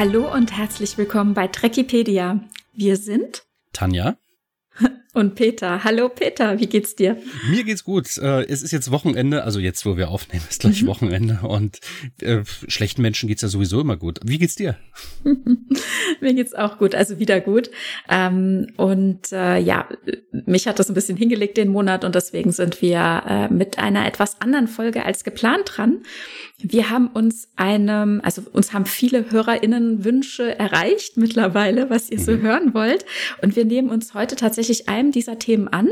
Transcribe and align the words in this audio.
Hallo 0.00 0.32
und 0.32 0.56
herzlich 0.56 0.96
willkommen 0.96 1.34
bei 1.34 1.46
Trekipedia. 1.46 2.40
Wir 2.72 2.96
sind 2.96 3.44
Tanja 3.74 4.16
und 5.12 5.34
Peter. 5.34 5.84
Hallo 5.84 6.08
Peter, 6.08 6.60
wie 6.60 6.66
geht's 6.66 6.94
dir? 6.94 7.16
Mir 7.48 7.64
geht's 7.64 7.84
gut. 7.84 8.16
Äh, 8.18 8.44
es 8.44 8.62
ist 8.62 8.70
jetzt 8.70 8.90
Wochenende, 8.90 9.44
also 9.44 9.58
jetzt, 9.58 9.84
wo 9.84 9.96
wir 9.96 10.08
aufnehmen, 10.08 10.44
ist 10.48 10.60
gleich 10.60 10.82
mhm. 10.82 10.86
Wochenende 10.86 11.40
und 11.42 11.80
äh, 12.20 12.42
schlechten 12.68 13.02
Menschen 13.02 13.28
geht's 13.28 13.42
ja 13.42 13.48
sowieso 13.48 13.80
immer 13.80 13.96
gut. 13.96 14.20
Wie 14.24 14.38
geht's 14.38 14.54
dir? 14.54 14.76
Mir 16.20 16.34
geht's 16.34 16.54
auch 16.54 16.78
gut, 16.78 16.94
also 16.94 17.18
wieder 17.18 17.40
gut. 17.40 17.70
Ähm, 18.08 18.68
und 18.76 19.32
äh, 19.32 19.58
ja, 19.58 19.88
mich 20.32 20.66
hat 20.66 20.78
das 20.78 20.88
ein 20.88 20.94
bisschen 20.94 21.16
hingelegt 21.16 21.56
den 21.56 21.68
Monat 21.68 22.04
und 22.04 22.14
deswegen 22.14 22.52
sind 22.52 22.80
wir 22.82 23.22
äh, 23.26 23.52
mit 23.52 23.78
einer 23.78 24.06
etwas 24.06 24.40
anderen 24.40 24.68
Folge 24.68 25.04
als 25.04 25.24
geplant 25.24 25.72
dran. 25.76 26.02
Wir 26.62 26.90
haben 26.90 27.08
uns 27.08 27.48
einem, 27.56 28.20
also 28.22 28.42
uns 28.52 28.72
haben 28.72 28.84
viele 28.84 29.30
HörerInnen 29.30 30.04
Wünsche 30.04 30.58
erreicht 30.58 31.16
mittlerweile, 31.16 31.88
was 31.88 32.10
ihr 32.10 32.20
so 32.20 32.32
mhm. 32.32 32.42
hören 32.42 32.74
wollt. 32.74 33.06
Und 33.42 33.56
wir 33.56 33.64
nehmen 33.64 33.88
uns 33.88 34.14
heute 34.14 34.36
tatsächlich 34.36 34.88
einem 35.00 35.12
dieser 35.12 35.38
Themen 35.38 35.68
an, 35.68 35.88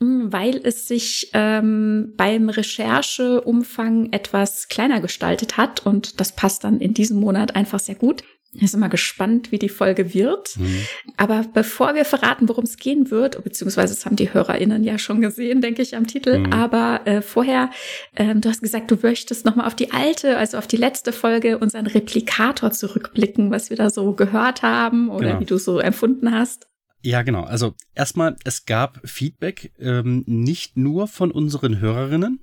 mm, 0.00 0.32
weil 0.32 0.60
es 0.62 0.88
sich 0.88 1.30
ähm, 1.34 2.14
beim 2.16 2.48
Rechercheumfang 2.48 4.12
etwas 4.12 4.68
kleiner 4.68 5.00
gestaltet 5.00 5.56
hat. 5.56 5.84
Und 5.84 6.20
das 6.20 6.32
passt 6.32 6.64
dann 6.64 6.80
in 6.80 6.94
diesem 6.94 7.20
Monat 7.20 7.56
einfach 7.56 7.80
sehr 7.80 7.96
gut. 7.96 8.22
Ich 8.52 8.60
bin 8.60 8.80
immer 8.80 8.88
gespannt, 8.88 9.52
wie 9.52 9.58
die 9.58 9.68
Folge 9.68 10.14
wird. 10.14 10.56
Mhm. 10.56 10.82
Aber 11.18 11.44
bevor 11.52 11.94
wir 11.94 12.06
verraten, 12.06 12.48
worum 12.48 12.64
es 12.64 12.78
gehen 12.78 13.10
wird, 13.10 13.42
beziehungsweise 13.44 13.94
das 13.94 14.06
haben 14.06 14.16
die 14.16 14.32
HörerInnen 14.32 14.84
ja 14.84 14.98
schon 14.98 15.20
gesehen, 15.20 15.60
denke 15.60 15.82
ich, 15.82 15.94
am 15.94 16.06
Titel. 16.06 16.38
Mhm. 16.38 16.52
Aber 16.52 17.02
äh, 17.04 17.20
vorher, 17.20 17.70
ähm, 18.16 18.40
du 18.40 18.48
hast 18.48 18.62
gesagt, 18.62 18.90
du 18.90 18.96
möchtest 19.02 19.44
nochmal 19.44 19.66
auf 19.66 19.74
die 19.74 19.92
alte, 19.92 20.38
also 20.38 20.56
auf 20.56 20.66
die 20.66 20.78
letzte 20.78 21.12
Folge, 21.12 21.58
unseren 21.58 21.86
Replikator 21.86 22.70
zurückblicken, 22.70 23.50
was 23.50 23.68
wir 23.68 23.76
da 23.76 23.90
so 23.90 24.14
gehört 24.14 24.62
haben 24.62 25.10
oder 25.10 25.28
genau. 25.28 25.40
wie 25.40 25.46
du 25.46 25.58
so 25.58 25.78
empfunden 25.78 26.32
hast. 26.32 26.66
Ja, 27.02 27.22
genau. 27.22 27.44
Also 27.44 27.74
erstmal, 27.94 28.36
es 28.44 28.66
gab 28.66 29.00
Feedback, 29.08 29.72
ähm, 29.78 30.24
nicht 30.26 30.76
nur 30.76 31.06
von 31.06 31.30
unseren 31.30 31.78
Hörerinnen, 31.78 32.40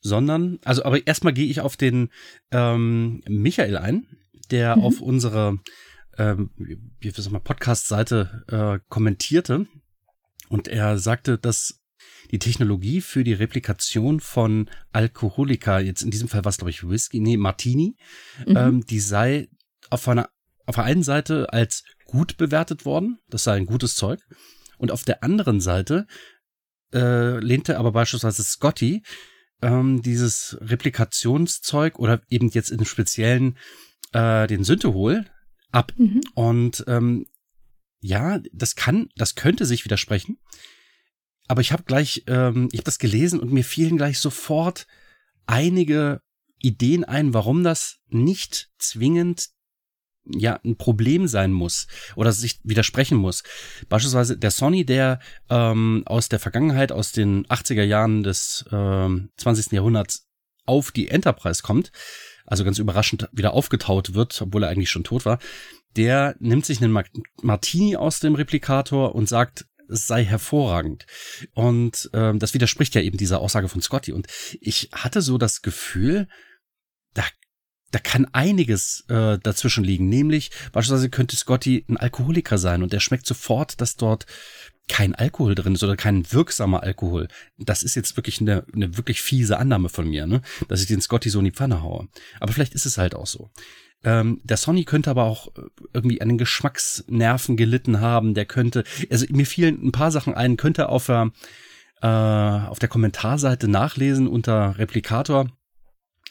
sondern, 0.00 0.58
also 0.64 0.84
aber 0.84 1.06
erstmal 1.06 1.32
gehe 1.32 1.46
ich 1.46 1.60
auf 1.60 1.76
den 1.76 2.10
ähm, 2.50 3.22
Michael 3.28 3.76
ein 3.76 4.06
der 4.52 4.76
mhm. 4.76 4.82
auf 4.82 5.00
unsere 5.00 5.58
ähm, 6.18 6.50
wie 7.00 7.10
sag 7.10 7.32
mal, 7.32 7.40
Podcast-Seite 7.40 8.44
äh, 8.48 8.84
kommentierte. 8.88 9.66
Und 10.48 10.68
er 10.68 10.98
sagte, 10.98 11.38
dass 11.38 11.80
die 12.30 12.38
Technologie 12.38 13.00
für 13.00 13.24
die 13.24 13.32
Replikation 13.32 14.20
von 14.20 14.68
Alkoholika, 14.92 15.80
jetzt 15.80 16.02
in 16.02 16.10
diesem 16.10 16.28
Fall 16.28 16.44
was 16.44 16.58
glaube 16.58 16.70
ich 16.70 16.86
Whisky, 16.88 17.20
nee, 17.20 17.36
Martini, 17.36 17.96
mhm. 18.46 18.56
ähm, 18.56 18.86
die 18.86 19.00
sei 19.00 19.48
auf 19.90 20.06
einer 20.08 20.28
auf 20.64 20.76
der 20.76 20.84
einen 20.84 21.02
Seite 21.02 21.52
als 21.52 21.82
gut 22.12 22.36
bewertet 22.36 22.84
worden, 22.84 23.18
das 23.28 23.44
sei 23.44 23.54
ein 23.56 23.66
gutes 23.66 23.96
Zeug, 23.96 24.20
und 24.76 24.92
auf 24.92 25.02
der 25.02 25.24
anderen 25.24 25.60
Seite 25.60 26.06
äh, 26.92 27.38
lehnte 27.38 27.78
aber 27.78 27.92
beispielsweise 27.92 28.44
Scotty 28.44 29.02
ähm, 29.62 30.02
dieses 30.02 30.58
Replikationszeug 30.60 31.98
oder 31.98 32.20
eben 32.28 32.48
jetzt 32.50 32.70
in 32.70 32.84
speziellen 32.84 33.56
äh, 34.12 34.46
den 34.46 34.62
Syntehol 34.62 35.24
ab. 35.70 35.92
Mhm. 35.96 36.20
Und 36.34 36.84
ähm, 36.86 37.26
ja, 38.00 38.40
das 38.52 38.76
kann, 38.76 39.08
das 39.16 39.34
könnte 39.34 39.64
sich 39.64 39.84
widersprechen. 39.84 40.38
Aber 41.48 41.62
ich 41.62 41.72
habe 41.72 41.84
gleich, 41.84 42.24
ähm, 42.26 42.68
ich 42.72 42.78
habe 42.78 42.84
das 42.84 42.98
gelesen 42.98 43.40
und 43.40 43.52
mir 43.52 43.64
fielen 43.64 43.96
gleich 43.96 44.18
sofort 44.18 44.86
einige 45.46 46.20
Ideen 46.58 47.04
ein, 47.04 47.32
warum 47.32 47.64
das 47.64 48.00
nicht 48.08 48.70
zwingend 48.78 49.48
ja 50.24 50.60
ein 50.64 50.76
Problem 50.76 51.26
sein 51.26 51.52
muss 51.52 51.86
oder 52.14 52.32
sich 52.32 52.60
widersprechen 52.62 53.16
muss. 53.16 53.42
Beispielsweise 53.88 54.38
der 54.38 54.50
Sony, 54.50 54.84
der 54.84 55.20
ähm, 55.50 56.02
aus 56.06 56.28
der 56.28 56.38
Vergangenheit, 56.38 56.92
aus 56.92 57.12
den 57.12 57.46
80er 57.46 57.82
Jahren 57.82 58.22
des 58.22 58.64
ähm, 58.70 59.30
20. 59.36 59.72
Jahrhunderts 59.72 60.28
auf 60.64 60.92
die 60.92 61.08
Enterprise 61.08 61.62
kommt, 61.62 61.90
also 62.46 62.64
ganz 62.64 62.78
überraschend 62.78 63.28
wieder 63.32 63.52
aufgetaut 63.52 64.14
wird, 64.14 64.40
obwohl 64.40 64.62
er 64.62 64.70
eigentlich 64.70 64.90
schon 64.90 65.04
tot 65.04 65.24
war, 65.24 65.38
der 65.96 66.36
nimmt 66.38 66.66
sich 66.66 66.82
einen 66.82 66.96
Martini 67.42 67.96
aus 67.96 68.20
dem 68.20 68.34
Replikator 68.34 69.14
und 69.14 69.28
sagt, 69.28 69.66
es 69.88 70.06
sei 70.06 70.24
hervorragend. 70.24 71.06
Und 71.54 72.10
ähm, 72.14 72.38
das 72.38 72.54
widerspricht 72.54 72.94
ja 72.94 73.02
eben 73.02 73.18
dieser 73.18 73.40
Aussage 73.40 73.68
von 73.68 73.82
Scotty. 73.82 74.12
Und 74.12 74.26
ich 74.60 74.88
hatte 74.92 75.20
so 75.20 75.38
das 75.38 75.62
Gefühl, 75.62 76.28
da, 77.14 77.24
da 77.92 77.98
kann 77.98 78.26
einiges 78.32 79.04
äh, 79.08 79.38
dazwischen 79.38 79.84
liegen. 79.84 80.08
Nämlich, 80.08 80.50
beispielsweise 80.72 81.10
könnte 81.10 81.36
Scotty 81.36 81.84
ein 81.88 81.96
Alkoholiker 81.96 82.58
sein 82.58 82.82
und 82.82 82.92
der 82.92 83.00
schmeckt 83.00 83.26
sofort, 83.26 83.80
dass 83.80 83.96
dort 83.96 84.26
kein 84.88 85.14
Alkohol 85.14 85.54
drin 85.54 85.74
ist 85.74 85.84
oder 85.84 85.96
kein 85.96 86.30
wirksamer 86.32 86.82
Alkohol. 86.82 87.28
Das 87.58 87.82
ist 87.82 87.94
jetzt 87.94 88.16
wirklich 88.16 88.40
eine, 88.40 88.64
eine 88.74 88.96
wirklich 88.96 89.22
fiese 89.22 89.58
Annahme 89.58 89.88
von 89.88 90.08
mir, 90.08 90.26
ne? 90.26 90.42
dass 90.68 90.80
ich 90.80 90.88
den 90.88 91.00
Scotty 91.00 91.30
so 91.30 91.38
in 91.38 91.44
die 91.44 91.52
Pfanne 91.52 91.82
haue. 91.82 92.08
Aber 92.40 92.52
vielleicht 92.52 92.74
ist 92.74 92.86
es 92.86 92.98
halt 92.98 93.14
auch 93.14 93.26
so. 93.26 93.50
Ähm, 94.04 94.40
der 94.42 94.56
Sonny 94.56 94.84
könnte 94.84 95.10
aber 95.10 95.24
auch 95.24 95.48
äh, 95.56 95.62
irgendwie 95.92 96.20
an 96.20 96.28
den 96.28 96.38
Geschmacksnerven 96.38 97.56
gelitten 97.56 98.00
haben. 98.00 98.34
Der 98.34 98.46
könnte, 98.46 98.84
also 99.10 99.26
mir 99.30 99.46
fielen 99.46 99.86
ein 99.86 99.92
paar 99.92 100.10
Sachen 100.10 100.34
ein, 100.34 100.56
könnte 100.56 100.88
auf 100.88 101.06
der, 101.06 101.30
äh, 102.02 102.06
auf 102.06 102.78
der 102.80 102.88
Kommentarseite 102.88 103.68
nachlesen 103.68 104.26
unter 104.26 104.76
Replikator. 104.78 105.48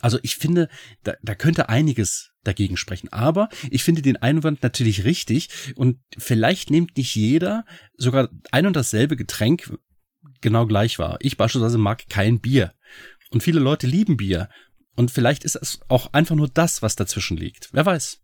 Also 0.02 0.20
ich 0.24 0.36
finde, 0.36 0.70
da, 1.04 1.14
da 1.22 1.36
könnte 1.36 1.70
einiges 1.70 2.32
dagegen 2.44 2.78
sprechen. 2.78 3.10
Aber 3.12 3.50
ich 3.70 3.84
finde 3.84 4.02
den 4.02 4.18
Einwand 4.18 4.64
natürlich 4.64 5.04
richtig 5.04 5.50
und 5.76 6.00
vielleicht 6.18 6.70
nimmt 6.70 6.98
nicht 6.98 7.16
jeder 7.16 7.66
sogar 7.98 8.30
ein 8.52 8.66
und 8.66 8.76
dasselbe 8.76 9.16
Getränk 9.16 9.78
genau 10.42 10.66
gleich 10.66 11.00
wahr. 11.00 11.18
Ich 11.22 11.38
beispielsweise 11.38 11.78
mag 11.78 12.10
kein 12.10 12.40
Bier 12.40 12.74
und 13.30 13.44
viele 13.44 13.60
Leute 13.60 13.88
lieben 13.88 14.18
Bier 14.18 14.50
und 14.96 15.12
vielleicht 15.12 15.44
ist 15.44 15.56
es 15.56 15.80
auch 15.88 16.14
einfach 16.14 16.36
nur 16.36 16.50
das, 16.50 16.82
was 16.82 16.96
dazwischen 16.96 17.38
liegt. 17.38 17.70
Wer 17.72 17.86
weiß. 17.86 18.22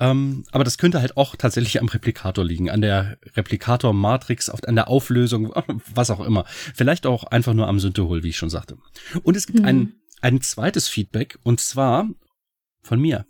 Ähm, 0.00 0.44
aber 0.50 0.64
das 0.64 0.76
könnte 0.76 1.00
halt 1.00 1.16
auch 1.16 1.36
tatsächlich 1.36 1.80
am 1.80 1.86
Replikator 1.86 2.44
liegen, 2.44 2.68
an 2.68 2.80
der 2.80 3.16
Replikator-Matrix, 3.36 4.50
an 4.50 4.74
der 4.74 4.88
Auflösung, 4.88 5.52
was 5.94 6.10
auch 6.10 6.20
immer. 6.20 6.44
Vielleicht 6.48 7.06
auch 7.06 7.24
einfach 7.24 7.54
nur 7.54 7.68
am 7.68 7.78
Synthehol, 7.78 8.24
wie 8.24 8.30
ich 8.30 8.36
schon 8.36 8.50
sagte. 8.50 8.76
Und 9.22 9.36
es 9.36 9.46
gibt 9.46 9.60
mhm. 9.60 9.64
ein, 9.64 9.92
ein 10.24 10.40
zweites 10.40 10.88
Feedback, 10.88 11.38
und 11.42 11.60
zwar 11.60 12.08
von 12.82 12.98
mir. 12.98 13.26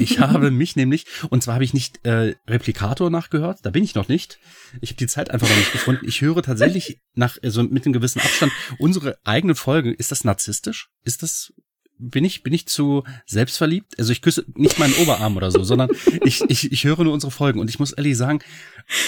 Ich 0.00 0.18
habe 0.18 0.50
mich 0.50 0.74
nämlich, 0.74 1.06
und 1.30 1.42
zwar 1.42 1.54
habe 1.54 1.64
ich 1.64 1.72
nicht 1.72 2.04
äh, 2.04 2.34
Replikator 2.48 3.10
nachgehört, 3.10 3.60
da 3.62 3.70
bin 3.70 3.84
ich 3.84 3.94
noch 3.94 4.08
nicht. 4.08 4.40
Ich 4.80 4.90
habe 4.90 4.98
die 4.98 5.06
Zeit 5.06 5.30
einfach 5.30 5.48
noch 5.48 5.56
nicht 5.56 5.70
gefunden. 5.70 6.04
Ich 6.06 6.20
höre 6.20 6.42
tatsächlich 6.42 7.00
nach, 7.14 7.38
also 7.44 7.62
mit 7.62 7.86
einem 7.86 7.92
gewissen 7.92 8.20
Abstand 8.20 8.52
unsere 8.78 9.18
eigenen 9.24 9.54
Folgen. 9.54 9.94
Ist 9.94 10.10
das 10.10 10.24
narzisstisch? 10.24 10.88
Ist 11.04 11.22
das, 11.22 11.52
bin 11.96 12.24
ich, 12.24 12.42
bin 12.42 12.52
ich 12.52 12.66
zu 12.66 13.04
selbstverliebt? 13.26 13.96
Also 14.00 14.10
ich 14.10 14.20
küsse 14.20 14.44
nicht 14.54 14.80
meinen 14.80 14.94
Oberarm 14.94 15.36
oder 15.36 15.52
so, 15.52 15.62
sondern 15.62 15.90
ich, 16.24 16.42
ich, 16.48 16.72
ich 16.72 16.84
höre 16.84 17.04
nur 17.04 17.12
unsere 17.12 17.30
Folgen. 17.30 17.60
Und 17.60 17.70
ich 17.70 17.78
muss 17.78 17.92
ehrlich 17.92 18.16
sagen, 18.16 18.40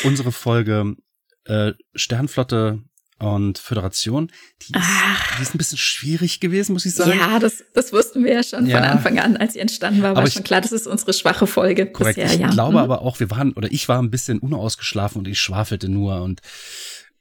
unsere 0.04 0.30
Folge 0.30 0.94
äh, 1.46 1.72
Sternflotte 1.96 2.84
und 3.20 3.58
Föderation, 3.58 4.32
die 4.62 4.72
ist, 4.72 4.88
die 5.38 5.42
ist, 5.42 5.54
ein 5.54 5.58
bisschen 5.58 5.78
schwierig 5.78 6.40
gewesen, 6.40 6.72
muss 6.72 6.86
ich 6.86 6.94
sagen. 6.94 7.18
Ja, 7.18 7.38
das, 7.38 7.62
das 7.74 7.92
wussten 7.92 8.24
wir 8.24 8.32
ja 8.32 8.42
schon 8.42 8.66
ja. 8.66 8.78
von 8.78 8.86
Anfang 8.86 9.18
an, 9.18 9.36
als 9.36 9.52
sie 9.52 9.60
entstanden 9.60 10.02
war, 10.02 10.16
war 10.16 10.26
ich, 10.26 10.32
schon 10.32 10.42
klar, 10.42 10.62
das 10.62 10.72
ist 10.72 10.86
unsere 10.86 11.12
schwache 11.12 11.46
Folge 11.46 11.86
korrekt. 11.86 12.16
bisher. 12.16 12.34
Ich 12.34 12.40
ja. 12.40 12.48
glaube 12.48 12.72
mhm. 12.72 12.78
aber 12.78 13.02
auch, 13.02 13.20
wir 13.20 13.30
waren, 13.30 13.52
oder 13.52 13.70
ich 13.70 13.88
war 13.88 14.02
ein 14.02 14.10
bisschen 14.10 14.38
unausgeschlafen 14.38 15.18
und 15.18 15.28
ich 15.28 15.38
schwafelte 15.38 15.88
nur 15.88 16.22
und 16.22 16.40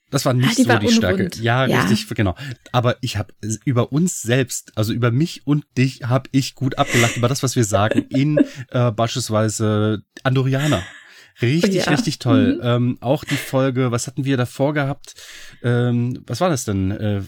das 0.09 0.25
war 0.25 0.33
nicht 0.33 0.50
ah, 0.50 0.53
die 0.56 0.63
so 0.63 0.69
war 0.69 0.79
die 0.79 0.88
unrund. 0.88 1.03
Stärke. 1.03 1.29
Ja, 1.41 1.65
ja, 1.65 1.81
richtig, 1.83 2.15
genau. 2.15 2.35
Aber 2.71 2.95
ich 3.01 3.18
habe 3.18 3.33
über 3.65 3.91
uns 3.91 4.21
selbst, 4.21 4.71
also 4.75 4.94
über 4.94 5.12
mich 5.12 5.45
und 5.45 5.65
dich, 5.77 6.03
habe 6.03 6.29
ich 6.31 6.56
gut 6.56 6.77
abgelacht 6.77 7.18
über 7.18 7.27
das, 7.27 7.44
was 7.44 7.56
wir 7.56 7.63
sagen 7.63 8.06
in 8.09 8.39
äh, 8.69 8.91
beispielsweise 8.91 10.01
Andorianer. 10.23 10.81
Richtig, 11.41 11.86
ja. 11.86 11.91
richtig 11.91 12.19
toll. 12.19 12.56
Mhm. 12.56 12.62
Ähm, 12.63 12.97
auch 13.01 13.24
die 13.24 13.36
Folge, 13.36 13.91
was 13.91 14.07
hatten 14.07 14.25
wir 14.25 14.36
davor 14.36 14.74
gehabt? 14.74 15.15
Ähm, 15.63 16.21
was 16.27 16.41
war 16.41 16.50
das 16.50 16.65
denn? 16.65 16.91
Äh, 16.91 17.21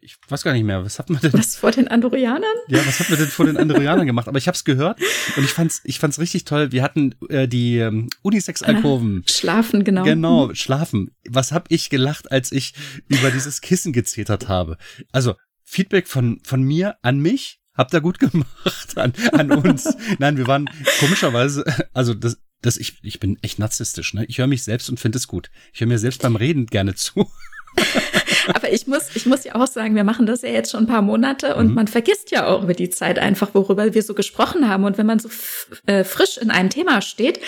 ich 0.00 0.16
weiß 0.28 0.42
gar 0.42 0.52
nicht 0.52 0.64
mehr. 0.64 0.84
Was 0.84 0.98
hatten 0.98 1.14
wir 1.14 1.20
denn? 1.20 1.38
Was 1.38 1.56
vor 1.56 1.70
den 1.70 1.88
Andorianern? 1.88 2.44
Ja, 2.68 2.84
was 2.86 3.00
hatten 3.00 3.10
wir 3.10 3.16
denn 3.16 3.28
vor 3.28 3.46
den 3.46 3.56
Andorianern 3.56 4.06
gemacht? 4.06 4.28
Aber 4.28 4.38
ich 4.38 4.46
habe 4.46 4.54
es 4.54 4.64
gehört 4.64 5.00
und 5.36 5.44
ich 5.44 5.50
fand's, 5.50 5.80
ich 5.84 5.98
fand's 5.98 6.18
richtig 6.18 6.44
toll. 6.44 6.72
Wir 6.72 6.82
hatten 6.82 7.14
äh, 7.28 7.48
die 7.48 7.78
ähm, 7.78 8.10
Unisex-Alkoven. 8.22 9.22
Ah, 9.24 9.32
schlafen, 9.32 9.84
genau. 9.84 10.04
Genau, 10.04 10.48
mhm. 10.48 10.54
schlafen. 10.54 11.10
Was 11.28 11.52
hab 11.52 11.70
ich 11.70 11.88
gelacht, 11.88 12.30
als 12.30 12.52
ich 12.52 12.74
über 13.08 13.30
dieses 13.30 13.60
Kissen 13.60 13.92
gezetert 13.92 14.48
habe? 14.48 14.76
Also 15.12 15.34
Feedback 15.64 16.06
von 16.08 16.40
von 16.44 16.62
mir 16.62 16.96
an 17.02 17.18
mich. 17.20 17.60
Habt 17.76 17.92
ihr 17.92 18.00
gut 18.00 18.18
gemacht 18.20 18.96
an, 18.96 19.12
an 19.32 19.50
uns. 19.50 19.96
Nein, 20.18 20.36
wir 20.36 20.46
waren 20.46 20.70
komischerweise, 21.00 21.64
also 21.92 22.14
das, 22.14 22.38
das 22.66 22.76
ich, 22.76 22.98
ich 23.02 23.20
bin 23.20 23.38
echt 23.42 23.58
narzisstisch, 23.58 24.14
ne? 24.14 24.24
Ich 24.26 24.38
höre 24.38 24.46
mich 24.46 24.62
selbst 24.62 24.88
und 24.88 24.98
finde 24.98 25.18
es 25.18 25.28
gut. 25.28 25.50
Ich 25.72 25.80
höre 25.80 25.88
mir 25.88 25.98
selbst 25.98 26.22
beim 26.22 26.36
Reden 26.36 26.66
gerne 26.66 26.94
zu. 26.94 27.30
Aber 28.54 28.72
ich 28.72 28.86
muss, 28.86 29.08
ich 29.14 29.26
muss 29.26 29.44
ja 29.44 29.54
auch 29.54 29.66
sagen, 29.66 29.94
wir 29.94 30.04
machen 30.04 30.26
das 30.26 30.42
ja 30.42 30.50
jetzt 30.50 30.70
schon 30.70 30.84
ein 30.84 30.86
paar 30.86 31.02
Monate 31.02 31.54
und 31.56 31.68
mhm. 31.68 31.74
man 31.74 31.88
vergisst 31.88 32.30
ja 32.30 32.46
auch 32.46 32.62
über 32.62 32.74
die 32.74 32.90
Zeit 32.90 33.18
einfach, 33.18 33.54
worüber 33.54 33.94
wir 33.94 34.02
so 34.02 34.14
gesprochen 34.14 34.68
haben. 34.68 34.84
Und 34.84 34.98
wenn 34.98 35.06
man 35.06 35.18
so 35.18 35.28
äh, 35.86 36.04
frisch 36.04 36.38
in 36.38 36.50
einem 36.50 36.70
Thema 36.70 37.00
steht, 37.00 37.40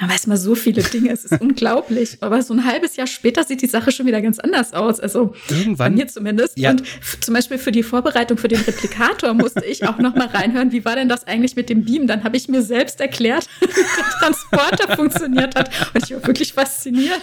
dann 0.00 0.10
weiß 0.10 0.26
man 0.26 0.36
so 0.36 0.54
viele 0.54 0.82
Dinge. 0.82 1.12
Es 1.12 1.24
ist 1.24 1.40
unglaublich. 1.40 2.18
Aber 2.20 2.42
so 2.42 2.54
ein 2.54 2.64
halbes 2.64 2.96
Jahr 2.96 3.06
später 3.06 3.44
sieht 3.44 3.62
die 3.62 3.66
Sache 3.66 3.92
schon 3.92 4.06
wieder 4.06 4.20
ganz 4.20 4.38
anders 4.38 4.72
aus. 4.72 5.00
Also 5.00 5.34
Irgendwann, 5.48 5.94
bei 5.94 6.02
mir 6.02 6.08
zumindest. 6.08 6.58
Ja. 6.58 6.70
Und 6.70 6.82
zum 7.20 7.34
Beispiel 7.34 7.58
für 7.58 7.72
die 7.72 7.82
Vorbereitung 7.82 8.38
für 8.38 8.48
den 8.48 8.60
Replikator 8.60 9.34
musste 9.34 9.64
ich 9.64 9.86
auch 9.86 9.98
noch 9.98 10.14
mal 10.14 10.28
reinhören, 10.28 10.72
wie 10.72 10.84
war 10.84 10.96
denn 10.96 11.08
das 11.08 11.26
eigentlich 11.26 11.56
mit 11.56 11.68
dem 11.68 11.84
Beam? 11.84 12.06
Dann 12.06 12.24
habe 12.24 12.36
ich 12.36 12.48
mir 12.48 12.62
selbst 12.62 13.00
erklärt, 13.00 13.46
wie 13.60 13.66
der 13.66 14.04
Transporter 14.20 14.96
funktioniert 14.96 15.54
hat. 15.54 15.70
Und 15.94 16.04
ich 16.04 16.14
war 16.14 16.26
wirklich 16.26 16.52
fasziniert. 16.52 17.20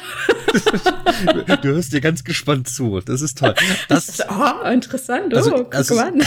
du 1.62 1.68
hörst 1.70 1.94
dir 1.94 2.02
ganz 2.02 2.24
gespannt 2.24 2.47
zu. 2.66 3.00
Das 3.02 3.22
ist 3.22 3.38
toll. 3.38 3.54
Das, 3.88 4.20
oh, 4.30 4.68
interessant. 4.68 5.34
Oh, 5.34 5.38
also, 5.38 5.52
guck 5.52 5.76
also, 5.76 5.96
mal 5.96 6.08
an. 6.08 6.22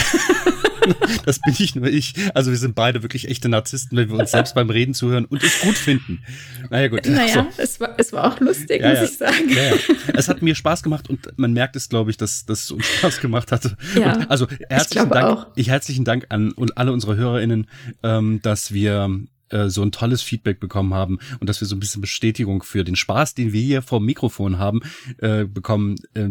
das 1.27 1.41
bin 1.41 1.55
ich 1.59 1.75
nur 1.75 1.89
ich. 1.89 2.15
Also 2.35 2.51
wir 2.51 2.59
sind 2.59 2.75
beide 2.75 3.03
wirklich 3.03 3.29
echte 3.29 3.49
Narzissten, 3.49 3.97
wenn 3.99 4.09
wir 4.09 4.19
uns 4.19 4.31
selbst 4.31 4.55
beim 4.55 4.71
Reden 4.71 4.95
zuhören 4.95 5.25
und 5.25 5.43
es 5.43 5.61
gut 5.61 5.77
finden. 5.77 6.23
Naja, 6.71 6.89
gut. 6.89 7.07
Naja, 7.07 7.47
so. 7.51 7.63
es, 7.63 7.81
war, 7.81 7.95
es 7.99 8.13
war 8.13 8.33
auch 8.33 8.41
lustig, 8.41 8.81
ja, 8.81 8.91
muss 8.91 8.99
ja. 8.99 9.05
ich 9.05 9.19
sagen. 9.19 9.49
Ja, 9.49 9.95
es 10.15 10.29
hat 10.29 10.43
mir 10.43 10.55
Spaß 10.55 10.83
gemacht 10.83 11.11
und 11.11 11.27
man 11.37 11.53
merkt 11.53 11.77
es, 11.77 11.89
glaube 11.89 12.11
ich, 12.11 12.17
dass 12.17 12.47
das 12.47 12.71
uns 12.71 12.87
Spaß 12.87 13.21
gemacht 13.21 13.53
hatte. 13.53 13.77
Also 14.29 14.47
herzlichen 14.69 15.07
ich 15.07 15.13
Dank, 15.13 15.27
auch. 15.27 15.47
ich 15.57 15.69
herzlichen 15.69 16.05
Dank 16.05 16.27
an 16.31 16.55
alle 16.77 16.93
unsere 16.93 17.17
HörerInnen, 17.17 17.67
ähm, 18.03 18.41
dass 18.43 18.73
wir 18.73 19.11
äh, 19.51 19.69
so 19.69 19.83
ein 19.83 19.93
tolles 19.93 20.23
Feedback 20.23 20.61
bekommen 20.61 20.95
haben 20.95 21.19
und 21.41 21.49
dass 21.49 21.61
wir 21.61 21.69
so 21.69 21.77
ein 21.77 21.81
bisschen 21.81 22.01
Bestätigung 22.01 22.63
für 22.63 22.85
den 22.85 22.97
Spaß, 22.97 23.35
den 23.35 23.53
wir 23.53 23.61
hier 23.61 23.83
vor 23.83 24.01
dem 24.01 24.07
Mikrofon 24.07 24.59
haben, 24.59 24.81
äh, 25.19 25.45
bekommen. 25.45 25.97
Äh, 26.15 26.31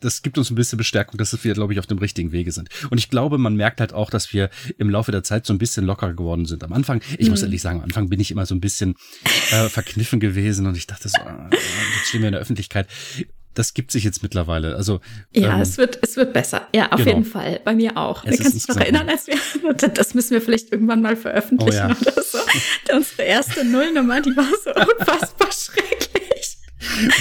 das 0.00 0.22
gibt 0.22 0.38
uns 0.38 0.50
ein 0.50 0.54
bisschen 0.54 0.78
Bestärkung, 0.78 1.18
dass 1.18 1.44
wir, 1.44 1.54
glaube 1.54 1.72
ich, 1.72 1.78
auf 1.78 1.86
dem 1.86 1.98
richtigen 1.98 2.32
Wege 2.32 2.52
sind. 2.52 2.68
Und 2.90 2.98
ich 2.98 3.10
glaube, 3.10 3.38
man 3.38 3.56
merkt 3.56 3.80
halt 3.80 3.92
auch, 3.92 4.10
dass 4.10 4.32
wir 4.32 4.50
im 4.78 4.90
Laufe 4.90 5.12
der 5.12 5.22
Zeit 5.22 5.46
so 5.46 5.52
ein 5.52 5.58
bisschen 5.58 5.84
lockerer 5.84 6.14
geworden 6.14 6.46
sind. 6.46 6.64
Am 6.64 6.72
Anfang, 6.72 7.02
ich 7.18 7.26
mhm. 7.26 7.32
muss 7.32 7.42
ehrlich 7.42 7.62
sagen, 7.62 7.78
am 7.78 7.84
Anfang 7.84 8.08
bin 8.08 8.20
ich 8.20 8.30
immer 8.30 8.46
so 8.46 8.54
ein 8.54 8.60
bisschen 8.60 8.94
äh, 9.50 9.68
verkniffen 9.68 10.20
gewesen 10.20 10.66
und 10.66 10.76
ich 10.76 10.86
dachte 10.86 11.08
so, 11.08 11.18
ah, 11.20 11.48
jetzt 11.50 12.08
stehen 12.08 12.22
wir 12.22 12.28
in 12.28 12.32
der 12.32 12.40
Öffentlichkeit 12.40 12.88
das 13.56 13.72
gibt 13.72 13.90
sich 13.90 14.04
jetzt 14.04 14.22
mittlerweile. 14.22 14.76
Also 14.76 15.00
ja, 15.34 15.54
ähm, 15.54 15.60
es 15.62 15.78
wird 15.78 15.98
es 16.02 16.16
wird 16.16 16.32
besser. 16.32 16.68
Ja, 16.74 16.92
auf 16.92 16.98
genau. 16.98 17.10
jeden 17.10 17.24
Fall. 17.24 17.60
Bei 17.64 17.74
mir 17.74 17.96
auch. 17.96 18.24
Es 18.24 18.36
du 18.36 18.42
kannst 18.42 18.56
dich 18.56 18.68
noch 18.68 18.76
erinnern, 18.76 19.08
als 19.08 19.26
wir 19.26 19.36
das 19.94 20.14
müssen 20.14 20.32
wir 20.32 20.42
vielleicht 20.42 20.72
irgendwann 20.72 21.00
mal 21.00 21.16
veröffentlichen 21.16 21.86
oh, 21.86 21.88
ja. 21.88 21.96
oder 22.00 22.22
so. 22.22 22.38
Unsere 22.94 23.22
erste 23.22 23.64
Nullnummer, 23.64 24.20
die 24.20 24.36
war 24.36 24.48
so 24.62 24.70
unfassbar 24.70 25.48
schrecklich. 25.52 26.58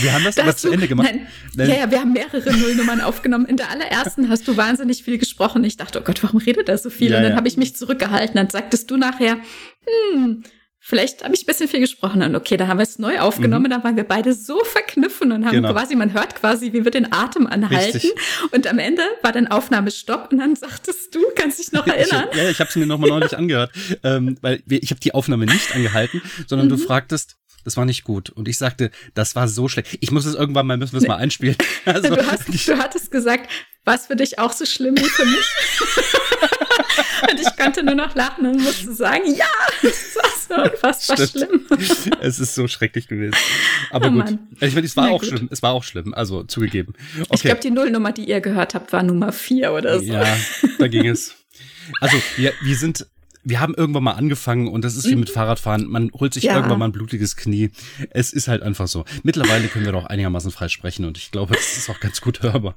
Wir 0.01 0.13
haben 0.13 0.23
das, 0.23 0.37
aber 0.37 0.55
zu 0.55 0.69
Ende 0.69 0.87
gemacht. 0.87 1.09
Nein, 1.11 1.27
nein. 1.55 1.69
Ja, 1.69 1.75
ja, 1.77 1.91
wir 1.91 1.99
haben 1.99 2.13
mehrere 2.13 2.53
Nullnummern 2.55 3.01
aufgenommen. 3.01 3.45
In 3.45 3.57
der 3.57 3.71
allerersten 3.71 4.29
hast 4.29 4.47
du 4.47 4.57
wahnsinnig 4.57 5.03
viel 5.03 5.17
gesprochen. 5.17 5.63
Ich 5.63 5.77
dachte, 5.77 5.99
oh 5.99 6.03
Gott, 6.03 6.21
warum 6.21 6.39
redet 6.39 6.69
er 6.69 6.77
so 6.77 6.89
viel? 6.89 7.11
Ja, 7.11 7.17
und 7.17 7.23
dann 7.23 7.31
ja. 7.31 7.37
habe 7.37 7.47
ich 7.47 7.57
mich 7.57 7.75
zurückgehalten. 7.75 8.35
Dann 8.35 8.49
sagtest 8.49 8.91
du 8.91 8.97
nachher, 8.97 9.37
hm, 10.13 10.43
Vielleicht 10.87 11.23
habe 11.23 11.33
ich 11.33 11.41
ein 11.41 11.45
bisschen 11.47 11.67
viel 11.67 11.79
gesprochen 11.79 12.21
und 12.21 12.35
okay, 12.35 12.57
da 12.57 12.67
haben 12.67 12.77
wir 12.77 12.83
es 12.83 12.99
neu 12.99 13.19
aufgenommen, 13.19 13.65
mhm. 13.65 13.69
da 13.71 13.83
waren 13.83 13.95
wir 13.95 14.03
beide 14.03 14.35
so 14.35 14.63
verkniffen 14.63 15.31
und 15.31 15.43
haben 15.43 15.53
genau. 15.53 15.73
quasi, 15.73 15.95
man 15.95 16.13
hört 16.13 16.35
quasi, 16.35 16.73
wie 16.73 16.83
wir 16.83 16.91
den 16.91 17.11
Atem 17.11 17.47
anhalten. 17.47 17.97
Richtig. 17.97 18.13
Und 18.51 18.67
am 18.67 18.77
Ende 18.77 19.01
war 19.23 19.31
dann 19.31 19.47
Aufnahmestopp 19.47 20.31
und 20.31 20.37
dann 20.37 20.55
sagtest 20.55 21.15
du, 21.15 21.23
kannst 21.35 21.57
dich 21.57 21.71
noch 21.71 21.87
erinnern? 21.87 22.25
Ich, 22.31 22.37
ja, 22.37 22.49
ich 22.51 22.59
habe 22.59 22.69
es 22.69 22.75
mir 22.75 22.85
nochmal 22.85 23.09
neulich 23.09 23.35
angehört, 23.35 23.71
ähm, 24.03 24.37
weil 24.41 24.61
ich 24.69 24.91
habe 24.91 24.99
die 24.99 25.11
Aufnahme 25.15 25.47
nicht 25.47 25.73
angehalten, 25.73 26.21
sondern 26.45 26.67
mhm. 26.67 26.73
du 26.73 26.77
fragtest, 26.77 27.37
das 27.63 27.77
war 27.77 27.85
nicht 27.85 28.03
gut. 28.03 28.29
Und 28.29 28.47
ich 28.47 28.59
sagte, 28.59 28.91
das 29.15 29.35
war 29.35 29.47
so 29.47 29.67
schlecht. 29.67 29.97
Ich 30.01 30.11
muss 30.11 30.27
es 30.27 30.35
irgendwann 30.35 30.67
mal, 30.67 30.77
müssen 30.77 30.93
wir 30.93 31.01
es 31.01 31.07
mal 31.07 31.17
einspielen. 31.17 31.55
Also, 31.85 32.13
du, 32.13 32.27
hast, 32.27 32.47
du 32.67 32.77
hattest 32.77 33.09
gesagt, 33.09 33.49
war 33.85 33.95
es 33.95 34.05
für 34.05 34.15
dich 34.15 34.37
auch 34.37 34.53
so 34.53 34.65
schlimm 34.65 34.95
wie 34.97 35.03
für 35.03 35.25
mich? 35.25 35.45
und 37.31 37.39
ich 37.39 37.57
konnte 37.57 37.83
nur 37.83 37.95
noch 37.95 38.15
lachen 38.15 38.45
und 38.45 38.61
musste 38.61 38.93
sagen, 38.93 39.23
ja, 39.35 39.45
es 39.81 40.15
war 40.15 40.29
so 40.65 40.71
unfassbar 40.71 41.17
schlimm. 41.17 41.65
es 42.21 42.39
ist 42.39 42.55
so 42.55 42.67
schrecklich 42.67 43.07
gewesen. 43.07 43.35
Aber 43.91 44.07
oh, 44.07 44.11
gut. 44.11 44.25
Mann. 44.25 44.47
Ich 44.59 44.73
meine, 44.73 44.85
es 44.85 44.95
war 44.97 45.07
Na, 45.07 45.11
auch 45.11 45.21
gut. 45.21 45.29
schlimm. 45.29 45.49
Es 45.51 45.61
war 45.61 45.73
auch 45.73 45.83
schlimm, 45.83 46.13
also 46.13 46.43
zugegeben. 46.43 46.93
Okay. 47.19 47.29
Ich 47.33 47.41
glaube, 47.41 47.61
die 47.61 47.71
Nullnummer, 47.71 48.11
die 48.11 48.25
ihr 48.25 48.41
gehört 48.41 48.75
habt, 48.75 48.93
war 48.93 49.03
Nummer 49.03 49.31
vier 49.31 49.73
oder 49.73 49.99
so. 49.99 50.05
Ja, 50.05 50.25
da 50.79 50.87
ging 50.87 51.07
es. 51.07 51.35
Also, 52.01 52.17
wir, 52.37 52.53
wir 52.63 52.75
sind 52.75 53.07
wir 53.45 53.59
haben 53.59 53.75
irgendwann 53.75 54.03
mal 54.03 54.13
angefangen 54.13 54.67
und 54.67 54.83
das 54.83 54.95
ist 54.95 55.07
wie 55.07 55.15
mit 55.15 55.29
mhm. 55.29 55.33
Fahrradfahren. 55.33 55.85
Man 55.87 56.11
holt 56.13 56.33
sich 56.33 56.43
ja. 56.43 56.55
irgendwann 56.55 56.79
mal 56.79 56.85
ein 56.85 56.91
blutiges 56.91 57.37
Knie. 57.37 57.69
Es 58.09 58.33
ist 58.33 58.47
halt 58.47 58.63
einfach 58.63 58.87
so. 58.87 59.05
Mittlerweile 59.23 59.67
können 59.67 59.85
wir 59.85 59.91
doch 59.91 60.05
einigermaßen 60.05 60.51
frei 60.51 60.67
sprechen 60.67 61.05
und 61.05 61.17
ich 61.17 61.31
glaube, 61.31 61.53
das 61.53 61.77
ist 61.77 61.89
auch 61.89 61.99
ganz 61.99 62.21
gut 62.21 62.41
hörbar. 62.41 62.75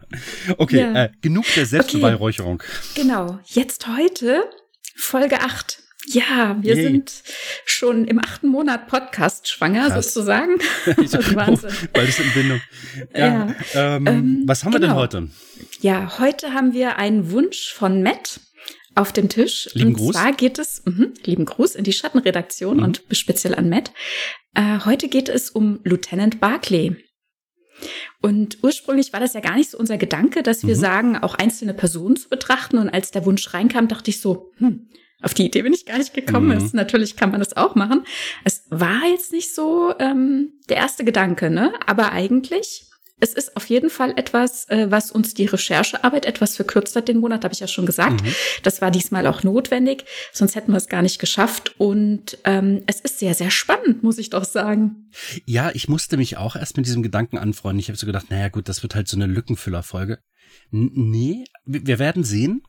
Okay, 0.59 0.81
ja. 0.81 1.05
äh, 1.05 1.11
genug 1.23 1.47
der 1.57 1.67
Selbstbeweihräucherung. 1.67 2.63
Okay. 2.63 3.03
Genau. 3.03 3.39
Jetzt 3.47 3.89
heute 3.89 4.45
Folge 4.95 5.41
8. 5.41 5.83
Ja, 6.07 6.57
wir 6.61 6.75
Yay. 6.75 6.85
sind 6.85 7.23
schon 7.65 8.07
im 8.07 8.19
achten 8.19 8.49
Monat 8.49 8.87
Podcast 8.87 9.49
schwanger, 9.49 9.89
Krass. 9.89 10.13
sozusagen. 10.13 10.53
ich 11.03 11.13
hab, 11.15 11.35
Wahnsinn. 11.35 11.71
Oh, 11.71 11.87
beides 11.93 12.19
in 12.19 12.33
Bindung. 12.33 12.61
Ja, 13.15 13.27
ja. 13.27 13.55
Ähm, 13.75 14.07
ähm, 14.07 14.43
was 14.47 14.65
haben 14.65 14.73
genau. 14.73 14.97
wir 14.97 15.09
denn 15.09 15.21
genau. 15.21 15.31
heute? 15.31 15.79
Ja, 15.81 16.19
heute 16.19 16.53
haben 16.53 16.73
wir 16.73 16.97
einen 16.97 17.31
Wunsch 17.31 17.73
von 17.73 18.03
Matt 18.03 18.41
auf 18.99 19.13
dem 19.13 19.29
Tisch. 19.29 19.69
Lieben 19.75 19.91
und 19.91 19.97
Gruß. 19.97 20.17
zwar 20.17 20.33
geht 20.33 20.59
es, 20.59 20.83
mh, 20.85 21.07
lieben 21.25 21.45
Gruß 21.45 21.77
in 21.77 21.85
die 21.85 21.93
Schattenredaktion 21.93 22.79
mhm. 22.79 22.83
und 22.83 23.03
speziell 23.13 23.55
an 23.55 23.69
Matt. 23.69 23.93
Äh, 24.55 24.81
heute 24.85 25.09
geht 25.09 25.29
es 25.29 25.51
um 25.51 25.81
Lieutenant 25.85 26.41
Barclay. 26.41 26.97
Und 28.21 28.59
ursprünglich 28.63 29.13
war 29.13 29.21
das 29.21 29.35
ja 29.35 29.41
gar 29.41 29.57
nicht 29.57 29.71
so 29.71 29.79
unser 29.79 29.99
Gedanke, 29.99 30.43
dass 30.43 30.67
wir 30.67 30.75
mhm. 30.75 30.81
sagen, 30.81 31.17
auch 31.17 31.37
einzelne 31.37 31.75
Personen 31.75 32.17
zu 32.17 32.29
betrachten. 32.29 32.79
Und 32.79 32.91
als 32.91 33.13
der 33.13 33.25
Wunsch 33.25 33.55
reinkam, 33.55 33.87
dachte 33.87 34.11
ich 34.11 34.21
so, 34.21 34.51
hm, 34.57 34.89
auf 35.23 35.35
die 35.35 35.47
Idee 35.47 35.63
bin 35.63 35.73
ich 35.73 35.87
gar 35.87 35.99
nicht 35.99 36.15
gekommen. 36.15 36.47
Mhm. 36.49 36.65
Ist, 36.65 36.75
natürlich 36.75 37.17
kann 37.17 37.31
man 37.31 37.41
das 37.41 37.57
auch 37.57 37.77
machen. 37.77 38.05
Es 38.45 38.65
war 38.71 39.07
jetzt 39.09 39.33
nicht 39.33 39.55
so 39.55 39.95
ähm, 40.01 40.55
der 40.69 40.77
erste 40.77 41.05
Gedanke, 41.05 41.51
ne? 41.51 41.73
Aber 41.87 42.11
eigentlich 42.11 42.88
es 43.21 43.33
ist 43.33 43.57
auf 43.57 43.69
jeden 43.69 43.91
Fall 43.91 44.13
etwas, 44.17 44.69
äh, 44.69 44.91
was 44.91 45.11
uns 45.11 45.35
die 45.35 45.47
Recherchearbeit 45.47 46.25
etwas 46.25 46.57
verkürzt 46.57 46.95
hat 46.97 47.09
den 47.09 47.19
Monat, 47.19 47.45
habe 47.45 47.55
ich 47.55 47.61
ja 47.61 47.67
schon 47.67 47.87
gesagt. 47.87 48.23
Mhm. 48.23 48.35
Das 48.63 48.81
war 48.81 48.91
diesmal 48.91 49.27
auch 49.27 49.43
notwendig, 49.43 50.05
sonst 50.33 50.55
hätten 50.55 50.73
wir 50.73 50.79
es 50.79 50.89
gar 50.89 51.03
nicht 51.03 51.19
geschafft. 51.19 51.75
Und 51.79 52.39
ähm, 52.45 52.83
es 52.87 53.01
ist 53.01 53.19
sehr, 53.19 53.35
sehr 53.35 53.51
spannend, 53.51 54.03
muss 54.03 54.19
ich 54.19 54.31
doch 54.31 54.45
sagen. 54.45 55.11
Ja, 55.45 55.71
ich 55.75 55.89
musste 55.89 56.17
mich 56.17 56.37
auch 56.37 56.57
erst 56.57 56.77
mit 56.77 56.87
diesem 56.87 57.03
Gedanken 57.03 57.39
anfreunden. 57.39 57.81
Ich 57.81 57.89
habe 57.89 57.99
so 57.99 58.07
gedacht, 58.07 58.31
naja 58.31 58.49
gut, 58.49 58.69
das 58.69 58.83
wird 58.83 58.95
halt 58.95 59.09
so 59.09 59.17
eine 59.17 59.27
Lückenfüllerfolge. 59.27 60.19
Nee, 60.71 61.45
wir 61.65 61.99
werden 61.99 62.25
sehen. 62.25 62.63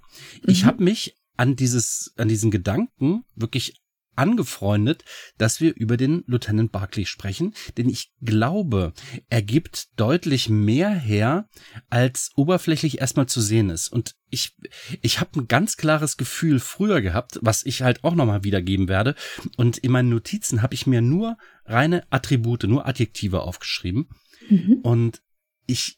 Ich 0.46 0.64
mhm. 0.64 0.68
habe 0.68 0.84
mich 0.84 1.16
an 1.38 1.56
dieses, 1.56 2.14
an 2.18 2.28
diesen 2.28 2.52
Gedanken 2.52 3.24
wirklich 3.36 3.76
angefreundet, 4.20 5.06
dass 5.38 5.62
wir 5.62 5.74
über 5.76 5.96
den 5.96 6.24
Lieutenant 6.28 6.72
Barclay 6.74 7.06
sprechen, 7.06 7.56
denn 7.78 7.88
ich 7.90 8.12
glaube, 8.22 8.94
er 9.30 9.42
gibt 9.42 9.88
deutlich 9.96 10.50
mehr 10.50 10.92
her, 10.92 11.48
als 11.90 12.32
oberflächlich 12.36 13.00
erstmal 13.00 13.28
zu 13.28 13.40
sehen 13.40 13.70
ist. 13.70 13.88
Und 13.88 14.16
ich, 14.30 14.56
ich 15.02 15.22
habe 15.22 15.40
ein 15.40 15.48
ganz 15.48 15.78
klares 15.78 16.18
Gefühl 16.18 16.60
früher 16.60 17.02
gehabt, 17.02 17.40
was 17.42 17.66
ich 17.66 17.82
halt 17.82 18.04
auch 18.04 18.14
nochmal 18.14 18.44
wiedergeben 18.44 18.90
werde. 18.90 19.16
Und 19.56 19.78
in 19.78 19.92
meinen 19.92 20.10
Notizen 20.10 20.62
habe 20.62 20.74
ich 20.74 20.86
mir 20.86 21.02
nur 21.02 21.38
reine 21.66 22.04
Attribute, 22.12 22.64
nur 22.64 22.86
Adjektive 22.86 23.42
aufgeschrieben. 23.42 24.10
Mhm. 24.50 24.80
Und 24.84 25.22
ich 25.66 25.98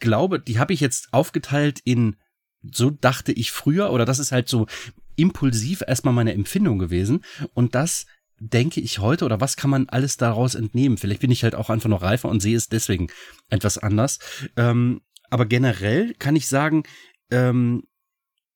glaube, 0.00 0.40
die 0.40 0.58
habe 0.58 0.72
ich 0.72 0.80
jetzt 0.80 1.12
aufgeteilt 1.12 1.80
in 1.84 2.16
so 2.72 2.90
dachte 2.90 3.30
ich 3.30 3.52
früher, 3.52 3.92
oder 3.92 4.04
das 4.04 4.18
ist 4.18 4.32
halt 4.32 4.48
so 4.48 4.66
impulsiv 5.16 5.82
erstmal 5.86 6.14
meine 6.14 6.34
Empfindung 6.34 6.78
gewesen. 6.78 7.24
Und 7.54 7.74
das 7.74 8.06
denke 8.38 8.80
ich 8.80 8.98
heute 8.98 9.24
oder 9.24 9.40
was 9.40 9.56
kann 9.56 9.70
man 9.70 9.88
alles 9.88 10.16
daraus 10.16 10.54
entnehmen? 10.54 10.98
Vielleicht 10.98 11.20
bin 11.20 11.30
ich 11.30 11.42
halt 11.42 11.54
auch 11.54 11.70
einfach 11.70 11.88
noch 11.88 12.02
reifer 12.02 12.28
und 12.28 12.40
sehe 12.40 12.56
es 12.56 12.68
deswegen 12.68 13.08
etwas 13.48 13.78
anders. 13.78 14.18
Ähm, 14.56 15.00
aber 15.30 15.46
generell 15.46 16.14
kann 16.14 16.36
ich 16.36 16.46
sagen, 16.46 16.84
ähm, 17.30 17.84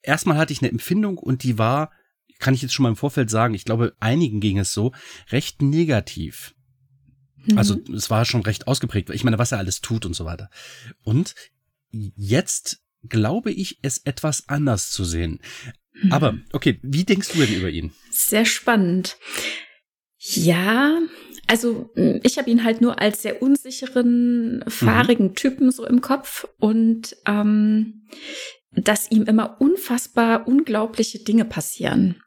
erstmal 0.03 0.37
hatte 0.37 0.53
ich 0.53 0.63
eine 0.63 0.71
Empfindung 0.71 1.19
und 1.19 1.43
die 1.43 1.59
war, 1.59 1.91
kann 2.39 2.55
ich 2.55 2.63
jetzt 2.63 2.73
schon 2.73 2.85
mal 2.85 2.91
im 2.91 2.97
Vorfeld 2.97 3.31
sagen, 3.31 3.55
ich 3.55 3.65
glaube, 3.65 3.95
einigen 4.01 4.41
ging 4.41 4.59
es 4.59 4.73
so, 4.73 4.93
recht 5.31 5.63
negativ. 5.63 6.55
Mhm. 7.47 7.59
Also 7.59 7.79
es 7.95 8.11
war 8.11 8.25
schon 8.25 8.43
recht 8.43 8.67
ausgeprägt. 8.67 9.11
Ich 9.11 9.25
meine, 9.25 9.39
was 9.39 9.53
er 9.53 9.59
alles 9.59 9.81
tut 9.81 10.05
und 10.05 10.15
so 10.15 10.25
weiter. 10.25 10.51
Und 11.03 11.35
jetzt 11.91 12.83
glaube 13.09 13.51
ich, 13.51 13.79
es 13.83 13.99
etwas 13.99 14.49
anders 14.49 14.91
zu 14.91 15.05
sehen. 15.05 15.41
Aber, 16.11 16.39
okay, 16.53 16.79
wie 16.83 17.05
denkst 17.05 17.33
du 17.33 17.39
denn 17.39 17.55
über 17.55 17.69
ihn? 17.69 17.93
Sehr 18.11 18.45
spannend. 18.45 19.17
Ja, 20.19 20.99
also 21.47 21.91
ich 22.23 22.39
habe 22.39 22.51
ihn 22.51 22.63
halt 22.63 22.81
nur 22.81 23.01
als 23.01 23.23
sehr 23.23 23.43
unsicheren, 23.43 24.65
fahrigen 24.69 25.29
mhm. 25.29 25.35
Typen 25.35 25.71
so 25.73 25.87
im 25.87 26.01
Kopf 26.01 26.47
und 26.59 27.17
ähm, 27.27 28.07
dass 28.73 29.11
ihm 29.11 29.25
immer 29.25 29.61
unfassbar 29.61 30.47
unglaubliche 30.47 31.19
Dinge 31.19 31.45
passieren. 31.45 32.23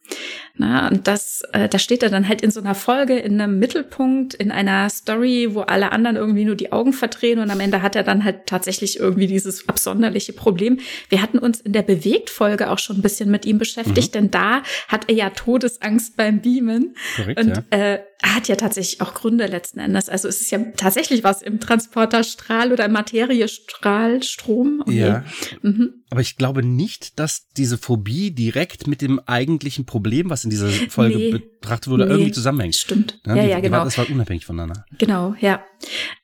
Na, 0.55 0.87
und 0.87 1.07
das, 1.07 1.41
äh, 1.53 1.67
da 1.67 1.79
steht 1.79 2.03
er 2.03 2.09
dann 2.09 2.27
halt 2.27 2.41
in 2.41 2.51
so 2.51 2.59
einer 2.59 2.75
Folge 2.75 3.17
in 3.17 3.41
einem 3.41 3.57
Mittelpunkt, 3.57 4.35
in 4.35 4.51
einer 4.51 4.87
Story, 4.89 5.49
wo 5.53 5.61
alle 5.61 5.91
anderen 5.91 6.15
irgendwie 6.15 6.45
nur 6.45 6.55
die 6.55 6.71
Augen 6.71 6.93
verdrehen 6.93 7.39
und 7.39 7.49
am 7.49 7.59
Ende 7.59 7.81
hat 7.81 7.95
er 7.95 8.03
dann 8.03 8.23
halt 8.23 8.45
tatsächlich 8.45 8.99
irgendwie 8.99 9.25
dieses 9.25 9.67
absonderliche 9.67 10.31
Problem. 10.31 10.79
Wir 11.09 11.23
hatten 11.23 11.39
uns 11.39 11.59
in 11.59 11.73
der 11.73 11.81
Bewegt-Folge 11.81 12.69
auch 12.69 12.77
schon 12.77 12.97
ein 12.97 13.01
bisschen 13.01 13.31
mit 13.31 13.45
ihm 13.45 13.57
beschäftigt, 13.57 14.09
mhm. 14.09 14.19
denn 14.19 14.31
da 14.31 14.63
hat 14.87 15.09
er 15.09 15.15
ja 15.15 15.29
Todesangst 15.31 16.17
beim 16.17 16.41
Beamen. 16.41 16.95
Korrekt, 17.15 17.39
und 17.39 17.49
ja. 17.49 17.63
äh, 17.71 17.99
hat 18.23 18.47
ja 18.47 18.55
tatsächlich 18.55 19.01
auch 19.01 19.13
Gründe 19.13 19.47
letzten 19.47 19.79
Endes. 19.79 20.07
Also 20.07 20.27
es 20.27 20.39
ist 20.39 20.51
ja 20.51 20.59
tatsächlich 20.77 21.23
was 21.23 21.41
im 21.41 21.59
Transporterstrahl 21.59 22.71
oder 22.71 22.85
im 22.85 22.93
Materiestrahlstrom. 22.93 24.81
Okay. 24.81 24.97
Ja. 24.97 25.25
Mhm. 25.61 26.03
Aber 26.09 26.21
ich 26.21 26.37
glaube 26.37 26.63
nicht, 26.63 27.19
dass 27.19 27.49
diese 27.57 27.77
Phobie 27.77 28.31
direkt 28.31 28.87
mit 28.87 29.01
dem 29.01 29.19
eigentlichen 29.19 29.85
Problem, 29.85 29.93
was 30.29 30.43
in 30.43 30.49
dieser 30.49 30.69
Folge 30.69 31.17
nee, 31.17 31.31
betrachtet 31.31 31.89
wurde, 31.89 32.05
nee, 32.05 32.11
irgendwie 32.11 32.31
zusammenhängt. 32.31 32.75
Stimmt. 32.75 33.19
Ja, 33.25 33.35
ja, 33.35 33.43
die, 33.43 33.49
ja 33.49 33.59
genau. 33.59 33.77
War, 33.77 33.85
das 33.85 33.97
war 33.97 34.09
unabhängig 34.09 34.45
voneinander. 34.45 34.85
Genau, 34.97 35.35
ja. 35.39 35.63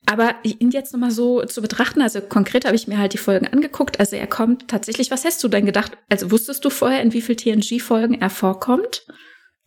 Aber 0.05 0.35
ihn 0.43 0.71
jetzt 0.71 0.93
nochmal 0.93 1.11
so 1.11 1.43
zu 1.45 1.61
betrachten, 1.61 2.01
also 2.01 2.21
konkret 2.21 2.65
habe 2.65 2.75
ich 2.75 2.87
mir 2.87 2.97
halt 2.97 3.13
die 3.13 3.17
Folgen 3.17 3.47
angeguckt. 3.47 3.99
Also 3.99 4.15
er 4.15 4.27
kommt 4.27 4.67
tatsächlich, 4.67 5.11
was 5.11 5.25
hast 5.25 5.43
du 5.43 5.47
denn 5.47 5.65
gedacht? 5.65 5.97
Also 6.09 6.31
wusstest 6.31 6.63
du 6.65 6.69
vorher, 6.69 7.01
in 7.01 7.13
wie 7.13 7.21
viel 7.21 7.35
TNG-Folgen 7.35 8.19
er 8.19 8.29
vorkommt? 8.29 9.05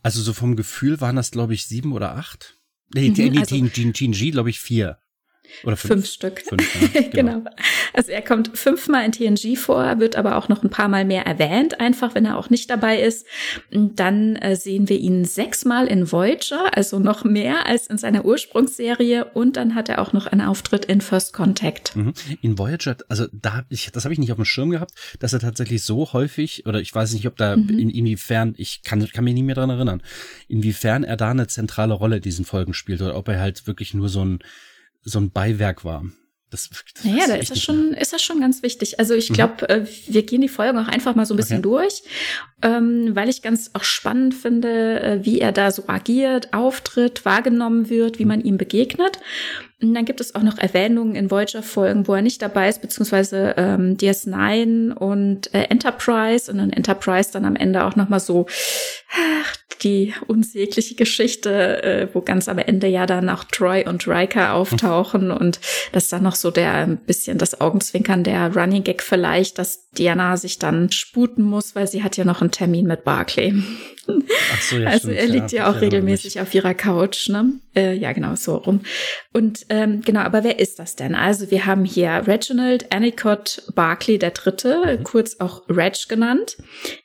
Also 0.02 0.20
so 0.20 0.32
vom 0.32 0.56
Gefühl 0.56 1.00
waren 1.00 1.16
das, 1.16 1.30
glaube 1.30 1.54
ich, 1.54 1.66
sieben 1.66 1.92
oder 1.92 2.16
acht. 2.16 2.56
Nee, 2.94 3.10
mhm, 3.10 3.38
also, 3.38 3.56
TNG, 3.56 4.32
glaube 4.32 4.50
ich, 4.50 4.60
vier. 4.60 4.98
Oder 5.64 5.76
fünf, 5.76 5.92
fünf 5.92 6.06
Stück. 6.06 6.40
Fünf, 6.40 6.94
ja, 6.94 7.00
genau. 7.12 7.38
genau. 7.38 7.50
Also 7.92 8.10
er 8.10 8.22
kommt 8.22 8.56
fünfmal 8.56 9.04
in 9.04 9.12
TNG 9.12 9.56
vor, 9.56 9.98
wird 10.00 10.16
aber 10.16 10.36
auch 10.36 10.48
noch 10.48 10.62
ein 10.62 10.70
paar 10.70 10.88
Mal 10.88 11.04
mehr 11.04 11.26
erwähnt, 11.26 11.80
einfach 11.80 12.14
wenn 12.14 12.24
er 12.24 12.38
auch 12.38 12.50
nicht 12.50 12.70
dabei 12.70 13.00
ist. 13.00 13.26
Dann 13.70 14.36
äh, 14.36 14.56
sehen 14.56 14.88
wir 14.88 14.98
ihn 14.98 15.24
sechsmal 15.24 15.86
in 15.86 16.10
Voyager, 16.10 16.76
also 16.76 16.98
noch 16.98 17.24
mehr 17.24 17.66
als 17.66 17.86
in 17.86 17.98
seiner 17.98 18.24
Ursprungsserie. 18.24 19.26
Und 19.26 19.56
dann 19.56 19.74
hat 19.74 19.88
er 19.88 20.00
auch 20.00 20.12
noch 20.12 20.26
einen 20.26 20.40
Auftritt 20.40 20.84
in 20.86 21.00
First 21.00 21.32
Contact. 21.32 21.94
Mhm. 21.96 22.14
In 22.40 22.58
Voyager, 22.58 22.96
also 23.08 23.26
da, 23.32 23.64
ich, 23.68 23.90
das 23.92 24.04
habe 24.04 24.12
ich 24.12 24.18
nicht 24.18 24.32
auf 24.32 24.36
dem 24.36 24.44
Schirm 24.44 24.70
gehabt, 24.70 24.92
dass 25.20 25.32
er 25.32 25.40
tatsächlich 25.40 25.82
so 25.82 26.12
häufig, 26.12 26.66
oder 26.66 26.80
ich 26.80 26.94
weiß 26.94 27.12
nicht, 27.12 27.26
ob 27.26 27.36
da 27.36 27.56
mhm. 27.56 27.78
in, 27.78 27.90
inwiefern, 27.90 28.54
ich 28.56 28.82
kann, 28.82 29.06
kann 29.08 29.24
mich 29.24 29.34
nicht 29.34 29.44
mehr 29.44 29.54
dran 29.54 29.70
erinnern, 29.70 30.02
inwiefern 30.48 31.04
er 31.04 31.16
da 31.16 31.30
eine 31.30 31.46
zentrale 31.46 31.94
Rolle 31.94 32.20
diesen 32.20 32.44
Folgen 32.44 32.74
spielt 32.74 33.02
oder 33.02 33.16
ob 33.16 33.28
er 33.28 33.40
halt 33.40 33.66
wirklich 33.66 33.94
nur 33.94 34.08
so 34.08 34.24
ein 34.24 34.38
so 35.02 35.18
ein 35.18 35.30
Beiwerk 35.30 35.84
war. 35.84 36.04
Das, 36.52 36.68
das 36.68 37.04
naja, 37.04 37.26
da 37.28 37.34
ist 37.36 37.50
das 37.50 37.62
schon, 37.62 37.94
ist 37.94 38.12
das 38.12 38.20
schon 38.20 38.38
ganz 38.40 38.62
wichtig. 38.62 39.00
Also 39.00 39.14
ich 39.14 39.32
glaube, 39.32 39.66
mhm. 39.66 39.74
äh, 39.74 39.86
wir 40.08 40.22
gehen 40.22 40.42
die 40.42 40.50
Folgen 40.50 40.78
auch 40.78 40.88
einfach 40.88 41.14
mal 41.14 41.24
so 41.24 41.32
ein 41.32 41.38
bisschen 41.38 41.60
okay. 41.60 41.68
durch, 41.70 42.02
ähm, 42.60 43.16
weil 43.16 43.30
ich 43.30 43.40
ganz 43.40 43.70
auch 43.72 43.84
spannend 43.84 44.34
finde, 44.34 45.00
äh, 45.00 45.24
wie 45.24 45.40
er 45.40 45.52
da 45.52 45.70
so 45.70 45.84
agiert, 45.86 46.52
auftritt, 46.52 47.24
wahrgenommen 47.24 47.88
wird, 47.88 48.18
wie 48.18 48.26
man 48.26 48.42
ihm 48.42 48.58
begegnet. 48.58 49.18
Und 49.82 49.94
dann 49.94 50.04
gibt 50.04 50.20
es 50.20 50.34
auch 50.34 50.42
noch 50.42 50.58
Erwähnungen 50.58 51.16
in 51.16 51.30
Voyager-Folgen, 51.30 52.06
wo 52.06 52.14
er 52.14 52.22
nicht 52.22 52.40
dabei 52.40 52.68
ist, 52.68 52.80
beziehungsweise 52.80 53.54
ähm, 53.56 53.96
DS9 53.96 54.92
und 54.92 55.52
äh, 55.52 55.64
Enterprise 55.64 56.50
und 56.50 56.58
dann 56.58 56.70
Enterprise 56.70 57.30
dann 57.32 57.44
am 57.44 57.56
Ende 57.56 57.84
auch 57.84 57.96
noch 57.96 58.08
mal 58.08 58.20
so 58.20 58.46
ach, 59.10 59.56
die 59.82 60.14
unsägliche 60.28 60.94
Geschichte, 60.94 61.82
äh, 61.82 62.08
wo 62.12 62.20
ganz 62.20 62.48
am 62.48 62.58
Ende 62.58 62.86
ja 62.86 63.06
dann 63.06 63.28
auch 63.28 63.42
Troy 63.44 63.84
und 63.84 64.06
Riker 64.06 64.54
auftauchen 64.54 65.26
mhm. 65.26 65.36
und 65.36 65.60
das 65.90 66.08
dann 66.08 66.22
noch 66.22 66.36
so 66.36 66.52
der 66.52 66.72
ein 66.72 66.98
bisschen 66.98 67.38
das 67.38 67.60
Augenzwinkern 67.60 68.22
der 68.22 68.54
Running 68.54 68.84
Gag 68.84 69.02
vielleicht, 69.02 69.58
dass 69.58 69.90
Diana 69.90 70.36
sich 70.36 70.58
dann 70.60 70.92
sputen 70.92 71.42
muss, 71.42 71.74
weil 71.74 71.88
sie 71.88 72.04
hat 72.04 72.16
ja 72.16 72.24
noch 72.24 72.40
einen 72.40 72.52
Termin 72.52 72.86
mit 72.86 73.04
Barclay. 73.04 73.54
So, 74.04 74.78
ja, 74.78 74.88
also 74.88 75.08
stimmt, 75.08 75.16
er 75.16 75.26
liegt 75.28 75.52
ja, 75.52 75.62
ja 75.62 75.70
auch 75.70 75.80
regelmäßig 75.80 76.40
auf 76.40 76.52
ihrer 76.54 76.74
Couch, 76.74 77.28
ne? 77.28 77.52
Äh, 77.76 77.94
ja, 77.94 78.12
genau, 78.12 78.34
so 78.34 78.56
rum. 78.56 78.80
Und 79.32 79.66
ähm, 79.68 80.02
genau, 80.02 80.20
aber 80.20 80.42
wer 80.42 80.58
ist 80.58 80.78
das 80.78 80.96
denn? 80.96 81.14
Also 81.14 81.50
wir 81.50 81.66
haben 81.66 81.84
hier 81.84 82.26
Reginald 82.26 82.92
Anicott 82.92 83.62
Barclay 83.74 84.18
der 84.18 84.32
Dritte, 84.32 84.98
mhm. 84.98 85.04
kurz 85.04 85.36
auch 85.38 85.62
Reg 85.68 86.08
genannt. 86.08 86.56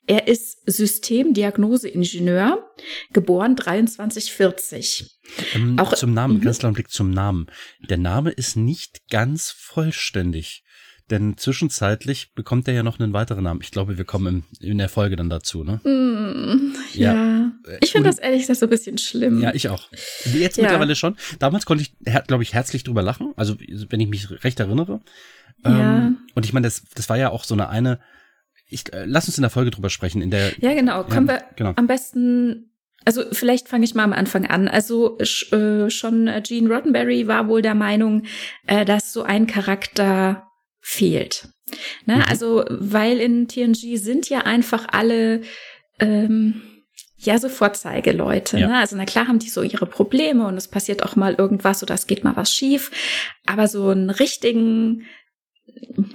Er 0.08 0.28
ist 0.28 0.60
Systemdiagnoseingenieur, 0.66 2.68
geboren 3.14 3.58
2340. 3.58 5.20
Ähm, 5.54 5.78
auch 5.78 5.94
zum 5.94 6.14
Namen, 6.14 6.38
mhm. 6.38 6.42
ganz 6.42 6.60
kleinen 6.60 6.74
Blick 6.74 6.90
zum 6.90 7.12
Namen. 7.12 7.48
Der 7.90 7.98
Name 7.98 8.32
ist 8.32 8.56
nicht 8.56 9.08
ganz 9.10 9.52
vollständig. 9.52 10.64
Denn 11.10 11.38
zwischenzeitlich 11.38 12.34
bekommt 12.34 12.68
er 12.68 12.74
ja 12.74 12.84
noch 12.84 13.00
einen 13.00 13.14
weiteren 13.14 13.46
Namen. 13.46 13.62
Ich 13.64 13.72
glaube, 13.72 13.98
wir 13.98 14.04
kommen 14.04 14.44
in, 14.60 14.72
in 14.72 14.78
der 14.78 14.90
Folge 14.90 15.16
dann 15.16 15.30
dazu, 15.30 15.64
ne? 15.64 15.80
Mm, 15.84 16.76
ja. 16.94 17.14
ja. 17.14 17.52
Äh, 17.66 17.78
ich 17.82 17.92
finde 17.92 18.10
das 18.10 18.20
ehrlich 18.20 18.42
gesagt 18.42 18.60
so 18.60 18.66
ein 18.66 18.70
bisschen 18.70 18.98
schlimm. 18.98 19.42
Ja, 19.42 19.54
ich 19.54 19.70
auch. 19.70 19.90
Jetzt 20.26 20.58
ja. 20.58 20.64
mittlerweile 20.64 20.96
schon. 20.96 21.16
Damals 21.40 21.66
konnte 21.66 21.84
ich, 21.84 21.94
glaube 22.28 22.44
ich, 22.44 22.54
herzlich 22.54 22.84
drüber 22.84 23.02
lachen. 23.02 23.34
Also, 23.38 23.56
wenn 23.90 24.02
ich 24.02 24.10
mich 24.10 24.44
recht 24.44 24.60
erinnere. 24.60 25.00
Ja. 25.64 26.08
Ähm, 26.08 26.18
und 26.36 26.46
ich 26.46 26.52
meine, 26.52 26.68
das, 26.68 26.84
das 26.94 27.08
war 27.08 27.18
ja 27.18 27.30
auch 27.30 27.46
so 27.46 27.56
eine 27.56 27.70
eine, 27.70 28.00
ich, 28.68 28.92
äh, 28.92 29.06
lass 29.06 29.28
uns 29.28 29.38
in 29.38 29.44
der 29.44 29.50
Folge 29.50 29.72
drüber 29.72 29.90
sprechen. 29.90 30.22
In 30.22 30.30
der, 30.30 30.60
ja, 30.60 30.74
genau. 30.74 31.06
Kommen 31.06 31.30
wir 31.30 31.42
genau. 31.56 31.72
am 31.78 31.88
besten 31.88 32.72
also 33.06 33.24
vielleicht 33.32 33.70
fange 33.70 33.86
ich 33.86 33.96
mal 33.96 34.04
am 34.04 34.12
Anfang 34.12 34.46
an. 34.48 34.68
Also 34.68 35.18
äh, 35.20 35.90
schon 35.90 36.30
Gene 36.44 36.68
Roddenberry 36.68 37.26
war 37.26 37.48
wohl 37.48 37.62
der 37.62 37.76
Meinung, 37.76 38.24
äh, 38.66 38.84
dass 38.84 39.14
so 39.14 39.24
ein 39.24 39.48
Charakter 39.48 40.47
fehlt. 40.80 41.50
Ne? 42.06 42.18
Mhm. 42.18 42.24
Also, 42.30 42.66
weil 42.70 43.20
in 43.20 43.48
TNG 43.48 43.98
sind 43.98 44.30
ja 44.30 44.42
einfach 44.42 44.88
alle 44.92 45.42
ähm, 46.00 46.62
ja 47.18 47.40
so 47.40 47.50
Vorzeigeleute. 47.50 48.60
Ja. 48.60 48.68
Ne? 48.68 48.78
Also 48.78 48.96
na 48.96 49.06
klar 49.06 49.28
haben 49.28 49.40
die 49.40 49.50
so 49.50 49.62
ihre 49.64 49.86
Probleme 49.86 50.48
und 50.48 50.56
es 50.56 50.68
passiert 50.68 51.04
auch 51.04 51.16
mal 51.16 51.34
irgendwas 51.36 51.84
oder 51.84 51.96
es 51.96 52.08
geht 52.08 52.24
mal 52.24 52.36
was 52.36 52.52
schief. 52.52 52.92
Aber 53.46 53.68
so 53.68 53.90
einen 53.90 54.10
richtigen, 54.10 55.04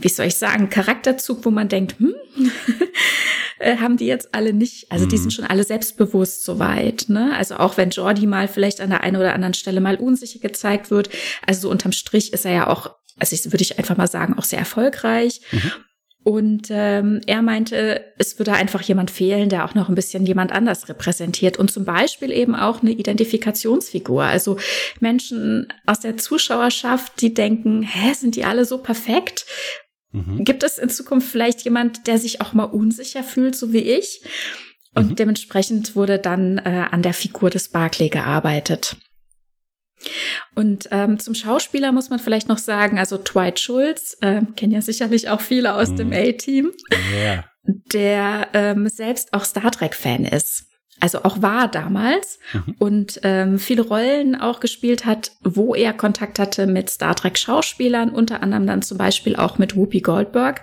wie 0.00 0.08
soll 0.08 0.26
ich 0.26 0.36
sagen, 0.36 0.70
Charakterzug, 0.70 1.44
wo 1.44 1.50
man 1.50 1.68
denkt, 1.68 1.98
hm, 1.98 2.14
äh, 3.58 3.76
haben 3.78 3.96
die 3.96 4.06
jetzt 4.06 4.34
alle 4.34 4.52
nicht. 4.52 4.90
Also 4.92 5.06
die 5.06 5.16
mhm. 5.16 5.22
sind 5.22 5.32
schon 5.32 5.44
alle 5.44 5.64
selbstbewusst 5.64 6.44
soweit. 6.44 7.06
Ne? 7.08 7.36
Also 7.36 7.56
auch 7.56 7.76
wenn 7.76 7.90
Jordi 7.90 8.26
mal 8.26 8.46
vielleicht 8.46 8.80
an 8.80 8.90
der 8.90 9.02
einen 9.02 9.16
oder 9.16 9.34
anderen 9.34 9.54
Stelle 9.54 9.80
mal 9.80 9.96
unsicher 9.96 10.38
gezeigt 10.38 10.90
wird. 10.90 11.10
Also 11.46 11.62
so 11.62 11.70
unterm 11.70 11.92
Strich 11.92 12.32
ist 12.32 12.44
er 12.44 12.52
ja 12.52 12.66
auch 12.68 12.94
also 13.18 13.34
ich, 13.34 13.44
würde 13.46 13.62
ich 13.62 13.78
einfach 13.78 13.96
mal 13.96 14.06
sagen, 14.06 14.38
auch 14.38 14.44
sehr 14.44 14.58
erfolgreich. 14.58 15.40
Mhm. 15.50 15.72
Und 16.24 16.68
ähm, 16.70 17.20
er 17.26 17.42
meinte, 17.42 18.04
es 18.16 18.38
würde 18.38 18.52
einfach 18.52 18.80
jemand 18.82 19.10
fehlen, 19.10 19.48
der 19.48 19.64
auch 19.64 19.74
noch 19.74 19.88
ein 19.88 19.96
bisschen 19.96 20.24
jemand 20.24 20.52
anders 20.52 20.88
repräsentiert 20.88 21.56
und 21.56 21.72
zum 21.72 21.84
Beispiel 21.84 22.30
eben 22.30 22.54
auch 22.54 22.80
eine 22.80 22.92
Identifikationsfigur. 22.92 24.22
Also 24.22 24.56
Menschen 25.00 25.72
aus 25.84 25.98
der 25.98 26.16
Zuschauerschaft, 26.16 27.20
die 27.20 27.34
denken, 27.34 27.82
hä, 27.82 28.12
sind 28.14 28.36
die 28.36 28.44
alle 28.44 28.64
so 28.64 28.78
perfekt? 28.78 29.46
Mhm. 30.12 30.44
Gibt 30.44 30.62
es 30.62 30.78
in 30.78 30.90
Zukunft 30.90 31.28
vielleicht 31.28 31.62
jemand, 31.62 32.06
der 32.06 32.18
sich 32.18 32.40
auch 32.40 32.52
mal 32.52 32.64
unsicher 32.64 33.24
fühlt, 33.24 33.56
so 33.56 33.72
wie 33.72 33.78
ich? 33.78 34.22
Und 34.94 35.10
mhm. 35.10 35.16
dementsprechend 35.16 35.96
wurde 35.96 36.18
dann 36.20 36.58
äh, 36.58 36.86
an 36.90 37.02
der 37.02 37.14
Figur 37.14 37.50
des 37.50 37.70
Barclay 37.70 38.10
gearbeitet. 38.10 38.96
Und 40.54 40.88
ähm, 40.90 41.18
zum 41.18 41.34
Schauspieler 41.34 41.92
muss 41.92 42.10
man 42.10 42.18
vielleicht 42.18 42.48
noch 42.48 42.58
sagen, 42.58 42.98
also 42.98 43.18
Dwight 43.18 43.60
Schulz, 43.60 44.16
äh, 44.20 44.42
kennen 44.56 44.72
ja 44.72 44.82
sicherlich 44.82 45.28
auch 45.28 45.40
viele 45.40 45.74
aus 45.74 45.90
mm. 45.90 45.96
dem 45.96 46.08
mhm. 46.08 46.14
A-Team, 46.14 46.72
yeah. 47.12 47.44
der 47.64 48.48
ähm, 48.52 48.88
selbst 48.88 49.32
auch 49.32 49.44
Star 49.44 49.70
Trek-Fan 49.70 50.24
ist 50.24 50.71
also 51.00 51.24
auch 51.24 51.42
war 51.42 51.68
damals 51.68 52.38
mhm. 52.52 52.74
und 52.78 53.20
ähm, 53.24 53.58
viele 53.58 53.82
Rollen 53.82 54.36
auch 54.36 54.60
gespielt 54.60 55.04
hat, 55.04 55.32
wo 55.42 55.74
er 55.74 55.92
Kontakt 55.92 56.38
hatte 56.38 56.68
mit 56.68 56.90
Star 56.90 57.16
Trek 57.16 57.36
Schauspielern, 57.38 58.10
unter 58.10 58.42
anderem 58.42 58.68
dann 58.68 58.82
zum 58.82 58.98
Beispiel 58.98 59.34
auch 59.34 59.58
mit 59.58 59.74
Whoopi 59.74 60.00
Goldberg 60.00 60.60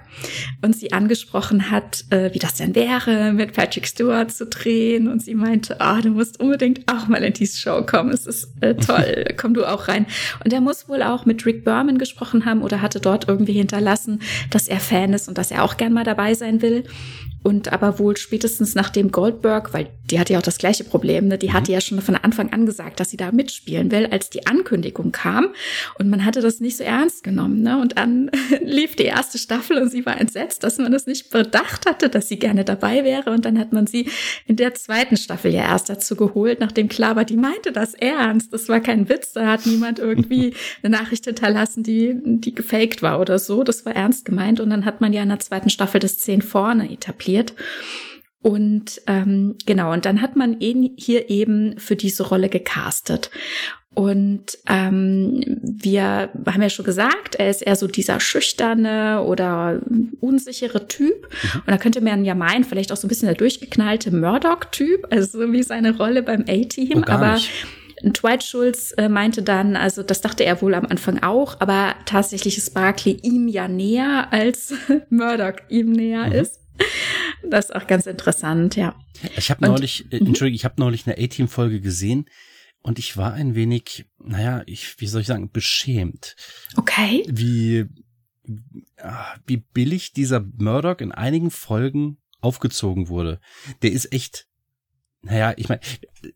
und 0.61 0.75
sie 0.75 0.93
angesprochen 0.93 1.71
hat, 1.71 2.05
äh, 2.09 2.33
wie 2.33 2.39
das 2.39 2.55
denn 2.55 2.73
wäre, 2.73 3.33
mit 3.33 3.53
Patrick 3.53 3.85
Stewart 3.85 4.31
zu 4.31 4.45
drehen 4.45 5.09
und 5.09 5.21
sie 5.21 5.35
meinte, 5.35 5.81
ah, 5.81 5.97
oh, 5.97 6.01
du 6.01 6.09
musst 6.11 6.39
unbedingt 6.39 6.89
auch 6.89 7.07
mal 7.07 7.21
in 7.21 7.33
diese 7.33 7.57
Show 7.57 7.83
kommen, 7.85 8.11
es 8.11 8.25
ist 8.25 8.53
äh, 8.61 8.75
toll, 8.75 9.25
komm 9.37 9.53
du 9.53 9.65
auch 9.65 9.89
rein. 9.89 10.05
Und 10.45 10.53
er 10.53 10.61
muss 10.61 10.87
wohl 10.87 11.03
auch 11.03 11.25
mit 11.25 11.45
Rick 11.45 11.65
Berman 11.65 11.97
gesprochen 11.97 12.45
haben 12.45 12.61
oder 12.61 12.81
hatte 12.81 13.01
dort 13.01 13.27
irgendwie 13.27 13.53
hinterlassen, 13.53 14.21
dass 14.51 14.69
er 14.69 14.79
Fan 14.79 15.11
ist 15.11 15.27
und 15.27 15.37
dass 15.37 15.51
er 15.51 15.65
auch 15.65 15.75
gern 15.75 15.91
mal 15.91 16.05
dabei 16.05 16.33
sein 16.33 16.61
will. 16.61 16.85
Und 17.41 17.71
aber 17.71 17.99
wohl 17.99 18.17
spätestens 18.17 18.75
nachdem 18.75 19.11
Goldberg, 19.11 19.73
weil 19.73 19.87
die 20.09 20.19
hatte 20.29 20.33
ja 20.33 20.39
auch 20.39 20.43
das 20.43 20.59
gleiche 20.59 20.83
Problem, 20.83 21.27
ne? 21.27 21.37
die 21.37 21.49
mhm. 21.49 21.53
hatte 21.53 21.71
ja 21.71 21.81
schon 21.81 22.01
von 22.01 22.15
Anfang 22.15 22.53
an 22.53 22.65
gesagt, 22.65 22.99
dass 22.99 23.09
sie 23.09 23.17
da 23.17 23.31
mitspielen 23.31 23.91
will, 23.91 24.07
als 24.11 24.29
die 24.29 24.45
Ankündigung 24.45 25.11
kam. 25.11 25.49
Und 25.97 26.09
man 26.09 26.23
hatte 26.23 26.41
das 26.41 26.59
nicht 26.59 26.77
so 26.77 26.83
ernst 26.83 27.23
genommen. 27.23 27.61
Ne? 27.61 27.81
Und 27.81 27.97
dann 27.97 28.29
lief 28.61 28.95
die 28.95 29.03
erste 29.03 29.37
Staffel 29.37 29.77
und 29.77 29.89
sie 29.89 30.05
war 30.05 30.19
entsetzt, 30.19 30.63
dass 30.63 30.77
man 30.77 30.91
das 30.91 31.07
nicht 31.07 31.31
bedacht 31.31 31.87
hatte, 31.87 32.09
dass 32.09 32.27
sie 32.27 32.37
gerne 32.37 32.63
dabei 32.63 33.03
wäre. 33.03 33.31
Und 33.31 33.45
dann 33.45 33.57
hat 33.57 33.73
man 33.73 33.87
sie 33.87 34.09
in 34.45 34.55
der 34.55 34.75
zweiten 34.75 35.17
Staffel 35.17 35.51
ja 35.51 35.63
erst 35.63 35.89
dazu 35.89 36.15
geholt, 36.15 36.59
nachdem 36.59 36.87
klar 36.87 37.15
war, 37.15 37.25
die 37.25 37.37
meinte 37.37 37.71
das 37.71 37.95
ernst. 37.95 38.53
Das 38.53 38.69
war 38.69 38.79
kein 38.79 39.09
Witz. 39.09 39.33
Da 39.33 39.47
hat 39.47 39.65
niemand 39.65 39.99
irgendwie 39.99 40.53
eine 40.83 40.95
Nachricht 40.95 41.25
hinterlassen, 41.25 41.83
die, 41.83 42.15
die 42.23 42.53
gefaked 42.53 43.01
war 43.01 43.19
oder 43.19 43.39
so. 43.39 43.63
Das 43.63 43.85
war 43.85 43.95
ernst 43.95 44.25
gemeint. 44.25 44.59
Und 44.59 44.69
dann 44.69 44.85
hat 44.85 45.01
man 45.01 45.11
ja 45.13 45.23
in 45.23 45.29
der 45.29 45.39
zweiten 45.39 45.69
Staffel 45.69 45.99
das 45.99 46.19
Zehn 46.19 46.41
vorne 46.41 46.91
etabliert 46.91 46.99
etabliert. 47.09 47.53
Und 48.41 49.01
ähm, 49.07 49.55
genau, 49.65 49.91
und 49.91 50.05
dann 50.05 50.21
hat 50.21 50.35
man 50.35 50.59
ihn 50.59 50.93
hier 50.97 51.29
eben 51.29 51.77
für 51.77 51.95
diese 51.95 52.23
Rolle 52.27 52.49
gecastet. 52.49 53.29
Und 53.95 54.57
ähm, 54.67 55.43
wir 55.61 56.29
haben 56.45 56.61
ja 56.61 56.69
schon 56.69 56.85
gesagt, 56.85 57.35
er 57.35 57.49
ist 57.49 57.61
eher 57.61 57.75
so 57.75 57.87
dieser 57.87 58.19
schüchterne 58.19 59.23
oder 59.23 59.81
unsichere 60.21 60.87
Typ. 60.87 61.21
Mhm. 61.21 61.59
Und 61.59 61.67
da 61.67 61.77
könnte 61.77 61.99
man 61.99 62.23
ja 62.23 62.35
meinen, 62.35 62.63
vielleicht 62.63 62.93
auch 62.93 62.97
so 62.97 63.07
ein 63.07 63.09
bisschen 63.09 63.27
der 63.27 63.35
durchgeknallte 63.35 64.15
Murdoch-Typ, 64.15 65.07
also 65.09 65.39
so 65.39 65.51
wie 65.51 65.63
seine 65.63 65.97
Rolle 65.97 66.23
beim 66.23 66.45
A-Team. 66.47 67.03
Oh, 67.05 67.11
aber 67.11 67.33
nicht. 67.33 67.51
Dwight 68.03 68.43
Schulz 68.43 68.93
äh, 68.97 69.09
meinte 69.09 69.41
dann, 69.41 69.75
also 69.75 70.03
das 70.03 70.21
dachte 70.21 70.45
er 70.45 70.61
wohl 70.61 70.73
am 70.75 70.85
Anfang 70.85 71.21
auch, 71.21 71.57
aber 71.59 71.95
tatsächlich 72.05 72.57
ist 72.57 72.73
Barkley 72.73 73.19
ihm 73.21 73.47
ja 73.47 73.67
näher, 73.67 74.27
als 74.31 74.73
Murdoch 75.09 75.55
ihm 75.67 75.91
näher 75.91 76.27
mhm. 76.27 76.33
ist. 76.33 76.58
Das 77.41 77.65
ist 77.65 77.75
auch 77.75 77.87
ganz 77.87 78.05
interessant, 78.05 78.75
ja. 78.75 78.95
Ich 79.37 79.49
habe 79.49 79.65
neulich, 79.65 80.11
äh, 80.11 80.19
mhm. 80.19 80.27
entschuldige, 80.27 80.55
ich 80.55 80.65
habe 80.65 80.75
neulich 80.77 81.07
eine 81.07 81.17
A-Team-Folge 81.17 81.79
gesehen 81.79 82.25
und 82.81 82.99
ich 82.99 83.17
war 83.17 83.33
ein 83.33 83.55
wenig, 83.55 84.05
naja, 84.19 84.61
ich, 84.65 84.99
wie 84.99 85.07
soll 85.07 85.21
ich 85.21 85.27
sagen, 85.27 85.51
beschämt. 85.51 86.35
Okay. 86.75 87.23
Wie, 87.27 87.85
ah, 88.97 89.35
wie 89.45 89.57
billig 89.57 90.13
dieser 90.13 90.45
Murdoch 90.57 90.99
in 90.99 91.11
einigen 91.11 91.51
Folgen 91.51 92.17
aufgezogen 92.41 93.09
wurde. 93.09 93.39
Der 93.81 93.91
ist 93.91 94.13
echt, 94.13 94.47
naja, 95.21 95.53
ich 95.57 95.67
meine, 95.67 95.81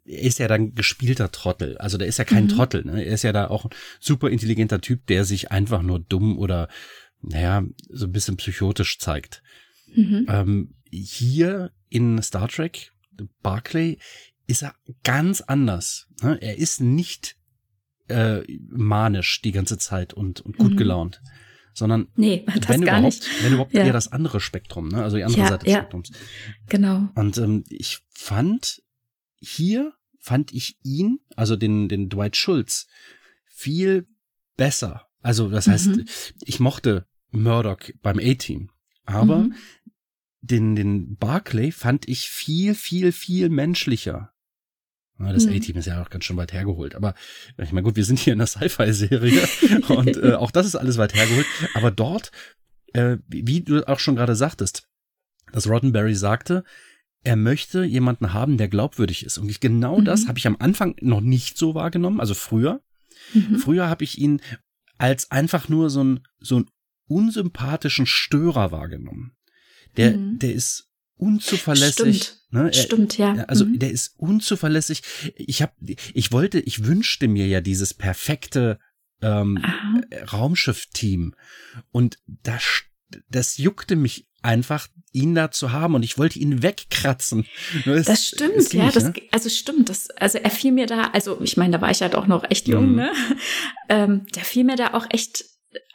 er 0.06 0.22
ist 0.22 0.40
ja 0.40 0.48
dann 0.48 0.76
gespielter 0.76 1.32
Trottel. 1.32 1.78
Also 1.78 1.98
der 1.98 2.08
ist 2.08 2.18
ja 2.18 2.26
kein 2.26 2.46
mhm. 2.46 2.50
Trottel. 2.50 2.84
Ne? 2.86 3.04
Er 3.06 3.14
ist 3.14 3.24
ja 3.24 3.32
da 3.32 3.48
auch 3.48 3.66
ein 3.66 3.72
super 4.00 4.30
intelligenter 4.30 4.82
Typ, 4.82 5.06
der 5.08 5.24
sich 5.24 5.52
einfach 5.52 5.82
nur 5.82 6.00
dumm 6.00 6.38
oder, 6.38 6.68
naja, 7.22 7.64
so 7.90 8.06
ein 8.06 8.12
bisschen 8.12 8.38
psychotisch 8.38 9.00
zeigt. 9.00 9.42
Mhm. 9.96 10.26
Ähm, 10.30 10.74
hier 10.92 11.72
in 11.90 12.22
Star 12.22 12.48
Trek, 12.48 12.92
Barclay, 13.42 13.98
ist 14.48 14.64
er 14.64 14.76
ganz 15.04 15.42
anders. 15.42 16.08
Ne? 16.22 16.38
Er 16.42 16.58
ist 16.58 16.82
nicht 16.82 17.38
äh, 18.10 18.42
manisch 18.70 19.42
die 19.42 19.52
ganze 19.52 19.78
Zeit 19.78 20.14
und, 20.14 20.42
und 20.42 20.58
gut 20.58 20.74
mhm. 20.74 20.78
gelaunt, 20.78 21.22
sondern 21.74 22.08
nee, 22.16 22.46
das 22.46 22.68
wenn 22.70 22.82
gar 22.82 23.00
überhaupt, 23.00 23.22
nicht. 23.24 23.44
wenn 23.44 23.54
überhaupt 23.54 23.74
Ja. 23.74 23.86
eher 23.86 23.94
das 23.94 24.12
andere 24.12 24.40
Spektrum, 24.42 24.90
ne? 24.90 25.02
also 25.04 25.16
die 25.18 25.24
andere 25.24 25.42
Ja, 25.42 25.48
Seite 25.48 25.64
des 25.66 25.74
ja. 25.74 25.80
Spektrums. 25.80 26.12
Genau. 26.68 27.10
Und 27.16 27.38
ähm, 27.38 27.64
ich 27.70 28.00
fand 28.14 28.82
hier 29.38 29.94
fand 30.20 30.54
ich 30.54 30.78
ihn, 30.84 31.20
also 31.36 31.56
den 31.58 31.90
den 31.90 32.08
Dwight 32.10 32.38
Schulz, 32.38 32.88
viel 33.46 34.08
besser. 34.56 35.08
Also 35.22 35.50
das 35.50 35.68
heißt, 35.68 35.88
Mhm. 35.88 36.06
ich 36.46 36.60
mochte 36.60 37.08
Murdoch 37.32 37.80
beim 38.02 38.20
A-Team, 38.20 38.70
aber 39.06 39.40
Mhm. 39.40 39.54
Den 40.44 40.76
den 40.76 41.16
Barclay 41.18 41.72
fand 41.72 42.08
ich 42.08 42.28
viel 42.30 42.76
viel 42.76 43.12
viel 43.12 43.50
menschlicher. 43.50 44.30
Das 45.20 45.46
Mhm. 45.46 45.54
A-Team 45.54 45.78
ist 45.78 45.86
ja 45.86 46.02
auch 46.02 46.10
ganz 46.10 46.26
schön 46.26 46.36
weit 46.38 46.52
hergeholt. 46.54 46.96
Aber 46.96 47.14
ich 47.58 47.72
meine, 47.72 47.84
gut, 47.86 47.96
wir 47.96 48.04
sind 48.04 48.20
hier 48.20 48.34
in 48.34 48.40
einer 48.40 48.48
Sci-Fi-Serie 48.48 49.48
und 49.88 50.18
äh, 50.18 50.34
auch 50.34 50.52
das 50.52 50.66
ist 50.66 50.76
alles 50.76 50.98
weit 50.98 51.14
hergeholt. 51.14 51.46
Aber 51.76 51.92
dort, 51.92 52.32
äh, 52.94 53.18
wie 53.28 53.62
du 53.62 53.88
auch 53.88 54.00
schon 54.00 54.16
gerade 54.18 54.36
sagtest, 54.36 54.90
dass 55.54 55.70
Roddenberry 55.70 56.16
sagte, 56.16 56.64
er 57.24 57.38
möchte 57.38 57.84
jemanden 57.86 58.34
haben, 58.34 58.58
der 58.58 58.68
glaubwürdig 58.68 59.24
ist. 59.26 59.38
Und 59.38 59.62
genau 59.62 60.00
Mhm. 60.00 60.06
das 60.06 60.28
habe 60.28 60.40
ich 60.40 60.48
am 60.48 60.58
Anfang 60.60 60.96
noch 61.00 61.22
nicht 61.22 61.58
so 61.58 61.74
wahrgenommen. 61.74 62.20
Also 62.20 62.34
früher. 62.34 62.82
Mhm. 63.34 63.60
Früher 63.60 63.88
habe 63.88 64.04
ich 64.04 64.18
ihn 64.18 64.42
als 64.98 65.32
einfach 65.32 65.70
nur 65.70 65.90
so 65.90 66.04
ein 66.04 66.28
so 66.40 66.58
einen 66.58 66.66
unsympathischen 67.08 68.06
Störer 68.08 68.72
wahrgenommen. 68.72 69.38
Der, 69.98 70.18
Mhm. 70.18 70.40
der 70.40 70.54
ist 70.54 70.90
unzuverlässig. 71.16 72.24
Stimmt. 72.24 72.40
Ne? 72.52 72.66
Er, 72.68 72.74
Stimmt, 72.74 73.18
ja. 73.18 73.34
also 73.48 73.66
Mhm. 73.66 73.80
der 73.80 73.92
ist 73.92 74.14
unzuverlässig. 74.18 75.02
Ich 75.36 75.62
habe, 75.62 75.74
ich 76.14 76.32
wollte, 76.32 76.60
ich 76.60 76.86
wünschte 76.86 77.28
mir 77.28 77.48
ja 77.48 77.62
dieses 77.62 77.94
perfekte 77.94 78.80
ähm. 79.22 79.64
Raumschiff-Team 80.34 81.34
und 81.92 82.18
das, 82.28 82.64
das 83.30 83.58
juckte 83.58 83.96
mich 83.96 84.28
einfach, 84.42 84.88
ihn 85.14 85.36
da 85.36 85.52
zu 85.52 85.72
haben 85.72 85.96
und 85.96 86.04
ich 86.04 86.18
wollte 86.18 86.40
ihn 86.40 86.62
wegkratzen. 86.64 87.46
Es- 87.86 88.08
Das 88.08 88.28
stimmt, 88.28 88.70
ging 88.70 88.80
ja, 88.82 88.86
nicht, 88.88 88.96
das, 88.98 89.04
ne? 89.06 89.14
also 89.32 89.50
stimmt, 89.50 89.88
das, 89.90 90.10
also 90.12 90.38
er 90.40 90.50
fiel 90.50 90.72
mir 90.74 90.86
da, 90.88 91.04
also 91.14 91.40
ich 91.42 91.56
meine, 91.56 91.72
da 91.78 91.82
war 91.82 91.92
ich 91.92 92.02
halt 92.02 92.16
auch 92.16 92.28
noch 92.28 92.44
echt 92.50 92.68
jung, 92.68 92.90
Mhm. 92.92 92.96
ne? 92.96 93.12
Ähm, 93.90 94.26
der 94.36 94.44
fiel 94.44 94.64
mir 94.64 94.76
da 94.76 94.94
auch 94.94 95.06
echt 95.10 95.46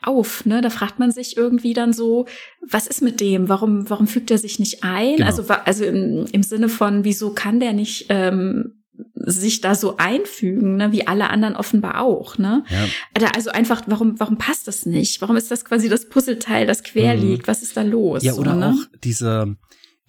auf, 0.03 0.45
ne? 0.47 0.61
Da 0.61 0.71
fragt 0.71 0.99
man 0.99 1.11
sich 1.11 1.37
irgendwie 1.37 1.73
dann 1.75 1.93
so, 1.93 2.27
was 2.67 2.87
ist 2.87 3.03
mit 3.03 3.21
dem? 3.21 3.49
Warum, 3.49 3.89
warum 3.91 4.07
fügt 4.07 4.31
er 4.31 4.39
sich 4.39 4.59
nicht 4.59 4.85
ein? 4.85 5.17
Genau. 5.17 5.27
Also, 5.27 5.45
also 5.49 5.85
im, 5.85 6.27
im 6.33 6.43
Sinne 6.43 6.69
von, 6.69 7.05
wieso 7.05 7.33
kann 7.35 7.61
der 7.61 7.73
nicht 7.73 8.07
ähm, 8.09 8.75
sich 9.15 9.61
da 9.61 9.75
so 9.75 9.97
einfügen, 9.97 10.77
ne? 10.77 10.91
Wie 10.93 11.07
alle 11.07 11.31
anderen 11.31 11.55
offenbar 11.57 12.01
auch, 12.01 12.39
ne? 12.39 12.65
Ja. 12.71 12.87
Oder 13.17 13.35
Also 13.37 13.51
einfach, 13.51 13.83
warum, 13.87 14.19
warum 14.19 14.39
passt 14.39 14.67
das 14.69 14.87
nicht? 14.87 15.21
Warum 15.21 15.37
ist 15.37 15.51
das 15.51 15.65
quasi 15.65 15.89
das 15.89 16.09
Puzzleteil, 16.09 16.67
das 16.67 16.83
quer 16.83 17.17
Mhm. 17.17 17.23
liegt? 17.23 17.49
Was 17.49 17.63
ist 17.63 17.77
da 17.77 17.83
los? 17.83 18.23
Ja, 18.25 18.35
oder 18.35 18.53
so, 18.55 18.59
ne? 18.59 18.67
auch 18.75 18.99
dieser 19.05 19.55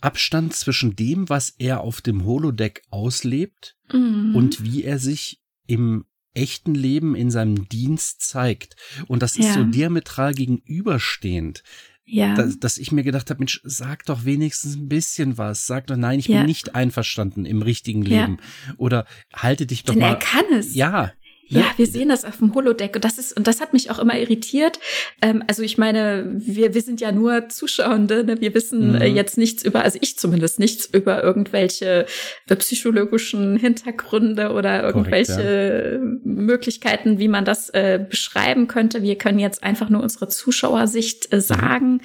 Abstand 0.01 0.55
zwischen 0.55 0.95
dem, 0.95 1.27
was 1.29 1.53
er 1.57 1.81
auf 1.81 2.01
dem 2.01 2.25
Holodeck 2.25 2.83
auslebt 2.89 3.75
Mhm. 3.91 4.33
und 4.35 4.63
wie 4.63 4.83
er 4.83 4.97
sich 4.99 5.41
im 5.67 6.05
echten 6.33 6.75
Leben 6.75 7.15
in 7.15 7.31
seinem 7.31 7.67
Dienst 7.69 8.21
zeigt. 8.21 8.75
Und 9.07 9.21
das 9.23 9.35
ist 9.37 9.47
Ja. 9.47 9.53
so 9.53 9.63
diametral 9.63 10.33
gegenüberstehend, 10.33 11.63
ja. 12.05 12.33
dass, 12.35 12.59
dass 12.59 12.77
ich 12.77 12.91
mir 12.91 13.03
gedacht 13.03 13.29
habe, 13.29 13.39
Mensch, 13.39 13.61
sag 13.63 14.05
doch 14.05 14.25
wenigstens 14.25 14.75
ein 14.75 14.87
bisschen 14.89 15.37
was. 15.37 15.65
Sag 15.65 15.87
doch, 15.87 15.95
nein, 15.97 16.19
ich 16.19 16.27
Ja. 16.27 16.37
bin 16.39 16.47
nicht 16.47 16.75
einverstanden 16.75 17.45
im 17.45 17.61
richtigen 17.61 18.03
Ja. 18.03 18.21
Leben. 18.21 18.37
Oder 18.77 19.05
halte 19.33 19.65
dich 19.65 19.83
doch 19.83 19.93
Denn 19.93 20.01
mal. 20.01 20.09
er 20.09 20.15
kann 20.19 20.45
es. 20.53 20.73
Ja. 20.75 21.11
Ja, 21.49 21.65
wir 21.77 21.87
sehen 21.87 22.09
das 22.09 22.25
auf 22.25 22.37
dem 22.37 22.53
Holodeck 22.53 22.95
und 22.95 23.03
das 23.03 23.17
ist 23.17 23.35
und 23.35 23.47
das 23.47 23.59
hat 23.59 23.73
mich 23.73 23.89
auch 23.91 23.99
immer 23.99 24.17
irritiert. 24.17 24.79
Ähm, 25.21 25.43
also 25.47 25.63
ich 25.63 25.77
meine, 25.77 26.31
wir 26.35 26.73
wir 26.73 26.81
sind 26.81 27.01
ja 27.01 27.11
nur 27.11 27.49
Zuschauende, 27.49 28.23
ne? 28.23 28.39
wir 28.39 28.53
wissen 28.53 28.93
Mhm. 28.93 29.01
äh, 29.01 29.07
jetzt 29.07 29.37
nichts 29.37 29.63
über, 29.63 29.83
also 29.83 29.97
ich 30.01 30.17
zumindest 30.17 30.59
nichts 30.59 30.85
über 30.85 31.23
irgendwelche 31.23 32.05
äh, 32.47 32.55
psychologischen 32.55 33.57
Hintergründe 33.57 34.51
oder 34.51 34.83
irgendwelche 34.83 35.99
Möglichkeiten, 36.23 37.19
wie 37.19 37.27
man 37.27 37.45
das 37.45 37.69
äh, 37.69 37.99
beschreiben 38.07 38.67
könnte. 38.67 39.01
Wir 39.01 39.17
können 39.17 39.39
jetzt 39.39 39.63
einfach 39.63 39.89
nur 39.89 40.03
unsere 40.03 40.27
Zuschauersicht 40.27 41.33
äh, 41.33 41.41
sagen. 41.41 42.01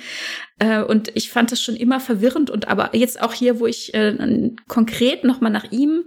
Äh, 0.59 0.83
und 0.83 1.11
ich 1.17 1.31
fand 1.31 1.53
es 1.53 1.61
schon 1.61 1.75
immer 1.77 2.01
verwirrend 2.01 2.49
und 2.49 2.69
aber 2.69 2.95
jetzt 2.95 3.21
auch 3.21 3.33
hier, 3.33 3.59
wo 3.61 3.67
ich 3.67 3.93
äh, 3.95 4.51
konkret 4.69 5.25
nochmal 5.25 5.51
nach 5.51 5.71
ihm 5.73 6.05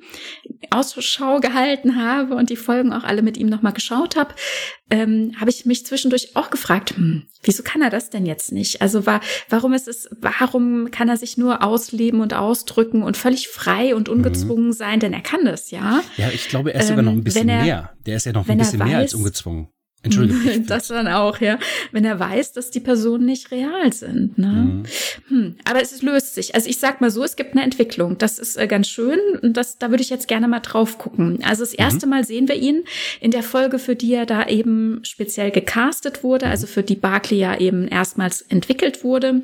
Ausschau 0.70 1.40
gehalten 1.40 2.02
habe 2.02 2.36
und 2.36 2.50
die 2.50 2.56
Folgen 2.56 2.94
auch 2.94 3.04
alle 3.04 3.22
mit 3.28 3.38
ihm 3.38 3.48
nochmal 3.48 3.74
geschaut 3.74 4.16
habe, 4.16 4.34
ähm, 4.90 5.34
habe 5.40 5.50
ich 5.52 5.66
mich 5.66 5.86
zwischendurch 5.86 6.36
auch 6.36 6.50
gefragt, 6.50 6.96
hm, 6.96 7.24
wieso 7.44 7.62
kann 7.62 7.82
er 7.82 7.90
das 7.90 8.10
denn 8.10 8.26
jetzt 8.26 8.52
nicht? 8.52 8.82
Also 8.82 9.06
war, 9.06 9.20
warum 9.50 9.74
ist 9.74 9.88
es, 9.88 10.10
warum 10.22 10.90
kann 10.92 11.10
er 11.10 11.18
sich 11.18 11.38
nur 11.38 11.62
ausleben 11.64 12.22
und 12.22 12.34
ausdrücken 12.34 13.04
und 13.04 13.18
völlig 13.18 13.50
frei 13.50 13.94
und 13.96 14.08
ungezwungen 14.10 14.72
sein? 14.74 15.00
Denn 15.00 15.14
er 15.14 15.22
kann 15.22 15.44
das, 15.46 15.70
ja. 15.72 16.02
Ja, 16.18 16.30
ich 16.34 16.48
glaube, 16.48 16.74
er 16.74 16.80
ist 16.80 16.88
sogar 16.88 17.04
noch 17.04 17.12
ein 17.12 17.18
Ähm, 17.20 17.24
bisschen 17.24 17.50
er- 17.50 17.64
mehr. 17.64 17.94
Der 18.06 18.16
ist 18.16 18.26
ja 18.26 18.32
noch 18.32 18.48
ein 18.48 18.58
bisschen 18.58 18.80
mehr 18.84 18.98
als 19.00 19.14
weiß- 19.14 19.18
ungezwungen. 19.18 19.68
Entschuldigung. 20.08 20.66
das 20.68 20.88
dann 20.88 21.08
auch, 21.08 21.40
ja. 21.40 21.60
Wenn 21.92 22.06
er 22.06 22.20
weiß, 22.20 22.54
dass 22.54 22.72
die 22.72 22.80
Personen 22.80 23.26
nicht 23.26 23.52
real 23.52 23.94
sind. 23.94 24.38
Ne? 24.38 24.48
Mhm. 24.48 24.84
Hm, 25.30 25.56
aber 25.66 25.82
es 25.82 26.02
löst 26.02 26.36
sich. 26.36 26.56
Also 26.56 26.70
ich 26.70 26.80
sag 26.80 27.02
mal 27.02 27.12
so, 27.12 27.24
es 27.24 27.36
gibt 27.36 27.54
eine 27.54 27.64
Entwicklung. 27.64 28.18
Das 28.18 28.40
ist 28.40 28.58
äh, 28.58 28.68
ganz 28.68 28.88
schön 28.88 29.20
und 29.42 29.56
das, 29.58 29.78
da 29.78 29.90
würde 29.90 30.04
ich 30.04 30.10
jetzt 30.10 30.28
gerne 30.28 30.48
mal 30.48 30.60
drauf 30.60 30.98
gucken. 30.98 31.40
Also 31.44 31.64
das 31.64 31.74
erste 31.74 32.08
Mal 32.08 32.24
sehen 32.24 32.48
wir 32.48 32.56
ihn 32.56 32.84
in 33.22 33.32
der 33.32 33.44
Folge, 33.44 33.80
für 33.80 33.96
die 33.96 34.14
er 34.14 34.26
da 34.26 34.48
eben 34.48 35.00
speziell 35.04 35.52
gecastet 35.52 36.24
wurde, 36.24 36.48
also 36.48 36.68
für 36.68 36.84
die 36.84 36.96
Barclay 36.96 37.40
ja 37.40 37.60
eben 37.60 37.88
erstmals 37.88 38.42
entwickelt 38.42 39.04
wurde. 39.04 39.44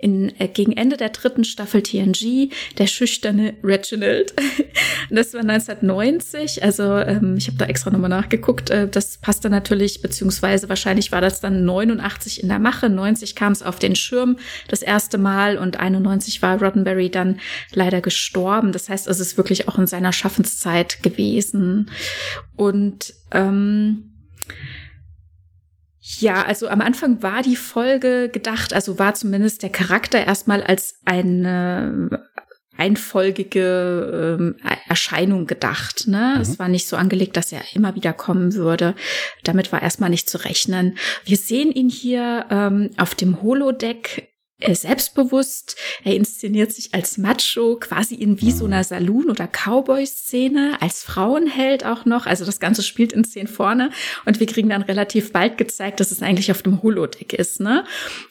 In, 0.00 0.32
äh, 0.40 0.48
gegen 0.48 0.72
Ende 0.72 0.96
der 0.96 1.10
dritten 1.10 1.44
Staffel 1.44 1.82
TNG, 1.82 2.50
der 2.78 2.86
schüchterne 2.86 3.54
Reginald. 3.62 4.34
Das 5.10 5.34
war 5.34 5.40
1990, 5.40 6.62
also 6.62 6.84
ähm, 6.84 7.36
ich 7.36 7.48
habe 7.48 7.58
da 7.58 7.66
extra 7.66 7.90
nochmal 7.90 8.08
nachgeguckt. 8.08 8.70
Äh, 8.70 8.88
das 8.88 9.18
passte 9.18 9.50
natürlich, 9.50 10.00
beziehungsweise 10.00 10.70
wahrscheinlich 10.70 11.12
war 11.12 11.20
das 11.20 11.40
dann 11.40 11.66
89 11.66 12.42
in 12.42 12.48
der 12.48 12.58
Mache. 12.58 12.88
90 12.88 13.34
kam 13.34 13.52
es 13.52 13.62
auf 13.62 13.78
den 13.78 13.94
Schirm 13.94 14.38
das 14.68 14.80
erste 14.80 15.18
Mal 15.18 15.58
und 15.58 15.78
91 15.78 16.40
war 16.40 16.62
Roddenberry 16.62 17.10
dann 17.10 17.40
leider 17.74 18.00
gestorben. 18.00 18.72
Das 18.72 18.88
heißt, 18.88 19.06
es 19.06 19.20
ist 19.20 19.36
wirklich 19.36 19.68
auch 19.68 19.78
in 19.78 19.86
seiner 19.86 20.12
Schaffenszeit 20.12 21.02
gewesen. 21.02 21.90
Und 22.56 23.12
ähm, 23.32 24.12
ja, 26.02 26.42
also 26.42 26.68
am 26.68 26.80
Anfang 26.80 27.22
war 27.22 27.42
die 27.42 27.54
Folge 27.54 28.28
gedacht, 28.28 28.74
also 28.74 28.98
war 28.98 29.14
zumindest 29.14 29.62
der 29.62 29.70
Charakter 29.70 30.24
erstmal 30.24 30.62
als 30.62 31.00
eine 31.04 32.28
einfolgige 32.76 34.38
ähm, 34.40 34.56
Erscheinung 34.88 35.46
gedacht. 35.46 36.08
Ne? 36.08 36.34
Mhm. 36.34 36.40
Es 36.40 36.58
war 36.58 36.68
nicht 36.68 36.88
so 36.88 36.96
angelegt, 36.96 37.36
dass 37.36 37.52
er 37.52 37.62
immer 37.74 37.94
wieder 37.94 38.12
kommen 38.12 38.54
würde. 38.54 38.96
Damit 39.44 39.70
war 39.70 39.82
erstmal 39.82 40.10
nicht 40.10 40.28
zu 40.28 40.38
rechnen. 40.38 40.98
Wir 41.24 41.36
sehen 41.36 41.70
ihn 41.70 41.88
hier 41.88 42.46
ähm, 42.50 42.90
auf 42.96 43.14
dem 43.14 43.40
Holodeck 43.40 44.31
selbstbewusst, 44.70 45.76
er 46.04 46.14
inszeniert 46.14 46.72
sich 46.72 46.94
als 46.94 47.18
Macho, 47.18 47.76
quasi 47.76 48.14
in 48.14 48.40
wie 48.40 48.50
so 48.50 48.64
einer 48.64 48.84
Saloon- 48.84 49.30
oder 49.30 49.46
Cowboy-Szene, 49.46 50.78
als 50.80 51.02
Frauenheld 51.02 51.84
auch 51.84 52.04
noch. 52.04 52.26
Also 52.26 52.44
das 52.44 52.60
Ganze 52.60 52.82
spielt 52.82 53.12
in 53.12 53.24
Szenen 53.24 53.48
vorne 53.48 53.90
und 54.24 54.40
wir 54.40 54.46
kriegen 54.46 54.68
dann 54.68 54.82
relativ 54.82 55.32
bald 55.32 55.58
gezeigt, 55.58 56.00
dass 56.00 56.10
es 56.10 56.22
eigentlich 56.22 56.50
auf 56.50 56.62
dem 56.62 56.82
Holodeck 56.82 57.32
ist. 57.32 57.60
Ne? 57.60 57.84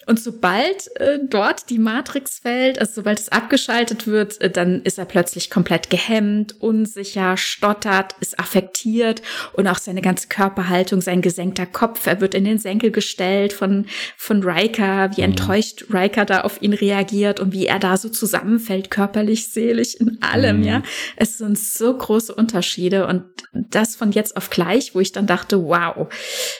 Und 0.08 0.20
sobald 0.20 0.96
äh, 0.98 1.20
dort 1.28 1.70
die 1.70 1.80
Matrix 1.80 2.39
fällt, 2.39 2.80
also 2.80 2.94
sobald 2.96 3.20
es 3.20 3.30
abgeschaltet 3.30 4.08
wird, 4.08 4.39
äh, 4.41 4.50
dann 4.50 4.82
ist 4.84 4.98
er 4.98 5.06
plötzlich 5.06 5.50
komplett 5.50 5.89
gehemmt, 5.89 6.56
unsicher, 6.60 7.38
stottert, 7.38 8.15
ist 8.20 8.39
affektiert 8.39 9.22
und 9.54 9.67
auch 9.67 9.78
seine 9.78 10.02
ganze 10.02 10.28
Körperhaltung, 10.28 11.02
sein 11.02 11.22
gesenkter 11.22 11.65
Kopf, 11.65 12.08
er 12.08 12.22
wird 12.22 12.34
in 12.34 12.44
den 12.44 12.58
Senkel 12.58 12.91
gestellt 12.91 13.54
von, 13.54 13.86
von 14.17 14.44
Riker, 14.44 15.12
wie 15.15 15.22
mhm. 15.22 15.32
enttäuscht 15.32 15.86
Riker 15.94 16.21
da 16.26 16.42
auf 16.42 16.62
ihn 16.62 16.74
reagiert 16.74 17.40
und 17.40 17.54
wie 17.54 17.66
er 17.66 17.80
da 17.80 17.98
so 17.98 18.10
zusammenfällt, 18.10 18.92
körperlich, 18.92 19.48
seelisch, 19.48 19.96
in 19.96 20.22
allem, 20.22 20.58
mhm. 20.60 20.64
ja. 20.64 20.84
Es 21.16 21.38
sind 21.38 21.58
so 21.58 21.98
große 21.98 22.34
Unterschiede 22.34 23.08
und 23.08 23.24
das 23.54 23.96
von 23.96 24.12
jetzt 24.12 24.38
auf 24.38 24.50
gleich, 24.50 24.96
wo 24.96 25.00
ich 25.00 25.12
dann 25.12 25.28
dachte, 25.28 25.64
wow, 25.64 26.08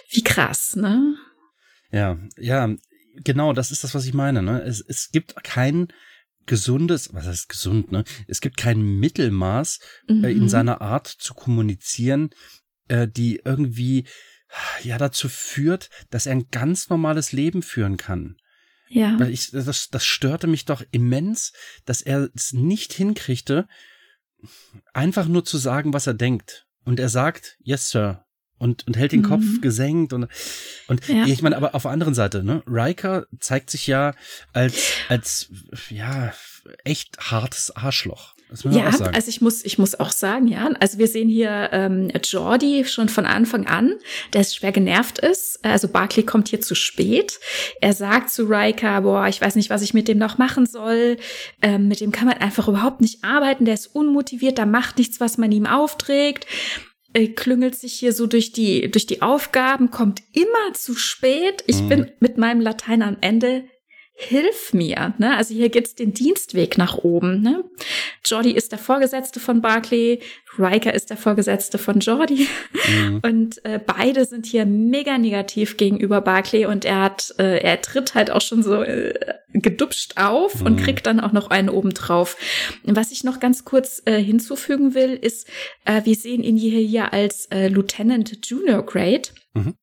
wie 0.10 0.24
krass, 0.24 0.76
ne? 0.76 1.15
Ja, 1.91 2.17
ja, 2.38 2.74
genau, 3.24 3.54
das 3.54 3.71
ist 3.71 3.84
das, 3.84 3.95
was 3.95 4.06
ich 4.06 4.13
meine. 4.13 4.41
Ne? 4.41 4.62
Es, 4.62 4.82
es 4.82 5.10
gibt 5.12 5.43
kein 5.43 5.88
gesundes, 6.45 7.13
was 7.13 7.28
heißt 7.28 7.50
gesund, 7.50 7.91
ne? 7.91 8.04
Es 8.28 8.41
gibt 8.41 8.58
kein 8.58 9.00
Mittelmaß 9.00 9.80
mhm. 10.08 10.24
äh, 10.24 10.32
in 10.32 10.43
mhm. 10.43 10.50
seiner 10.50 10.82
Art 10.82 11.08
zu 11.08 11.34
kommunizieren, 11.34 12.32
äh, 12.88 13.08
die 13.08 13.41
irgendwie 13.43 14.06
ja 14.84 14.97
dazu 14.97 15.30
führt, 15.30 15.89
dass 16.10 16.26
er 16.26 16.34
ein 16.34 16.47
ganz 16.52 16.89
normales 16.89 17.32
Leben 17.32 17.62
führen 17.62 17.97
kann. 17.97 18.36
Ja. 18.91 19.19
Ich, 19.21 19.51
das, 19.51 19.89
das 19.89 20.06
störte 20.06 20.47
mich 20.47 20.65
doch 20.65 20.84
immens, 20.91 21.54
dass 21.86 22.01
er 22.01 22.30
es 22.36 22.51
nicht 22.51 22.93
hinkriegte, 22.93 23.67
einfach 24.93 25.27
nur 25.27 25.45
zu 25.45 25.58
sagen, 25.58 25.93
was 25.93 26.08
er 26.08 26.13
denkt. 26.13 26.67
Und 26.84 26.99
er 26.99 27.10
sagt, 27.10 27.58
yes, 27.62 27.89
sir 27.89 28.25
und, 28.62 28.86
und 28.86 28.95
hält 28.95 29.12
den 29.12 29.21
mhm. 29.21 29.25
Kopf 29.25 29.43
gesenkt 29.62 30.13
und, 30.13 30.27
und 30.88 31.08
ja. 31.08 31.25
ich 31.25 31.41
meine, 31.41 31.58
aber 31.58 31.73
auf 31.73 31.82
der 31.82 31.91
anderen 31.91 32.13
Seite, 32.13 32.43
ne, 32.43 32.62
Riker 32.67 33.25
zeigt 33.39 33.71
sich 33.71 33.88
ja 33.88 34.13
als, 34.54 34.93
als, 35.10 35.49
ja, 35.89 36.32
echt 36.84 37.17
hartes 37.32 37.75
Arschloch. 37.75 38.36
Ja, 38.69 38.87
also 38.87 39.29
ich 39.29 39.39
muss, 39.39 39.63
ich 39.63 39.77
muss 39.77 39.99
auch 39.99 40.11
sagen, 40.11 40.47
ja. 40.47 40.69
Also 40.79 40.97
wir 40.97 41.07
sehen 41.07 41.29
hier 41.29 41.69
ähm, 41.71 42.11
Jordi 42.23 42.83
schon 42.85 43.07
von 43.07 43.25
Anfang 43.25 43.65
an, 43.65 43.93
der 44.33 44.43
schwer 44.43 44.73
genervt 44.73 45.19
ist. 45.19 45.63
Also 45.63 45.87
Barclay 45.87 46.23
kommt 46.23 46.49
hier 46.49 46.59
zu 46.59 46.75
spät. 46.75 47.39
Er 47.79 47.93
sagt 47.93 48.29
zu 48.29 48.43
Riker, 48.43 49.01
boah, 49.01 49.27
ich 49.27 49.39
weiß 49.39 49.55
nicht, 49.55 49.69
was 49.69 49.81
ich 49.81 49.93
mit 49.93 50.07
dem 50.07 50.17
noch 50.17 50.37
machen 50.37 50.65
soll. 50.65 51.17
Ähm, 51.61 51.87
mit 51.87 52.01
dem 52.01 52.11
kann 52.11 52.27
man 52.27 52.37
einfach 52.39 52.67
überhaupt 52.67 52.99
nicht 52.99 53.23
arbeiten. 53.23 53.65
Der 53.65 53.75
ist 53.75 53.87
unmotiviert, 53.87 54.57
der 54.57 54.65
macht 54.65 54.97
nichts, 54.97 55.19
was 55.19 55.37
man 55.37 55.51
ihm 55.51 55.65
aufträgt 55.65 56.45
äh, 57.13 57.27
klüngelt 57.27 57.75
sich 57.75 57.93
hier 57.93 58.13
so 58.13 58.25
durch 58.25 58.53
die, 58.53 58.89
durch 58.89 59.05
die 59.05 59.21
Aufgaben, 59.21 59.91
kommt 59.91 60.21
immer 60.31 60.73
zu 60.73 60.95
spät. 60.95 61.63
Ich 61.67 61.81
mhm. 61.81 61.89
bin 61.89 62.11
mit 62.19 62.37
meinem 62.37 62.61
Latein 62.61 63.01
am 63.01 63.17
Ende 63.19 63.65
hilf 64.13 64.74
mir. 64.74 65.13
Ne? 65.17 65.36
Also 65.36 65.54
hier 65.54 65.69
geht's 65.69 65.95
den 65.95 66.13
Dienstweg 66.13 66.78
nach 66.78 66.97
oben. 66.97 67.41
Ne? 67.41 67.63
Jordi 68.26 68.52
ist 68.52 68.71
der 68.71 68.80
Vorgesetzte 68.80 69.39
von 69.39 69.62
Barclay, 69.62 70.19
Riker 70.60 70.93
ist 70.93 71.10
der 71.10 71.17
Vorgesetzte 71.17 71.78
von 71.78 72.00
Jordi. 72.00 72.47
Mhm. 72.88 73.19
Und 73.26 73.65
äh, 73.65 73.80
beide 73.84 74.26
sind 74.26 74.45
hier 74.45 74.65
mega 74.65 75.17
negativ 75.17 75.78
gegenüber 75.78 76.21
Barclay 76.21 76.65
und 76.65 76.86
er 76.86 77.02
hat, 77.02 77.34
äh, 77.39 77.60
er 77.60 77.82
tritt 77.82 78.15
halt 78.15 78.32
auch 78.32 78.41
schon 78.41 78.63
so 78.63 78.84
äh, 78.84 79.13
gedupscht 79.54 80.13
auf 80.17 80.60
mhm. 80.60 80.65
und 80.65 80.78
kriegt 80.78 81.06
dann 81.06 81.19
auch 81.19 81.32
noch 81.32 81.50
einen 81.50 81.69
obendrauf. 81.69 82.38
Was 82.84 83.12
ich 83.12 83.24
noch 83.24 83.39
ganz 83.39 83.65
kurz 83.65 84.02
äh, 84.06 84.21
hinzufügen 84.21 84.93
will, 84.93 85.13
ist, 85.13 85.47
äh, 85.86 86.02
wir 86.06 86.15
sehen 86.15 86.43
ihn 86.43 86.58
hier, 86.58 86.80
hier 86.80 87.13
als 87.13 87.45
äh, 87.47 87.67
Lieutenant 87.67 88.45
Junior 88.45 88.86
Grade. 88.86 89.30
Mhm. 89.54 89.76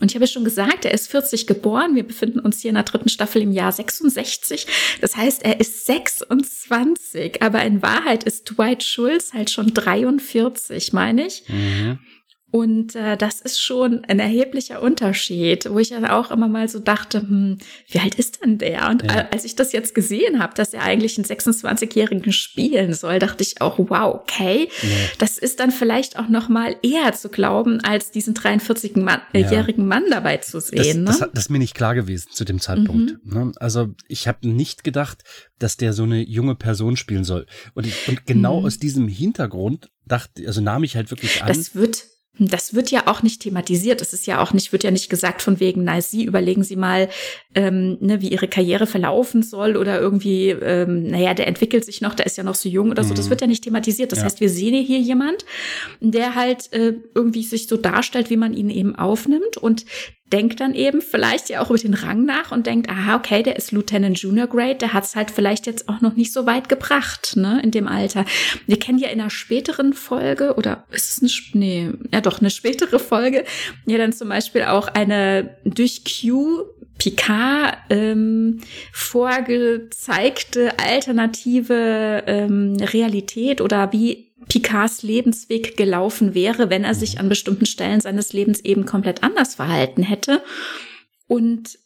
Und 0.00 0.10
ich 0.10 0.14
habe 0.14 0.26
schon 0.26 0.44
gesagt, 0.44 0.84
er 0.84 0.92
ist 0.92 1.10
40 1.10 1.46
geboren. 1.46 1.94
Wir 1.94 2.06
befinden 2.06 2.40
uns 2.40 2.60
hier 2.60 2.68
in 2.68 2.74
der 2.74 2.84
dritten 2.84 3.08
Staffel 3.08 3.42
im 3.42 3.50
Jahr 3.50 3.72
66. 3.72 4.66
Das 5.00 5.16
heißt, 5.16 5.42
er 5.42 5.58
ist 5.58 5.86
26. 5.86 7.42
Aber 7.42 7.62
in 7.62 7.80
Wahrheit 7.82 8.24
ist 8.24 8.44
Dwight 8.44 8.82
Schulz 8.82 9.32
halt 9.32 9.50
schon 9.50 9.72
43, 9.72 10.92
meine 10.92 11.26
ich. 11.26 11.44
Mhm. 11.48 11.98
Und 12.52 12.96
äh, 12.96 13.16
das 13.16 13.40
ist 13.40 13.60
schon 13.60 14.04
ein 14.06 14.18
erheblicher 14.18 14.82
Unterschied, 14.82 15.70
wo 15.70 15.78
ich 15.78 15.90
dann 15.90 16.04
auch 16.04 16.32
immer 16.32 16.48
mal 16.48 16.68
so 16.68 16.80
dachte, 16.80 17.20
hm, 17.20 17.58
wie 17.88 18.00
alt 18.00 18.16
ist 18.16 18.44
denn 18.44 18.58
der? 18.58 18.88
Und 18.90 19.04
ja. 19.04 19.28
als 19.30 19.44
ich 19.44 19.54
das 19.54 19.72
jetzt 19.72 19.94
gesehen 19.94 20.42
habe, 20.42 20.54
dass 20.54 20.74
er 20.74 20.82
eigentlich 20.82 21.16
einen 21.16 21.26
26-Jährigen 21.26 22.32
spielen 22.32 22.92
soll, 22.92 23.20
dachte 23.20 23.42
ich 23.44 23.60
auch, 23.60 23.78
wow, 23.78 24.16
okay, 24.16 24.68
ja. 24.82 24.88
das 25.18 25.38
ist 25.38 25.60
dann 25.60 25.70
vielleicht 25.70 26.18
auch 26.18 26.28
noch 26.28 26.48
mal 26.48 26.74
eher 26.82 27.12
zu 27.12 27.28
glauben, 27.28 27.80
als 27.84 28.10
diesen 28.10 28.34
43-jährigen 28.34 29.04
Mann, 29.04 29.22
äh, 29.32 30.00
Mann 30.02 30.10
dabei 30.10 30.38
zu 30.38 30.60
sehen. 30.60 31.04
Das, 31.04 31.20
ne? 31.20 31.26
das, 31.26 31.32
das, 31.32 31.44
ist 31.44 31.50
mir 31.50 31.58
nicht 31.58 31.74
klar 31.74 31.94
gewesen 31.94 32.30
zu 32.32 32.44
dem 32.44 32.60
Zeitpunkt. 32.60 33.24
Mhm. 33.24 33.32
Ne? 33.32 33.52
Also 33.56 33.94
ich 34.08 34.26
habe 34.26 34.48
nicht 34.48 34.82
gedacht, 34.82 35.22
dass 35.60 35.76
der 35.76 35.92
so 35.92 36.02
eine 36.02 36.20
junge 36.20 36.56
Person 36.56 36.96
spielen 36.96 37.22
soll. 37.22 37.46
Und, 37.74 37.86
ich, 37.86 38.08
und 38.08 38.26
genau 38.26 38.60
mhm. 38.60 38.66
aus 38.66 38.78
diesem 38.78 39.06
Hintergrund 39.06 39.90
dachte, 40.06 40.46
also 40.46 40.60
nahm 40.60 40.82
ich 40.82 40.96
halt 40.96 41.10
wirklich 41.10 41.42
an. 41.42 41.48
Das 41.48 41.74
wird 41.74 42.04
das 42.48 42.74
wird 42.74 42.90
ja 42.90 43.06
auch 43.06 43.22
nicht 43.22 43.42
thematisiert. 43.42 44.00
Es 44.00 44.12
ist 44.12 44.26
ja 44.26 44.42
auch 44.42 44.52
nicht, 44.52 44.72
wird 44.72 44.84
ja 44.84 44.90
nicht 44.90 45.10
gesagt 45.10 45.42
von 45.42 45.60
wegen, 45.60 45.84
na, 45.84 46.00
Sie 46.00 46.24
überlegen 46.24 46.64
Sie 46.64 46.76
mal, 46.76 47.08
ähm, 47.54 47.98
ne, 48.00 48.20
wie 48.20 48.28
Ihre 48.28 48.48
Karriere 48.48 48.86
verlaufen 48.86 49.42
soll 49.42 49.76
oder 49.76 50.00
irgendwie, 50.00 50.50
ähm, 50.50 51.04
naja, 51.04 51.34
der 51.34 51.48
entwickelt 51.48 51.84
sich 51.84 52.00
noch, 52.00 52.14
der 52.14 52.26
ist 52.26 52.36
ja 52.36 52.44
noch 52.44 52.54
so 52.54 52.68
jung 52.68 52.90
oder 52.90 53.04
so. 53.04 53.14
Das 53.14 53.26
mhm. 53.26 53.30
wird 53.30 53.40
ja 53.42 53.46
nicht 53.46 53.64
thematisiert. 53.64 54.12
Das 54.12 54.20
ja. 54.20 54.24
heißt, 54.24 54.40
wir 54.40 54.48
sehen 54.48 54.84
hier 54.84 54.98
jemand, 54.98 55.44
der 56.00 56.34
halt 56.34 56.72
äh, 56.72 56.94
irgendwie 57.14 57.42
sich 57.42 57.66
so 57.66 57.76
darstellt, 57.76 58.30
wie 58.30 58.36
man 58.36 58.54
ihn 58.54 58.70
eben 58.70 58.96
aufnimmt 58.96 59.56
und 59.56 59.84
denkt 60.32 60.60
dann 60.60 60.74
eben 60.74 61.02
vielleicht 61.02 61.48
ja 61.48 61.60
auch 61.60 61.70
über 61.70 61.78
den 61.78 61.94
Rang 61.94 62.24
nach 62.24 62.52
und 62.52 62.66
denkt, 62.66 62.88
aha, 62.88 63.16
okay, 63.16 63.42
der 63.42 63.56
ist 63.56 63.72
Lieutenant 63.72 64.18
Junior 64.18 64.46
Grade, 64.46 64.76
der 64.76 64.92
hat 64.92 65.04
es 65.04 65.16
halt 65.16 65.30
vielleicht 65.30 65.66
jetzt 65.66 65.88
auch 65.88 66.00
noch 66.00 66.14
nicht 66.14 66.32
so 66.32 66.46
weit 66.46 66.68
gebracht, 66.68 67.36
ne, 67.36 67.60
in 67.62 67.70
dem 67.70 67.88
Alter. 67.88 68.24
Wir 68.66 68.78
kennen 68.78 68.98
ja 68.98 69.08
in 69.08 69.20
einer 69.20 69.30
späteren 69.30 69.92
Folge, 69.92 70.54
oder 70.54 70.84
ist 70.90 71.22
es 71.22 71.52
eine, 71.52 71.60
nee, 71.60 71.90
ja 72.12 72.20
doch, 72.20 72.40
eine 72.40 72.50
spätere 72.50 72.98
Folge, 72.98 73.44
ja 73.86 73.98
dann 73.98 74.12
zum 74.12 74.28
Beispiel 74.28 74.64
auch 74.64 74.88
eine 74.88 75.56
durch 75.64 76.02
Q 76.04 76.64
Picard 76.98 77.78
ähm, 77.88 78.60
vorgezeigte 78.92 80.78
alternative 80.78 82.24
ähm, 82.26 82.76
Realität 82.76 83.62
oder 83.62 83.90
wie 83.92 84.29
Picards 84.50 85.02
Lebensweg 85.02 85.76
gelaufen 85.76 86.34
wäre, 86.34 86.70
wenn 86.70 86.84
er 86.84 86.94
sich 86.94 87.20
an 87.20 87.28
bestimmten 87.28 87.66
Stellen 87.66 88.00
seines 88.00 88.32
Lebens 88.32 88.60
eben 88.60 88.84
komplett 88.84 89.22
anders 89.22 89.54
verhalten 89.54 90.02
hätte. 90.02 90.42
Und 91.28 91.78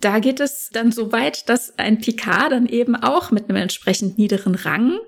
da 0.00 0.18
geht 0.18 0.40
es 0.40 0.68
dann 0.72 0.90
so 0.90 1.12
weit, 1.12 1.48
dass 1.48 1.78
ein 1.78 2.00
Picard 2.00 2.50
dann 2.50 2.66
eben 2.66 2.96
auch 2.96 3.30
mit 3.30 3.48
einem 3.48 3.62
entsprechend 3.62 4.18
niederen 4.18 4.56
Rang 4.56 4.98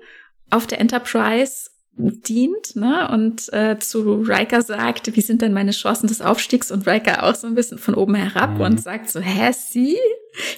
auf 0.49 0.67
der 0.67 0.79
Enterprise 0.79 1.69
dient, 1.97 2.75
ne? 2.75 3.09
Und 3.09 3.51
äh, 3.53 3.79
zu 3.79 4.21
Riker 4.21 4.61
sagt, 4.61 5.15
wie 5.15 5.21
sind 5.21 5.41
denn 5.41 5.53
meine 5.53 5.71
Chancen 5.71 6.07
des 6.07 6.21
Aufstiegs? 6.21 6.71
Und 6.71 6.87
Riker 6.87 7.23
auch 7.23 7.35
so 7.35 7.47
ein 7.47 7.55
bisschen 7.55 7.77
von 7.77 7.95
oben 7.95 8.15
herab 8.15 8.55
mhm. 8.55 8.61
und 8.61 8.81
sagt 8.81 9.09
so, 9.09 9.19
hä, 9.19 9.51
Sie? 9.53 9.97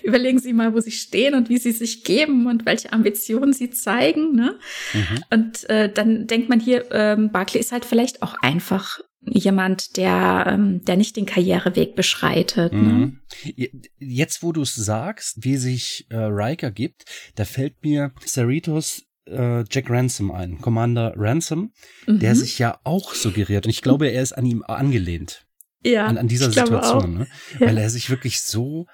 Überlegen 0.02 0.39
Sie 0.39 0.54
mal, 0.54 0.73
wo 0.73 0.80
Sie 0.80 0.91
stehen 0.91 1.36
und 1.36 1.50
wie 1.50 1.58
Sie 1.58 1.71
sich 1.71 2.04
geben 2.04 2.47
und 2.47 2.65
welche 2.65 2.91
Ambitionen 2.91 3.54
Sie 3.54 3.69
zeigen, 3.69 4.34
ne? 4.36 4.56
Mhm. 4.93 5.23
Und 5.30 5.69
äh, 5.69 5.91
dann 5.91 6.28
denkt 6.28 6.50
man 6.50 6.60
hier, 6.60 6.86
ähm, 6.91 7.32
Barclay 7.32 7.60
ist 7.60 7.71
halt 7.71 7.86
vielleicht 7.86 8.23
auch 8.23 8.36
einfach 8.41 9.00
jemand, 9.21 9.97
der, 9.97 10.45
ähm, 10.47 10.84
der 10.86 10.97
nicht 10.97 11.15
den 11.17 11.26
Karriereweg 11.26 11.95
beschreitet. 11.95 12.73
Ne? 12.73 12.80
Mhm. 12.80 13.19
Ne? 13.45 13.67
Jetzt, 14.00 14.41
wo 14.41 14.52
du 14.52 14.62
es 14.62 14.73
sagst, 14.76 15.43
wie 15.43 15.58
sich 15.58 16.08
äh, 16.10 16.15
Riker 16.17 16.71
gibt, 16.71 17.06
da 17.36 17.45
fällt 17.45 17.84
mir 17.84 18.12
Cerritos 18.26 19.06
äh, 19.27 19.63
Jack 19.69 19.89
Ransom 19.89 20.31
ein, 20.31 20.59
Commander 20.61 21.13
Ransom, 21.15 21.71
mhm. 22.05 22.19
der 22.19 22.35
sich 22.35 22.59
ja 22.59 22.79
auch 22.83 23.13
suggeriert. 23.13 23.65
Und 23.65 23.71
ich 23.71 23.81
glaube, 23.81 24.07
er 24.07 24.21
ist 24.21 24.33
an 24.33 24.45
ihm 24.45 24.63
angelehnt. 24.63 25.45
Ja. 25.83 26.05
An, 26.05 26.17
an 26.17 26.27
dieser 26.27 26.51
Situation, 26.51 27.13
ne? 27.13 27.27
Ja. 27.59 27.67
Weil 27.67 27.77
er 27.77 27.89
sich 27.89 28.09
wirklich 28.09 28.41
so 28.41 28.87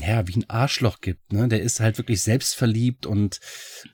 ja, 0.00 0.26
wie 0.28 0.36
ein 0.36 0.50
Arschloch 0.50 1.00
gibt, 1.00 1.32
ne? 1.32 1.48
Der 1.48 1.62
ist 1.62 1.80
halt 1.80 1.98
wirklich 1.98 2.22
selbstverliebt 2.22 3.06
und 3.06 3.40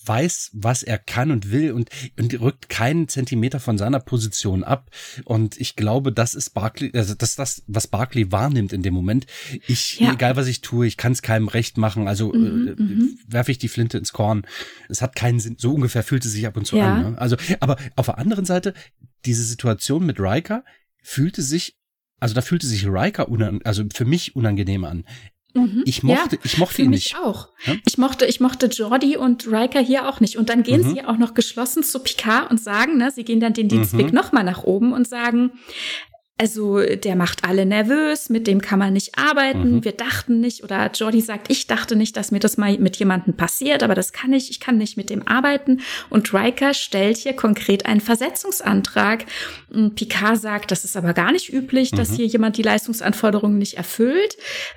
weiß, 0.04 0.50
was 0.54 0.82
er 0.82 0.98
kann 0.98 1.30
und 1.30 1.50
will 1.50 1.72
und, 1.72 1.90
und 2.18 2.40
rückt 2.40 2.68
keinen 2.68 3.08
Zentimeter 3.08 3.60
von 3.60 3.78
seiner 3.78 4.00
Position 4.00 4.64
ab. 4.64 4.90
Und 5.24 5.60
ich 5.60 5.76
glaube, 5.76 6.12
das 6.12 6.34
ist 6.34 6.50
Barkley, 6.50 6.90
also 6.94 7.14
das 7.14 7.30
ist 7.30 7.38
das, 7.38 7.62
was 7.66 7.86
Barkley 7.86 8.32
wahrnimmt 8.32 8.72
in 8.72 8.82
dem 8.82 8.94
Moment. 8.94 9.26
Ich, 9.66 10.00
ja. 10.00 10.12
egal 10.12 10.36
was 10.36 10.46
ich 10.46 10.60
tue, 10.60 10.86
ich 10.86 10.96
kann 10.96 11.12
es 11.12 11.22
keinem 11.22 11.48
recht 11.48 11.78
machen, 11.78 12.08
also 12.08 12.32
mhm, 12.32 12.68
äh, 12.68 12.82
mhm. 12.82 13.18
werfe 13.26 13.50
ich 13.50 13.58
die 13.58 13.68
Flinte 13.68 13.98
ins 13.98 14.12
Korn. 14.12 14.46
Es 14.88 15.02
hat 15.02 15.16
keinen 15.16 15.40
Sinn, 15.40 15.56
so 15.58 15.74
ungefähr 15.74 16.02
fühlt 16.02 16.24
es 16.24 16.32
sich 16.32 16.46
ab 16.46 16.56
und 16.56 16.66
zu 16.66 16.76
ja. 16.76 16.94
an. 16.94 17.12
Ne? 17.12 17.18
Also, 17.18 17.36
aber 17.60 17.76
auf 17.96 18.06
der 18.06 18.18
anderen 18.18 18.44
Seite, 18.44 18.74
diese 19.24 19.44
Situation 19.44 20.04
mit 20.04 20.18
Riker 20.18 20.64
fühlte 21.02 21.42
sich 21.42 21.76
also 22.22 22.36
da 22.36 22.40
fühlte 22.40 22.68
sich 22.68 22.86
Riker 22.86 23.28
unan 23.28 23.60
also 23.64 23.82
für 23.92 24.04
mich 24.04 24.36
unangenehm 24.36 24.84
an. 24.84 25.04
Mhm. 25.54 25.82
Ich 25.84 26.02
mochte, 26.02 26.36
ja, 26.36 26.42
ich 26.44 26.58
mochte 26.58 26.74
für 26.76 26.82
ihn 26.82 26.90
mich 26.90 27.12
nicht. 27.12 27.16
auch. 27.18 27.48
Ja? 27.66 27.74
Ich 27.86 27.98
mochte, 27.98 28.24
ich 28.26 28.40
mochte 28.40 28.66
Jordi 28.66 29.16
und 29.16 29.46
Riker 29.46 29.80
hier 29.80 30.08
auch 30.08 30.20
nicht. 30.20 30.36
Und 30.38 30.48
dann 30.48 30.62
gehen 30.62 30.82
Mhm. 30.86 30.94
sie 30.94 31.04
auch 31.04 31.18
noch 31.18 31.34
geschlossen 31.34 31.82
zu 31.82 31.98
Picard 32.00 32.50
und 32.50 32.60
sagen, 32.60 32.96
ne, 32.96 33.10
sie 33.10 33.24
gehen 33.24 33.40
dann 33.40 33.52
den 33.52 33.68
Dienstweg 33.68 34.08
Mhm. 34.08 34.14
noch 34.14 34.32
mal 34.32 34.44
nach 34.44 34.62
oben 34.64 34.92
und 34.92 35.06
sagen, 35.06 35.52
also 36.38 36.80
der 36.80 37.14
macht 37.14 37.44
alle 37.44 37.66
nervös, 37.66 38.28
mit 38.28 38.46
dem 38.46 38.60
kann 38.60 38.78
man 38.78 38.92
nicht 38.92 39.16
arbeiten. 39.18 39.76
Mhm. 39.76 39.84
Wir 39.84 39.92
dachten 39.92 40.40
nicht, 40.40 40.64
oder 40.64 40.90
Jordi 40.92 41.20
sagt, 41.20 41.50
ich 41.50 41.66
dachte 41.68 41.94
nicht, 41.94 42.16
dass 42.16 42.32
mir 42.32 42.40
das 42.40 42.56
mal 42.56 42.76
mit 42.78 42.96
jemandem 42.96 43.34
passiert, 43.34 43.82
aber 43.82 43.94
das 43.94 44.12
kann 44.12 44.32
ich, 44.32 44.50
ich 44.50 44.58
kann 44.58 44.76
nicht 44.76 44.96
mit 44.96 45.08
dem 45.10 45.26
arbeiten. 45.28 45.80
Und 46.10 46.34
Riker 46.34 46.74
stellt 46.74 47.16
hier 47.18 47.34
konkret 47.34 47.86
einen 47.86 48.00
Versetzungsantrag. 48.00 49.24
Und 49.70 49.94
Picard 49.94 50.40
sagt, 50.40 50.70
das 50.70 50.84
ist 50.84 50.96
aber 50.96 51.12
gar 51.14 51.32
nicht 51.32 51.52
üblich, 51.52 51.90
dass 51.92 52.10
Mhm. 52.10 52.16
hier 52.16 52.26
jemand 52.26 52.56
die 52.56 52.62
Leistungsanforderungen 52.62 53.58
nicht 53.58 53.74
erfüllt. 53.76 54.36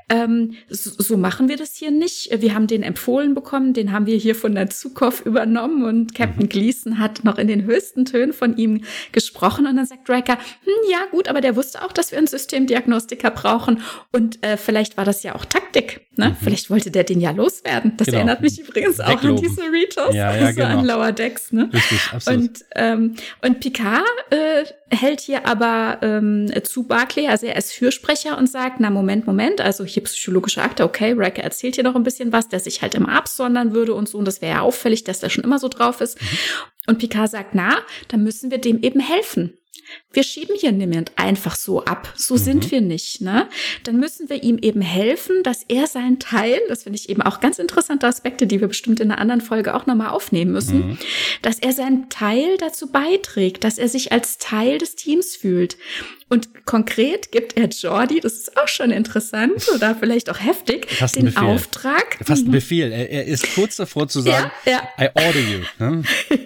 Ähm, 0.09 0.53
so, 0.69 0.91
so 0.97 1.17
machen 1.17 1.49
wir 1.49 1.57
das 1.57 1.75
hier 1.75 1.91
nicht. 1.91 2.29
Wir 2.41 2.53
haben 2.53 2.67
den 2.67 2.83
empfohlen 2.83 3.33
bekommen, 3.33 3.73
den 3.73 3.91
haben 3.91 4.05
wir 4.05 4.17
hier 4.17 4.35
von 4.35 4.53
der 4.55 4.69
Zukov 4.69 5.25
übernommen 5.25 5.83
und 5.83 6.13
Captain 6.13 6.43
Mhm. 6.43 6.49
Gleason 6.49 6.99
hat 6.99 7.23
noch 7.23 7.37
in 7.37 7.47
den 7.47 7.63
höchsten 7.65 8.05
Tönen 8.05 8.33
von 8.33 8.55
ihm 8.57 8.81
gesprochen 9.11 9.65
und 9.65 9.75
dann 9.77 9.85
sagt 9.85 10.09
Riker, 10.09 10.33
hm, 10.37 10.91
ja 10.91 10.99
gut, 11.11 11.27
aber 11.27 11.41
der 11.41 11.54
wusste 11.55 11.83
auch, 11.83 11.91
dass 11.91 12.11
wir 12.11 12.17
einen 12.17 12.27
Systemdiagnostiker 12.27 13.31
brauchen 13.31 13.81
und 14.11 14.43
äh, 14.43 14.57
vielleicht 14.57 14.97
war 14.97 15.05
das 15.05 15.23
ja 15.23 15.35
auch 15.35 15.45
Taktik. 15.45 16.01
Ne? 16.17 16.29
Mhm. 16.29 16.35
Vielleicht 16.41 16.69
wollte 16.69 16.91
der 16.91 17.03
den 17.03 17.19
ja 17.21 17.31
loswerden. 17.31 17.93
Das 17.97 18.05
Genau. 18.05 18.17
erinnert 18.19 18.41
mich 18.41 18.59
übrigens 18.59 18.99
auch 18.99 19.07
an 19.07 19.13
Wegloben. 19.15 19.41
diese 19.41 19.55
Cerritos, 19.55 20.13
Ja, 20.15 20.35
ja, 20.35 20.45
also 20.47 20.61
an 20.63 20.81
genau. 20.81 20.95
Lower 20.97 21.11
Decks. 21.11 21.51
Ne? 21.51 21.69
Richtig, 21.73 21.99
absolut. 22.13 22.39
Und, 22.41 22.65
ähm, 22.75 23.15
und 23.41 23.59
Picard 23.59 24.03
äh, 24.29 24.63
hält 24.95 25.19
hier 25.21 25.45
aber 25.45 25.99
ähm, 26.01 26.51
zu 26.63 26.83
Barclay, 26.83 27.27
also 27.27 27.45
er 27.47 27.55
ist 27.57 27.73
Fürsprecher 27.73 28.37
und 28.37 28.49
sagt, 28.49 28.79
na 28.79 28.89
Moment, 28.89 29.27
Moment, 29.27 29.59
also 29.61 29.83
hier 29.83 30.03
psychologische 30.03 30.61
Akte, 30.61 30.83
okay, 30.83 31.11
Riker 31.11 31.43
erzählt 31.43 31.75
hier 31.75 31.83
noch 31.83 31.95
ein 31.95 32.03
bisschen 32.03 32.31
was, 32.31 32.47
der 32.47 32.59
sich 32.59 32.81
halt 32.81 32.95
immer 32.95 33.09
absondern 33.09 33.73
würde 33.73 33.93
und 33.93 34.07
so, 34.07 34.17
und 34.17 34.25
das 34.25 34.41
wäre 34.41 34.53
ja 34.55 34.61
auffällig, 34.61 35.03
dass 35.03 35.19
der 35.19 35.29
schon 35.29 35.43
immer 35.43 35.59
so 35.59 35.67
drauf 35.67 35.99
ist. 36.01 36.17
Und 36.87 36.99
Picard 36.99 37.31
sagt, 37.31 37.55
na, 37.55 37.79
dann 38.09 38.23
müssen 38.23 38.51
wir 38.51 38.59
dem 38.59 38.81
eben 38.83 38.99
helfen. 38.99 39.57
Wir 40.11 40.23
schieben 40.23 40.55
hier 40.59 40.71
niemand 40.71 41.11
einfach 41.15 41.55
so 41.55 41.83
ab. 41.85 42.11
So 42.15 42.35
Mhm. 42.35 42.39
sind 42.39 42.71
wir 42.71 42.81
nicht, 42.81 43.21
ne? 43.21 43.47
Dann 43.83 43.97
müssen 43.99 44.29
wir 44.29 44.41
ihm 44.43 44.57
eben 44.57 44.81
helfen, 44.81 45.43
dass 45.43 45.63
er 45.67 45.87
seinen 45.87 46.19
Teil, 46.19 46.59
das 46.69 46.83
finde 46.83 46.97
ich 46.97 47.09
eben 47.09 47.21
auch 47.21 47.39
ganz 47.39 47.59
interessante 47.59 48.07
Aspekte, 48.07 48.47
die 48.47 48.61
wir 48.61 48.67
bestimmt 48.67 48.99
in 48.99 49.11
einer 49.11 49.19
anderen 49.21 49.41
Folge 49.41 49.75
auch 49.75 49.85
nochmal 49.85 50.09
aufnehmen 50.09 50.51
müssen, 50.51 50.87
Mhm. 50.89 50.97
dass 51.41 51.59
er 51.59 51.73
seinen 51.73 52.09
Teil 52.09 52.57
dazu 52.57 52.91
beiträgt, 52.91 53.63
dass 53.63 53.77
er 53.77 53.89
sich 53.89 54.11
als 54.11 54.37
Teil 54.37 54.77
des 54.77 54.95
Teams 54.95 55.35
fühlt. 55.35 55.77
Und 56.27 56.65
konkret 56.65 57.31
gibt 57.31 57.55
er 57.55 57.67
Jordi, 57.67 58.19
das 58.19 58.33
ist 58.33 58.57
auch 58.57 58.67
schon 58.67 58.89
interessant 58.91 59.67
oder 59.75 59.95
vielleicht 59.95 60.29
auch 60.31 60.39
heftig, 60.39 60.87
Fast 60.91 61.15
den. 61.17 61.35
Auftrag, 61.37 62.17
Fast 62.23 62.47
ein 62.47 62.51
Befehl. 62.51 62.91
Er, 62.91 63.09
er 63.09 63.25
ist 63.25 63.53
kurz 63.53 63.75
davor 63.75 64.07
zu 64.07 64.21
sagen, 64.21 64.49
ja, 64.65 64.89
ja, 64.97 65.05
I 65.05 65.09
order 65.13 65.39
you. 65.39 65.59
Ne? 65.79 66.03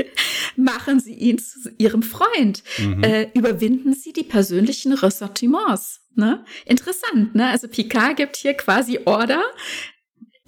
machen 0.56 1.00
Sie 1.00 1.14
ihn 1.14 1.40
zu 1.40 1.70
Ihrem 1.78 2.04
Freund. 2.04 2.64
Mhm. 2.78 3.04
Äh, 3.04 3.30
überwinden 3.34 3.94
Sie 3.94 4.14
die 4.14 4.24
persönlichen 4.24 4.94
Ressentiments. 4.94 6.02
Ne? 6.16 6.44
Interessant, 6.66 7.36
ne? 7.36 7.48
Also 7.48 7.68
Picard 7.68 8.18
gibt 8.18 8.36
hier 8.36 8.54
quasi 8.54 9.00
Order, 9.06 9.42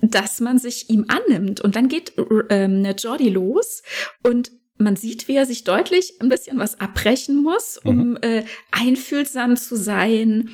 dass 0.01 0.39
man 0.39 0.57
sich 0.57 0.89
ihm 0.89 1.05
annimmt. 1.07 1.61
Und 1.61 1.75
dann 1.75 1.87
geht 1.87 2.13
ähm, 2.49 2.85
Jordi 2.97 3.29
los 3.29 3.83
und 4.23 4.51
man 4.77 4.95
sieht, 4.95 5.27
wie 5.27 5.35
er 5.35 5.45
sich 5.45 5.63
deutlich 5.63 6.15
ein 6.19 6.29
bisschen 6.29 6.57
was 6.57 6.79
abbrechen 6.79 7.41
muss, 7.43 7.77
um 7.77 8.17
äh, 8.21 8.43
einfühlsam 8.71 9.55
zu 9.55 9.75
sein, 9.75 10.49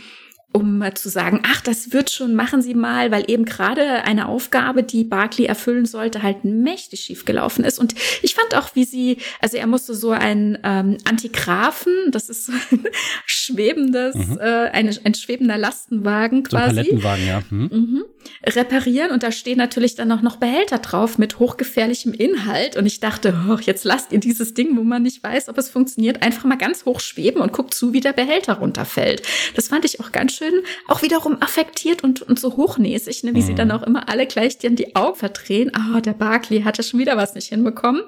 um 0.57 0.81
äh, 0.81 0.93
zu 0.95 1.07
sagen, 1.09 1.41
ach, 1.45 1.61
das 1.61 1.93
wird 1.93 2.09
schon, 2.09 2.33
machen 2.33 2.63
Sie 2.63 2.73
mal, 2.73 3.11
weil 3.11 3.25
eben 3.29 3.45
gerade 3.45 4.03
eine 4.03 4.27
Aufgabe, 4.27 4.81
die 4.81 5.03
Barclay 5.03 5.45
erfüllen 5.45 5.85
sollte, 5.85 6.23
halt 6.23 6.43
mächtig 6.45 7.01
schief 7.01 7.25
gelaufen 7.25 7.63
ist. 7.63 7.77
Und 7.77 7.93
ich 8.23 8.33
fand 8.33 8.55
auch, 8.55 8.73
wie 8.73 8.83
sie, 8.83 9.17
also 9.39 9.57
er 9.57 9.67
musste 9.67 9.93
so 9.93 10.09
ein 10.11 10.57
ähm, 10.63 10.97
Antigraphen, 11.07 11.93
das 12.11 12.29
ist 12.29 12.47
so 12.47 12.53
ein 12.71 12.85
schwebendes, 13.27 14.15
Mhm. 14.15 14.37
äh, 14.39 14.69
eine, 14.71 14.97
ein 15.03 15.13
schwebender 15.13 15.57
Lastenwagen 15.59 16.43
So 16.49 16.57
ein 16.57 16.63
quasi. 16.63 16.75
Palettenwagen, 16.75 17.27
ja. 17.27 17.43
Hm? 17.49 17.69
Mhm. 17.71 18.03
Reparieren 18.45 19.11
und 19.11 19.23
da 19.23 19.31
stehen 19.31 19.57
natürlich 19.57 19.95
dann 19.95 20.11
auch 20.11 20.21
noch 20.21 20.37
Behälter 20.37 20.79
drauf 20.79 21.17
mit 21.17 21.39
hochgefährlichem 21.39 22.13
Inhalt 22.13 22.75
und 22.75 22.85
ich 22.85 22.99
dachte, 22.99 23.33
oh, 23.49 23.57
jetzt 23.61 23.85
lasst 23.85 24.11
ihr 24.11 24.19
dieses 24.19 24.53
Ding, 24.53 24.75
wo 24.77 24.83
man 24.83 25.03
nicht 25.03 25.23
weiß, 25.23 25.49
ob 25.49 25.57
es 25.57 25.69
funktioniert, 25.69 26.23
einfach 26.23 26.43
mal 26.45 26.57
ganz 26.57 26.85
hoch 26.85 26.99
schweben 26.99 27.41
und 27.41 27.53
guckt 27.53 27.73
zu, 27.73 27.93
wie 27.93 27.99
der 28.01 28.13
Behälter 28.13 28.53
runterfällt. 28.55 29.21
Das 29.55 29.67
fand 29.69 29.85
ich 29.85 29.99
auch 29.99 30.11
ganz 30.11 30.33
schön, 30.33 30.46
auch 30.87 31.01
wiederum 31.01 31.41
affektiert 31.41 32.03
und, 32.03 32.21
und 32.21 32.39
so 32.39 32.57
hochnäsig, 32.57 33.23
ne, 33.23 33.33
wie 33.35 33.41
sie 33.41 33.51
Mhm. 33.53 33.57
dann 33.57 33.71
auch 33.71 33.83
immer 33.83 34.09
alle 34.09 34.27
gleich 34.27 34.57
dann 34.57 34.75
die 34.75 34.95
Augen 34.95 35.15
verdrehen. 35.15 35.71
Ah, 35.75 36.01
der 36.01 36.13
Barkley 36.13 36.61
hat 36.61 36.77
ja 36.77 36.83
schon 36.83 36.99
wieder 36.99 37.17
was 37.17 37.35
nicht 37.35 37.47
hinbekommen. 37.49 38.01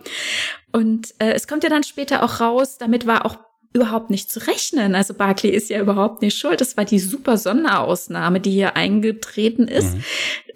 Und 0.72 1.14
äh, 1.20 1.32
es 1.34 1.48
kommt 1.48 1.64
ja 1.64 1.70
dann 1.70 1.84
später 1.84 2.24
auch 2.24 2.40
raus, 2.40 2.78
damit 2.78 3.06
war 3.08 3.26
auch 3.26 3.38
überhaupt 3.74 4.10
nicht 4.10 4.32
zu 4.32 4.40
rechnen. 4.48 4.96
Also 4.96 5.14
Barclay 5.14 5.52
ist 5.52 5.70
ja 5.70 5.80
überhaupt 5.80 6.22
nicht 6.24 6.36
schuld. 6.38 6.60
Das 6.60 6.76
war 6.76 6.86
die 6.86 6.98
super 7.00 7.38
Sonderausnahme, 7.38 8.40
die 8.40 8.50
hier 8.52 8.76
eingetreten 8.76 9.68
ist. 9.68 9.94
Mhm. 9.96 10.04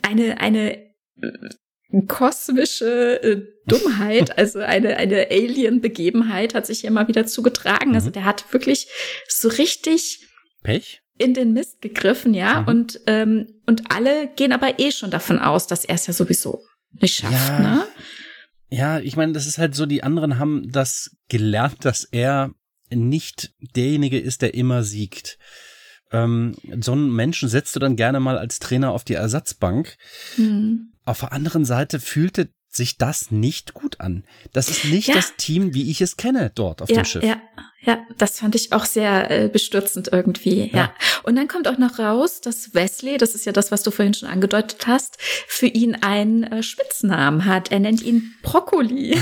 Eine, 0.01 0.39
eine 0.41 0.77
äh, 1.21 2.01
kosmische 2.07 3.21
äh, 3.21 3.41
Dummheit, 3.67 4.37
also 4.37 4.59
eine, 4.59 4.97
eine 4.97 5.27
Alien-Begebenheit 5.29 6.53
hat 6.55 6.65
sich 6.65 6.79
hier 6.81 6.91
mal 6.91 7.07
wieder 7.07 7.25
zugetragen. 7.25 7.93
Also 7.93 8.07
Mhm. 8.09 8.13
der 8.13 8.25
hat 8.25 8.51
wirklich 8.51 8.87
so 9.27 9.47
richtig 9.47 10.27
Pech? 10.63 11.01
In 11.17 11.33
den 11.33 11.53
Mist 11.53 11.81
gegriffen, 11.81 12.33
ja. 12.33 12.61
Mhm. 12.61 12.67
Und, 12.67 12.99
ähm, 13.07 13.47
und 13.65 13.91
alle 13.91 14.29
gehen 14.35 14.51
aber 14.51 14.79
eh 14.79 14.91
schon 14.91 15.11
davon 15.11 15.39
aus, 15.39 15.67
dass 15.67 15.85
er 15.85 15.95
es 15.95 16.07
ja 16.07 16.13
sowieso 16.13 16.63
nicht 16.99 17.15
schafft, 17.17 17.49
Ja. 17.49 17.59
ne? 17.59 17.85
Ja, 18.69 18.99
ich 18.99 19.15
meine, 19.15 19.33
das 19.33 19.45
ist 19.45 19.59
halt 19.59 19.75
so, 19.75 19.85
die 19.85 20.01
anderen 20.03 20.39
haben 20.39 20.71
das 20.71 21.15
gelernt, 21.29 21.85
dass 21.85 22.05
er 22.05 22.51
nicht 22.89 23.53
derjenige 23.75 24.19
ist, 24.19 24.41
der 24.41 24.55
immer 24.55 24.83
siegt. 24.83 25.37
Ähm, 26.11 26.55
so 26.81 26.93
einen 26.93 27.11
Menschen 27.15 27.49
setzt 27.49 27.75
du 27.75 27.79
dann 27.79 27.95
gerne 27.95 28.19
mal 28.19 28.37
als 28.37 28.57
Trainer 28.59 28.91
auf 28.91 29.03
die 29.03 29.13
Ersatzbank. 29.13 29.95
Hm. 30.35 30.91
Auf 31.05 31.19
der 31.19 31.33
anderen 31.33 31.65
Seite 31.65 31.99
fühlte 31.99 32.49
sich 32.69 32.97
das 32.97 33.29
nicht 33.29 33.73
gut 33.75 33.99
an. 33.99 34.23
Das 34.53 34.69
ist 34.69 34.85
nicht 34.85 35.09
Ja. 35.09 35.15
das 35.15 35.35
Team, 35.37 35.75
wie 35.75 35.91
ich 35.91 36.01
es 36.01 36.17
kenne 36.17 36.51
dort 36.53 36.81
auf 36.81 36.89
ja, 36.89 37.01
dem 37.01 37.05
Schiff. 37.05 37.23
Ja, 37.23 37.39
ja, 37.85 37.99
das 38.17 38.39
fand 38.39 38.55
ich 38.55 38.71
auch 38.73 38.85
sehr 38.85 39.29
äh, 39.29 39.47
bestürzend 39.49 40.09
irgendwie. 40.11 40.69
Ja. 40.73 40.77
Ja. 40.77 40.93
Und 41.23 41.35
dann 41.35 41.47
kommt 41.47 41.67
auch 41.67 41.77
noch 41.77 41.99
raus, 41.99 42.41
dass 42.41 42.73
Wesley, 42.73 43.17
das 43.17 43.35
ist 43.35 43.45
ja 43.45 43.51
das, 43.51 43.71
was 43.71 43.83
du 43.83 43.91
vorhin 43.91 44.13
schon 44.13 44.29
angedeutet 44.29 44.87
hast, 44.87 45.17
für 45.47 45.67
ihn 45.67 45.95
einen 46.01 46.43
äh, 46.43 46.63
Spitznamen 46.63 47.45
hat. 47.45 47.71
Er 47.71 47.79
nennt 47.79 48.01
ihn 48.01 48.33
Brokkoli. 48.41 49.17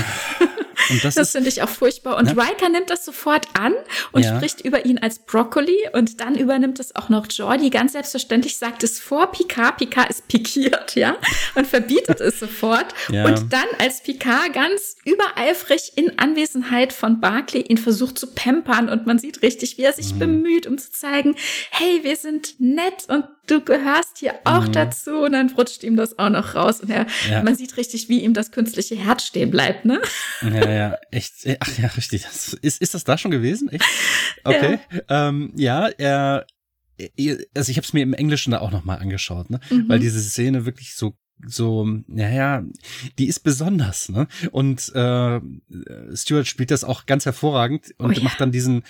Und 0.90 1.04
das, 1.04 1.14
Das 1.22 1.32
finde 1.32 1.48
ich 1.48 1.62
auch 1.62 1.68
furchtbar. 1.68 2.16
Und 2.16 2.26
Ja. 2.36 2.42
Riker 2.42 2.68
nimmt 2.68 2.90
das 2.90 3.04
sofort 3.04 3.46
an 3.58 3.72
und 4.12 4.24
Ja. 4.24 4.36
spricht 4.36 4.60
über 4.62 4.84
ihn 4.84 4.98
als 4.98 5.20
Brokkoli. 5.20 5.88
Und 5.92 6.20
dann 6.20 6.34
übernimmt 6.36 6.80
es 6.80 6.94
auch 6.96 7.08
noch 7.08 7.26
Jordi. 7.30 7.70
Ganz 7.70 7.92
selbstverständlich 7.92 8.56
sagt 8.58 8.82
es 8.82 8.98
vor 9.00 9.30
Picard. 9.32 9.76
Picard 9.78 10.10
ist 10.10 10.28
pikiert, 10.28 10.94
ja, 10.96 11.16
und 11.54 11.66
verbietet 11.66 12.20
es 12.20 12.38
sofort. 12.40 12.86
Ja. 13.12 13.26
Und 13.26 13.52
dann, 13.52 13.66
als 13.78 14.02
Picard 14.02 14.52
ganz 14.54 14.96
übereifrig 15.04 15.92
in 15.96 16.18
Anwesenheit 16.18 16.92
von 16.92 17.20
Barclay 17.20 17.60
ihn 17.62 17.76
versucht 17.78 18.18
zu 18.18 18.32
pampern 18.52 18.88
und 18.88 19.06
man 19.06 19.18
sieht 19.18 19.42
richtig, 19.42 19.78
wie 19.78 19.82
er 19.82 19.92
sich 19.92 20.14
Mhm. 20.14 20.18
bemüht, 20.18 20.66
um 20.66 20.76
zu 20.78 20.90
zeigen, 20.92 21.34
hey, 21.70 22.00
wir 22.02 22.16
sind 22.16 22.60
nett 22.60 23.06
und 23.08 23.24
du 23.46 23.60
gehörst 23.62 24.18
hier 24.18 24.34
auch 24.44 24.66
Mhm. 24.68 24.72
dazu. 24.72 25.10
Und 25.22 25.32
dann 25.32 25.50
rutscht 25.50 25.82
ihm 25.82 25.96
das 25.96 26.18
auch 26.18 26.28
noch 26.30 26.54
raus. 26.54 26.80
Und 26.80 26.90
er, 26.90 27.06
Ja. 27.30 27.42
man 27.42 27.54
sieht 27.56 27.76
richtig, 27.76 28.08
wie 28.08 28.20
ihm 28.20 28.34
das 28.34 28.50
künstliche 28.52 28.94
Herz 28.96 29.24
stehen 29.24 29.50
bleibt, 29.50 29.84
ne? 29.84 30.00
Ja, 30.42 30.70
ja, 30.70 30.96
echt. 31.10 31.32
Ach 31.60 31.78
ja, 31.78 31.88
richtig. 31.88 32.22
Das, 32.22 32.52
ist, 32.54 32.80
ist 32.82 32.94
das 32.94 33.04
da 33.04 33.16
schon 33.18 33.30
gewesen? 33.30 33.68
Echt? 33.70 33.84
Okay. 34.44 34.78
Ja, 35.08 35.28
ähm, 35.28 35.52
ja 35.56 35.88
er, 35.98 36.46
er- 37.16 37.38
also 37.54 37.70
ich 37.70 37.76
habe 37.76 37.86
es 37.86 37.92
mir 37.92 38.02
im 38.02 38.12
Englischen 38.14 38.50
da 38.50 38.58
auch 38.60 38.70
nochmal 38.72 38.98
angeschaut, 38.98 39.50
ne? 39.50 39.60
Mhm. 39.70 39.88
Weil 39.88 39.98
diese 40.00 40.20
Szene 40.20 40.66
wirklich 40.66 40.94
so 40.94 41.14
so, 41.46 41.86
naja, 42.06 42.64
die 43.18 43.26
ist 43.26 43.40
besonders, 43.40 44.08
ne? 44.08 44.26
Und 44.50 44.94
äh, 44.94 45.40
Stuart 46.14 46.46
spielt 46.46 46.70
das 46.70 46.84
auch 46.84 47.06
ganz 47.06 47.24
hervorragend 47.24 47.94
und 47.98 48.16
Oh 48.16 48.18
ja. 48.18 48.24
macht 48.24 48.40
dann 48.40 48.52
diesen, 48.52 48.82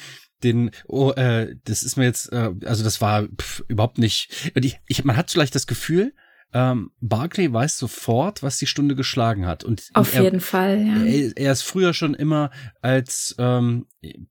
den, 0.43 0.71
oh, 0.87 1.12
äh, 1.12 1.55
das 1.65 1.83
ist 1.83 1.97
mir 1.97 2.05
jetzt, 2.05 2.33
äh, 2.33 2.51
also 2.65 2.85
das 2.85 3.01
war 3.01 3.27
pff, 3.29 3.65
überhaupt 3.69 3.99
nicht. 3.99 4.53
und 4.55 4.65
Ich, 4.65 4.79
ich, 4.87 5.05
man 5.05 5.17
hat 5.17 5.31
vielleicht 5.31 5.55
das 5.55 5.67
Gefühl, 5.67 6.15
ähm, 6.55 6.91
Barclay 7.01 7.53
weiß 7.53 7.79
sofort, 7.79 8.43
was 8.43 8.59
die 8.59 8.67
Stunde 8.67 8.95
geschlagen 8.95 9.47
hat. 9.47 9.65
Und 9.65 9.88
Auf 9.95 10.15
er, 10.15 10.23
jeden 10.23 10.41
Fall, 10.41 10.87
ja. 10.87 11.03
er, 11.03 11.37
er 11.37 11.53
ist 11.53 11.62
früher 11.62 11.95
schon 11.95 12.15
immer 12.15 12.51
als 12.83 13.35
ähm, 13.38 13.87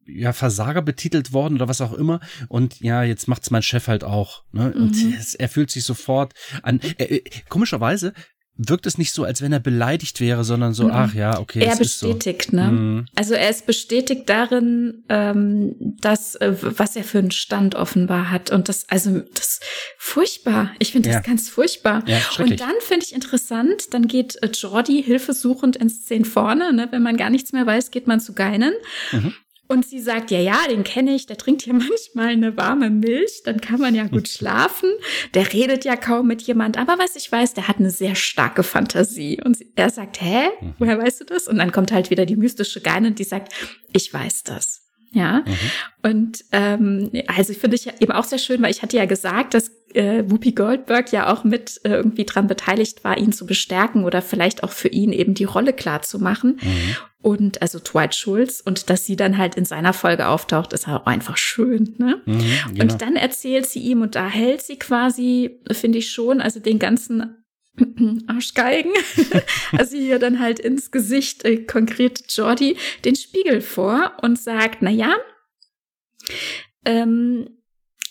ja, 0.06 0.34
Versager 0.34 0.82
betitelt 0.82 1.34
worden 1.34 1.56
oder 1.56 1.68
was 1.68 1.82
auch 1.82 1.94
immer. 1.94 2.20
Und 2.50 2.80
ja, 2.82 3.04
jetzt 3.04 3.28
macht's 3.28 3.52
mein 3.52 3.62
Chef 3.64 3.88
halt 3.88 4.04
auch. 4.04 4.44
Ne? 4.52 4.74
Und 4.74 4.96
Mhm. 5.04 5.16
es, 5.18 5.34
er 5.36 5.50
fühlt 5.50 5.72
sich 5.72 5.84
sofort 5.84 6.34
an. 6.62 6.80
Äh, 6.98 7.16
äh, 7.16 7.24
komischerweise 7.50 8.14
wirkt 8.58 8.86
es 8.86 8.98
nicht 8.98 9.14
so, 9.14 9.24
als 9.24 9.42
wenn 9.42 9.54
er 9.54 9.60
beleidigt 9.60 10.20
wäre, 10.20 10.44
sondern 10.44 10.74
so, 10.74 10.86
mhm. 10.86 10.92
ach 10.92 11.14
ja, 11.14 11.40
okay. 11.40 11.62
Er 11.62 11.76
bestätigt, 11.76 12.52
so. 12.52 12.58
ne? 12.58 12.72
Mhm. 12.72 13.06
Also 13.16 13.34
er 13.34 13.50
ist 13.50 13.66
bestätigt 13.66 14.30
darin, 14.30 15.04
ähm, 15.10 15.76
dass, 15.80 16.36
äh, 16.36 16.54
was 16.62 16.96
er 16.96 17.04
für 17.04 17.20
einen 17.20 17.32
Stand 17.32 17.76
offenbar 17.76 18.30
hat. 18.30 18.52
Und 18.52 18.70
das, 18.70 18.88
also, 18.90 19.20
das 19.34 19.54
ist 19.54 19.64
furchtbar. 19.98 20.72
Ich 20.80 20.92
finde 20.92 21.10
das 21.10 21.16
ja. 21.16 21.22
ganz 21.22 21.50
furchtbar. 21.50 22.04
Ja, 22.08 22.20
und 22.40 22.60
dann 22.60 22.76
finde 22.82 23.06
ich 23.06 23.14
interessant, 23.14 23.94
dann 23.94 24.08
geht 24.08 24.42
äh, 24.44 24.48
Jordi 24.48 25.02
hilfesuchend 25.04 25.76
ins 25.78 26.04
Szenen 26.04 26.26
vorne, 26.26 26.74
ne? 26.74 26.88
Wenn 26.92 27.04
man 27.04 27.18
gar 27.18 27.30
nichts 27.30 27.54
mehr 27.54 27.66
weiß, 27.66 27.92
geht 27.92 28.08
man 28.08 28.20
zu 28.20 28.34
Geinen. 28.34 28.74
Mhm. 29.12 29.34
Und 29.72 29.86
sie 29.86 30.02
sagt, 30.02 30.32
ja, 30.32 30.40
ja, 30.40 30.68
den 30.70 30.84
kenne 30.84 31.16
ich, 31.16 31.28
der 31.28 31.38
trinkt 31.38 31.66
ja 31.66 31.72
manchmal 31.74 32.28
eine 32.28 32.58
warme 32.58 32.90
Milch, 32.90 33.44
dann 33.46 33.62
kann 33.62 33.80
man 33.80 33.96
ja 33.96 34.04
gut 34.04 34.28
schlafen. 34.28 34.90
Der 35.34 35.54
redet 35.54 35.86
ja 35.86 35.96
kaum 35.96 36.28
mit 36.28 36.42
jemand, 36.42 36.78
aber 36.78 37.00
was 37.00 37.16
ich 37.16 37.32
weiß, 37.32 37.54
der 37.54 37.70
hat 37.70 37.78
eine 37.80 37.90
sehr 37.90 38.16
starke 38.16 38.64
Fantasie. 38.64 39.42
Und 39.42 39.58
er 39.78 39.90
sagt, 39.90 40.22
hä, 40.22 40.50
mhm. 40.60 40.74
woher 40.78 41.00
weißt 41.00 41.22
du 41.22 41.24
das? 41.24 41.48
Und 41.48 41.58
dann 41.58 41.72
kommt 41.72 41.94
halt 41.94 42.10
wieder 42.10 42.26
die 42.26 42.36
mystische 42.36 42.82
Geine, 42.82 43.14
die 43.14 43.24
sagt, 43.24 43.54
ich 43.94 44.14
weiß 44.14 44.44
das. 44.44 44.90
Ja, 45.14 45.44
mhm. 45.46 46.10
und 46.10 46.46
ähm, 46.54 47.12
also 47.28 47.54
finde 47.54 47.76
ich 47.76 47.86
eben 48.02 48.14
auch 48.14 48.24
sehr 48.24 48.38
schön, 48.40 48.62
weil 48.62 48.72
ich 48.72 48.82
hatte 48.82 48.96
ja 48.96 49.04
gesagt, 49.04 49.54
dass 49.54 49.70
äh, 49.94 50.24
Whoopi 50.26 50.54
Goldberg 50.54 51.12
ja 51.12 51.32
auch 51.32 51.44
mit 51.44 51.82
äh, 51.84 51.96
irgendwie 51.96 52.26
dran 52.26 52.48
beteiligt 52.48 53.04
war, 53.04 53.18
ihn 53.18 53.34
zu 53.34 53.46
bestärken 53.46 54.06
oder 54.06 54.22
vielleicht 54.22 54.64
auch 54.64 54.72
für 54.72 54.88
ihn 54.88 55.12
eben 55.12 55.34
die 55.34 55.44
Rolle 55.44 55.74
klar 55.74 56.02
zu 56.02 56.20
machen. 56.20 56.60
Mhm. 56.62 56.96
Und 57.22 57.62
also 57.62 57.80
Dwight 57.80 58.16
Schulz 58.16 58.62
und 58.62 58.90
dass 58.90 59.06
sie 59.06 59.16
dann 59.16 59.38
halt 59.38 59.56
in 59.56 59.66
seiner 59.66 59.94
Folge 59.94 60.28
auftaucht, 60.28 60.74
ist 60.74 60.88
auch 60.88 61.06
einfach 61.06 61.38
schön. 61.38 61.96
Ne? 62.00 62.22
Mhm, 62.26 62.42
genau. 62.74 62.82
Und 62.82 63.02
dann 63.02 63.16
erzählt 63.16 63.68
sie 63.68 63.80
ihm 63.80 64.02
und 64.02 64.16
da 64.16 64.28
hält 64.28 64.62
sie 64.62 64.78
quasi, 64.80 65.60
finde 65.72 66.00
ich 66.00 66.12
schon, 66.12 66.42
also 66.42 66.60
den 66.60 66.80
ganzen 66.80 67.46
Arschgeigen, 68.28 68.92
also 69.78 69.98
hier 69.98 70.20
dann 70.20 70.40
halt 70.40 70.60
ins 70.60 70.92
Gesicht 70.92 71.46
äh, 71.46 71.58
konkret 71.58 72.24
Jordi 72.30 72.78
den 73.06 73.16
Spiegel 73.16 73.62
vor 73.62 74.14
und 74.22 74.40
sagt, 74.40 74.82
na 74.82 74.90
ja, 74.90 75.16
ähm, 76.86 77.50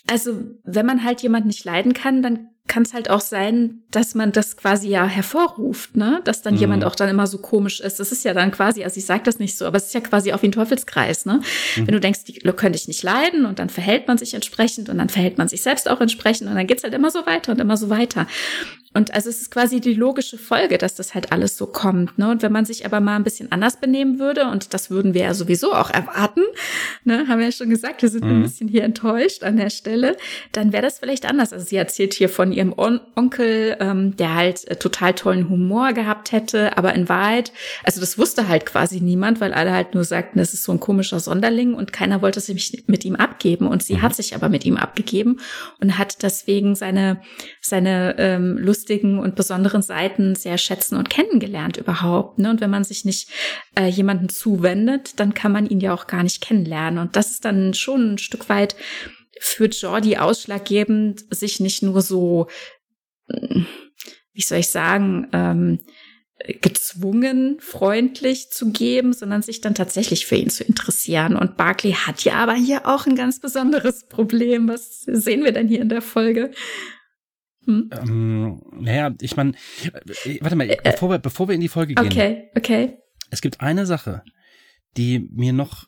also 0.07 0.41
wenn 0.63 0.85
man 0.85 1.03
halt 1.03 1.21
jemand 1.21 1.45
nicht 1.45 1.63
leiden 1.63 1.93
kann, 1.93 2.21
dann 2.21 2.49
kann 2.71 2.83
es 2.83 2.93
halt 2.93 3.09
auch 3.09 3.19
sein, 3.19 3.81
dass 3.91 4.15
man 4.15 4.31
das 4.31 4.55
quasi 4.55 4.87
ja 4.87 5.05
hervorruft, 5.05 5.97
ne? 5.97 6.21
Dass 6.23 6.41
dann 6.41 6.53
mhm. 6.53 6.59
jemand 6.61 6.85
auch 6.85 6.95
dann 6.95 7.09
immer 7.09 7.27
so 7.27 7.37
komisch 7.39 7.81
ist. 7.81 7.99
Das 7.99 8.13
ist 8.13 8.23
ja 8.23 8.33
dann 8.33 8.49
quasi, 8.51 8.85
also 8.85 8.97
ich 8.97 9.05
sage 9.05 9.23
das 9.25 9.39
nicht 9.39 9.57
so, 9.57 9.65
aber 9.65 9.75
es 9.75 9.87
ist 9.87 9.93
ja 9.93 9.99
quasi 9.99 10.31
auch 10.31 10.41
wie 10.41 10.47
ein 10.47 10.53
Teufelskreis, 10.53 11.25
ne? 11.25 11.41
Mhm. 11.75 11.87
Wenn 11.87 11.93
du 11.93 11.99
denkst, 11.99 12.23
die 12.23 12.33
könnte 12.39 12.77
ich 12.77 12.87
nicht 12.87 13.03
leiden 13.03 13.45
und 13.45 13.59
dann 13.59 13.69
verhält 13.69 14.07
man 14.07 14.17
sich 14.17 14.33
entsprechend 14.33 14.87
und 14.87 14.99
dann 14.99 15.09
verhält 15.09 15.37
man 15.37 15.49
sich 15.49 15.61
selbst 15.63 15.89
auch 15.89 15.99
entsprechend 15.99 16.47
und 16.47 16.55
dann 16.55 16.65
geht's 16.65 16.83
halt 16.83 16.93
immer 16.93 17.11
so 17.11 17.25
weiter 17.25 17.51
und 17.51 17.59
immer 17.59 17.75
so 17.75 17.89
weiter. 17.89 18.25
Und 18.93 19.13
also 19.13 19.29
es 19.29 19.41
ist 19.41 19.51
quasi 19.51 19.79
die 19.79 19.93
logische 19.93 20.37
Folge, 20.37 20.77
dass 20.77 20.95
das 20.95 21.15
halt 21.15 21.31
alles 21.31 21.55
so 21.55 21.65
kommt. 21.65 22.17
Ne? 22.17 22.29
Und 22.29 22.41
wenn 22.41 22.51
man 22.51 22.65
sich 22.65 22.85
aber 22.85 22.99
mal 22.99 23.15
ein 23.15 23.23
bisschen 23.23 23.49
anders 23.51 23.79
benehmen 23.79 24.19
würde, 24.19 24.45
und 24.47 24.73
das 24.73 24.89
würden 24.89 25.13
wir 25.13 25.21
ja 25.21 25.33
sowieso 25.33 25.73
auch 25.73 25.89
erwarten, 25.89 26.41
ne? 27.05 27.25
haben 27.29 27.39
wir 27.39 27.45
ja 27.45 27.51
schon 27.53 27.69
gesagt, 27.69 28.01
wir 28.01 28.09
sind 28.09 28.25
mhm. 28.25 28.31
ein 28.31 28.41
bisschen 28.43 28.67
hier 28.67 28.83
enttäuscht 28.83 29.43
an 29.43 29.55
der 29.55 29.69
Stelle, 29.69 30.17
dann 30.51 30.73
wäre 30.73 30.83
das 30.83 30.99
vielleicht 30.99 31.25
anders. 31.25 31.53
Also 31.53 31.65
sie 31.65 31.77
erzählt 31.77 32.13
hier 32.13 32.27
von 32.27 32.51
ihrem 32.61 32.77
On 32.77 32.99
Onkel, 33.15 33.77
ähm, 33.79 34.17
der 34.17 34.35
halt 34.35 34.67
äh, 34.67 34.75
total 34.75 35.13
tollen 35.13 35.49
Humor 35.49 35.93
gehabt 35.93 36.31
hätte, 36.31 36.77
aber 36.77 36.93
in 36.93 37.07
Wahrheit, 37.07 37.53
also 37.83 37.99
das 38.01 38.17
wusste 38.17 38.47
halt 38.47 38.65
quasi 38.65 38.99
niemand, 38.99 39.39
weil 39.39 39.53
alle 39.53 39.71
halt 39.71 39.93
nur 39.93 40.03
sagten, 40.03 40.39
das 40.39 40.53
ist 40.53 40.63
so 40.63 40.71
ein 40.71 40.79
komischer 40.79 41.19
Sonderling 41.19 41.73
und 41.73 41.93
keiner 41.93 42.21
wollte 42.21 42.39
sich 42.39 42.83
mit 42.87 43.05
ihm 43.05 43.15
abgeben. 43.15 43.67
Und 43.67 43.83
sie 43.83 43.95
mhm. 43.95 44.01
hat 44.01 44.15
sich 44.15 44.35
aber 44.35 44.49
mit 44.49 44.65
ihm 44.65 44.77
abgegeben 44.77 45.39
und 45.79 45.97
hat 45.97 46.23
deswegen 46.23 46.75
seine, 46.75 47.21
seine 47.61 48.15
ähm, 48.17 48.57
Lust 48.57 48.81
lustigen 48.81 49.19
und 49.19 49.35
besonderen 49.35 49.81
Seiten 49.81 50.35
sehr 50.35 50.57
schätzen 50.57 50.97
und 50.97 51.09
kennengelernt 51.09 51.77
überhaupt. 51.77 52.39
Ne? 52.39 52.49
Und 52.49 52.61
wenn 52.61 52.69
man 52.69 52.83
sich 52.83 53.05
nicht 53.05 53.29
äh, 53.77 53.87
jemanden 53.87 54.27
zuwendet, 54.29 55.19
dann 55.19 55.33
kann 55.33 55.51
man 55.51 55.67
ihn 55.67 55.79
ja 55.79 55.93
auch 55.93 56.07
gar 56.07 56.23
nicht 56.23 56.41
kennenlernen. 56.41 56.99
Und 56.99 57.15
das 57.15 57.31
ist 57.31 57.45
dann 57.45 57.73
schon 57.73 58.13
ein 58.13 58.17
Stück 58.17 58.49
weit 58.49 58.75
für 59.43 59.65
Jordi 59.65 60.17
ausschlaggebend, 60.17 61.25
sich 61.33 61.59
nicht 61.59 61.81
nur 61.81 62.01
so, 62.01 62.47
hm, 63.27 63.65
wie 64.33 64.41
soll 64.41 64.59
ich 64.59 64.67
sagen, 64.67 65.27
ähm, 65.33 65.79
gezwungen, 66.61 67.59
freundlich 67.59 68.51
zu 68.51 68.71
geben, 68.71 69.13
sondern 69.13 69.41
sich 69.41 69.61
dann 69.61 69.75
tatsächlich 69.75 70.25
für 70.25 70.35
ihn 70.35 70.49
zu 70.49 70.63
interessieren. 70.63 71.35
Und 71.35 71.57
Barclay 71.57 71.93
hat 71.93 72.23
ja 72.23 72.35
aber 72.35 72.53
hier 72.53 72.87
auch 72.87 73.05
ein 73.07 73.15
ganz 73.15 73.39
besonderes 73.39 74.07
Problem. 74.07 74.67
Was 74.67 75.01
sehen 75.01 75.43
wir 75.43 75.51
denn 75.51 75.67
hier 75.67 75.81
in 75.81 75.89
der 75.89 76.01
Folge? 76.01 76.51
Hm? 77.65 77.89
Ähm, 77.91 78.61
naja, 78.73 79.13
ich 79.21 79.35
meine, 79.35 79.53
äh, 80.23 80.39
warte 80.41 80.55
mal, 80.55 80.69
äh, 80.69 80.77
bevor 80.83 81.09
wir, 81.09 81.19
bevor 81.19 81.47
wir 81.47 81.55
in 81.55 81.61
die 81.61 81.67
Folge 81.67 81.95
gehen. 81.95 82.05
Okay, 82.05 82.49
okay. 82.55 82.97
Es 83.29 83.41
gibt 83.41 83.61
eine 83.61 83.85
Sache, 83.85 84.23
die 84.97 85.27
mir 85.31 85.53
noch, 85.53 85.85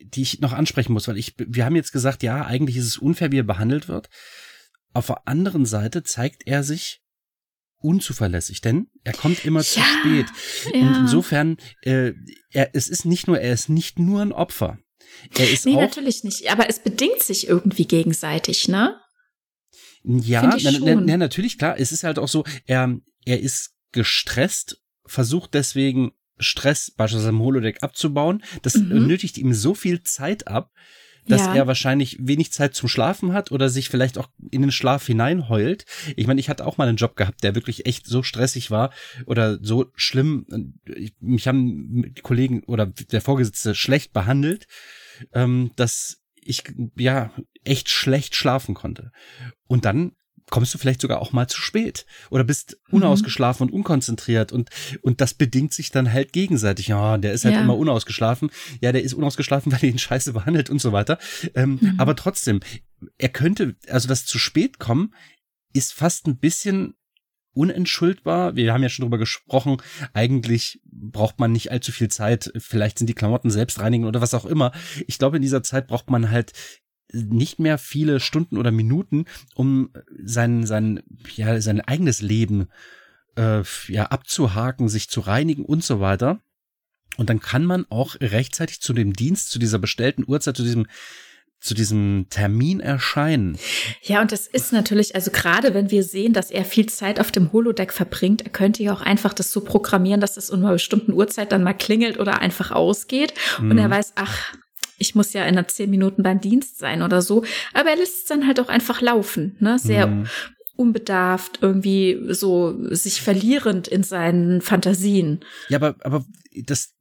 die 0.00 0.22
ich 0.22 0.40
noch 0.40 0.52
ansprechen 0.52 0.92
muss, 0.92 1.08
weil 1.08 1.18
ich, 1.18 1.34
wir 1.38 1.64
haben 1.64 1.76
jetzt 1.76 1.92
gesagt, 1.92 2.22
ja, 2.22 2.44
eigentlich 2.44 2.76
ist 2.76 2.86
es 2.86 2.98
unfair, 2.98 3.32
wie 3.32 3.38
er 3.38 3.44
behandelt 3.44 3.88
wird. 3.88 4.08
Auf 4.92 5.06
der 5.06 5.26
anderen 5.28 5.66
Seite 5.66 6.02
zeigt 6.02 6.46
er 6.46 6.64
sich 6.64 7.00
unzuverlässig, 7.78 8.60
denn 8.60 8.88
er 9.04 9.12
kommt 9.12 9.44
immer 9.44 9.60
ja, 9.60 9.66
zu 9.66 9.80
spät. 9.80 10.26
Ja. 10.74 10.80
Und 10.80 10.96
insofern, 10.96 11.56
äh, 11.82 12.12
er, 12.50 12.74
es 12.74 12.88
ist 12.88 13.04
nicht 13.04 13.26
nur, 13.26 13.38
er 13.38 13.52
ist 13.52 13.68
nicht 13.68 13.98
nur 13.98 14.20
ein 14.20 14.32
Opfer. 14.32 14.78
Er 15.36 15.50
ist 15.50 15.66
nee, 15.66 15.74
auch, 15.76 15.80
natürlich 15.80 16.24
nicht. 16.24 16.50
Aber 16.50 16.68
es 16.68 16.78
bedingt 16.78 17.22
sich 17.22 17.48
irgendwie 17.48 17.86
gegenseitig, 17.86 18.68
ne? 18.68 19.00
Ja, 20.02 20.42
na, 20.42 20.56
na, 20.80 20.94
na, 20.94 21.16
natürlich, 21.16 21.58
klar. 21.58 21.78
Es 21.78 21.92
ist 21.92 22.04
halt 22.04 22.18
auch 22.18 22.28
so, 22.28 22.44
er, 22.66 22.96
er 23.24 23.40
ist 23.40 23.74
gestresst, 23.92 24.80
versucht 25.04 25.54
deswegen 25.54 26.12
Stress 26.40 26.90
beispielsweise 26.90 27.30
im 27.30 27.40
Holodeck 27.40 27.82
abzubauen. 27.82 28.42
Das 28.62 28.74
mhm. 28.74 29.06
nötigt 29.06 29.38
ihm 29.38 29.54
so 29.54 29.74
viel 29.74 30.02
Zeit 30.02 30.48
ab, 30.48 30.70
dass 31.26 31.42
ja. 31.42 31.54
er 31.54 31.66
wahrscheinlich 31.66 32.16
wenig 32.20 32.52
Zeit 32.52 32.74
zum 32.74 32.88
Schlafen 32.88 33.32
hat 33.32 33.52
oder 33.52 33.68
sich 33.68 33.88
vielleicht 33.88 34.18
auch 34.18 34.28
in 34.50 34.62
den 34.62 34.72
Schlaf 34.72 35.06
hineinheult. 35.06 35.84
Ich 36.16 36.26
meine, 36.26 36.40
ich 36.40 36.48
hatte 36.48 36.66
auch 36.66 36.78
mal 36.78 36.88
einen 36.88 36.96
Job 36.96 37.16
gehabt, 37.16 37.42
der 37.42 37.54
wirklich 37.54 37.86
echt 37.86 38.06
so 38.06 38.22
stressig 38.22 38.70
war 38.70 38.92
oder 39.26 39.58
so 39.62 39.86
schlimm. 39.94 40.46
Mich 41.20 41.46
haben 41.46 42.14
Kollegen 42.22 42.64
oder 42.64 42.86
der 42.86 43.20
Vorgesetzte 43.20 43.74
schlecht 43.74 44.12
behandelt, 44.12 44.66
ähm, 45.32 45.70
dass 45.76 46.18
ich 46.34 46.64
ja 46.96 47.30
echt 47.64 47.90
schlecht 47.90 48.34
schlafen 48.34 48.74
konnte. 48.74 49.12
Und 49.66 49.84
dann 49.84 50.12
kommst 50.50 50.74
du 50.74 50.78
vielleicht 50.78 51.00
sogar 51.00 51.20
auch 51.20 51.32
mal 51.32 51.48
zu 51.48 51.60
spät 51.60 52.06
oder 52.30 52.44
bist 52.44 52.78
unausgeschlafen 52.90 53.66
mhm. 53.66 53.72
und 53.72 53.78
unkonzentriert 53.78 54.52
und 54.52 54.70
und 55.02 55.20
das 55.20 55.34
bedingt 55.34 55.72
sich 55.72 55.90
dann 55.90 56.12
halt 56.12 56.32
gegenseitig. 56.32 56.88
Ja, 56.88 57.18
der 57.18 57.32
ist 57.32 57.44
halt 57.44 57.54
ja. 57.54 57.62
immer 57.62 57.76
unausgeschlafen. 57.76 58.50
Ja, 58.80 58.92
der 58.92 59.02
ist 59.02 59.14
unausgeschlafen, 59.14 59.72
weil 59.72 59.80
er 59.82 59.88
ihn 59.88 59.98
scheiße 59.98 60.32
behandelt 60.32 60.70
und 60.70 60.80
so 60.80 60.92
weiter. 60.92 61.18
Ähm, 61.54 61.78
mhm. 61.80 61.94
Aber 61.98 62.16
trotzdem, 62.16 62.60
er 63.18 63.28
könnte, 63.28 63.76
also 63.88 64.08
das 64.08 64.26
zu 64.26 64.38
spät 64.38 64.78
kommen, 64.78 65.14
ist 65.72 65.92
fast 65.92 66.26
ein 66.26 66.38
bisschen 66.38 66.94
unentschuldbar. 67.52 68.56
Wir 68.56 68.72
haben 68.72 68.82
ja 68.82 68.88
schon 68.88 69.04
drüber 69.04 69.18
gesprochen. 69.18 69.78
Eigentlich 70.12 70.80
braucht 70.84 71.38
man 71.38 71.52
nicht 71.52 71.70
allzu 71.70 71.92
viel 71.92 72.08
Zeit. 72.08 72.52
Vielleicht 72.58 72.98
sind 72.98 73.08
die 73.08 73.14
Klamotten 73.14 73.50
selbst 73.50 73.80
reinigen 73.80 74.04
oder 74.04 74.20
was 74.20 74.34
auch 74.34 74.44
immer. 74.44 74.72
Ich 75.06 75.18
glaube, 75.18 75.36
in 75.36 75.42
dieser 75.42 75.62
Zeit 75.62 75.88
braucht 75.88 76.10
man 76.10 76.30
halt 76.30 76.52
nicht 77.12 77.58
mehr 77.58 77.78
viele 77.78 78.20
Stunden 78.20 78.56
oder 78.56 78.70
Minuten, 78.70 79.24
um 79.54 79.90
sein, 80.22 80.66
sein, 80.66 81.02
ja, 81.34 81.60
sein 81.60 81.80
eigenes 81.80 82.22
Leben 82.22 82.68
äh, 83.36 83.62
ja, 83.88 84.06
abzuhaken, 84.06 84.88
sich 84.88 85.08
zu 85.08 85.20
reinigen 85.20 85.64
und 85.64 85.84
so 85.84 86.00
weiter. 86.00 86.40
Und 87.16 87.28
dann 87.28 87.40
kann 87.40 87.64
man 87.64 87.86
auch 87.90 88.16
rechtzeitig 88.20 88.80
zu 88.80 88.92
dem 88.92 89.12
Dienst, 89.12 89.50
zu 89.50 89.58
dieser 89.58 89.78
bestellten 89.78 90.24
Uhrzeit, 90.26 90.56
zu 90.56 90.62
diesem 90.62 90.86
zu 91.60 91.74
diesem 91.74 92.26
Termin 92.30 92.80
erscheinen. 92.80 93.58
Ja, 94.02 94.22
und 94.22 94.32
das 94.32 94.46
ist 94.46 94.72
natürlich, 94.72 95.14
also 95.14 95.30
gerade 95.30 95.74
wenn 95.74 95.90
wir 95.90 96.02
sehen, 96.02 96.32
dass 96.32 96.50
er 96.50 96.64
viel 96.64 96.86
Zeit 96.86 97.20
auf 97.20 97.30
dem 97.32 97.52
Holodeck 97.52 97.92
verbringt, 97.92 98.42
er 98.42 98.50
könnte 98.50 98.82
ja 98.82 98.94
auch 98.94 99.02
einfach 99.02 99.34
das 99.34 99.52
so 99.52 99.60
programmieren, 99.60 100.22
dass 100.22 100.38
es 100.38 100.48
um 100.48 100.60
einer 100.60 100.72
bestimmten 100.72 101.12
Uhrzeit 101.12 101.52
dann 101.52 101.62
mal 101.62 101.74
klingelt 101.74 102.18
oder 102.18 102.40
einfach 102.40 102.70
ausgeht. 102.70 103.34
Mhm. 103.60 103.72
Und 103.72 103.78
er 103.78 103.88
mhm. 103.88 103.92
weiß, 103.92 104.14
ach, 104.16 104.54
ich 105.00 105.14
muss 105.14 105.32
ja 105.32 105.42
in 105.42 105.56
einer 105.56 105.66
zehn 105.66 105.90
Minuten 105.90 106.22
beim 106.22 106.40
Dienst 106.40 106.78
sein 106.78 107.02
oder 107.02 107.22
so. 107.22 107.42
Aber 107.72 107.90
er 107.90 107.96
lässt 107.96 108.18
es 108.18 108.24
dann 108.26 108.46
halt 108.46 108.60
auch 108.60 108.68
einfach 108.68 109.00
laufen, 109.00 109.56
ne? 109.58 109.78
Sehr 109.78 110.06
mhm. 110.06 110.26
unbedarft, 110.76 111.58
irgendwie 111.62 112.20
so 112.28 112.76
sich 112.94 113.22
verlierend 113.22 113.88
in 113.88 114.04
seinen 114.04 114.60
Fantasien. 114.60 115.40
Ja, 115.68 115.78
aber, 115.78 115.96
aber 116.00 116.24
das, 116.54 116.94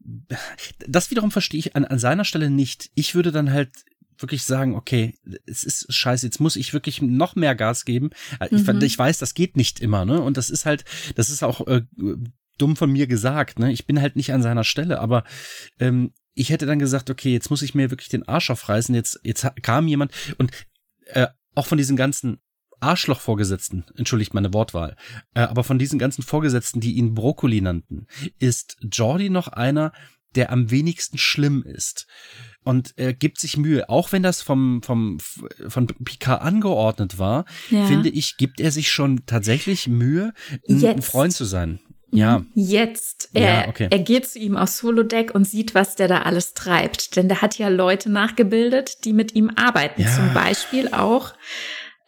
das 0.87 1.11
wiederum 1.11 1.29
verstehe 1.29 1.59
ich 1.59 1.75
an, 1.75 1.85
an 1.85 1.99
seiner 1.99 2.25
Stelle 2.25 2.49
nicht. 2.49 2.89
Ich 2.95 3.15
würde 3.15 3.31
dann 3.31 3.51
halt 3.51 3.69
wirklich 4.17 4.43
sagen, 4.43 4.75
okay, 4.75 5.15
es 5.45 5.63
ist 5.63 5.93
scheiße, 5.93 6.25
jetzt 6.25 6.39
muss 6.39 6.55
ich 6.55 6.73
wirklich 6.73 7.01
noch 7.01 7.35
mehr 7.35 7.55
Gas 7.55 7.85
geben. 7.85 8.09
Ich, 8.49 8.65
mhm. 8.65 8.81
ich 8.81 8.97
weiß, 8.97 9.17
das 9.17 9.33
geht 9.33 9.57
nicht 9.57 9.79
immer, 9.79 10.05
ne? 10.05 10.21
Und 10.21 10.37
das 10.37 10.49
ist 10.49 10.65
halt, 10.65 10.85
das 11.15 11.29
ist 11.29 11.43
auch 11.43 11.67
äh, 11.67 11.81
dumm 12.57 12.75
von 12.75 12.91
mir 12.91 13.07
gesagt, 13.07 13.59
ne? 13.59 13.71
Ich 13.71 13.85
bin 13.85 14.01
halt 14.01 14.15
nicht 14.15 14.33
an 14.33 14.41
seiner 14.41 14.63
Stelle, 14.63 14.99
aber 14.99 15.23
ähm, 15.79 16.11
ich 16.39 16.51
hätte 16.51 16.65
dann 16.65 16.79
gesagt, 16.79 17.09
okay, 17.09 17.33
jetzt 17.33 17.49
muss 17.49 17.61
ich 17.61 17.75
mir 17.75 17.91
wirklich 17.91 18.07
den 18.07 18.27
Arsch 18.27 18.49
aufreißen. 18.49 18.95
Jetzt, 18.95 19.19
jetzt 19.23 19.45
kam 19.61 19.87
jemand 19.87 20.13
und 20.37 20.51
äh, 21.07 21.27
auch 21.53 21.65
von 21.65 21.77
diesen 21.77 21.97
ganzen 21.97 22.39
Arschloch-Vorgesetzten, 22.79 23.83
entschuldigt 23.97 24.33
meine 24.33 24.53
Wortwahl, 24.53 24.95
äh, 25.33 25.41
aber 25.41 25.65
von 25.65 25.79
diesen 25.79 25.99
ganzen 25.99 26.21
Vorgesetzten, 26.21 26.79
die 26.79 26.93
ihn 26.93 27.13
Brokkoli 27.13 27.59
nannten, 27.59 28.07
ist 28.39 28.77
Jordi 28.81 29.29
noch 29.29 29.49
einer, 29.49 29.91
der 30.35 30.51
am 30.51 30.71
wenigsten 30.71 31.17
schlimm 31.17 31.61
ist. 31.63 32.07
Und 32.63 32.93
er 32.95 33.13
gibt 33.13 33.39
sich 33.39 33.57
Mühe, 33.57 33.89
auch 33.89 34.13
wenn 34.13 34.23
das 34.23 34.41
vom, 34.41 34.81
vom, 34.81 35.19
von 35.19 35.87
Picard 35.87 36.41
angeordnet 36.41 37.17
war, 37.17 37.43
ja. 37.69 37.85
finde 37.85 38.09
ich, 38.09 38.37
gibt 38.37 38.61
er 38.61 38.71
sich 38.71 38.91
schon 38.91 39.25
tatsächlich 39.25 39.87
Mühe, 39.87 40.33
ein, 40.69 40.85
ein 40.85 41.01
Freund 41.01 41.33
zu 41.33 41.43
sein. 41.43 41.79
Ja. 42.11 42.43
Jetzt. 42.55 43.29
Er, 43.33 43.41
ja, 43.41 43.67
okay. 43.67 43.87
er 43.89 43.99
geht 43.99 44.27
zu 44.27 44.39
ihm 44.39 44.57
aufs 44.57 44.81
Holodeck 44.83 45.33
und 45.33 45.45
sieht, 45.45 45.75
was 45.75 45.95
der 45.95 46.07
da 46.07 46.21
alles 46.23 46.53
treibt. 46.53 47.15
Denn 47.15 47.27
der 47.27 47.41
hat 47.41 47.57
ja 47.57 47.69
Leute 47.69 48.09
nachgebildet, 48.09 49.05
die 49.05 49.13
mit 49.13 49.35
ihm 49.35 49.51
arbeiten. 49.55 50.01
Ja. 50.01 50.15
Zum 50.15 50.33
Beispiel 50.33 50.89
auch 50.89 51.33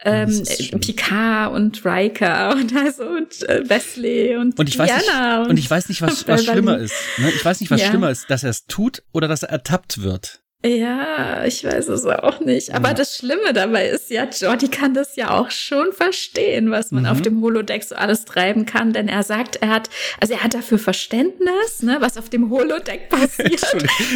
ähm, 0.04 0.44
Picard 0.80 1.54
und 1.54 1.86
Riker 1.86 2.52
und 2.56 2.76
also 2.76 3.04
und 3.04 3.48
äh, 3.48 3.70
Wesley 3.70 4.36
und, 4.36 4.58
und 4.58 4.68
ich 4.68 4.78
weiß 4.78 4.90
Diana 4.90 5.38
nicht, 5.38 5.44
und, 5.44 5.50
und 5.52 5.58
ich 5.58 5.70
weiß 5.70 5.90
nicht, 5.90 6.02
was, 6.02 6.28
was 6.28 6.46
schlimmer 6.46 6.78
ist. 6.80 6.94
Ne? 7.18 7.30
Ich 7.30 7.46
weiß 7.46 7.60
nicht, 7.62 7.70
was 7.70 7.82
ja. 7.82 7.88
schlimmer 7.88 8.10
ist, 8.10 8.30
dass 8.30 8.44
er 8.44 8.50
es 8.50 8.66
tut 8.66 9.04
oder 9.12 9.28
dass 9.28 9.44
er 9.44 9.50
ertappt 9.50 10.02
wird. 10.02 10.41
Ja, 10.64 11.44
ich 11.44 11.64
weiß 11.64 11.88
es 11.88 12.06
auch 12.06 12.40
nicht. 12.40 12.74
Aber 12.76 12.90
ja. 12.90 12.94
das 12.94 13.18
Schlimme 13.18 13.52
dabei 13.52 13.88
ist 13.88 14.12
ja, 14.12 14.26
Jordi 14.26 14.68
kann 14.68 14.94
das 14.94 15.16
ja 15.16 15.32
auch 15.32 15.50
schon 15.50 15.92
verstehen, 15.92 16.70
was 16.70 16.92
man 16.92 17.04
mhm. 17.04 17.10
auf 17.10 17.22
dem 17.22 17.42
Holodeck 17.42 17.84
so 17.84 17.96
alles 17.96 18.26
treiben 18.26 18.68
kann, 18.68 18.94
denn 18.94 19.08
er 19.08 19.24
sagt, 19.24 19.56
er 19.56 19.70
hat, 19.70 19.90
also 20.20 20.34
er 20.34 20.44
hat 20.44 20.54
dafür 20.54 20.78
Verständnis, 20.78 21.82
ne, 21.82 21.98
was 22.00 22.16
auf 22.18 22.30
dem 22.30 22.52
Holodeck 22.52 23.10
passiert, 23.10 23.66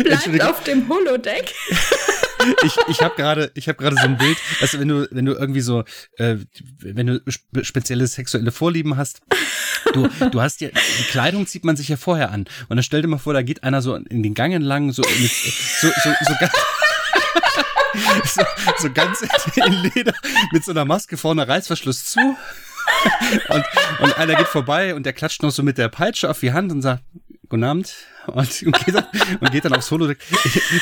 bleibt 0.04 0.44
auf 0.44 0.64
dem 0.64 0.88
Holodeck. 0.88 1.52
ich 2.64 2.76
ich 2.88 3.02
habe 3.02 3.16
gerade 3.16 3.52
ich 3.56 3.68
habe 3.68 3.78
gerade 3.78 3.96
so 3.96 4.04
ein 4.04 4.18
Bild, 4.18 4.38
also 4.62 4.80
wenn 4.80 4.88
du 4.88 5.08
wenn 5.12 5.26
du 5.26 5.34
irgendwie 5.34 5.62
so 5.62 5.84
äh, 6.18 6.38
wenn 6.80 7.08
du 7.08 7.22
spezielle 7.64 8.08
sexuelle 8.08 8.52
Vorlieben 8.52 8.98
hast, 8.98 9.22
du 9.94 10.08
du 10.32 10.42
hast 10.42 10.62
ja 10.62 10.70
die 10.70 11.04
Kleidung 11.10 11.48
zieht 11.48 11.66
man 11.66 11.76
sich 11.76 11.90
ja 11.90 11.98
vorher 11.98 12.32
an 12.32 12.46
und 12.70 12.78
dann 12.78 12.84
stell 12.84 13.02
dir 13.02 13.08
mal 13.08 13.18
vor, 13.18 13.34
da 13.34 13.42
geht 13.42 13.64
einer 13.64 13.82
so 13.82 13.96
in 13.96 14.24
den 14.24 14.34
Gang 14.34 14.54
entlang 14.54 14.92
so 14.92 15.02
mit, 15.02 15.32
so 15.32 15.88
so, 15.88 16.10
so 16.28 16.34
ganz 16.40 16.54
so, 18.36 18.44
so 18.78 18.92
ganz 18.92 19.22
in 19.56 19.74
Leder 19.74 20.14
mit 20.52 20.64
so 20.64 20.72
einer 20.72 20.86
Maske 20.86 21.18
vorne 21.18 21.48
Reißverschluss 21.48 22.06
zu. 22.06 22.20
Und, 23.50 23.66
und 24.00 24.18
einer 24.18 24.36
geht 24.36 24.48
vorbei 24.48 24.94
und 24.94 25.06
der 25.06 25.14
klatscht 25.14 25.42
noch 25.42 25.52
so 25.52 25.64
mit 25.64 25.78
der 25.78 25.90
Peitsche 25.90 26.30
auf 26.30 26.40
die 26.40 26.54
Hand 26.54 26.72
und 26.72 26.82
sagt, 26.82 27.04
Guten 27.50 27.64
Abend. 27.64 27.94
Und, 28.28 28.64
und, 28.64 28.86
geht, 28.86 28.96
dann, 28.96 29.06
und 29.40 29.52
geht 29.52 29.66
dann 29.66 29.74
aufs 29.74 29.92
Holodeck. 29.92 30.18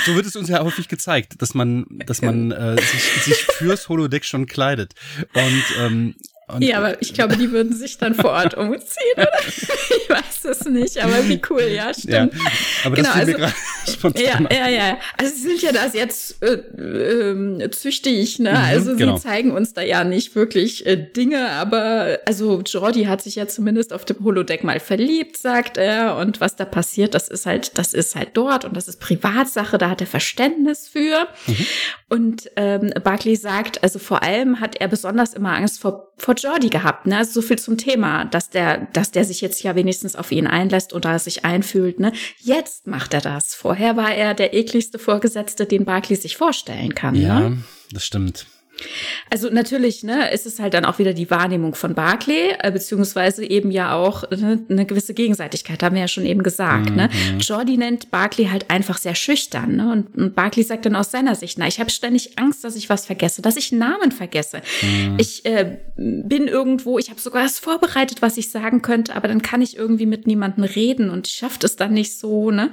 So 0.05 0.15
wird 0.15 0.25
es 0.25 0.35
uns 0.35 0.47
ja 0.47 0.63
häufig 0.63 0.87
gezeigt, 0.87 1.41
dass 1.41 1.53
man, 1.53 1.85
dass 2.05 2.21
man 2.21 2.51
äh, 2.51 2.81
sich, 2.81 3.23
sich 3.23 3.35
fürs 3.43 3.89
Holodeck 3.89 4.23
schon 4.23 4.45
kleidet. 4.45 4.93
Und 5.33 5.63
ähm, 5.79 6.15
und 6.53 6.61
ja, 6.61 6.77
aber 6.77 7.01
ich 7.01 7.13
glaube, 7.13 7.37
die 7.37 7.51
würden 7.51 7.73
sich 7.73 7.97
dann 7.97 8.15
vor 8.15 8.31
Ort 8.31 8.53
umziehen, 8.57 9.13
oder? 9.15 9.29
ich 9.47 10.09
weiß 10.09 10.45
es 10.45 10.65
nicht, 10.65 10.97
aber 11.03 11.27
wie 11.27 11.41
cool, 11.49 11.63
ja, 11.63 11.93
stimmt. 11.93 12.33
Ja, 12.33 12.39
aber 12.85 12.95
das 12.95 13.05
genau, 13.05 13.17
also, 13.17 13.31
mir 13.31 13.37
gerade 13.37 13.53
spontan. 13.91 14.47
Ja, 14.51 14.67
ja, 14.67 14.69
ja. 14.69 14.97
Also 15.17 15.33
sie 15.35 15.41
sind 15.41 15.61
ja 15.61 15.71
das 15.71 15.93
jetzt 15.93 16.43
äh, 16.43 16.53
äh, 16.53 17.71
züchtig, 17.71 18.39
ne? 18.39 18.51
Mhm, 18.51 18.57
also 18.57 18.95
genau. 18.95 19.17
sie 19.17 19.23
zeigen 19.23 19.51
uns 19.51 19.73
da 19.73 19.81
ja 19.81 20.03
nicht 20.03 20.35
wirklich 20.35 20.85
äh, 20.85 20.97
Dinge, 20.97 21.49
aber 21.49 22.19
also 22.25 22.61
Jordi 22.61 23.05
hat 23.05 23.21
sich 23.21 23.35
ja 23.35 23.47
zumindest 23.47 23.93
auf 23.93 24.05
dem 24.05 24.23
Holodeck 24.23 24.63
mal 24.63 24.79
verliebt, 24.79 25.37
sagt 25.37 25.77
er. 25.77 26.17
Und 26.17 26.41
was 26.41 26.55
da 26.55 26.65
passiert, 26.65 27.13
das 27.13 27.27
ist 27.27 27.45
halt, 27.45 27.77
das 27.77 27.93
ist 27.93 28.15
halt 28.15 28.29
dort 28.33 28.65
und 28.65 28.75
das 28.75 28.87
ist 28.87 28.99
Privatsache, 28.99 29.77
da 29.77 29.89
hat 29.89 30.01
er 30.01 30.07
Verständnis 30.07 30.87
für. 30.87 31.27
Mhm. 31.47 31.65
Und 32.09 32.51
ähm, 32.55 32.93
Barclay 33.03 33.35
sagt, 33.35 33.83
also 33.83 33.99
vor 33.99 34.23
allem 34.23 34.59
hat 34.59 34.75
er 34.79 34.87
besonders 34.87 35.33
immer 35.33 35.53
Angst 35.53 35.81
vor, 35.81 36.12
vor 36.17 36.35
Jordi 36.35 36.69
gehabt, 36.69 37.07
ne? 37.07 37.17
Also 37.17 37.41
so 37.41 37.47
viel 37.47 37.57
zum 37.57 37.77
Thema, 37.77 38.25
dass 38.25 38.49
der, 38.49 38.87
dass 38.93 39.11
der 39.11 39.25
sich 39.25 39.41
jetzt 39.41 39.63
ja 39.63 39.75
wenigstens 39.75 40.15
auf 40.15 40.31
ihn 40.31 40.47
einlässt 40.47 40.93
und 40.93 41.05
da 41.05 41.17
sich 41.19 41.45
einfühlt, 41.45 41.99
ne? 41.99 42.13
Jetzt 42.39 42.87
macht 42.87 43.13
er 43.13 43.21
das. 43.21 43.55
Vorher 43.55 43.97
war 43.97 44.13
er 44.13 44.33
der 44.33 44.53
ekligste 44.53 44.99
Vorgesetzte, 44.99 45.65
den 45.65 45.85
Barclay 45.85 46.15
sich 46.15 46.37
vorstellen 46.37 46.95
kann. 46.95 47.15
Ja, 47.15 47.39
ne? 47.39 47.63
das 47.91 48.05
stimmt. 48.05 48.45
Also 49.29 49.49
natürlich, 49.49 50.03
ne, 50.03 50.31
ist 50.31 50.45
es 50.45 50.59
halt 50.59 50.73
dann 50.73 50.85
auch 50.85 50.99
wieder 50.99 51.13
die 51.13 51.29
Wahrnehmung 51.29 51.75
von 51.75 51.95
Barclay, 51.95 52.55
äh, 52.59 52.71
beziehungsweise 52.71 53.45
eben 53.45 53.71
ja 53.71 53.95
auch 53.95 54.29
ne, 54.29 54.63
eine 54.69 54.85
gewisse 54.85 55.13
Gegenseitigkeit, 55.13 55.81
haben 55.83 55.95
wir 55.95 56.01
ja 56.01 56.07
schon 56.07 56.25
eben 56.25 56.43
gesagt. 56.43 56.95
Ne? 56.95 57.09
Mhm. 57.11 57.37
Ne? 57.37 57.41
Jordi 57.41 57.77
nennt 57.77 58.11
Barclay 58.11 58.45
halt 58.45 58.69
einfach 58.69 58.97
sehr 58.97 59.15
schüchtern. 59.15 59.75
Ne? 59.75 59.91
Und, 59.91 60.15
und 60.15 60.35
Barclay 60.35 60.63
sagt 60.63 60.85
dann 60.85 60.95
aus 60.95 61.11
seiner 61.11 61.35
Sicht, 61.35 61.57
na, 61.57 61.67
ich 61.67 61.79
habe 61.79 61.89
ständig 61.89 62.37
Angst, 62.37 62.63
dass 62.63 62.75
ich 62.75 62.89
was 62.89 63.05
vergesse, 63.05 63.41
dass 63.41 63.55
ich 63.55 63.71
Namen 63.71 64.11
vergesse. 64.11 64.61
Mhm. 64.81 65.17
Ich 65.17 65.45
äh, 65.45 65.77
bin 65.95 66.47
irgendwo, 66.47 66.99
ich 66.99 67.09
habe 67.09 67.19
sogar 67.19 67.45
was 67.45 67.59
vorbereitet, 67.59 68.21
was 68.21 68.37
ich 68.37 68.51
sagen 68.51 68.81
könnte, 68.81 69.15
aber 69.15 69.27
dann 69.27 69.41
kann 69.41 69.61
ich 69.61 69.77
irgendwie 69.77 70.05
mit 70.05 70.27
niemandem 70.27 70.63
reden 70.63 71.09
und 71.09 71.27
schafft 71.27 71.63
es 71.63 71.75
dann 71.75 71.93
nicht 71.93 72.17
so. 72.17 72.51
Ne? 72.51 72.71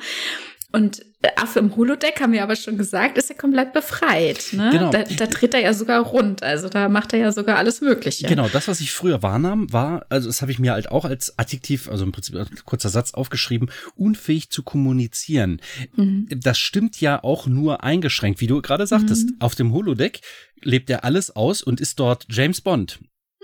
Und 0.72 1.04
Affe 1.36 1.58
im 1.58 1.74
Holodeck, 1.76 2.20
haben 2.20 2.32
wir 2.32 2.42
aber 2.42 2.56
schon 2.56 2.78
gesagt, 2.78 3.18
ist 3.18 3.28
ja 3.28 3.34
komplett 3.34 3.72
befreit. 3.72 4.52
Ne? 4.52 4.70
Genau. 4.72 4.90
Da, 4.90 5.02
da 5.02 5.26
dreht 5.26 5.52
er 5.52 5.60
ja 5.60 5.74
sogar 5.74 6.02
rund. 6.02 6.42
Also 6.42 6.68
da 6.68 6.88
macht 6.88 7.12
er 7.12 7.18
ja 7.18 7.32
sogar 7.32 7.58
alles 7.58 7.80
Mögliche. 7.80 8.26
Genau, 8.26 8.48
das, 8.48 8.68
was 8.68 8.80
ich 8.80 8.92
früher 8.92 9.22
wahrnahm, 9.22 9.72
war, 9.72 10.06
also 10.08 10.28
das 10.28 10.42
habe 10.42 10.52
ich 10.52 10.58
mir 10.58 10.72
halt 10.72 10.90
auch 10.90 11.04
als 11.04 11.38
Adjektiv, 11.38 11.88
also 11.90 12.04
im 12.04 12.12
Prinzip 12.12 12.36
als 12.36 12.64
kurzer 12.64 12.88
Satz 12.88 13.12
aufgeschrieben, 13.12 13.70
unfähig 13.96 14.50
zu 14.50 14.62
kommunizieren. 14.62 15.60
Mhm. 15.96 16.28
Das 16.30 16.58
stimmt 16.58 17.00
ja 17.00 17.22
auch 17.22 17.46
nur 17.46 17.82
eingeschränkt, 17.82 18.40
wie 18.40 18.46
du 18.46 18.62
gerade 18.62 18.86
sagtest. 18.86 19.30
Mhm. 19.30 19.36
Auf 19.40 19.54
dem 19.54 19.72
Holodeck 19.72 20.20
lebt 20.62 20.88
er 20.88 21.04
alles 21.04 21.34
aus 21.34 21.62
und 21.62 21.80
ist 21.80 21.98
dort 21.98 22.26
James 22.30 22.60
Bond. 22.60 23.00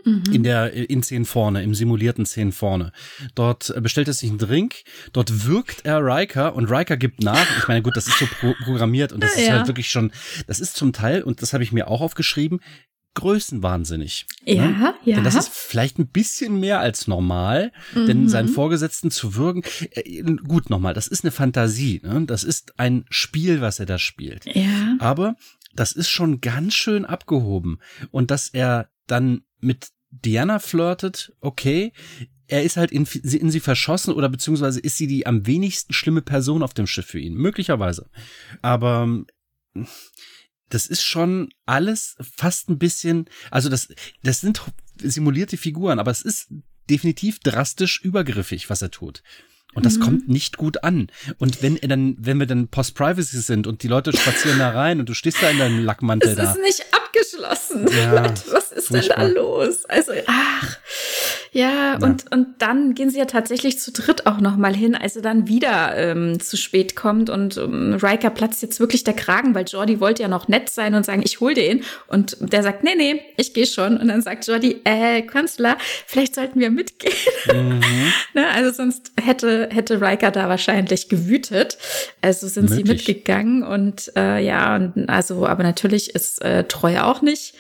In 0.07 0.43
der 0.43 0.73
in 0.73 1.03
Szenen 1.03 1.25
vorne, 1.25 1.63
im 1.63 1.75
simulierten 1.75 2.27
Szenen 2.27 2.53
vorne. 2.53 2.93
Dort 3.35 3.75
bestellt 3.83 4.09
er 4.09 4.15
sich 4.15 4.31
einen 4.31 4.39
Drink, 4.39 4.77
dort 5.13 5.47
wirkt 5.47 5.85
er 5.85 6.01
Riker 6.01 6.55
und 6.55 6.71
Riker 6.71 6.97
gibt 6.97 7.23
nach. 7.23 7.47
Ich 7.59 7.69
meine, 7.69 7.83
gut, 7.83 7.97
das 7.97 8.07
ist 8.07 8.19
so 8.19 8.27
pro 8.27 8.55
programmiert 8.65 9.13
und 9.13 9.23
das 9.23 9.35
ja. 9.37 9.43
ist 9.43 9.51
halt 9.51 9.67
wirklich 9.67 9.89
schon, 9.89 10.13
das 10.47 10.61
ist 10.61 10.77
zum 10.77 10.93
Teil, 10.93 11.23
und 11.23 11.43
das 11.43 11.53
habe 11.53 11.65
ich 11.65 11.73
mir 11.73 11.89
auch 11.89 12.01
aufgeschrieben, 12.01 12.61
größenwahnsinnig. 13.15 14.27
Ja, 14.45 14.69
ne? 14.69 14.95
ja. 15.05 15.17
Denn 15.17 15.25
das 15.25 15.35
ist 15.35 15.49
vielleicht 15.49 15.99
ein 15.99 16.09
bisschen 16.09 16.61
mehr 16.61 16.81
als 16.81 17.09
normal, 17.09 17.73
mhm. 17.95 18.07
denn 18.07 18.29
seinen 18.29 18.49
Vorgesetzten 18.49 19.11
zu 19.11 19.35
würgen, 19.35 19.63
äh, 19.91 20.23
gut 20.23 20.71
nochmal, 20.71 20.95
das 20.95 21.09
ist 21.09 21.25
eine 21.25 21.33
Fantasie, 21.33 22.01
ne? 22.05 22.25
das 22.27 22.45
ist 22.45 22.79
ein 22.79 23.07
Spiel, 23.09 23.61
was 23.61 23.81
er 23.81 23.87
da 23.87 23.99
spielt. 23.99 24.45
Ja. 24.55 24.97
Aber 25.01 25.35
das 25.75 25.93
ist 25.93 26.09
schon 26.09 26.41
ganz 26.41 26.75
schön 26.75 27.05
abgehoben. 27.05 27.79
Und 28.11 28.31
dass 28.31 28.49
er 28.49 28.89
dann 29.07 29.43
mit 29.61 29.89
Diana 30.25 30.59
flirtet, 30.59 31.33
okay. 31.41 31.93
Er 32.49 32.63
ist 32.63 32.77
halt 32.77 32.93
in, 32.93 33.05
in 33.05 33.51
sie 33.51 33.61
verschossen 33.61 34.15
oder 34.15 34.29
beziehungsweise 34.29 34.79
ist 34.79 34.97
sie 34.97 35.09
die 35.09 35.27
am 35.27 35.47
wenigsten 35.47 35.93
schlimme 35.93 36.23
Person 36.23 36.63
auf 36.63 36.75
dem 36.75 36.87
Schiff 36.87 37.07
für 37.07 37.19
ihn. 37.19 37.35
Möglicherweise. 37.35 38.09
Aber 38.63 39.25
das 40.69 40.87
ist 40.87 41.03
schon 41.03 41.49
alles 41.65 42.17
fast 42.21 42.69
ein 42.69 42.79
bisschen, 42.79 43.27
also 43.51 43.69
das, 43.69 43.89
das 44.23 44.41
sind 44.41 44.63
simulierte 44.99 45.57
Figuren, 45.57 45.99
aber 45.99 46.11
es 46.11 46.23
ist 46.23 46.49
definitiv 46.89 47.41
drastisch 47.41 48.01
übergriffig, 48.03 48.71
was 48.71 48.83
er 48.83 48.91
tut. 48.91 49.23
Und 49.75 49.85
das 49.85 49.99
mhm. 49.99 50.03
kommt 50.03 50.29
nicht 50.29 50.57
gut 50.57 50.85
an. 50.85 51.09
Und 51.39 51.63
wenn 51.63 51.77
er 51.77 51.89
dann, 51.89 52.17
wenn 52.19 52.39
wir 52.39 52.47
dann 52.47 52.69
Post-Privacy 52.69 53.41
sind 53.41 53.67
und 53.67 53.83
die 53.83 53.89
Leute 53.89 54.17
spazieren 54.17 54.59
da 54.59 54.71
rein 54.71 55.01
und 55.01 55.09
du 55.09 55.15
stehst 55.15 55.43
da 55.43 55.51
in 55.51 55.59
deinem 55.59 55.85
Lackmantel 55.85 56.31
es 56.31 56.37
da. 56.37 56.43
Es 56.45 56.57
ist 56.57 56.63
nicht 56.63 56.85
abgeschlossen. 57.17 57.89
Ja, 57.89 58.25
was 58.51 58.73
ist 58.73 58.89
furchtbar. 58.89 59.25
denn 59.25 59.35
da 59.35 59.41
los? 59.41 59.85
Also, 59.87 60.13
ach, 60.27 60.79
ja, 61.53 61.71
ja, 61.71 61.99
und, 62.01 62.31
und 62.33 62.47
dann 62.59 62.95
gehen 62.95 63.11
sie 63.11 63.19
ja 63.19 63.25
tatsächlich 63.25 63.79
zu 63.79 63.93
dritt 63.93 64.27
auch 64.27 64.41
noch 64.41 64.57
mal 64.57 64.75
hin, 64.75 64.95
als 64.95 65.17
er 65.17 65.23
dann 65.23 65.49
wieder 65.49 65.97
ähm, 65.97 66.41
zu 66.41 66.57
spät 66.57 66.97
kommt 66.97 67.31
und 67.31 67.57
ähm, 67.57 67.99
Riker 68.03 68.31
platzt 68.31 68.63
jetzt 68.63 68.81
wirklich 68.81 69.05
der 69.05 69.15
Kragen, 69.15 69.55
weil 69.55 69.65
Jordi 69.67 70.01
wollte 70.01 70.23
ja 70.23 70.29
noch 70.29 70.49
nett 70.49 70.71
sein 70.71 70.95
und 70.95 71.05
sagen, 71.05 71.23
ich 71.25 71.41
hol 71.41 71.57
ihn. 71.57 71.85
Und 72.09 72.37
der 72.41 72.63
sagt, 72.63 72.85
nee, 72.85 72.95
nee, 72.97 73.21
ich 73.37 73.55
gehe 73.55 73.67
schon. 73.67 73.97
Und 73.97 74.09
dann 74.09 74.23
sagt 74.23 74.47
Jordi, 74.47 74.81
äh, 74.85 75.23
Künstler, 75.23 75.77
vielleicht 76.07 76.35
sollten 76.35 76.61
wir 76.61 76.71
mitgehen. 76.71 77.15
Mhm. 77.53 77.81
ne, 78.35 78.49
also 78.55 78.71
sonst 78.71 79.13
hätte, 79.21 79.69
hätte 79.71 80.01
Riker 80.01 80.31
da 80.31 80.49
wahrscheinlich 80.49 81.09
gewütet. 81.09 81.79
Also 82.23 82.49
sind 82.49 82.71
Möglich. 82.71 82.87
sie 82.87 82.93
mitgegangen 82.93 83.63
und 83.63 84.13
äh, 84.17 84.45
ja, 84.45 84.77
und 84.77 85.09
also, 85.09 85.47
aber 85.47 85.63
natürlich 85.63 86.15
ist 86.15 86.43
äh, 86.43 86.65
Treu 86.65 87.01
auch 87.01 87.23
nicht 87.23 87.55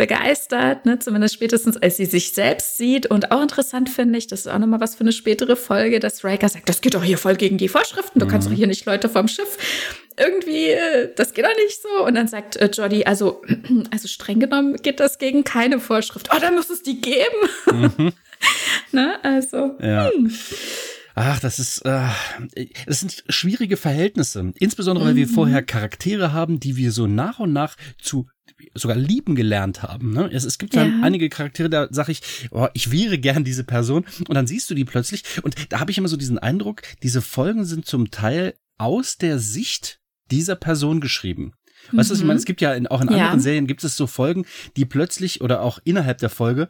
begeistert, 0.00 0.86
ne? 0.86 0.98
zumindest 0.98 1.34
spätestens 1.34 1.76
als 1.76 1.98
sie 1.98 2.06
sich 2.06 2.32
selbst 2.32 2.78
sieht. 2.78 3.04
Und 3.04 3.32
auch 3.32 3.42
interessant 3.42 3.90
finde 3.90 4.18
ich, 4.18 4.26
das 4.26 4.40
ist 4.40 4.46
auch 4.46 4.58
nochmal 4.58 4.80
was 4.80 4.94
für 4.94 5.02
eine 5.02 5.12
spätere 5.12 5.56
Folge, 5.56 6.00
dass 6.00 6.24
Riker 6.24 6.48
sagt, 6.48 6.70
das 6.70 6.80
geht 6.80 6.94
doch 6.94 7.04
hier 7.04 7.18
voll 7.18 7.36
gegen 7.36 7.58
die 7.58 7.68
Vorschriften, 7.68 8.18
du 8.18 8.24
mhm. 8.24 8.30
kannst 8.30 8.48
doch 8.48 8.54
hier 8.54 8.66
nicht 8.66 8.86
Leute 8.86 9.10
vom 9.10 9.28
Schiff 9.28 9.58
irgendwie, 10.16 10.70
äh, 10.70 11.12
das 11.14 11.34
geht 11.34 11.44
doch 11.44 11.54
nicht 11.54 11.82
so. 11.82 12.06
Und 12.06 12.14
dann 12.14 12.28
sagt 12.28 12.56
äh, 12.56 12.70
Jodie, 12.72 13.06
also, 13.06 13.42
also 13.90 14.08
streng 14.08 14.40
genommen 14.40 14.76
geht 14.76 15.00
das 15.00 15.18
gegen 15.18 15.44
keine 15.44 15.80
Vorschrift. 15.80 16.30
Oh, 16.34 16.38
dann 16.40 16.54
muss 16.54 16.70
es 16.70 16.82
die 16.82 16.98
geben. 17.02 17.26
Mhm. 17.70 18.12
ne? 18.92 19.22
Also. 19.22 19.76
Ja. 19.82 20.10
Hm. 20.10 20.32
Ach, 21.22 21.38
das 21.38 21.58
ist, 21.58 21.80
äh, 21.84 22.08
das 22.86 23.00
sind 23.00 23.24
schwierige 23.28 23.76
Verhältnisse. 23.76 24.52
Insbesondere, 24.58 25.04
weil 25.04 25.16
wir 25.16 25.26
Mhm. 25.26 25.30
vorher 25.32 25.62
Charaktere 25.62 26.32
haben, 26.32 26.60
die 26.60 26.76
wir 26.76 26.92
so 26.92 27.06
nach 27.06 27.38
und 27.40 27.52
nach 27.52 27.76
zu 28.00 28.26
sogar 28.74 28.96
lieben 28.96 29.34
gelernt 29.34 29.82
haben. 29.82 30.12
Ne? 30.14 30.30
Es, 30.32 30.44
es 30.44 30.56
gibt 30.58 30.74
dann 30.76 30.90
Ja. 30.90 31.02
einige 31.02 31.28
Charaktere, 31.28 31.68
da 31.68 31.88
sage 31.90 32.12
ich, 32.12 32.22
oh, 32.50 32.68
ich 32.74 32.90
wäre 32.90 33.18
gern 33.18 33.44
diese 33.44 33.64
Person 33.64 34.04
und 34.28 34.34
dann 34.34 34.46
siehst 34.46 34.70
du 34.70 34.74
die 34.74 34.84
plötzlich 34.86 35.22
und 35.42 35.54
da 35.70 35.80
habe 35.80 35.90
ich 35.90 35.98
immer 35.98 36.08
so 36.08 36.16
diesen 36.16 36.38
Eindruck, 36.38 36.82
diese 37.02 37.20
Folgen 37.22 37.64
sind 37.66 37.84
zum 37.86 38.10
Teil 38.10 38.54
aus 38.78 39.18
der 39.18 39.38
Sicht 39.38 40.00
dieser 40.30 40.56
Person 40.56 41.00
geschrieben. 41.00 41.52
Weißt 41.92 42.10
du, 42.10 42.12
was 42.12 42.18
ich 42.18 42.20
Mhm. 42.22 42.26
meine? 42.28 42.38
Es 42.38 42.44
gibt 42.44 42.60
ja 42.60 42.72
in, 42.74 42.86
auch 42.86 43.00
in 43.00 43.08
Ja. 43.08 43.16
anderen 43.16 43.40
Serien 43.40 43.66
gibt 43.66 43.82
es 43.84 43.96
so 43.96 44.06
Folgen, 44.06 44.44
die 44.76 44.84
plötzlich 44.84 45.40
oder 45.40 45.62
auch 45.62 45.78
innerhalb 45.84 46.18
der 46.18 46.30
Folge 46.30 46.68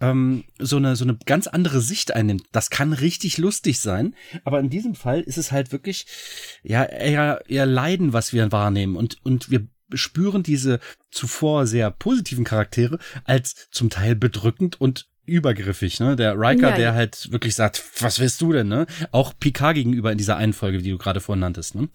ähm, 0.00 0.44
so 0.58 0.78
eine 0.78 0.96
so 0.96 1.04
eine 1.04 1.16
ganz 1.26 1.46
andere 1.46 1.80
Sicht 1.80 2.12
einnimmt. 2.14 2.44
Das 2.52 2.70
kann 2.70 2.92
richtig 2.92 3.38
lustig 3.38 3.78
sein, 3.80 4.14
aber 4.44 4.58
in 4.58 4.68
diesem 4.70 4.94
Fall 4.96 5.20
ist 5.20 5.38
es 5.38 5.52
halt 5.52 5.70
wirklich 5.70 6.06
ja 6.64 6.82
eher, 6.84 7.42
eher 7.48 7.66
Leiden, 7.66 8.12
was 8.12 8.32
wir 8.32 8.50
wahrnehmen 8.50 8.96
und 8.96 9.18
und 9.24 9.50
wir 9.50 9.66
spüren 9.94 10.42
diese 10.42 10.80
zuvor 11.10 11.66
sehr 11.66 11.90
positiven 11.90 12.44
Charaktere 12.44 12.98
als 13.24 13.68
zum 13.70 13.90
Teil 13.90 14.16
bedrückend 14.16 14.80
und 14.80 15.06
übergriffig, 15.26 16.00
ne? 16.00 16.16
Der 16.16 16.34
Riker, 16.34 16.70
Ja, 16.70 16.74
der 16.76 16.84
ja. 16.84 16.94
halt 16.94 17.30
wirklich 17.30 17.54
sagt, 17.54 17.84
was 18.00 18.18
willst 18.18 18.40
du 18.40 18.52
denn, 18.52 18.66
ne? 18.68 18.86
Auch 19.12 19.34
Picard 19.38 19.74
gegenüber 19.76 20.10
in 20.10 20.18
dieser 20.18 20.36
einen 20.36 20.52
Folge, 20.54 20.78
die 20.78 20.90
du 20.90 20.98
gerade 20.98 21.20
vorhin 21.20 21.40
nanntest, 21.40 21.74
ne? 21.76 21.88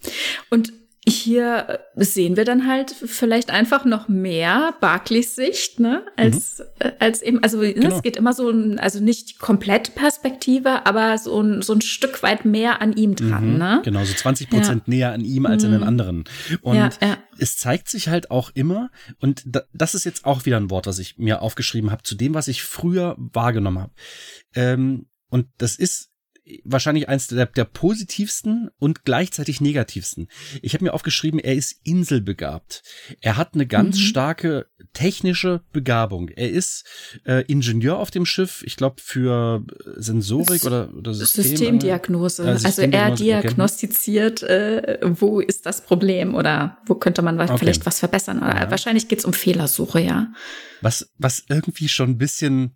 Und 0.48 0.72
hier 1.06 1.80
sehen 1.96 2.36
wir 2.36 2.44
dann 2.44 2.66
halt 2.66 2.90
vielleicht 2.90 3.50
einfach 3.50 3.84
noch 3.84 4.08
mehr 4.08 4.74
Barclays 4.80 5.34
Sicht, 5.36 5.80
ne, 5.80 6.04
als, 6.16 6.60
äh, 6.80 6.92
als 6.98 7.22
eben, 7.22 7.42
also 7.42 7.60
ne, 7.62 7.68
Mhm. 7.68 7.74
Genau. 7.80 7.96
es 7.96 8.02
geht 8.02 8.16
immer 8.16 8.32
so 8.34 8.50
ein, 8.50 8.78
also 8.78 9.00
nicht 9.00 9.30
die 9.30 9.34
komplette 9.34 9.92
Perspektive, 9.92 10.84
aber 10.86 11.16
so 11.16 11.40
ein, 11.40 11.62
so 11.62 11.72
ein 11.72 11.80
Stück 11.80 12.22
weit 12.22 12.44
mehr 12.44 12.82
an 12.82 12.92
ihm 12.94 13.14
dran, 13.16 13.52
Mhm, 13.52 13.58
ne? 13.58 13.80
Genau, 13.84 14.04
so 14.04 14.12
20 14.12 14.50
Prozent 14.50 14.88
näher 14.88 15.12
an 15.12 15.24
ihm 15.24 15.46
als 15.46 15.64
an 15.64 15.70
den 15.70 15.80
Mhm. 15.80 15.86
anderen. 15.86 16.24
Und 16.62 16.76
Ja, 16.76 16.90
ja. 17.00 17.16
es 17.38 17.56
zeigt 17.56 17.88
sich 17.88 18.08
halt 18.08 18.30
auch 18.30 18.50
immer, 18.54 18.90
und 19.20 19.42
da, 19.46 19.62
das 19.72 19.94
ist 19.94 20.04
jetzt 20.04 20.24
auch 20.26 20.44
wieder 20.44 20.58
ein 20.58 20.70
Wort, 20.70 20.86
was 20.86 20.98
ich 20.98 21.16
mir 21.16 21.40
aufgeschrieben 21.42 21.90
habe, 21.90 22.02
zu 22.02 22.16
dem, 22.16 22.34
was 22.34 22.48
ich 22.48 22.62
früher 22.62 23.14
wahrgenommen 23.18 23.78
habe. 23.78 23.92
Ähm, 24.54 25.06
und 25.30 25.46
das 25.58 25.76
ist 25.76 26.10
wahrscheinlich 26.64 27.08
eins 27.08 27.26
der, 27.28 27.46
der 27.46 27.64
positivsten 27.64 28.70
und 28.78 29.04
gleichzeitig 29.04 29.60
negativsten. 29.60 30.28
Ich 30.62 30.74
habe 30.74 30.84
mir 30.84 30.94
aufgeschrieben, 30.94 31.38
er 31.40 31.54
ist 31.54 31.76
inselbegabt. 31.84 32.82
Er 33.20 33.36
hat 33.36 33.54
eine 33.54 33.66
ganz 33.66 33.96
Mhm. 33.96 34.00
starke 34.02 34.66
technische 34.92 35.62
Begabung. 35.72 36.28
Er 36.30 36.50
ist 36.50 36.84
äh, 37.24 37.44
Ingenieur 37.46 37.98
auf 37.98 38.10
dem 38.10 38.24
Schiff, 38.26 38.62
ich 38.64 38.76
glaube 38.76 38.96
für 39.02 39.64
äh, 39.86 39.90
Sensorik 39.96 40.60
S- 40.62 40.66
oder, 40.66 40.92
oder 40.94 41.14
System. 41.14 41.44
Systemdiagnose. 41.44 42.44
Ja, 42.44 42.50
also 42.52 42.64
er 42.66 42.70
Systemdiagnose, 42.70 43.24
diagnostiziert, 43.24 44.42
äh, 44.42 44.98
wo 45.02 45.40
ist 45.40 45.66
das 45.66 45.84
Problem 45.84 46.34
oder 46.34 46.78
wo 46.86 46.94
könnte 46.94 47.22
man 47.22 47.38
Okay. 47.40 47.56
vielleicht 47.58 47.86
was 47.86 47.98
verbessern. 47.98 48.38
Oder 48.38 48.62
Ja. 48.62 48.70
wahrscheinlich 48.70 49.08
geht's 49.08 49.24
um 49.24 49.32
Fehlersuche, 49.32 50.00
ja. 50.00 50.32
Was, 50.80 51.10
was 51.18 51.44
irgendwie 51.48 51.88
schon 51.88 52.10
ein 52.10 52.18
bisschen 52.18 52.64
äh, 52.66 52.68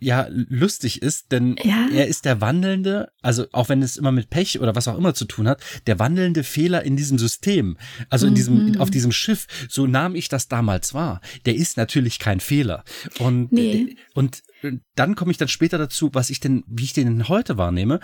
ja 0.00 0.26
lustig 0.30 1.02
ist, 1.02 1.32
denn 1.32 1.56
Ja. 1.62 1.88
er 1.92 2.06
ist 2.06 2.24
der 2.24 2.40
wandelnde, 2.40 3.10
also 3.22 3.46
auch 3.52 3.68
wenn 3.68 3.82
es 3.82 3.96
immer 3.96 4.12
mit 4.12 4.30
Pech 4.30 4.58
oder 4.60 4.74
was 4.74 4.88
auch 4.88 4.96
immer 4.96 5.14
zu 5.14 5.24
tun 5.26 5.46
hat, 5.48 5.60
der 5.86 5.98
wandelnde 5.98 6.44
Fehler 6.44 6.82
in 6.82 6.96
diesem 6.96 7.18
System, 7.18 7.76
also 8.08 8.26
in 8.26 8.34
diesem 8.34 8.66
Mhm. 8.72 8.80
auf 8.80 8.90
diesem 8.90 9.12
Schiff. 9.12 9.46
So 9.68 9.86
nahm 9.86 10.14
ich 10.14 10.28
das 10.28 10.48
damals 10.48 10.94
wahr. 10.94 11.20
Der 11.44 11.54
ist 11.54 11.76
natürlich 11.76 12.18
kein 12.18 12.40
Fehler 12.40 12.84
und 13.18 13.52
Nee. 13.52 13.72
äh, 13.90 13.96
und 14.14 14.42
äh, 14.62 14.72
dann 14.94 15.14
komme 15.14 15.30
ich 15.30 15.36
dann 15.36 15.48
später 15.48 15.76
dazu, 15.78 16.10
was 16.14 16.30
ich 16.30 16.40
denn, 16.40 16.64
wie 16.66 16.84
ich 16.84 16.92
den 16.94 17.06
denn 17.06 17.28
heute 17.28 17.58
wahrnehme, 17.58 18.00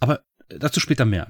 aber 0.00 0.20
dazu 0.48 0.78
später 0.80 1.04
mehr. 1.06 1.28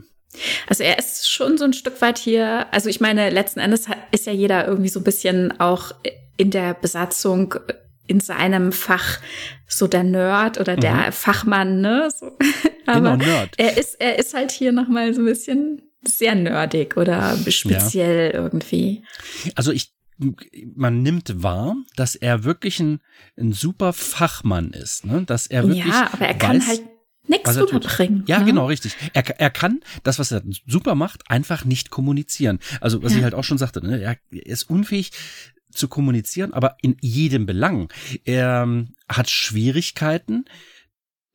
Also 0.67 0.83
er 0.83 0.99
ist 0.99 1.31
schon 1.31 1.57
so 1.59 1.65
ein 1.65 1.73
Stück 1.73 2.01
weit 2.01 2.19
hier, 2.19 2.67
also 2.75 2.89
ich 2.89 3.01
meine, 3.01 3.31
letzten 3.31 3.61
Endes 3.61 3.87
ist 4.11 4.27
ja 4.27 4.33
jeder 4.33 4.67
irgendwie 4.67 4.89
so 4.89 4.99
ein 4.99 5.05
bisschen 5.05 5.61
auch 5.61 5.93
in 6.37 6.51
der 6.51 6.75
Besatzung 6.75 7.55
in 8.07 8.21
seinem 8.21 8.73
Fach 8.73 9.19
so 9.67 9.87
der 9.87 10.05
Nerd 10.05 10.61
oder 10.61 10.77
der 10.77 11.11
Fachmann, 11.13 11.81
ne? 11.81 12.09
So. 12.15 12.37
Aber 12.87 13.17
Mhm. 13.17 13.19
genau, 13.21 13.31
Nerd. 13.33 13.55
er 13.57 13.77
ist, 13.79 13.95
er 14.01 14.19
ist 14.19 14.35
halt 14.35 14.51
hier 14.53 14.73
nochmal 14.73 15.15
so 15.15 15.21
ein 15.23 15.27
bisschen 15.27 15.83
sehr 16.07 16.35
nerdig 16.35 16.97
oder 16.99 17.35
speziell 17.49 18.31
irgendwie. 18.33 19.03
Also 19.55 19.73
ich, 19.73 19.93
man 20.77 21.03
nimmt 21.03 21.43
wahr, 21.43 21.77
dass 21.97 22.15
er 22.15 22.45
wirklich 22.45 22.79
ein, 22.81 23.01
ein 23.39 23.53
super 23.53 23.93
Fachmann 23.95 24.71
ist, 24.73 25.07
ne? 25.07 25.23
Dass 25.25 25.47
er 25.47 25.63
wirklich 25.67 25.87
Ja, 25.87 26.11
aber 26.13 26.27
er 26.27 26.35
kann 26.35 26.67
halt 26.67 26.83
nichts 27.27 27.57
er 27.57 27.63
rüberbringen. 27.63 28.23
Ja, 28.27 28.41
ne? 28.41 28.45
genau, 28.45 28.67
richtig. 28.67 28.95
Er, 29.15 29.25
er 29.41 29.49
kann 29.51 29.81
das, 30.03 30.19
was 30.19 30.31
er 30.31 30.43
super 30.67 30.95
macht, 30.95 31.23
einfach 31.31 31.65
nicht 31.65 31.89
kommunizieren. 31.89 32.59
Also, 32.83 33.03
was 33.03 33.13
Ja. 33.13 33.19
ich 33.19 33.25
halt 33.25 33.35
auch 33.35 33.45
schon 33.45 33.57
sagte, 33.57 33.85
ne? 33.85 33.99
er 34.03 34.19
ist 34.31 34.69
unfähig 34.69 35.11
zu 35.75 35.89
kommunizieren, 35.89 36.53
aber 36.53 36.77
in 36.83 36.97
jedem 37.01 37.47
Belang. 37.47 37.93
Er 38.25 38.63
ähm, 38.63 38.95
hat 39.09 39.29
Schwierigkeiten, 39.31 40.45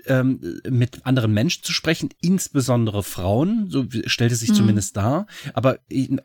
ähm, 0.06 0.62
mit 0.68 1.06
anderen 1.06 1.34
Menschen 1.34 1.64
zu 1.64 1.74
sprechen, 1.74 2.10
insbesondere 2.22 3.04
Frauen, 3.04 3.70
so 3.70 3.86
stellt 4.06 4.32
es 4.32 4.40
sich 4.40 4.50
Mhm. 4.52 4.56
zumindest 4.56 4.98
dar. 4.98 5.28
Aber 5.54 5.80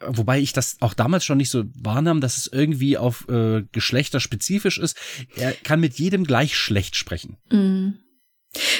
wobei 0.07 0.41
ich 0.41 0.53
das 0.53 0.77
auch 0.81 0.95
damals 0.95 1.25
schon 1.25 1.39
nicht 1.39 1.51
so 1.51 1.65
wahrnahm, 1.75 2.21
dass 2.21 2.37
es 2.37 2.47
irgendwie 2.47 2.97
auf 2.97 3.29
äh, 3.29 3.65
Geschlechter 3.73 4.21
spezifisch 4.21 4.79
ist. 4.79 4.97
Er 5.37 5.53
kann 5.53 5.81
mit 5.81 5.99
jedem 5.99 6.25
gleich 6.25 6.57
schlecht 6.57 6.97
sprechen. 6.97 7.37
Mm. 7.51 8.04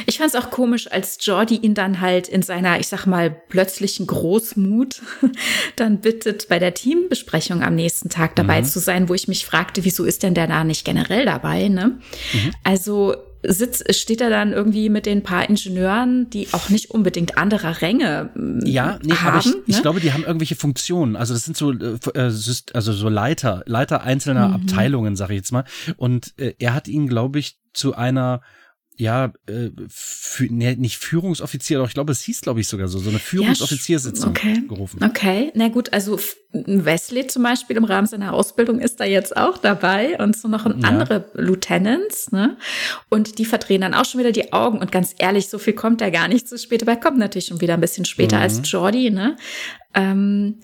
Ich 0.07 0.19
fand 0.19 0.33
es 0.33 0.37
auch 0.41 0.51
komisch, 0.51 0.91
als 0.91 1.19
Jordi 1.21 1.57
ihn 1.57 1.75
dann 1.75 2.01
halt 2.01 2.29
in 2.29 2.43
seiner, 2.43 2.79
ich 2.81 2.87
sag 2.89 3.07
mal, 3.07 3.31
plötzlichen 3.31 4.07
Großmut 4.07 5.03
dann 5.77 6.01
bittet, 6.01 6.49
bei 6.49 6.59
der 6.59 6.75
Teambesprechung 6.75 7.63
am 7.63 7.75
nächsten 7.75 8.09
Tag 8.09 8.37
dabei 8.37 8.61
Mhm. 8.61 8.65
zu 8.67 8.79
sein, 8.79 9.09
wo 9.09 9.15
ich 9.15 9.29
mich 9.29 9.45
fragte, 9.47 9.85
wieso 9.85 10.05
ist 10.05 10.23
denn 10.23 10.35
der 10.35 10.47
da 10.47 10.65
nicht 10.65 10.85
generell 10.85 11.25
dabei, 11.25 11.69
ne? 11.69 11.99
Mhm. 12.33 12.53
Also 12.63 13.15
sitzt, 13.47 13.95
steht 13.95 14.23
er 14.23 14.31
dann 14.31 14.55
irgendwie 14.55 14.89
mit 14.89 15.05
den 15.05 15.23
paar 15.23 15.47
Ingenieuren, 15.49 16.31
die 16.31 16.49
auch 16.53 16.71
nicht 16.71 16.91
unbedingt 16.93 17.37
anderer 17.37 17.83
Ränge 17.83 18.31
mm, 18.35 18.61
Ja, 18.65 18.99
nee, 19.03 19.13
haben. 19.13 19.29
aber 19.37 19.39
ich, 19.41 19.55
ich 19.67 19.77
ne? 19.77 19.83
glaube, 19.83 20.01
die 20.01 20.13
haben 20.15 20.25
irgendwelche 20.25 20.57
Funktionen. 20.57 21.15
Also 21.15 21.35
das 21.35 21.45
sind 21.45 21.55
so, 21.55 21.71
äh, 21.73 21.99
äh, 22.15 22.33
also 22.73 22.93
so 22.95 23.09
Leiter, 23.11 23.63
Leiter 23.67 24.03
einzelner 24.03 24.49
Mhm. 24.49 24.55
Abteilungen, 24.55 25.15
sage 25.17 25.35
ich 25.35 25.39
jetzt 25.41 25.53
mal. 25.53 25.65
Und 25.99 26.33
äh, 26.39 26.55
er 26.59 26.73
hat 26.73 26.89
ihn, 26.89 27.07
glaube 27.07 27.39
ich, 27.39 27.59
zu 27.75 27.95
einer 27.95 28.41
ja, 28.97 29.33
äh, 29.49 29.71
für, 29.89 30.45
nee, 30.45 30.77
nicht 30.77 30.99
Führungsoffizier, 30.99 31.79
doch 31.79 31.89
ich 31.89 31.95
glaube, 31.95 32.13
es 32.13 32.21
hieß, 32.23 32.43
glaube 32.43 32.61
ich, 32.61 32.69
sogar 32.69 32.87
so, 32.87 32.99
so 32.99 33.11
eine 33.11 33.19
Führungsoffiziersitzung 33.19 34.31
okay. 34.31 34.63
gerufen. 34.69 35.03
Okay, 35.05 35.51
na 35.55 35.69
gut, 35.69 35.93
also 35.93 36.19
Wesley 36.53 37.27
zum 37.27 37.43
Beispiel 37.43 37.77
im 37.77 37.83
Rahmen 37.85 38.07
seiner 38.07 38.33
Ausbildung 38.33 38.79
ist 38.79 39.01
da 39.01 39.05
jetzt 39.05 39.37
auch 39.37 39.59
dabei 39.59 40.17
und 40.19 40.37
so 40.37 40.47
noch 40.47 40.65
ein 40.67 40.81
Ja. 40.81 40.89
andere 40.89 41.29
Lieutenants, 41.35 42.31
ne? 42.31 42.57
Und 43.09 43.39
die 43.39 43.45
verdrehen 43.45 43.81
dann 43.81 43.95
auch 43.95 44.05
schon 44.05 44.21
wieder 44.21 44.31
die 44.33 44.53
Augen 44.53 44.79
und 44.79 44.93
ganz 44.93 45.15
ehrlich, 45.19 45.49
so 45.49 45.59
viel 45.59 45.73
kommt 45.73 46.01
er 46.01 46.13
gar 46.13 46.29
nicht 46.29 46.49
zu 46.49 46.57
spät, 46.57 46.83
aber 46.83 46.93
er 46.93 47.01
kommt 47.01 47.19
natürlich 47.19 47.47
schon 47.47 47.61
wieder 47.61 47.75
ein 47.75 47.81
bisschen 47.81 48.05
später 48.05 48.37
Mhm. 48.37 48.43
als 48.43 48.61
Jordi, 48.71 49.11
ne? 49.11 49.37
Ähm, 49.95 50.61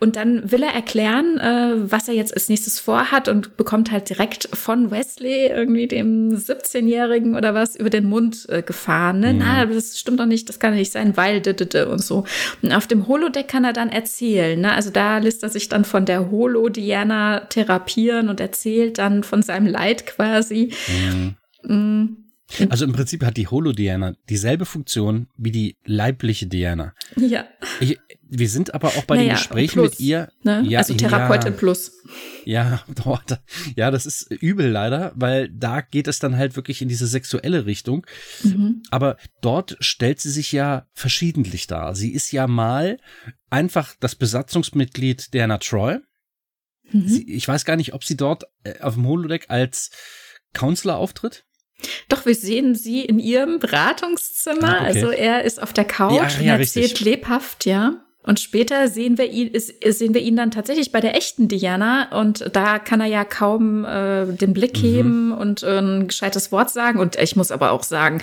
und 0.00 0.16
dann 0.16 0.50
will 0.50 0.62
er 0.62 0.74
erklären, 0.74 1.38
äh, 1.38 1.90
was 1.90 2.08
er 2.08 2.14
jetzt 2.14 2.34
als 2.34 2.48
nächstes 2.48 2.78
vorhat 2.78 3.28
und 3.28 3.56
bekommt 3.56 3.90
halt 3.90 4.08
direkt 4.08 4.48
von 4.52 4.90
Wesley, 4.90 5.46
irgendwie 5.46 5.86
dem 5.86 6.30
17-Jährigen 6.30 7.36
oder 7.36 7.54
was, 7.54 7.76
über 7.76 7.90
den 7.90 8.04
Mund 8.04 8.46
äh, 8.48 8.62
gefahren. 8.62 9.20
Ne? 9.20 9.32
Mhm. 9.32 9.38
Na, 9.38 9.66
das 9.66 9.98
stimmt 9.98 10.20
doch 10.20 10.26
nicht, 10.26 10.48
das 10.48 10.58
kann 10.58 10.74
nicht 10.74 10.92
sein, 10.92 11.16
weil 11.16 11.40
d 11.40 11.52
-d 11.52 11.64
-d 11.64 11.84
und 11.84 12.02
so. 12.02 12.24
Und 12.62 12.72
auf 12.72 12.86
dem 12.86 13.06
Holodeck 13.06 13.48
kann 13.48 13.64
er 13.64 13.72
dann 13.72 13.88
erzählen. 13.88 14.60
Ne? 14.60 14.72
Also 14.72 14.90
da 14.90 15.18
lässt 15.18 15.42
er 15.42 15.48
sich 15.48 15.68
dann 15.68 15.84
von 15.84 16.04
der 16.04 16.30
Holo-Diana 16.30 17.40
therapieren 17.40 18.28
und 18.28 18.40
erzählt 18.40 18.98
dann 18.98 19.22
von 19.22 19.42
seinem 19.42 19.66
Leid 19.66 20.06
quasi. 20.06 20.72
Mhm. 20.88 21.34
Mm, 21.62 22.16
Also 22.70 22.84
im 22.84 22.92
Prinzip 22.92 23.24
hat 23.24 23.36
die 23.36 23.48
Holo-Diana 23.48 24.14
dieselbe 24.28 24.66
Funktion 24.66 25.28
wie 25.36 25.50
die 25.50 25.76
leibliche 25.84 26.46
Diana. 26.46 26.94
ja. 27.16 27.46
Ich, 27.80 27.98
wir 28.34 28.48
sind 28.48 28.72
aber 28.72 28.88
auch 28.88 29.04
bei 29.04 29.16
den 29.16 29.26
Naja, 29.26 29.38
Gesprächen 29.38 29.72
plus, 29.74 29.90
mit 29.90 30.00
ihr. 30.00 30.32
Ne? 30.42 30.64
Ja, 30.66 30.78
also 30.78 30.94
Therapeutin 30.94 31.52
ja. 31.52 31.58
plus. 31.58 31.92
Ja, 32.44 32.82
ja, 33.76 33.90
das 33.90 34.06
ist 34.06 34.30
übel 34.30 34.70
leider, 34.70 35.12
weil 35.14 35.50
da 35.50 35.82
geht 35.82 36.08
es 36.08 36.18
dann 36.18 36.36
halt 36.36 36.56
wirklich 36.56 36.80
in 36.80 36.88
diese 36.88 37.06
sexuelle 37.06 37.66
Richtung. 37.66 38.06
Mhm. 38.42 38.82
Aber 38.90 39.18
dort 39.42 39.76
stellt 39.80 40.20
sie 40.20 40.30
sich 40.30 40.50
ja 40.50 40.86
verschiedentlich 40.94 41.66
dar. 41.66 41.94
Sie 41.94 42.12
ist 42.12 42.32
ja 42.32 42.46
mal 42.46 42.98
einfach 43.50 43.94
das 44.00 44.14
Besatzungsmitglied 44.14 45.34
der 45.34 45.44
Anna 45.44 45.58
Troy. 45.58 45.98
Mhm. 46.90 47.08
Sie, 47.08 47.30
ich 47.30 47.46
weiß 47.46 47.64
gar 47.66 47.76
nicht, 47.76 47.92
ob 47.92 48.02
sie 48.02 48.16
dort 48.16 48.44
äh, 48.64 48.80
auf 48.80 48.94
dem 48.94 49.06
Holodeck 49.06 49.46
als 49.48 49.90
Counselor 50.54 50.96
auftritt. 50.96 51.44
Doch, 52.08 52.26
wir 52.26 52.34
sehen 52.34 52.74
sie 52.74 53.04
in 53.04 53.18
ihrem 53.18 53.58
Beratungszimmer. 53.58 54.68
Ah, 54.68 54.76
okay. 54.76 54.86
Also 54.86 55.10
er 55.10 55.44
ist 55.44 55.62
auf 55.62 55.72
der 55.72 55.84
Couch 55.84 56.14
Ja, 56.14 56.22
und 56.24 56.46
ja, 56.46 56.56
erzählt 56.56 56.84
richtig. 56.84 57.00
lebhaft, 57.04 57.66
ja. 57.66 58.02
Und 58.24 58.38
später 58.38 58.86
sehen 58.86 59.18
wir 59.18 59.32
ihn, 59.32 59.50
sehen 59.52 60.14
wir 60.14 60.20
ihn 60.20 60.36
dann 60.36 60.52
tatsächlich 60.52 60.92
bei 60.92 61.00
der 61.00 61.16
echten 61.16 61.48
Diana 61.48 62.20
und 62.20 62.50
da 62.52 62.78
kann 62.78 63.00
er 63.00 63.08
ja 63.08 63.24
kaum 63.24 63.84
äh, 63.84 64.26
den 64.26 64.52
Blick 64.52 64.76
mhm. 64.76 64.86
heben 64.86 65.32
und 65.32 65.64
äh, 65.64 65.78
ein 65.80 66.06
gescheites 66.06 66.52
Wort 66.52 66.70
sagen. 66.70 67.00
Und 67.00 67.16
ich 67.16 67.34
muss 67.34 67.50
aber 67.50 67.72
auch 67.72 67.82
sagen, 67.82 68.22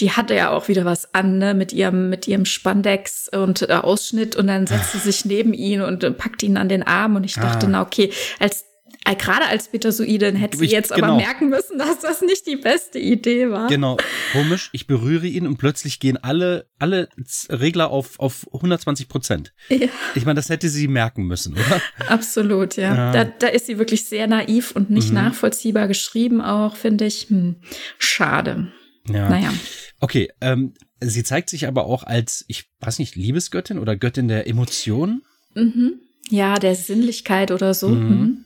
die 0.00 0.10
hatte 0.10 0.34
ja 0.34 0.50
auch 0.50 0.66
wieder 0.66 0.84
was 0.84 1.14
an, 1.14 1.38
ne, 1.38 1.54
mit 1.54 1.72
ihrem, 1.72 2.10
mit 2.10 2.26
ihrem 2.26 2.46
Spandex 2.46 3.28
und 3.28 3.62
äh, 3.62 3.74
Ausschnitt 3.74 4.34
und 4.34 4.48
dann 4.48 4.66
setzt 4.66 4.92
sie 4.92 4.98
sich 4.98 5.24
neben 5.24 5.54
ihn 5.54 5.82
und 5.82 6.02
äh, 6.02 6.10
packt 6.10 6.42
ihn 6.42 6.56
an 6.56 6.68
den 6.68 6.82
Arm 6.82 7.14
und 7.14 7.22
ich 7.22 7.34
dachte, 7.34 7.66
ah. 7.66 7.70
na 7.70 7.82
okay, 7.82 8.10
als 8.40 8.67
gerade 9.14 9.46
als 9.46 9.68
Betasoidin 9.68 10.36
hätte 10.36 10.58
sie 10.58 10.66
jetzt 10.66 10.92
genau. 10.92 11.08
aber 11.08 11.16
merken 11.16 11.48
müssen, 11.48 11.78
dass 11.78 12.00
das 12.00 12.22
nicht 12.22 12.46
die 12.46 12.56
beste 12.56 12.98
Idee 12.98 13.50
war. 13.50 13.68
Genau, 13.68 13.96
komisch. 14.32 14.70
Ich 14.72 14.86
berühre 14.86 15.26
ihn 15.26 15.46
und 15.46 15.56
plötzlich 15.56 16.00
gehen 16.00 16.16
alle, 16.16 16.66
alle 16.78 17.08
Regler 17.48 17.90
auf, 17.90 18.18
auf 18.18 18.46
120 18.52 19.08
Prozent. 19.08 19.52
Ja. 19.68 19.88
Ich 20.14 20.24
meine, 20.24 20.36
das 20.36 20.48
hätte 20.48 20.68
sie 20.68 20.88
merken 20.88 21.24
müssen, 21.24 21.54
oder? 21.54 21.80
Absolut, 22.08 22.76
ja. 22.76 22.94
ja. 22.94 23.12
Da, 23.12 23.24
da 23.24 23.46
ist 23.48 23.66
sie 23.66 23.78
wirklich 23.78 24.04
sehr 24.06 24.26
naiv 24.26 24.72
und 24.72 24.90
nicht 24.90 25.08
mhm. 25.08 25.14
nachvollziehbar 25.14 25.88
geschrieben 25.88 26.40
auch, 26.40 26.76
finde 26.76 27.06
ich. 27.06 27.28
Hm, 27.28 27.56
schade. 27.98 28.72
Ja. 29.08 29.28
Naja. 29.28 29.52
Okay, 30.00 30.28
ähm, 30.40 30.74
sie 31.00 31.22
zeigt 31.22 31.50
sich 31.50 31.66
aber 31.66 31.86
auch 31.86 32.04
als, 32.04 32.44
ich 32.48 32.70
weiß 32.80 32.98
nicht, 32.98 33.16
Liebesgöttin 33.16 33.78
oder 33.78 33.96
Göttin 33.96 34.28
der 34.28 34.46
Emotionen. 34.46 35.22
Mhm. 35.54 36.00
Ja, 36.30 36.58
der 36.58 36.74
Sinnlichkeit 36.74 37.50
oder 37.50 37.74
so. 37.74 37.88
Mhm. 37.88 38.44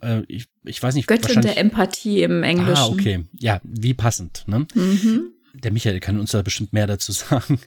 Äh, 0.00 0.22
ich, 0.28 0.48
ich 0.64 0.82
weiß 0.82 0.94
nicht. 0.94 1.06
Göttin 1.06 1.42
der 1.42 1.58
Empathie 1.58 2.22
im 2.22 2.42
Englischen. 2.42 2.76
Ah, 2.76 2.86
okay. 2.86 3.24
Ja, 3.38 3.60
wie 3.64 3.94
passend, 3.94 4.44
ne? 4.46 4.66
Mhm. 4.74 5.32
Der 5.54 5.72
Michael 5.72 6.00
kann 6.00 6.20
uns 6.20 6.30
da 6.32 6.42
bestimmt 6.42 6.72
mehr 6.72 6.86
dazu 6.86 7.12
sagen. 7.12 7.58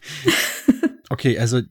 okay, 1.10 1.38
also 1.38 1.62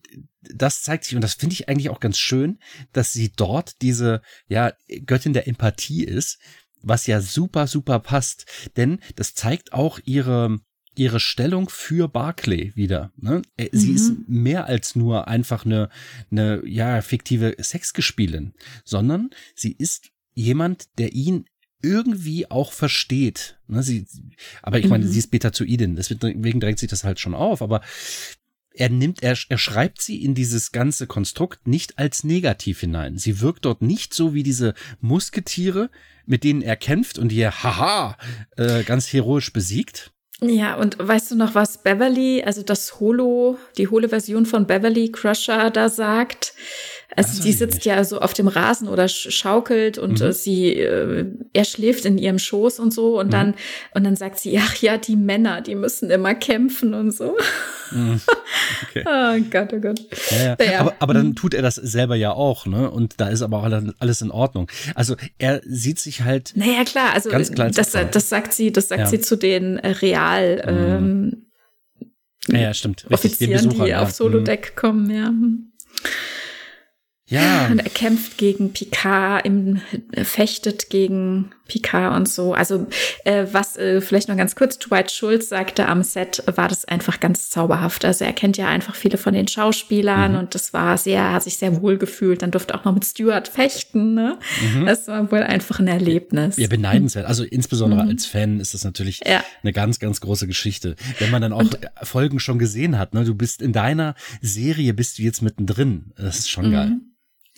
das 0.53 0.81
zeigt 0.81 1.05
sich, 1.05 1.15
und 1.15 1.21
das 1.21 1.35
finde 1.35 1.53
ich 1.53 1.69
eigentlich 1.69 1.89
auch 1.89 1.99
ganz 1.99 2.17
schön, 2.17 2.59
dass 2.93 3.13
sie 3.13 3.31
dort 3.35 3.81
diese, 3.81 4.21
ja, 4.47 4.73
Göttin 5.05 5.33
der 5.33 5.47
Empathie 5.47 6.03
ist, 6.03 6.39
was 6.81 7.07
ja 7.07 7.21
super, 7.21 7.67
super 7.67 7.99
passt. 7.99 8.45
Denn 8.75 8.99
das 9.15 9.33
zeigt 9.33 9.73
auch 9.73 9.99
ihre, 10.03 10.59
ihre 10.95 11.19
Stellung 11.19 11.69
für 11.69 12.07
Barclay 12.07 12.75
wieder. 12.75 13.11
Ne? 13.17 13.41
Äh, 13.57 13.69
sie 13.71 13.89
mhm. 13.89 13.95
ist 13.95 14.13
mehr 14.27 14.65
als 14.65 14.95
nur 14.95 15.27
einfach 15.27 15.65
eine, 15.65 15.89
eine 16.31 16.61
ja, 16.65 17.01
fiktive 17.01 17.55
Sexgespielin, 17.59 18.53
sondern 18.83 19.29
sie 19.55 19.71
ist 19.71 20.11
jemand, 20.41 20.85
der 20.97 21.13
ihn 21.13 21.45
irgendwie 21.81 22.49
auch 22.49 22.73
versteht. 22.73 23.57
Ne, 23.67 23.83
sie, 23.83 24.05
aber 24.61 24.79
ich 24.79 24.87
meine, 24.87 25.05
mhm. 25.05 25.09
sie 25.09 25.19
ist 25.19 25.31
Betazoidin, 25.31 25.95
deswegen 25.95 26.59
drängt 26.59 26.79
sich 26.79 26.89
das 26.89 27.03
halt 27.03 27.19
schon 27.19 27.33
auf, 27.33 27.61
aber 27.61 27.81
er 28.73 28.89
nimmt, 28.89 29.21
er, 29.21 29.37
er 29.49 29.57
schreibt 29.57 30.01
sie 30.01 30.23
in 30.23 30.33
dieses 30.33 30.71
ganze 30.71 31.07
Konstrukt 31.07 31.67
nicht 31.67 31.99
als 31.99 32.23
negativ 32.23 32.79
hinein. 32.79 33.17
Sie 33.17 33.41
wirkt 33.41 33.65
dort 33.65 33.81
nicht 33.81 34.13
so 34.13 34.33
wie 34.33 34.43
diese 34.43 34.73
Musketiere, 35.01 35.89
mit 36.25 36.43
denen 36.43 36.61
er 36.61 36.77
kämpft 36.77 37.17
und 37.17 37.29
die 37.29 37.39
er, 37.39 37.63
haha, 37.63 38.17
äh, 38.57 38.83
ganz 38.83 39.11
heroisch 39.11 39.51
besiegt. 39.51 40.11
Ja, 40.43 40.75
und 40.75 40.97
weißt 40.97 41.31
du 41.31 41.35
noch, 41.35 41.53
was 41.53 41.83
Beverly, 41.83 42.41
also 42.43 42.63
das 42.63 42.99
Holo, 42.99 43.59
die 43.77 43.87
Holo-Version 43.87 44.47
von 44.47 44.65
Beverly 44.65 45.11
Crusher 45.11 45.69
da 45.69 45.87
sagt? 45.87 46.53
Also 47.15 47.43
die 47.43 47.51
sitzt 47.51 47.83
ja 47.83 48.03
so 48.03 48.19
auf 48.19 48.33
dem 48.33 48.47
Rasen 48.47 48.87
oder 48.87 49.07
schaukelt 49.07 49.97
und 49.97 50.21
mhm. 50.21 50.27
Äh, 50.27 50.33
sie, 50.33 50.75
äh, 50.75 51.25
er 51.51 51.65
schläft 51.65 52.05
in 52.05 52.17
ihrem 52.17 52.39
Schoß 52.39 52.79
und 52.79 52.93
so 52.93 53.19
und 53.19 53.27
mhm. 53.27 53.31
dann 53.31 53.55
und 53.93 54.03
dann 54.05 54.15
sagt 54.15 54.39
sie, 54.39 54.57
ach 54.57 54.75
ja, 54.77 54.97
die 54.97 55.17
Männer, 55.17 55.61
die 55.61 55.75
müssen 55.75 56.09
immer 56.09 56.35
kämpfen 56.35 56.93
und 56.93 57.11
so. 57.11 57.35
Mhm. 57.91 58.21
Okay. 58.89 59.03
oh 59.05 59.41
Gott, 59.49 59.73
oh 59.73 59.79
Gott. 59.79 59.99
Ja, 60.31 60.55
ja. 60.59 60.71
Ja. 60.71 60.79
Aber, 60.79 60.95
aber 60.99 61.13
dann 61.13 61.35
tut 61.35 61.53
er 61.53 61.61
das 61.61 61.75
selber 61.75 62.15
ja 62.15 62.31
auch, 62.31 62.65
ne? 62.65 62.89
Und 62.89 63.21
da 63.21 63.29
ist 63.29 63.41
aber 63.41 63.59
auch 63.59 63.93
alles 63.99 64.21
in 64.21 64.31
Ordnung. 64.31 64.69
Also 64.95 65.15
er 65.37 65.61
sieht 65.65 65.99
sich 65.99 66.21
halt. 66.23 66.51
Naja, 66.55 66.83
klar, 66.83 67.13
also 67.13 67.29
ganz 67.29 67.51
klar 67.51 67.69
das, 67.69 67.91
das 67.91 68.29
sagt 68.29 68.53
sie, 68.53 68.71
das 68.71 68.89
sagt 68.89 69.07
sie 69.07 69.19
zu 69.19 69.37
den 69.37 69.77
äh, 69.77 69.89
Real. 69.89 70.63
Mhm. 70.65 71.47
Ähm, 72.49 72.59
ja, 72.59 72.73
stimmt. 72.73 73.05
Richtig, 73.09 73.13
Offizieren, 73.13 73.69
die 73.69 73.95
auf 73.95 74.11
Solo-Deck 74.11 74.75
kommen, 74.75 75.09
ja. 75.09 75.31
Ja. 77.31 77.67
Und 77.67 77.79
er 77.79 77.89
kämpft 77.89 78.37
gegen 78.37 78.73
Picard, 78.73 79.45
im, 79.45 79.79
fechtet 80.23 80.89
gegen 80.89 81.51
Picard 81.65 82.17
und 82.17 82.27
so. 82.27 82.53
Also 82.53 82.87
äh, 83.23 83.45
was 83.51 83.77
äh, 83.77 84.01
vielleicht 84.01 84.27
noch 84.27 84.35
ganz 84.35 84.53
kurz 84.55 84.77
Dwight 84.79 85.11
Schulz 85.11 85.47
sagte 85.47 85.87
am 85.87 86.03
Set, 86.03 86.43
war 86.53 86.67
das 86.67 86.83
einfach 86.83 87.21
ganz 87.21 87.49
zauberhaft. 87.49 88.03
Also 88.03 88.25
er 88.25 88.33
kennt 88.33 88.57
ja 88.57 88.67
einfach 88.67 88.95
viele 88.95 89.17
von 89.17 89.33
den 89.33 89.47
Schauspielern 89.47 90.33
mhm. 90.33 90.39
und 90.39 90.55
das 90.55 90.73
war 90.73 90.97
sehr, 90.97 91.31
hat 91.31 91.43
sich 91.43 91.55
sehr 91.55 91.81
wohl 91.81 91.97
gefühlt. 91.97 92.41
Dann 92.41 92.51
durfte 92.51 92.75
auch 92.75 92.83
noch 92.83 92.93
mit 92.93 93.05
Stuart 93.05 93.47
fechten. 93.47 94.13
Ne? 94.13 94.37
Mhm. 94.75 94.85
Das 94.85 95.07
war 95.07 95.31
wohl 95.31 95.43
einfach 95.43 95.79
ein 95.79 95.87
Erlebnis. 95.87 96.57
Ja, 96.57 96.67
beneidenswert. 96.67 97.25
Also 97.25 97.45
insbesondere 97.45 98.03
mhm. 98.03 98.09
als 98.09 98.25
Fan 98.25 98.59
ist 98.59 98.73
das 98.73 98.83
natürlich 98.83 99.21
ja. 99.25 99.41
eine 99.63 99.71
ganz, 99.71 99.99
ganz 99.99 100.19
große 100.19 100.47
Geschichte. 100.47 100.97
Wenn 101.19 101.31
man 101.31 101.41
dann 101.41 101.53
auch 101.53 101.59
und, 101.59 101.79
Folgen 102.03 102.41
schon 102.41 102.59
gesehen 102.59 102.99
hat, 102.99 103.13
ne, 103.13 103.23
du 103.23 103.35
bist 103.35 103.61
in 103.61 103.71
deiner 103.71 104.15
Serie, 104.41 104.93
bist 104.93 105.17
du 105.17 105.21
jetzt 105.23 105.41
mittendrin. 105.41 106.11
Das 106.17 106.39
ist 106.39 106.49
schon 106.49 106.69
geil. 106.73 106.97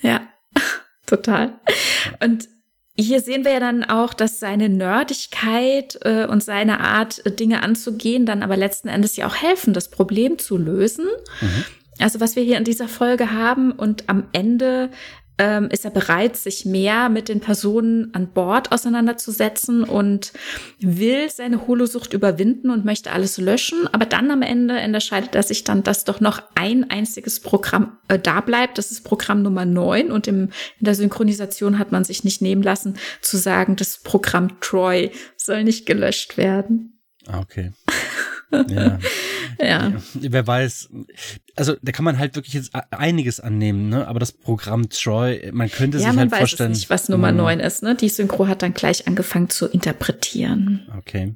Ja, 0.03 0.21
total. 1.07 1.59
Und 2.23 2.47
hier 2.95 3.21
sehen 3.21 3.43
wir 3.43 3.53
ja 3.53 3.59
dann 3.59 3.83
auch, 3.83 4.13
dass 4.13 4.39
seine 4.39 4.69
Nerdigkeit 4.69 5.97
äh, 6.03 6.27
und 6.27 6.43
seine 6.43 6.79
Art, 6.79 7.23
Dinge 7.39 7.63
anzugehen, 7.63 8.27
dann 8.27 8.43
aber 8.43 8.55
letzten 8.55 8.87
Endes 8.87 9.15
ja 9.15 9.25
auch 9.25 9.35
helfen, 9.35 9.73
das 9.73 9.89
Problem 9.89 10.37
zu 10.37 10.57
lösen. 10.57 11.07
Mhm. 11.41 11.65
Also 11.99 12.19
was 12.19 12.35
wir 12.35 12.43
hier 12.43 12.57
in 12.57 12.63
dieser 12.63 12.87
Folge 12.87 13.31
haben 13.31 13.71
und 13.71 14.09
am 14.09 14.25
Ende 14.31 14.89
ähm, 15.38 15.69
ist 15.71 15.84
er 15.84 15.91
bereit, 15.91 16.38
sich 16.38 16.65
mehr 16.65 17.09
mit 17.09 17.27
den 17.27 17.39
Personen 17.39 18.13
an 18.13 18.27
Bord 18.27 18.71
auseinanderzusetzen 18.71 19.84
und 19.84 20.31
will 20.79 21.29
seine 21.29 21.67
Holosucht 21.67 22.13
überwinden 22.13 22.69
und 22.69 22.86
möchte 22.86 23.11
alles 23.11 23.38
löschen. 23.38 23.88
Aber 23.91 24.05
dann 24.05 24.29
am 24.29 24.41
Ende 24.41 24.75
entscheidet 24.75 25.34
er 25.36 25.43
sich 25.43 25.63
dann, 25.63 25.84
dass 25.84 26.03
doch 26.03 26.19
noch 26.19 26.41
ein 26.55 26.89
einziges 26.89 27.39
Programm 27.39 27.97
äh, 28.07 28.19
da 28.19 28.41
bleibt. 28.41 28.77
Das 28.77 28.91
ist 28.91 29.01
Programm 29.03 29.41
Nummer 29.41 29.65
9 29.65 30.11
und 30.11 30.27
im, 30.27 30.49
in 30.79 30.86
der 30.86 30.95
Synchronisation 30.95 31.79
hat 31.79 31.91
man 31.91 32.03
sich 32.03 32.23
nicht 32.23 32.41
nehmen 32.41 32.61
lassen 32.61 32.97
zu 33.21 33.38
sagen, 33.38 33.75
das 33.75 33.97
Programm 33.97 34.59
Troy 34.61 35.11
soll 35.36 35.63
nicht 35.63 35.86
gelöscht 35.86 36.38
werden. 36.38 37.01
Ah, 37.27 37.39
okay. 37.39 37.71
Ja. 38.69 38.99
Ja. 39.59 39.93
Wer 40.13 40.47
weiß. 40.47 40.89
Also 41.55 41.75
da 41.81 41.91
kann 41.91 42.05
man 42.05 42.17
halt 42.17 42.35
wirklich 42.35 42.53
jetzt 42.53 42.71
einiges 42.91 43.39
annehmen, 43.39 43.89
ne? 43.89 44.07
Aber 44.07 44.19
das 44.19 44.31
Programm 44.31 44.89
Troy, 44.89 45.51
man 45.51 45.69
könnte 45.69 45.97
ja, 45.97 46.09
sich 46.09 46.19
halt 46.19 46.35
vorstellen. 46.35 46.59
Ja, 46.59 46.63
man 46.65 46.71
weiß 46.71 46.79
nicht, 46.79 46.89
was 46.89 47.09
Nummer 47.09 47.29
hm. 47.29 47.37
9 47.37 47.59
ist, 47.59 47.83
ne? 47.83 47.95
Die 47.95 48.09
Synchro 48.09 48.47
hat 48.47 48.61
dann 48.61 48.73
gleich 48.73 49.07
angefangen 49.07 49.49
zu 49.49 49.67
interpretieren. 49.67 50.87
Okay. 50.97 51.35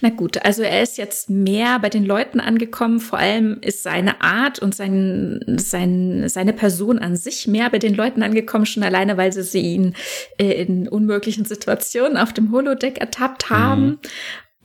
Na 0.00 0.10
gut, 0.10 0.44
also 0.44 0.62
er 0.62 0.82
ist 0.82 0.98
jetzt 0.98 1.30
mehr 1.30 1.78
bei 1.78 1.88
den 1.88 2.04
Leuten 2.04 2.40
angekommen. 2.40 3.00
Vor 3.00 3.18
allem 3.18 3.58
ist 3.60 3.82
seine 3.82 4.20
Art 4.20 4.58
und 4.58 4.74
sein, 4.74 5.40
sein, 5.56 6.28
seine 6.28 6.52
Person 6.52 6.98
an 6.98 7.16
sich 7.16 7.46
mehr 7.46 7.70
bei 7.70 7.78
den 7.78 7.94
Leuten 7.94 8.22
angekommen, 8.22 8.66
schon 8.66 8.82
alleine, 8.82 9.16
weil 9.16 9.32
sie, 9.32 9.42
sie 9.42 9.60
ihn 9.60 9.94
äh, 10.38 10.52
in 10.62 10.88
unmöglichen 10.88 11.44
Situationen 11.44 12.16
auf 12.16 12.32
dem 12.32 12.52
Holodeck 12.52 12.98
ertappt 12.98 13.50
haben. 13.50 13.86
Mhm 13.86 13.98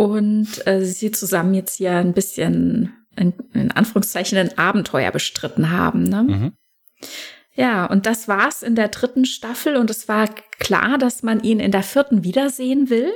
und 0.02 0.66
äh, 0.66 0.84
sie 0.84 1.12
zusammen 1.12 1.54
jetzt 1.54 1.76
hier 1.76 1.91
ein 1.91 2.14
bisschen 2.14 2.91
in, 3.16 3.34
in 3.54 3.70
Anführungszeichen 3.70 4.36
ein 4.36 4.58
Abenteuer 4.58 5.12
bestritten 5.12 5.70
haben. 5.70 6.02
Ne? 6.02 6.24
Mhm. 6.24 6.52
Ja, 7.54 7.86
und 7.86 8.08
das 8.08 8.28
war's 8.28 8.64
in 8.64 8.74
der 8.74 8.88
dritten 8.88 9.26
Staffel 9.26 9.76
und 9.76 9.91
es 9.91 10.08
war 10.08 10.28
klar, 10.58 10.97
dass 10.97 11.22
man 11.22 11.43
ihn 11.43 11.60
in 11.60 11.72
der 11.72 11.84
vierten 11.84 12.24
wiedersehen 12.24 12.89
will. 12.89 13.12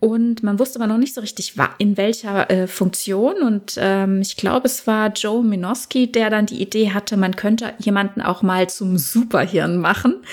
Und 0.00 0.42
man 0.42 0.58
wusste 0.58 0.80
aber 0.80 0.88
noch 0.88 0.98
nicht 0.98 1.14
so 1.14 1.20
richtig, 1.20 1.54
in 1.78 1.96
welcher 1.96 2.50
äh, 2.50 2.66
Funktion. 2.66 3.36
Und 3.42 3.76
ähm, 3.78 4.20
ich 4.22 4.36
glaube, 4.36 4.66
es 4.66 4.88
war 4.88 5.12
Joe 5.12 5.44
Minoski, 5.44 6.10
der 6.10 6.30
dann 6.30 6.46
die 6.46 6.60
Idee 6.60 6.90
hatte, 6.90 7.16
man 7.16 7.36
könnte 7.36 7.74
jemanden 7.78 8.22
auch 8.22 8.42
mal 8.42 8.68
zum 8.68 8.98
Superhirn 8.98 9.76
machen. 9.76 10.24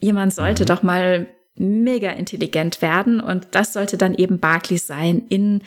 Jemand 0.00 0.34
sollte 0.34 0.64
mhm. 0.64 0.66
doch 0.66 0.82
mal 0.82 1.28
mega 1.58 2.10
intelligent 2.10 2.82
werden. 2.82 3.20
Und 3.20 3.48
das 3.52 3.72
sollte 3.72 3.96
dann 3.96 4.14
eben 4.14 4.38
Barclay 4.38 4.78
sein 4.78 5.22
in 5.28 5.62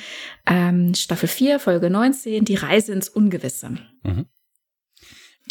ähm, 0.45 0.93
Staffel 0.93 1.27
4, 1.27 1.59
Folge 1.59 1.89
19, 1.89 2.45
die 2.45 2.55
Reise 2.55 2.93
ins 2.93 3.09
Ungewisse. 3.09 3.77
Mhm. 4.03 4.25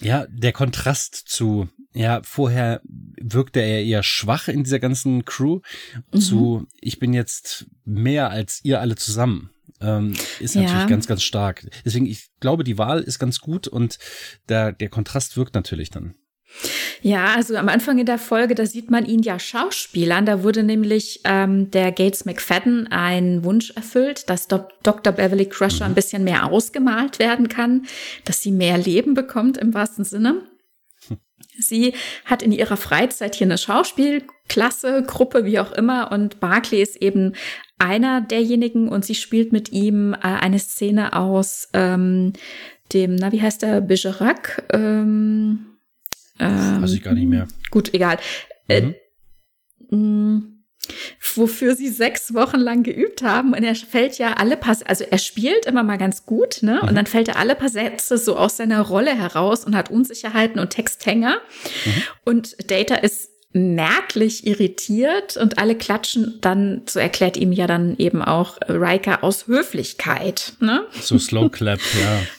Ja, 0.00 0.26
der 0.30 0.52
Kontrast 0.52 1.14
zu, 1.14 1.68
ja, 1.92 2.22
vorher 2.24 2.80
wirkte 2.84 3.60
er 3.60 3.84
eher 3.84 4.02
schwach 4.02 4.48
in 4.48 4.64
dieser 4.64 4.78
ganzen 4.78 5.24
Crew, 5.24 5.60
mhm. 6.12 6.20
zu, 6.20 6.66
ich 6.80 6.98
bin 6.98 7.12
jetzt 7.12 7.66
mehr 7.84 8.30
als 8.30 8.60
ihr 8.62 8.80
alle 8.80 8.96
zusammen. 8.96 9.50
Ähm, 9.82 10.14
ist 10.40 10.56
natürlich 10.56 10.72
ja. 10.72 10.86
ganz, 10.86 11.06
ganz 11.06 11.22
stark. 11.22 11.66
Deswegen, 11.84 12.06
ich 12.06 12.30
glaube, 12.40 12.64
die 12.64 12.76
Wahl 12.78 13.00
ist 13.00 13.18
ganz 13.18 13.40
gut 13.40 13.66
und 13.66 13.98
der, 14.48 14.72
der 14.72 14.90
Kontrast 14.90 15.36
wirkt 15.36 15.54
natürlich 15.54 15.90
dann. 15.90 16.14
Ja, 17.02 17.34
also 17.34 17.56
am 17.56 17.68
Anfang 17.68 17.98
in 17.98 18.06
der 18.06 18.18
Folge, 18.18 18.54
da 18.54 18.66
sieht 18.66 18.90
man 18.90 19.06
ihn 19.06 19.22
ja 19.22 19.38
Schauspielern. 19.38 20.26
Da 20.26 20.42
wurde 20.42 20.62
nämlich 20.62 21.20
ähm, 21.24 21.70
der 21.70 21.92
Gates 21.92 22.24
McFadden 22.24 22.88
ein 22.88 23.44
Wunsch 23.44 23.70
erfüllt, 23.70 24.28
dass 24.28 24.48
Do 24.48 24.66
Dr. 24.82 25.12
Beverly 25.12 25.46
Crusher 25.46 25.84
mhm. 25.84 25.92
ein 25.92 25.94
bisschen 25.94 26.24
mehr 26.24 26.44
ausgemalt 26.46 27.18
werden 27.18 27.48
kann, 27.48 27.86
dass 28.24 28.40
sie 28.40 28.52
mehr 28.52 28.76
Leben 28.76 29.14
bekommt 29.14 29.56
im 29.56 29.72
wahrsten 29.72 30.04
Sinne. 30.04 30.42
Sie 31.58 31.94
hat 32.24 32.42
in 32.42 32.52
ihrer 32.52 32.76
Freizeit 32.76 33.34
hier 33.34 33.46
eine 33.46 33.58
Schauspielklasse, 33.58 35.02
Gruppe, 35.06 35.44
wie 35.44 35.58
auch 35.58 35.72
immer, 35.72 36.10
und 36.12 36.40
Barclay 36.40 36.82
ist 36.82 36.96
eben 36.96 37.34
einer 37.78 38.20
derjenigen 38.20 38.88
und 38.88 39.04
sie 39.04 39.14
spielt 39.14 39.52
mit 39.52 39.70
ihm 39.72 40.14
äh, 40.14 40.18
eine 40.20 40.58
Szene 40.58 41.14
aus 41.14 41.68
ähm, 41.72 42.32
dem, 42.92 43.14
na, 43.14 43.32
wie 43.32 43.42
heißt 43.42 43.62
der, 43.62 43.80
Bergerac? 43.80 44.64
Ähm, 44.72 45.69
ähm, 46.40 46.82
Weiß 46.82 46.92
ich 46.92 47.02
gar 47.02 47.14
nicht 47.14 47.28
mehr. 47.28 47.46
Gut, 47.70 47.94
egal. 47.94 48.18
Äh, 48.68 48.82
mhm. 48.82 48.94
Äh, 49.90 49.96
mh, 49.96 50.42
wofür 51.34 51.76
sie 51.76 51.88
sechs 51.88 52.34
Wochen 52.34 52.58
lang 52.58 52.82
geübt 52.82 53.22
haben. 53.22 53.52
Und 53.52 53.62
er 53.62 53.74
fällt 53.74 54.18
ja 54.18 54.34
alle 54.34 54.56
paar, 54.56 54.76
also 54.86 55.04
er 55.04 55.18
spielt 55.18 55.66
immer 55.66 55.82
mal 55.82 55.98
ganz 55.98 56.26
gut, 56.26 56.62
ne? 56.62 56.80
Und 56.80 56.92
mhm. 56.92 56.94
dann 56.96 57.06
fällt 57.06 57.28
er 57.28 57.36
alle 57.36 57.54
paar 57.54 57.68
Sätze 57.68 58.18
so 58.18 58.36
aus 58.36 58.56
seiner 58.56 58.80
Rolle 58.80 59.16
heraus 59.16 59.64
und 59.64 59.76
hat 59.76 59.90
Unsicherheiten 59.90 60.60
und 60.60 60.70
Texthänger. 60.70 61.40
Mhm. 61.84 62.02
Und 62.24 62.70
Data 62.70 62.96
ist 62.96 63.29
merklich 63.52 64.46
irritiert 64.46 65.36
und 65.36 65.58
alle 65.58 65.74
klatschen 65.74 66.38
dann, 66.40 66.82
so 66.88 67.00
erklärt 67.00 67.36
ihm 67.36 67.50
ja 67.50 67.66
dann 67.66 67.96
eben 67.98 68.22
auch 68.22 68.58
Riker 68.68 69.24
aus 69.24 69.48
Höflichkeit. 69.48 70.52
Ne? 70.60 70.84
So 71.00 71.18
Slow 71.18 71.48
Clap, 71.48 71.80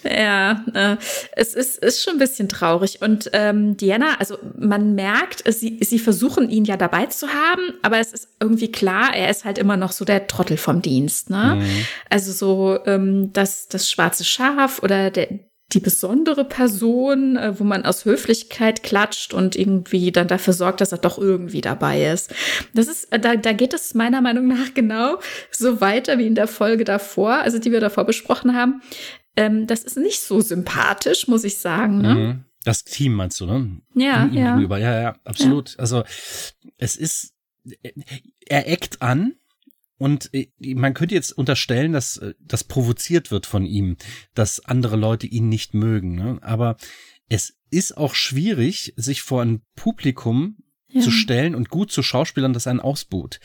ja. 0.04 0.10
ja, 0.10 0.66
äh, 0.74 0.98
es 1.34 1.54
ist, 1.54 1.80
ist 1.80 2.02
schon 2.02 2.14
ein 2.14 2.20
bisschen 2.20 2.48
traurig. 2.48 3.02
Und 3.02 3.30
ähm, 3.34 3.76
Diana, 3.76 4.16
also 4.20 4.38
man 4.58 4.96
merkt, 4.96 5.44
sie, 5.52 5.80
sie 5.82 6.00
versuchen 6.00 6.50
ihn 6.50 6.64
ja 6.64 6.78
dabei 6.78 7.08
zu 7.08 7.28
haben, 7.28 7.74
aber 7.82 8.00
es 8.00 8.14
ist 8.14 8.30
irgendwie 8.40 8.72
klar, 8.72 9.14
er 9.14 9.30
ist 9.30 9.44
halt 9.44 9.58
immer 9.58 9.76
noch 9.76 9.92
so 9.92 10.06
der 10.06 10.28
Trottel 10.28 10.56
vom 10.56 10.82
Dienst. 10.82 11.30
Ne? 11.30 11.58
Mhm. 11.60 11.86
Also 12.10 12.32
so 12.32 12.80
ähm, 12.86 13.34
das, 13.34 13.68
das 13.68 13.92
schwarze 13.92 14.24
Schaf 14.24 14.82
oder 14.82 15.12
der, 15.12 15.28
die 15.74 15.80
besondere 15.80 16.46
Person, 16.46 17.38
äh, 17.38 17.60
wo 17.60 17.64
man 17.64 17.86
aus 17.86 18.06
Höflichkeit 18.06 18.84
klatscht 18.84 19.34
und 19.34 19.56
irgendwie 19.56 20.12
dann 20.12 20.28
dafür 20.28 20.54
sorgt, 20.54 20.82
dass 20.82 20.92
er 20.92 20.98
doch 20.98 21.18
irgendwie 21.18 21.62
dabei 21.62 22.12
ist. 22.12 22.34
Das 22.74 22.88
ist, 22.88 23.12
äh, 23.12 23.20
da, 23.20 23.36
da 23.36 23.54
geht 23.54 23.74
es 23.74 23.94
meiner 23.94 24.22
Meinung 24.22 24.48
nach 24.48 24.74
genau 24.74 25.20
so 25.52 25.82
weiter 25.82 26.18
wie 26.18 26.28
in 26.28 26.36
der 26.36 26.48
Folge 26.48 26.84
davor, 26.84 27.34
also 27.34 27.60
die 27.60 27.72
wir 27.72 27.80
davor 27.80 28.06
besprochen 28.06 28.56
haben. 28.56 28.82
Ähm, 29.36 29.68
das 29.68 29.84
ist 29.84 29.98
nicht 29.98 30.22
so 30.22 30.42
sympathisch, 30.42 31.28
muss 31.28 31.44
ich 31.44 31.60
sagen. 31.60 32.02
Ne? 32.02 32.16
Mhm. 32.16 32.46
Das 32.64 32.84
Team 32.84 33.14
meinst 33.14 33.40
du, 33.40 33.46
ne? 33.46 33.82
Ja, 33.96 34.30
ja. 34.32 34.60
ja. 34.60 34.78
Ja, 34.78 35.16
absolut. 35.24 35.72
Ja. 35.72 35.80
Also 35.80 36.04
es 36.78 36.96
ist, 36.96 37.34
er 38.46 38.70
eckt 38.70 39.02
an, 39.02 39.34
und 40.02 40.34
äh, 40.34 40.48
man 40.74 40.96
könnte 40.96 41.14
jetzt 41.14 41.32
unterstellen, 41.32 41.94
dass 41.94 42.18
äh, 42.18 42.34
das 42.40 42.64
provoziert 42.64 43.30
wird 43.30 43.46
von 43.46 43.68
ihm, 43.68 43.98
dass 44.34 44.60
andere 44.66 44.96
Leute 44.96 45.28
ihn 45.28 45.48
nicht 45.48 45.76
mögen. 45.76 46.16
Ne? 46.16 46.40
Aber 46.42 46.78
es 47.30 47.54
ist 47.70 47.98
auch 47.98 48.16
schwierig, 48.16 48.94
sich 48.96 49.22
vor 49.22 49.44
ein 49.44 49.62
Publikum 49.76 50.58
ja. 50.88 51.02
zu 51.02 51.12
stellen 51.12 51.54
und 51.54 51.70
gut 51.70 51.92
zu 51.92 52.02
Schauspielern, 52.02 52.52
das 52.52 52.66
einen 52.66 52.80
ausbuht. 52.80 53.40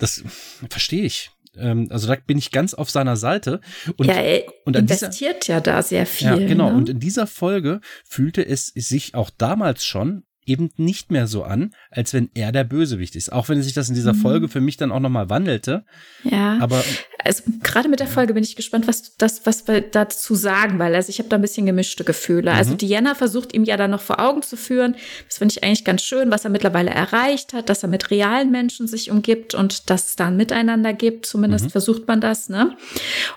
Das 0.00 0.24
verstehe 0.68 1.04
ich. 1.04 1.30
Ähm, 1.56 1.86
also 1.90 2.08
da 2.08 2.16
bin 2.16 2.38
ich 2.38 2.50
ganz 2.50 2.74
auf 2.74 2.90
seiner 2.90 3.16
Seite. 3.16 3.60
Und, 3.96 4.06
ja, 4.06 4.14
er 4.14 4.52
und 4.64 4.74
investiert 4.74 5.44
dieser, 5.44 5.54
ja 5.54 5.60
da 5.60 5.80
sehr 5.80 6.06
viel. 6.06 6.26
Ja, 6.26 6.36
genau. 6.38 6.70
Ne? 6.70 6.76
Und 6.76 6.88
in 6.88 6.98
dieser 6.98 7.28
Folge 7.28 7.80
fühlte 8.04 8.44
es 8.44 8.66
sich 8.66 9.14
auch 9.14 9.30
damals 9.30 9.84
schon 9.84 10.24
eben 10.46 10.70
nicht 10.76 11.10
mehr 11.10 11.26
so 11.26 11.44
an, 11.44 11.74
als 11.90 12.12
wenn 12.12 12.30
er 12.34 12.52
der 12.52 12.64
Bösewicht 12.64 13.16
ist. 13.16 13.32
Auch 13.32 13.48
wenn 13.48 13.62
sich 13.62 13.72
das 13.72 13.88
in 13.88 13.94
dieser 13.94 14.12
mhm. 14.12 14.18
Folge 14.18 14.48
für 14.48 14.60
mich 14.60 14.76
dann 14.76 14.92
auch 14.92 15.00
nochmal 15.00 15.30
wandelte. 15.30 15.84
Ja. 16.22 16.58
Aber 16.60 16.82
also 17.24 17.42
gerade 17.62 17.88
mit 17.88 18.00
der 18.00 18.06
Folge 18.06 18.34
bin 18.34 18.44
ich 18.44 18.56
gespannt, 18.56 18.86
was 18.86 19.16
das, 19.16 19.46
was 19.46 19.66
wir 19.66 19.80
dazu 19.80 20.34
sagen, 20.34 20.78
weil 20.78 20.94
also 20.94 21.08
ich 21.08 21.18
habe 21.18 21.28
da 21.28 21.36
ein 21.36 21.42
bisschen 21.42 21.66
gemischte 21.66 22.04
Gefühle. 22.04 22.50
Also 22.52 22.70
mhm. 22.70 22.74
Also 22.74 22.86
Diana 22.86 23.14
versucht 23.14 23.54
ihm 23.54 23.64
ja 23.64 23.76
dann 23.76 23.92
noch 23.92 24.00
vor 24.00 24.20
Augen 24.20 24.42
zu 24.42 24.56
führen. 24.56 24.96
Das 25.28 25.38
finde 25.38 25.52
ich 25.52 25.62
eigentlich 25.62 25.84
ganz 25.84 26.02
schön, 26.02 26.30
was 26.30 26.44
er 26.44 26.50
mittlerweile 26.50 26.90
erreicht 26.90 27.52
hat, 27.52 27.68
dass 27.68 27.82
er 27.82 27.88
mit 27.88 28.10
realen 28.10 28.50
Menschen 28.50 28.88
sich 28.88 29.10
umgibt 29.10 29.54
und 29.54 29.90
dass 29.90 30.06
es 30.06 30.16
da 30.16 30.26
ein 30.26 30.36
Miteinander 30.36 30.92
gibt. 30.92 31.26
Zumindest 31.26 31.66
mhm. 31.66 31.70
versucht 31.70 32.08
man 32.08 32.20
das, 32.20 32.48
ne? 32.48 32.76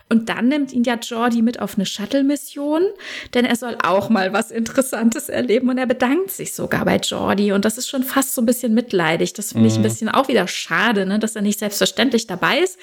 Und 0.10 0.30
dann 0.30 0.48
nimmt 0.48 0.74
ihn 0.74 0.84
ja 0.84 0.96
Jordi 0.96 1.42
mit 1.42 1.60
auf 1.60 1.76
eine 1.76 1.86
Shuttle-Mission, 1.86 2.82
denn 3.34 3.46
er 3.46 3.56
soll 3.56 3.78
auch 3.84 4.10
mal 4.10 4.34
was 4.34 4.52
Interessantes 4.52 5.30
erleben 5.30 5.70
und 5.70 5.78
er 5.78 5.86
bedankt 5.86 6.32
sich 6.32 6.54
sogar 6.54 6.86
bei 6.86 6.98
Jordi 6.98 7.52
und 7.52 7.64
das 7.64 7.78
ist 7.78 7.88
schon 7.88 8.04
fast 8.04 8.34
so 8.34 8.42
ein 8.42 8.46
bisschen 8.46 8.74
mitleidig. 8.74 9.34
Das 9.34 9.52
finde 9.52 9.68
ich 9.68 9.76
ein 9.76 9.80
mhm. 9.80 9.84
bisschen 9.84 10.10
auch 10.10 10.28
wieder 10.28 10.48
schade, 10.48 11.06
ne, 11.06 11.20
dass 11.20 11.36
er 11.36 11.42
nicht 11.42 11.60
selbstverständlich 11.60 12.26
dabei 12.28 12.60
ist, 12.60 12.80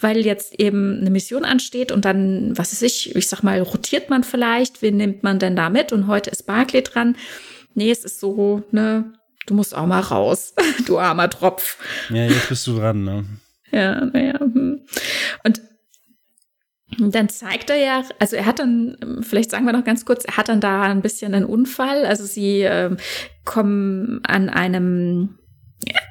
weil 0.00 0.24
jetzt 0.24 0.41
jetzt 0.42 0.60
eben 0.60 1.00
eine 1.00 1.10
Mission 1.10 1.44
ansteht 1.44 1.92
und 1.92 2.04
dann, 2.04 2.56
was 2.56 2.72
weiß 2.72 2.82
ich, 2.82 3.14
ich 3.14 3.28
sag 3.28 3.42
mal, 3.42 3.60
rotiert 3.60 4.10
man 4.10 4.24
vielleicht, 4.24 4.82
wen 4.82 4.96
nimmt 4.96 5.22
man 5.22 5.38
denn 5.38 5.56
da 5.56 5.70
mit? 5.70 5.92
Und 5.92 6.06
heute 6.06 6.30
ist 6.30 6.46
Barclay 6.46 6.82
dran. 6.82 7.16
Nee, 7.74 7.90
es 7.90 8.04
ist 8.04 8.20
so, 8.20 8.62
ne, 8.70 9.12
du 9.46 9.54
musst 9.54 9.74
auch 9.74 9.86
mal 9.86 10.00
raus, 10.00 10.54
du 10.86 10.98
armer 10.98 11.30
Tropf. 11.30 11.78
Ja, 12.10 12.26
jetzt 12.26 12.48
bist 12.48 12.66
du 12.66 12.78
dran, 12.78 13.04
ne? 13.04 13.24
Ja, 13.70 14.04
naja. 14.04 14.38
Hm. 14.38 14.80
Und 15.44 15.62
dann 16.98 17.30
zeigt 17.30 17.70
er 17.70 17.76
ja, 17.76 18.02
also 18.18 18.36
er 18.36 18.44
hat 18.44 18.58
dann, 18.58 19.22
vielleicht 19.22 19.50
sagen 19.50 19.64
wir 19.64 19.72
noch 19.72 19.84
ganz 19.84 20.04
kurz, 20.04 20.24
er 20.24 20.36
hat 20.36 20.48
dann 20.48 20.60
da 20.60 20.82
ein 20.82 21.00
bisschen 21.00 21.34
einen 21.34 21.46
Unfall. 21.46 22.04
Also 22.04 22.24
sie 22.24 22.62
äh, 22.62 22.94
kommen 23.44 24.20
an 24.24 24.50
einem 24.50 25.38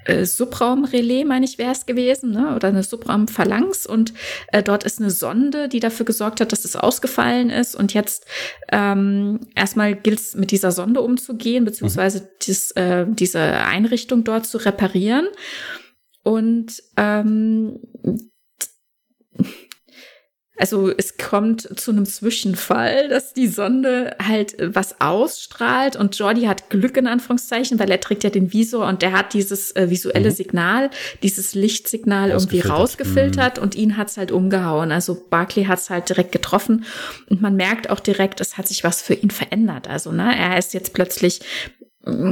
äh, 0.06 0.26
Subraumrelais, 0.26 1.26
meine 1.26 1.46
ich, 1.46 1.58
wäre 1.58 1.72
es 1.72 1.86
gewesen, 1.86 2.32
ne? 2.32 2.56
oder 2.56 2.70
eine 2.70 2.84
Subraumphalanx. 2.84 3.86
Und 3.86 4.14
äh, 4.48 4.64
dort 4.64 4.84
ist 4.84 5.00
eine 5.00 5.12
Sonde, 5.12 5.70
die 5.70 5.80
dafür 5.80 6.06
gesorgt 6.06 6.42
hat, 6.42 6.52
dass 6.52 6.66
es 6.66 6.76
ausgefallen 6.76 7.50
ist. 7.50 7.76
Und 7.76 7.94
jetzt 7.94 8.26
ähm, 8.72 9.40
erstmal 9.56 9.96
gilt 9.96 10.20
es, 10.20 10.36
mit 10.36 10.52
dieser 10.52 10.72
Sonde 10.72 11.02
umzugehen, 11.02 11.66
beziehungsweise 11.66 12.22
mhm. 12.22 12.28
dies, 12.42 12.72
äh, 12.72 13.06
diese 13.08 13.42
Einrichtung 13.42 14.24
dort 14.24 14.46
zu 14.46 14.58
reparieren. 14.58 15.28
Und 16.24 16.84
ähm, 16.98 17.80
also 20.62 20.92
es 20.96 21.18
kommt 21.18 21.68
zu 21.80 21.90
einem 21.90 22.06
Zwischenfall, 22.06 23.10
dass 23.10 23.34
die 23.34 23.48
Sonde 23.48 24.16
halt 24.22 24.56
was 24.60 25.02
ausstrahlt 25.02 25.96
und 25.96 26.16
Jordi 26.16 26.44
hat 26.44 26.70
Glück 26.70 26.98
in 26.98 27.08
Anführungszeichen, 27.08 27.80
weil 27.80 27.90
er 27.90 28.00
trägt 28.00 28.24
ja 28.24 28.30
den 28.30 28.54
Visor 28.54 28.88
und 28.88 29.02
der 29.02 29.12
hat 29.12 29.34
dieses 29.34 29.76
äh, 29.76 29.90
visuelle 29.90 30.30
mhm. 30.30 30.36
Signal, 30.36 30.90
dieses 31.24 31.56
Lichtsignal 31.56 32.30
irgendwie 32.30 32.60
rausgefiltert 32.60 33.58
mhm. 33.58 33.64
und 33.64 33.74
ihn 33.76 33.98
hat's 33.98 34.18
halt 34.18 34.32
umgehauen. 34.32 34.92
Also 34.92 35.26
Barclay 35.32 35.66
hat's 35.66 35.90
halt 35.90 36.10
direkt 36.10 36.32
getroffen 36.32 36.86
und 37.28 37.42
man 37.42 37.56
merkt 37.56 37.90
auch 37.90 38.00
direkt, 38.00 38.40
es 38.40 38.60
hat 38.60 38.68
sich 38.68 38.84
was 38.84 39.02
für 39.02 39.16
ihn 39.16 39.32
verändert. 39.32 39.88
Also 39.88 40.12
ne, 40.12 40.38
er 40.38 40.60
ist 40.60 40.76
jetzt 40.76 40.94
plötzlich 40.94 41.40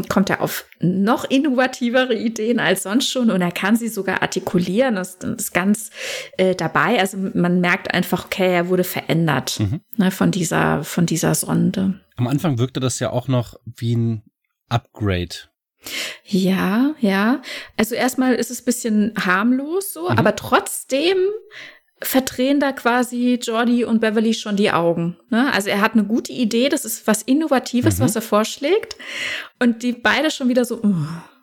kommt 0.10 0.30
er 0.30 0.42
auf 0.42 0.66
noch 0.80 1.26
innovativere 1.26 2.16
Ideen 2.16 2.60
als 2.60 2.84
sonst 2.84 3.10
schon 3.10 3.30
und 3.30 3.42
er 3.42 3.52
kann 3.52 3.76
sie 3.76 3.88
sogar 3.88 4.22
artikulieren. 4.22 4.96
Das 4.96 5.16
ist 5.16 5.54
ganz 5.54 5.92
äh, 6.38 6.56
dabei. 6.56 7.00
Also 7.00 7.18
man 7.18 7.62
merkt 7.62 7.94
einfach, 7.94 8.26
okay, 8.26 8.54
er 8.54 8.70
wurde 8.70 8.84
verändert 8.84 9.60
mhm. 9.60 9.82
ne, 9.98 10.12
von 10.12 10.32
dieser 10.32 10.84
von 10.84 11.06
dieser 11.06 11.36
Sonde. 11.36 12.00
Am 12.16 12.28
Anfang 12.28 12.58
wirkte 12.58 12.80
das 12.80 13.00
ja 13.00 13.12
auch 13.12 13.28
noch 13.28 13.56
wie 13.66 13.96
ein 13.96 14.24
Upgrade. 14.70 15.36
Ja, 16.26 16.94
ja. 17.00 17.42
Also 17.78 17.96
erstmal 17.96 18.36
ist 18.36 18.52
es 18.52 18.62
bisschen 18.64 19.14
harmlos 19.18 19.94
so, 19.94 20.10
mhm. 20.10 20.18
aber 20.18 20.36
trotzdem 20.36 21.18
verdrehen 22.02 22.60
da 22.60 22.72
quasi 22.72 23.40
Jordi 23.42 23.84
und 23.84 24.00
Beverly 24.00 24.34
schon 24.34 24.56
die 24.56 24.72
Augen. 24.72 25.18
Ne? 25.30 25.52
Also 25.54 25.70
er 25.70 25.82
hat 25.82 25.94
eine 25.94 26.06
gute 26.06 26.32
Idee, 26.32 26.70
das 26.70 26.86
ist 26.86 27.06
was 27.08 27.22
Innovatives, 27.22 27.98
mhm. 27.98 28.04
was 28.04 28.16
er 28.16 28.22
vorschlägt. 28.22 28.96
Und 29.60 29.84
die 29.84 29.94
beide 29.94 30.32
schon 30.32 30.50
wieder 30.50 30.66
so, 30.66 30.82
uh, 30.82 30.96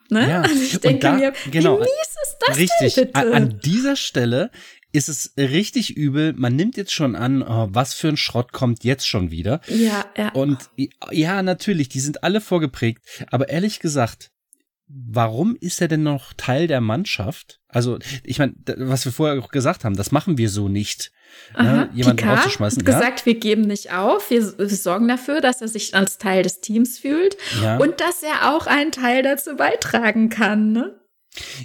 ne? 0.08 0.28
Ja. 0.28 0.40
Also 0.42 0.62
ich 0.62 0.78
denke 0.80 1.00
da, 1.00 1.12
mir, 1.12 1.32
genau, 1.50 1.76
wie 1.76 1.80
mies 1.80 2.16
ist 2.22 2.36
das 2.46 2.56
richtig, 2.56 2.94
denn 2.94 3.12
bitte? 3.12 3.34
An 3.34 3.60
dieser 3.62 3.96
Stelle 3.96 4.50
ist 4.92 5.08
es 5.08 5.34
richtig 5.36 5.94
übel. 5.94 6.32
Man 6.32 6.56
nimmt 6.56 6.76
jetzt 6.78 6.92
schon 6.92 7.16
an, 7.16 7.42
oh, 7.42 7.68
was 7.70 7.92
für 7.92 8.08
ein 8.08 8.16
Schrott 8.16 8.52
kommt 8.52 8.82
jetzt 8.82 9.06
schon 9.06 9.30
wieder. 9.30 9.60
Ja, 9.68 10.06
ja. 10.16 10.30
Und 10.30 10.70
ja, 11.10 11.42
natürlich, 11.42 11.90
die 11.90 12.00
sind 12.00 12.24
alle 12.24 12.40
vorgeprägt. 12.40 13.02
Aber 13.30 13.50
ehrlich 13.50 13.80
gesagt, 13.80 14.30
warum 14.88 15.56
ist 15.60 15.80
er 15.80 15.88
denn 15.88 16.02
noch 16.02 16.32
Teil 16.34 16.66
der 16.66 16.80
Mannschaft? 16.80 17.60
Also, 17.68 17.98
ich 18.22 18.38
meine, 18.38 18.54
was 18.76 19.04
wir 19.04 19.12
vorher 19.12 19.42
auch 19.42 19.48
gesagt 19.48 19.84
haben, 19.84 19.96
das 19.96 20.12
machen 20.12 20.38
wir 20.38 20.48
so 20.48 20.68
nicht. 20.68 21.12
Ne, 21.52 21.58
Aha, 21.58 21.72
ne, 21.72 21.90
jemanden 21.92 22.18
Picard 22.18 22.38
rauszuschmeißen. 22.38 22.78
Hat 22.80 22.86
gesagt, 22.86 23.20
ja? 23.20 23.26
wir 23.26 23.34
geben 23.34 23.62
nicht 23.62 23.92
auf, 23.92 24.30
wir, 24.30 24.58
wir, 24.58 24.68
sorgen 24.68 25.08
dafür, 25.08 25.40
dass 25.40 25.60
er 25.60 25.68
sich 25.68 25.94
als 25.94 26.18
Teil 26.18 26.42
des 26.42 26.60
Teams 26.60 26.98
fühlt 26.98 27.36
ja. 27.62 27.78
und 27.78 28.00
dass 28.00 28.22
er 28.22 28.54
auch 28.54 28.66
einen 28.66 28.92
Teil 28.92 29.22
dazu 29.22 29.56
beitragen 29.56 30.28
kann. 30.28 30.72
Ne? 30.72 30.98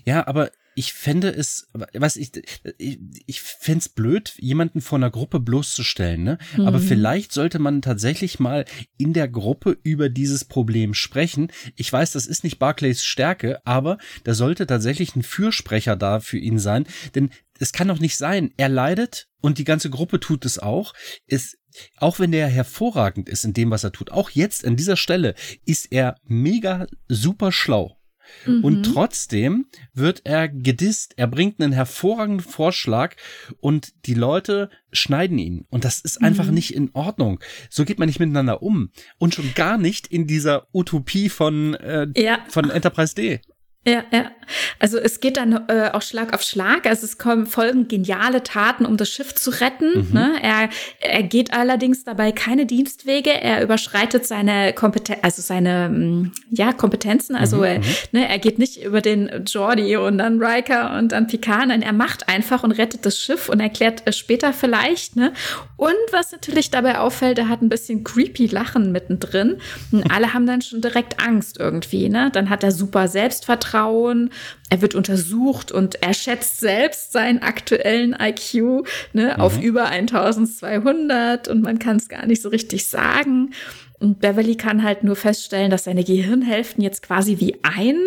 Ja, 0.03 0.27
aber 0.27 0.51
ich 0.81 0.93
fände 0.93 1.29
es, 1.29 1.67
was 1.93 2.15
ich, 2.15 2.31
ich, 2.79 2.99
ich 3.27 3.41
fände 3.41 3.81
es 3.81 3.89
blöd, 3.89 4.33
jemanden 4.39 4.81
vor 4.81 4.97
einer 4.97 5.11
Gruppe 5.11 5.39
bloßzustellen, 5.39 6.23
ne? 6.23 6.39
Mhm. 6.57 6.65
Aber 6.65 6.79
vielleicht 6.79 7.33
sollte 7.33 7.59
man 7.59 7.83
tatsächlich 7.83 8.39
mal 8.39 8.65
in 8.97 9.13
der 9.13 9.27
Gruppe 9.27 9.77
über 9.83 10.09
dieses 10.09 10.43
Problem 10.43 10.95
sprechen. 10.95 11.51
Ich 11.75 11.93
weiß, 11.93 12.13
das 12.13 12.25
ist 12.25 12.43
nicht 12.43 12.57
Barclays 12.57 13.05
Stärke, 13.05 13.63
aber 13.63 13.99
da 14.23 14.33
sollte 14.33 14.65
tatsächlich 14.65 15.15
ein 15.15 15.21
Fürsprecher 15.21 15.95
da 15.95 16.19
für 16.19 16.39
ihn 16.39 16.57
sein, 16.57 16.87
denn 17.13 17.29
es 17.59 17.73
kann 17.73 17.87
doch 17.87 17.99
nicht 17.99 18.17
sein, 18.17 18.51
er 18.57 18.69
leidet 18.69 19.27
und 19.39 19.59
die 19.59 19.65
ganze 19.65 19.91
Gruppe 19.91 20.19
tut 20.19 20.45
es 20.45 20.57
auch. 20.57 20.95
Es, 21.27 21.59
auch 21.97 22.17
wenn 22.17 22.31
der 22.31 22.47
hervorragend 22.47 23.29
ist 23.29 23.45
in 23.45 23.53
dem, 23.53 23.69
was 23.69 23.83
er 23.83 23.91
tut, 23.91 24.11
auch 24.11 24.31
jetzt 24.31 24.65
an 24.65 24.77
dieser 24.77 24.97
Stelle 24.97 25.35
ist 25.63 25.91
er 25.91 26.15
mega 26.23 26.87
super 27.07 27.51
schlau. 27.51 28.00
Mhm. 28.45 28.63
Und 28.63 28.83
trotzdem 28.83 29.65
wird 29.93 30.21
er 30.23 30.47
gedisst. 30.47 31.13
Er 31.17 31.27
bringt 31.27 31.61
einen 31.61 31.73
hervorragenden 31.73 32.45
Vorschlag 32.45 33.15
und 33.59 33.93
die 34.05 34.13
Leute 34.13 34.69
schneiden 34.91 35.37
ihn. 35.37 35.65
Und 35.69 35.85
das 35.85 35.99
ist 35.99 36.21
einfach 36.21 36.47
mhm. 36.47 36.53
nicht 36.53 36.73
in 36.73 36.89
Ordnung. 36.93 37.39
So 37.69 37.85
geht 37.85 37.99
man 37.99 38.07
nicht 38.07 38.19
miteinander 38.19 38.61
um. 38.61 38.91
Und 39.17 39.35
schon 39.35 39.53
gar 39.53 39.77
nicht 39.77 40.07
in 40.07 40.27
dieser 40.27 40.67
Utopie 40.73 41.29
von, 41.29 41.75
äh, 41.75 42.07
ja. 42.15 42.39
von 42.49 42.69
Enterprise 42.69 43.15
D. 43.15 43.41
Ja, 43.85 44.03
ja. 44.11 44.31
Also 44.79 44.97
es 44.97 45.19
geht 45.19 45.37
dann 45.37 45.53
äh, 45.67 45.89
auch 45.93 46.01
Schlag 46.01 46.33
auf 46.33 46.41
Schlag. 46.41 46.85
Also 46.85 47.05
es 47.05 47.17
kommen 47.17 47.45
folgen 47.45 47.87
geniale 47.87 48.43
Taten, 48.43 48.85
um 48.85 48.97
das 48.97 49.09
Schiff 49.09 49.35
zu 49.35 49.49
retten. 49.49 50.07
Mhm. 50.07 50.13
Ne? 50.13 50.33
Er, 50.41 50.69
er 50.99 51.23
geht 51.23 51.53
allerdings 51.53 52.03
dabei 52.03 52.31
keine 52.31 52.65
Dienstwege. 52.65 53.31
Er 53.31 53.63
überschreitet 53.63 54.25
seine 54.25 54.73
Kompetenz, 54.73 55.19
also 55.21 55.41
seine 55.41 55.89
mm, 55.89 56.31
ja 56.49 56.73
Kompetenzen. 56.73 57.35
Also 57.35 57.57
mhm. 57.57 57.63
er, 57.63 57.79
mhm. 57.79 57.85
ne, 58.11 58.29
er 58.29 58.39
geht 58.39 58.59
nicht 58.59 58.83
über 58.83 59.01
den 59.01 59.45
Jordi 59.45 59.97
und 59.97 60.17
dann 60.17 60.41
Riker 60.41 60.97
und 60.97 61.11
dann 61.11 61.27
Picard. 61.27 61.67
Nein, 61.67 61.81
er 61.81 61.93
macht 61.93 62.29
einfach 62.29 62.63
und 62.63 62.71
rettet 62.71 63.05
das 63.05 63.17
Schiff 63.17 63.49
und 63.49 63.59
erklärt 63.59 64.03
es 64.05 64.17
später 64.17 64.53
vielleicht. 64.53 65.15
Ne? 65.15 65.33
Und 65.77 65.93
was 66.11 66.31
natürlich 66.31 66.71
dabei 66.71 66.99
auffällt, 66.99 67.37
er 67.37 67.49
hat 67.49 67.61
ein 67.61 67.69
bisschen 67.69 68.03
creepy 68.03 68.47
Lachen 68.47 68.91
mittendrin. 68.91 69.57
Und 69.91 70.09
alle 70.11 70.33
haben 70.33 70.45
dann 70.45 70.61
schon 70.61 70.81
direkt 70.81 71.19
Angst 71.25 71.59
irgendwie. 71.59 72.09
Ne? 72.09 72.29
Dann 72.31 72.49
hat 72.49 72.63
er 72.63 72.71
super 72.71 73.07
Selbstvertrauen 73.07 73.61
Vertrauen. 73.61 74.29
Er 74.69 74.81
wird 74.81 74.95
untersucht 74.95 75.71
und 75.71 76.01
er 76.01 76.13
schätzt 76.13 76.59
selbst 76.59 77.11
seinen 77.11 77.41
aktuellen 77.41 78.15
IQ 78.19 78.85
ne, 79.13 79.33
mhm. 79.35 79.41
auf 79.41 79.61
über 79.61 79.85
1200 79.85 81.47
und 81.47 81.61
man 81.61 81.79
kann 81.79 81.97
es 81.97 82.09
gar 82.09 82.25
nicht 82.25 82.41
so 82.41 82.49
richtig 82.49 82.87
sagen. 82.87 83.53
Und 83.99 84.19
Beverly 84.19 84.55
kann 84.55 84.83
halt 84.83 85.03
nur 85.03 85.15
feststellen, 85.15 85.69
dass 85.69 85.83
seine 85.83 86.03
Gehirnhälften 86.03 86.83
jetzt 86.83 87.03
quasi 87.03 87.39
wie 87.39 87.59
ein 87.61 87.99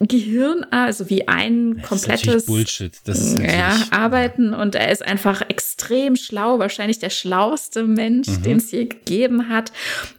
Gehirn, 0.00 0.64
also 0.70 1.10
wie 1.10 1.26
ein 1.26 1.78
das 1.78 1.88
komplettes 1.88 2.46
Bullshit. 2.46 2.92
Das 3.04 3.18
ist 3.18 3.38
ja, 3.40 3.76
arbeiten 3.90 4.54
und 4.54 4.76
er 4.76 4.92
ist 4.92 5.04
einfach 5.04 5.42
extrem 5.48 6.14
schlau, 6.14 6.60
wahrscheinlich 6.60 7.00
der 7.00 7.10
schlauste 7.10 7.82
Mensch, 7.82 8.28
mhm. 8.28 8.42
den 8.42 8.56
es 8.58 8.70
je 8.70 8.84
gegeben 8.84 9.48
hat. 9.48 9.72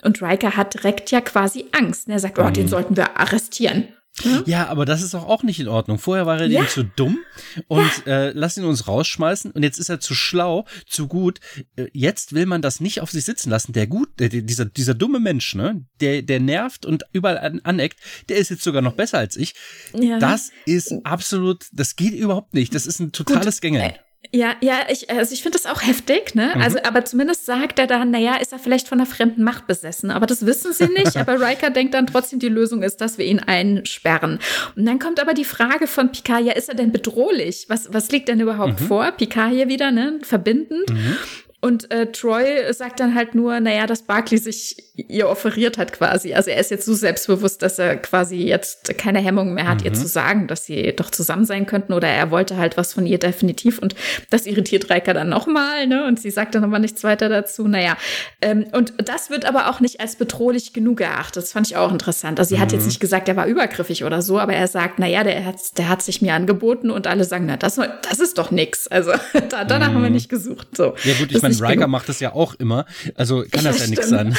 Und 0.03 0.21
Riker 0.21 0.57
hat 0.57 0.73
direkt 0.73 1.11
ja 1.11 1.21
quasi 1.21 1.65
Angst. 1.71 2.09
Er 2.09 2.19
sagt, 2.19 2.39
oh, 2.39 2.43
mhm. 2.43 2.53
den 2.53 2.67
sollten 2.67 2.97
wir 2.97 3.17
arrestieren. 3.17 3.87
Hm? 4.23 4.43
Ja, 4.45 4.67
aber 4.67 4.85
das 4.85 5.01
ist 5.01 5.13
doch 5.13 5.25
auch 5.25 5.43
nicht 5.43 5.59
in 5.59 5.67
Ordnung. 5.67 5.99
Vorher 5.99 6.25
war 6.25 6.39
er 6.39 6.47
ja. 6.47 6.67
zu 6.67 6.83
dumm 6.83 7.19
und 7.67 7.91
ja. 8.05 8.25
äh, 8.25 8.31
lass 8.33 8.57
ihn 8.57 8.65
uns 8.65 8.87
rausschmeißen 8.87 9.51
und 9.51 9.63
jetzt 9.63 9.79
ist 9.79 9.89
er 9.89 9.99
zu 9.99 10.15
schlau, 10.15 10.65
zu 10.87 11.07
gut. 11.07 11.39
Äh, 11.75 11.87
jetzt 11.93 12.33
will 12.33 12.45
man 12.45 12.61
das 12.61 12.79
nicht 12.79 13.01
auf 13.01 13.11
sich 13.11 13.25
sitzen 13.25 13.49
lassen. 13.49 13.73
Der 13.73 13.87
gut, 13.87 14.09
der, 14.19 14.29
dieser, 14.29 14.65
dieser 14.65 14.93
dumme 14.93 15.19
Mensch, 15.19 15.55
ne, 15.55 15.85
der, 16.01 16.21
der 16.21 16.39
nervt 16.39 16.85
und 16.85 17.03
überall 17.13 17.37
an, 17.37 17.61
aneckt, 17.63 17.99
der 18.29 18.37
ist 18.37 18.49
jetzt 18.49 18.63
sogar 18.63 18.81
noch 18.81 18.93
besser 18.93 19.17
als 19.19 19.35
ich. 19.35 19.55
Ja. 19.93 20.19
Das 20.19 20.51
ist 20.65 20.93
absolut, 21.03 21.65
das 21.71 21.95
geht 21.95 22.13
überhaupt 22.13 22.53
nicht. 22.53 22.75
Das 22.75 22.85
ist 22.85 22.99
ein 22.99 23.11
totales 23.11 23.61
Gängeln. 23.61 23.93
Ja, 24.31 24.55
ja, 24.61 24.81
ich, 24.89 25.09
also 25.09 25.33
ich 25.33 25.41
finde 25.41 25.57
das 25.57 25.65
auch 25.65 25.81
heftig, 25.81 26.35
ne? 26.35 26.51
Mhm. 26.53 26.61
Also, 26.61 26.79
aber 26.83 27.03
zumindest 27.05 27.45
sagt 27.45 27.79
er 27.79 27.87
dann, 27.87 28.11
naja, 28.11 28.35
ist 28.35 28.51
er 28.51 28.59
vielleicht 28.59 28.87
von 28.87 28.99
einer 28.99 29.07
fremden 29.07 29.43
Macht 29.43 29.65
besessen. 29.65 30.11
Aber 30.11 30.27
das 30.27 30.45
wissen 30.45 30.73
sie 30.73 30.87
nicht. 30.87 31.17
aber 31.17 31.39
Riker 31.39 31.69
denkt 31.69 31.93
dann 31.93 32.05
trotzdem, 32.05 32.37
die 32.37 32.49
Lösung 32.49 32.83
ist, 32.83 33.01
dass 33.01 33.17
wir 33.17 33.25
ihn 33.25 33.39
einsperren. 33.39 34.39
Und 34.75 34.85
dann 34.85 34.99
kommt 34.99 35.19
aber 35.19 35.33
die 35.33 35.45
Frage 35.45 35.87
von 35.87 36.11
Picard, 36.11 36.43
ja, 36.43 36.53
ist 36.53 36.69
er 36.69 36.75
denn 36.75 36.91
bedrohlich? 36.91 37.65
Was, 37.69 37.91
was 37.93 38.11
liegt 38.11 38.27
denn 38.27 38.39
überhaupt 38.39 38.79
mhm. 38.81 38.85
vor? 38.85 39.11
Picard 39.13 39.51
hier 39.51 39.67
wieder, 39.67 39.91
ne? 39.91 40.19
Verbindend. 40.21 40.89
Mhm. 40.89 41.17
Und 41.61 41.91
äh, 41.91 42.11
Troy 42.11 42.71
sagt 42.73 42.99
dann 43.01 43.15
halt 43.15 43.35
nur, 43.35 43.59
naja, 43.59 43.85
dass 43.85 44.03
Barkley 44.03 44.37
sich 44.37 44.77
ihr 45.07 45.27
offeriert 45.29 45.77
hat 45.77 45.93
quasi. 45.93 46.33
Also 46.33 46.51
er 46.51 46.59
ist 46.59 46.71
jetzt 46.71 46.85
so 46.85 46.93
selbstbewusst, 46.93 47.61
dass 47.61 47.79
er 47.79 47.97
quasi 47.97 48.37
jetzt 48.37 48.97
keine 48.97 49.19
Hemmung 49.19 49.53
mehr 49.53 49.67
hat, 49.67 49.81
mhm. 49.81 49.87
ihr 49.87 49.93
zu 49.93 50.07
sagen, 50.07 50.47
dass 50.47 50.65
sie 50.65 50.93
doch 50.95 51.09
zusammen 51.11 51.45
sein 51.45 51.65
könnten. 51.65 51.93
Oder 51.93 52.07
er 52.07 52.31
wollte 52.31 52.57
halt 52.57 52.77
was 52.77 52.93
von 52.93 53.05
ihr 53.05 53.17
definitiv. 53.17 53.79
Und 53.79 53.95
das 54.29 54.45
irritiert 54.45 54.89
Reika 54.89 55.13
dann 55.13 55.29
nochmal, 55.29 55.87
ne? 55.87 56.05
Und 56.05 56.19
sie 56.19 56.31
sagt 56.31 56.55
dann 56.55 56.63
aber 56.63 56.79
nichts 56.79 57.03
weiter 57.03 57.29
dazu. 57.29 57.67
Naja, 57.67 57.97
ähm, 58.41 58.65
und 58.71 58.93
das 58.97 59.29
wird 59.29 59.45
aber 59.45 59.69
auch 59.69 59.79
nicht 59.79 59.99
als 59.99 60.15
bedrohlich 60.15 60.73
genug 60.73 61.01
erachtet. 61.01 61.43
Das 61.43 61.51
fand 61.51 61.67
ich 61.67 61.75
auch 61.75 61.91
interessant. 61.91 62.39
Also 62.39 62.49
sie 62.49 62.55
mhm. 62.55 62.61
hat 62.61 62.71
jetzt 62.71 62.81
mhm. 62.81 62.87
nicht 62.87 62.99
gesagt, 62.99 63.27
er 63.27 63.35
war 63.35 63.47
übergriffig 63.47 64.03
oder 64.03 64.21
so, 64.21 64.39
aber 64.39 64.53
er 64.53 64.67
sagt, 64.67 64.99
naja, 64.99 65.23
der 65.23 65.45
hat, 65.45 65.77
der 65.77 65.89
hat 65.89 66.01
sich 66.01 66.21
mir 66.21 66.33
angeboten 66.33 66.89
und 66.89 67.05
alle 67.05 67.25
sagen, 67.25 67.45
na, 67.47 67.57
das, 67.57 67.75
das 67.75 68.19
ist 68.19 68.37
doch 68.37 68.51
nix. 68.51 68.87
Also 68.87 69.11
da, 69.49 69.65
danach 69.65 69.89
mhm. 69.89 69.95
haben 69.95 70.03
wir 70.03 70.09
nicht 70.09 70.29
gesucht. 70.29 70.75
So. 70.75 70.95
Ja 71.03 71.13
gut, 71.19 71.31
ich 71.31 71.41
meine, 71.41 71.48
meine, 71.57 71.73
Riker 71.73 71.87
macht 71.87 72.09
das 72.09 72.19
ja 72.19 72.33
auch 72.33 72.55
immer. 72.55 72.85
Also 73.15 73.43
kann 73.49 73.63
das 73.63 73.79
ja, 73.79 73.83
ja 73.85 73.89
nichts 73.89 74.09
sein. 74.09 74.37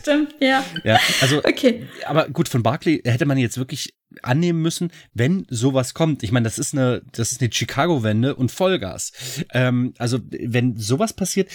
stimmt, 0.00 0.34
ja. 0.40 0.64
Ja, 0.84 0.98
also, 1.20 1.38
okay. 1.38 1.86
aber 2.06 2.28
gut, 2.28 2.48
von 2.48 2.62
Barclay 2.62 3.00
hätte 3.04 3.26
man 3.26 3.38
jetzt 3.38 3.58
wirklich 3.58 3.94
annehmen 4.22 4.60
müssen, 4.60 4.90
wenn 5.14 5.46
sowas 5.48 5.94
kommt. 5.94 6.22
Ich 6.22 6.32
meine, 6.32 6.44
das 6.44 6.58
ist 6.58 6.74
eine, 6.74 7.02
das 7.12 7.32
ist 7.32 7.40
eine 7.40 7.52
Chicago-Wende 7.52 8.34
und 8.34 8.50
Vollgas. 8.50 9.12
Ähm, 9.52 9.94
also, 9.98 10.18
wenn 10.30 10.76
sowas 10.76 11.12
passiert, 11.12 11.50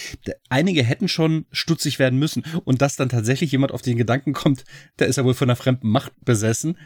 einige 0.48 0.82
hätten 0.82 1.08
schon 1.08 1.46
stutzig 1.52 1.98
werden 1.98 2.18
müssen 2.18 2.44
und 2.64 2.82
dass 2.82 2.96
dann 2.96 3.08
tatsächlich 3.08 3.52
jemand 3.52 3.72
auf 3.72 3.82
den 3.82 3.96
Gedanken 3.96 4.32
kommt, 4.32 4.64
der 4.98 5.06
ist 5.06 5.16
ja 5.16 5.24
wohl 5.24 5.34
von 5.34 5.50
einer 5.50 5.56
fremden 5.56 5.88
Macht 5.88 6.12
besessen, 6.24 6.78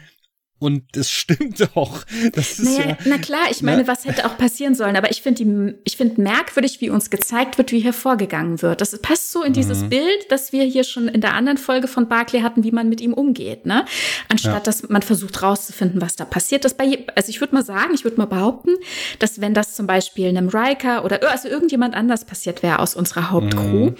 und 0.61 0.83
das 0.91 1.09
stimmt 1.09 1.69
auch. 1.75 2.03
Das 2.33 2.59
ist 2.59 2.77
naja, 2.77 2.89
ja, 2.89 2.97
na 3.05 3.17
klar, 3.17 3.47
ich 3.49 3.63
meine, 3.63 3.81
na, 3.81 3.87
was 3.87 4.05
hätte 4.05 4.27
auch 4.27 4.37
passieren 4.37 4.75
sollen? 4.75 4.95
Aber 4.95 5.09
ich 5.09 5.23
finde 5.23 5.79
ich 5.83 5.97
finde 5.97 6.21
merkwürdig, 6.21 6.79
wie 6.81 6.91
uns 6.91 7.09
gezeigt 7.09 7.57
wird, 7.57 7.71
wie 7.71 7.79
hier 7.79 7.93
vorgegangen 7.93 8.61
wird. 8.61 8.79
Das 8.79 8.97
passt 8.99 9.31
so 9.31 9.41
in 9.41 9.53
dieses 9.53 9.81
mhm. 9.81 9.89
Bild, 9.89 10.25
das 10.29 10.53
wir 10.53 10.63
hier 10.63 10.83
schon 10.83 11.07
in 11.07 11.19
der 11.19 11.33
anderen 11.33 11.57
Folge 11.57 11.87
von 11.87 12.07
Barclay 12.07 12.41
hatten, 12.41 12.63
wie 12.63 12.71
man 12.71 12.89
mit 12.89 13.01
ihm 13.01 13.13
umgeht, 13.13 13.65
ne? 13.65 13.85
Anstatt, 14.29 14.53
ja. 14.53 14.59
dass 14.59 14.87
man 14.87 15.01
versucht 15.01 15.41
rauszufinden, 15.41 15.99
was 15.99 16.15
da 16.15 16.25
passiert. 16.25 16.63
Das 16.63 16.75
bei, 16.75 17.05
also 17.15 17.29
ich 17.31 17.41
würde 17.41 17.55
mal 17.55 17.65
sagen, 17.65 17.95
ich 17.95 18.03
würde 18.03 18.17
mal 18.17 18.27
behaupten, 18.27 18.69
dass 19.17 19.41
wenn 19.41 19.55
das 19.55 19.73
zum 19.73 19.87
Beispiel 19.87 20.27
einem 20.27 20.49
Riker 20.49 21.03
oder 21.03 21.27
also 21.31 21.47
irgendjemand 21.47 21.95
anders 21.95 22.23
passiert 22.23 22.61
wäre 22.61 22.77
aus 22.77 22.93
unserer 22.93 23.31
Hauptcrew, 23.31 23.89
mhm. 23.89 23.95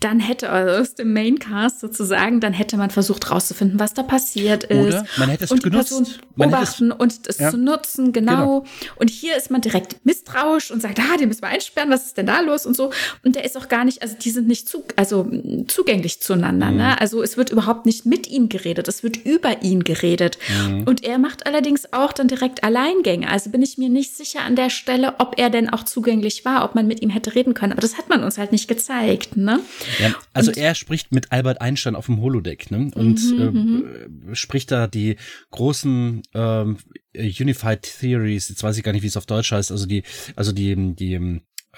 dann 0.00 0.20
hätte, 0.20 0.50
also 0.50 0.82
aus 0.82 0.94
dem 0.94 1.14
Maincast 1.14 1.80
sozusagen, 1.80 2.40
dann 2.40 2.52
hätte 2.52 2.76
man 2.76 2.90
versucht 2.90 3.30
rauszufinden, 3.30 3.80
was 3.80 3.94
da 3.94 4.02
passiert 4.02 4.64
ist. 4.64 4.88
Oder 4.88 5.06
man 5.16 5.30
hätte 5.30 5.44
es 5.44 5.62
genutzt 5.62 6.01
beobachten 6.36 6.92
und 6.92 7.26
es 7.26 7.38
ja. 7.38 7.50
zu 7.50 7.56
nutzen, 7.56 8.12
genau. 8.12 8.32
genau. 8.32 8.64
Und 8.96 9.10
hier 9.10 9.36
ist 9.36 9.50
man 9.50 9.60
direkt 9.60 10.04
misstrauisch 10.04 10.70
und 10.70 10.80
sagt, 10.82 10.98
ah, 10.98 11.16
den 11.16 11.28
müssen 11.28 11.42
wir 11.42 11.48
einsperren, 11.48 11.90
was 11.90 12.06
ist 12.06 12.16
denn 12.16 12.26
da 12.26 12.40
los 12.40 12.66
und 12.66 12.76
so. 12.76 12.90
Und 13.24 13.36
der 13.36 13.44
ist 13.44 13.56
auch 13.56 13.68
gar 13.68 13.84
nicht, 13.84 14.02
also 14.02 14.16
die 14.18 14.30
sind 14.30 14.48
nicht 14.48 14.68
zu, 14.68 14.84
also 14.96 15.30
zugänglich 15.68 16.20
zueinander. 16.20 16.66
Ne? 16.66 16.72
Mhm. 16.72 16.78
Ne? 16.78 17.00
Also 17.00 17.22
es 17.22 17.36
wird 17.36 17.50
überhaupt 17.50 17.86
nicht 17.86 18.06
mit 18.06 18.28
ihm 18.28 18.48
geredet, 18.48 18.88
es 18.88 19.02
wird 19.02 19.24
über 19.24 19.62
ihn 19.62 19.84
geredet. 19.84 20.38
Mhm. 20.48 20.84
Und 20.84 21.04
er 21.04 21.18
macht 21.18 21.46
allerdings 21.46 21.92
auch 21.92 22.12
dann 22.12 22.28
direkt 22.28 22.64
Alleingänge. 22.64 23.28
Also 23.28 23.50
bin 23.50 23.62
ich 23.62 23.78
mir 23.78 23.88
nicht 23.88 24.16
sicher 24.16 24.40
an 24.40 24.56
der 24.56 24.70
Stelle, 24.70 25.14
ob 25.18 25.38
er 25.38 25.50
denn 25.50 25.68
auch 25.70 25.84
zugänglich 25.84 26.44
war, 26.44 26.64
ob 26.64 26.74
man 26.74 26.86
mit 26.86 27.02
ihm 27.02 27.10
hätte 27.10 27.34
reden 27.34 27.54
können. 27.54 27.72
Aber 27.72 27.82
das 27.82 27.98
hat 27.98 28.08
man 28.08 28.24
uns 28.24 28.38
halt 28.38 28.52
nicht 28.52 28.68
gezeigt. 28.68 29.36
Ne? 29.36 29.60
Ja, 29.98 30.14
also 30.32 30.50
und, 30.50 30.56
er 30.56 30.74
spricht 30.74 31.12
mit 31.12 31.30
Albert 31.32 31.60
Einstein 31.60 31.96
auf 31.96 32.06
dem 32.06 32.20
Holodeck 32.20 32.70
ne? 32.70 32.90
und 32.94 33.22
mhm, 33.22 33.38
mhm. 33.38 33.84
äh, 34.32 34.34
spricht 34.34 34.70
da 34.70 34.86
die 34.86 35.16
großen 35.50 35.91
ganzen 35.92 36.22
ähm, 36.34 36.78
Unified 37.14 37.82
Theories, 37.82 38.48
jetzt 38.48 38.62
weiß 38.62 38.76
ich 38.76 38.82
gar 38.82 38.92
nicht, 38.92 39.02
wie 39.02 39.08
es 39.08 39.16
auf 39.16 39.26
Deutsch 39.26 39.52
heißt, 39.52 39.70
also 39.70 39.86
die, 39.86 40.02
also 40.36 40.52
die, 40.52 40.94
die, 40.94 41.14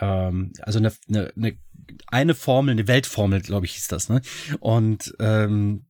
ähm, 0.01 0.53
also 0.61 0.79
eine, 0.79 0.93
eine, 1.09 1.33
eine, 1.37 1.59
eine 2.07 2.35
Formel, 2.35 2.73
eine 2.73 2.89
Weltformel, 2.89 3.41
glaube 3.41 3.67
ich, 3.67 3.73
hieß 3.73 3.89
das, 3.89 4.09
ne? 4.09 4.23
Und 4.61 5.15
ähm, 5.21 5.87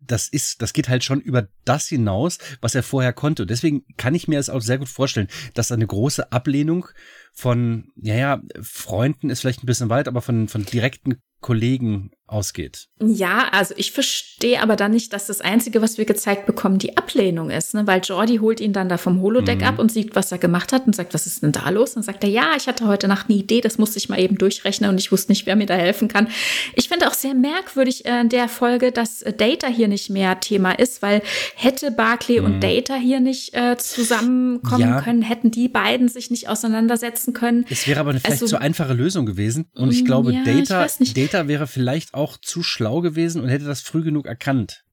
das 0.00 0.28
ist, 0.28 0.62
das 0.62 0.72
geht 0.72 0.88
halt 0.88 1.04
schon 1.04 1.20
über 1.20 1.48
das 1.64 1.86
hinaus, 1.88 2.38
was 2.60 2.74
er 2.74 2.82
vorher 2.82 3.12
konnte. 3.12 3.42
Und 3.42 3.50
deswegen 3.50 3.84
kann 3.96 4.14
ich 4.14 4.28
mir 4.28 4.38
es 4.38 4.48
auch 4.48 4.62
sehr 4.62 4.78
gut 4.78 4.88
vorstellen, 4.88 5.28
dass 5.54 5.70
eine 5.70 5.86
große 5.86 6.32
Ablehnung 6.32 6.88
von, 7.32 7.92
ja, 7.96 8.14
ja, 8.16 8.42
Freunden 8.60 9.28
ist 9.28 9.40
vielleicht 9.40 9.62
ein 9.62 9.66
bisschen 9.66 9.90
weit, 9.90 10.08
aber 10.08 10.22
von, 10.22 10.48
von 10.48 10.64
direkten 10.64 11.20
Kollegen 11.40 12.10
ausgeht. 12.30 12.88
Ja, 13.02 13.48
also 13.52 13.74
ich 13.76 13.92
verstehe 13.92 14.62
aber 14.62 14.76
dann 14.76 14.92
nicht, 14.92 15.12
dass 15.12 15.26
das 15.26 15.40
Einzige, 15.40 15.80
was 15.80 15.98
wir 15.98 16.04
gezeigt 16.04 16.46
bekommen, 16.46 16.78
die 16.78 16.96
Ablehnung 16.96 17.50
ist, 17.50 17.74
ne? 17.74 17.86
weil 17.86 18.00
Jordi 18.04 18.36
holt 18.36 18.60
ihn 18.60 18.72
dann 18.72 18.88
da 18.88 18.98
vom 18.98 19.20
Holodeck 19.20 19.60
mhm. 19.60 19.66
ab 19.66 19.78
und 19.78 19.90
sieht, 19.90 20.14
was 20.14 20.30
er 20.30 20.38
gemacht 20.38 20.72
hat 20.72 20.86
und 20.86 20.94
sagt, 20.94 21.14
was 21.14 21.26
ist 21.26 21.42
denn 21.42 21.52
da 21.52 21.68
los? 21.70 21.96
Und 21.96 22.02
sagt 22.02 22.22
er, 22.24 22.30
ja, 22.30 22.52
ich 22.56 22.66
hatte 22.68 22.86
heute 22.86 23.08
Nacht 23.08 23.28
eine 23.28 23.38
Idee, 23.38 23.60
das 23.60 23.78
musste 23.78 23.98
ich 23.98 24.08
mal 24.08 24.20
eben 24.20 24.36
durchrechnen 24.36 24.90
und 24.90 24.98
ich 24.98 25.10
wusste 25.10 25.32
nicht, 25.32 25.46
wer 25.46 25.56
mir 25.56 25.66
da 25.66 25.74
helfen 25.74 26.08
kann. 26.08 26.28
Ich 26.74 26.88
finde 26.88 27.08
auch 27.08 27.14
sehr 27.14 27.34
merkwürdig 27.34 28.04
äh, 28.04 28.20
in 28.20 28.28
der 28.28 28.48
Folge, 28.48 28.92
dass 28.92 29.22
äh, 29.22 29.32
Data 29.32 29.66
hier 29.66 29.88
nicht 29.88 30.10
mehr 30.10 30.38
Thema 30.40 30.72
ist, 30.72 31.00
weil 31.02 31.22
hätte 31.56 31.90
Barclay 31.90 32.40
mhm. 32.40 32.46
und 32.46 32.60
Data 32.60 32.94
hier 32.94 33.20
nicht 33.20 33.54
äh, 33.54 33.76
zusammenkommen 33.78 34.80
ja. 34.80 35.00
können, 35.00 35.22
hätten 35.22 35.50
die 35.50 35.68
beiden 35.68 36.08
sich 36.08 36.30
nicht 36.30 36.48
auseinandersetzen 36.48 37.32
können. 37.32 37.64
Es 37.70 37.88
wäre 37.88 38.00
aber 38.00 38.10
eine 38.10 38.20
vielleicht 38.20 38.42
also, 38.42 38.56
zu 38.56 38.60
einfache 38.60 38.92
Lösung 38.92 39.24
gewesen 39.24 39.66
und 39.74 39.90
ich 39.90 40.02
mm, 40.02 40.06
glaube, 40.06 40.32
ja, 40.32 40.44
Data, 40.44 40.86
ich 40.98 41.14
Data 41.14 41.48
wäre 41.48 41.66
vielleicht 41.66 42.12
auch 42.12 42.19
auch 42.20 42.36
zu 42.36 42.62
schlau 42.62 43.00
gewesen 43.00 43.42
und 43.42 43.48
hätte 43.48 43.64
das 43.64 43.80
früh 43.80 44.02
genug 44.02 44.26
erkannt. 44.26 44.84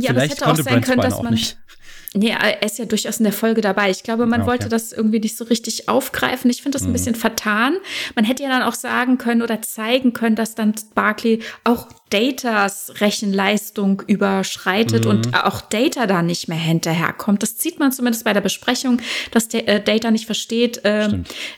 Ja, 0.00 0.12
Vielleicht 0.12 0.34
es 0.34 0.40
hätte 0.40 0.50
auch 0.50 0.56
sein 0.56 0.82
können, 0.82 1.02
dass 1.02 1.22
man. 1.22 1.34
Nicht. 1.34 1.58
Nee, 2.16 2.30
er 2.30 2.62
ist 2.62 2.78
ja 2.78 2.86
durchaus 2.86 3.18
in 3.18 3.24
der 3.24 3.32
Folge 3.32 3.60
dabei. 3.60 3.90
Ich 3.90 4.02
glaube, 4.02 4.24
man 4.24 4.40
okay. 4.40 4.50
wollte 4.50 4.68
das 4.70 4.92
irgendwie 4.92 5.20
nicht 5.20 5.36
so 5.36 5.44
richtig 5.44 5.88
aufgreifen. 5.88 6.50
Ich 6.50 6.62
finde 6.62 6.76
das 6.76 6.82
ein 6.82 6.88
mhm. 6.88 6.94
bisschen 6.94 7.14
vertan. 7.14 7.76
Man 8.14 8.24
hätte 8.24 8.42
ja 8.42 8.48
dann 8.48 8.62
auch 8.62 8.74
sagen 8.74 9.18
können 9.18 9.42
oder 9.42 9.60
zeigen 9.60 10.14
können, 10.14 10.34
dass 10.34 10.54
dann 10.54 10.74
Barclay 10.94 11.40
auch 11.64 11.88
Datas 12.10 12.92
Rechenleistung 13.00 14.02
überschreitet 14.06 15.04
mhm. 15.04 15.10
und 15.10 15.34
auch 15.34 15.60
Data 15.60 16.06
da 16.06 16.22
nicht 16.22 16.46
mehr 16.46 16.56
hinterherkommt. 16.56 17.42
Das 17.42 17.58
sieht 17.58 17.80
man 17.80 17.90
zumindest 17.90 18.24
bei 18.24 18.32
der 18.32 18.40
Besprechung, 18.40 19.00
dass 19.32 19.48
der, 19.48 19.68
äh, 19.68 19.82
Data 19.82 20.12
nicht 20.12 20.26
versteht, 20.26 20.84
äh, 20.84 21.08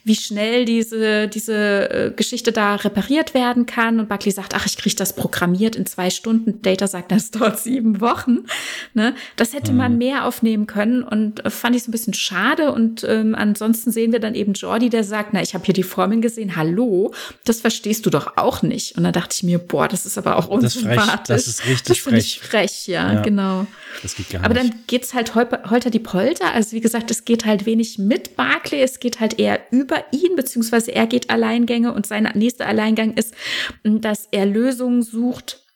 wie 0.04 0.14
schnell 0.14 0.64
diese, 0.64 1.28
diese 1.28 1.90
äh, 1.90 2.10
Geschichte 2.16 2.52
da 2.52 2.76
repariert 2.76 3.34
werden 3.34 3.66
kann. 3.66 4.00
Und 4.00 4.08
Buckley 4.08 4.32
sagt, 4.32 4.54
ach, 4.54 4.64
ich 4.64 4.78
kriege 4.78 4.96
das 4.96 5.14
programmiert 5.14 5.76
in 5.76 5.84
zwei 5.84 6.08
Stunden. 6.08 6.62
Data 6.62 6.86
sagt, 6.86 7.12
das 7.12 7.30
dauert 7.30 7.58
sieben 7.58 8.00
Wochen. 8.00 8.46
Ne? 8.94 9.14
Das 9.36 9.52
hätte 9.52 9.72
mhm. 9.72 9.78
man 9.78 9.98
mehr 9.98 10.24
aufnehmen 10.48 10.66
können 10.66 11.02
und 11.02 11.44
äh, 11.44 11.50
fand 11.50 11.76
ich 11.76 11.82
so 11.82 11.90
ein 11.90 11.92
bisschen 11.92 12.14
schade. 12.14 12.72
Und 12.72 13.04
ähm, 13.04 13.34
ansonsten 13.34 13.90
sehen 13.90 14.12
wir 14.12 14.20
dann 14.20 14.34
eben 14.34 14.54
Jordi, 14.54 14.88
der 14.88 15.04
sagt, 15.04 15.30
na, 15.32 15.42
ich 15.42 15.54
habe 15.54 15.64
hier 15.64 15.74
die 15.74 15.82
Formeln 15.82 16.22
gesehen. 16.22 16.56
Hallo, 16.56 17.12
das 17.44 17.60
verstehst 17.60 18.06
du 18.06 18.10
doch 18.10 18.36
auch 18.36 18.62
nicht. 18.62 18.96
Und 18.96 19.04
dann 19.04 19.12
dachte 19.12 19.34
ich 19.36 19.42
mir, 19.42 19.58
boah, 19.58 19.88
das 19.88 20.06
ist 20.06 20.16
aber 20.16 20.36
auch 20.36 20.48
unsympathisch. 20.48 21.26
Das, 21.28 21.46
ist 21.46 21.66
richtig 21.66 21.82
das 21.86 21.98
frech. 21.98 22.18
Ich 22.18 22.40
frech, 22.40 22.86
ja, 22.86 23.12
ja, 23.12 23.20
genau. 23.22 23.66
Das 24.02 24.16
geht 24.16 24.30
gar 24.30 24.44
Aber 24.44 24.54
nicht. 24.54 24.72
dann 24.72 24.80
geht's 24.86 25.12
halt 25.14 25.34
holter 25.34 25.90
die 25.90 25.98
Polter. 25.98 26.52
Also 26.54 26.72
wie 26.72 26.80
gesagt, 26.80 27.10
es 27.10 27.24
geht 27.24 27.44
halt 27.44 27.66
wenig 27.66 27.98
mit 27.98 28.36
Barclay, 28.36 28.82
es 28.82 29.00
geht 29.00 29.20
halt 29.20 29.38
eher 29.38 29.60
über 29.70 30.02
ihn, 30.12 30.36
beziehungsweise 30.36 30.92
er 30.92 31.06
geht 31.06 31.30
Alleingänge 31.30 31.92
und 31.92 32.06
sein 32.06 32.28
nächster 32.34 32.66
Alleingang 32.66 33.14
ist, 33.14 33.34
dass 33.82 34.28
er 34.30 34.46
Lösungen 34.46 35.02
sucht 35.02 35.67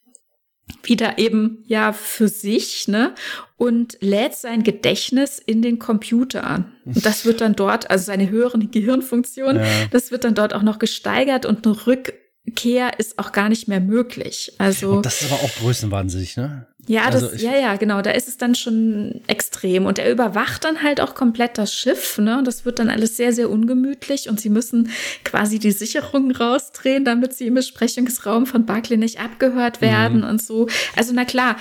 wieder 0.83 1.19
eben 1.19 1.65
ja 1.67 1.93
für 1.93 2.29
sich, 2.29 2.89
ne? 2.89 3.15
Und 3.57 3.99
lädt 4.01 4.35
sein 4.35 4.63
Gedächtnis 4.63 5.39
in 5.39 5.63
den 5.63 5.79
Computer 5.79 6.45
an. 6.45 6.73
Und 6.85 7.07
das 7.07 7.25
wird 7.25 7.41
dann 7.41 7.55
dort, 7.55 7.91
also 7.91 8.05
seine 8.05 8.31
höheren 8.31 8.71
Gehirnfunktionen, 8.71 9.63
ja. 9.63 9.69
das 9.91 10.11
wird 10.11 10.25
dann 10.25 10.35
dort 10.35 10.55
auch 10.55 10.63
noch 10.63 10.79
gesteigert 10.79 11.47
und 11.47 11.67
eine 11.67 11.87
Rück 11.87 12.15
Kehr 12.57 12.99
ist 12.99 13.21
auch 13.21 13.31
gar 13.31 13.49
nicht 13.49 13.69
mehr 13.69 13.81
möglich. 13.81 14.53
Also 14.59 14.97
und 14.97 15.07
das 15.07 15.23
ist 15.23 15.33
aber 15.33 15.43
auch 15.43 15.55
größenwahnsinnig, 15.61 16.37
ne? 16.37 16.67
Ja, 16.89 17.05
also 17.05 17.29
das, 17.29 17.41
ja, 17.41 17.57
ja, 17.57 17.77
genau. 17.77 18.03
Da 18.03 18.11
ist 18.11 18.27
es 18.27 18.39
dann 18.39 18.57
schon 18.57 19.21
extrem 19.29 19.87
und 19.87 20.01
er 20.01 20.11
überwacht 20.11 20.65
dann 20.65 20.83
halt 20.83 21.01
auch 21.01 21.15
komplett 21.15 21.57
das 21.57 21.73
Schiff, 21.73 22.19
ne? 22.19 22.39
Und 22.39 22.47
das 22.47 22.65
wird 22.65 22.81
dann 22.81 22.91
alles 22.91 23.17
sehr, 23.17 23.33
sehr 23.33 23.51
ungemütlich 23.51 24.29
und 24.29 24.41
sie 24.41 24.51
müssen 24.51 24.91
quasi 25.25 25.61
die 25.61 25.71
Sicherungen 25.71 26.33
rausdrehen, 26.33 27.05
damit 27.05 27.35
sie 27.35 27.47
im 27.47 27.55
Besprechungsraum 27.55 28.47
von 28.47 28.67
Barclay 28.67 28.97
nicht 28.97 29.21
abgehört 29.21 29.81
werden 29.81 30.23
mhm. 30.23 30.29
und 30.29 30.43
so. 30.43 30.67
Also 30.97 31.13
na 31.15 31.25
klar, 31.25 31.57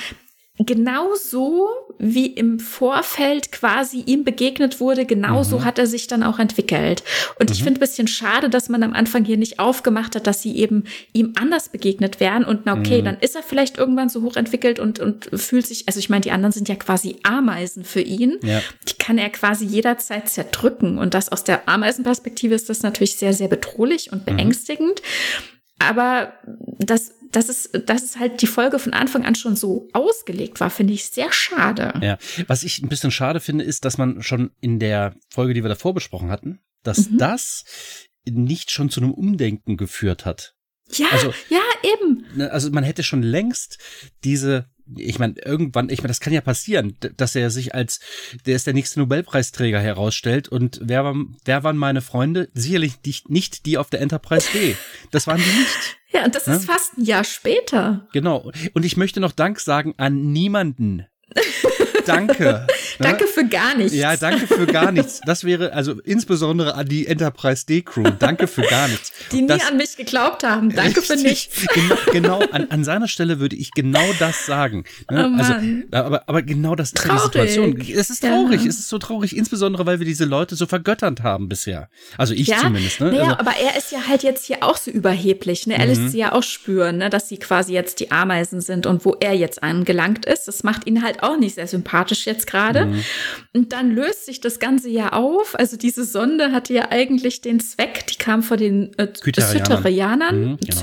genauso 0.67 1.69
wie 1.97 2.25
im 2.25 2.59
Vorfeld 2.59 3.51
quasi 3.51 4.01
ihm 4.05 4.23
begegnet 4.23 4.79
wurde, 4.79 5.05
genauso 5.05 5.59
mhm. 5.59 5.65
hat 5.65 5.79
er 5.79 5.87
sich 5.87 6.07
dann 6.07 6.23
auch 6.23 6.39
entwickelt. 6.39 7.03
Und 7.39 7.49
mhm. 7.49 7.53
ich 7.53 7.63
finde 7.63 7.79
ein 7.79 7.81
bisschen 7.81 8.07
schade, 8.07 8.49
dass 8.49 8.69
man 8.69 8.83
am 8.83 8.93
Anfang 8.93 9.23
hier 9.23 9.37
nicht 9.37 9.59
aufgemacht 9.59 10.15
hat, 10.15 10.27
dass 10.27 10.41
sie 10.41 10.57
eben 10.57 10.85
ihm 11.13 11.33
anders 11.39 11.69
begegnet 11.69 12.19
wären. 12.19 12.43
Und 12.43 12.65
na 12.65 12.73
okay, 12.73 13.01
mhm. 13.01 13.05
dann 13.05 13.17
ist 13.19 13.35
er 13.35 13.43
vielleicht 13.43 13.77
irgendwann 13.77 14.09
so 14.09 14.23
hochentwickelt 14.23 14.79
und, 14.79 14.99
und 14.99 15.29
fühlt 15.33 15.67
sich, 15.67 15.87
also 15.87 15.99
ich 15.99 16.09
meine, 16.09 16.21
die 16.21 16.31
anderen 16.31 16.51
sind 16.51 16.67
ja 16.69 16.75
quasi 16.75 17.17
Ameisen 17.23 17.83
für 17.83 18.01
ihn. 18.01 18.37
Ja. 18.41 18.61
Die 18.89 18.97
kann 18.97 19.17
er 19.17 19.29
quasi 19.29 19.65
jederzeit 19.65 20.27
zerdrücken. 20.27 20.97
Und 20.97 21.13
das 21.13 21.29
aus 21.29 21.43
der 21.43 21.69
Ameisenperspektive 21.69 22.55
ist 22.55 22.69
das 22.69 22.81
natürlich 22.81 23.15
sehr, 23.15 23.33
sehr 23.33 23.47
bedrohlich 23.47 24.11
und 24.11 24.27
mhm. 24.27 24.39
Aber 25.89 26.33
das 26.79 27.13
dass 27.31 27.49
es, 27.49 27.69
dass 27.85 28.03
es 28.03 28.17
halt 28.17 28.41
die 28.41 28.47
Folge 28.47 28.79
von 28.79 28.93
Anfang 28.93 29.25
an 29.25 29.35
schon 29.35 29.55
so 29.55 29.87
ausgelegt 29.93 30.59
war, 30.59 30.69
finde 30.69 30.93
ich 30.93 31.05
sehr 31.05 31.31
schade. 31.31 31.93
Ja, 32.01 32.17
was 32.47 32.63
ich 32.63 32.81
ein 32.81 32.89
bisschen 32.89 33.11
schade 33.11 33.39
finde, 33.39 33.63
ist, 33.63 33.85
dass 33.85 33.97
man 33.97 34.21
schon 34.21 34.51
in 34.59 34.79
der 34.79 35.15
Folge, 35.29 35.53
die 35.53 35.63
wir 35.63 35.69
davor 35.69 35.93
besprochen 35.93 36.29
hatten, 36.29 36.59
dass 36.83 37.09
mhm. 37.09 37.17
das 37.17 37.63
nicht 38.25 38.71
schon 38.71 38.89
zu 38.89 39.01
einem 39.01 39.11
Umdenken 39.11 39.77
geführt 39.77 40.25
hat. 40.25 40.55
Ja, 40.93 41.07
also, 41.11 41.33
ja, 41.49 41.61
eben. 41.83 42.25
Ne, 42.35 42.51
also 42.51 42.69
man 42.69 42.83
hätte 42.83 43.03
schon 43.03 43.23
längst 43.23 43.77
diese 44.23 44.69
ich 44.95 45.19
meine, 45.19 45.35
irgendwann, 45.43 45.89
ich 45.89 45.99
meine, 45.99 46.09
das 46.09 46.19
kann 46.19 46.33
ja 46.33 46.41
passieren, 46.41 46.95
dass 47.17 47.35
er 47.35 47.49
sich 47.49 47.73
als, 47.73 47.99
der 48.45 48.55
ist 48.55 48.67
der 48.67 48.73
nächste 48.73 48.99
Nobelpreisträger 48.99 49.79
herausstellt 49.79 50.49
und 50.49 50.79
wer, 50.83 51.03
war, 51.03 51.15
wer 51.45 51.63
waren 51.63 51.77
meine 51.77 52.01
Freunde? 52.01 52.49
Sicherlich 52.53 52.93
nicht, 53.05 53.29
nicht 53.29 53.65
die 53.65 53.77
auf 53.77 53.89
der 53.89 54.01
Enterprise 54.01 54.47
D. 54.53 54.75
Das 55.11 55.27
waren 55.27 55.37
die 55.37 55.59
nicht. 55.59 55.97
Ja, 56.13 56.25
und 56.25 56.35
das 56.35 56.45
ja? 56.45 56.55
ist 56.55 56.65
fast 56.65 56.97
ein 56.97 57.05
Jahr 57.05 57.23
später. 57.23 58.05
Genau. 58.11 58.51
Und 58.73 58.83
ich 58.83 58.97
möchte 58.97 59.21
noch 59.21 59.31
Dank 59.31 59.61
sagen 59.61 59.93
an 59.95 60.33
niemanden. 60.33 61.05
Danke. 62.05 62.67
danke 62.99 63.27
für 63.27 63.45
gar 63.45 63.75
nichts. 63.75 63.93
Ja, 63.93 64.15
danke 64.15 64.47
für 64.47 64.65
gar 64.65 64.91
nichts. 64.91 65.21
Das 65.25 65.43
wäre 65.43 65.73
also 65.73 65.99
insbesondere 66.01 66.75
an 66.75 66.87
die 66.87 67.07
Enterprise 67.07 67.65
D 67.65 67.81
Crew. 67.81 68.09
Danke 68.19 68.47
für 68.47 68.61
gar 68.63 68.87
nichts. 68.87 69.11
Die 69.31 69.41
nie 69.41 69.47
das, 69.47 69.67
an 69.67 69.77
mich 69.77 69.97
geglaubt 69.97 70.43
haben. 70.43 70.73
Danke 70.73 71.01
richtig, 71.01 71.19
für 71.19 71.27
nichts. 71.27 71.67
Genau, 71.73 71.95
genau 72.11 72.39
an, 72.51 72.67
an, 72.69 72.83
seiner 72.83 73.07
Stelle 73.07 73.39
würde 73.39 73.55
ich 73.55 73.71
genau 73.71 74.05
das 74.19 74.45
sagen. 74.45 74.83
Ne? 75.09 75.31
Oh 75.33 75.41
also, 75.41 75.53
aber, 75.91 76.23
aber 76.27 76.41
genau 76.41 76.75
das 76.75 76.89
ist 76.89 76.97
traurig. 76.97 77.21
die 77.21 77.25
Situation. 77.25 77.81
Es 77.99 78.09
ist 78.09 78.23
traurig. 78.23 78.61
Ja. 78.61 78.69
Es 78.69 78.79
ist 78.79 78.89
so 78.89 78.97
traurig, 78.97 79.35
insbesondere 79.35 79.85
weil 79.85 79.99
wir 79.99 80.05
diese 80.05 80.25
Leute 80.25 80.55
so 80.55 80.65
vergötternd 80.65 81.23
haben 81.23 81.49
bisher. 81.49 81.89
Also 82.17 82.33
ich 82.33 82.47
ja, 82.47 82.57
zumindest. 82.57 82.99
Ne? 82.99 83.11
Naja, 83.11 83.23
also, 83.23 83.39
aber 83.39 83.53
er 83.57 83.77
ist 83.77 83.91
ja 83.91 84.07
halt 84.07 84.23
jetzt 84.23 84.45
hier 84.45 84.63
auch 84.63 84.77
so 84.77 84.91
überheblich. 84.91 85.67
Ne? 85.67 85.77
Er 85.77 85.85
lässt 85.85 86.01
mhm. 86.01 86.09
sie 86.09 86.17
ja 86.19 86.31
auch 86.33 86.43
spüren, 86.43 86.97
ne? 86.97 87.09
dass 87.09 87.29
sie 87.29 87.37
quasi 87.37 87.73
jetzt 87.73 87.99
die 87.99 88.11
Ameisen 88.11 88.61
sind 88.61 88.85
und 88.85 89.05
wo 89.05 89.15
er 89.19 89.33
jetzt 89.33 89.63
angelangt 89.63 90.25
ist. 90.25 90.47
Das 90.47 90.63
macht 90.63 90.87
ihn 90.87 91.03
halt 91.03 91.23
auch 91.23 91.37
nicht 91.37 91.55
sehr 91.55 91.67
sympathisch 91.67 92.25
jetzt 92.25 92.47
gerade. 92.47 92.80
Mhm. 92.85 93.03
Und 93.53 93.73
dann 93.73 93.91
löst 93.91 94.25
sich 94.25 94.39
das 94.41 94.59
Ganze 94.59 94.89
ja 94.89 95.13
auf. 95.13 95.57
Also 95.57 95.77
diese 95.77 96.03
Sonde 96.03 96.51
hatte 96.51 96.73
ja 96.73 96.89
eigentlich 96.89 97.41
den 97.41 97.59
Zweck, 97.59 98.07
die 98.07 98.15
kam 98.15 98.43
vor 98.43 98.57
den 98.57 98.97
äh, 98.97 99.07
mhm, 100.35 100.57
genau. 100.57 100.77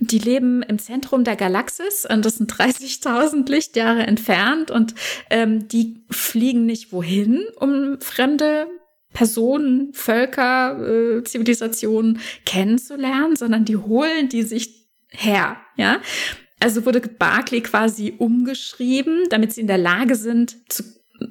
die 0.00 0.18
leben 0.18 0.62
im 0.62 0.78
Zentrum 0.78 1.24
der 1.24 1.36
Galaxis 1.36 2.06
und 2.08 2.24
das 2.24 2.36
sind 2.36 2.52
30.000 2.52 3.48
Lichtjahre 3.50 4.06
entfernt 4.06 4.70
und 4.70 4.94
ähm, 5.30 5.68
die 5.68 6.04
fliegen 6.10 6.66
nicht 6.66 6.92
wohin, 6.92 7.44
um 7.56 8.00
fremde 8.00 8.66
Personen, 9.12 9.94
Völker, 9.94 10.78
äh, 10.78 11.24
Zivilisationen 11.24 12.20
kennenzulernen, 12.44 13.34
sondern 13.34 13.64
die 13.64 13.76
holen 13.76 14.28
die 14.28 14.42
sich 14.42 14.88
her, 15.08 15.56
ja. 15.76 16.00
Also 16.60 16.86
wurde 16.86 17.00
Barclay 17.00 17.60
quasi 17.60 18.14
umgeschrieben, 18.18 19.24
damit 19.30 19.52
sie 19.52 19.60
in 19.60 19.66
der 19.66 19.78
Lage 19.78 20.14
sind, 20.14 20.72
zu 20.72 20.82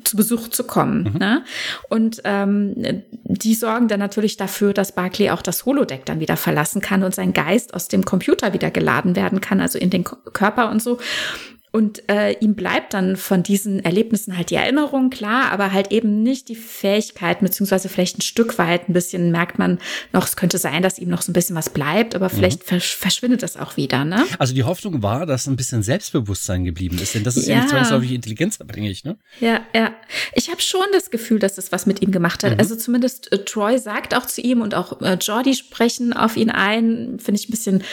zu 0.03 0.17
Besuch 0.17 0.47
zu 0.47 0.63
kommen. 0.63 1.11
Mhm. 1.13 1.19
Ne? 1.19 1.43
Und 1.89 2.21
ähm, 2.23 2.73
die 3.23 3.55
sorgen 3.55 3.87
dann 3.87 3.99
natürlich 3.99 4.37
dafür, 4.37 4.73
dass 4.73 4.93
Barclay 4.93 5.29
auch 5.29 5.41
das 5.41 5.65
Holodeck 5.65 6.05
dann 6.05 6.19
wieder 6.19 6.37
verlassen 6.37 6.81
kann 6.81 7.03
und 7.03 7.13
sein 7.13 7.33
Geist 7.33 7.73
aus 7.73 7.87
dem 7.87 8.03
Computer 8.03 8.53
wieder 8.53 8.71
geladen 8.71 9.15
werden 9.15 9.41
kann, 9.41 9.61
also 9.61 9.77
in 9.77 9.89
den 9.89 10.03
Körper 10.03 10.69
und 10.71 10.81
so. 10.81 10.99
Und 11.75 12.07
äh, 12.09 12.31
ihm 12.39 12.55
bleibt 12.55 12.93
dann 12.93 13.17
von 13.17 13.43
diesen 13.43 13.83
Erlebnissen 13.83 14.37
halt 14.37 14.49
die 14.49 14.55
Erinnerung, 14.55 15.09
klar, 15.09 15.51
aber 15.51 15.73
halt 15.73 15.91
eben 15.91 16.23
nicht 16.23 16.47
die 16.47 16.55
Fähigkeit, 16.55 17.41
beziehungsweise 17.41 17.89
vielleicht 17.89 18.17
ein 18.17 18.21
Stück 18.21 18.57
weit 18.57 18.87
ein 18.87 18.93
bisschen 18.93 19.29
merkt 19.29 19.59
man 19.59 19.79
noch, 20.13 20.25
es 20.25 20.37
könnte 20.37 20.57
sein, 20.57 20.81
dass 20.83 20.99
ihm 20.99 21.09
noch 21.09 21.21
so 21.21 21.31
ein 21.31 21.33
bisschen 21.33 21.53
was 21.53 21.69
bleibt, 21.69 22.15
aber 22.15 22.29
vielleicht 22.29 22.61
mhm. 22.61 22.67
versch 22.67 22.95
verschwindet 22.95 23.43
das 23.43 23.57
auch 23.57 23.75
wieder, 23.75 24.05
ne? 24.05 24.23
Also 24.39 24.53
die 24.53 24.63
Hoffnung 24.63 25.03
war, 25.03 25.25
dass 25.25 25.47
ein 25.47 25.57
bisschen 25.57 25.83
Selbstbewusstsein 25.83 26.63
geblieben 26.63 26.97
ist, 26.97 27.13
denn 27.13 27.25
das 27.25 27.35
ist 27.35 27.47
ja, 27.47 27.55
ja 27.55 27.61
nicht 27.63 27.71
zwangsläufig 27.71 28.13
intelligenzabhängig, 28.13 29.03
ne? 29.03 29.17
Ja, 29.41 29.59
ja. 29.75 29.93
Ich 30.33 30.49
habe 30.49 30.61
schon 30.61 30.85
das 30.93 31.11
Gefühl, 31.11 31.39
dass 31.39 31.55
das 31.55 31.73
was 31.73 31.85
mit 31.85 32.01
ihm 32.01 32.11
gemacht 32.11 32.45
hat. 32.45 32.53
Mhm. 32.53 32.59
Also 32.59 32.77
zumindest 32.77 33.33
äh, 33.33 33.43
Troy 33.43 33.79
sagt 33.79 34.15
auch 34.15 34.25
zu 34.25 34.39
ihm 34.39 34.61
und 34.61 34.75
auch 34.75 35.01
äh, 35.01 35.15
Jordi 35.15 35.53
sprechen 35.53 36.13
auf 36.13 36.37
ihn 36.37 36.51
ein, 36.51 37.19
finde 37.19 37.41
ich 37.41 37.49
ein 37.49 37.51
bisschen 37.51 37.83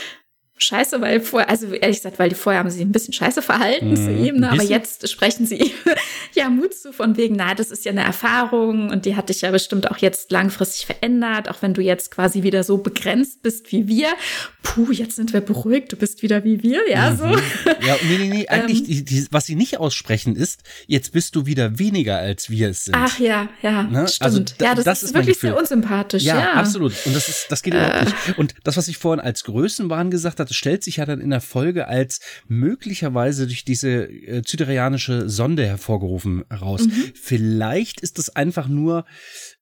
scheiße, 0.63 1.01
weil 1.01 1.21
vorher, 1.21 1.51
also 1.51 1.73
ehrlich 1.73 1.99
gesagt, 1.99 2.19
weil 2.19 2.29
die 2.29 2.35
vorher 2.35 2.61
haben 2.61 2.71
sie 2.71 2.83
ein 2.83 2.93
bisschen 2.93 3.13
scheiße 3.13 3.43
verhalten 3.43 3.91
mhm, 3.91 3.97
zu 3.97 4.13
ihm, 4.13 4.37
ne? 4.41 4.51
aber 4.51 4.63
jetzt 4.63 5.09
sprechen 5.09 5.47
sie 5.47 5.73
ja 6.35 6.49
Mut 6.49 6.75
zu 6.75 6.93
von 6.93 7.17
wegen, 7.17 7.37
na, 7.37 7.55
das 7.55 7.71
ist 7.71 7.85
ja 7.85 7.93
eine 7.93 8.03
Erfahrung 8.03 8.91
und 8.91 9.05
die 9.05 9.17
hat 9.17 9.29
dich 9.29 9.43
ja 9.43 9.51
bestimmt 9.51 9.91
auch 9.91 9.99
jetzt 9.99 10.31
langfristig 10.31 10.87
verändert, 10.87 11.49
auch 11.49 11.63
wenn 11.63 11.75
du 11.75 11.83
jetzt 11.83 12.11
quasi 12.11 12.43
wieder 12.43 12.65
so 12.65 12.79
begrenzt 12.79 13.43
bist 13.43 13.73
wie 13.73 13.89
wir. 13.89 14.09
Puh, 14.63 14.93
jetzt 14.93 15.17
sind 15.17 15.33
wir 15.33 15.41
beruhigt, 15.41 15.93
du 15.93 15.97
bist 15.97 16.23
wieder 16.23 16.45
wie 16.45 16.63
wir, 16.63 16.89
ja, 16.89 17.11
mhm. 17.11 17.17
so. 17.17 17.25
Ja, 17.87 17.97
nee, 18.09 18.19
nee, 18.19 18.29
nee, 18.29 18.49
eigentlich, 18.49 18.81
ähm, 18.81 18.87
die, 18.87 19.05
die, 19.05 19.27
was 19.31 19.47
sie 19.47 19.55
nicht 19.55 19.79
aussprechen 19.79 20.37
ist, 20.37 20.63
jetzt 20.87 21.13
bist 21.13 21.37
du 21.37 21.47
wieder 21.47 21.79
weniger 21.79 22.19
als 22.19 22.51
wir 22.51 22.71
es 22.71 22.85
sind. 22.85 22.95
Ach 22.97 23.19
ja, 23.19 23.49
ja, 23.63 23.83
ne? 23.83 24.01
Also 24.01 24.13
stimmt. 24.13 24.23
Also, 24.23 24.65
ja, 24.65 24.75
das, 24.75 24.85
das 24.85 25.03
ist, 25.03 25.09
ist 25.11 25.15
wirklich 25.15 25.39
sehr 25.39 25.57
unsympathisch, 25.57 26.23
ja. 26.23 26.39
Ja, 26.39 26.53
absolut. 26.55 26.95
Und 27.05 27.15
das 27.15 27.29
ist, 27.29 27.47
das 27.51 27.63
geht 27.63 27.75
äh. 27.75 27.79
überhaupt 27.79 28.05
nicht. 28.05 28.39
Und 28.39 28.55
das, 28.65 28.77
was 28.77 28.89
ich 28.89 28.99
vorhin 28.99 29.21
als 29.21 29.45
Größenwahn 29.45 30.11
gesagt 30.11 30.41
hatte, 30.41 30.52
stellt 30.53 30.85
sich 30.85 30.97
ja 30.97 31.07
dann 31.07 31.21
in 31.21 31.31
der 31.31 31.41
Folge 31.41 31.89
als 31.89 32.21
möglicherweise 32.47 33.47
durch 33.47 33.65
diese 33.65 34.05
äh, 34.05 34.43
zyterianische 34.43 35.29
Sonde 35.29 35.67
hervorgerufen 35.67 36.45
raus. 36.53 36.87
Mhm. 36.87 37.13
Vielleicht 37.15 38.01
ist 38.01 38.19
es 38.19 38.35
einfach 38.35 38.69
nur 38.69 39.05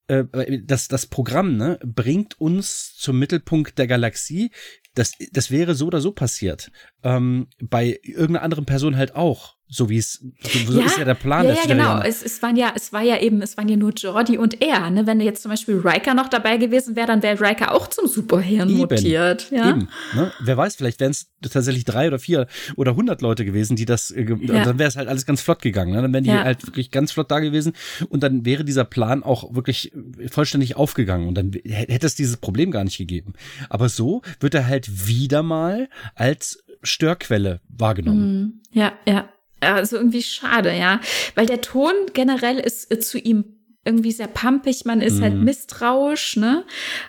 äh, 0.08 0.24
das, 0.62 0.88
das 0.88 1.06
Programm 1.06 1.56
ne, 1.56 1.78
bringt 1.84 2.40
uns 2.40 2.94
zum 2.96 3.18
Mittelpunkt 3.18 3.78
der 3.78 3.86
Galaxie. 3.86 4.50
Das, 4.94 5.12
das 5.32 5.50
wäre 5.50 5.74
so 5.74 5.86
oder 5.86 6.00
so 6.00 6.12
passiert. 6.12 6.70
Ähm, 7.02 7.46
bei 7.60 8.00
irgendeiner 8.02 8.42
anderen 8.42 8.66
Person 8.66 8.96
halt 8.96 9.14
auch. 9.14 9.56
So 9.72 9.88
wie 9.88 9.98
es, 9.98 10.20
so 10.66 10.80
ja, 10.80 10.84
ist 10.84 10.98
ja 10.98 11.04
der 11.04 11.14
Plan. 11.14 11.46
Ja, 11.46 11.52
ja 11.52 11.64
genau. 11.64 12.00
Es, 12.02 12.24
es 12.24 12.42
waren 12.42 12.56
ja, 12.56 12.72
es 12.74 12.92
war 12.92 13.02
ja 13.02 13.20
eben, 13.20 13.40
es 13.40 13.56
waren 13.56 13.68
ja 13.68 13.76
nur 13.76 13.92
Jordi 13.92 14.36
und 14.36 14.60
er. 14.60 14.90
Ne? 14.90 15.06
Wenn 15.06 15.20
jetzt 15.20 15.42
zum 15.42 15.50
Beispiel 15.52 15.76
Riker 15.76 16.14
noch 16.14 16.28
dabei 16.28 16.56
gewesen 16.56 16.96
wäre, 16.96 17.06
dann 17.06 17.22
wäre 17.22 17.40
Riker 17.40 17.72
auch 17.72 17.86
zum 17.86 18.08
Superhirn 18.08 18.68
eben, 18.68 18.78
mutiert. 18.78 19.48
Ja? 19.52 19.70
Eben. 19.70 19.88
Ne? 20.14 20.32
Wer 20.40 20.56
weiß, 20.56 20.74
vielleicht 20.74 20.98
wären 20.98 21.12
es 21.12 21.28
tatsächlich 21.40 21.84
drei 21.84 22.08
oder 22.08 22.18
vier 22.18 22.48
oder 22.74 22.96
hundert 22.96 23.22
Leute 23.22 23.44
gewesen, 23.44 23.76
die 23.76 23.84
das, 23.84 24.10
äh, 24.10 24.24
ja. 24.24 24.64
dann 24.64 24.80
wäre 24.80 24.88
es 24.88 24.96
halt 24.96 25.08
alles 25.08 25.24
ganz 25.24 25.40
flott 25.40 25.62
gegangen. 25.62 25.92
Ne? 25.92 26.02
Dann 26.02 26.12
wären 26.12 26.24
die 26.24 26.30
ja. 26.30 26.42
halt 26.42 26.66
wirklich 26.66 26.90
ganz 26.90 27.12
flott 27.12 27.30
da 27.30 27.38
gewesen 27.38 27.72
und 28.08 28.24
dann 28.24 28.44
wäre 28.44 28.64
dieser 28.64 28.84
Plan 28.84 29.22
auch 29.22 29.54
wirklich 29.54 29.92
vollständig 30.30 30.76
aufgegangen 30.76 31.28
und 31.28 31.34
dann 31.36 31.52
hätte 31.64 32.08
es 32.08 32.16
dieses 32.16 32.38
Problem 32.38 32.72
gar 32.72 32.82
nicht 32.82 32.98
gegeben. 32.98 33.34
Aber 33.68 33.88
so 33.88 34.22
wird 34.40 34.54
er 34.54 34.66
halt 34.66 35.06
wieder 35.06 35.44
mal 35.44 35.88
als 36.16 36.64
Störquelle 36.82 37.60
wahrgenommen. 37.68 38.40
Mhm. 38.40 38.60
Ja, 38.72 38.92
ja. 39.06 39.28
Also 39.60 39.96
irgendwie 39.96 40.22
schade, 40.22 40.76
ja. 40.76 41.00
Weil 41.34 41.46
der 41.46 41.60
Ton 41.60 41.92
generell 42.12 42.58
ist 42.58 42.90
äh, 42.90 42.98
zu 42.98 43.18
ihm 43.18 43.44
irgendwie 43.84 44.12
sehr 44.12 44.28
pampig, 44.28 44.84
man 44.84 45.00
ist 45.00 45.20
halt 45.20 45.32
mhm. 45.32 45.38
halt 45.38 45.44
misstrauisch, 45.44 46.36
ne? 46.36 46.64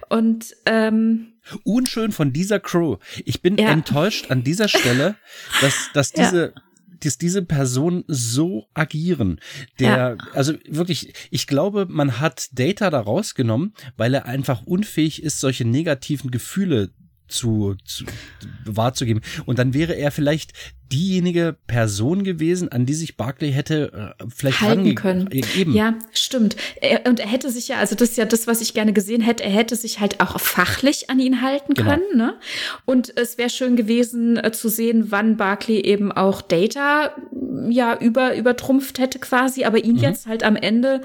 Und 0.09 0.55
ähm, 0.65 1.33
unschön 1.63 2.11
von 2.11 2.31
dieser 2.31 2.59
Crew. 2.59 2.97
Ich 3.25 3.41
bin 3.41 3.57
ja. 3.57 3.69
enttäuscht 3.69 4.31
an 4.31 4.43
dieser 4.43 4.67
Stelle, 4.67 5.15
dass, 5.61 5.89
dass 5.93 6.11
diese 6.11 6.53
ja 6.55 6.61
dass 7.03 7.17
diese 7.17 7.41
Personen 7.41 8.03
so 8.07 8.67
agieren. 8.73 9.39
Der, 9.79 9.89
ja. 9.89 10.17
also 10.33 10.53
wirklich, 10.67 11.13
ich 11.31 11.47
glaube, 11.47 11.87
man 11.89 12.19
hat 12.19 12.49
Data 12.53 12.89
da 12.89 12.99
rausgenommen, 12.99 13.73
weil 13.97 14.13
er 14.13 14.25
einfach 14.25 14.63
unfähig 14.63 15.23
ist, 15.23 15.39
solche 15.39 15.65
negativen 15.65 16.31
Gefühle 16.31 16.91
zu, 17.31 17.75
zu 17.85 18.05
wahrzugeben. 18.65 19.21
Und 19.45 19.59
dann 19.59 19.73
wäre 19.73 19.93
er 19.93 20.11
vielleicht 20.11 20.53
diejenige 20.91 21.55
Person 21.67 22.23
gewesen, 22.23 22.69
an 22.69 22.85
die 22.85 22.93
sich 22.93 23.15
Barclay 23.15 23.51
hätte 23.51 24.15
äh, 24.19 24.25
vielleicht 24.35 24.61
halten 24.61 24.95
können. 24.95 25.29
Eben. 25.31 25.73
Ja, 25.73 25.95
stimmt. 26.11 26.57
Er, 26.81 27.05
und 27.07 27.19
er 27.19 27.27
hätte 27.27 27.49
sich 27.49 27.69
ja, 27.69 27.77
also 27.77 27.95
das 27.95 28.09
ist 28.09 28.17
ja 28.17 28.25
das, 28.25 28.45
was 28.47 28.61
ich 28.61 28.73
gerne 28.73 28.93
gesehen 28.93 29.21
hätte, 29.21 29.43
er 29.43 29.51
hätte 29.51 29.75
sich 29.75 29.99
halt 29.99 30.19
auch 30.19 30.39
fachlich 30.39 31.09
an 31.09 31.19
ihn 31.19 31.41
halten 31.41 31.73
genau. 31.73 31.91
können. 31.91 32.17
Ne? 32.17 32.33
Und 32.85 33.15
es 33.17 33.37
wäre 33.37 33.49
schön 33.49 33.75
gewesen 33.75 34.37
äh, 34.37 34.51
zu 34.51 34.69
sehen, 34.69 35.11
wann 35.11 35.37
Barclay 35.37 35.79
eben 35.79 36.11
auch 36.11 36.41
Data 36.41 37.15
ja 37.69 37.97
über 37.97 38.35
übertrumpft 38.35 38.99
hätte 38.99 39.19
quasi, 39.19 39.63
aber 39.63 39.83
ihn 39.83 39.95
mhm. 39.95 40.01
jetzt 40.01 40.27
halt 40.27 40.43
am 40.43 40.55
Ende 40.55 41.01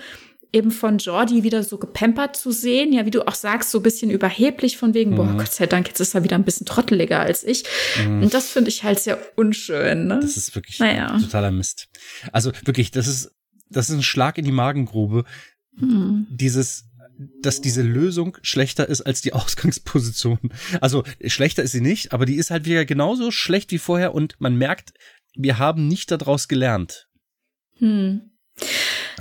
eben 0.56 0.70
von 0.70 0.98
Jordi 0.98 1.42
wieder 1.42 1.62
so 1.62 1.78
gepampert 1.78 2.36
zu 2.36 2.50
sehen, 2.50 2.92
ja, 2.92 3.04
wie 3.04 3.10
du 3.10 3.26
auch 3.26 3.34
sagst, 3.34 3.70
so 3.70 3.78
ein 3.78 3.82
bisschen 3.82 4.10
überheblich 4.10 4.78
von 4.78 4.94
wegen, 4.94 5.12
mhm. 5.12 5.16
boah, 5.16 5.34
Gott 5.36 5.52
sei 5.52 5.66
Dank, 5.66 5.86
jetzt 5.86 6.00
ist 6.00 6.14
er 6.14 6.24
wieder 6.24 6.36
ein 6.36 6.44
bisschen 6.44 6.66
trotteliger 6.66 7.20
als 7.20 7.44
ich. 7.44 7.64
Mhm. 8.02 8.22
Und 8.22 8.34
das 8.34 8.48
finde 8.48 8.70
ich 8.70 8.82
halt 8.82 8.98
sehr 8.98 9.18
unschön, 9.36 10.06
ne? 10.06 10.18
Das 10.20 10.36
ist 10.36 10.54
wirklich 10.54 10.78
naja. 10.78 11.18
totaler 11.18 11.50
Mist. 11.50 11.88
Also 12.32 12.52
wirklich, 12.64 12.90
das 12.90 13.06
ist, 13.06 13.30
das 13.68 13.90
ist 13.90 13.96
ein 13.96 14.02
Schlag 14.02 14.38
in 14.38 14.44
die 14.44 14.52
Magengrube. 14.52 15.24
Mhm. 15.76 16.26
Dieses, 16.30 16.86
dass 17.42 17.60
diese 17.60 17.82
Lösung 17.82 18.38
schlechter 18.40 18.88
ist 18.88 19.02
als 19.02 19.20
die 19.20 19.32
Ausgangsposition. 19.34 20.38
Also 20.80 21.04
schlechter 21.24 21.62
ist 21.62 21.72
sie 21.72 21.82
nicht, 21.82 22.12
aber 22.12 22.24
die 22.24 22.36
ist 22.36 22.50
halt 22.50 22.64
wieder 22.64 22.86
genauso 22.86 23.30
schlecht 23.30 23.70
wie 23.72 23.78
vorher 23.78 24.14
und 24.14 24.40
man 24.40 24.56
merkt, 24.56 24.94
wir 25.34 25.58
haben 25.58 25.86
nicht 25.86 26.10
daraus 26.10 26.48
gelernt. 26.48 27.08
Hm. 27.78 28.30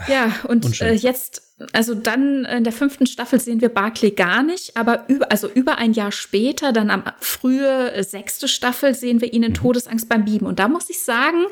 Ja, 0.07 0.31
und 0.47 0.81
äh, 0.81 0.93
jetzt 0.93 1.44
also 1.71 1.95
dann 1.95 2.43
in 2.43 2.65
der 2.65 2.73
fünften 2.73 3.07
Staffel 3.07 3.39
sehen 3.39 3.61
wir 3.61 3.69
Barclay 3.69 4.11
gar 4.11 4.43
nicht, 4.43 4.75
aber 4.75 5.05
über, 5.07 5.31
also 5.31 5.49
über 5.49 5.77
ein 5.77 5.93
Jahr 5.93 6.11
später, 6.11 6.73
dann 6.73 6.91
am 6.91 7.03
frühe 7.21 7.93
äh, 7.93 8.03
sechste 8.03 8.49
Staffel, 8.49 8.93
sehen 8.93 9.21
wir 9.21 9.31
ihn 9.31 9.41
in 9.41 9.51
mhm. 9.51 9.55
Todesangst 9.55 10.09
beim 10.09 10.25
Bieben. 10.25 10.47
Und 10.47 10.59
da 10.59 10.67
muss 10.67 10.89
ich 10.89 10.99
sagen, 10.99 11.45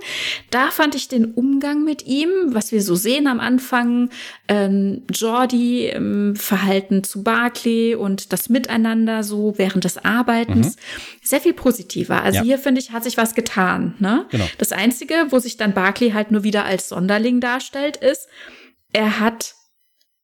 da 0.50 0.72
fand 0.72 0.96
ich 0.96 1.08
den 1.08 1.32
Umgang 1.34 1.86
mit 1.86 2.06
ihm, 2.06 2.30
was 2.48 2.74
wir 2.74 2.82
so 2.82 2.96
sehen 2.96 3.28
am 3.28 3.40
Anfang, 3.40 4.10
ähm, 4.50 5.04
Jordi 5.10 5.88
im 5.88 6.36
Verhalten 6.36 7.06
zu 7.06 7.24
Barclay 7.24 7.96
und 7.96 8.34
das 8.34 8.50
Miteinander 8.50 9.24
so 9.24 9.54
während 9.58 9.86
des 9.86 10.04
Arbeitens, 10.04 10.76
mhm. 10.76 10.80
sehr 11.22 11.40
viel 11.40 11.54
positiver. 11.54 12.22
Also 12.24 12.40
ja. 12.40 12.44
hier 12.44 12.60
finde 12.60 12.82
ich, 12.82 12.92
hat 12.92 13.06
sich 13.06 13.16
was 13.16 13.36
getan. 13.36 13.96
Ne? 14.00 14.26
Genau. 14.32 14.50
Das 14.58 14.74
Einzige, 14.74 15.28
wo 15.30 15.40
sich 15.40 15.56
dann 15.56 15.74
Barclay 15.74 16.12
halt 16.12 16.32
nur 16.32 16.44
wieder 16.44 16.66
als 16.66 16.90
Sonderling 16.90 17.40
darstellt, 17.40 17.96
ist, 17.96 18.28
er 18.92 19.22
hat 19.22 19.56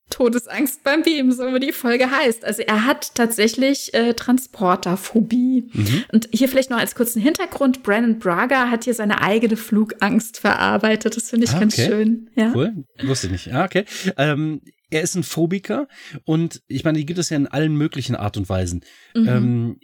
Todesangst 0.09 0.83
beim 0.83 1.03
Beam, 1.03 1.31
so 1.31 1.53
wie 1.53 1.59
die 1.59 1.71
Folge 1.71 2.09
heißt. 2.09 2.43
Also 2.43 2.61
er 2.63 2.85
hat 2.85 3.15
tatsächlich 3.15 3.93
äh, 3.93 4.13
Transporterphobie. 4.13 5.69
Mhm. 5.71 6.03
Und 6.11 6.29
hier 6.31 6.49
vielleicht 6.49 6.69
noch 6.69 6.79
als 6.79 6.95
kurzen 6.95 7.21
Hintergrund, 7.21 7.83
Brandon 7.83 8.19
Braga 8.19 8.69
hat 8.69 8.85
hier 8.85 8.93
seine 8.93 9.21
eigene 9.21 9.57
Flugangst 9.57 10.39
verarbeitet. 10.39 11.15
Das 11.15 11.29
finde 11.29 11.45
ich 11.45 11.51
ah, 11.53 11.59
ganz 11.59 11.75
schön. 11.75 12.29
Ja. 12.35 12.53
Cool, 12.55 12.85
wusste 13.03 13.27
ich 13.27 13.31
nicht. 13.31 13.53
Ah, 13.53 13.65
okay. 13.65 13.85
Ähm, 14.17 14.61
er 14.89 15.01
ist 15.01 15.15
ein 15.15 15.23
Phobiker 15.23 15.87
und 16.25 16.63
ich 16.67 16.83
meine, 16.83 16.97
die 16.97 17.05
gibt 17.05 17.19
es 17.19 17.29
ja 17.29 17.37
in 17.37 17.47
allen 17.47 17.75
möglichen 17.75 18.15
Art 18.15 18.37
und 18.37 18.49
Weisen. 18.49 18.83
Mhm. 19.13 19.27
Ähm, 19.27 19.79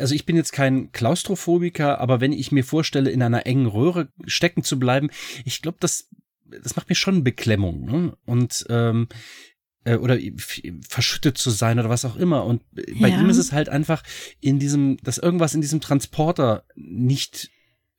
also 0.00 0.14
ich 0.16 0.26
bin 0.26 0.34
jetzt 0.34 0.52
kein 0.52 0.90
Klaustrophobiker, 0.90 2.00
aber 2.00 2.20
wenn 2.20 2.32
ich 2.32 2.50
mir 2.50 2.64
vorstelle, 2.64 3.10
in 3.10 3.22
einer 3.22 3.46
engen 3.46 3.66
Röhre 3.66 4.08
stecken 4.26 4.64
zu 4.64 4.78
bleiben, 4.80 5.10
ich 5.44 5.62
glaube, 5.62 5.78
das 5.78 6.08
das 6.50 6.76
macht 6.76 6.88
mir 6.88 6.94
schon 6.94 7.24
Beklemmung. 7.24 7.84
Ne? 7.84 8.16
Und 8.26 8.66
ähm, 8.68 9.08
äh, 9.10 9.14
oder 9.86 10.18
verschüttet 10.88 11.38
zu 11.38 11.50
sein 11.50 11.78
oder 11.78 11.88
was 11.88 12.04
auch 12.04 12.16
immer. 12.16 12.44
Und 12.44 12.62
bei 12.72 13.08
ja. 13.08 13.20
ihm 13.20 13.30
ist 13.30 13.38
es 13.38 13.52
halt 13.52 13.68
einfach 13.68 14.02
in 14.40 14.58
diesem, 14.58 14.98
dass 15.02 15.18
irgendwas 15.18 15.54
in 15.54 15.60
diesem 15.60 15.80
Transporter 15.80 16.64
nicht 16.74 17.50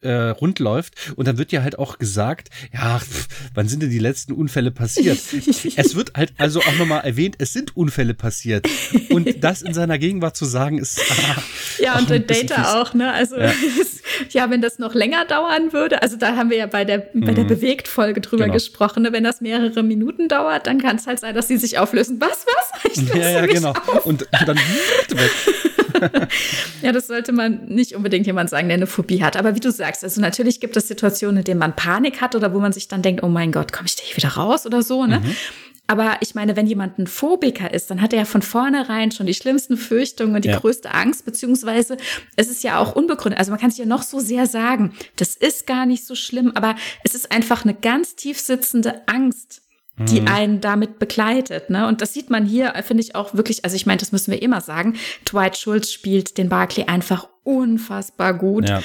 äh, 0.01 0.29
rund 0.29 0.59
läuft. 0.59 1.13
Und 1.15 1.27
dann 1.27 1.37
wird 1.37 1.51
ja 1.51 1.61
halt 1.61 1.77
auch 1.77 1.97
gesagt, 1.97 2.49
ja, 2.73 2.99
pff, 2.99 3.27
wann 3.53 3.67
sind 3.67 3.83
denn 3.83 3.89
die 3.89 3.99
letzten 3.99 4.33
Unfälle 4.33 4.71
passiert? 4.71 5.19
es 5.75 5.95
wird 5.95 6.13
halt 6.15 6.33
also 6.37 6.61
auch 6.61 6.77
nochmal 6.77 7.01
erwähnt, 7.01 7.35
es 7.39 7.53
sind 7.53 7.75
Unfälle 7.75 8.13
passiert. 8.13 8.67
Und 9.09 9.43
das 9.43 9.61
in 9.61 9.73
seiner 9.73 9.97
Gegenwart 9.97 10.37
zu 10.37 10.45
sagen, 10.45 10.77
ist. 10.77 11.01
Ah, 11.09 11.43
ja, 11.79 11.97
und 11.97 12.09
der 12.09 12.19
Data 12.19 12.81
auch, 12.81 12.93
ne? 12.93 13.11
Also 13.11 13.37
ja. 13.37 13.53
ja. 14.29 14.49
wenn 14.49 14.61
das 14.61 14.79
noch 14.79 14.93
länger 14.93 15.25
dauern 15.25 15.73
würde, 15.73 16.01
also 16.01 16.17
da 16.17 16.35
haben 16.35 16.49
wir 16.49 16.57
ja 16.57 16.67
bei 16.67 16.85
der, 16.85 16.99
bei 17.13 17.33
der 17.33 17.43
mhm. 17.43 17.49
Bewegt-Folge 17.49 18.21
drüber 18.21 18.45
genau. 18.45 18.53
gesprochen, 18.53 19.03
ne? 19.03 19.11
wenn 19.11 19.23
das 19.23 19.41
mehrere 19.41 19.83
Minuten 19.83 20.27
dauert, 20.27 20.67
dann 20.67 20.81
kann 20.81 20.97
es 20.97 21.07
halt 21.07 21.19
sein, 21.19 21.35
dass 21.35 21.47
sie 21.47 21.57
sich 21.57 21.77
auflösen. 21.77 22.19
Was, 22.19 22.45
was? 22.45 22.69
Ich 22.91 23.13
ja, 23.13 23.29
ja, 23.29 23.45
genau. 23.45 23.71
Auf. 23.71 24.05
Und, 24.05 24.23
und 24.23 24.47
dann 24.47 24.57
weg. 24.57 25.31
ja, 26.81 26.91
das 26.91 27.07
sollte 27.07 27.31
man 27.31 27.65
nicht 27.65 27.95
unbedingt 27.95 28.25
jemand 28.25 28.49
sagen, 28.49 28.67
der 28.67 28.77
eine 28.77 28.87
Phobie 28.87 29.23
hat. 29.23 29.37
Aber 29.37 29.55
wie 29.55 29.59
du 29.59 29.71
sagst, 29.71 30.03
also 30.03 30.21
natürlich 30.21 30.59
gibt 30.59 30.77
es 30.77 30.87
Situationen, 30.87 31.37
in 31.37 31.43
denen 31.43 31.59
man 31.59 31.75
Panik 31.75 32.21
hat 32.21 32.35
oder 32.35 32.53
wo 32.53 32.59
man 32.59 32.71
sich 32.71 32.87
dann 32.87 33.01
denkt, 33.01 33.23
oh 33.23 33.27
mein 33.27 33.51
Gott, 33.51 33.73
komme 33.73 33.87
ich 33.87 33.95
da 33.95 34.03
hier 34.03 34.17
wieder 34.17 34.29
raus 34.29 34.65
oder 34.65 34.81
so, 34.81 35.05
ne? 35.05 35.19
Mhm. 35.19 35.35
Aber 35.89 36.17
ich 36.21 36.35
meine, 36.35 36.55
wenn 36.55 36.67
jemand 36.67 36.99
ein 36.99 37.07
Phobiker 37.07 37.73
ist, 37.73 37.89
dann 37.89 37.99
hat 37.99 38.13
er 38.13 38.19
ja 38.19 38.25
von 38.25 38.43
vornherein 38.43 39.09
schon 39.11 39.25
die 39.25 39.33
schlimmsten 39.33 39.75
Fürchtungen 39.75 40.35
und 40.35 40.45
die 40.45 40.49
ja. 40.49 40.59
größte 40.59 40.93
Angst, 40.93 41.25
beziehungsweise 41.25 41.97
es 42.35 42.47
ist 42.47 42.63
ja 42.63 42.77
auch 42.77 42.95
unbegründet. 42.95 43.39
Also 43.39 43.49
man 43.49 43.59
kann 43.59 43.71
sich 43.71 43.79
ja 43.79 43.87
noch 43.87 44.03
so 44.03 44.19
sehr 44.19 44.45
sagen, 44.45 44.93
das 45.15 45.35
ist 45.35 45.65
gar 45.65 45.87
nicht 45.87 46.05
so 46.05 46.13
schlimm, 46.13 46.51
aber 46.53 46.75
es 47.03 47.15
ist 47.15 47.31
einfach 47.31 47.63
eine 47.63 47.73
ganz 47.73 48.15
tief 48.15 48.39
sitzende 48.39 49.01
Angst, 49.07 49.63
die 49.97 50.21
mhm. 50.21 50.27
einen 50.27 50.61
damit 50.61 50.99
begleitet. 50.99 51.71
Ne? 51.71 51.87
Und 51.87 52.03
das 52.03 52.13
sieht 52.13 52.29
man 52.29 52.45
hier, 52.45 52.75
finde 52.85 53.01
ich 53.01 53.15
auch 53.15 53.33
wirklich, 53.33 53.65
also 53.65 53.75
ich 53.75 53.87
meine, 53.87 53.97
das 53.97 54.11
müssen 54.11 54.31
wir 54.31 54.43
immer 54.43 54.61
sagen, 54.61 54.95
Dwight 55.25 55.57
Schultz 55.57 55.91
spielt 55.91 56.37
den 56.37 56.49
Barclay 56.49 56.85
einfach 56.85 57.27
unfassbar 57.43 58.35
gut. 58.35 58.69
Ja. 58.69 58.83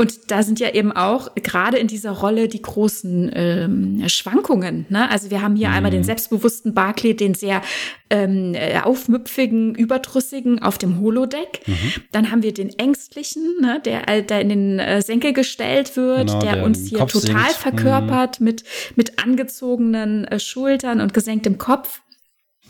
Und 0.00 0.30
da 0.30 0.42
sind 0.42 0.58
ja 0.58 0.70
eben 0.70 0.92
auch 0.92 1.34
gerade 1.34 1.76
in 1.76 1.86
dieser 1.86 2.12
Rolle 2.12 2.48
die 2.48 2.62
großen 2.62 3.30
ähm, 3.34 4.08
Schwankungen. 4.08 4.86
Ne? 4.88 5.10
Also 5.10 5.30
wir 5.30 5.42
haben 5.42 5.56
hier 5.56 5.68
mhm. 5.68 5.74
einmal 5.74 5.90
den 5.90 6.04
selbstbewussten 6.04 6.72
Barclay, 6.72 7.12
den 7.12 7.34
sehr 7.34 7.60
ähm, 8.08 8.56
aufmüpfigen, 8.82 9.74
überdrüssigen 9.74 10.62
auf 10.62 10.78
dem 10.78 11.00
Holodeck. 11.00 11.60
Mhm. 11.66 11.74
Dann 12.12 12.30
haben 12.30 12.42
wir 12.42 12.54
den 12.54 12.70
ängstlichen, 12.78 13.60
ne? 13.60 13.82
der, 13.84 14.22
der 14.22 14.40
in 14.40 14.48
den 14.48 14.78
äh, 14.78 15.02
Senkel 15.02 15.34
gestellt 15.34 15.94
wird, 15.98 16.28
genau, 16.28 16.40
der, 16.40 16.54
der, 16.54 16.64
uns 16.64 16.88
hier 16.88 17.00
Kopf 17.00 17.12
total 17.12 17.50
sinkt. 17.50 17.56
verkörpert 17.56 18.40
mhm. 18.40 18.44
mit, 18.46 18.64
mit 18.96 19.22
angezogenen 19.22 20.24
äh, 20.24 20.40
Schultern 20.40 21.02
und 21.02 21.12
gesenktem 21.12 21.58
Kopf. 21.58 22.00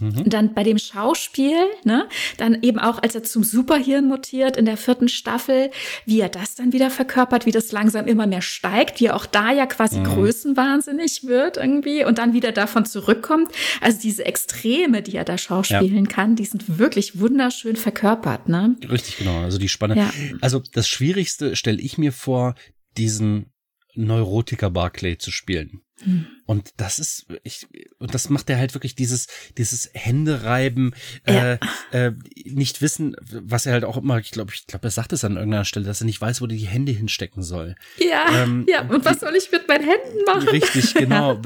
Mhm. 0.01 0.29
Dann 0.29 0.55
bei 0.55 0.63
dem 0.63 0.79
Schauspiel, 0.79 1.57
ne, 1.85 2.09
dann 2.37 2.63
eben 2.63 2.79
auch, 2.79 3.03
als 3.03 3.15
er 3.15 3.23
zum 3.23 3.45
Superhirn 3.45 4.07
mutiert 4.07 4.57
in 4.57 4.65
der 4.65 4.77
vierten 4.77 5.09
Staffel, 5.09 5.71
wie 6.07 6.21
er 6.21 6.29
das 6.29 6.55
dann 6.55 6.73
wieder 6.73 6.91
verkörpert, 6.91 7.47
wie 7.47 7.53
das 7.53 7.73
langsam 7.73 8.07
immer 8.07 8.27
mehr 8.27 8.43
steigt, 8.43 9.01
wie 9.01 9.07
er 9.07 9.17
auch 9.17 9.27
da 9.27 9.53
ja 9.53 9.67
quasi 9.67 10.01
mhm. 10.01 10.05
größenwahnsinnig 10.05 11.25
wird 11.25 11.57
irgendwie 11.57 12.05
und 12.05 12.19
dann 12.19 12.33
wieder 12.33 12.53
davon 12.53 12.85
zurückkommt. 12.85 13.53
Also 13.81 13.99
diese 14.01 14.25
Extreme, 14.25 15.03
die 15.03 15.17
er 15.17 15.25
da 15.25 15.39
schauspielen 15.39 16.05
ja. 16.05 16.11
kann, 16.11 16.37
die 16.37 16.45
sind 16.45 16.79
wirklich 16.79 17.21
wunderschön 17.21 17.77
verkörpert, 17.77 18.49
ne? 18.49 18.77
Richtig, 18.91 19.19
genau. 19.19 19.41
Also 19.41 19.59
die 19.59 19.69
Spanne. 19.69 19.97
Ja. 19.97 20.11
Also 20.41 20.63
das 20.73 20.89
Schwierigste 20.89 21.57
stelle 21.57 21.81
ich 21.81 21.99
mir 21.99 22.13
vor, 22.13 22.55
diesen 22.97 23.53
Neurotiker 23.95 24.71
Barclay 24.71 25.19
zu 25.19 25.31
spielen. 25.31 25.83
Hm. 26.03 26.27
Und 26.47 26.71
das 26.79 26.99
ist, 26.99 27.27
ich, 27.43 27.67
und 27.99 28.15
das 28.15 28.31
macht 28.31 28.49
er 28.49 28.59
halt 28.59 28.75
wirklich 28.75 28.95
dieses, 28.95 29.27
dieses 29.59 29.91
Händereiben, 29.93 30.95
ja. 31.27 31.53
äh, 31.53 31.59
äh, 31.93 32.13
nicht 32.45 32.81
wissen, 32.81 33.15
was 33.21 33.67
er 33.67 33.75
halt 33.75 33.85
auch 33.85 33.97
immer, 33.97 34.19
ich 34.19 34.31
glaube, 34.31 34.53
ich 34.55 34.67
glaube, 34.67 34.89
er 34.89 34.91
sagt 34.91 35.13
es 35.13 35.25
an 35.25 35.37
irgendeiner 35.37 35.65
Stelle, 35.65 35.87
dass 35.87 36.01
er 36.01 36.07
nicht 36.07 36.21
weiß, 36.21 36.41
wo 36.41 36.47
er 36.47 36.49
die 36.49 36.67
Hände 36.67 36.93
hinstecken 36.93 37.43
soll. 37.43 37.77
Ja, 37.99 38.43
ähm, 38.43 38.67
ja, 38.69 38.89
und 38.89 39.05
was 39.05 39.21
soll 39.21 39.35
ich 39.37 39.53
mit 39.53 39.69
meinen 39.69 39.85
Händen 39.85 40.25
machen? 40.27 40.49
Richtig, 40.49 40.95
genau. 40.95 41.41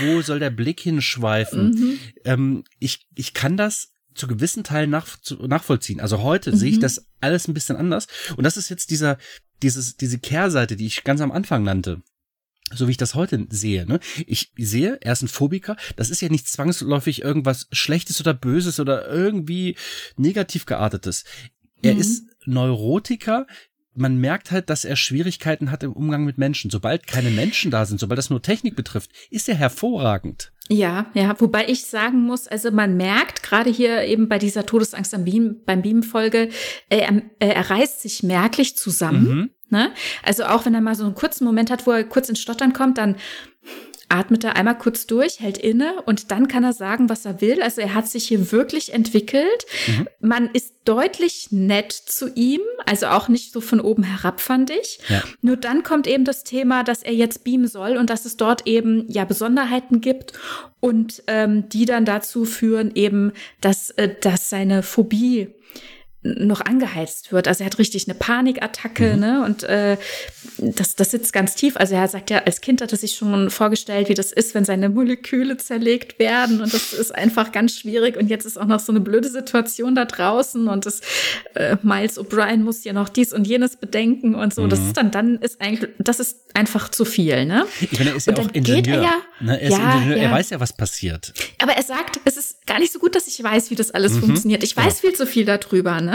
wo 0.00 0.22
soll 0.22 0.38
der 0.38 0.50
Blick 0.50 0.80
hinschweifen? 0.80 1.70
Mhm. 1.70 1.98
Ähm, 2.24 2.64
ich, 2.78 3.06
ich 3.14 3.34
kann 3.34 3.56
das 3.56 3.92
zu 4.14 4.26
gewissen 4.26 4.64
Teilen 4.64 4.90
nach, 4.90 5.20
zu, 5.20 5.46
nachvollziehen. 5.46 6.00
Also 6.00 6.22
heute 6.22 6.52
mhm. 6.52 6.56
sehe 6.56 6.70
ich 6.70 6.76
mhm. 6.76 6.82
das 6.82 7.06
alles 7.20 7.48
ein 7.48 7.54
bisschen 7.54 7.76
anders. 7.76 8.06
Und 8.36 8.44
das 8.44 8.56
ist 8.56 8.68
jetzt 8.68 8.90
dieser, 8.90 9.18
dieses, 9.62 9.96
diese 9.96 10.18
Kehrseite, 10.18 10.76
die 10.76 10.86
ich 10.86 11.04
ganz 11.04 11.20
am 11.20 11.32
Anfang 11.32 11.62
nannte 11.62 12.02
so 12.72 12.86
wie 12.86 12.92
ich 12.92 12.96
das 12.96 13.14
heute 13.14 13.46
sehe. 13.50 13.86
Ne? 13.86 14.00
Ich 14.26 14.52
sehe, 14.56 14.98
er 15.00 15.12
ist 15.12 15.22
ein 15.22 15.28
Phobiker. 15.28 15.76
Das 15.96 16.10
ist 16.10 16.20
ja 16.20 16.28
nicht 16.28 16.48
zwangsläufig 16.48 17.22
irgendwas 17.22 17.66
Schlechtes 17.72 18.20
oder 18.20 18.34
Böses 18.34 18.80
oder 18.80 19.08
irgendwie 19.08 19.76
negativ 20.16 20.66
geartetes. 20.66 21.24
Er 21.82 21.94
mhm. 21.94 22.00
ist 22.00 22.24
Neurotiker. 22.46 23.46
Man 23.94 24.18
merkt 24.18 24.50
halt, 24.50 24.70
dass 24.70 24.84
er 24.84 24.96
Schwierigkeiten 24.96 25.70
hat 25.70 25.82
im 25.82 25.92
Umgang 25.92 26.24
mit 26.24 26.38
Menschen. 26.38 26.70
Sobald 26.70 27.06
keine 27.06 27.30
Menschen 27.30 27.70
da 27.70 27.84
sind, 27.86 27.98
sobald 27.98 28.18
das 28.18 28.30
nur 28.30 28.42
Technik 28.42 28.76
betrifft, 28.76 29.10
ist 29.30 29.48
er 29.48 29.56
hervorragend. 29.56 30.52
Ja, 30.68 31.06
ja, 31.14 31.34
wobei 31.40 31.66
ich 31.66 31.86
sagen 31.86 32.22
muss, 32.22 32.46
also 32.46 32.70
man 32.70 32.96
merkt 32.96 33.42
gerade 33.42 33.70
hier 33.70 34.04
eben 34.04 34.28
bei 34.28 34.38
dieser 34.38 34.64
Todesangst 34.64 35.12
am 35.14 35.24
Beam, 35.24 35.56
beim 35.66 35.82
Beam-Folge, 35.82 36.50
er, 36.88 37.22
er 37.40 37.70
reißt 37.70 38.02
sich 38.02 38.22
merklich 38.22 38.76
zusammen. 38.76 39.28
Mhm 39.28 39.50
Ne? 39.70 39.92
Also 40.24 40.44
auch 40.44 40.66
wenn 40.66 40.74
er 40.74 40.80
mal 40.80 40.96
so 40.96 41.04
einen 41.04 41.14
kurzen 41.14 41.44
Moment 41.44 41.70
hat, 41.70 41.86
wo 41.86 41.92
er 41.92 42.02
kurz 42.04 42.28
ins 42.28 42.40
Stottern 42.40 42.72
kommt, 42.72 42.98
dann 42.98 43.14
atmet 44.10 44.44
er 44.44 44.56
einmal 44.56 44.76
kurz 44.76 45.06
durch, 45.06 45.40
hält 45.40 45.56
inne 45.56 46.02
und 46.04 46.30
dann 46.30 46.48
kann 46.48 46.64
er 46.64 46.72
sagen, 46.72 47.08
was 47.08 47.24
er 47.24 47.40
will. 47.40 47.62
Also 47.62 47.80
er 47.80 47.94
hat 47.94 48.08
sich 48.08 48.26
hier 48.26 48.52
wirklich 48.52 48.92
entwickelt. 48.92 49.66
Mhm. 49.86 50.08
Man 50.20 50.50
ist 50.52 50.74
deutlich 50.84 51.48
nett 51.50 51.92
zu 51.92 52.28
ihm, 52.34 52.60
also 52.86 53.06
auch 53.06 53.28
nicht 53.28 53.52
so 53.52 53.60
von 53.60 53.80
oben 53.80 54.02
herab, 54.02 54.40
fand 54.40 54.70
ich. 54.70 54.98
Ja. 55.08 55.22
Nur 55.42 55.56
dann 55.56 55.82
kommt 55.82 56.06
eben 56.06 56.24
das 56.24 56.42
Thema, 56.42 56.82
dass 56.82 57.02
er 57.02 57.14
jetzt 57.14 57.44
beamen 57.44 57.68
soll 57.68 57.96
und 57.96 58.10
dass 58.10 58.24
es 58.24 58.36
dort 58.36 58.66
eben 58.66 59.04
ja 59.08 59.24
Besonderheiten 59.24 60.00
gibt 60.00 60.32
und 60.80 61.22
ähm, 61.26 61.68
die 61.68 61.84
dann 61.84 62.04
dazu 62.04 62.44
führen 62.44 62.90
eben, 62.94 63.32
dass, 63.60 63.90
äh, 63.90 64.14
dass 64.20 64.50
seine 64.50 64.82
Phobie 64.82 65.54
noch 66.22 66.60
angeheizt 66.60 67.32
wird. 67.32 67.48
Also 67.48 67.64
er 67.64 67.66
hat 67.66 67.78
richtig 67.78 68.06
eine 68.06 68.14
Panikattacke, 68.14 69.14
mhm. 69.14 69.20
ne? 69.20 69.44
Und 69.44 69.62
äh, 69.62 69.96
das, 70.58 70.94
das 70.94 71.12
sitzt 71.12 71.32
ganz 71.32 71.54
tief. 71.54 71.76
Also 71.78 71.94
er 71.94 72.06
sagt 72.08 72.28
ja, 72.28 72.42
als 72.44 72.60
Kind 72.60 72.82
hat 72.82 72.92
er 72.92 72.98
sich 72.98 73.14
schon 73.14 73.48
vorgestellt, 73.48 74.10
wie 74.10 74.14
das 74.14 74.30
ist, 74.30 74.54
wenn 74.54 74.66
seine 74.66 74.90
Moleküle 74.90 75.56
zerlegt 75.56 76.18
werden. 76.18 76.60
Und 76.60 76.74
das 76.74 76.92
ist 76.92 77.14
einfach 77.14 77.52
ganz 77.52 77.78
schwierig. 77.78 78.18
Und 78.18 78.28
jetzt 78.28 78.44
ist 78.44 78.58
auch 78.58 78.66
noch 78.66 78.80
so 78.80 78.92
eine 78.92 79.00
blöde 79.00 79.30
Situation 79.30 79.94
da 79.94 80.04
draußen. 80.04 80.68
Und 80.68 80.84
das 80.84 81.00
äh, 81.54 81.76
Miles 81.82 82.18
O'Brien 82.18 82.58
muss 82.58 82.84
ja 82.84 82.92
noch 82.92 83.08
dies 83.08 83.32
und 83.32 83.46
jenes 83.46 83.76
bedenken 83.76 84.34
und 84.34 84.52
so. 84.52 84.62
Mhm. 84.62 84.68
Das 84.68 84.80
ist 84.80 84.98
dann, 84.98 85.10
dann 85.10 85.38
ist 85.38 85.62
eigentlich, 85.62 85.90
das 85.98 86.20
ist 86.20 86.36
einfach 86.52 86.90
zu 86.90 87.06
viel, 87.06 87.46
ne? 87.46 87.64
Ich 87.80 87.98
meine, 87.98 88.10
er 88.10 88.16
ist 88.16 88.26
ja 88.26 88.36
auch 88.36 88.48
Ingenieur. 88.52 88.96
Er, 88.96 89.02
ja, 89.02 89.12
ne? 89.40 89.60
er, 89.60 89.68
ist 89.68 89.78
ja, 89.78 89.94
Ingenieur. 89.94 90.16
Ja. 90.18 90.22
er 90.24 90.30
weiß 90.32 90.50
ja, 90.50 90.60
was 90.60 90.74
passiert. 90.74 91.32
Aber 91.62 91.72
er 91.72 91.82
sagt, 91.82 92.20
es 92.26 92.36
ist 92.36 92.66
gar 92.66 92.78
nicht 92.78 92.92
so 92.92 92.98
gut, 92.98 93.14
dass 93.14 93.26
ich 93.26 93.42
weiß, 93.42 93.70
wie 93.70 93.74
das 93.74 93.90
alles 93.90 94.14
mhm. 94.14 94.20
funktioniert. 94.20 94.62
Ich 94.62 94.76
weiß 94.76 95.00
viel 95.00 95.14
zu 95.14 95.26
viel 95.26 95.46
darüber, 95.46 96.00
ne? 96.02 96.09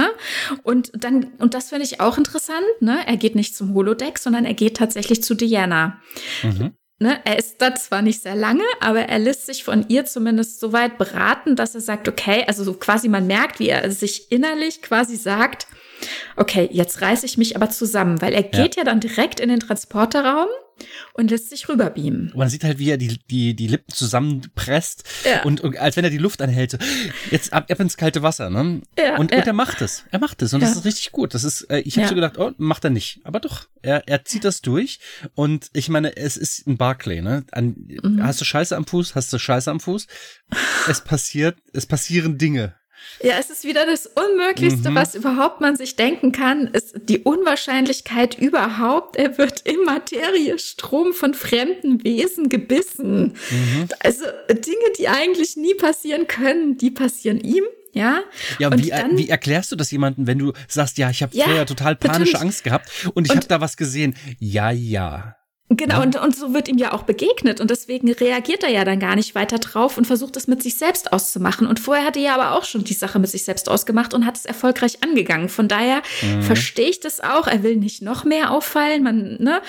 Und 0.63 0.91
dann, 0.93 1.31
und 1.39 1.53
das 1.53 1.69
finde 1.69 1.85
ich 1.85 1.99
auch 1.99 2.17
interessant, 2.17 2.65
ne? 2.79 2.99
Er 3.05 3.17
geht 3.17 3.35
nicht 3.35 3.55
zum 3.55 3.73
Holodeck, 3.73 4.17
sondern 4.17 4.45
er 4.45 4.53
geht 4.53 4.77
tatsächlich 4.77 5.23
zu 5.23 5.35
Diana. 5.35 6.01
Mhm. 6.43 6.73
Ne, 6.97 7.19
er 7.25 7.37
ist 7.37 7.61
da 7.61 7.75
zwar 7.75 8.01
nicht 8.01 8.21
sehr 8.21 8.37
lange, 8.37 8.63
aber 8.79 9.01
er 9.01 9.19
lässt 9.19 9.47
sich 9.47 9.65
von 9.65 9.85
ihr 9.89 10.05
zumindest 10.05 10.61
so 10.61 10.71
weit 10.71 10.97
beraten, 10.97 11.57
dass 11.57 11.75
er 11.75 11.81
sagt, 11.81 12.07
okay, 12.07 12.45
also 12.47 12.63
so 12.63 12.73
quasi 12.73 13.09
man 13.09 13.27
merkt, 13.27 13.59
wie 13.59 13.67
er 13.67 13.91
sich 13.91 14.31
innerlich 14.31 14.81
quasi 14.81 15.17
sagt, 15.17 15.67
okay, 16.37 16.69
jetzt 16.71 17.01
reiße 17.01 17.25
ich 17.25 17.37
mich 17.37 17.57
aber 17.57 17.69
zusammen, 17.69 18.21
weil 18.21 18.33
er 18.33 18.43
geht 18.43 18.77
ja, 18.77 18.81
ja 18.81 18.85
dann 18.85 19.01
direkt 19.01 19.41
in 19.41 19.49
den 19.49 19.59
Transporterraum 19.59 20.47
und 21.13 21.31
lässt 21.31 21.49
sich 21.49 21.67
rüberbeamen. 21.69 22.31
man 22.35 22.49
sieht 22.49 22.63
halt, 22.63 22.79
wie 22.79 22.89
er 22.89 22.97
die, 22.97 23.19
die, 23.29 23.55
die 23.55 23.67
Lippen 23.67 23.93
zusammenpresst 23.93 25.03
ja. 25.23 25.43
und, 25.43 25.61
und 25.61 25.77
als 25.77 25.97
wenn 25.97 26.03
er 26.03 26.09
die 26.09 26.17
Luft 26.17 26.41
anhält, 26.41 26.71
so, 26.71 26.77
jetzt 27.31 27.53
ab, 27.53 27.71
ab 27.71 27.79
ins 27.79 27.97
kalte 27.97 28.21
Wasser, 28.21 28.49
ne? 28.49 28.81
Ja, 28.97 29.17
und, 29.17 29.31
ja. 29.31 29.39
und 29.39 29.47
er 29.47 29.53
macht 29.53 29.81
es. 29.81 30.03
Er 30.11 30.19
macht 30.19 30.41
es 30.41 30.53
und 30.53 30.61
das 30.61 30.75
ist 30.75 30.85
richtig 30.85 31.11
gut. 31.11 31.33
Das 31.33 31.43
ist, 31.43 31.63
äh, 31.69 31.79
ich 31.79 31.97
habe 31.97 32.07
so 32.07 32.15
gedacht, 32.15 32.37
oh, 32.37 32.51
macht 32.57 32.83
er 32.83 32.89
nicht. 32.89 33.21
Aber 33.23 33.39
doch, 33.39 33.67
er, 33.81 34.07
er 34.07 34.25
zieht 34.25 34.43
das 34.43 34.61
durch 34.61 34.99
und 35.33 35.69
ich 35.73 35.89
meine, 35.89 36.15
es 36.17 36.37
ist 36.37 36.67
ein 36.67 36.77
Barclay, 36.77 37.21
ne? 37.21 37.45
An, 37.51 37.75
mhm. 37.77 38.23
Hast 38.23 38.41
du 38.41 38.45
Scheiße 38.45 38.75
am 38.75 38.85
Fuß, 38.85 39.15
hast 39.15 39.31
du 39.31 39.39
Scheiße 39.39 39.69
am 39.69 39.79
Fuß. 39.79 40.07
Es 40.89 41.01
passiert, 41.01 41.57
es 41.73 41.85
passieren 41.85 42.37
Dinge. 42.37 42.75
Ja, 43.23 43.35
es 43.39 43.49
ist 43.49 43.63
wieder 43.63 43.85
das 43.85 44.07
Unmöglichste, 44.07 44.91
mhm. 44.91 44.95
was 44.95 45.15
überhaupt 45.15 45.61
man 45.61 45.75
sich 45.75 45.95
denken 45.95 46.31
kann, 46.31 46.67
ist 46.67 46.95
die 47.03 47.19
Unwahrscheinlichkeit 47.19 48.37
überhaupt. 48.37 49.15
Er 49.15 49.37
wird 49.37 49.65
im 49.65 49.83
Materiestrom 49.85 51.13
von 51.13 51.33
fremden 51.33 52.03
Wesen 52.03 52.49
gebissen. 52.49 53.33
Mhm. 53.49 53.87
Also 53.99 54.25
Dinge, 54.49 54.91
die 54.97 55.07
eigentlich 55.07 55.55
nie 55.55 55.75
passieren 55.75 56.27
können, 56.27 56.77
die 56.77 56.91
passieren 56.91 57.39
ihm. 57.39 57.63
Ja, 57.93 58.23
ja 58.59 58.67
und 58.67 58.83
wie, 58.83 58.89
dann, 58.89 59.17
wie 59.17 59.29
erklärst 59.29 59.71
du 59.71 59.77
das 59.77 59.89
jemandem, 59.89 60.27
wenn 60.27 60.37
du 60.37 60.51
sagst, 60.67 60.97
ja, 60.97 61.09
ich 61.09 61.23
habe 61.23 61.35
ja, 61.35 61.45
vorher 61.45 61.65
total 61.65 61.95
panische 61.95 62.19
natürlich. 62.19 62.41
Angst 62.41 62.63
gehabt 62.65 62.91
und 63.13 63.25
ich 63.25 63.33
habe 63.33 63.47
da 63.47 63.61
was 63.61 63.77
gesehen? 63.77 64.15
Ja, 64.39 64.69
ja. 64.69 65.37
Genau, 65.69 65.95
ja. 65.95 66.03
und, 66.03 66.15
und 66.15 66.35
so 66.35 66.53
wird 66.53 66.67
ihm 66.67 66.77
ja 66.77 66.93
auch 66.93 67.03
begegnet 67.03 67.59
und 67.59 67.71
deswegen 67.71 68.11
reagiert 68.11 68.63
er 68.63 68.69
ja 68.69 68.85
dann 68.85 68.99
gar 68.99 69.15
nicht 69.15 69.33
weiter 69.33 69.57
drauf 69.57 69.97
und 69.97 70.05
versucht 70.05 70.37
es 70.37 70.47
mit 70.47 70.61
sich 70.61 70.75
selbst 70.75 71.11
auszumachen. 71.11 71.65
Und 71.65 71.79
vorher 71.79 72.05
hatte 72.05 72.19
er 72.19 72.25
ja 72.25 72.35
aber 72.35 72.55
auch 72.55 72.65
schon 72.65 72.83
die 72.83 72.93
Sache 72.93 73.17
mit 73.17 73.31
sich 73.31 73.45
selbst 73.45 73.67
ausgemacht 73.67 74.13
und 74.13 74.27
hat 74.27 74.37
es 74.37 74.45
erfolgreich 74.45 75.03
angegangen. 75.03 75.49
Von 75.49 75.67
daher 75.67 76.03
mhm. 76.21 76.43
verstehe 76.43 76.89
ich 76.89 76.99
das 76.99 77.19
auch. 77.19 77.47
Er 77.47 77.63
will 77.63 77.77
nicht 77.77 78.03
noch 78.03 78.25
mehr 78.25 78.51
auffallen, 78.51 79.01
man, 79.01 79.37
ne? 79.39 79.61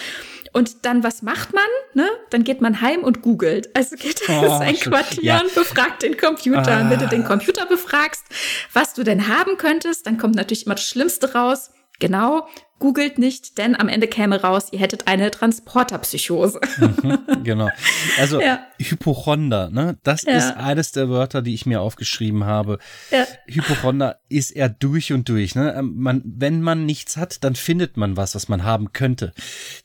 Und 0.53 0.87
dann, 0.87 1.03
was 1.03 1.21
macht 1.21 1.53
man? 1.53 1.65
Ne? 1.93 2.09
Dann 2.31 2.43
geht 2.43 2.63
man 2.63 2.81
heim 2.81 3.03
und 3.05 3.21
googelt. 3.21 3.75
Also 3.77 3.97
geht 3.97 4.27
er 4.27 4.43
oh, 4.43 4.59
sein 4.59 4.75
Quartier 4.77 5.23
ja. 5.23 5.41
und 5.41 5.55
befragt 5.55 6.03
den 6.03 6.17
Computer. 6.17 6.73
Ah. 6.73 6.81
Und 6.81 6.91
wenn 6.91 6.99
du 6.99 7.09
den 7.09 7.25
Computer 7.25 7.67
befragst, 7.67 8.25
was 8.73 8.95
du 8.95 9.03
denn 9.03 9.29
haben 9.29 9.59
könntest, 9.59 10.07
dann 10.07 10.17
kommt 10.17 10.35
natürlich 10.35 10.65
immer 10.65 10.75
das 10.75 10.85
Schlimmste 10.85 11.35
raus. 11.35 11.73
Genau, 11.99 12.47
Googelt 12.79 13.19
nicht, 13.19 13.57
denn 13.57 13.75
am 13.75 13.89
Ende 13.89 14.07
käme 14.07 14.43
raus, 14.43 14.69
ihr 14.71 14.81
hättet 14.81 15.07
eine 15.07 15.31
Transporterpsychose. 15.31 16.61
Mhm, 16.79 17.19
genau. 17.43 17.71
Also 18.19 18.41
ja. 18.41 18.67
Hypochonder, 18.79 19.71
ne? 19.71 19.97
Das 20.03 20.25
ja. 20.25 20.37
ist 20.37 20.57
eines 20.57 20.93
der 20.93 21.09
Wörter, 21.09 21.41
die 21.41 21.55
ich 21.55 21.65
mir 21.65 21.81
aufgeschrieben 21.81 22.45
habe. 22.45 22.79
Ja. 23.11 23.27
Hypochonder 23.47 24.21
ist 24.29 24.51
er 24.51 24.69
durch 24.69 25.13
und 25.13 25.29
durch. 25.31 25.55
Ne? 25.55 25.75
Ähm, 25.75 25.95
man, 25.97 26.23
wenn 26.25 26.61
man 26.61 26.85
nichts 26.85 27.17
hat, 27.17 27.43
dann 27.45 27.55
findet 27.55 27.97
man 27.97 28.19
was, 28.19 28.35
was 28.35 28.49
man 28.49 28.65
haben 28.65 28.93
könnte. 28.93 29.33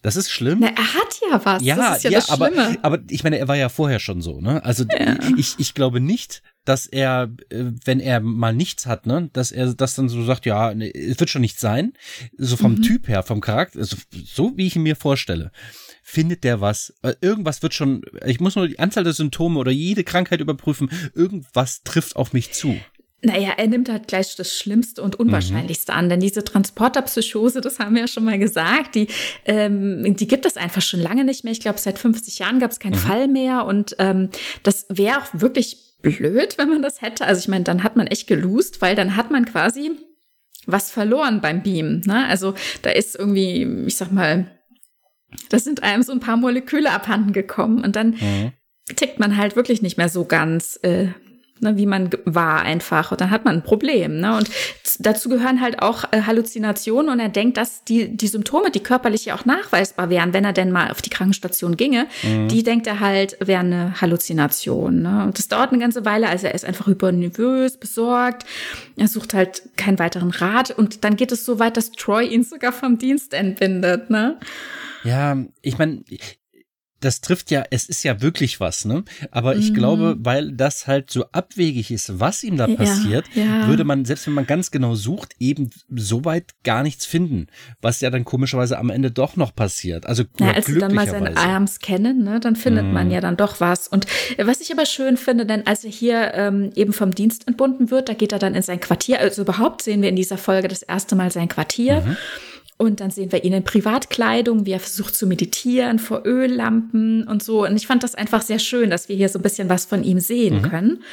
Das 0.01 0.17
ist 0.17 0.29
schlimm. 0.29 0.59
Na, 0.59 0.67
er 0.67 0.93
hat 0.93 1.19
ja 1.29 1.45
was. 1.45 1.63
Ja, 1.63 1.75
das 1.77 1.97
ist 1.97 2.03
ja, 2.03 2.11
ja 2.11 2.19
das 2.19 2.27
Schlimme. 2.27 2.77
Aber, 2.81 2.95
aber 2.97 2.99
ich 3.09 3.23
meine, 3.23 3.37
er 3.37 3.47
war 3.47 3.55
ja 3.55 3.69
vorher 3.69 3.99
schon 3.99 4.21
so. 4.21 4.41
Ne? 4.41 4.63
Also 4.65 4.83
ich, 5.37 5.55
ich 5.57 5.73
glaube 5.73 6.01
nicht, 6.01 6.41
dass 6.65 6.85
er, 6.85 7.31
äh, 7.49 7.65
wenn 7.85 7.99
er 7.99 8.19
mal 8.19 8.53
nichts 8.53 8.85
hat, 8.85 9.07
ne, 9.07 9.29
dass 9.33 9.51
er 9.51 9.73
das 9.73 9.95
dann 9.95 10.09
so 10.09 10.23
sagt, 10.23 10.45
ja, 10.45 10.73
ne, 10.73 10.93
es 10.93 11.19
wird 11.19 11.29
schon 11.29 11.41
nichts 11.41 11.59
sein. 11.59 11.93
So 12.37 12.55
vom 12.55 12.80
mhm. 12.81 12.85
Typ 12.85 13.07
her, 13.07 13.23
vom 13.23 13.41
Charakter, 13.41 13.79
also 13.79 13.97
so 14.25 14.57
wie 14.57 14.67
ich 14.67 14.75
ihn 14.75 14.83
mir 14.83 14.95
vorstelle, 14.95 15.51
findet 16.03 16.43
der 16.43 16.61
was. 16.61 16.93
Äh, 17.01 17.13
irgendwas 17.21 17.63
wird 17.63 17.73
schon, 17.73 18.03
ich 18.25 18.39
muss 18.39 18.55
nur 18.55 18.67
die 18.67 18.79
Anzahl 18.79 19.03
der 19.03 19.13
Symptome 19.13 19.59
oder 19.59 19.71
jede 19.71 20.03
Krankheit 20.03 20.41
überprüfen, 20.41 20.89
irgendwas 21.13 21.83
trifft 21.83 22.15
auf 22.15 22.33
mich 22.33 22.51
zu. 22.51 22.77
Naja, 23.23 23.51
er 23.55 23.67
nimmt 23.67 23.87
halt 23.87 24.07
gleich 24.07 24.35
das 24.35 24.57
Schlimmste 24.57 25.01
und 25.03 25.15
Unwahrscheinlichste 25.15 25.91
mhm. 25.91 25.97
an, 25.97 26.09
denn 26.09 26.19
diese 26.21 26.43
Transporterpsychose, 26.43 27.61
das 27.61 27.77
haben 27.77 27.93
wir 27.93 28.01
ja 28.01 28.07
schon 28.07 28.23
mal 28.23 28.39
gesagt, 28.39 28.95
die, 28.95 29.07
ähm, 29.45 30.15
die 30.15 30.27
gibt 30.27 30.47
es 30.47 30.57
einfach 30.57 30.81
schon 30.81 30.99
lange 30.99 31.23
nicht 31.23 31.43
mehr. 31.43 31.53
Ich 31.53 31.59
glaube, 31.59 31.77
seit 31.77 31.99
50 31.99 32.39
Jahren 32.39 32.59
gab 32.59 32.71
es 32.71 32.79
keinen 32.79 32.93
mhm. 32.93 32.97
Fall 32.97 33.27
mehr 33.27 33.65
und 33.65 33.95
ähm, 33.99 34.29
das 34.63 34.87
wäre 34.89 35.19
auch 35.19 35.27
wirklich 35.33 35.77
blöd, 36.01 36.57
wenn 36.57 36.69
man 36.69 36.81
das 36.81 37.03
hätte. 37.03 37.25
Also 37.25 37.39
ich 37.39 37.47
meine, 37.47 37.63
dann 37.63 37.83
hat 37.83 37.95
man 37.95 38.07
echt 38.07 38.25
geloost, 38.25 38.81
weil 38.81 38.95
dann 38.95 39.15
hat 39.15 39.29
man 39.29 39.45
quasi 39.45 39.91
was 40.65 40.91
verloren 40.91 41.41
beim 41.41 41.63
Beam. 41.63 42.01
Ne? 42.05 42.27
Also 42.27 42.53
da 42.81 42.91
ist 42.91 43.17
irgendwie, 43.17 43.63
ich 43.85 43.95
sag 43.95 44.11
mal, 44.11 44.51
da 45.49 45.59
sind 45.59 45.83
einem 45.83 46.03
so 46.03 46.11
ein 46.11 46.19
paar 46.19 46.37
Moleküle 46.37 46.91
abhanden 46.91 47.33
gekommen 47.33 47.83
und 47.83 47.95
dann 47.95 48.11
mhm. 48.11 48.51
tickt 48.95 49.19
man 49.19 49.37
halt 49.37 49.55
wirklich 49.55 49.81
nicht 49.81 49.97
mehr 49.97 50.09
so 50.09 50.25
ganz 50.25 50.79
äh, 50.83 51.07
ne, 51.61 51.77
wie 51.77 51.85
man 51.85 52.09
war 52.25 52.61
einfach. 52.61 53.11
Und 53.11 53.21
dann 53.21 53.31
hat 53.31 53.45
man 53.45 53.55
ein 53.55 53.63
Problem. 53.63 54.19
Ne? 54.19 54.35
Und 54.35 54.49
dazu 54.99 55.29
gehören 55.29 55.61
halt 55.61 55.81
auch 55.81 56.05
äh, 56.11 56.21
Halluzinationen. 56.21 57.11
Und 57.11 57.19
er 57.19 57.29
denkt, 57.29 57.57
dass 57.57 57.83
die, 57.83 58.15
die 58.15 58.27
Symptome, 58.27 58.71
die 58.71 58.81
körperlich 58.81 59.25
ja 59.25 59.35
auch 59.35 59.45
nachweisbar 59.45 60.09
wären, 60.09 60.33
wenn 60.33 60.45
er 60.45 60.53
denn 60.53 60.71
mal 60.71 60.91
auf 60.91 61.01
die 61.01 61.09
Krankenstation 61.09 61.77
ginge, 61.77 62.07
mhm. 62.23 62.47
die 62.47 62.63
denkt 62.63 62.87
er 62.87 62.99
halt, 62.99 63.37
wären 63.39 63.73
eine 63.73 64.01
Halluzination. 64.01 65.01
Ne? 65.01 65.23
Und 65.25 65.37
das 65.37 65.47
dauert 65.47 65.71
eine 65.71 65.79
ganze 65.79 66.05
Weile. 66.05 66.29
Also 66.29 66.47
er 66.47 66.55
ist 66.55 66.65
einfach 66.65 66.87
hypernervös, 66.87 67.77
besorgt. 67.77 68.45
Er 68.97 69.07
sucht 69.07 69.33
halt 69.33 69.63
keinen 69.77 69.99
weiteren 69.99 70.31
Rat. 70.31 70.71
Und 70.71 71.03
dann 71.03 71.15
geht 71.15 71.31
es 71.31 71.45
so 71.45 71.59
weit, 71.59 71.77
dass 71.77 71.91
Troy 71.91 72.25
ihn 72.25 72.43
sogar 72.43 72.71
vom 72.71 72.97
Dienst 72.97 73.33
entbindet. 73.33 74.09
Ne? 74.09 74.37
Ja, 75.03 75.37
ich 75.61 75.77
meine, 75.77 76.03
das 77.01 77.21
trifft 77.21 77.51
ja, 77.51 77.63
es 77.71 77.89
ist 77.89 78.03
ja 78.03 78.21
wirklich 78.21 78.59
was, 78.59 78.85
ne? 78.85 79.03
Aber 79.31 79.55
ich 79.55 79.71
mhm. 79.71 79.75
glaube, 79.75 80.15
weil 80.19 80.51
das 80.53 80.87
halt 80.87 81.11
so 81.11 81.25
abwegig 81.31 81.91
ist, 81.91 82.19
was 82.19 82.43
ihm 82.43 82.57
da 82.57 82.67
ja, 82.67 82.75
passiert, 82.75 83.25
ja. 83.33 83.67
würde 83.67 83.83
man, 83.83 84.05
selbst 84.05 84.27
wenn 84.27 84.33
man 84.33 84.45
ganz 84.45 84.71
genau 84.71 84.95
sucht, 84.95 85.35
eben 85.39 85.71
so 85.93 86.23
weit 86.25 86.51
gar 86.63 86.83
nichts 86.83 87.05
finden, 87.05 87.47
was 87.81 88.01
ja 88.01 88.09
dann 88.09 88.23
komischerweise 88.23 88.77
am 88.77 88.89
Ende 88.89 89.11
doch 89.11 89.35
noch 89.35 89.53
passiert. 89.53 90.05
Also, 90.05 90.23
ja, 90.39 90.51
als 90.51 90.67
sie 90.67 90.77
dann 90.77 90.93
mal 90.93 91.07
seine 91.07 91.35
Arms 91.35 91.79
kennen, 91.79 92.23
ne, 92.23 92.39
dann 92.39 92.55
findet 92.55 92.85
mhm. 92.85 92.93
man 92.93 93.11
ja 93.11 93.19
dann 93.19 93.35
doch 93.35 93.59
was. 93.59 93.87
Und 93.87 94.05
äh, 94.37 94.45
was 94.45 94.61
ich 94.61 94.71
aber 94.71 94.85
schön 94.85 95.17
finde, 95.17 95.45
denn 95.45 95.65
als 95.67 95.83
er 95.83 95.91
hier 95.91 96.33
ähm, 96.35 96.71
eben 96.75 96.93
vom 96.93 97.13
Dienst 97.13 97.47
entbunden 97.47 97.91
wird, 97.91 98.09
da 98.09 98.13
geht 98.13 98.31
er 98.31 98.39
dann 98.39 98.55
in 98.55 98.61
sein 98.61 98.79
Quartier. 98.79 99.19
Also 99.19 99.41
überhaupt 99.41 99.81
sehen 99.81 100.01
wir 100.01 100.09
in 100.09 100.15
dieser 100.15 100.37
Folge 100.37 100.67
das 100.67 100.83
erste 100.83 101.15
Mal 101.15 101.31
sein 101.31 101.47
Quartier. 101.47 102.01
Mhm. 102.01 102.17
Und 102.81 102.99
dann 102.99 103.11
sehen 103.11 103.31
wir 103.31 103.43
ihn 103.43 103.53
in 103.53 103.63
Privatkleidung, 103.63 104.65
wie 104.65 104.71
er 104.71 104.79
versucht 104.79 105.13
zu 105.13 105.27
meditieren 105.27 105.99
vor 105.99 106.23
Öllampen 106.25 107.27
und 107.27 107.43
so. 107.43 107.63
Und 107.63 107.75
ich 107.75 107.85
fand 107.85 108.01
das 108.01 108.15
einfach 108.15 108.41
sehr 108.41 108.57
schön, 108.57 108.89
dass 108.89 109.07
wir 109.07 109.15
hier 109.15 109.29
so 109.29 109.37
ein 109.37 109.43
bisschen 109.43 109.69
was 109.69 109.85
von 109.85 110.03
ihm 110.03 110.19
sehen 110.19 110.55
mhm. 110.55 110.61
können. 110.63 111.03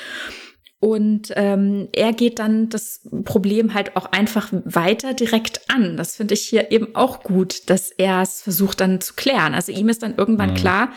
Und 0.80 1.30
ähm, 1.36 1.88
er 1.92 2.14
geht 2.14 2.38
dann 2.38 2.70
das 2.70 3.06
Problem 3.24 3.74
halt 3.74 3.96
auch 3.96 4.06
einfach 4.12 4.48
weiter 4.64 5.12
direkt 5.12 5.60
an. 5.68 5.98
Das 5.98 6.16
finde 6.16 6.32
ich 6.32 6.40
hier 6.40 6.72
eben 6.72 6.96
auch 6.96 7.22
gut, 7.22 7.68
dass 7.68 7.90
er 7.90 8.22
es 8.22 8.40
versucht 8.40 8.80
dann 8.80 9.02
zu 9.02 9.12
klären. 9.12 9.52
Also 9.52 9.70
ihm 9.70 9.90
ist 9.90 10.02
dann 10.02 10.16
irgendwann 10.16 10.52
mhm. 10.52 10.56
klar, 10.56 10.92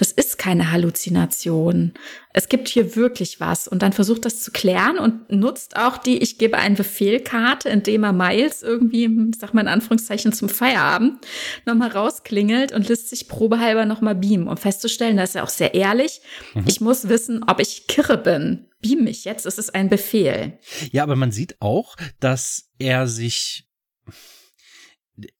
das 0.00 0.12
ist 0.12 0.38
keine 0.38 0.72
Halluzination. 0.72 1.92
Es 2.32 2.48
gibt 2.48 2.68
hier 2.68 2.96
wirklich 2.96 3.38
was. 3.38 3.68
Und 3.68 3.82
dann 3.82 3.92
versucht 3.92 4.24
das 4.24 4.42
zu 4.42 4.50
klären 4.50 4.98
und 4.98 5.30
nutzt 5.30 5.76
auch 5.76 5.98
die 5.98 6.22
Ich 6.22 6.38
gebe 6.38 6.56
einen 6.56 6.74
Befehlkarte, 6.74 7.68
indem 7.68 8.04
er 8.04 8.14
Miles 8.14 8.62
irgendwie, 8.62 9.10
sag 9.38 9.52
mal 9.52 9.60
in 9.60 9.68
Anführungszeichen, 9.68 10.32
zum 10.32 10.48
Feierabend 10.48 11.18
nochmal 11.66 11.90
rausklingelt 11.90 12.72
und 12.72 12.88
lässt 12.88 13.10
sich 13.10 13.28
probehalber 13.28 13.84
nochmal 13.84 14.14
beamen, 14.14 14.48
um 14.48 14.56
festzustellen, 14.56 15.18
da 15.18 15.24
ist 15.24 15.36
er 15.36 15.44
auch 15.44 15.50
sehr 15.50 15.74
ehrlich. 15.74 16.22
Mhm. 16.54 16.64
Ich 16.66 16.80
muss 16.80 17.10
wissen, 17.10 17.44
ob 17.46 17.60
ich 17.60 17.86
kirre 17.86 18.16
bin. 18.16 18.68
Beam 18.80 19.04
mich 19.04 19.26
jetzt, 19.26 19.44
es 19.44 19.58
ist 19.58 19.74
ein 19.74 19.90
Befehl. 19.90 20.58
Ja, 20.92 21.02
aber 21.02 21.14
man 21.14 21.30
sieht 21.30 21.60
auch, 21.60 21.96
dass 22.20 22.70
er 22.78 23.06
sich 23.06 23.66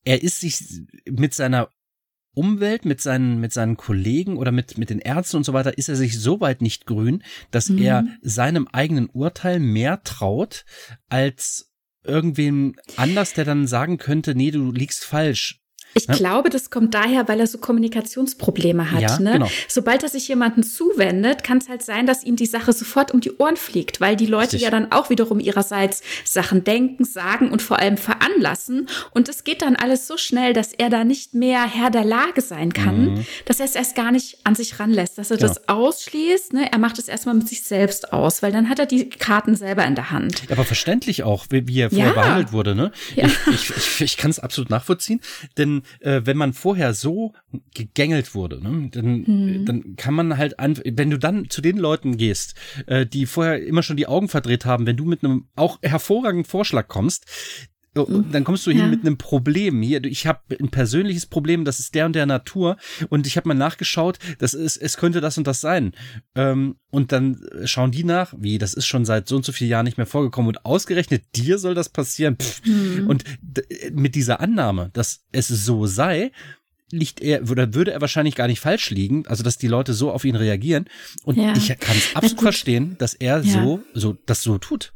er 0.05 0.23
ist 0.23 0.41
sich 0.41 0.63
mit 1.07 1.33
seiner 1.33 1.71
Umwelt, 2.33 2.85
mit 2.85 3.01
seinen, 3.01 3.41
mit 3.41 3.53
seinen 3.53 3.77
Kollegen 3.77 4.37
oder 4.37 4.53
mit, 4.53 4.79
mit 4.79 4.91
den 4.91 5.01
Ärzten 5.01 5.39
und 5.39 5.45
so 5.45 5.53
weiter, 5.53 5.77
ist 5.77 5.89
er 5.89 5.97
sich 5.97 6.19
so 6.19 6.41
weit 6.41 6.63
nicht 6.63 6.87
grün, 6.87 7.23
dass 7.51 7.69
mhm. 7.69 7.79
er 7.79 8.05
seinem 8.23 8.69
eigenen 8.69 9.09
Urteil 9.11 9.59
mehr 9.59 10.03
traut 10.05 10.65
als 11.09 11.71
irgendwem 12.05 12.77
anders, 12.97 13.35
der 13.35 13.45
dann 13.45 13.67
sagen 13.67 13.99
könnte, 13.99 14.35
nee, 14.35 14.51
du 14.51 14.71
liegst 14.73 15.05
falsch. 15.05 15.60
Ich 15.95 16.07
ja. 16.07 16.15
glaube, 16.15 16.51
das 16.51 16.71
kommt 16.71 16.95
daher, 16.95 17.29
weil 17.29 17.41
er 17.41 17.47
so 17.47 17.59
Kommunikationsprobleme 17.59 18.93
hat. 18.93 19.01
Ja, 19.01 19.19
ne? 19.19 19.33
genau. 19.33 19.51
Sobald 19.69 20.03
er 20.03 20.09
sich 20.09 20.29
jemanden 20.29 20.63
zuwendet, 20.63 21.43
kann 21.43 21.59
es 21.59 21.69
halt 21.69 21.83
sein, 21.83 22.07
dass 22.07 22.23
ihm 22.23 22.37
die 22.37 22.47
Sache 22.47 22.73
sofort 22.73 23.13
um 23.13 23.21
die 23.21 23.37
Ohren 23.39 23.57
fliegt, 23.57 24.01
weil 24.01 24.17
die 24.17 24.27
Leute 24.27 24.53
Richtig. 24.53 24.63
ja 24.63 24.71
dann 24.71 24.93
auch 24.93 25.11
wiederum 25.11 25.41
ihrerseits 25.41 26.03
Sachen 26.25 26.63
denken, 26.63 27.05
sagen 27.05 27.51
und 27.51 27.61
vor 27.61 27.79
allem 27.79 27.97
veranlassen. 27.97 28.89
Und 29.11 29.29
es 29.29 29.43
geht 29.45 29.63
dann 29.63 29.77
alles 29.77 30.07
so 30.07 30.17
schnell, 30.17 30.53
dass 30.53 30.73
er 30.73 30.91
da 30.91 31.05
nicht 31.05 31.35
mehr 31.35 31.65
Herr 31.65 31.91
der 31.91 32.05
Lage 32.05 32.41
sein 32.41 32.73
kann, 32.73 33.15
mhm. 33.15 33.27
dass 33.47 33.59
er 33.59 33.67
es 33.67 33.75
erst 33.75 33.97
gar 33.97 34.13
nicht 34.13 34.39
an 34.45 34.55
sich 34.55 34.79
ranlässt, 34.79 35.19
dass 35.19 35.31
er 35.31 35.39
genau. 35.39 35.49
das 35.49 35.69
ausschließt. 35.69 36.53
Ne? 36.53 36.71
Er 36.71 36.79
macht 36.79 36.99
es 36.99 37.09
erstmal 37.09 37.35
mit 37.35 37.49
sich 37.49 37.63
selbst 37.63 38.13
aus, 38.13 38.43
weil 38.43 38.53
dann 38.53 38.69
hat 38.69 38.79
er 38.79 38.87
die 38.87 39.09
Karten 39.09 39.57
selber 39.57 39.85
in 39.85 39.95
der 39.97 40.11
Hand. 40.11 40.43
Aber 40.51 40.65
verständlich 40.65 41.25
auch, 41.25 41.47
wie, 41.51 41.67
wie 41.67 41.81
er 41.81 41.91
vorher 41.91 42.09
ja. 42.09 42.13
behandelt 42.13 42.53
wurde. 42.53 42.75
Ne? 42.75 42.93
Ja. 43.17 43.27
Ich, 43.27 43.71
ich, 43.71 43.77
ich, 43.77 44.01
ich 44.01 44.17
kann 44.17 44.31
es 44.31 44.39
absolut 44.39 44.71
nachvollziehen, 44.71 45.21
denn 45.59 45.80
äh, 46.01 46.23
wenn 46.25 46.37
man 46.37 46.53
vorher 46.53 46.95
so 46.95 47.33
gegängelt 47.75 48.35
wurde, 48.35 48.63
ne, 48.63 48.89
dann, 48.91 49.27
hm. 49.27 49.67
dann 49.67 49.97
kann 49.97 50.15
man 50.15 50.37
halt, 50.37 50.59
an, 50.59 50.79
wenn 50.85 51.11
du 51.11 51.19
dann 51.19 51.51
zu 51.51 51.61
den 51.61 51.77
Leuten 51.77 52.17
gehst, 52.17 52.55
äh, 52.87 53.07
die 53.07 53.27
vorher 53.27 53.65
immer 53.65 53.83
schon 53.83 53.97
die 53.97 54.07
Augen 54.07 54.29
verdreht 54.29 54.65
haben, 54.65 54.87
wenn 54.87 54.97
du 54.97 55.05
mit 55.05 55.25
einem 55.25 55.47
auch 55.57 55.79
hervorragenden 55.83 56.45
Vorschlag 56.45 56.89
kommst, 56.89 57.27
Oh, 57.97 58.07
mhm. 58.09 58.31
dann 58.31 58.45
kommst 58.45 58.65
du 58.67 58.71
hin 58.71 58.81
ja. 58.81 58.87
mit 58.87 59.01
einem 59.01 59.19
Problem. 59.19 59.83
Hier, 59.83 60.05
ich 60.05 60.27
habe 60.27 60.41
ein 60.61 60.71
persönliches 60.71 61.27
Problem, 61.27 61.65
das 61.65 61.81
ist 61.81 61.95
der 61.97 62.07
und 62.07 62.15
der 62.15 62.27
Natur 62.27 62.77
und 63.09 63.27
ich 63.27 63.37
habe 63.37 63.49
mal 63.49 63.55
nachgeschaut, 63.55 64.19
das 64.39 64.55
ist, 64.55 64.77
es 64.77 64.97
könnte 64.97 65.21
das 65.21 65.39
und 65.39 65.47
das 65.47 65.61
sein. 65.61 65.93
Ähm, 66.37 66.77
und 66.91 67.11
dann 67.11 67.41
schauen 67.65 67.91
die 67.91 68.05
nach, 68.05 68.33
wie, 68.39 68.59
das 68.59 68.75
ist 68.75 68.87
schon 68.87 69.05
seit 69.05 69.27
so 69.27 69.35
und 69.35 69.45
so 69.45 69.51
vielen 69.51 69.71
Jahren 69.71 69.85
nicht 69.85 69.97
mehr 69.97 70.07
vorgekommen 70.07 70.49
und 70.49 70.65
ausgerechnet 70.65 71.25
dir 71.35 71.59
soll 71.59 71.75
das 71.75 71.89
passieren. 71.89 72.37
Mhm. 72.65 73.09
Und 73.09 73.25
mit 73.93 74.15
dieser 74.15 74.41
Annahme, 74.41 74.91
dass 74.93 75.25
es 75.33 75.49
so 75.49 75.87
sei, 75.87 76.31
liegt 76.93 77.21
er 77.21 77.51
oder 77.51 77.75
würde 77.75 77.93
er 77.93 78.01
wahrscheinlich 78.01 78.35
gar 78.37 78.47
nicht 78.47 78.61
falsch 78.61 78.91
liegen, 78.91 79.27
also 79.27 79.43
dass 79.43 79.59
die 79.59 79.69
Leute 79.69 79.95
so 79.95 80.13
auf 80.13 80.25
ihn 80.25 80.37
reagieren 80.37 80.87
und 81.25 81.37
ja. 81.37 81.55
ich 81.57 81.69
kann 81.79 81.97
es 81.97 82.15
absolut 82.17 82.41
verstehen, 82.41 82.97
dass 82.99 83.15
er 83.15 83.41
ja. 83.41 83.53
so 83.53 83.81
so 83.95 84.17
das 84.27 84.43
so 84.43 84.59
tut. 84.59 84.93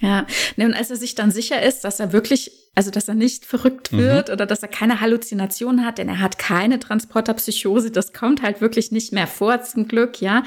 Ja, 0.00 0.26
ne, 0.56 0.66
und 0.66 0.74
als 0.74 0.90
er 0.90 0.96
sich 0.96 1.14
dann 1.14 1.30
sicher 1.30 1.60
ist, 1.62 1.80
dass 1.80 2.00
er 2.00 2.12
wirklich 2.12 2.67
also, 2.74 2.90
dass 2.90 3.08
er 3.08 3.14
nicht 3.14 3.44
verrückt 3.44 3.92
mhm. 3.92 3.98
wird 3.98 4.28
mhm. 4.28 4.34
oder 4.34 4.46
dass 4.46 4.62
er 4.62 4.68
keine 4.68 5.00
Halluzination 5.00 5.84
hat, 5.84 5.98
denn 5.98 6.08
er 6.08 6.20
hat 6.20 6.38
keine 6.38 6.78
Transporterpsychose. 6.78 7.90
Das 7.90 8.12
kommt 8.12 8.42
halt 8.42 8.60
wirklich 8.60 8.92
nicht 8.92 9.12
mehr 9.12 9.26
vor, 9.26 9.62
zum 9.62 9.88
Glück, 9.88 10.20
ja. 10.20 10.42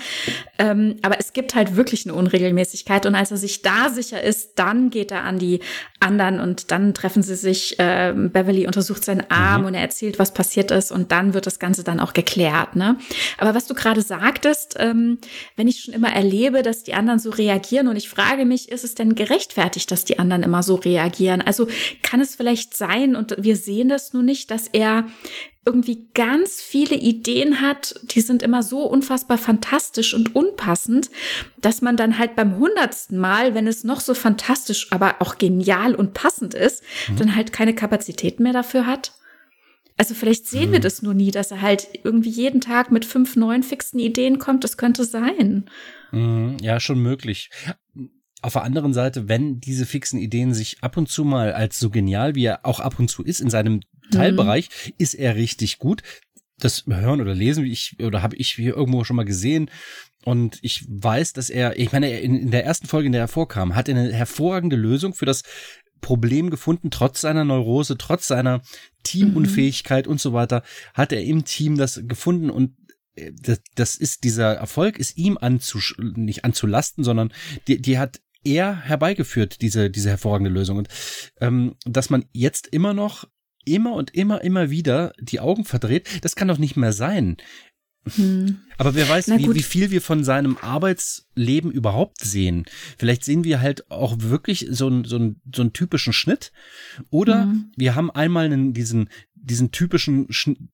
Ähm, 0.58 0.96
aber 1.02 1.20
es 1.20 1.34
gibt 1.34 1.56
halt 1.56 1.76
wirklich 1.76 2.06
eine 2.06 2.16
Unregelmäßigkeit. 2.16 3.06
Und 3.06 3.16
als 3.16 3.32
er 3.32 3.38
sich 3.38 3.62
da 3.62 3.90
sicher 3.90 4.22
ist, 4.22 4.54
dann 4.56 4.90
geht 4.90 5.12
er 5.12 5.24
an 5.24 5.40
die 5.40 5.60
anderen 6.00 6.40
und 6.40 6.72
dann 6.72 6.94
treffen 6.94 7.24
sie 7.24 7.36
sich. 7.36 7.80
Äh, 7.80 8.14
Beverly 8.16 8.66
untersucht 8.68 9.04
seinen 9.04 9.30
Arm 9.30 9.62
mhm. 9.62 9.68
und 9.68 9.74
er 9.74 9.82
erzählt, 9.82 10.20
was 10.20 10.34
passiert 10.34 10.72
ist. 10.72 10.92
Und 10.92 11.12
dann 11.12 11.34
wird 11.34 11.48
das 11.48 11.60
Ganze 11.60 11.84
dann 11.84 12.00
auch 12.00 12.14
geklärt, 12.14 12.76
ne? 12.76 12.98
Aber 13.38 13.54
was 13.54 13.68
du 13.68 13.74
gerade 13.74 14.02
sagtest, 14.02 14.76
ähm, 14.80 15.20
wenn 15.56 15.68
ich 15.68 15.82
schon 15.82 15.94
immer 15.94 16.14
erlebe, 16.14 16.64
dass 16.64 16.84
die 16.84 16.94
anderen 16.94 17.20
so 17.20 17.30
reagieren 17.30 17.88
und 17.88 17.96
ich 17.96 18.10
frage 18.10 18.46
mich, 18.46 18.72
ist 18.72 18.84
es 18.84 18.96
denn 18.96 19.16
gerechtfertigt, 19.16 19.92
dass 19.92 20.06
die 20.06 20.20
anderen 20.20 20.44
immer 20.44 20.64
so 20.64 20.76
reagieren? 20.76 21.42
Also 21.42 21.68
kann 22.04 22.21
es 22.22 22.36
vielleicht 22.36 22.76
sein, 22.76 23.16
und 23.16 23.36
wir 23.38 23.56
sehen 23.56 23.90
das 23.90 24.14
nur 24.14 24.24
nicht, 24.24 24.52
dass 24.52 24.68
er 24.68 25.08
irgendwie 25.66 26.08
ganz 26.16 26.60
viele 26.62 26.96
Ideen 26.96 27.62
hat, 27.62 27.94
die 28.04 28.22
sind 28.22 28.42
immer 28.42 28.64
so 28.64 28.84
unfassbar 28.84 29.38
fantastisch 29.38 30.16
und 30.16 30.36
unpassend, 30.36 31.12
dass 31.60 31.82
man 31.84 31.98
dann 31.98 32.18
halt 32.18 32.36
beim 32.36 32.58
hundertsten 32.58 33.18
Mal, 33.18 33.54
wenn 33.54 33.68
es 33.68 33.84
noch 33.84 34.00
so 34.00 34.16
fantastisch, 34.16 34.92
aber 34.92 35.18
auch 35.20 35.38
genial 35.38 35.94
und 35.94 36.14
passend 36.14 36.56
ist, 36.56 36.84
mhm. 37.10 37.18
dann 37.18 37.36
halt 37.36 37.54
keine 37.54 37.76
Kapazitäten 37.76 38.42
mehr 38.42 38.54
dafür 38.54 38.88
hat. 38.88 39.14
Also 39.98 40.16
vielleicht 40.16 40.48
sehen 40.48 40.70
mhm. 40.70 40.74
wir 40.74 40.80
das 40.80 41.04
nur 41.04 41.14
nie, 41.14 41.30
dass 41.30 41.52
er 41.52 41.62
halt 41.62 41.90
irgendwie 42.04 42.32
jeden 42.32 42.60
Tag 42.60 42.92
mit 42.92 43.06
fünf 43.06 43.36
neuen 43.36 43.62
fixen 43.62 44.00
Ideen 44.00 44.40
kommt. 44.40 44.64
Das 44.64 44.78
könnte 44.78 45.06
sein. 45.06 45.70
Mhm. 46.12 46.58
Ja, 46.60 46.80
schon 46.80 47.00
möglich 47.00 47.52
auf 48.42 48.54
der 48.54 48.64
anderen 48.64 48.94
Seite, 48.94 49.28
wenn 49.28 49.60
diese 49.60 49.86
fixen 49.86 50.20
Ideen 50.20 50.54
sich 50.54 50.78
ab 50.82 50.98
und 50.98 51.10
zu 51.10 51.24
mal 51.24 51.54
als 51.54 51.80
so 51.80 51.90
genial, 51.90 52.36
wie 52.36 52.46
er 52.46 52.66
auch 52.66 52.80
ab 52.80 53.00
und 53.00 53.10
zu 53.10 53.24
ist 53.24 53.40
in 53.40 53.50
seinem 53.50 53.82
Teilbereich, 54.12 54.70
mhm. 54.70 54.94
ist 54.98 55.14
er 55.14 55.36
richtig 55.36 55.80
gut. 55.80 56.02
Das 56.60 56.86
hören 56.88 57.22
oder 57.22 57.34
lesen, 57.34 57.64
wie 57.64 57.72
ich, 57.72 57.98
oder 58.02 58.22
habe 58.22 58.36
ich 58.36 58.54
hier 58.54 58.76
irgendwo 58.76 59.04
schon 59.04 59.16
mal 59.16 59.26
gesehen. 59.26 59.70
Und 60.24 60.60
ich 60.62 60.86
weiß, 60.88 61.34
dass 61.34 61.50
er, 61.50 61.80
ich 61.80 61.92
meine, 61.92 62.20
in, 62.20 62.36
in 62.36 62.52
der 62.52 62.66
ersten 62.66 62.88
Folge, 62.88 63.08
in 63.08 63.12
der 63.12 63.22
er 63.22 63.28
vorkam, 63.28 63.76
hat 63.76 63.90
er 63.90 63.96
eine 63.96 64.14
hervorragende 64.14 64.76
Lösung 64.76 65.14
für 65.14 65.26
das 65.26 65.44
Problem 66.02 66.50
gefunden, 66.50 66.92
trotz 66.92 67.22
seiner 67.22 67.46
Neurose, 67.46 67.98
trotz 67.98 68.28
seiner 68.28 68.62
Teamunfähigkeit 69.04 70.06
mhm. 70.06 70.14
und 70.14 70.22
so 70.22 70.34
weiter, 70.34 70.64
hat 70.94 71.12
er 71.12 71.24
im 71.24 71.46
Team 71.46 71.78
das 71.78 72.02
gefunden 72.04 72.50
und 72.50 72.76
äh, 73.16 73.32
das, 73.40 73.62
das 73.76 73.96
ist 73.96 74.24
dieser 74.24 74.54
Erfolg 74.56 74.98
ist 74.98 75.18
ihm 75.18 75.38
anzusch 75.40 75.96
nicht 76.00 76.44
anzulasten, 76.44 77.04
sondern 77.04 77.34
die, 77.68 77.82
die 77.82 77.98
hat 78.00 78.20
er 78.44 78.76
herbeigeführt, 78.82 79.62
diese, 79.62 79.90
diese 79.90 80.10
hervorragende 80.10 80.52
Lösung. 80.52 80.78
Und 80.78 80.88
ähm, 81.40 81.76
dass 81.86 82.10
man 82.10 82.26
jetzt 82.32 82.68
immer 82.68 82.94
noch 82.94 83.26
immer 83.66 83.94
und 83.94 84.16
immer, 84.16 84.44
immer 84.44 84.70
wieder 84.70 85.14
die 85.20 85.40
Augen 85.40 85.66
verdreht, 85.66 86.08
das 86.24 86.36
kann 86.36 86.48
doch 86.48 86.58
nicht 86.58 86.78
mehr 86.78 86.94
sein. 86.94 87.38
Hm. 88.16 88.58
Aber 88.80 88.96
wer 88.96 89.08
weiß, 89.08 89.28
wie, 89.38 89.54
wie 89.54 89.62
viel 89.62 89.92
wir 89.92 90.02
von 90.02 90.24
seinem 90.24 90.58
Arbeitsleben 90.58 91.72
überhaupt 91.72 92.20
sehen. 92.20 92.66
Vielleicht 92.98 93.24
sehen 93.24 93.44
wir 93.44 93.62
halt 93.62 93.92
auch 93.92 94.16
wirklich 94.20 94.66
so 94.72 94.88
einen, 94.88 95.04
so 95.04 95.18
einen, 95.18 95.40
so 95.54 95.62
einen 95.62 95.74
typischen 95.74 96.12
Schnitt. 96.12 96.52
Oder 97.12 97.44
hm. 97.44 97.72
wir 97.76 97.94
haben 97.94 98.10
einmal 98.10 98.46
einen, 98.46 98.74
diesen, 98.74 99.10
diesen 99.42 99.72
typischen 99.72 100.28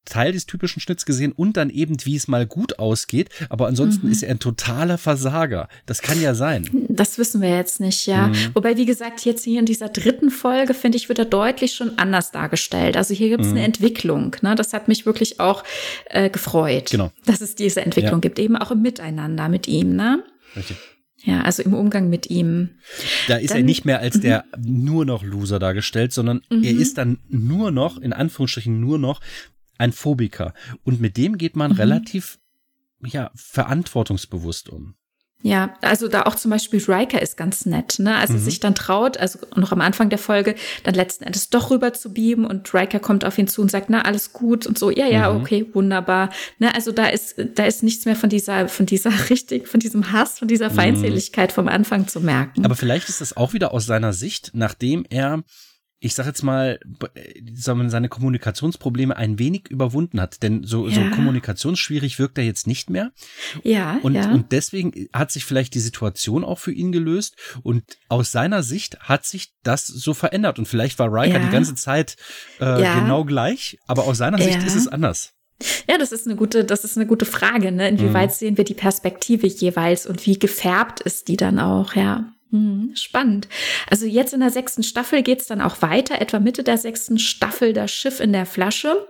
Teil 0.05 0.33
des 0.33 0.45
typischen 0.45 0.79
Schnitts 0.79 1.05
gesehen 1.05 1.31
und 1.31 1.57
dann 1.57 1.69
eben, 1.69 1.97
wie 2.03 2.15
es 2.15 2.27
mal 2.27 2.45
gut 2.45 2.79
ausgeht. 2.79 3.29
Aber 3.49 3.67
ansonsten 3.67 4.07
mhm. 4.07 4.11
ist 4.11 4.23
er 4.23 4.31
ein 4.31 4.39
totaler 4.39 4.97
Versager. 4.97 5.69
Das 5.85 6.01
kann 6.01 6.21
ja 6.21 6.35
sein. 6.35 6.69
Das 6.89 7.17
wissen 7.17 7.41
wir 7.41 7.49
jetzt 7.49 7.79
nicht, 7.79 8.05
ja. 8.07 8.27
Mhm. 8.27 8.35
Wobei, 8.53 8.77
wie 8.77 8.85
gesagt, 8.85 9.25
jetzt 9.25 9.43
hier 9.43 9.59
in 9.59 9.65
dieser 9.65 9.89
dritten 9.89 10.29
Folge, 10.29 10.73
finde 10.73 10.97
ich, 10.97 11.09
wird 11.09 11.19
er 11.19 11.25
deutlich 11.25 11.73
schon 11.73 11.97
anders 11.97 12.31
dargestellt. 12.31 12.97
Also 12.97 13.13
hier 13.13 13.29
gibt 13.29 13.43
es 13.43 13.49
mhm. 13.49 13.57
eine 13.57 13.65
Entwicklung. 13.65 14.35
Ne? 14.41 14.55
Das 14.55 14.73
hat 14.73 14.87
mich 14.87 15.05
wirklich 15.05 15.39
auch 15.39 15.63
äh, 16.05 16.29
gefreut, 16.29 16.89
genau. 16.91 17.11
dass 17.25 17.41
es 17.41 17.55
diese 17.55 17.81
Entwicklung 17.81 18.15
ja. 18.15 18.19
gibt, 18.19 18.39
eben 18.39 18.57
auch 18.57 18.71
im 18.71 18.81
Miteinander 18.81 19.49
mit 19.49 19.67
ihm. 19.67 19.95
Ne? 19.95 20.23
Richtig. 20.55 20.77
Ja, 21.23 21.41
also 21.41 21.63
im 21.63 21.73
Umgang 21.73 22.09
mit 22.09 22.29
ihm. 22.29 22.77
Da 23.27 23.37
ist 23.37 23.51
dann, 23.51 23.57
er 23.57 23.63
nicht 23.63 23.85
mehr 23.85 23.99
als 23.99 24.19
der 24.19 24.45
mhm. 24.55 24.85
nur 24.85 25.05
noch 25.05 25.23
Loser 25.23 25.59
dargestellt, 25.59 26.13
sondern 26.13 26.41
er 26.49 26.57
mhm. 26.57 26.79
ist 26.79 26.97
dann 26.97 27.19
nur 27.27 27.71
noch, 27.71 27.97
in 27.97 28.13
Anführungsstrichen 28.13 28.79
nur 28.79 28.99
noch, 28.99 29.19
ein 29.77 29.91
Phobiker. 29.91 30.53
Und 30.83 31.01
mit 31.01 31.17
dem 31.17 31.37
geht 31.37 31.55
man 31.55 31.71
mhm. 31.71 31.77
relativ, 31.77 32.39
ja, 33.03 33.31
verantwortungsbewusst 33.35 34.69
um. 34.69 34.95
Ja, 35.43 35.75
also 35.81 36.07
da 36.07 36.23
auch 36.23 36.33
zum 36.33 36.49
Beispiel 36.49 36.83
Riker 36.87 37.21
ist 37.21 37.37
ganz 37.37 37.67
nett, 37.67 37.99
ne? 37.99 38.15
Also 38.15 38.33
mhm. 38.33 38.39
sich 38.39 38.59
dann 38.59 38.73
traut, 38.73 39.17
also 39.17 39.37
noch 39.55 39.71
am 39.71 39.81
Anfang 39.81 40.09
der 40.09 40.17
Folge, 40.17 40.55
dann 40.83 40.95
letzten 40.95 41.25
Endes 41.25 41.51
doch 41.51 41.69
rüber 41.69 41.93
zu 41.93 42.11
beamen 42.11 42.43
und 42.43 42.73
Riker 42.73 42.99
kommt 42.99 43.23
auf 43.23 43.37
ihn 43.37 43.47
zu 43.47 43.61
und 43.61 43.69
sagt, 43.69 43.89
na, 43.89 44.01
alles 44.01 44.33
gut 44.33 44.65
und 44.65 44.79
so, 44.79 44.89
ja, 44.89 45.05
ja, 45.05 45.31
mhm. 45.31 45.41
okay, 45.41 45.65
wunderbar. 45.73 46.31
Ne? 46.57 46.73
Also 46.73 46.91
da 46.91 47.05
ist, 47.07 47.35
da 47.53 47.65
ist 47.65 47.83
nichts 47.83 48.05
mehr 48.05 48.15
von 48.15 48.29
dieser, 48.29 48.67
von 48.67 48.87
dieser 48.87 49.11
richtig, 49.29 49.67
von 49.67 49.79
diesem 49.79 50.11
Hass, 50.11 50.39
von 50.39 50.47
dieser 50.47 50.71
mhm. 50.71 50.75
Feindseligkeit 50.75 51.51
mhm. 51.51 51.55
vom 51.55 51.67
Anfang 51.67 52.07
zu 52.07 52.19
merken. 52.19 52.65
Aber 52.65 52.75
vielleicht 52.75 53.07
ist 53.07 53.21
das 53.21 53.37
auch 53.37 53.53
wieder 53.53 53.73
aus 53.73 53.85
seiner 53.85 54.13
Sicht, 54.13 54.51
nachdem 54.53 55.05
er 55.07 55.43
ich 55.99 56.13
sag 56.13 56.27
jetzt 56.27 56.43
mal, 56.43 56.79
seine 57.53 58.09
Kommunikationsprobleme 58.09 59.15
ein 59.17 59.39
wenig 59.39 59.67
überwunden 59.69 60.21
hat. 60.21 60.43
Denn 60.43 60.63
so, 60.63 60.87
ja. 60.87 60.93
so 60.93 61.15
kommunikationsschwierig 61.15 62.19
wirkt 62.19 62.37
er 62.37 62.43
jetzt 62.43 62.67
nicht 62.67 62.89
mehr. 62.89 63.11
Ja 63.63 63.99
und, 64.03 64.13
ja. 64.13 64.31
und 64.31 64.51
deswegen 64.51 65.07
hat 65.11 65.31
sich 65.31 65.45
vielleicht 65.45 65.73
die 65.73 65.79
Situation 65.79 66.43
auch 66.43 66.59
für 66.59 66.71
ihn 66.71 66.91
gelöst. 66.91 67.35
Und 67.63 67.83
aus 68.09 68.31
seiner 68.31 68.61
Sicht 68.61 68.99
hat 68.99 69.25
sich 69.25 69.53
das 69.63 69.87
so 69.87 70.13
verändert. 70.13 70.59
Und 70.59 70.67
vielleicht 70.67 70.99
war 70.99 71.11
Riker 71.11 71.39
ja. 71.39 71.45
die 71.45 71.51
ganze 71.51 71.73
Zeit 71.73 72.15
äh, 72.59 72.77
genau 72.99 73.25
gleich, 73.25 73.79
aber 73.87 74.05
aus 74.05 74.17
seiner 74.17 74.37
Sicht 74.37 74.63
ist 74.63 74.75
es 74.75 74.87
anders. 74.87 75.33
Ja, 75.89 75.97
das 75.97 76.11
ist 76.11 76.27
eine 76.27 76.35
gute, 76.35 76.63
das 76.63 76.83
ist 76.83 76.97
eine 76.97 77.07
gute 77.07 77.25
Frage. 77.25 77.71
Ne? 77.71 77.89
Inwieweit 77.89 78.29
mhm. 78.29 78.35
sehen 78.35 78.57
wir 78.57 78.63
die 78.63 78.75
Perspektive 78.75 79.47
jeweils 79.47 80.05
und 80.05 80.25
wie 80.27 80.37
gefärbt 80.37 80.99
ist 80.99 81.27
die 81.27 81.37
dann 81.37 81.57
auch? 81.57 81.95
Ja. 81.95 82.31
Hm, 82.49 82.91
spannend. 82.95 83.49
Also 83.89 84.05
jetzt 84.05 84.33
in 84.33 84.39
der 84.39 84.51
sechsten 84.51 84.81
Staffel 84.81 85.21
geht's 85.21 85.47
dann 85.47 85.59
auch 85.59 85.81
weiter, 85.81 86.21
etwa 86.21 86.39
Mitte 86.39 86.63
der 86.63 86.77
sechsten 86.77 87.19
Staffel, 87.19 87.73
das 87.73 87.91
Schiff 87.91 88.21
in 88.21 88.31
der 88.31 88.45
Flasche. 88.45 89.05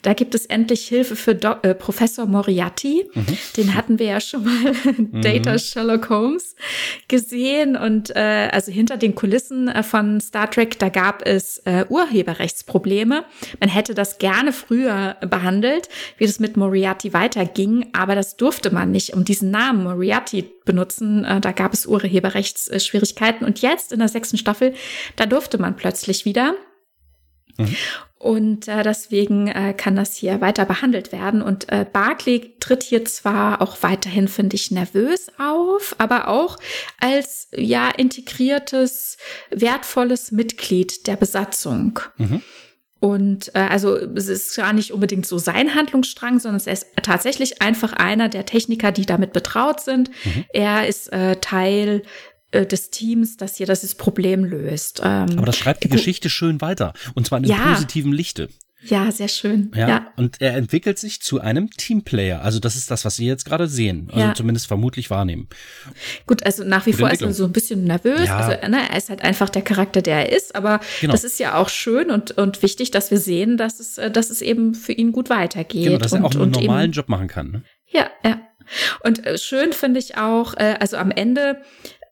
Da 0.00 0.14
gibt 0.14 0.34
es 0.34 0.46
endlich 0.46 0.88
Hilfe 0.88 1.14
für 1.14 1.34
Do 1.34 1.56
äh, 1.62 1.74
Professor 1.74 2.24
Moriarty. 2.24 3.04
Mhm. 3.12 3.38
Den 3.58 3.74
hatten 3.74 3.98
wir 3.98 4.06
ja 4.06 4.20
schon 4.20 4.44
mal 4.44 4.72
in 4.96 5.12
Data 5.20 5.52
mhm. 5.52 5.58
Sherlock 5.58 6.08
Holmes 6.08 6.56
gesehen. 7.06 7.76
Und 7.76 8.16
äh, 8.16 8.48
also 8.50 8.72
hinter 8.72 8.96
den 8.96 9.14
Kulissen 9.14 9.68
äh, 9.68 9.82
von 9.82 10.18
Star 10.22 10.50
Trek, 10.50 10.78
da 10.78 10.88
gab 10.88 11.26
es 11.26 11.58
äh, 11.66 11.84
Urheberrechtsprobleme. 11.86 13.26
Man 13.60 13.68
hätte 13.68 13.94
das 13.94 14.16
gerne 14.16 14.54
früher 14.54 15.16
behandelt, 15.20 15.90
wie 16.16 16.26
das 16.26 16.40
mit 16.40 16.56
Moriarty 16.56 17.12
weiterging, 17.12 17.90
aber 17.92 18.14
das 18.14 18.38
durfte 18.38 18.72
man 18.72 18.90
nicht, 18.90 19.12
um 19.12 19.24
diesen 19.26 19.50
Namen 19.50 19.84
Moriarty 19.84 20.50
benutzen. 20.64 21.24
Äh, 21.24 21.40
da 21.40 21.52
gab 21.52 21.74
es 21.74 21.86
Urheberrechtsschwierigkeiten. 22.70 23.46
Und 23.46 23.60
jetzt 23.60 23.92
in 23.92 23.98
der 23.98 24.08
sechsten 24.08 24.38
Staffel, 24.38 24.74
da 25.16 25.26
durfte 25.26 25.58
man 25.58 25.76
plötzlich 25.76 26.24
wieder. 26.24 26.54
Mhm. 27.58 27.76
Und 28.18 28.68
äh, 28.68 28.82
deswegen 28.82 29.48
äh, 29.48 29.72
kann 29.74 29.96
das 29.96 30.14
hier 30.14 30.42
weiter 30.42 30.66
behandelt 30.66 31.10
werden. 31.10 31.40
Und 31.40 31.72
äh, 31.72 31.86
Barclay 31.90 32.54
tritt 32.60 32.82
hier 32.82 33.04
zwar 33.06 33.62
auch 33.62 33.78
weiterhin, 33.82 34.28
finde 34.28 34.56
ich, 34.56 34.70
nervös 34.70 35.28
auf, 35.38 35.94
aber 35.96 36.28
auch 36.28 36.58
als 36.98 37.48
ja 37.56 37.88
integriertes, 37.88 39.16
wertvolles 39.50 40.32
Mitglied 40.32 41.06
der 41.06 41.16
Besatzung. 41.16 42.00
Mhm. 42.18 42.42
Und 43.00 43.54
äh, 43.54 43.60
also 43.60 43.96
es 43.96 44.28
ist 44.28 44.54
gar 44.54 44.74
nicht 44.74 44.92
unbedingt 44.92 45.24
so 45.24 45.38
sein 45.38 45.74
Handlungsstrang, 45.74 46.38
sondern 46.38 46.60
er 46.66 46.72
ist 46.74 46.86
tatsächlich 47.02 47.62
einfach 47.62 47.94
einer 47.94 48.28
der 48.28 48.44
Techniker, 48.44 48.92
die 48.92 49.06
damit 49.06 49.32
betraut 49.32 49.80
sind. 49.80 50.10
Mhm. 50.24 50.44
Er 50.52 50.86
ist 50.86 51.10
äh, 51.10 51.36
Teil 51.36 52.02
des 52.52 52.90
Teams, 52.90 53.36
das 53.36 53.56
hier 53.56 53.66
das 53.66 53.94
Problem 53.94 54.44
löst. 54.44 55.00
Ähm, 55.02 55.30
Aber 55.36 55.46
das 55.46 55.56
schreibt 55.56 55.84
die 55.84 55.88
Geschichte 55.88 56.30
schön 56.30 56.60
weiter. 56.60 56.92
Und 57.14 57.26
zwar 57.26 57.38
in 57.38 57.44
ja. 57.44 57.72
positiven 57.72 58.12
Lichte. 58.12 58.48
Ja, 58.82 59.10
sehr 59.12 59.28
schön. 59.28 59.70
Ja, 59.74 59.88
ja, 59.88 60.12
Und 60.16 60.40
er 60.40 60.56
entwickelt 60.56 60.98
sich 60.98 61.20
zu 61.20 61.40
einem 61.40 61.70
Teamplayer. 61.70 62.40
Also 62.42 62.60
das 62.60 62.76
ist 62.76 62.90
das, 62.90 63.04
was 63.04 63.16
Sie 63.16 63.26
jetzt 63.26 63.44
gerade 63.44 63.66
sehen. 63.66 64.08
Also 64.10 64.20
ja. 64.20 64.34
zumindest 64.34 64.68
vermutlich 64.68 65.10
wahrnehmen. 65.10 65.48
Gut, 66.26 66.46
also 66.46 66.64
nach 66.64 66.86
wie 66.86 66.92
Gute 66.92 67.02
vor 67.02 67.10
ist 67.10 67.20
er 67.20 67.34
so 67.34 67.44
ein 67.44 67.52
bisschen 67.52 67.84
nervös. 67.84 68.26
Ja. 68.26 68.38
Also 68.38 68.68
ne, 68.68 68.78
er 68.90 68.96
ist 68.96 69.10
halt 69.10 69.22
einfach 69.22 69.50
der 69.50 69.62
Charakter, 69.62 70.00
der 70.00 70.30
er 70.30 70.36
ist. 70.36 70.54
Aber 70.54 70.80
genau. 71.00 71.12
das 71.12 71.24
ist 71.24 71.38
ja 71.38 71.56
auch 71.56 71.68
schön 71.68 72.10
und, 72.10 72.32
und 72.32 72.62
wichtig, 72.62 72.90
dass 72.90 73.10
wir 73.10 73.18
sehen, 73.18 73.58
dass 73.58 73.80
es, 73.80 73.98
äh, 73.98 74.10
dass 74.10 74.30
es 74.30 74.40
eben 74.40 74.74
für 74.74 74.92
ihn 74.92 75.12
gut 75.12 75.28
weitergeht. 75.28 75.84
Genau, 75.84 75.98
dass 75.98 76.12
und, 76.12 76.22
er 76.22 76.24
auch 76.24 76.34
einen 76.34 76.50
normalen 76.50 76.84
eben, 76.84 76.92
Job 76.92 77.08
machen 77.10 77.28
kann. 77.28 77.50
Ne? 77.50 77.62
Ja, 77.86 78.08
ja. 78.24 78.40
Und 79.04 79.26
äh, 79.26 79.36
schön 79.36 79.72
finde 79.72 79.98
ich 79.98 80.16
auch, 80.16 80.54
äh, 80.54 80.76
also 80.80 80.96
am 80.96 81.10
Ende 81.10 81.60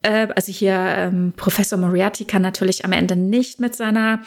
also 0.02 0.52
hier 0.52 0.74
ähm, 0.74 1.32
Professor 1.36 1.78
Moriarty 1.78 2.24
kann 2.24 2.42
natürlich 2.42 2.84
am 2.84 2.92
Ende 2.92 3.16
nicht 3.16 3.60
mit 3.60 3.74
seiner 3.74 4.22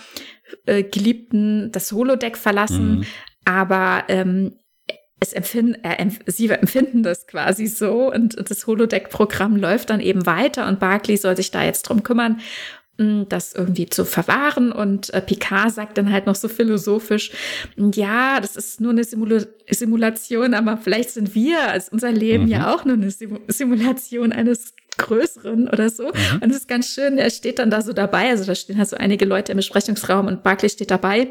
äh, 0.65 0.83
Geliebten 0.83 1.71
das 1.71 1.91
Holodeck 1.91 2.37
verlassen, 2.37 2.99
mhm. 2.99 3.05
aber 3.45 4.03
ähm, 4.09 4.53
es 5.21 5.33
empfinden, 5.33 5.75
äh, 5.83 6.09
sie 6.25 6.49
empfinden 6.49 7.03
das 7.03 7.27
quasi 7.27 7.67
so 7.67 8.11
und, 8.11 8.35
und 8.35 8.49
das 8.49 8.67
Holodeck-Programm 8.67 9.55
läuft 9.55 9.91
dann 9.91 10.01
eben 10.01 10.25
weiter 10.25 10.67
und 10.67 10.79
Barclay 10.79 11.15
soll 11.15 11.37
sich 11.37 11.51
da 11.51 11.63
jetzt 11.63 11.83
drum 11.83 12.03
kümmern, 12.03 12.41
hm, 12.97 13.27
das 13.29 13.53
irgendwie 13.53 13.87
zu 13.87 14.03
verwahren 14.03 14.71
und 14.71 15.13
äh, 15.13 15.21
Picard 15.21 15.71
sagt 15.71 15.97
dann 15.97 16.11
halt 16.11 16.25
noch 16.25 16.35
so 16.35 16.47
philosophisch, 16.47 17.31
ja, 17.77 18.39
das 18.39 18.55
ist 18.55 18.81
nur 18.81 18.91
eine 18.91 19.03
Simula 19.03 19.43
Simulation, 19.69 20.53
aber 20.55 20.77
vielleicht 20.77 21.11
sind 21.11 21.33
wir 21.35 21.69
als 21.69 21.89
unser 21.89 22.11
Leben 22.11 22.45
mhm. 22.45 22.49
ja 22.49 22.73
auch 22.73 22.83
nur 22.83 22.95
eine 22.95 23.11
Sim 23.11 23.39
Simulation 23.47 24.31
eines 24.31 24.73
größeren 25.01 25.67
oder 25.67 25.89
so. 25.89 26.07
Mhm. 26.07 26.41
Und 26.41 26.49
es 26.51 26.57
ist 26.57 26.67
ganz 26.67 26.87
schön, 26.93 27.17
er 27.17 27.29
steht 27.29 27.59
dann 27.59 27.69
da 27.69 27.81
so 27.81 27.93
dabei. 27.93 28.29
Also 28.29 28.45
da 28.45 28.55
stehen 28.55 28.77
halt 28.77 28.89
so 28.89 28.97
einige 28.97 29.25
Leute 29.25 29.51
im 29.51 29.57
Besprechungsraum 29.57 30.27
und 30.27 30.43
Barclay 30.43 30.69
steht 30.69 30.91
dabei. 30.91 31.27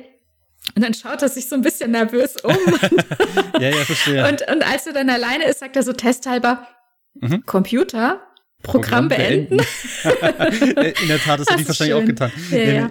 Und 0.74 0.84
dann 0.84 0.94
schaut 0.94 1.22
er 1.22 1.28
sich 1.28 1.48
so 1.48 1.54
ein 1.56 1.62
bisschen 1.62 1.92
nervös 1.92 2.36
um. 2.42 2.54
ja, 3.60 3.70
ja, 3.70 3.84
verstehe. 3.84 4.28
Und, 4.28 4.42
und 4.50 4.66
als 4.66 4.86
er 4.86 4.92
dann 4.92 5.08
alleine 5.08 5.44
ist, 5.44 5.60
sagt 5.60 5.76
er 5.76 5.82
so 5.82 5.92
testhalber, 5.92 6.66
mhm. 7.14 7.44
Computer, 7.46 8.20
Programm, 8.62 9.08
Programm 9.08 9.08
beenden. 9.08 9.56
beenden. 9.56 10.92
In 11.02 11.08
der 11.08 11.18
Tat, 11.18 11.40
das, 11.40 11.46
das 11.46 11.56
hätte 11.56 11.62
ich 11.62 11.68
wahrscheinlich 11.68 11.94
schön. 11.94 12.02
auch 12.02 12.06
getan. 12.06 12.32
Ja, 12.50 12.58
ja. 12.58 12.90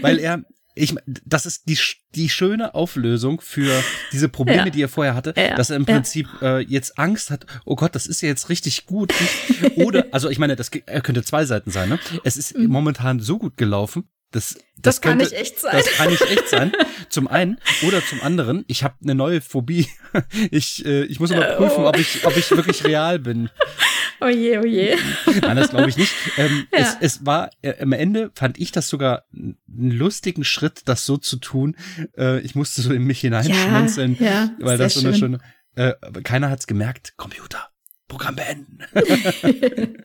Weil 0.00 0.18
er, 0.20 0.42
ich, 0.74 0.94
das 1.06 1.46
ist 1.46 1.68
die, 1.68 1.78
die 2.14 2.28
schöne 2.28 2.74
Auflösung 2.74 3.40
für 3.40 3.82
diese 4.12 4.28
Probleme, 4.28 4.64
ja. 4.64 4.70
die 4.70 4.82
er 4.82 4.88
vorher 4.88 5.14
hatte, 5.14 5.34
ja. 5.36 5.54
dass 5.54 5.70
er 5.70 5.76
im 5.76 5.86
Prinzip 5.86 6.28
ja. 6.40 6.58
äh, 6.58 6.60
jetzt 6.60 6.98
Angst 6.98 7.30
hat, 7.30 7.46
oh 7.64 7.76
Gott, 7.76 7.94
das 7.94 8.06
ist 8.06 8.22
ja 8.22 8.28
jetzt 8.28 8.48
richtig 8.48 8.86
gut. 8.86 9.12
Oder, 9.76 10.06
also 10.12 10.30
ich 10.30 10.38
meine, 10.38 10.56
das 10.56 10.70
er 10.86 11.00
könnte 11.02 11.22
zwei 11.24 11.44
Seiten 11.44 11.70
sein, 11.70 11.88
ne? 11.88 11.98
Es 12.24 12.36
ist 12.36 12.56
mhm. 12.56 12.68
momentan 12.68 13.20
so 13.20 13.38
gut 13.38 13.56
gelaufen, 13.56 14.08
das, 14.32 14.54
das, 14.54 14.62
das 14.78 15.00
kann 15.02 15.18
könnte, 15.18 15.34
nicht 15.34 15.40
echt 15.40 15.60
sein. 15.60 15.76
Das 15.76 15.86
kann 15.92 16.10
nicht 16.10 16.22
echt 16.22 16.48
sein. 16.48 16.72
Zum 17.10 17.28
einen 17.28 17.58
oder 17.86 18.04
zum 18.04 18.22
anderen, 18.22 18.64
ich 18.66 18.82
habe 18.82 18.94
eine 19.02 19.14
neue 19.14 19.40
Phobie. 19.40 19.88
Ich, 20.50 20.84
äh, 20.84 21.04
ich 21.04 21.20
muss 21.20 21.30
überprüfen, 21.30 21.84
oh. 21.84 21.88
ob 21.88 21.96
ich, 21.96 22.26
ob 22.26 22.36
ich 22.36 22.50
wirklich 22.50 22.84
real 22.84 23.18
bin. 23.18 23.48
Oh 24.20 24.28
je, 24.28 24.58
oh 24.58 24.64
je. 24.64 24.96
Nein, 25.40 25.56
das 25.56 25.70
glaube 25.70 25.88
ich 25.88 25.96
nicht. 25.96 26.12
Ähm, 26.36 26.66
ja. 26.72 26.78
es, 26.78 26.96
es 27.00 27.26
war, 27.26 27.50
äh, 27.62 27.80
am 27.80 27.92
Ende 27.92 28.30
fand 28.34 28.58
ich 28.58 28.72
das 28.72 28.88
sogar 28.88 29.24
einen 29.32 29.56
lustigen 29.66 30.44
Schritt, 30.44 30.82
das 30.86 31.06
so 31.06 31.16
zu 31.16 31.36
tun. 31.36 31.76
Äh, 32.16 32.40
ich 32.40 32.54
musste 32.54 32.82
so 32.82 32.92
in 32.92 33.04
mich 33.04 33.20
hineinschmunzeln, 33.20 34.16
ja, 34.18 34.26
ja, 34.26 34.50
weil 34.58 34.78
das 34.78 34.94
so 34.94 35.06
eine 35.06 35.16
schöne, 35.16 35.38
äh, 35.74 35.92
keiner 36.22 36.50
hat's 36.50 36.66
gemerkt. 36.66 37.14
Computer, 37.16 37.68
Programm 38.08 38.36
beenden. 38.36 38.78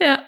ja. 0.00 0.22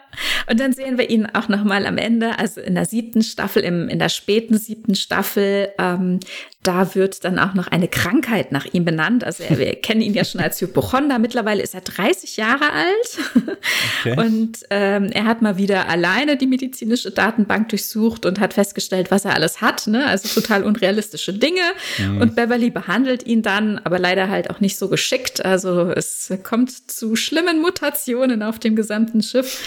Und 0.51 0.61
dann 0.61 0.73
sehen 0.73 0.99
wir 0.99 1.11
ihn 1.11 1.27
auch 1.27 1.49
noch 1.49 1.65
mal 1.65 1.87
am 1.87 1.99
Ende, 1.99 2.39
also 2.39 2.61
in 2.61 2.75
der 2.75 2.87
siebten 2.87 3.23
Staffel, 3.23 3.63
im, 3.63 3.89
in 3.89 3.99
der 3.99 4.09
späten 4.09 4.59
siebten 4.59 4.95
Staffel, 4.95 5.71
ähm, 5.79 6.21
da 6.65 6.95
wird 6.95 7.25
dann 7.25 7.39
auch 7.39 7.53
noch 7.53 7.69
eine 7.69 7.89
Krankheit 7.89 8.51
nach 8.51 8.65
ihm 8.73 8.87
benannt. 8.87 9.23
Also 9.23 9.45
wir 9.51 9.75
kennen 9.77 10.01
ihn 10.01 10.15
ja 10.15 10.25
schon 10.25 10.41
als 10.41 10.61
Hypochonder. 10.63 11.19
Mittlerweile 11.19 11.63
ist 11.63 11.75
er 11.75 11.83
30 11.83 12.37
Jahre 12.37 12.73
alt. 12.73 13.55
Okay. 14.01 14.19
Und 14.19 14.59
ähm, 14.71 15.11
er 15.13 15.25
hat 15.25 15.41
mal 15.41 15.57
wieder 15.57 15.89
alleine 15.89 16.37
die 16.37 16.47
medizinische 16.47 17.11
Datenbank 17.11 17.71
durchsucht 17.71 18.27
und 18.27 18.41
hat 18.41 18.55
festgestellt, 18.55 19.11
was 19.11 19.25
er 19.25 19.35
alles 19.35 19.61
hat. 19.61 19.87
Ne? 19.87 20.07
Also 20.07 20.41
total 20.41 20.63
unrealistische 20.65 21.33
Dinge. 21.33 21.63
Mhm. 21.99 22.21
Und 22.21 22.37
Beverly 22.37 22.71
behandelt 22.71 23.27
ihn 23.27 23.43
dann, 23.43 23.79
aber 23.79 23.99
leider 23.99 24.29
halt 24.29 24.51
auch 24.51 24.61
nicht 24.61 24.77
so 24.77 24.89
geschickt. 24.89 25.45
Also 25.45 25.91
es 25.91 26.33
kommt 26.43 26.91
zu 26.91 27.17
schlimmen 27.17 27.61
Mutationen 27.61 28.43
auf 28.43 28.59
dem 28.59 28.77
gesamten 28.77 29.23
Schiff 29.23 29.61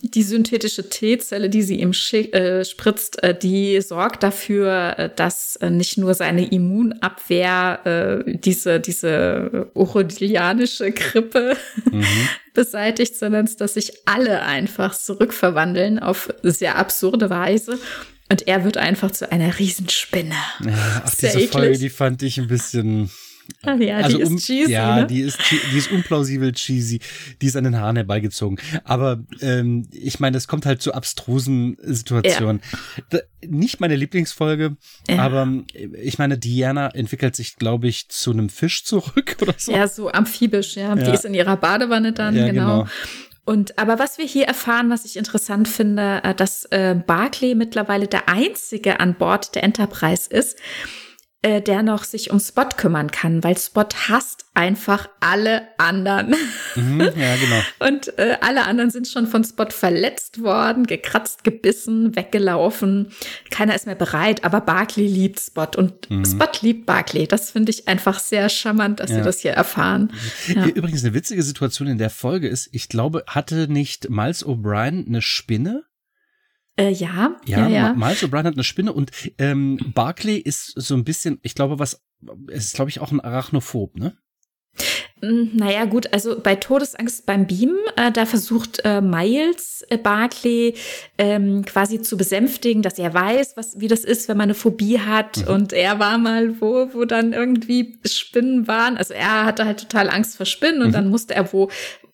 die 0.00 0.22
synthetische 0.22 0.88
T-Zelle, 0.88 1.50
die 1.50 1.62
sie 1.62 1.80
ihm 1.80 1.90
äh, 1.90 2.64
spritzt, 2.64 3.22
äh, 3.22 3.36
die 3.36 3.80
sorgt 3.80 4.22
dafür, 4.22 4.94
äh, 4.96 5.10
dass 5.14 5.56
äh, 5.56 5.70
nicht 5.70 5.98
nur 5.98 6.14
seine 6.14 6.46
Immunabwehr 6.46 8.24
äh, 8.24 8.38
diese, 8.38 8.78
diese 8.78 9.70
urodianische 9.74 10.92
Grippe 10.92 11.56
mhm. 11.90 12.04
beseitigt, 12.54 13.16
sondern 13.16 13.50
dass 13.58 13.74
sich 13.74 13.92
alle 14.06 14.42
einfach 14.42 14.94
zurückverwandeln 14.94 15.98
auf 15.98 16.32
sehr 16.44 16.76
absurde 16.76 17.28
Weise. 17.28 17.78
Und 18.30 18.46
er 18.46 18.62
wird 18.64 18.76
einfach 18.76 19.10
zu 19.10 19.32
einer 19.32 19.58
Riesenspinne. 19.58 20.36
Ja, 20.64 21.02
ach, 21.04 21.10
diese 21.10 21.38
eklig. 21.38 21.50
Folge, 21.50 21.78
die 21.78 21.90
fand 21.90 22.22
ich 22.22 22.38
ein 22.38 22.46
bisschen 22.46 23.10
ja, 23.64 23.96
also 23.96 24.16
die 24.16 24.22
ist 24.22 24.30
um, 24.30 24.36
cheesy. 24.36 24.72
Ja, 24.72 24.96
ne? 24.96 25.06
die 25.06 25.20
ist, 25.20 25.38
die 25.72 25.78
ist 25.78 25.90
unplausibel 25.90 26.52
cheesy. 26.52 27.00
Die 27.42 27.46
ist 27.46 27.56
an 27.56 27.64
den 27.64 27.76
Haaren 27.76 27.96
herbeigezogen. 27.96 28.58
Aber 28.84 29.18
ähm, 29.40 29.88
ich 29.92 30.20
meine, 30.20 30.36
es 30.36 30.46
kommt 30.46 30.64
halt 30.64 30.80
zu 30.80 30.94
abstrusen 30.94 31.76
Situationen. 31.82 32.60
Ja. 33.12 33.18
Nicht 33.46 33.80
meine 33.80 33.96
Lieblingsfolge, 33.96 34.76
ja. 35.08 35.18
aber 35.18 35.48
ich 36.00 36.18
meine, 36.18 36.38
Diana 36.38 36.88
entwickelt 36.88 37.36
sich, 37.36 37.56
glaube 37.56 37.88
ich, 37.88 38.08
zu 38.08 38.32
einem 38.32 38.48
Fisch 38.48 38.84
zurück 38.84 39.36
oder 39.42 39.54
so. 39.56 39.72
Ja, 39.72 39.88
so 39.88 40.08
amphibisch, 40.08 40.76
ja. 40.76 40.94
Die 40.94 41.10
ist 41.10 41.24
in 41.24 41.34
ihrer 41.34 41.56
Badewanne 41.56 42.12
dann, 42.12 42.34
genau. 42.34 42.50
genau. 42.52 42.88
Und 43.44 43.78
aber 43.78 43.98
was 43.98 44.18
wir 44.18 44.26
hier 44.26 44.44
erfahren, 44.44 44.90
was 44.90 45.06
ich 45.06 45.16
interessant 45.16 45.68
finde, 45.68 46.20
äh, 46.22 46.34
dass 46.34 46.66
äh, 46.66 46.94
Barclay 46.94 47.54
mittlerweile 47.54 48.06
der 48.06 48.28
einzige 48.28 49.00
an 49.00 49.14
Bord 49.14 49.54
der 49.54 49.64
Enterprise 49.64 50.28
ist, 50.28 50.58
äh, 51.42 51.62
der 51.62 51.84
noch 51.84 52.02
sich 52.02 52.32
um 52.32 52.40
Spot 52.40 52.68
kümmern 52.76 53.12
kann, 53.12 53.44
weil 53.44 53.56
Spot 53.56 53.86
hasst 54.08 54.46
einfach 54.54 55.08
alle 55.20 55.68
anderen. 55.78 56.34
Mhm, 56.74 57.00
ja, 57.00 57.36
genau. 57.36 57.62
Und 57.78 58.18
äh, 58.18 58.38
alle 58.40 58.64
anderen 58.66 58.90
sind 58.90 59.06
schon 59.06 59.28
von 59.28 59.44
Spot 59.44 59.70
verletzt 59.70 60.42
worden, 60.42 60.86
gekratzt, 60.86 61.44
gebissen, 61.44 62.16
weggelaufen. 62.16 63.12
Keiner 63.50 63.76
ist 63.76 63.86
mehr 63.86 63.94
bereit, 63.94 64.42
aber 64.42 64.60
Barkley 64.60 65.06
liebt 65.06 65.38
Spot 65.38 65.68
und 65.76 66.10
mhm. 66.10 66.24
Spot 66.24 66.50
liebt 66.60 66.86
Barkley. 66.86 67.28
Das 67.28 67.52
finde 67.52 67.70
ich 67.70 67.86
einfach 67.86 68.18
sehr 68.18 68.48
charmant, 68.48 68.98
dass 68.98 69.10
ja. 69.10 69.18
wir 69.18 69.24
das 69.24 69.38
hier 69.38 69.52
erfahren. 69.52 70.12
Ja. 70.48 70.66
Übrigens 70.66 71.04
eine 71.04 71.14
witzige 71.14 71.44
Situation 71.44 71.86
in 71.86 71.98
der 71.98 72.10
Folge 72.10 72.48
ist, 72.48 72.68
ich 72.72 72.88
glaube, 72.88 73.22
hatte 73.28 73.68
nicht 73.70 74.10
Miles 74.10 74.44
O'Brien 74.44 75.06
eine 75.06 75.22
Spinne? 75.22 75.84
Äh, 76.78 76.90
ja, 76.90 77.36
ja, 77.44 77.58
ja, 77.58 77.68
ja. 77.68 77.92
Miles 77.94 78.22
O'Brien 78.22 78.44
hat 78.44 78.54
eine 78.54 78.64
Spinne 78.64 78.92
und 78.92 79.10
ähm, 79.38 79.78
Barclay 79.94 80.36
ist 80.36 80.72
so 80.76 80.94
ein 80.94 81.04
bisschen, 81.04 81.40
ich 81.42 81.54
glaube, 81.54 81.78
was, 81.80 82.02
es 82.48 82.66
ist, 82.66 82.74
glaube 82.74 82.90
ich, 82.90 83.00
auch 83.00 83.10
ein 83.10 83.20
Arachnophob, 83.20 83.96
ne? 83.96 84.16
Mm, 85.20 85.56
naja, 85.56 85.86
gut, 85.86 86.12
also 86.12 86.38
bei 86.40 86.54
Todesangst 86.54 87.26
beim 87.26 87.48
Beamen, 87.48 87.78
äh, 87.96 88.12
da 88.12 88.26
versucht 88.26 88.80
äh, 88.84 89.00
Miles 89.00 89.84
äh, 89.88 89.98
Barclay 89.98 90.74
ähm, 91.18 91.64
quasi 91.64 92.00
zu 92.00 92.16
besänftigen, 92.16 92.82
dass 92.82 93.00
er 93.00 93.12
weiß, 93.12 93.56
was, 93.56 93.80
wie 93.80 93.88
das 93.88 94.04
ist, 94.04 94.28
wenn 94.28 94.36
man 94.36 94.44
eine 94.44 94.54
Phobie 94.54 95.00
hat. 95.00 95.38
Mhm. 95.38 95.54
Und 95.54 95.72
er 95.72 95.98
war 95.98 96.18
mal 96.18 96.60
wo, 96.60 96.94
wo 96.94 97.04
dann 97.04 97.32
irgendwie 97.32 97.98
Spinnen 98.06 98.68
waren. 98.68 98.96
Also 98.96 99.14
er 99.14 99.44
hatte 99.44 99.64
halt 99.64 99.80
total 99.80 100.08
Angst 100.10 100.36
vor 100.36 100.46
Spinnen 100.46 100.82
und 100.82 100.88
mhm. 100.88 100.92
dann 100.92 101.10
musste 101.10 101.34
er 101.34 101.52
wo 101.52 101.70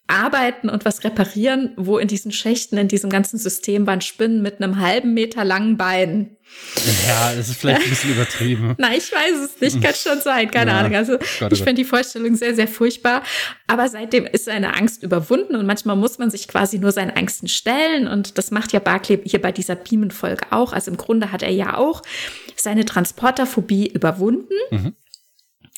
arbeiten 0.07 0.69
und 0.69 0.85
was 0.85 1.03
reparieren, 1.05 1.73
wo 1.77 1.99
in 1.99 2.09
diesen 2.09 2.31
Schächten, 2.31 2.77
in 2.77 2.89
diesem 2.89 3.09
ganzen 3.09 3.39
System 3.39 3.87
waren 3.87 4.03
Spinnen 4.03 4.43
mit 4.43 4.61
einem 4.61 4.79
halben 4.79 5.15
Meter 5.15 5.45
langen 5.45 5.77
Bein. 5.77 6.37
Ja, 7.09 7.35
das 7.35 7.49
ist 7.49 7.61
vielleicht 7.61 7.83
ein 7.83 7.89
bisschen 7.89 8.13
übertrieben. 8.13 8.75
Nein, 8.79 8.99
ich 8.99 9.11
weiß 9.11 9.41
es 9.45 9.61
nicht, 9.61 9.83
kann 9.83 9.95
schon 9.95 10.21
sein, 10.21 10.51
keine 10.51 10.73
ja. 10.73 10.79
Ahnung. 10.79 10.95
Also 10.95 11.19
Gott, 11.41 11.53
ich 11.53 11.59
finde 11.59 11.75
die 11.75 11.85
Vorstellung 11.85 12.37
sehr, 12.37 12.55
sehr 12.55 12.69
furchtbar. 12.69 13.23
Aber 13.67 13.89
seitdem 13.89 14.27
ist 14.27 14.45
seine 14.45 14.77
Angst 14.77 15.03
überwunden 15.03 15.57
und 15.57 15.67
manchmal 15.67 15.97
muss 15.97 16.19
man 16.19 16.31
sich 16.31 16.47
quasi 16.49 16.79
nur 16.79 16.93
seinen 16.93 17.11
Ängsten 17.11 17.49
stellen. 17.49 18.07
Und 18.07 18.37
das 18.37 18.51
macht 18.51 18.73
ja 18.73 18.81
Barclay 18.81 19.21
hier 19.25 19.41
bei 19.41 19.53
dieser 19.53 19.75
Beamen-Folge 19.75 20.47
auch. 20.51 20.73
Also 20.73 20.91
im 20.91 20.97
Grunde 20.99 21.33
hat 21.33 21.43
er 21.43 21.51
ja 21.51 21.79
auch 21.79 22.03
seine 22.57 22.85
Transporterphobie 22.85 23.89
überwunden. 23.89 24.55
Mhm. 24.71 24.95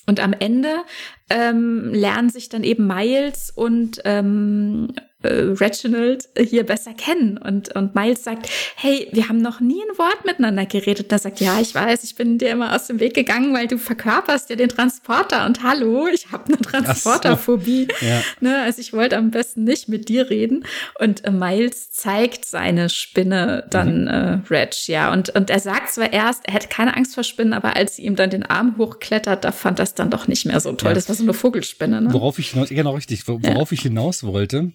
Und 0.07 0.21
am 0.21 0.33
Ende 0.33 0.85
ähm, 1.31 1.93
lernen 1.93 2.31
sich 2.31 2.49
dann 2.49 2.63
eben 2.63 2.87
Miles 2.87 3.51
und 3.51 4.01
ähm, 4.05 4.93
äh, 4.97 5.01
Reginald 5.27 6.29
hier 6.39 6.65
besser 6.65 6.95
kennen. 6.95 7.39
Und, 7.39 7.75
und 7.75 7.95
Miles 7.95 8.25
sagt, 8.25 8.49
hey, 8.77 9.09
wir 9.13 9.29
haben 9.29 9.41
noch 9.41 9.61
nie 9.61 9.81
ein 9.81 9.99
Wort 9.99 10.25
miteinander 10.25 10.67
geredet. 10.67 11.13
Da 11.13 11.19
sagt, 11.19 11.41
ja, 11.41 11.61
ich 11.61 11.75
weiß, 11.75 12.05
ich 12.05 12.15
bin 12.15 12.39
dir 12.39 12.51
immer 12.51 12.75
aus 12.75 12.87
dem 12.87 13.01
Weg 13.01 13.15
gegangen, 13.15 13.55
weil 13.55 13.67
du 13.67 13.79
verkörperst 13.79 14.51
ja 14.51 14.57
den 14.57 14.69
Transporter. 14.69 15.47
Und 15.47 15.63
hallo, 15.63 16.07
ich 16.13 16.33
habe 16.33 16.45
eine 16.47 16.59
Transporterphobie. 16.59 17.89
So. 18.01 18.07
Ja. 18.07 18.23
Ne, 18.41 18.63
also 18.63 18.81
ich 18.81 18.93
wollte 18.93 19.17
am 19.17 19.31
besten 19.31 19.65
nicht 19.65 19.89
mit 19.89 20.09
dir 20.09 20.31
reden. 20.31 20.65
Und 20.99 21.25
äh, 21.25 21.31
Miles 21.31 21.91
zeigt 21.91 22.45
seine 22.45 22.89
Spinne 22.89 23.67
dann 23.71 24.03
mhm. 24.03 24.09
äh, 24.09 24.55
Reg, 24.55 24.89
ja. 24.89 25.13
Und, 25.13 25.31
und 25.31 25.51
er 25.51 25.61
sagt 25.61 25.91
zwar 25.91 26.13
erst, 26.13 26.47
er 26.47 26.55
hätte 26.55 26.69
keine 26.69 26.97
Angst 26.97 27.15
vor 27.15 27.25
Spinnen, 27.25 27.53
aber 27.53 27.77
als 27.77 27.97
sie 27.97 28.03
ihm 28.03 28.17
dann 28.17 28.31
den 28.31 28.45
Arm 28.45 28.77
hochklettert, 28.79 29.45
da 29.45 29.53
fand 29.53 29.79
das 29.79 29.95
dann 29.95 30.11
doch 30.11 30.29
nicht 30.29 30.47
mehr 30.47 30.61
so 30.61 30.73
toll. 30.73 30.91
Ja. 30.91 30.95
Das 30.95 31.09
war 31.09 31.17
so 31.17 31.23
eine 31.23 31.35
Vogelspinne. 31.35 32.01
Ne? 32.01 32.13
Worauf 32.13 32.39
ich 32.39 32.51
hinaus, 32.51 32.69
genau 32.69 32.95
richtig, 32.95 33.27
worauf 33.29 33.71
ja. 33.71 33.73
ich 33.73 33.83
hinaus 33.83 34.25
wollte, 34.25 34.73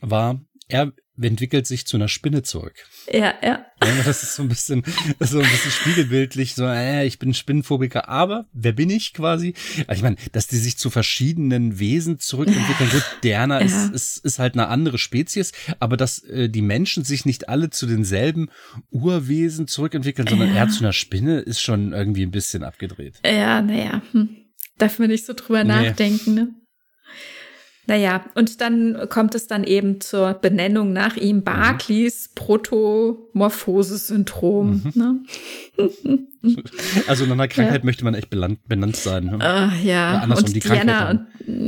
war, 0.00 0.40
er 0.68 0.92
entwickelt 1.20 1.66
sich 1.66 1.86
zu 1.86 1.96
einer 1.96 2.08
Spinne 2.08 2.42
zurück. 2.42 2.74
Ja, 3.12 3.34
ja. 3.42 3.66
Das 3.78 4.22
ist 4.22 4.34
so 4.34 4.42
ein 4.42 4.48
bisschen, 4.48 4.82
so 5.18 5.38
ein 5.38 5.48
bisschen 5.50 5.70
spiegelbildlich, 5.70 6.54
so, 6.54 6.64
äh, 6.64 7.06
ich 7.06 7.18
bin 7.18 7.34
Spinnenphobiker, 7.34 8.08
aber 8.08 8.46
wer 8.52 8.72
bin 8.72 8.90
ich 8.90 9.12
quasi? 9.12 9.54
Also 9.86 9.98
ich 9.98 10.02
meine, 10.02 10.16
dass 10.32 10.46
die 10.46 10.56
sich 10.56 10.78
zu 10.78 10.90
verschiedenen 10.90 11.78
Wesen 11.78 12.18
zurückentwickeln, 12.18 12.90
gut, 12.90 13.04
Diana 13.24 13.60
ja. 13.60 13.66
ist, 13.66 13.92
ist, 13.92 14.24
ist 14.24 14.38
halt 14.38 14.54
eine 14.54 14.68
andere 14.68 14.98
Spezies, 14.98 15.52
aber 15.78 15.96
dass 15.96 16.22
äh, 16.24 16.48
die 16.48 16.62
Menschen 16.62 17.04
sich 17.04 17.24
nicht 17.24 17.48
alle 17.48 17.70
zu 17.70 17.86
denselben 17.86 18.50
Urwesen 18.90 19.66
zurückentwickeln, 19.66 20.28
sondern 20.28 20.50
ja. 20.50 20.56
eher 20.56 20.68
zu 20.68 20.80
einer 20.84 20.92
Spinne, 20.92 21.40
ist 21.40 21.60
schon 21.60 21.92
irgendwie 21.92 22.22
ein 22.22 22.30
bisschen 22.30 22.62
abgedreht. 22.62 23.20
Ja, 23.24 23.62
naja, 23.62 24.02
hm. 24.12 24.28
darf 24.78 24.98
man 24.98 25.08
nicht 25.08 25.26
so 25.26 25.32
drüber 25.34 25.64
nee. 25.64 25.70
nachdenken, 25.70 26.34
ne? 26.34 26.54
Naja, 27.90 28.24
und 28.36 28.60
dann 28.60 29.08
kommt 29.08 29.34
es 29.34 29.48
dann 29.48 29.64
eben 29.64 30.00
zur 30.00 30.34
Benennung 30.34 30.92
nach 30.92 31.16
ihm 31.16 31.38
mhm. 31.38 31.42
Barclays 31.42 32.30
Protomorphose-Syndrom. 32.36 34.82
Mhm. 34.84 34.92
Ne? 34.94 35.18
Also 37.08 37.24
in 37.24 37.32
einer 37.32 37.48
Krankheit 37.48 37.80
ja. 37.80 37.84
möchte 37.84 38.04
man 38.04 38.14
echt 38.14 38.30
benannt, 38.30 38.60
benannt 38.68 38.94
sein. 38.94 39.24
Ne? 39.24 39.38
Uh, 39.38 39.70
ja, 39.84 40.22
und 40.22 40.54
die 40.54 40.60
Diana, 40.60 41.10
und 41.10 41.26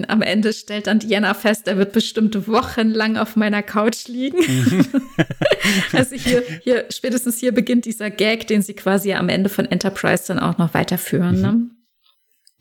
am 0.08 0.22
Ende 0.22 0.52
stellt 0.52 0.86
dann 0.86 1.00
Diana 1.00 1.34
fest, 1.34 1.66
er 1.66 1.76
wird 1.76 1.92
bestimmt 1.92 2.46
wochenlang 2.46 3.16
auf 3.16 3.34
meiner 3.34 3.64
Couch 3.64 4.06
liegen. 4.06 4.38
Mhm. 4.38 4.86
also 5.92 6.14
hier, 6.14 6.44
hier, 6.62 6.84
spätestens 6.90 7.40
hier 7.40 7.50
beginnt 7.50 7.84
dieser 7.84 8.10
Gag, 8.10 8.46
den 8.46 8.62
sie 8.62 8.74
quasi 8.74 9.12
am 9.12 9.28
Ende 9.28 9.48
von 9.48 9.64
Enterprise 9.64 10.28
dann 10.28 10.38
auch 10.38 10.56
noch 10.56 10.72
weiterführen. 10.72 11.40
Ne? 11.40 11.50
Mhm. 11.50 11.72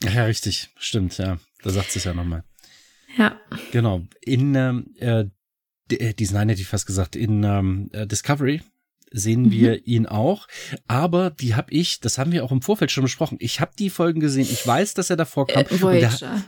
Ne? 0.03 0.15
Ja, 0.15 0.25
richtig, 0.25 0.71
stimmt, 0.79 1.19
ja. 1.19 1.37
Da 1.61 1.69
sagt 1.69 1.91
sie 1.91 1.99
es 1.99 2.05
ja 2.05 2.15
nochmal. 2.15 2.43
Ja. 3.17 3.39
Genau. 3.71 4.01
In 4.21 4.55
ähm, 4.55 4.93
äh, 4.99 5.25
äh, 5.91 6.13
diesen 6.13 6.37
einen 6.37 6.49
hätte 6.49 6.61
ich 6.61 6.67
fast 6.67 6.85
gesagt, 6.85 7.15
in 7.15 7.43
ähm, 7.43 7.89
äh, 7.93 8.07
Discovery 8.07 8.61
sehen 9.11 9.43
mhm. 9.43 9.51
wir 9.51 9.87
ihn 9.87 10.05
auch. 10.05 10.47
Aber 10.87 11.29
die 11.31 11.55
habe 11.55 11.71
ich, 11.71 11.99
das 11.99 12.17
haben 12.17 12.31
wir 12.31 12.43
auch 12.43 12.51
im 12.51 12.61
Vorfeld 12.61 12.91
schon 12.91 13.03
besprochen. 13.03 13.37
Ich 13.41 13.59
habe 13.59 13.71
die 13.77 13.89
Folgen 13.89 14.19
gesehen. 14.19 14.47
Ich 14.49 14.65
weiß, 14.65 14.93
dass 14.93 15.09
er 15.09 15.17
davor 15.17 15.47
kam. 15.47 15.63
Äh, 15.63 15.81
Voyager. 15.81 16.41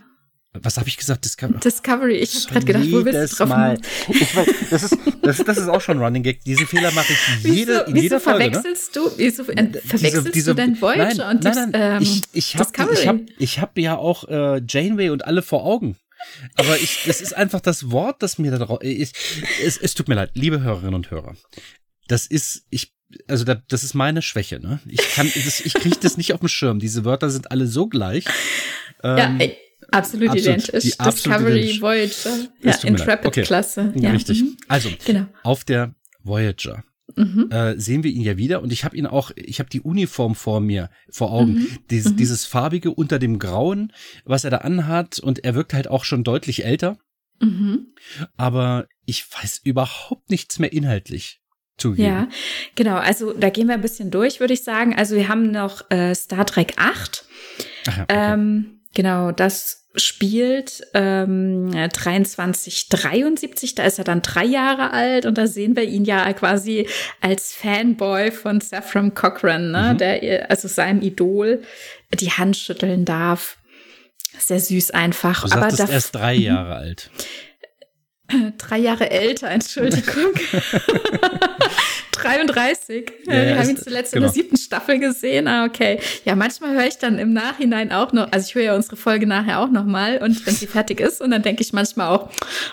Was 0.61 0.77
habe 0.77 0.87
ich 0.87 0.97
gesagt? 0.97 1.25
Discovery. 1.25 1.59
Discovery. 1.59 2.15
Ich 2.17 2.35
habe 2.35 2.53
gerade 2.53 2.65
gedacht, 2.65 2.91
wo 2.91 3.05
willst 3.05 3.33
du 3.33 3.37
drauf 3.37 3.49
Mal. 3.49 3.79
Weiß, 3.79 4.69
das, 4.69 4.83
ist, 4.83 4.97
das, 5.23 5.37
das 5.37 5.57
ist 5.57 5.67
auch 5.67 5.81
schon 5.81 5.97
ein 5.97 6.03
Running 6.03 6.21
Gag. 6.21 6.43
Diesen 6.43 6.67
Fehler 6.67 6.91
mache 6.91 7.11
ich 7.11 7.43
jede, 7.43 7.71
wieso, 7.71 7.83
in 7.85 7.95
jeder 7.95 8.17
wieso 8.17 8.19
Folge. 8.19 8.45
Ne? 8.45 8.51
Verwechselst 8.51 8.95
ne? 8.95 9.01
du, 9.01 9.11
wieso 9.17 9.43
äh, 9.43 9.55
verwechselst 9.55 10.01
diese, 10.13 10.31
diese, 10.31 10.49
du 10.51 10.61
denn 10.61 10.79
Voyager 10.79 11.15
nein, 11.15 11.35
und 11.37 11.43
nein, 11.43 11.71
nein, 11.71 11.71
ähm, 11.73 12.01
ich, 12.03 12.21
ich 12.33 12.55
hab, 12.55 12.71
Discovery? 12.71 12.99
Ich 12.99 13.07
habe 13.07 13.25
ich 13.39 13.59
hab 13.59 13.77
ja 13.79 13.97
auch 13.97 14.27
äh, 14.27 14.61
Janeway 14.67 15.09
und 15.09 15.25
alle 15.25 15.41
vor 15.41 15.65
Augen. 15.65 15.97
Aber 16.55 16.77
ich, 16.77 17.03
das 17.05 17.21
ist 17.21 17.35
einfach 17.35 17.61
das 17.61 17.91
Wort, 17.91 18.21
das 18.21 18.37
mir 18.37 18.51
da 18.51 18.57
drauf. 18.57 18.79
Ich, 18.81 19.11
es, 19.63 19.77
es 19.77 19.93
tut 19.93 20.07
mir 20.07 20.15
leid, 20.15 20.31
liebe 20.33 20.61
Hörerinnen 20.61 20.95
und 20.95 21.11
Hörer. 21.11 21.35
Das 22.07 22.25
ist, 22.27 22.65
ich, 22.69 22.93
also 23.27 23.43
da, 23.43 23.55
das 23.55 23.83
ist 23.83 23.93
meine 23.93 24.21
Schwäche, 24.21 24.59
ne? 24.59 24.79
Ich 24.87 25.13
kann, 25.13 25.31
das, 25.45 25.61
ich 25.61 25.73
kriege 25.73 25.97
das 26.01 26.17
nicht 26.17 26.33
auf 26.33 26.39
dem 26.39 26.49
Schirm. 26.49 26.79
Diese 26.79 27.05
Wörter 27.05 27.29
sind 27.29 27.51
alle 27.51 27.67
so 27.67 27.87
gleich. 27.87 28.25
Ähm, 29.03 29.17
ja, 29.17 29.47
Absolut, 29.91 30.29
absolut 30.29 30.45
identisch. 30.45 30.81
Die 30.81 31.03
Discovery, 31.03 31.59
identisch. 31.59 31.81
Voyager, 31.81 32.47
ja, 32.61 32.73
Intrepid-Klasse. 32.83 33.91
Okay. 33.95 34.03
Ja. 34.03 34.11
Richtig. 34.11 34.41
Mhm. 34.41 34.57
Also, 34.67 34.89
genau. 35.05 35.25
auf 35.43 35.63
der 35.63 35.93
Voyager 36.23 36.83
mhm. 37.15 37.49
äh, 37.51 37.79
sehen 37.79 38.03
wir 38.03 38.11
ihn 38.11 38.21
ja 38.21 38.37
wieder 38.37 38.61
und 38.61 38.71
ich 38.71 38.83
habe 38.83 38.95
ihn 38.97 39.05
auch, 39.05 39.31
ich 39.35 39.59
habe 39.59 39.69
die 39.69 39.81
Uniform 39.81 40.35
vor 40.35 40.59
mir, 40.59 40.89
vor 41.09 41.31
Augen. 41.31 41.53
Mhm. 41.53 41.67
Dies, 41.89 42.09
mhm. 42.09 42.17
Dieses 42.17 42.45
farbige 42.45 42.91
unter 42.91 43.19
dem 43.19 43.39
Grauen, 43.39 43.93
was 44.25 44.43
er 44.43 44.51
da 44.51 44.57
anhat 44.57 45.19
und 45.19 45.43
er 45.43 45.55
wirkt 45.55 45.73
halt 45.73 45.87
auch 45.87 46.03
schon 46.03 46.23
deutlich 46.23 46.65
älter. 46.65 46.97
Mhm. 47.39 47.87
Aber 48.37 48.87
ich 49.05 49.25
weiß 49.31 49.61
überhaupt 49.63 50.29
nichts 50.29 50.59
mehr 50.59 50.73
inhaltlich. 50.73 51.39
Zugeben. 51.77 52.07
Ja, 52.07 52.27
genau. 52.75 52.97
Also 52.97 53.33
da 53.33 53.49
gehen 53.49 53.67
wir 53.67 53.73
ein 53.73 53.81
bisschen 53.81 54.11
durch, 54.11 54.39
würde 54.39 54.53
ich 54.53 54.63
sagen. 54.63 54.95
Also 54.95 55.15
wir 55.15 55.27
haben 55.27 55.49
noch 55.49 55.89
äh, 55.89 56.13
Star 56.13 56.45
Trek 56.45 56.73
8. 56.77 57.25
Ach 57.87 57.97
ja, 57.97 58.03
okay. 58.03 58.15
ähm, 58.15 58.81
genau, 58.93 59.31
das 59.31 59.82
spielt 59.95 60.87
ähm, 60.93 61.71
23, 61.71 62.89
73, 62.89 63.75
da 63.75 63.83
ist 63.83 63.99
er 63.99 64.03
dann 64.03 64.21
drei 64.21 64.45
Jahre 64.45 64.91
alt 64.91 65.25
und 65.25 65.37
da 65.37 65.45
sehen 65.45 65.75
wir 65.75 65.83
ihn 65.83 66.03
ja 66.03 66.31
quasi 66.33 66.87
als 67.21 67.53
Fanboy 67.53 68.31
von 68.31 68.59
Saffron 68.59 69.13
Cochran, 69.13 69.71
ne, 69.71 69.93
mhm. 69.93 69.97
der 69.99 70.49
also 70.49 70.67
seinem 70.67 71.01
Idol 71.01 71.61
die 72.13 72.31
Hand 72.31 72.57
schütteln 72.57 73.05
darf. 73.05 73.57
Sehr 74.37 74.59
süß 74.59 74.91
einfach. 74.91 75.47
Du 75.47 75.55
Aber 75.55 75.67
er 75.67 75.97
ist 75.97 76.11
drei 76.11 76.33
Jahre 76.33 76.75
alt. 76.75 77.11
Drei 78.57 78.79
Jahre 78.79 79.11
älter, 79.11 79.49
Entschuldigung. 79.49 80.33
33. 82.23 83.11
Ja, 83.25 83.33
wir 83.33 83.59
haben 83.59 83.69
ihn 83.69 83.77
zuletzt 83.77 84.13
genau. 84.13 84.27
in 84.27 84.33
der 84.33 84.33
siebten 84.33 84.57
Staffel 84.57 84.99
gesehen. 84.99 85.47
Ah, 85.47 85.65
okay. 85.65 85.99
Ja, 86.25 86.35
manchmal 86.35 86.73
höre 86.73 86.87
ich 86.87 86.97
dann 86.97 87.19
im 87.19 87.33
Nachhinein 87.33 87.91
auch 87.91 88.13
noch, 88.13 88.31
also 88.31 88.47
ich 88.47 88.55
höre 88.55 88.63
ja 88.63 88.75
unsere 88.75 88.95
Folge 88.95 89.27
nachher 89.27 89.59
auch 89.59 89.69
nochmal 89.69 90.19
und 90.19 90.45
wenn 90.45 90.55
sie 90.55 90.67
fertig 90.67 90.99
ist 90.99 91.21
und 91.21 91.31
dann 91.31 91.41
denke 91.41 91.61
ich 91.61 91.73
manchmal 91.73 92.07
auch, 92.07 92.29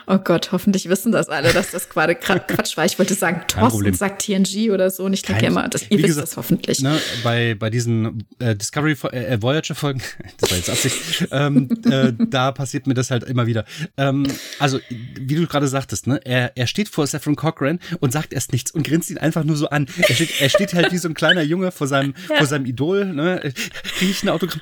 oh 0.06 0.18
Gott, 0.18 0.52
hoffentlich 0.52 0.88
wissen 0.88 1.12
das 1.12 1.28
alle, 1.28 1.52
dass 1.52 1.70
das 1.70 1.88
gerade 1.88 2.14
Quatsch 2.20 2.76
war. 2.76 2.84
Ich 2.84 2.98
wollte 2.98 3.14
sagen, 3.14 3.42
Thorsten 3.48 3.94
sagt 3.94 4.22
TNG 4.22 4.70
oder 4.70 4.90
so 4.90 5.04
und 5.04 5.12
ich 5.12 5.22
denke 5.22 5.46
immer, 5.46 5.68
das, 5.68 5.82
ihr 5.90 5.98
wisst 5.98 6.06
gesagt, 6.06 6.28
das 6.28 6.36
hoffentlich. 6.36 6.80
Ne, 6.80 6.98
bei, 7.22 7.54
bei 7.54 7.70
diesen 7.70 8.24
äh, 8.38 8.54
Discovery 8.54 8.96
äh, 9.12 9.40
Voyager 9.40 9.74
Folgen, 9.74 10.02
das 10.38 10.50
war 10.50 10.58
jetzt 10.58 10.70
Absicht, 10.70 11.28
ähm, 11.30 11.68
äh, 11.90 12.12
da 12.18 12.52
passiert 12.52 12.86
mir 12.86 12.94
das 12.94 13.10
halt 13.10 13.24
immer 13.24 13.46
wieder. 13.46 13.64
Ähm, 13.96 14.26
also, 14.58 14.80
wie 14.88 15.34
du 15.34 15.46
gerade 15.46 15.68
sagtest, 15.68 16.06
ne, 16.06 16.20
er, 16.24 16.56
er 16.56 16.66
steht 16.66 16.88
vor 16.88 17.06
Saffron 17.06 17.36
Cochran 17.36 17.78
und 18.00 18.12
sagt 18.12 18.32
erst 18.32 18.52
nichts 18.52 18.70
und 18.70 18.86
grinst 18.86 19.10
ihn 19.10 19.18
einfach 19.18 19.39
einfach 19.40 19.46
nur 19.46 19.56
so 19.56 19.68
an. 19.70 19.86
Er 20.08 20.14
steht, 20.14 20.40
er 20.40 20.48
steht 20.48 20.74
halt 20.74 20.92
wie 20.92 20.98
so 20.98 21.08
ein 21.08 21.14
kleiner 21.14 21.42
Junge 21.42 21.72
vor 21.72 21.86
seinem, 21.86 22.14
ja. 22.28 22.36
vor 22.36 22.46
seinem 22.46 22.66
Idol, 22.66 23.06
ne? 23.06 23.52
Kriege 23.98 24.10
ich 24.10 24.22
ein 24.22 24.28
Autogramm? 24.28 24.60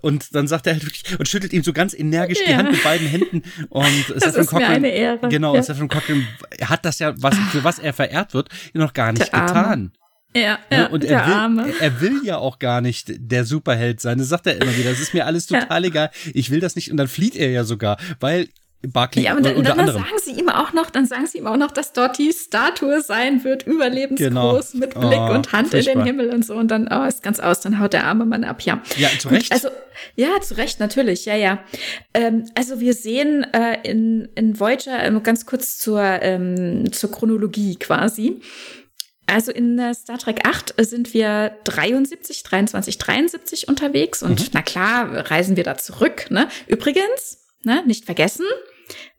Und 0.00 0.34
dann 0.34 0.48
sagt 0.48 0.66
er 0.66 0.72
halt 0.72 0.84
wirklich 0.84 1.18
und 1.18 1.28
schüttelt 1.28 1.52
ihm 1.52 1.62
so 1.62 1.74
ganz 1.74 1.92
energisch 1.92 2.38
ja. 2.40 2.46
die 2.46 2.56
Hand 2.56 2.70
mit 2.72 2.82
beiden 2.82 3.06
Händen. 3.06 3.42
Und 3.68 3.84
das 4.08 4.22
Stephen 4.22 4.40
ist 4.40 4.52
mir 4.52 4.66
eine 4.66 4.88
Ehre. 4.88 5.28
Genau, 5.28 5.54
ja. 5.54 5.62
Stephen 5.62 5.88
Cochran 5.88 6.26
hat 6.62 6.84
das 6.86 6.98
ja, 6.98 7.12
was, 7.18 7.36
für 7.50 7.62
was 7.62 7.78
er 7.78 7.92
verehrt 7.92 8.32
wird, 8.32 8.48
noch 8.72 8.94
gar 8.94 9.12
nicht 9.12 9.30
getan. 9.30 9.92
Ja, 10.34 10.58
ja, 10.70 10.86
und 10.86 11.04
er 11.04 11.26
will, 11.26 11.34
Arme. 11.34 11.74
er 11.78 12.00
will 12.00 12.22
ja 12.24 12.38
auch 12.38 12.58
gar 12.58 12.80
nicht 12.80 13.12
der 13.18 13.44
Superheld 13.44 14.00
sein. 14.00 14.16
Das 14.16 14.28
sagt 14.28 14.46
er 14.46 14.58
immer 14.62 14.74
wieder. 14.78 14.88
Das 14.88 14.98
ist 14.98 15.12
mir 15.12 15.26
alles 15.26 15.46
total 15.46 15.82
ja. 15.82 15.88
egal. 15.88 16.10
Ich 16.32 16.50
will 16.50 16.60
das 16.60 16.74
nicht. 16.74 16.90
Und 16.90 16.96
dann 16.96 17.08
flieht 17.08 17.36
er 17.36 17.50
ja 17.50 17.64
sogar, 17.64 17.98
weil 18.18 18.48
Barclay 18.88 19.22
ja, 19.24 19.36
und 19.36 19.46
dann, 19.46 19.62
dann 19.62 19.86
sagen 19.86 20.18
sie 20.22 20.32
ihm 20.32 20.48
auch 20.48 20.72
noch, 20.72 20.90
dann 20.90 21.06
sagen 21.06 21.26
sie 21.26 21.38
ihm 21.38 21.46
auch 21.46 21.56
noch, 21.56 21.70
dass 21.70 21.92
dort 21.92 22.18
die 22.18 22.32
Statue 22.32 23.00
sein 23.00 23.44
wird, 23.44 23.66
überlebensgroß, 23.66 24.28
genau. 24.28 24.60
mit 24.74 24.90
Blick 24.94 25.20
oh, 25.20 25.34
und 25.34 25.52
Hand 25.52 25.68
furchtbar. 25.68 25.92
in 25.92 25.98
den 26.00 26.06
Himmel 26.06 26.30
und 26.30 26.44
so. 26.44 26.54
Und 26.54 26.68
dann, 26.68 26.88
oh, 26.90 27.04
ist 27.04 27.22
ganz 27.22 27.38
aus, 27.38 27.60
dann 27.60 27.78
haut 27.78 27.92
der 27.92 28.04
arme 28.04 28.24
Mann 28.24 28.42
ab, 28.44 28.62
ja. 28.62 28.82
Ja, 28.96 29.08
zu 29.18 29.28
Recht. 29.28 29.52
also, 29.52 29.68
ja, 30.16 30.40
zu 30.40 30.56
Recht, 30.56 30.80
natürlich, 30.80 31.24
ja, 31.24 31.36
ja. 31.36 31.60
Ähm, 32.12 32.46
also 32.56 32.80
wir 32.80 32.94
sehen 32.94 33.46
äh, 33.52 33.78
in, 33.88 34.28
in 34.34 34.58
Voyager, 34.58 35.04
äh, 35.04 35.20
ganz 35.22 35.46
kurz 35.46 35.78
zur, 35.78 36.02
ähm, 36.02 36.92
zur 36.92 37.12
Chronologie 37.12 37.76
quasi. 37.76 38.40
Also 39.26 39.52
in 39.52 39.78
äh, 39.78 39.94
Star 39.94 40.18
Trek 40.18 40.40
8 40.44 40.74
sind 40.78 41.14
wir 41.14 41.56
73, 41.64 42.42
23, 42.42 42.98
73 42.98 43.68
unterwegs 43.68 44.22
und 44.22 44.40
mhm. 44.40 44.46
na 44.52 44.62
klar, 44.62 45.30
reisen 45.30 45.56
wir 45.56 45.64
da 45.64 45.78
zurück. 45.78 46.30
Ne? 46.30 46.48
Übrigens, 46.66 47.38
ne, 47.62 47.82
nicht 47.86 48.04
vergessen, 48.04 48.44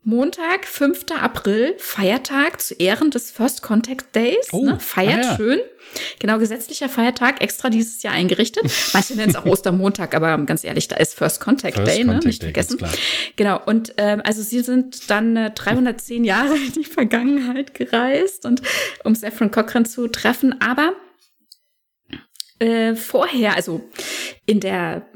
Montag, 0.02 0.66
5. 0.66 1.06
April, 1.18 1.74
Feiertag 1.78 2.60
zu 2.60 2.74
Ehren 2.74 3.10
des 3.10 3.30
First 3.30 3.62
Contact 3.62 4.14
Days. 4.14 4.48
Oh, 4.52 4.64
ne? 4.64 4.78
Feiert 4.78 5.24
ah, 5.24 5.30
ja. 5.30 5.36
schön. 5.36 5.60
Genau, 6.18 6.38
gesetzlicher 6.38 6.88
Feiertag, 6.88 7.40
extra 7.40 7.70
dieses 7.70 8.02
Jahr 8.02 8.12
eingerichtet. 8.12 8.64
Manche 8.92 9.14
nennen 9.14 9.30
es 9.30 9.36
auch 9.36 9.46
Ostermontag, 9.46 10.14
aber 10.14 10.36
ganz 10.44 10.64
ehrlich, 10.64 10.88
da 10.88 10.96
ist 10.96 11.14
First 11.14 11.40
Contact 11.40 11.76
First 11.76 11.90
Day, 11.90 12.04
ne? 12.04 12.12
Contact 12.12 12.24
ne? 12.24 12.28
nicht 12.28 12.42
Day, 12.42 12.52
vergessen. 12.52 12.78
Genau, 13.36 13.60
und 13.64 13.94
ähm, 13.96 14.20
also 14.24 14.42
sie 14.42 14.60
sind 14.60 15.10
dann 15.10 15.36
äh, 15.36 15.50
310 15.52 16.24
Jahre 16.24 16.54
in 16.56 16.72
die 16.72 16.84
Vergangenheit 16.84 17.74
gereist 17.74 18.44
und 18.44 18.62
um 19.04 19.14
Saffron 19.14 19.50
Cochran 19.50 19.86
zu 19.86 20.08
treffen, 20.08 20.60
aber 20.60 20.94
äh, 22.58 22.94
vorher, 22.94 23.56
also 23.56 23.88
in 24.46 24.60
der 24.60 25.06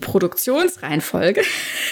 Produktionsreihenfolge 0.00 1.42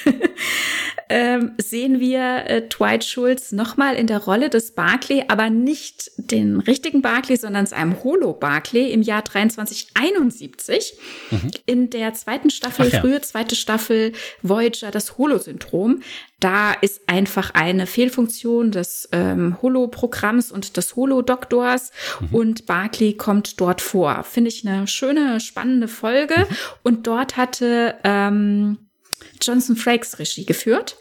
ähm, 1.08 1.52
sehen 1.58 2.00
wir 2.00 2.44
äh, 2.46 2.68
Dwight 2.68 3.04
Schulz 3.04 3.52
nochmal 3.52 3.94
in 3.94 4.06
der 4.06 4.24
Rolle 4.24 4.50
des 4.50 4.72
Barclay, 4.72 5.24
aber 5.28 5.48
nicht 5.48 6.10
den 6.16 6.58
richtigen 6.58 7.02
Barclay, 7.02 7.36
sondern 7.36 7.70
einem 7.72 8.02
Holo-Barclay 8.02 8.90
im 8.90 9.02
Jahr 9.02 9.24
2371. 9.24 10.98
Mhm. 11.30 11.50
In 11.66 11.90
der 11.90 12.14
zweiten 12.14 12.50
Staffel, 12.50 12.88
ja. 12.88 13.00
frühe 13.00 13.20
zweite 13.20 13.54
Staffel 13.54 14.12
Voyager, 14.42 14.90
das 14.90 15.16
Holo-Syndrom. 15.16 16.02
Da 16.44 16.74
ist 16.74 17.00
einfach 17.06 17.52
eine 17.54 17.86
Fehlfunktion 17.86 18.70
des 18.70 19.08
ähm, 19.12 19.56
Holo-Programms 19.62 20.52
und 20.52 20.76
des 20.76 20.94
Holo-Doktors 20.94 21.90
mhm. 22.20 22.34
und 22.34 22.66
Barclay 22.66 23.14
kommt 23.14 23.62
dort 23.62 23.80
vor. 23.80 24.24
Finde 24.24 24.50
ich 24.50 24.68
eine 24.68 24.86
schöne, 24.86 25.40
spannende 25.40 25.88
Folge. 25.88 26.40
Mhm. 26.40 26.56
Und 26.82 27.06
dort 27.06 27.38
hatte 27.38 27.94
ähm, 28.04 28.76
Jonathan 29.40 29.74
Frakes 29.74 30.18
Regie 30.18 30.44
geführt. 30.44 30.98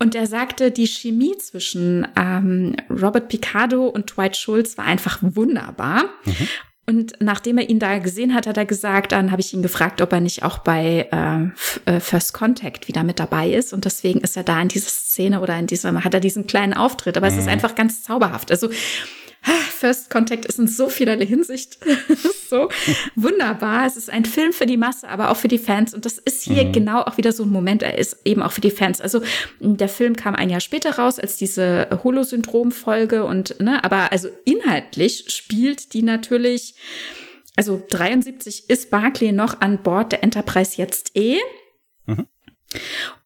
Und 0.00 0.16
er 0.16 0.26
sagte, 0.26 0.72
die 0.72 0.88
Chemie 0.88 1.38
zwischen 1.38 2.08
ähm, 2.16 2.74
Robert 2.90 3.28
Picardo 3.28 3.86
und 3.86 4.16
Dwight 4.16 4.36
Schultz 4.36 4.76
war 4.76 4.86
einfach 4.86 5.18
wunderbar. 5.22 6.06
Mhm. 6.24 6.48
Und 6.86 7.14
nachdem 7.20 7.58
er 7.58 7.68
ihn 7.70 7.78
da 7.78 7.98
gesehen 7.98 8.34
hat, 8.34 8.46
hat 8.46 8.58
er 8.58 8.66
gesagt, 8.66 9.12
dann 9.12 9.30
habe 9.30 9.40
ich 9.40 9.54
ihn 9.54 9.62
gefragt, 9.62 10.02
ob 10.02 10.12
er 10.12 10.20
nicht 10.20 10.42
auch 10.42 10.58
bei 10.58 11.08
äh, 11.10 11.90
äh, 11.90 12.00
First 12.00 12.34
Contact 12.34 12.88
wieder 12.88 13.04
mit 13.04 13.18
dabei 13.18 13.50
ist. 13.50 13.72
Und 13.72 13.86
deswegen 13.86 14.20
ist 14.20 14.36
er 14.36 14.42
da 14.42 14.60
in 14.60 14.68
dieser 14.68 14.90
Szene 14.90 15.40
oder 15.40 15.58
in 15.58 15.66
diesem, 15.66 16.04
hat 16.04 16.12
er 16.12 16.20
diesen 16.20 16.46
kleinen 16.46 16.74
Auftritt. 16.74 17.16
Aber 17.16 17.26
mhm. 17.26 17.32
es 17.32 17.38
ist 17.38 17.46
mhm. 17.46 17.52
einfach 17.52 17.74
ganz 17.74 18.02
zauberhaft. 18.02 18.50
Also 18.50 18.68
First 19.84 20.08
Contact 20.08 20.46
ist 20.46 20.58
in 20.58 20.66
so 20.66 20.88
vielerlei 20.88 21.26
Hinsicht 21.26 21.78
so 22.48 22.70
wunderbar. 23.16 23.86
Es 23.86 23.96
ist 23.96 24.08
ein 24.08 24.24
Film 24.24 24.52
für 24.52 24.64
die 24.64 24.78
Masse, 24.78 25.06
aber 25.08 25.30
auch 25.30 25.36
für 25.36 25.48
die 25.48 25.58
Fans. 25.58 25.92
Und 25.92 26.06
das 26.06 26.18
ist 26.18 26.42
hier 26.42 26.64
mhm. 26.64 26.72
genau 26.72 27.02
auch 27.02 27.18
wieder 27.18 27.32
so 27.32 27.42
ein 27.42 27.50
Moment. 27.50 27.82
Er 27.82 27.98
ist 27.98 28.16
eben 28.24 28.42
auch 28.42 28.52
für 28.52 28.62
die 28.62 28.70
Fans. 28.70 29.00
Also 29.00 29.20
der 29.60 29.88
Film 29.90 30.16
kam 30.16 30.34
ein 30.34 30.48
Jahr 30.48 30.60
später 30.60 30.96
raus 30.96 31.18
als 31.18 31.36
diese 31.36 31.88
Holo-Syndrom-Folge 32.02 33.24
und, 33.24 33.60
ne, 33.60 33.84
aber 33.84 34.10
also 34.10 34.28
inhaltlich 34.44 35.26
spielt 35.28 35.92
die 35.92 36.02
natürlich, 36.02 36.74
also 37.56 37.82
73 37.90 38.70
ist 38.70 38.90
Barclay 38.90 39.32
noch 39.32 39.60
an 39.60 39.82
Bord 39.82 40.12
der 40.12 40.22
Enterprise 40.22 40.76
jetzt 40.76 41.14
eh. 41.14 41.38
Mhm. 42.06 42.26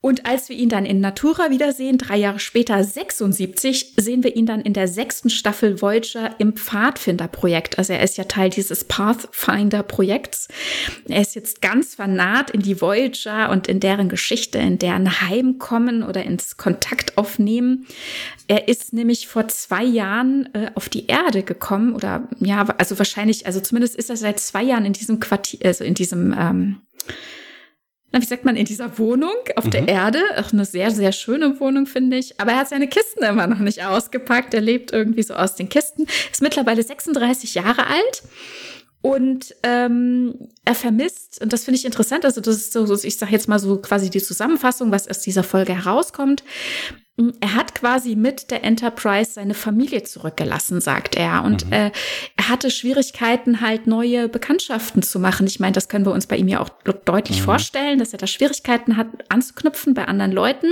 Und 0.00 0.26
als 0.26 0.48
wir 0.48 0.56
ihn 0.56 0.68
dann 0.68 0.86
in 0.86 1.00
Natura 1.00 1.50
wiedersehen, 1.50 1.98
drei 1.98 2.16
Jahre 2.16 2.38
später, 2.38 2.82
76, 2.82 3.94
sehen 3.96 4.22
wir 4.22 4.36
ihn 4.36 4.46
dann 4.46 4.60
in 4.60 4.72
der 4.72 4.88
sechsten 4.88 5.30
Staffel 5.30 5.80
Voyager 5.80 6.34
im 6.38 6.54
Pfadfinder-Projekt. 6.54 7.78
Also 7.78 7.94
er 7.94 8.02
ist 8.02 8.16
ja 8.16 8.24
Teil 8.24 8.50
dieses 8.50 8.84
Pathfinder-Projekts. 8.84 10.48
Er 11.08 11.20
ist 11.20 11.34
jetzt 11.34 11.60
ganz 11.60 11.94
vernarrt 11.94 12.50
in 12.50 12.62
die 12.62 12.80
Voyager 12.80 13.50
und 13.50 13.66
in 13.68 13.80
deren 13.80 14.08
Geschichte, 14.08 14.58
in 14.58 14.78
deren 14.78 15.20
Heimkommen 15.20 16.02
oder 16.02 16.22
ins 16.22 16.56
Kontakt 16.56 17.18
aufnehmen. 17.18 17.86
Er 18.46 18.68
ist 18.68 18.92
nämlich 18.92 19.28
vor 19.28 19.48
zwei 19.48 19.84
Jahren 19.84 20.48
äh, 20.54 20.70
auf 20.74 20.88
die 20.88 21.06
Erde 21.06 21.42
gekommen 21.42 21.94
oder 21.94 22.28
ja, 22.40 22.66
also 22.78 22.98
wahrscheinlich, 22.98 23.46
also 23.46 23.60
zumindest 23.60 23.96
ist 23.96 24.10
er 24.10 24.16
seit 24.16 24.40
zwei 24.40 24.62
Jahren 24.62 24.84
in 24.84 24.92
diesem 24.92 25.20
Quartier, 25.20 25.60
also 25.64 25.84
in 25.84 25.94
diesem 25.94 26.34
ähm, 26.38 26.80
na, 28.10 28.22
wie 28.22 28.26
sagt 28.26 28.44
man, 28.46 28.56
in 28.56 28.64
dieser 28.64 28.98
Wohnung 28.98 29.34
auf 29.56 29.64
mhm. 29.64 29.70
der 29.70 29.88
Erde. 29.88 30.20
Auch 30.38 30.52
eine 30.52 30.64
sehr, 30.64 30.90
sehr 30.90 31.12
schöne 31.12 31.60
Wohnung, 31.60 31.86
finde 31.86 32.16
ich. 32.16 32.40
Aber 32.40 32.52
er 32.52 32.58
hat 32.58 32.68
seine 32.68 32.88
Kisten 32.88 33.22
immer 33.22 33.46
noch 33.46 33.58
nicht 33.58 33.84
ausgepackt. 33.84 34.54
Er 34.54 34.62
lebt 34.62 34.92
irgendwie 34.92 35.22
so 35.22 35.34
aus 35.34 35.56
den 35.56 35.68
Kisten. 35.68 36.06
Ist 36.32 36.40
mittlerweile 36.40 36.82
36 36.82 37.54
Jahre 37.54 37.86
alt. 37.86 38.22
Und 39.00 39.54
ähm, 39.62 40.48
er 40.64 40.74
vermisst, 40.74 41.40
und 41.40 41.52
das 41.52 41.64
finde 41.64 41.78
ich 41.78 41.84
interessant, 41.84 42.24
also 42.24 42.40
das 42.40 42.56
ist 42.56 42.72
so, 42.72 42.92
ich 43.02 43.16
sage 43.16 43.32
jetzt 43.32 43.48
mal 43.48 43.60
so 43.60 43.76
quasi 43.76 44.10
die 44.10 44.22
Zusammenfassung, 44.22 44.90
was 44.90 45.08
aus 45.08 45.20
dieser 45.20 45.44
Folge 45.44 45.74
herauskommt. 45.74 46.42
Er 47.40 47.54
hat 47.54 47.74
quasi 47.74 48.14
mit 48.14 48.50
der 48.50 48.62
Enterprise 48.62 49.32
seine 49.32 49.54
Familie 49.54 50.04
zurückgelassen, 50.04 50.80
sagt 50.80 51.16
er. 51.16 51.44
Und 51.44 51.66
mhm. 51.66 51.72
äh, 51.72 51.90
er 52.36 52.48
hatte 52.48 52.70
Schwierigkeiten, 52.70 53.60
halt 53.60 53.86
neue 53.86 54.28
Bekanntschaften 54.28 55.02
zu 55.02 55.18
machen. 55.18 55.46
Ich 55.46 55.58
meine, 55.58 55.72
das 55.72 55.88
können 55.88 56.06
wir 56.06 56.12
uns 56.12 56.26
bei 56.26 56.36
ihm 56.36 56.48
ja 56.48 56.60
auch 56.60 56.68
deutlich 57.04 57.40
mhm. 57.40 57.44
vorstellen, 57.44 57.98
dass 57.98 58.12
er 58.12 58.18
da 58.18 58.26
Schwierigkeiten 58.26 58.96
hat, 58.96 59.08
anzuknüpfen 59.28 59.94
bei 59.94 60.06
anderen 60.06 60.32
Leuten. 60.32 60.68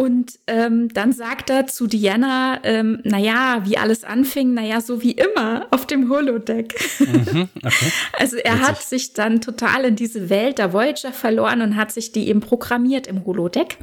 Und 0.00 0.38
ähm, 0.46 0.92
dann 0.94 1.12
sagt 1.12 1.50
er 1.50 1.66
zu 1.66 1.88
Diana, 1.88 2.60
ähm, 2.62 3.00
naja, 3.02 3.62
wie 3.64 3.78
alles 3.78 4.04
anfing, 4.04 4.54
naja, 4.54 4.80
so 4.80 5.02
wie 5.02 5.10
immer 5.10 5.66
auf 5.72 5.88
dem 5.88 6.08
Holodeck. 6.08 6.72
Mhm, 7.00 7.48
okay. 7.56 7.92
Also 8.16 8.36
er 8.36 8.54
Witzig. 8.54 8.68
hat 8.68 8.82
sich 8.82 9.12
dann 9.14 9.40
total 9.40 9.86
in 9.86 9.96
diese 9.96 10.30
Welt 10.30 10.58
der 10.58 10.72
Voyager 10.72 11.12
verloren 11.12 11.62
und 11.62 11.74
hat 11.74 11.90
sich 11.90 12.12
die 12.12 12.28
eben 12.28 12.38
programmiert 12.38 13.08
im 13.08 13.26
Holodeck. 13.26 13.78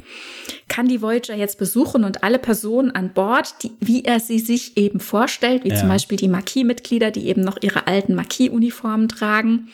Kann 0.68 0.88
die 0.88 1.02
Voyager 1.02 1.34
jetzt 1.34 1.58
besuchen 1.58 2.02
und 2.02 2.24
alle 2.24 2.38
Personen 2.38 2.92
an 2.92 3.12
Bord, 3.12 3.62
die, 3.62 3.72
wie 3.80 4.04
er 4.04 4.18
sie 4.18 4.38
sich 4.38 4.78
eben 4.78 5.00
vorstellt, 5.00 5.64
wie 5.64 5.68
ja. 5.68 5.76
zum 5.76 5.88
Beispiel 5.88 6.16
die 6.16 6.28
Marquis-Mitglieder, 6.28 7.10
die 7.10 7.26
eben 7.26 7.42
noch 7.42 7.58
ihre 7.60 7.86
alten 7.86 8.14
Marquis-Uniformen 8.14 9.10
tragen. 9.10 9.68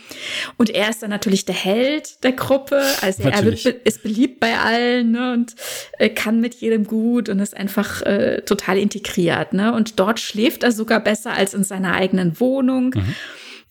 Und 0.59 0.71
er 0.71 0.91
ist 0.91 1.05
dann 1.05 1.11
natürlich 1.11 1.45
der 1.45 1.55
Held 1.55 2.25
der 2.25 2.33
Gruppe, 2.33 2.83
also 3.01 3.23
natürlich. 3.23 3.65
er 3.65 3.75
wird, 3.75 3.87
ist 3.87 4.03
beliebt 4.03 4.41
bei 4.41 4.59
allen 4.59 5.13
ne, 5.13 5.33
und 5.35 5.55
äh, 5.99 6.09
kann 6.09 6.32
mit 6.41 6.55
jedem 6.57 6.87
gut 6.87 7.29
und 7.29 7.39
ist 7.39 7.57
einfach 7.57 8.03
äh, 8.03 8.43
total 8.43 8.79
integriert. 8.79 9.53
Ne? 9.53 9.75
Und 9.75 9.99
dort 9.99 10.21
schläft 10.21 10.63
er 10.63 10.73
sogar 10.73 11.01
besser 11.01 11.33
als 11.33 11.55
in 11.55 11.65
seiner 11.65 11.95
eigenen 11.95 12.39
Wohnung. 12.41 12.95
Mhm. 12.95 13.15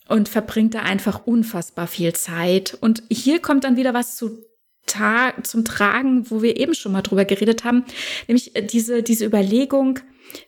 Und 0.08 0.28
verbringt 0.28 0.74
da 0.74 0.82
einfach 0.82 1.26
unfassbar 1.26 1.88
viel 1.88 2.12
Zeit. 2.12 2.78
Und 2.82 3.02
hier 3.10 3.40
kommt 3.40 3.64
dann 3.64 3.78
wieder 3.78 3.94
was 3.94 4.18
zu 4.18 4.44
Tag, 4.86 5.48
zum 5.48 5.64
Tragen, 5.64 6.30
wo 6.30 6.42
wir 6.42 6.58
eben 6.58 6.74
schon 6.74 6.92
mal 6.92 7.02
drüber 7.02 7.24
geredet 7.24 7.64
haben, 7.64 7.86
nämlich 8.28 8.56
äh, 8.56 8.62
diese, 8.62 9.04
diese 9.04 9.26
Überlegung, 9.26 10.00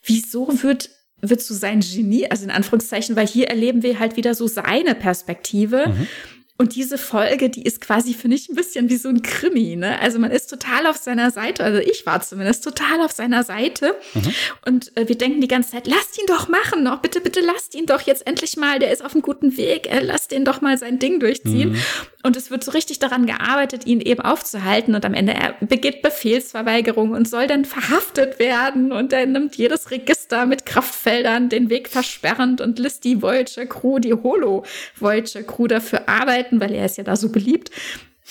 wieso 0.03 0.61
wird 0.63 0.89
wird 1.25 1.41
so 1.41 1.53
sein 1.53 1.79
Genie, 1.79 2.29
also 2.29 2.43
in 2.43 2.51
Anführungszeichen, 2.51 3.15
weil 3.15 3.25
hier 3.25 3.47
erleben 3.47 3.81
wir 3.81 3.97
halt 3.97 4.17
wieder 4.17 4.35
so 4.35 4.45
seine 4.47 4.93
Perspektive. 4.93 5.87
Mhm. 5.87 6.07
Und 6.55 6.75
diese 6.75 6.99
Folge, 6.99 7.49
die 7.49 7.63
ist 7.63 7.81
quasi, 7.81 8.13
finde 8.13 8.37
ich, 8.37 8.47
ein 8.47 8.55
bisschen 8.55 8.87
wie 8.87 8.97
so 8.97 9.09
ein 9.09 9.23
Krimi. 9.23 9.75
Ne? 9.75 9.99
Also 9.99 10.19
man 10.19 10.29
ist 10.29 10.51
total 10.51 10.85
auf 10.85 10.97
seiner 10.97 11.31
Seite, 11.31 11.63
also 11.63 11.79
ich 11.79 12.05
war 12.05 12.21
zumindest 12.21 12.63
total 12.63 13.01
auf 13.01 13.11
seiner 13.11 13.43
Seite. 13.43 13.95
Mhm. 14.13 14.33
Und 14.63 14.95
äh, 14.95 15.07
wir 15.07 15.17
denken 15.17 15.41
die 15.41 15.47
ganze 15.47 15.71
Zeit, 15.71 15.87
lasst 15.87 16.19
ihn 16.19 16.27
doch 16.27 16.49
machen, 16.49 16.83
noch 16.83 17.01
bitte, 17.01 17.21
bitte 17.21 17.39
lasst 17.39 17.73
ihn 17.73 17.87
doch 17.87 18.01
jetzt 18.01 18.27
endlich 18.27 18.55
mal, 18.55 18.77
der 18.77 18.91
ist 18.91 19.03
auf 19.03 19.13
einem 19.13 19.23
guten 19.23 19.57
Weg, 19.57 19.91
äh, 19.91 20.01
lasst 20.01 20.31
ihn 20.31 20.45
doch 20.45 20.61
mal 20.61 20.77
sein 20.77 20.99
Ding 20.99 21.19
durchziehen. 21.19 21.71
Mhm. 21.71 21.81
Und 22.25 22.37
es 22.37 22.51
wird 22.51 22.63
so 22.63 22.71
richtig 22.71 22.99
daran 22.99 23.25
gearbeitet, 23.25 23.85
ihn 23.85 23.99
eben 23.99 24.21
aufzuhalten. 24.21 24.95
Und 24.95 25.03
am 25.03 25.13
Ende 25.13 25.33
er 25.33 25.55
begeht 25.59 26.01
Befehlsverweigerung 26.03 27.11
und 27.11 27.27
soll 27.27 27.47
dann 27.47 27.65
verhaftet 27.65 28.39
werden. 28.39 28.93
Und 28.93 29.11
er 29.11 29.25
nimmt 29.25 29.55
jedes 29.57 29.91
Register 29.91 30.45
mit 30.45 30.65
Kraftfeldern 30.65 31.49
den 31.49 31.69
Weg 31.69 31.89
versperrend 31.89 32.61
und 32.61 32.79
lässt 32.79 33.03
die 33.03 33.21
Voyager 33.21 33.65
Crew, 33.65 33.99
die 33.99 34.13
Holo 34.13 34.63
Voyager 34.95 35.43
Crew 35.43 35.67
dafür 35.67 36.07
arbeiten 36.07 36.42
halten, 36.43 36.59
weil 36.59 36.73
er 36.73 36.85
ist 36.85 36.97
ja 36.97 37.03
da 37.03 37.15
so 37.15 37.29
beliebt, 37.29 37.71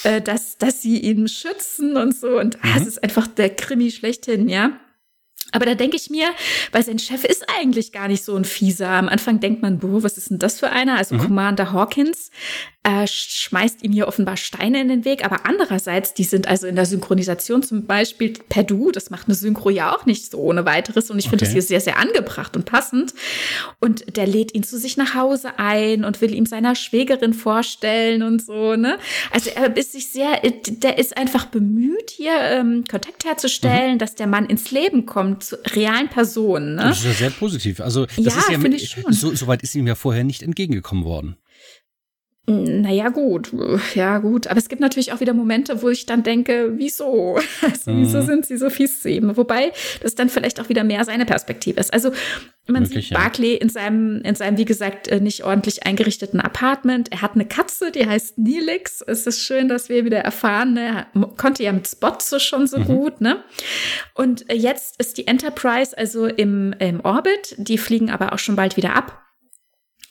äh, 0.05 0.21
dass, 0.21 0.59
dass 0.59 0.83
sie 0.83 1.01
ihn 1.01 1.29
schützen 1.29 1.97
und 1.97 2.15
so. 2.15 2.39
Und 2.39 2.59
ah, 2.63 2.69
mhm. 2.69 2.83
es 2.83 2.87
ist 2.87 3.03
einfach 3.03 3.27
der 3.27 3.51
Krimi 3.51 3.91
schlechthin, 3.91 4.49
ja. 4.49 4.79
Aber 5.53 5.67
da 5.67 5.75
denke 5.75 5.97
ich 5.97 6.11
mir, 6.11 6.29
weil 6.73 6.83
sein 6.83 6.99
Chef 6.99 7.25
ist 7.25 7.47
eigentlich 7.59 7.93
gar 7.93 8.09
nicht 8.09 8.25
so 8.25 8.35
ein 8.35 8.45
Fieser. 8.45 8.89
Am 8.89 9.09
Anfang 9.09 9.41
denkt 9.41 9.63
man, 9.63 9.79
boah, 9.79 10.03
was 10.03 10.17
ist 10.17 10.31
denn 10.31 10.39
das 10.39 10.59
für 10.59 10.71
einer? 10.71 10.97
Also 10.97 11.15
mhm. 11.15 11.21
Commander 11.21 11.73
Hawkins 11.73 12.31
äh, 12.85 13.07
schmeißt 13.07 13.85
ihm 13.85 13.93
hier 13.93 14.09
offenbar 14.09 14.37
Steine 14.37 14.81
in 14.81 14.89
den 14.89 15.05
Weg. 15.05 15.25
Aber 15.25 15.47
andererseits, 15.47 16.15
die 16.15 16.25
sind 16.25 16.49
also 16.49 16.67
in 16.67 16.75
der 16.75 16.87
Synchronisation 16.87 17.63
zum 17.63 17.87
Beispiel 17.87 18.33
per 18.49 18.65
Du, 18.65 18.91
das 18.91 19.11
macht 19.11 19.29
eine 19.29 19.37
Synchro 19.37 19.71
ja 19.71 19.95
auch 19.95 20.07
nicht 20.07 20.31
so 20.31 20.39
ohne 20.39 20.65
weiteres. 20.67 21.11
Und 21.11 21.19
ich 21.19 21.29
finde 21.29 21.45
okay. 21.45 21.45
das 21.45 21.53
hier 21.53 21.63
sehr, 21.63 21.81
sehr 21.81 21.99
angebracht 21.99 22.57
und 22.57 22.65
passend. 22.65 23.15
Und 23.79 24.17
der 24.17 24.27
lädt 24.27 24.55
ihn 24.55 24.65
zu 24.65 24.79
sich 24.79 24.97
nach 24.97 25.15
Hause 25.15 25.59
ein 25.59 26.05
und 26.05 26.21
will 26.21 26.35
ihm 26.35 26.47
seiner 26.47 26.75
Schwägerin 26.75 27.35
vorstellen 27.35 28.23
und 28.23 28.43
so, 28.45 28.75
ne? 28.75 28.99
Also 29.31 29.51
er 29.51 29.77
ist 29.77 29.93
sich 29.93 30.09
sehr, 30.09 30.41
der 30.67 30.99
ist 30.99 31.17
einfach 31.17 31.47
bemüht, 31.47 32.11
hier 32.11 32.33
ähm, 32.41 32.85
Kontakt 32.91 33.25
herzustellen, 33.25 33.95
mhm. 33.95 33.99
dass 33.99 34.15
der 34.15 34.27
Mann 34.27 34.47
ins 34.47 34.71
Leben 34.71 35.07
kommt 35.07 35.42
zu 35.43 35.57
realen 35.75 36.09
Personen. 36.09 36.77
Ne? 36.77 36.83
Das 36.83 36.99
ist 36.99 37.05
ja 37.05 37.13
sehr 37.13 37.31
positiv. 37.31 37.81
Also 37.81 38.07
das 38.07 38.17
ja, 38.17 38.39
ist 38.39 38.51
ja 38.51 38.59
mit, 38.59 38.75
ich 38.75 38.91
schon. 38.91 39.13
So, 39.13 39.35
so 39.35 39.47
weit 39.47 39.63
ist 39.63 39.75
ihm 39.75 39.87
ja 39.87 39.95
vorher 39.95 40.25
nicht 40.25 40.43
entgegengekommen 40.43 41.05
worden. 41.05 41.37
Naja, 42.47 43.11
gut, 43.11 43.53
ja, 43.95 44.19
gut. 44.19 44.49
Aber 44.49 44.59
es 44.59 44.69
gibt 44.69 44.81
natürlich 44.81 45.13
auch 45.13 45.21
wieder 45.21 45.33
Momente, 45.33 45.81
wo 45.81 45.89
ich 45.91 46.07
dann 46.07 46.25
denke, 46.25 46.73
wieso? 46.77 47.39
Also, 47.63 47.93
mhm. 47.93 48.03
wieso 48.03 48.23
sind 48.23 48.45
sie 48.45 48.57
so 48.57 48.69
fies 48.69 49.01
zu 49.01 49.09
ihm? 49.09 49.37
Wobei 49.37 49.73
das 50.01 50.17
dann 50.17 50.29
vielleicht 50.29 50.61
auch 50.61 50.69
wieder 50.69 50.83
mehr 50.83 51.05
seine 51.05 51.25
Perspektive 51.25 51.79
ist. 51.79 51.93
Also, 51.93 52.11
man 52.67 52.83
Wirklich, 52.83 53.09
sieht 53.09 53.17
Barclay 53.17 53.55
ja. 53.55 53.61
in 53.61 53.69
seinem, 53.69 54.23
in 54.23 54.35
seinem, 54.35 54.59
wie 54.59 54.65
gesagt, 54.65 55.07
äh, 55.07 55.21
nicht 55.21 55.45
ordentlich 55.45 55.87
eingerichteten 55.87 56.41
Apartment. 56.41 57.13
Er 57.13 57.23
hat 57.23 57.35
eine 57.35 57.45
Katze, 57.45 57.93
die 57.93 58.07
heißt 58.07 58.39
Nilix. 58.39 59.03
Es 59.07 59.27
ist 59.27 59.41
schön, 59.41 59.69
dass 59.69 59.89
wir 59.89 60.05
wieder 60.05 60.19
erfahren, 60.19 60.75
ne? 60.75 61.07
er 61.15 61.27
konnte 61.37 61.63
ja 61.63 61.73
mit 61.73 61.87
Spots 61.87 62.29
so 62.29 62.41
schon 62.41 62.67
so 62.67 62.79
mhm. 62.79 62.85
gut, 62.85 63.21
ne? 63.21 63.45
Und 64.15 64.51
äh, 64.51 64.55
jetzt 64.55 64.99
ist 64.99 65.17
die 65.17 65.29
Enterprise 65.29 65.97
also 65.97 66.27
im, 66.27 66.75
im 66.81 67.01
Orbit. 67.01 67.55
Die 67.57 67.79
fliegen 67.79 68.11
aber 68.11 68.33
auch 68.33 68.39
schon 68.39 68.57
bald 68.57 68.77
wieder 68.77 68.97
ab. 68.97 69.23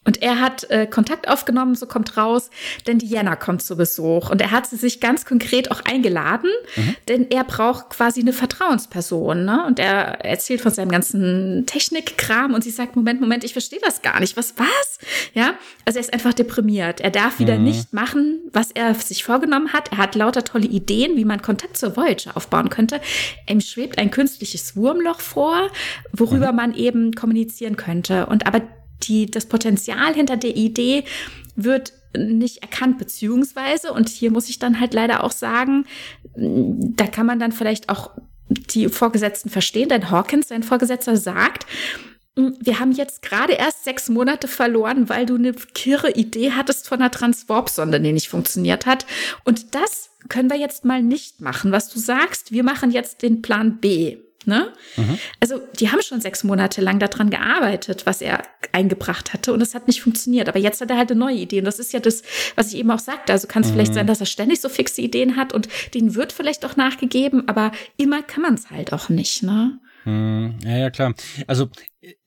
Und 0.03 0.23
er 0.23 0.39
hat 0.39 0.67
äh, 0.71 0.87
Kontakt 0.87 1.29
aufgenommen, 1.29 1.75
so 1.75 1.85
kommt 1.85 2.17
raus, 2.17 2.49
denn 2.87 2.97
Diana 2.97 3.35
kommt 3.35 3.61
zu 3.61 3.77
Besuch. 3.77 4.31
Und 4.31 4.41
er 4.41 4.49
hat 4.49 4.65
sie 4.65 4.75
sich 4.75 4.99
ganz 4.99 5.25
konkret 5.25 5.69
auch 5.69 5.81
eingeladen, 5.85 6.49
mhm. 6.75 6.95
denn 7.07 7.29
er 7.29 7.43
braucht 7.43 7.91
quasi 7.91 8.21
eine 8.21 8.33
Vertrauensperson. 8.33 9.45
Ne? 9.45 9.63
Und 9.67 9.77
er 9.77 10.25
erzählt 10.25 10.61
von 10.61 10.71
seinem 10.71 10.89
ganzen 10.89 11.67
Technikkram 11.67 12.55
und 12.55 12.63
sie 12.63 12.71
sagt, 12.71 12.95
Moment, 12.95 13.21
Moment, 13.21 13.43
ich 13.43 13.53
verstehe 13.53 13.79
das 13.83 14.01
gar 14.01 14.19
nicht. 14.19 14.35
Was, 14.35 14.55
was? 14.57 14.97
Ja, 15.35 15.53
also 15.85 15.99
er 15.99 16.01
ist 16.01 16.13
einfach 16.13 16.33
deprimiert. 16.33 16.99
Er 16.99 17.11
darf 17.11 17.37
wieder 17.37 17.59
mhm. 17.59 17.65
nicht 17.65 17.93
machen, 17.93 18.39
was 18.51 18.71
er 18.71 18.95
sich 18.95 19.23
vorgenommen 19.23 19.71
hat. 19.71 19.91
Er 19.91 19.99
hat 19.99 20.15
lauter 20.15 20.43
tolle 20.43 20.65
Ideen, 20.65 21.15
wie 21.15 21.25
man 21.25 21.43
Kontakt 21.43 21.77
zur 21.77 21.95
Voyager 21.95 22.35
aufbauen 22.35 22.69
könnte. 22.69 23.01
Ihm 23.47 23.61
schwebt 23.61 23.99
ein 23.99 24.09
künstliches 24.09 24.75
Wurmloch 24.75 25.19
vor, 25.19 25.69
worüber 26.11 26.51
mhm. 26.51 26.55
man 26.55 26.73
eben 26.73 27.11
kommunizieren 27.13 27.77
könnte. 27.77 28.25
Und 28.25 28.47
aber 28.47 28.61
die, 29.03 29.29
das 29.29 29.45
Potenzial 29.45 30.13
hinter 30.13 30.37
der 30.37 30.55
Idee 30.55 31.03
wird 31.55 31.93
nicht 32.17 32.61
erkannt, 32.61 32.97
beziehungsweise, 32.97 33.93
und 33.93 34.09
hier 34.09 34.31
muss 34.31 34.49
ich 34.49 34.59
dann 34.59 34.79
halt 34.79 34.93
leider 34.93 35.23
auch 35.23 35.31
sagen, 35.31 35.85
da 36.35 37.07
kann 37.07 37.25
man 37.25 37.39
dann 37.39 37.51
vielleicht 37.51 37.89
auch 37.89 38.11
die 38.49 38.89
Vorgesetzten 38.89 39.49
verstehen, 39.49 39.89
denn 39.89 40.09
Hawkins, 40.09 40.49
sein 40.49 40.63
Vorgesetzter, 40.63 41.15
sagt, 41.15 41.65
wir 42.35 42.79
haben 42.79 42.91
jetzt 42.93 43.21
gerade 43.21 43.53
erst 43.53 43.83
sechs 43.83 44.09
Monate 44.09 44.47
verloren, 44.47 45.09
weil 45.09 45.25
du 45.25 45.35
eine 45.35 45.53
kirre 45.53 46.11
Idee 46.11 46.51
hattest 46.51 46.87
von 46.87 46.99
einer 46.99 47.11
Transwarp-Sonde, 47.11 47.99
die 47.99 48.13
nicht 48.13 48.29
funktioniert 48.29 48.85
hat. 48.85 49.05
Und 49.43 49.75
das 49.75 50.09
können 50.29 50.49
wir 50.49 50.57
jetzt 50.57 50.85
mal 50.85 51.03
nicht 51.03 51.41
machen, 51.41 51.71
was 51.71 51.89
du 51.89 51.99
sagst. 51.99 52.51
Wir 52.51 52.63
machen 52.63 52.91
jetzt 52.91 53.21
den 53.21 53.41
Plan 53.41 53.79
B. 53.79 54.17
Ne? 54.45 54.73
Mhm. 54.97 55.17
Also 55.39 55.61
die 55.79 55.91
haben 55.91 56.01
schon 56.01 56.21
sechs 56.21 56.43
Monate 56.43 56.81
lang 56.81 56.99
daran 56.99 57.29
gearbeitet, 57.29 58.05
was 58.05 58.21
er 58.21 58.43
eingebracht 58.71 59.33
hatte 59.33 59.53
und 59.53 59.61
es 59.61 59.75
hat 59.75 59.87
nicht 59.87 60.01
funktioniert. 60.01 60.49
Aber 60.49 60.59
jetzt 60.59 60.81
hat 60.81 60.89
er 60.89 60.97
halt 60.97 61.11
eine 61.11 61.19
neue 61.19 61.35
Idee 61.35 61.59
und 61.59 61.65
das 61.65 61.79
ist 61.79 61.93
ja 61.93 61.99
das, 61.99 62.23
was 62.55 62.73
ich 62.73 62.79
eben 62.79 62.91
auch 62.91 62.99
sagte. 62.99 63.33
Also 63.33 63.47
kann 63.47 63.63
es 63.63 63.69
mhm. 63.69 63.73
vielleicht 63.73 63.93
sein, 63.93 64.07
dass 64.07 64.19
er 64.19 64.25
ständig 64.25 64.61
so 64.61 64.69
fixe 64.69 65.01
Ideen 65.01 65.35
hat 65.35 65.53
und 65.53 65.67
denen 65.93 66.15
wird 66.15 66.31
vielleicht 66.31 66.65
auch 66.65 66.75
nachgegeben, 66.75 67.47
aber 67.47 67.71
immer 67.97 68.23
kann 68.23 68.41
man 68.41 68.55
es 68.55 68.69
halt 68.69 68.93
auch 68.93 69.09
nicht. 69.09 69.43
Ne? 69.43 69.79
Mhm. 70.05 70.57
Ja, 70.63 70.77
ja, 70.77 70.89
klar. 70.89 71.13
Also 71.47 71.69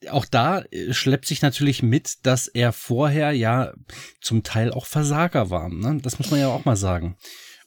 auch 0.09 0.25
da 0.25 0.61
äh, 0.71 0.93
schleppt 0.93 1.25
sich 1.25 1.41
natürlich 1.41 1.83
mit, 1.83 2.25
dass 2.25 2.47
er 2.47 2.71
vorher 2.71 3.31
ja 3.31 3.73
zum 4.21 4.43
Teil 4.43 4.71
auch 4.71 4.85
Versager 4.85 5.49
war. 5.49 5.69
Ne? 5.69 5.99
Das 6.01 6.17
muss 6.19 6.31
man 6.31 6.39
ja 6.39 6.47
auch 6.47 6.65
mal 6.65 6.77
sagen. 6.77 7.17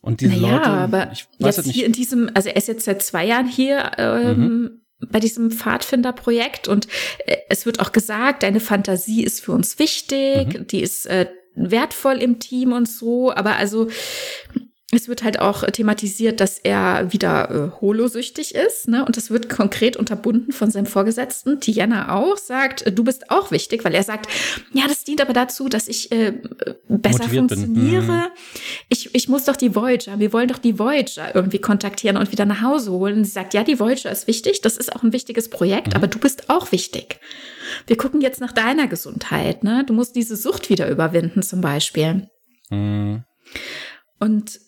Und 0.09 0.22
diese 0.22 0.40
naja, 0.40 0.56
Leute, 0.56 0.70
aber 0.70 1.12
jetzt 1.36 1.66
hier 1.66 1.85
in 1.85 1.93
diesem, 1.93 2.30
also 2.32 2.48
er 2.48 2.56
ist 2.56 2.66
jetzt 2.66 2.86
seit 2.86 3.02
zwei 3.02 3.26
Jahren 3.26 3.47
hier 3.47 3.90
ähm, 3.98 4.40
mhm. 4.40 4.80
bei 5.10 5.20
diesem 5.20 5.51
Pfadfinderprojekt 5.51 6.66
und 6.66 6.89
äh, 7.26 7.36
es 7.51 7.66
wird 7.66 7.78
auch 7.80 7.93
gesagt, 7.93 8.43
deine 8.43 8.60
Fantasie 8.60 9.22
ist 9.22 9.44
für 9.44 9.52
uns 9.52 9.78
wichtig, 9.78 10.59
mhm. 10.60 10.66
die 10.66 10.80
ist 10.80 11.05
äh, 11.05 11.26
wertvoll 11.55 12.22
im 12.22 12.39
Team 12.39 12.72
und 12.72 12.89
so, 12.89 13.35
aber 13.35 13.56
also 13.56 13.89
es 14.90 15.06
wird 15.06 15.23
halt 15.23 15.39
auch 15.39 15.65
thematisiert, 15.65 16.40
dass 16.40 16.59
er 16.59 17.12
wieder 17.12 17.51
äh, 17.51 17.81
holosüchtig 17.81 18.55
ist, 18.55 18.89
ne? 18.89 19.05
Und 19.05 19.19
das 19.19 19.31
wird 19.31 19.51
konkret 19.51 19.98
unterbunden 19.98 20.51
von 20.51 20.70
seinem 20.70 20.86
Vorgesetzten. 20.86 21.60
Tiana 21.60 22.15
auch 22.15 22.39
sagt, 22.39 22.86
äh, 22.86 22.93
du 22.93 23.05
bist 23.05 23.31
auch 23.31 23.51
wichtig, 23.51 23.85
weil 23.85 23.94
er 23.94 24.02
sagt, 24.02 24.28
ja, 24.73 24.89
das 24.89 25.05
dient 25.05 25.20
aber 25.20 25.35
dazu, 25.35 25.69
dass 25.69 25.89
ich 25.89 26.10
äh, 26.10 26.40
besser 26.89 27.24
Motiviert 27.24 27.51
funktioniere. 27.51 28.02
Mhm. 28.02 28.27
ich, 28.89 29.15
ich 29.15 29.28
muss 29.28 29.44
doch 29.44 29.56
die 29.56 29.74
Voyager, 29.74 30.19
wir 30.19 30.32
wollen 30.32 30.48
doch 30.48 30.56
die 30.56 30.78
Voyager 30.78 31.35
irgendwie 31.35 31.59
kontaktieren 31.59 32.16
und 32.16 32.32
wieder 32.32 32.47
nach 32.47 32.62
Hause 32.62 32.90
holen. 32.90 33.19
Und 33.19 33.24
sie 33.24 33.31
sagt, 33.31 33.52
ja, 33.52 33.65
die 33.65 33.78
Voyager 33.78 34.10
ist 34.10 34.27
wichtig, 34.27 34.62
das 34.62 34.78
ist 34.78 34.97
auch 34.97 35.02
ein 35.02 35.12
wichtiges 35.12 35.51
Projekt, 35.51 35.89
mhm. 35.89 35.97
aber 35.97 36.06
du 36.06 36.19
bist 36.19 36.48
auch 36.48 36.73
wichtig. 36.73 37.20
Wir 37.86 37.98
gucken 37.98 38.23
jetzt 38.23 38.40
nach 38.40 38.52
deiner 38.52 38.86
Gesundheit, 38.86 39.65
ne? 39.65 39.85
Du 39.86 39.93
musst 39.93 40.16
diese 40.16 40.35
Sucht 40.35 40.70
wieder 40.70 40.89
überwinden, 40.89 41.43
zum 41.43 41.60
Beispiel. 41.60 42.31
Mhm. 42.70 43.24
Und 44.19 44.60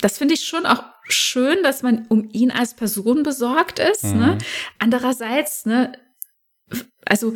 das 0.00 0.18
finde 0.18 0.34
ich 0.34 0.46
schon 0.46 0.66
auch 0.66 0.82
schön, 1.08 1.62
dass 1.62 1.82
man 1.82 2.06
um 2.08 2.28
ihn 2.32 2.50
als 2.50 2.74
Person 2.74 3.22
besorgt 3.22 3.78
ist. 3.78 4.04
Ne? 4.04 4.12
Mhm. 4.12 4.20
Ne? 4.20 4.38
Andererseits, 4.78 5.66
ne, 5.66 5.92
also, 7.06 7.34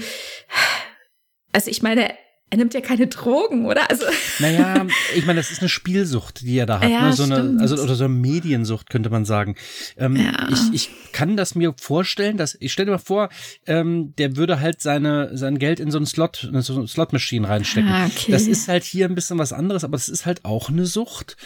also 1.52 1.70
ich 1.70 1.82
meine, 1.82 2.14
er 2.50 2.58
nimmt 2.58 2.72
ja 2.72 2.80
keine 2.80 3.06
Drogen, 3.06 3.66
oder? 3.66 3.90
Also 3.90 4.04
naja, 4.38 4.86
ich 5.14 5.26
meine, 5.26 5.38
das 5.38 5.50
ist 5.50 5.60
eine 5.60 5.68
Spielsucht, 5.68 6.40
die 6.40 6.56
er 6.56 6.66
da 6.66 6.80
hat. 6.80 6.90
Ja, 6.90 7.08
ne? 7.08 7.12
so 7.12 7.24
eine, 7.24 7.58
also, 7.60 7.76
oder 7.76 7.94
so 7.94 8.04
eine 8.04 8.14
Mediensucht, 8.14 8.88
könnte 8.88 9.10
man 9.10 9.24
sagen. 9.24 9.54
Ähm, 9.96 10.16
ja. 10.16 10.48
ich, 10.50 10.72
ich 10.72 10.90
kann 11.12 11.36
das 11.36 11.54
mir 11.54 11.74
vorstellen, 11.78 12.38
dass, 12.38 12.56
ich 12.60 12.72
stelle 12.72 12.86
dir 12.86 12.92
mal 12.92 12.98
vor, 12.98 13.28
ähm, 13.66 14.14
der 14.16 14.36
würde 14.36 14.60
halt 14.60 14.80
seine, 14.80 15.36
sein 15.36 15.58
Geld 15.58 15.78
in 15.78 15.90
so 15.90 15.98
einen 15.98 16.06
Slot, 16.06 16.48
so 16.52 16.74
eine 16.76 16.88
Slot-Machine 16.88 17.46
reinstecken. 17.46 17.90
Ah, 17.90 18.06
okay. 18.06 18.32
Das 18.32 18.46
ist 18.46 18.68
halt 18.68 18.84
hier 18.84 19.06
ein 19.06 19.14
bisschen 19.14 19.38
was 19.38 19.52
anderes, 19.52 19.84
aber 19.84 19.96
das 19.96 20.08
ist 20.08 20.24
halt 20.24 20.44
auch 20.46 20.70
eine 20.70 20.86
Sucht. 20.86 21.36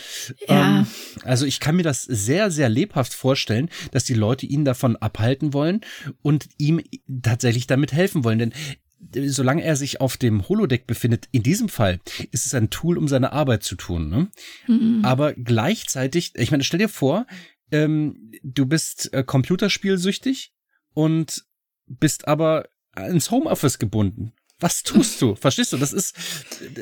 Ja. 0.48 0.78
Ähm, 0.78 0.86
also 1.24 1.46
ich 1.46 1.58
kann 1.58 1.74
mir 1.76 1.82
das 1.82 2.02
sehr, 2.02 2.50
sehr 2.52 2.68
lebhaft 2.68 3.12
vorstellen, 3.12 3.70
dass 3.90 4.04
die 4.04 4.14
Leute 4.14 4.46
ihn 4.46 4.64
davon 4.64 4.96
abhalten 4.96 5.52
wollen 5.52 5.80
und 6.22 6.48
ihm 6.58 6.80
tatsächlich 7.22 7.66
damit 7.66 7.92
helfen 7.92 8.22
wollen. 8.22 8.38
Denn 8.38 8.52
solange 9.26 9.64
er 9.64 9.76
sich 9.76 10.00
auf 10.00 10.16
dem 10.16 10.48
Holodeck 10.48 10.86
befindet, 10.86 11.28
in 11.32 11.42
diesem 11.42 11.68
Fall 11.68 12.00
ist 12.30 12.46
es 12.46 12.54
ein 12.54 12.70
Tool, 12.70 12.98
um 12.98 13.08
seine 13.08 13.32
Arbeit 13.32 13.62
zu 13.62 13.74
tun. 13.74 14.08
Ne? 14.08 14.30
Mhm. 14.66 15.04
Aber 15.04 15.32
gleichzeitig, 15.34 16.32
ich 16.36 16.50
meine, 16.50 16.64
stell 16.64 16.78
dir 16.78 16.88
vor, 16.88 17.26
ähm, 17.70 18.32
du 18.42 18.66
bist 18.66 19.12
äh, 19.12 19.24
computerspielsüchtig 19.24 20.52
und 20.94 21.44
bist 21.86 22.28
aber 22.28 22.68
ins 22.96 23.30
Homeoffice 23.30 23.78
gebunden. 23.78 24.32
Was 24.60 24.84
tust 24.84 25.20
du? 25.20 25.34
Verstehst 25.34 25.72
du? 25.72 25.76
Das 25.76 25.92
ist 25.92 26.16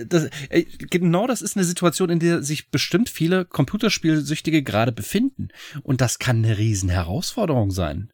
das, 0.06 0.28
äh, 0.50 0.64
genau 0.64 1.26
das 1.26 1.40
ist 1.40 1.56
eine 1.56 1.64
Situation, 1.64 2.10
in 2.10 2.18
der 2.18 2.42
sich 2.42 2.70
bestimmt 2.70 3.08
viele 3.08 3.46
Computerspielsüchtige 3.46 4.62
gerade 4.62 4.92
befinden. 4.92 5.48
Und 5.82 6.02
das 6.02 6.18
kann 6.18 6.44
eine 6.44 6.58
riesen 6.58 6.90
Herausforderung 6.90 7.70
sein. 7.70 8.10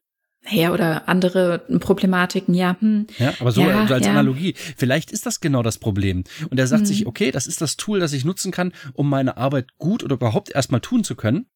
Ja, 0.48 0.73
oder 0.73 1.09
andere 1.09 1.59
Problematiken, 1.81 2.55
ja. 2.55 2.77
Hm. 2.81 3.06
Ja, 3.18 3.35
aber 3.40 3.52
so 3.52 3.62
ja, 3.62 3.85
als 3.85 4.05
ja. 4.06 4.12
Analogie. 4.12 4.55
Vielleicht 4.77 5.10
ist 5.10 5.27
das 5.27 5.40
genau 5.40 5.62
das 5.62 5.78
Problem. 5.78 6.24
Und 6.51 6.59
er 6.59 6.66
sagt 6.66 6.81
hm. 6.81 6.86
sich, 6.86 7.06
okay, 7.06 7.31
das 7.31 7.47
ist 7.47 7.60
das 7.60 7.77
Tool, 7.77 8.01
das 8.01 8.12
ich 8.12 8.24
nutzen 8.24 8.52
kann, 8.52 8.73
um 8.93 9.09
meine 9.09 9.36
Arbeit 9.36 9.77
gut 9.78 10.05
oder 10.05 10.14
überhaupt 10.14 10.51
erstmal 10.51 10.81
tun 10.81 11.05
zu 11.05 11.16
können. 11.16 11.47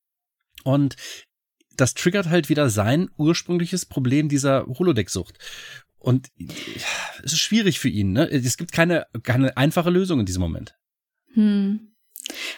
Und 0.64 0.96
das 1.76 1.94
triggert 1.94 2.28
halt 2.28 2.48
wieder 2.48 2.68
sein 2.68 3.08
ursprüngliches 3.16 3.86
Problem 3.86 4.28
dieser 4.28 4.66
Holodeck-Sucht. 4.66 5.38
Und 5.98 6.28
es 7.22 7.32
ist 7.32 7.40
schwierig 7.40 7.78
für 7.78 7.88
ihn, 7.88 8.12
ne? 8.12 8.28
Es 8.30 8.56
gibt 8.56 8.72
keine, 8.72 9.06
keine 9.22 9.56
einfache 9.56 9.90
Lösung 9.90 10.20
in 10.20 10.26
diesem 10.26 10.40
Moment. 10.40 10.74
Hm. 11.34 11.89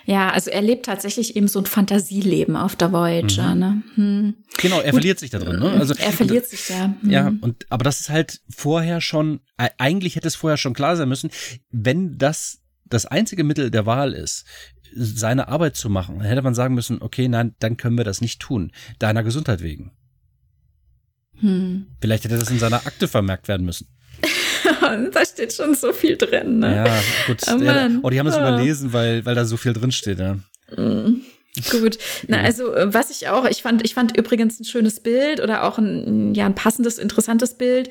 Ja, 0.04 0.30
also 0.30 0.50
er 0.50 0.62
lebt 0.62 0.86
tatsächlich 0.86 1.36
eben 1.36 1.48
so 1.48 1.58
ein 1.58 1.66
Fantasieleben 1.66 2.56
auf 2.56 2.76
der 2.76 2.92
Voyager. 2.92 3.54
Mhm. 3.54 3.60
Ne? 3.60 3.82
Hm. 3.94 4.34
Genau, 4.58 4.78
er 4.78 4.90
Gut. 4.90 5.00
verliert 5.00 5.18
sich 5.18 5.30
da 5.30 5.38
drin. 5.38 5.60
Ne? 5.60 5.70
Also, 5.70 5.94
er 5.94 6.12
verliert 6.12 6.46
sich 6.46 6.68
ja. 6.68 6.94
Hm. 7.00 7.10
Ja, 7.10 7.32
und 7.40 7.66
aber 7.70 7.84
das 7.84 8.00
ist 8.00 8.10
halt 8.10 8.40
vorher 8.50 9.00
schon, 9.00 9.40
eigentlich 9.56 10.16
hätte 10.16 10.28
es 10.28 10.34
vorher 10.34 10.56
schon 10.56 10.74
klar 10.74 10.96
sein 10.96 11.08
müssen, 11.08 11.30
wenn 11.70 12.18
das 12.18 12.60
das 12.84 13.06
einzige 13.06 13.44
Mittel 13.44 13.70
der 13.70 13.86
Wahl 13.86 14.12
ist, 14.12 14.44
seine 14.94 15.48
Arbeit 15.48 15.76
zu 15.76 15.88
machen, 15.88 16.18
dann 16.18 16.28
hätte 16.28 16.42
man 16.42 16.54
sagen 16.54 16.74
müssen, 16.74 17.00
okay, 17.00 17.28
nein, 17.28 17.54
dann 17.58 17.78
können 17.78 17.96
wir 17.96 18.04
das 18.04 18.20
nicht 18.20 18.40
tun, 18.40 18.72
deiner 18.98 19.22
Gesundheit 19.22 19.62
wegen. 19.62 19.92
Hm. 21.40 21.86
Vielleicht 22.00 22.24
hätte 22.24 22.36
das 22.36 22.50
in 22.50 22.58
seiner 22.58 22.86
Akte 22.86 23.08
vermerkt 23.08 23.48
werden 23.48 23.64
müssen. 23.64 23.88
da 25.12 25.24
steht 25.24 25.52
schon 25.52 25.74
so 25.74 25.92
viel 25.92 26.16
drin. 26.16 26.58
Ne? 26.60 26.76
Ja, 26.76 27.00
gut. 27.26 27.42
Oh, 27.52 27.58
der, 27.58 27.90
oh 28.02 28.10
die 28.10 28.18
haben 28.18 28.26
es 28.26 28.36
oh. 28.36 28.40
überlesen, 28.40 28.92
weil, 28.92 29.24
weil 29.24 29.34
da 29.34 29.44
so 29.44 29.56
viel 29.56 29.72
drin 29.72 29.92
steht. 29.92 30.18
Ja. 30.18 30.38
Mm. 30.76 31.22
Gut. 31.70 31.98
Na, 32.28 32.40
also, 32.40 32.72
äh, 32.74 32.92
was 32.94 33.10
ich 33.10 33.28
auch, 33.28 33.44
ich 33.44 33.62
fand, 33.62 33.84
ich 33.84 33.94
fand 33.94 34.16
übrigens 34.16 34.58
ein 34.58 34.64
schönes 34.64 35.00
Bild 35.00 35.40
oder 35.40 35.64
auch 35.64 35.78
ein, 35.78 36.34
ja, 36.34 36.46
ein 36.46 36.54
passendes, 36.54 36.98
interessantes 36.98 37.54
Bild 37.54 37.90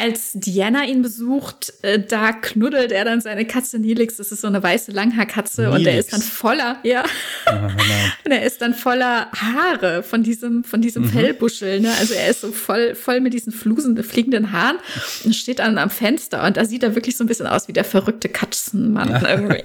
als 0.00 0.32
Diana 0.34 0.84
ihn 0.84 1.02
besucht, 1.02 1.72
äh, 1.82 1.98
da 1.98 2.32
knuddelt 2.32 2.92
er 2.92 3.04
dann 3.04 3.20
seine 3.20 3.44
Katze 3.44 3.80
Nilix. 3.80 4.18
Das 4.18 4.30
ist 4.30 4.40
so 4.40 4.46
eine 4.46 4.62
weiße 4.62 4.92
Langhaarkatze 4.92 5.70
und 5.70 5.84
er 5.84 5.98
ist 5.98 6.12
dann 6.12 6.22
voller, 6.22 6.78
ja. 6.84 7.02
und 8.24 8.30
er 8.30 8.44
ist 8.44 8.62
dann 8.62 8.72
voller 8.72 9.28
Haare 9.32 10.04
von 10.04 10.22
diesem, 10.22 10.62
von 10.62 10.80
diesem 10.80 11.04
mhm. 11.04 11.08
Fellbuschel. 11.08 11.80
Ne? 11.80 11.90
Also 11.98 12.14
er 12.14 12.28
ist 12.28 12.40
so 12.40 12.52
voll, 12.52 12.94
voll 12.94 13.20
mit 13.20 13.34
diesen 13.34 13.52
Flusen, 13.52 14.00
fliegenden 14.04 14.52
Haaren 14.52 14.78
und 15.24 15.34
steht 15.34 15.58
dann 15.58 15.76
am 15.76 15.90
Fenster 15.90 16.44
und 16.46 16.56
da 16.56 16.64
sieht 16.64 16.84
er 16.84 16.94
wirklich 16.94 17.16
so 17.16 17.24
ein 17.24 17.26
bisschen 17.26 17.48
aus 17.48 17.66
wie 17.66 17.72
der 17.72 17.84
verrückte 17.84 18.28
Katzenmann 18.28 19.24
irgendwie. 19.28 19.62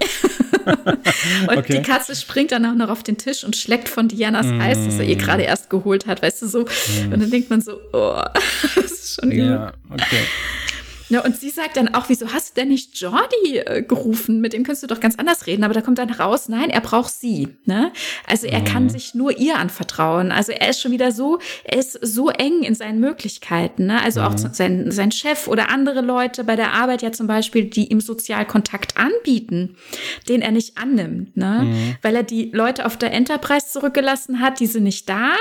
und 1.48 1.58
okay. 1.58 1.78
die 1.78 1.82
Katze 1.82 2.16
springt 2.16 2.52
dann 2.52 2.66
auch 2.66 2.76
noch 2.76 2.90
auf 2.90 3.04
den 3.04 3.18
Tisch 3.18 3.44
und 3.44 3.56
schlägt 3.56 3.90
von 3.90 4.08
Dianas 4.08 4.48
mm. 4.48 4.62
Eis, 4.62 4.78
das 4.86 5.00
er 5.00 5.06
ihr 5.06 5.16
gerade 5.16 5.44
erst 5.44 5.70
geholt 5.70 6.08
hat, 6.08 6.22
weißt 6.22 6.42
du 6.42 6.48
so. 6.48 6.62
Mm. 6.62 7.14
Und 7.14 7.20
dann 7.22 7.32
denkt 7.32 7.50
man 7.50 7.62
so, 7.62 7.80
oh, 7.94 8.22
das 8.76 8.92
ist 8.92 9.22
schon 9.22 9.32
übel. 9.32 9.52
Ja, 9.52 9.67
okay. 9.90 10.24
Ja, 11.10 11.24
und 11.24 11.38
sie 11.38 11.50
sagt 11.50 11.78
dann 11.78 11.94
auch, 11.94 12.10
wieso 12.10 12.34
hast 12.34 12.50
du 12.50 12.62
denn 12.62 12.70
nicht 12.70 13.00
Jordi 13.00 13.58
äh, 13.58 13.82
gerufen? 13.82 14.42
Mit 14.42 14.54
dem 14.54 14.64
könntest 14.64 14.84
du 14.84 14.88
doch 14.88 15.00
ganz 15.00 15.16
anders 15.18 15.48
reden. 15.48 15.64
Aber 15.64 15.74
da 15.74 15.82
kommt 15.82 16.00
dann 16.00 16.10
raus, 16.10 16.50
nein, 16.50 16.70
er 16.70 16.82
braucht 16.82 17.14
sie. 17.14 17.50
Ne? 17.66 17.94
Also 18.28 18.48
er 18.48 18.60
mhm. 18.60 18.66
kann 18.66 18.90
sich 18.90 19.16
nur 19.16 19.38
ihr 19.38 19.58
anvertrauen. 19.58 20.32
Also 20.32 20.52
er 20.52 20.70
ist 20.70 20.82
schon 20.82 20.92
wieder 20.92 21.12
so, 21.12 21.40
er 21.64 21.80
ist 21.80 21.94
so 22.02 22.30
eng 22.30 22.64
in 22.64 22.76
seinen 22.76 23.00
Möglichkeiten. 23.00 23.86
Ne? 23.86 24.02
Also 24.02 24.20
mhm. 24.20 24.28
auch 24.28 24.38
sein, 24.38 24.92
sein 24.92 25.12
Chef 25.12 25.48
oder 25.48 25.70
andere 25.70 26.02
Leute 26.02 26.44
bei 26.44 26.58
der 26.58 26.74
Arbeit 26.74 27.02
ja 27.02 27.12
zum 27.12 27.28
Beispiel, 27.28 27.66
die 27.66 27.90
ihm 27.90 28.02
Sozialkontakt 28.02 28.98
anbieten, 28.98 29.78
den 30.28 30.42
er 30.42 30.52
nicht 30.52 30.78
annimmt. 30.78 31.38
Ne? 31.38 31.62
Mhm. 31.64 31.96
Weil 32.02 32.16
er 32.16 32.24
die 32.24 32.52
Leute 32.52 32.86
auf 32.86 32.98
der 32.98 33.14
Enterprise 33.14 33.68
zurückgelassen 33.68 34.42
hat, 34.42 34.60
die 34.60 34.68
sind 34.68 34.84
nicht 34.84 35.08
da 35.08 35.32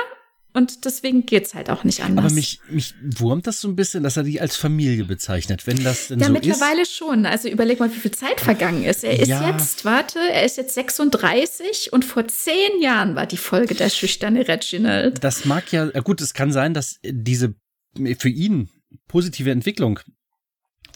und 0.57 0.87
deswegen 0.87 1.27
geht's 1.27 1.55
halt 1.55 1.69
auch 1.69 1.85
nicht 1.85 2.03
anders. 2.03 2.25
Aber 2.25 2.35
mich, 2.35 2.61
mich 2.71 2.95
wurmt 3.03 3.47
das 3.47 3.61
so 3.61 3.69
ein 3.69 3.77
bisschen, 3.77 4.03
dass 4.03 4.17
er 4.17 4.23
die 4.23 4.41
als 4.41 4.57
Familie 4.57 5.05
bezeichnet, 5.05 5.67
wenn 5.67 5.85
das 5.85 6.09
denn 6.09 6.19
ja, 6.19 6.29
so 6.29 6.33
mittlerweile 6.33 6.83
ist. 6.83 6.95
schon. 6.95 7.27
Also 7.27 7.49
überleg 7.49 7.79
mal, 7.79 7.93
wie 7.93 7.99
viel 7.99 8.11
Zeit 8.11 8.41
vergangen 8.41 8.83
ist. 8.83 9.05
Er 9.05 9.21
ist 9.21 9.29
ja. 9.29 9.51
jetzt, 9.51 9.85
warte, 9.85 10.19
er 10.19 10.45
ist 10.45 10.57
jetzt 10.57 10.75
36 10.75 11.93
und 11.93 12.07
vor 12.07 12.27
zehn 12.27 12.81
Jahren 12.81 13.15
war 13.15 13.27
die 13.27 13.37
Folge 13.37 13.75
der 13.75 13.91
schüchterne 13.91 14.49
Reginald. 14.49 15.23
Das 15.23 15.45
mag 15.45 15.71
ja, 15.73 15.87
gut, 16.01 16.23
es 16.23 16.33
kann 16.33 16.53
sein, 16.53 16.73
dass 16.73 16.99
diese 17.05 17.55
für 18.19 18.29
ihn 18.31 18.71
positive 19.09 19.51
Entwicklung 19.51 20.01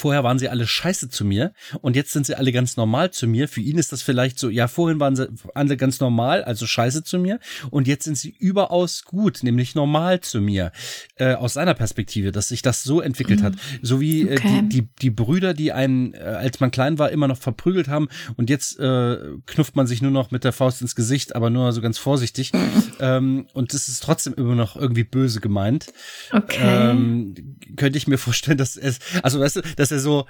vorher 0.01 0.25
waren 0.25 0.39
sie 0.39 0.49
alle 0.49 0.67
scheiße 0.67 1.11
zu 1.11 1.25
mir 1.25 1.53
und 1.81 1.95
jetzt 1.95 2.13
sind 2.13 2.27
sie 2.27 2.35
alle 2.35 2.53
ganz 2.53 2.77
normal 2.77 3.11
zu 3.11 3.27
mir. 3.27 3.49
Für 3.49 3.61
ihn 3.61 3.79
ist 3.79 3.93
das 3.93 4.03
vielleicht 4.03 4.39
so, 4.39 4.49
ja, 4.49 4.67
vorhin 4.67 4.99
waren 4.99 5.15
sie 5.15 5.29
alle 5.55 5.77
ganz 5.77 6.01
normal, 6.01 6.43
also 6.43 6.67
scheiße 6.67 7.05
zu 7.05 7.19
mir 7.19 7.39
und 7.71 7.87
jetzt 7.87 8.05
sind 8.05 8.17
sie 8.17 8.31
überaus 8.39 9.05
gut, 9.05 9.43
nämlich 9.43 9.75
normal 9.75 10.21
zu 10.21 10.41
mir. 10.41 10.73
Äh, 11.17 11.35
aus 11.35 11.55
seiner 11.55 11.75
Perspektive, 11.75 12.33
dass 12.33 12.49
sich 12.49 12.63
das 12.63 12.83
so 12.83 13.01
entwickelt 13.01 13.41
mhm. 13.41 13.45
hat. 13.45 13.55
So 13.83 14.01
wie 14.01 14.23
äh, 14.23 14.39
okay. 14.39 14.63
die, 14.63 14.83
die, 14.83 14.89
die 15.03 15.11
Brüder, 15.11 15.55
die 15.55 15.73
einen, 15.73 16.15
äh, 16.15 16.19
als 16.19 16.61
man 16.61 16.71
klein 16.71 16.99
war, 16.99 17.11
immer 17.11 17.29
noch 17.29 17.39
verprügelt 17.39 17.89
haben 17.89 18.09
und 18.37 18.49
jetzt 18.49 18.79
äh, 18.79 19.19
knufft 19.47 19.77
man 19.77 19.87
sich 19.87 20.01
nur 20.01 20.11
noch 20.11 20.31
mit 20.31 20.45
der 20.45 20.53
Faust 20.53 20.81
ins 20.81 20.95
Gesicht, 20.95 21.37
aber 21.37 21.51
nur 21.51 21.73
so 21.73 21.81
ganz 21.81 21.99
vorsichtig. 21.99 22.53
Ähm, 23.01 23.47
und 23.55 23.73
das 23.73 23.89
ist 23.89 24.03
trotzdem 24.03 24.35
immer 24.35 24.55
noch 24.55 24.77
irgendwie 24.77 25.05
böse 25.05 25.41
gemeint. 25.41 25.87
Okay. 26.33 26.59
Ähm, 26.61 27.35
könnte 27.77 27.97
ich 27.97 28.07
mir 28.07 28.19
vorstellen, 28.19 28.59
dass 28.59 28.77
es, 28.77 28.99
also 29.23 29.41
weißt 29.41 29.57
du, 29.57 29.63
dass 29.77 29.90
dass 29.91 29.99
er 29.99 30.01
so, 30.01 30.27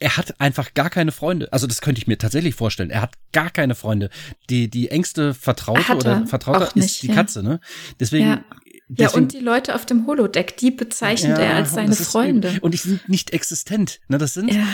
er 0.00 0.16
hat 0.16 0.40
einfach 0.40 0.74
gar 0.74 0.90
keine 0.90 1.12
Freunde. 1.12 1.52
Also 1.52 1.66
das 1.66 1.80
könnte 1.80 2.00
ich 2.00 2.06
mir 2.06 2.18
tatsächlich 2.18 2.54
vorstellen. 2.54 2.90
Er 2.90 3.02
hat 3.02 3.14
gar 3.32 3.50
keine 3.50 3.74
Freunde. 3.74 4.10
Die, 4.48 4.70
die 4.70 4.90
engste 4.90 5.34
Vertraute 5.34 5.94
oder 5.94 6.26
Vertraute 6.26 6.66
ist 6.66 6.76
nicht, 6.76 7.02
die 7.02 7.08
ja. 7.08 7.14
Katze, 7.14 7.42
ne? 7.42 7.60
Deswegen. 7.98 8.26
Ja. 8.26 8.44
Deswegen, 8.88 9.10
ja, 9.10 9.16
und 9.16 9.32
die 9.32 9.40
Leute 9.40 9.74
auf 9.74 9.84
dem 9.84 10.06
Holodeck, 10.06 10.56
die 10.58 10.70
bezeichnet 10.70 11.38
ja, 11.38 11.44
er 11.44 11.54
als 11.56 11.72
seine 11.72 11.96
Freunde. 11.96 12.48
Ist, 12.48 12.62
und 12.62 12.72
die 12.72 12.78
sind 12.78 13.08
nicht 13.08 13.32
existent. 13.32 13.98
Ne? 14.06 14.16
Das 14.16 14.34
sind, 14.34 14.54
ja. 14.54 14.64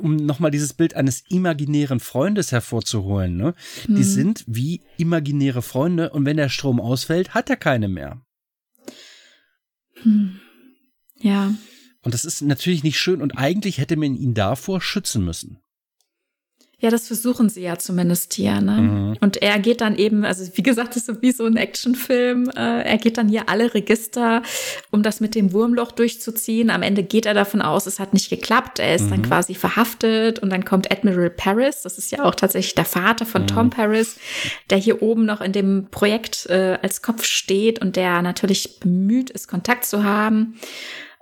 um 0.00 0.16
nochmal 0.16 0.50
dieses 0.50 0.72
Bild 0.72 0.94
eines 0.94 1.22
imaginären 1.28 2.00
Freundes 2.00 2.50
hervorzuholen, 2.50 3.36
ne? 3.36 3.54
Hm. 3.84 3.94
Die 3.94 4.02
sind 4.02 4.42
wie 4.48 4.82
imaginäre 4.96 5.62
Freunde 5.62 6.10
und 6.10 6.26
wenn 6.26 6.36
der 6.36 6.48
Strom 6.48 6.80
ausfällt, 6.80 7.32
hat 7.32 7.48
er 7.48 7.54
keine 7.54 7.86
mehr. 7.86 8.20
Hm. 10.02 10.40
Ja. 11.20 11.54
Und 12.04 12.14
das 12.14 12.24
ist 12.24 12.42
natürlich 12.42 12.84
nicht 12.84 12.98
schön 12.98 13.22
und 13.22 13.38
eigentlich 13.38 13.78
hätte 13.78 13.96
man 13.96 14.14
ihn 14.14 14.34
davor 14.34 14.80
schützen 14.80 15.24
müssen. 15.24 15.58
Ja, 16.84 16.90
das 16.90 17.06
versuchen 17.06 17.48
sie 17.48 17.62
ja 17.62 17.78
zumindest 17.78 18.34
hier. 18.34 18.60
Ne? 18.60 18.82
Mhm. 18.82 19.16
Und 19.20 19.40
er 19.40 19.58
geht 19.58 19.80
dann 19.80 19.96
eben, 19.96 20.22
also 20.26 20.44
wie 20.54 20.62
gesagt, 20.62 20.90
das 20.90 20.96
ist 20.98 21.06
so 21.06 21.22
wie 21.22 21.32
so 21.32 21.46
ein 21.46 21.56
Actionfilm. 21.56 22.50
Äh, 22.50 22.82
er 22.82 22.98
geht 22.98 23.16
dann 23.16 23.26
hier 23.26 23.48
alle 23.48 23.72
Register, 23.72 24.42
um 24.90 25.02
das 25.02 25.20
mit 25.20 25.34
dem 25.34 25.54
Wurmloch 25.54 25.92
durchzuziehen. 25.92 26.68
Am 26.68 26.82
Ende 26.82 27.02
geht 27.02 27.24
er 27.24 27.32
davon 27.32 27.62
aus, 27.62 27.86
es 27.86 28.00
hat 28.00 28.12
nicht 28.12 28.28
geklappt. 28.28 28.80
Er 28.80 28.96
ist 28.96 29.06
mhm. 29.06 29.10
dann 29.10 29.22
quasi 29.22 29.54
verhaftet 29.54 30.40
und 30.40 30.50
dann 30.50 30.66
kommt 30.66 30.92
Admiral 30.92 31.30
Paris. 31.30 31.80
Das 31.80 31.96
ist 31.96 32.12
ja 32.12 32.22
auch 32.22 32.34
tatsächlich 32.34 32.74
der 32.74 32.84
Vater 32.84 33.24
von 33.24 33.42
mhm. 33.42 33.46
Tom 33.46 33.70
Paris, 33.70 34.18
der 34.68 34.76
hier 34.76 35.00
oben 35.00 35.24
noch 35.24 35.40
in 35.40 35.52
dem 35.52 35.86
Projekt 35.90 36.44
äh, 36.50 36.76
als 36.82 37.00
Kopf 37.00 37.24
steht 37.24 37.80
und 37.80 37.96
der 37.96 38.20
natürlich 38.20 38.80
bemüht 38.80 39.30
ist, 39.30 39.48
Kontakt 39.48 39.86
zu 39.86 40.04
haben 40.04 40.56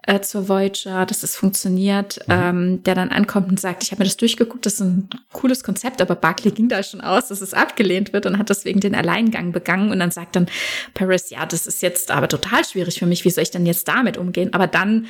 äh, 0.05 0.21
zur 0.21 0.49
Voyager, 0.49 1.07
dass 1.07 1.23
es 1.23 1.37
funktioniert, 1.37 2.19
mhm. 2.27 2.35
ähm, 2.35 2.83
der 2.83 2.97
dann 2.97 3.11
ankommt 3.11 3.49
und 3.51 3.61
sagt, 3.61 3.85
ich 3.85 3.93
habe 3.93 4.01
mir 4.01 4.07
das 4.07 4.17
durchgeguckt, 4.17 4.67
das 4.67 4.75
ist 4.75 4.81
ein 4.81 5.09
cooles 5.33 5.63
Konzept, 5.63 6.03
aber 6.03 6.17
Barclay 6.17 6.51
ging 6.51 6.69
da 6.69 6.83
schon 6.83 7.01
aus, 7.01 7.29
dass 7.29 7.41
es 7.41 7.55
abgelehnt 7.55 8.13
wird 8.13 8.27
und 8.27 8.37
hat 8.39 8.51
deswegen 8.51 8.81
den 8.81 8.97
Alleingang 8.97 9.53
begangen 9.53 9.93
und 9.93 10.01
dann 10.01 10.11
sagt 10.11 10.35
dann 10.35 10.47
Paris, 10.95 11.31
ja, 11.31 11.47
das 11.47 11.69
ist 11.69 11.83
jetzt 11.83 12.11
aber 12.11 12.27
total 12.27 12.65
schwierig 12.65 12.99
für 12.99 13.07
mich, 13.07 13.25
wie 13.25 13.31
soll 13.31 13.43
ich 13.43 13.53
denn 13.53 13.65
jetzt 13.65 13.87
damit 13.87 14.17
umgehen? 14.17 14.53
Aber 14.55 14.67
dann, 14.67 15.07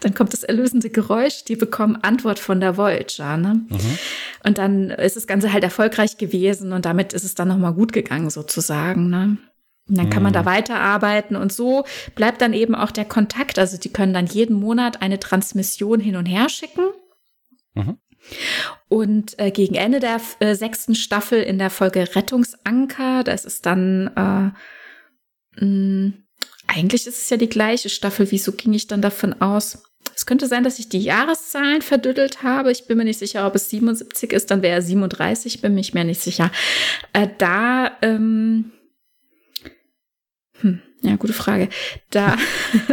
dann 0.00 0.14
kommt 0.14 0.32
das 0.32 0.42
erlösende 0.42 0.90
Geräusch, 0.90 1.44
die 1.44 1.56
bekommen 1.56 1.96
Antwort 2.02 2.40
von 2.40 2.60
der 2.60 2.76
Voyager, 2.76 3.36
ne? 3.36 3.60
Mhm. 3.68 3.98
Und 4.44 4.58
dann 4.58 4.90
ist 4.90 5.16
das 5.16 5.28
Ganze 5.28 5.52
halt 5.52 5.62
erfolgreich 5.62 6.16
gewesen 6.16 6.72
und 6.72 6.84
damit 6.84 7.12
ist 7.12 7.24
es 7.24 7.36
dann 7.36 7.48
nochmal 7.48 7.74
gut 7.74 7.92
gegangen 7.92 8.30
sozusagen, 8.30 9.08
ne? 9.08 9.36
Und 9.90 9.98
dann 9.98 10.08
kann 10.08 10.22
man 10.22 10.32
da 10.32 10.42
mhm. 10.42 10.46
weiterarbeiten 10.46 11.34
und 11.34 11.52
so 11.52 11.84
bleibt 12.14 12.40
dann 12.40 12.52
eben 12.52 12.76
auch 12.76 12.92
der 12.92 13.04
Kontakt. 13.04 13.58
Also 13.58 13.76
die 13.76 13.92
können 13.92 14.14
dann 14.14 14.26
jeden 14.26 14.54
Monat 14.54 15.02
eine 15.02 15.18
Transmission 15.18 15.98
hin 15.98 16.14
und 16.14 16.26
her 16.26 16.48
schicken. 16.48 16.84
Mhm. 17.74 17.98
Und 18.88 19.38
äh, 19.40 19.50
gegen 19.50 19.74
Ende 19.74 19.98
der 19.98 20.20
äh, 20.38 20.54
sechsten 20.54 20.94
Staffel 20.94 21.42
in 21.42 21.58
der 21.58 21.70
Folge 21.70 22.14
Rettungsanker, 22.14 23.24
das 23.24 23.44
ist 23.44 23.66
dann 23.66 24.54
äh, 25.58 25.64
mh, 25.64 26.12
eigentlich 26.68 27.08
ist 27.08 27.22
es 27.22 27.30
ja 27.30 27.36
die 27.36 27.48
gleiche 27.48 27.88
Staffel. 27.88 28.30
Wieso 28.30 28.52
ging 28.52 28.72
ich 28.72 28.86
dann 28.86 29.02
davon 29.02 29.40
aus? 29.40 29.82
Es 30.14 30.24
könnte 30.24 30.46
sein, 30.46 30.62
dass 30.62 30.78
ich 30.78 30.88
die 30.88 31.00
Jahreszahlen 31.00 31.82
verdüttelt 31.82 32.44
habe. 32.44 32.70
Ich 32.70 32.86
bin 32.86 32.98
mir 32.98 33.04
nicht 33.04 33.18
sicher, 33.18 33.44
ob 33.44 33.56
es 33.56 33.70
77 33.70 34.32
ist, 34.32 34.52
dann 34.52 34.62
wäre 34.62 34.76
er 34.76 34.82
37, 34.82 35.62
bin 35.62 35.74
mich 35.74 35.94
mir 35.94 36.04
nicht 36.04 36.20
sicher. 36.20 36.52
Äh, 37.12 37.28
da 37.38 37.90
ähm, 38.02 38.70
hm, 40.60 40.80
ja, 41.02 41.16
gute 41.16 41.32
Frage. 41.32 41.68
Da, 42.10 42.36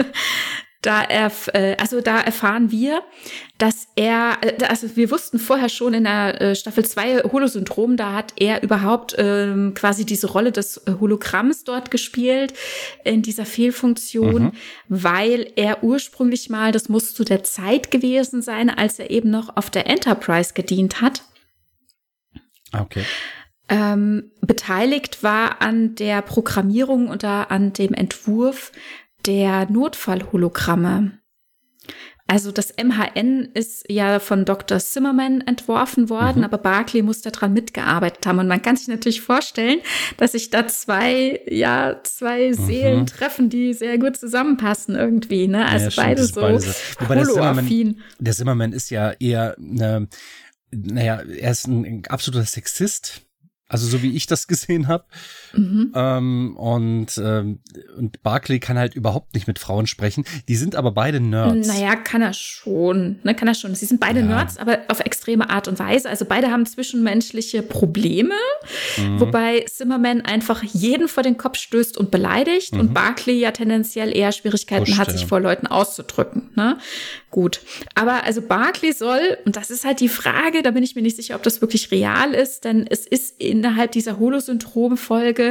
da 0.81 1.03
erf 1.03 1.49
äh, 1.53 1.75
also 1.79 2.01
da 2.01 2.21
erfahren 2.21 2.71
wir, 2.71 3.01
dass 3.57 3.87
er, 3.95 4.37
äh, 4.41 4.63
also 4.65 4.95
wir 4.95 5.11
wussten 5.11 5.39
vorher 5.39 5.69
schon 5.69 5.93
in 5.93 6.05
der 6.05 6.41
äh, 6.41 6.55
Staffel 6.55 6.85
2 6.85 7.23
Holosyndrom, 7.31 7.97
da 7.97 8.13
hat 8.13 8.33
er 8.37 8.63
überhaupt 8.63 9.15
ähm, 9.17 9.73
quasi 9.73 10.05
diese 10.05 10.27
Rolle 10.27 10.51
des 10.51 10.81
Hologramms 10.87 11.63
dort 11.63 11.91
gespielt 11.91 12.53
in 13.03 13.21
dieser 13.21 13.45
Fehlfunktion, 13.45 14.43
mhm. 14.43 14.51
weil 14.87 15.51
er 15.55 15.83
ursprünglich 15.83 16.49
mal, 16.49 16.71
das 16.71 16.89
muss 16.89 17.13
zu 17.13 17.23
der 17.23 17.43
Zeit 17.43 17.91
gewesen 17.91 18.41
sein, 18.41 18.69
als 18.69 18.99
er 18.99 19.09
eben 19.09 19.29
noch 19.29 19.57
auf 19.57 19.69
der 19.69 19.87
Enterprise 19.87 20.53
gedient 20.53 21.01
hat. 21.01 21.23
Okay 22.73 23.03
ähm, 23.69 24.31
beteiligt 24.41 25.23
war 25.23 25.61
an 25.61 25.95
der 25.95 26.21
Programmierung 26.21 27.09
oder 27.09 27.51
an 27.51 27.73
dem 27.73 27.93
Entwurf 27.93 28.71
der 29.25 29.69
Notfallhologramme. 29.69 31.19
Also 32.29 32.51
das 32.51 32.73
MHN 32.75 33.49
ist 33.53 33.85
ja 33.89 34.19
von 34.19 34.43
Dr. 34.43 34.79
Zimmerman 34.79 35.39
entworfen 35.41 36.09
worden, 36.09 36.39
mhm. 36.39 36.43
aber 36.43 36.57
Barclay 36.57 37.01
muss 37.01 37.21
daran 37.21 37.53
mitgearbeitet 37.53 38.25
haben. 38.25 38.39
Und 38.39 38.49
man 38.49 38.61
kann 38.61 38.75
sich 38.75 38.89
natürlich 38.89 39.21
vorstellen, 39.21 39.79
dass 40.17 40.33
sich 40.33 40.49
da 40.49 40.67
zwei, 40.67 41.39
ja, 41.47 42.01
zwei 42.03 42.49
mhm. 42.49 42.53
Seelen 42.53 43.05
treffen, 43.05 43.49
die 43.49 43.73
sehr 43.73 43.97
gut 43.97 44.17
zusammenpassen 44.17 44.95
irgendwie. 44.95 45.47
Ne? 45.47 45.65
Also 45.65 45.85
ja, 45.85 45.91
beide 45.95 46.25
so 46.25 46.41
Wobei 46.41 47.15
der 47.15 47.23
Zimmerman, 47.23 48.01
der 48.19 48.33
Zimmerman 48.33 48.73
ist 48.73 48.89
ja 48.89 49.11
eher, 49.11 49.55
ne, 49.57 50.09
naja, 50.71 51.21
er 51.21 51.51
ist 51.51 51.67
ein 51.67 52.03
absoluter 52.09 52.45
Sexist 52.45 53.21
also 53.67 53.87
so 53.87 54.01
wie 54.01 54.15
ich 54.15 54.27
das 54.27 54.47
gesehen 54.47 54.87
habe. 54.87 55.05
Mhm. 55.53 55.91
Ähm, 55.95 56.57
und, 56.57 57.17
ähm, 57.23 57.59
und 57.97 58.21
Barclay 58.23 58.59
kann 58.59 58.77
halt 58.77 58.95
überhaupt 58.95 59.33
nicht 59.33 59.47
mit 59.47 59.59
Frauen 59.59 59.87
sprechen. 59.87 60.25
Die 60.47 60.55
sind 60.55 60.75
aber 60.75 60.91
beide 60.91 61.19
Nerds. 61.19 61.67
Naja, 61.67 61.95
kann 61.95 62.21
er 62.21 62.33
schon. 62.33 63.19
Ne, 63.23 63.35
kann 63.35 63.47
er 63.47 63.53
schon. 63.53 63.73
Sie 63.75 63.85
sind 63.85 63.99
beide 63.99 64.19
ja. 64.19 64.25
Nerds, 64.25 64.57
aber 64.57 64.79
auf 64.87 64.99
extreme 64.99 65.49
Art 65.49 65.67
und 65.67 65.79
Weise. 65.79 66.09
Also 66.09 66.25
beide 66.25 66.51
haben 66.51 66.65
zwischenmenschliche 66.65 67.61
Probleme, 67.61 68.35
mhm. 68.97 69.19
wobei 69.19 69.65
Zimmerman 69.67 70.21
einfach 70.21 70.63
jeden 70.63 71.07
vor 71.07 71.23
den 71.23 71.37
Kopf 71.37 71.57
stößt 71.57 71.97
und 71.97 72.11
beleidigt 72.11 72.73
mhm. 72.73 72.79
und 72.79 72.93
Barclay 72.93 73.39
ja 73.39 73.51
tendenziell 73.51 74.15
eher 74.15 74.31
Schwierigkeiten 74.31 74.85
Pusht, 74.85 74.97
hat, 74.97 75.11
sich 75.11 75.25
vor 75.25 75.39
Leuten 75.39 75.67
auszudrücken. 75.67 76.49
Ne? 76.55 76.77
Gut. 77.29 77.61
Aber 77.95 78.23
also 78.23 78.41
Barclay 78.41 78.91
soll, 78.91 79.37
und 79.45 79.55
das 79.55 79.69
ist 79.69 79.85
halt 79.85 79.99
die 79.99 80.09
Frage, 80.09 80.63
da 80.63 80.71
bin 80.71 80.83
ich 80.83 80.95
mir 80.95 81.01
nicht 81.01 81.15
sicher, 81.15 81.35
ob 81.35 81.43
das 81.43 81.61
wirklich 81.61 81.91
real 81.91 82.33
ist, 82.33 82.65
denn 82.65 82.85
es 82.89 83.05
ist 83.05 83.39
innerhalb 83.41 83.91
dieser 83.91 84.19
Holosyndrom-Folge 84.19 85.46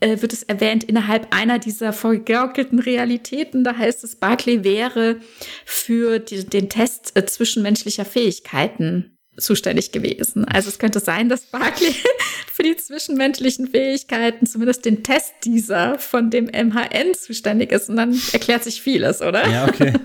äh, 0.00 0.20
wird 0.20 0.32
es 0.32 0.44
erwähnt, 0.44 0.84
innerhalb 0.84 1.34
einer 1.34 1.58
dieser 1.58 1.92
vorgegaukelten 1.92 2.78
Realitäten, 2.78 3.64
da 3.64 3.76
heißt 3.76 4.04
es, 4.04 4.16
Barclay 4.16 4.62
wäre 4.62 5.16
für 5.64 6.18
die, 6.18 6.44
den 6.44 6.68
Test 6.68 7.16
äh, 7.16 7.26
zwischenmenschlicher 7.26 8.04
Fähigkeiten 8.04 9.15
zuständig 9.36 9.92
gewesen. 9.92 10.44
Also 10.44 10.68
es 10.68 10.78
könnte 10.78 11.00
sein, 11.00 11.28
dass 11.28 11.42
Barclay 11.46 11.94
für 12.52 12.62
die 12.62 12.76
zwischenmenschlichen 12.76 13.68
Fähigkeiten 13.68 14.46
zumindest 14.46 14.84
den 14.84 15.02
Test 15.02 15.34
dieser 15.44 15.98
von 15.98 16.30
dem 16.30 16.46
MHN 16.46 17.14
zuständig 17.14 17.72
ist. 17.72 17.88
Und 17.90 17.96
dann 17.96 18.18
erklärt 18.32 18.64
sich 18.64 18.80
vieles, 18.80 19.20
oder? 19.22 19.46
Ja, 19.48 19.68
okay. 19.68 19.92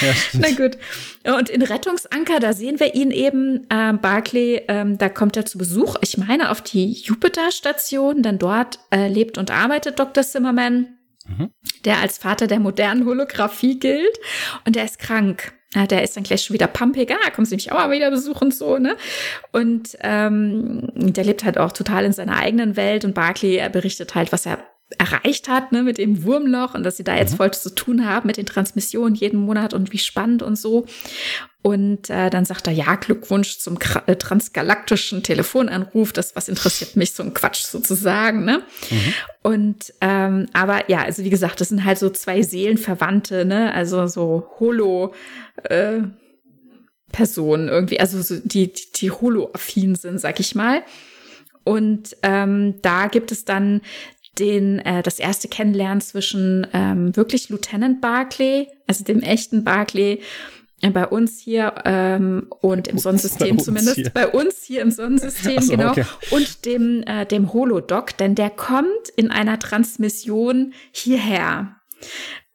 Ja, 0.00 0.14
Na 0.32 0.50
gut. 0.52 0.78
Und 1.24 1.50
in 1.50 1.62
Rettungsanker, 1.62 2.40
da 2.40 2.52
sehen 2.52 2.80
wir 2.80 2.94
ihn 2.94 3.10
eben, 3.10 3.66
äh, 3.68 3.92
Barclay, 3.92 4.62
ähm, 4.68 4.96
da 4.98 5.08
kommt 5.08 5.36
er 5.36 5.44
zu 5.44 5.58
Besuch, 5.58 5.96
ich 6.00 6.16
meine, 6.16 6.50
auf 6.50 6.62
die 6.62 6.92
Jupiter-Station, 6.92 8.22
denn 8.22 8.38
dort 8.38 8.78
äh, 8.90 9.08
lebt 9.08 9.36
und 9.36 9.50
arbeitet 9.50 9.98
Dr. 9.98 10.22
Zimmerman. 10.22 10.98
Mhm. 11.26 11.50
Der 11.84 11.98
als 11.98 12.18
Vater 12.18 12.46
der 12.46 12.60
modernen 12.60 13.04
Holographie 13.04 13.78
gilt 13.78 14.18
und 14.64 14.76
der 14.76 14.84
ist 14.84 14.98
krank. 14.98 15.52
Ja, 15.74 15.86
der 15.86 16.02
ist 16.02 16.16
dann 16.16 16.24
gleich 16.24 16.44
schon 16.44 16.54
wieder 16.54 16.66
pumpig, 16.66 17.10
ah, 17.12 17.30
kommst 17.30 17.52
du 17.52 17.56
mich 17.56 17.70
auch 17.70 17.76
mal 17.76 17.90
wieder 17.90 18.10
besuchen, 18.10 18.50
so, 18.50 18.78
ne? 18.78 18.96
Und 19.52 19.98
ähm, 20.00 20.88
der 20.94 21.24
lebt 21.24 21.44
halt 21.44 21.58
auch 21.58 21.72
total 21.72 22.06
in 22.06 22.12
seiner 22.12 22.38
eigenen 22.38 22.76
Welt 22.76 23.04
und 23.04 23.14
Barclay 23.14 23.56
er 23.56 23.68
berichtet 23.68 24.14
halt, 24.14 24.32
was 24.32 24.46
er 24.46 24.58
erreicht 24.96 25.48
hat, 25.48 25.70
ne, 25.72 25.82
mit 25.82 25.98
dem 25.98 26.24
Wurmloch 26.24 26.74
und 26.74 26.84
dass 26.84 26.96
sie 26.96 27.04
da 27.04 27.14
jetzt 27.16 27.32
mhm. 27.32 27.36
voll 27.36 27.50
zu 27.52 27.74
tun 27.74 28.06
haben 28.06 28.26
mit 28.26 28.38
den 28.38 28.46
Transmissionen 28.46 29.14
jeden 29.14 29.40
Monat 29.40 29.74
und 29.74 29.92
wie 29.92 29.98
spannend 29.98 30.42
und 30.42 30.56
so. 30.56 30.86
Und 31.68 32.08
äh, 32.08 32.30
dann 32.30 32.46
sagt 32.46 32.66
er, 32.66 32.72
ja, 32.72 32.94
Glückwunsch 32.94 33.58
zum 33.58 33.78
äh, 34.06 34.16
transgalaktischen 34.16 35.22
Telefonanruf, 35.22 36.14
das 36.14 36.34
was 36.34 36.48
interessiert 36.48 36.96
mich, 36.96 37.12
so 37.12 37.22
ein 37.22 37.34
Quatsch 37.34 37.60
sozusagen, 37.60 38.46
ne? 38.46 38.62
Mhm. 38.88 39.14
Und 39.42 39.92
ähm, 40.00 40.46
aber 40.54 40.88
ja, 40.90 41.02
also 41.02 41.24
wie 41.24 41.30
gesagt, 41.30 41.60
das 41.60 41.68
sind 41.68 41.84
halt 41.84 41.98
so 41.98 42.08
zwei 42.08 42.40
Seelenverwandte, 42.40 43.44
ne? 43.44 43.74
Also 43.74 44.06
so 44.06 44.48
Holo 44.58 45.12
äh, 45.64 45.98
Personen 47.12 47.68
irgendwie, 47.68 48.00
also 48.00 48.22
so 48.22 48.36
die, 48.42 48.72
die, 48.72 48.92
die 48.96 49.10
holo-affin 49.10 49.94
sind, 49.94 50.18
sag 50.22 50.40
ich 50.40 50.54
mal. 50.54 50.82
Und 51.64 52.16
ähm, 52.22 52.76
da 52.80 53.08
gibt 53.08 53.30
es 53.30 53.44
dann 53.44 53.82
den 54.38 54.78
äh, 54.78 55.02
das 55.02 55.18
erste 55.18 55.48
Kennenlernen 55.48 56.00
zwischen 56.00 56.66
ähm, 56.72 57.14
wirklich 57.14 57.50
Lieutenant 57.50 58.00
Barclay, 58.00 58.68
also 58.86 59.04
dem 59.04 59.20
echten 59.20 59.64
Barclay, 59.64 60.20
bei 60.80 61.06
uns 61.06 61.40
hier 61.40 61.74
ähm, 61.84 62.46
und 62.60 62.88
im 62.88 62.98
Sonnensystem 62.98 63.58
zumindest, 63.58 63.96
hier. 63.96 64.10
bei 64.10 64.28
uns 64.28 64.62
hier 64.62 64.82
im 64.82 64.90
Sonnensystem, 64.90 65.60
so, 65.60 65.76
genau, 65.76 65.90
okay. 65.90 66.04
und 66.30 66.64
dem, 66.64 67.02
äh, 67.02 67.26
dem 67.26 67.52
Holodoc, 67.52 68.16
denn 68.16 68.34
der 68.34 68.50
kommt 68.50 69.08
in 69.16 69.30
einer 69.30 69.58
Transmission 69.58 70.72
hierher 70.92 71.74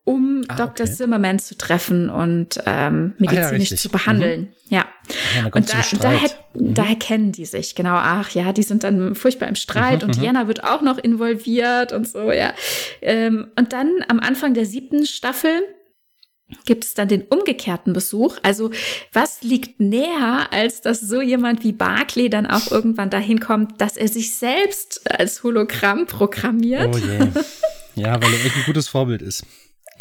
um 0.05 0.43
ah, 0.49 0.55
Dr. 0.55 0.85
Okay. 0.85 0.95
Zimmerman 0.95 1.39
zu 1.39 1.57
treffen 1.57 2.09
und 2.09 2.59
ähm, 2.65 3.13
medizinisch 3.19 3.71
ah, 3.71 3.75
ja, 3.75 3.77
zu 3.77 3.89
behandeln. 3.89 4.41
Mhm. 4.41 4.47
Ja. 4.67 4.85
ja 5.35 5.45
und 5.53 5.73
da, 5.73 5.77
daher, 5.99 6.29
mhm. 6.53 6.73
daher 6.73 6.95
kennen 6.97 7.31
die 7.31 7.45
sich, 7.45 7.75
genau. 7.75 7.95
Ach 7.95 8.29
ja, 8.31 8.51
die 8.51 8.63
sind 8.63 8.83
dann 8.83 9.15
furchtbar 9.15 9.47
im 9.47 9.55
Streit 9.55 10.01
mhm, 10.01 10.09
und 10.09 10.17
mhm. 10.17 10.21
Diana 10.21 10.47
wird 10.47 10.63
auch 10.63 10.81
noch 10.81 10.97
involviert 10.97 11.93
und 11.93 12.07
so, 12.07 12.31
ja. 12.31 12.53
Ähm, 13.01 13.47
und 13.55 13.71
dann 13.71 13.91
am 14.09 14.19
Anfang 14.19 14.53
der 14.53 14.65
siebten 14.65 15.05
Staffel 15.05 15.61
gibt 16.65 16.85
es 16.85 16.93
dann 16.93 17.07
den 17.07 17.23
umgekehrten 17.23 17.93
Besuch. 17.93 18.37
Also 18.43 18.71
was 19.11 19.41
liegt 19.41 19.79
näher, 19.79 20.47
als 20.51 20.81
dass 20.81 21.01
so 21.01 21.21
jemand 21.21 21.63
wie 21.63 21.71
Barclay 21.71 22.29
dann 22.29 22.45
auch 22.45 22.71
irgendwann 22.71 23.09
dahin 23.09 23.39
kommt, 23.39 23.79
dass 23.81 23.97
er 23.97 24.07
sich 24.07 24.35
selbst 24.35 25.09
als 25.11 25.43
Hologramm 25.43 26.05
programmiert? 26.05 26.93
Oh 26.93 26.97
je. 26.97 27.19
Ja, 27.95 28.21
weil 28.21 28.33
er 28.33 28.45
echt 28.45 28.55
ein 28.55 28.63
gutes 28.65 28.87
Vorbild 28.87 29.21
ist. 29.21 29.43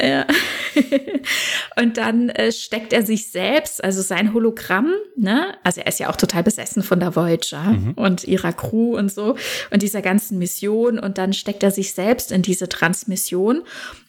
Ja. 0.00 0.26
und 1.76 1.96
dann 1.96 2.30
äh, 2.30 2.50
steckt 2.50 2.92
er 2.92 3.04
sich 3.04 3.30
selbst, 3.30 3.84
also 3.84 4.00
sein 4.02 4.32
Hologramm, 4.32 4.92
ne? 5.16 5.54
Also 5.62 5.80
er 5.82 5.88
ist 5.88 6.00
ja 6.00 6.08
auch 6.08 6.16
total 6.16 6.42
besessen 6.42 6.82
von 6.82 6.98
der 6.98 7.14
Voyager 7.14 7.64
mhm. 7.64 7.92
und 7.92 8.24
ihrer 8.24 8.52
Crew 8.52 8.96
und 8.96 9.12
so 9.12 9.36
und 9.70 9.82
dieser 9.82 10.02
ganzen 10.02 10.38
Mission 10.38 10.98
und 10.98 11.18
dann 11.18 11.32
steckt 11.32 11.62
er 11.62 11.70
sich 11.70 11.92
selbst 11.92 12.32
in 12.32 12.42
diese 12.42 12.68
Transmission 12.68 13.62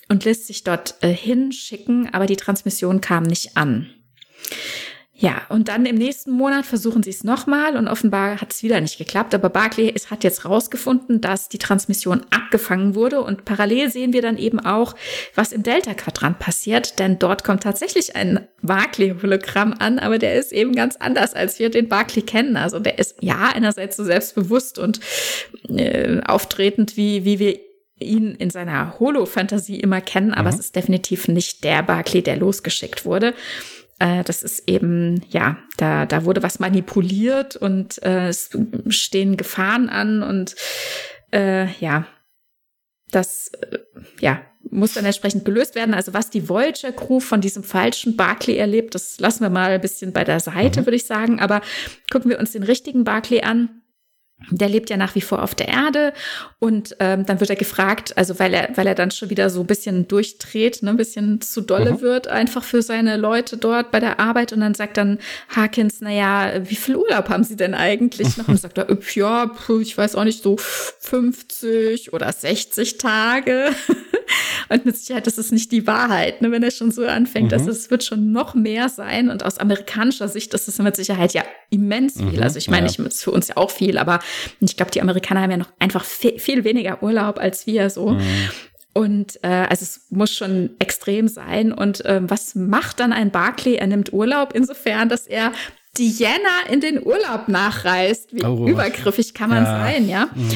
und 0.10 0.26
lässt 0.26 0.48
sich 0.48 0.64
dort 0.64 0.96
äh, 1.02 1.10
hinschicken, 1.10 2.14
aber 2.14 2.26
die 2.26 2.38
Transmission 2.38 3.02
kam 3.02 3.24
nicht 3.24 3.58
an. 3.58 3.90
Ja, 5.24 5.44
und 5.48 5.70
dann 5.70 5.86
im 5.86 5.96
nächsten 5.96 6.32
Monat 6.32 6.66
versuchen 6.66 7.02
sie 7.02 7.12
es 7.12 7.24
nochmal 7.24 7.78
und 7.78 7.88
offenbar 7.88 8.42
hat 8.42 8.52
es 8.52 8.62
wieder 8.62 8.82
nicht 8.82 8.98
geklappt. 8.98 9.34
Aber 9.34 9.48
Barclay 9.48 9.88
ist, 9.88 10.12
hat 10.12 10.26
jetzt 10.26 10.44
rausgefunden, 10.44 11.22
dass 11.22 11.48
die 11.48 11.60
Transmission 11.60 12.26
abgefangen 12.30 12.94
wurde 12.94 13.22
und 13.22 13.46
parallel 13.46 13.90
sehen 13.90 14.12
wir 14.12 14.22
dann 14.22 14.38
eben 14.38 14.60
auch, 14.60 14.96
was 15.34 15.54
im 15.54 15.64
Delta-Quadrant 15.64 16.40
passiert, 16.40 17.00
denn 17.00 17.20
dort 17.20 17.46
kommt 17.46 17.64
tatsächlich 17.64 18.18
ein 18.18 18.50
Barclay-Hologramm 18.64 19.74
an, 19.80 19.98
aber 19.98 20.20
der 20.20 20.36
ist 20.36 20.52
eben 20.52 20.76
ganz 20.76 20.98
anders, 20.98 21.34
als 21.34 21.58
wir 21.58 21.70
den 21.70 21.88
Barclay 21.88 22.24
kennen. 22.24 22.58
Also 22.58 22.80
der 22.80 23.00
ist 23.00 23.16
ja 23.22 23.50
einerseits 23.56 23.96
so 23.96 24.04
selbstbewusst 24.04 24.78
und 24.78 25.00
äh, 25.70 26.20
auftretend, 26.26 26.98
wie, 26.98 27.24
wie 27.24 27.40
wir 27.40 27.60
ihn 27.98 28.36
in 28.36 28.50
seiner 28.50 29.00
Holo-Fantasie 29.00 29.80
immer 29.80 30.02
kennen, 30.02 30.34
aber 30.34 30.52
mhm. 30.52 30.56
es 30.56 30.60
ist 30.60 30.76
definitiv 30.76 31.30
nicht 31.30 31.64
der 31.64 31.82
Barclay, 31.82 32.22
der 32.22 32.36
losgeschickt 32.36 33.06
wurde. 33.06 33.34
Äh, 34.04 34.26
das 34.26 34.44
ist 34.44 34.68
eben, 34.68 35.22
ja, 35.30 35.58
da, 35.78 36.06
da 36.06 36.26
wurde 36.26 36.44
was 36.44 36.60
manipuliert 36.60 37.56
und 37.56 38.04
äh, 38.04 38.28
es 38.28 38.50
stehen 38.90 39.38
Gefahren 39.38 39.88
an 39.88 40.24
und 40.24 40.56
äh, 41.32 41.72
ja, 41.80 42.06
das, 43.12 43.48
äh, 43.48 43.80
ja, 44.20 44.42
muss 44.70 44.96
dann 44.96 45.06
entsprechend 45.06 45.46
gelöst 45.46 45.76
werden. 45.76 45.94
Also 45.94 46.14
was 46.14 46.30
die 46.30 46.50
Voyager 46.50 46.92
Crew 46.92 47.22
von 47.22 47.40
diesem 47.40 47.64
falschen 47.64 48.18
Barclay 48.18 48.58
erlebt, 48.58 48.94
das 48.94 49.22
lassen 49.22 49.42
wir 49.42 49.50
mal 49.50 49.72
ein 49.72 49.82
bisschen 49.82 50.12
bei 50.12 50.26
der 50.26 50.42
Seite, 50.42 50.82
mhm. 50.82 50.86
würde 50.86 50.98
ich 50.98 51.06
sagen. 51.06 51.40
Aber 51.40 51.62
gucken 52.12 52.30
wir 52.30 52.40
uns 52.40 52.52
den 52.52 52.64
richtigen 52.64 53.06
Barclay 53.06 53.44
an 53.44 53.83
der 54.52 54.70
lebt 54.70 54.90
ja 54.90 54.98
nach 54.98 55.16
wie 55.16 55.22
vor 55.22 55.42
auf 55.42 55.56
der 55.56 55.68
Erde 55.70 56.14
und 56.60 56.96
ähm, 57.00 57.26
dann 57.26 57.40
wird 57.40 57.50
er 57.50 57.56
gefragt, 57.56 58.18
also 58.18 58.40
weil 58.40 58.54
er, 58.54 58.70
weil 58.76 58.88
er 58.88 58.96
dann 58.96 59.12
schon 59.12 59.30
wieder 59.30 59.50
so 59.50 59.62
ein 59.62 59.68
bisschen 59.68 60.08
durchdreht, 60.08 60.84
ne, 60.84 60.90
ein 60.90 60.98
bisschen 60.98 61.42
zu 61.42 61.62
dolle 61.62 61.94
mhm. 61.94 62.02
wird, 62.02 62.28
einfach 62.28 62.64
für 62.64 62.82
seine 62.82 63.18
Leute 63.18 63.58
dort 63.58 63.92
bei 63.92 64.00
der 64.00 64.20
Arbeit 64.20 64.54
und 64.54 64.60
dann 64.60 64.74
sagt 64.74 64.98
dann 64.98 65.20
Harkins, 65.50 66.00
na 66.02 66.12
ja, 66.12 66.70
wie 66.70 66.76
viel 66.76 66.96
Urlaub 66.96 67.30
haben 67.30 67.44
Sie 67.44 67.56
denn 67.56 67.74
eigentlich 67.74 68.38
noch? 68.38 68.48
Und 68.48 68.60
sagt 68.60 68.78
er, 68.78 68.88
ja, 69.16 69.52
ich 69.82 69.98
weiß 69.98 70.16
auch 70.16 70.24
nicht, 70.24 70.44
so 70.44 70.58
50 70.58 72.14
oder 72.14 72.32
60 72.32 72.98
Tage. 72.98 73.70
Und 74.70 74.86
mit 74.86 74.98
Sicherheit, 74.98 75.28
das 75.28 75.38
ist 75.38 75.52
nicht 75.52 75.72
die 75.72 75.88
Wahrheit, 75.88 76.42
ne, 76.42 76.52
wenn 76.52 76.64
er 76.64 76.72
schon 76.72 76.92
so 76.92 77.06
anfängt. 77.06 77.52
Mhm. 77.52 77.58
Also 77.58 77.72
es 77.72 77.92
wird 77.92 78.04
schon 78.04 78.32
noch 78.32 78.54
mehr 78.54 78.90
sein. 78.90 79.30
Und 79.30 79.44
aus 79.44 79.58
amerikanischer 79.58 80.28
Sicht 80.28 80.54
ist 80.54 80.68
es 80.68 80.80
mit 80.80 80.96
Sicherheit 80.96 81.34
ja 81.34 81.44
immens 81.70 82.18
viel. 82.18 82.38
Mhm. 82.38 82.44
Also 82.44 82.58
ich 82.58 82.70
meine, 82.70 82.88
ja. 82.88 83.06
ist 83.06 83.24
für 83.24 83.32
uns 83.32 83.50
ja 83.50 83.58
auch 83.58 83.72
viel, 83.72 83.98
aber 83.98 84.20
ich 84.60 84.78
glaube, 84.78 84.92
die 84.92 85.02
Amerikaner 85.02 85.42
haben 85.42 85.52
ja 85.52 85.58
noch 85.58 85.74
einfach 85.80 86.04
viel, 86.06 86.40
viel 86.40 86.64
weniger 86.64 87.04
Urlaub 87.04 87.40
als 87.40 87.68
wir 87.68 87.90
so. 87.90 88.12
Mhm. 88.12 88.22
Und 88.94 89.40
äh, 89.44 89.48
also 89.48 89.84
es 89.84 90.06
muss 90.10 90.32
schon 90.32 90.70
extrem 90.80 91.28
sein. 91.28 91.72
Und 91.72 92.06
äh, 92.06 92.22
was 92.24 92.54
macht 92.56 93.00
dann 93.00 93.12
ein 93.12 93.32
Barclay? 93.32 93.76
Er 93.76 93.88
nimmt 93.88 94.14
Urlaub 94.14 94.54
insofern, 94.54 95.10
dass 95.10 95.26
er 95.26 95.52
Diana 95.96 96.66
in 96.72 96.82
den 96.82 97.06
Urlaub 97.06 97.50
nachreist. 97.50 98.34
Wie 98.34 98.44
oh, 98.44 98.68
übergriffig 98.68 99.36
kann 99.36 99.52
man 99.52 99.64
ja. 99.64 99.80
sein, 99.80 100.10
ja? 100.10 100.30
Mhm. 100.34 100.52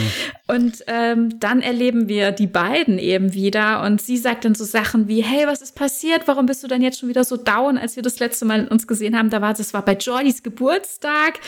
Und 0.48 0.84
ähm, 0.88 1.40
dann 1.40 1.62
erleben 1.62 2.08
wir 2.08 2.32
die 2.32 2.48
beiden 2.48 2.98
eben 2.98 3.34
wieder 3.34 3.84
und 3.84 4.02
sie 4.02 4.18
sagt 4.18 4.46
dann 4.46 4.56
so 4.56 4.64
Sachen 4.64 5.08
wie, 5.08 5.22
hey, 5.22 5.46
was 5.46 5.62
ist 5.62 5.76
passiert? 5.76 6.24
Warum 6.26 6.48
bist 6.48 6.64
du 6.64 6.68
denn 6.68 6.82
jetzt 6.82 7.00
schon 7.00 7.10
wieder 7.10 7.24
so 7.24 7.38
down, 7.38 7.78
als 7.78 7.98
wir 7.98 8.02
das 8.02 8.18
letzte 8.18 8.46
Mal 8.46 8.68
uns 8.68 8.88
gesehen 8.88 9.16
haben? 9.16 9.30
Da 9.30 9.40
war, 9.42 9.54
das 9.54 9.76
war 9.76 9.86
bei 9.86 9.94
Jordys 9.94 10.42
Geburtstag 10.42 11.40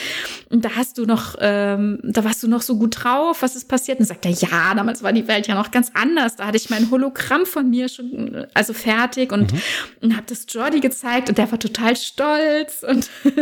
und 0.49 0.65
da 0.65 0.75
hast 0.75 0.99
du 0.99 1.05
noch, 1.05 1.35
ähm, 1.39 1.99
da 2.03 2.23
warst 2.23 2.43
du 2.43 2.47
noch 2.47 2.61
so 2.61 2.77
gut 2.77 3.03
drauf. 3.03 3.41
Was 3.41 3.55
ist 3.55 3.67
passiert? 3.69 3.99
Und 3.99 4.05
sagt 4.05 4.25
er, 4.25 4.31
ja, 4.31 4.75
damals 4.75 5.01
war 5.01 5.13
die 5.13 5.27
Welt 5.27 5.47
ja 5.47 5.55
noch 5.55 5.71
ganz 5.71 5.91
anders. 5.95 6.35
Da 6.35 6.45
hatte 6.45 6.57
ich 6.57 6.69
mein 6.69 6.91
Hologramm 6.91 7.47
von 7.47 7.69
mir 7.69 7.89
schon, 7.89 8.45
also 8.53 8.73
fertig 8.73 9.31
und, 9.31 9.51
mhm. 9.51 9.61
und 10.01 10.15
habe 10.15 10.25
das 10.27 10.45
Jordi 10.47 10.79
gezeigt 10.79 11.29
und 11.29 11.39
der 11.39 11.49
war 11.49 11.57
total 11.57 11.95
stolz 11.95 12.83
und 12.87 13.09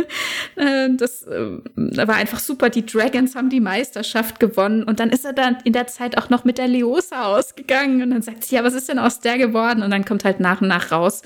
das 0.55 1.23
äh, 1.23 1.57
war 1.75 2.15
einfach 2.15 2.39
super. 2.39 2.69
Die 2.69 2.85
Dragons 2.85 3.35
haben 3.35 3.49
die 3.49 3.59
Meisterschaft 3.59 4.39
gewonnen 4.39 4.83
und 4.83 4.99
dann 4.99 5.09
ist 5.09 5.25
er 5.25 5.33
da 5.33 5.47
dann 5.47 5.57
in 5.63 5.73
der 5.73 5.87
Zeit 5.87 6.17
auch 6.17 6.29
noch 6.29 6.43
mit 6.43 6.57
der 6.57 6.67
Leosa 6.67 7.25
ausgegangen 7.25 8.01
und 8.01 8.11
dann 8.11 8.21
sagt 8.21 8.43
sie, 8.43 8.55
ja, 8.55 8.63
was 8.63 8.73
ist 8.73 8.89
denn 8.89 8.99
aus 8.99 9.19
der 9.19 9.37
geworden? 9.37 9.81
Und 9.83 9.91
dann 9.91 10.05
kommt 10.05 10.25
halt 10.25 10.39
nach 10.39 10.61
und 10.61 10.67
nach 10.67 10.91
raus, 10.91 11.21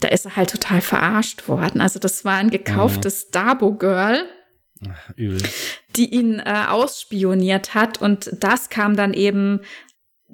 da 0.00 0.08
ist 0.08 0.26
er 0.26 0.36
halt 0.36 0.50
total 0.50 0.80
verarscht 0.80 1.48
worden. 1.48 1.80
Also 1.80 1.98
das 1.98 2.24
war 2.24 2.36
ein 2.36 2.50
gekauftes 2.50 3.26
mhm. 3.26 3.32
Dabo-Girl. 3.32 4.24
Übel. 5.16 5.42
Die 5.96 6.14
ihn 6.14 6.38
äh, 6.38 6.66
ausspioniert 6.68 7.74
hat 7.74 8.00
und 8.00 8.30
das 8.38 8.68
kam 8.68 8.94
dann 8.94 9.12
eben 9.12 9.60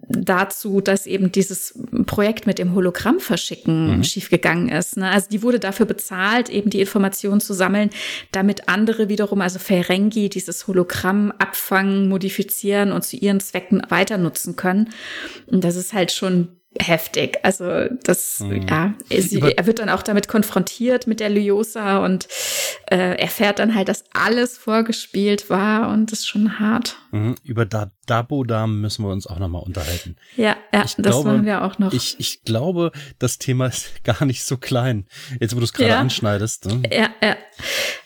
dazu, 0.08 0.80
dass 0.80 1.06
eben 1.06 1.32
dieses 1.32 1.78
Projekt 2.06 2.46
mit 2.46 2.58
dem 2.58 2.74
Hologramm 2.74 3.20
verschicken 3.20 3.98
mhm. 3.98 4.04
schiefgegangen 4.04 4.68
ist. 4.68 4.96
Ne? 4.96 5.10
Also 5.10 5.28
die 5.30 5.42
wurde 5.42 5.60
dafür 5.60 5.86
bezahlt, 5.86 6.48
eben 6.50 6.70
die 6.70 6.80
Informationen 6.80 7.40
zu 7.40 7.54
sammeln, 7.54 7.90
damit 8.32 8.68
andere 8.68 9.08
wiederum, 9.08 9.40
also 9.40 9.58
Ferengi, 9.58 10.28
dieses 10.28 10.66
Hologramm 10.66 11.32
abfangen, 11.38 12.08
modifizieren 12.08 12.92
und 12.92 13.02
zu 13.02 13.16
ihren 13.16 13.40
Zwecken 13.40 13.82
weiter 13.88 14.18
nutzen 14.18 14.56
können. 14.56 14.90
Und 15.46 15.64
das 15.64 15.76
ist 15.76 15.92
halt 15.92 16.12
schon 16.12 16.48
heftig. 16.80 17.38
Also 17.42 17.88
das, 18.02 18.40
mhm. 18.40 18.66
ja, 18.68 18.94
sie, 19.08 19.40
er 19.40 19.66
wird 19.66 19.78
dann 19.78 19.88
auch 19.88 20.02
damit 20.02 20.28
konfrontiert 20.28 21.06
mit 21.06 21.20
der 21.20 21.30
Lyosa 21.30 22.04
und 22.04 22.28
äh, 22.90 23.16
erfährt 23.18 23.58
dann 23.58 23.74
halt, 23.74 23.88
dass 23.88 24.04
alles 24.12 24.58
vorgespielt 24.58 25.50
war 25.50 25.90
und 25.90 26.10
das 26.10 26.20
ist 26.20 26.26
schon 26.26 26.58
hart. 26.58 26.96
Mhm. 27.12 27.36
Über 27.44 27.64
da 27.64 27.90
Dabodam 28.06 28.80
müssen 28.80 29.04
wir 29.04 29.10
uns 29.10 29.26
auch 29.26 29.38
nochmal 29.38 29.62
unterhalten. 29.62 30.16
Ja, 30.36 30.56
ja 30.72 30.84
ich 30.84 30.94
das 30.96 30.96
glaube, 30.96 31.30
machen 31.30 31.44
wir 31.46 31.64
auch 31.64 31.78
noch. 31.78 31.92
Ich, 31.92 32.16
ich 32.18 32.42
glaube, 32.44 32.92
das 33.18 33.38
Thema 33.38 33.66
ist 33.66 33.90
gar 34.04 34.24
nicht 34.24 34.44
so 34.44 34.56
klein, 34.56 35.06
jetzt 35.40 35.54
wo 35.54 35.58
du 35.58 35.64
es 35.64 35.72
gerade 35.72 35.90
ja. 35.90 36.00
anschneidest. 36.00 36.66
Ne? 36.66 36.82
Ja, 36.90 37.08
ja. 37.22 37.36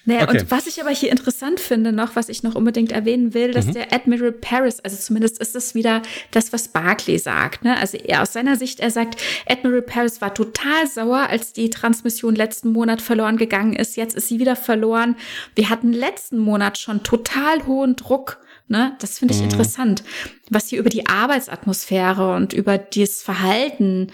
Naja, 0.04 0.22
okay. 0.22 0.40
und 0.40 0.50
was 0.50 0.66
ich 0.66 0.80
aber 0.80 0.90
hier 0.90 1.10
interessant 1.10 1.60
finde 1.60 1.92
noch, 1.92 2.16
was 2.16 2.30
ich 2.30 2.42
noch 2.42 2.54
unbedingt 2.54 2.92
erwähnen 2.92 3.34
will, 3.34 3.50
dass 3.50 3.66
mhm. 3.66 3.74
der 3.74 3.92
Admiral 3.92 4.32
Paris, 4.32 4.80
also 4.80 4.96
zumindest 4.96 5.38
ist 5.38 5.54
das 5.54 5.74
wieder 5.74 6.00
das, 6.30 6.50
was 6.50 6.68
Barclay 6.68 7.18
sagt. 7.18 7.62
Ne? 7.62 7.76
Also 7.76 7.98
er 7.98 8.22
aus 8.22 8.32
seiner 8.32 8.56
Sicht, 8.56 8.80
er 8.80 8.90
sagt, 8.90 9.20
Admiral 9.46 9.82
Paris 9.82 10.22
war 10.22 10.32
total 10.32 10.86
sauer, 10.86 11.28
als 11.28 11.52
die 11.52 11.68
Transmission 11.68 12.34
letzten 12.34 12.72
Monat 12.72 13.02
verloren 13.02 13.36
gegangen 13.36 13.74
ist. 13.74 13.96
Jetzt 13.96 14.16
ist 14.16 14.28
sie 14.28 14.38
wieder 14.38 14.56
verloren. 14.56 15.14
Wir 15.54 15.68
hatten 15.68 15.92
letzten 15.92 16.38
Monat 16.38 16.78
schon 16.78 17.02
total 17.02 17.66
hohen 17.66 17.94
Druck 17.94 18.38
Ne? 18.68 18.96
Das 19.00 19.18
finde 19.18 19.34
ich 19.34 19.40
mhm. 19.40 19.48
interessant, 19.48 20.04
was 20.50 20.68
hier 20.68 20.78
über 20.78 20.90
die 20.90 21.06
Arbeitsatmosphäre 21.06 22.34
und 22.34 22.52
über 22.52 22.78
das 22.78 23.22
Verhalten 23.22 24.12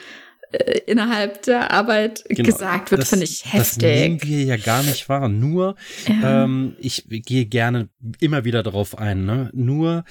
äh, 0.55 0.81
innerhalb 0.87 1.43
der 1.43 1.73
Arbeit 1.73 2.25
genau, 2.29 2.47
gesagt 2.47 2.91
wird, 2.93 3.05
finde 3.05 3.25
ich 3.25 3.45
heftig. 3.53 3.63
Das 3.63 3.79
nehmen 3.79 4.23
wir 4.23 4.45
ja 4.45 4.57
gar 4.57 4.83
nicht 4.85 5.09
wahr. 5.09 5.29
Nur, 5.29 5.75
ja. 6.07 6.45
ähm, 6.45 6.77
ich 6.79 7.07
gehe 7.09 7.47
gerne 7.47 7.89
immer 8.21 8.45
wieder 8.45 8.63
darauf 8.63 8.97
ein. 8.97 9.25
Ne? 9.25 9.51
Nur, 9.53 10.05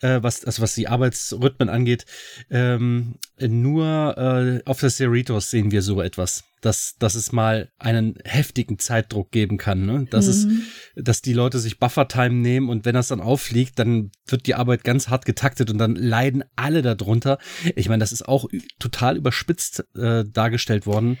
äh, 0.00 0.22
was, 0.22 0.44
also 0.44 0.62
was 0.62 0.74
die 0.74 0.88
Arbeitsrhythmen 0.88 1.68
angeht, 1.68 2.06
ähm, 2.50 3.16
nur 3.38 4.16
äh, 4.16 4.68
auf 4.68 4.80
der 4.80 4.90
Cerritos 4.90 5.50
sehen 5.50 5.70
wir 5.70 5.82
so 5.82 6.00
etwas 6.00 6.44
dass, 6.60 6.96
dass 6.98 7.14
es 7.14 7.32
mal 7.32 7.70
einen 7.78 8.18
heftigen 8.24 8.78
Zeitdruck 8.78 9.30
geben 9.30 9.58
kann, 9.58 9.86
ne? 9.86 10.06
Dass 10.10 10.26
mhm. 10.26 10.62
es, 10.94 11.04
dass 11.04 11.22
die 11.22 11.32
Leute 11.32 11.58
sich 11.58 11.78
Buffer-Time 11.78 12.34
nehmen 12.34 12.68
und 12.68 12.84
wenn 12.84 12.94
das 12.94 13.08
dann 13.08 13.20
auffliegt, 13.20 13.78
dann 13.78 14.10
wird 14.26 14.46
die 14.46 14.54
Arbeit 14.54 14.84
ganz 14.84 15.08
hart 15.08 15.24
getaktet 15.24 15.70
und 15.70 15.78
dann 15.78 15.96
leiden 15.96 16.44
alle 16.56 16.82
darunter. 16.82 17.38
Ich 17.76 17.88
meine, 17.88 18.00
das 18.00 18.12
ist 18.12 18.28
auch 18.28 18.48
total 18.78 19.16
überspitzt 19.16 19.84
äh, 19.96 20.24
dargestellt 20.24 20.86
worden. 20.86 21.18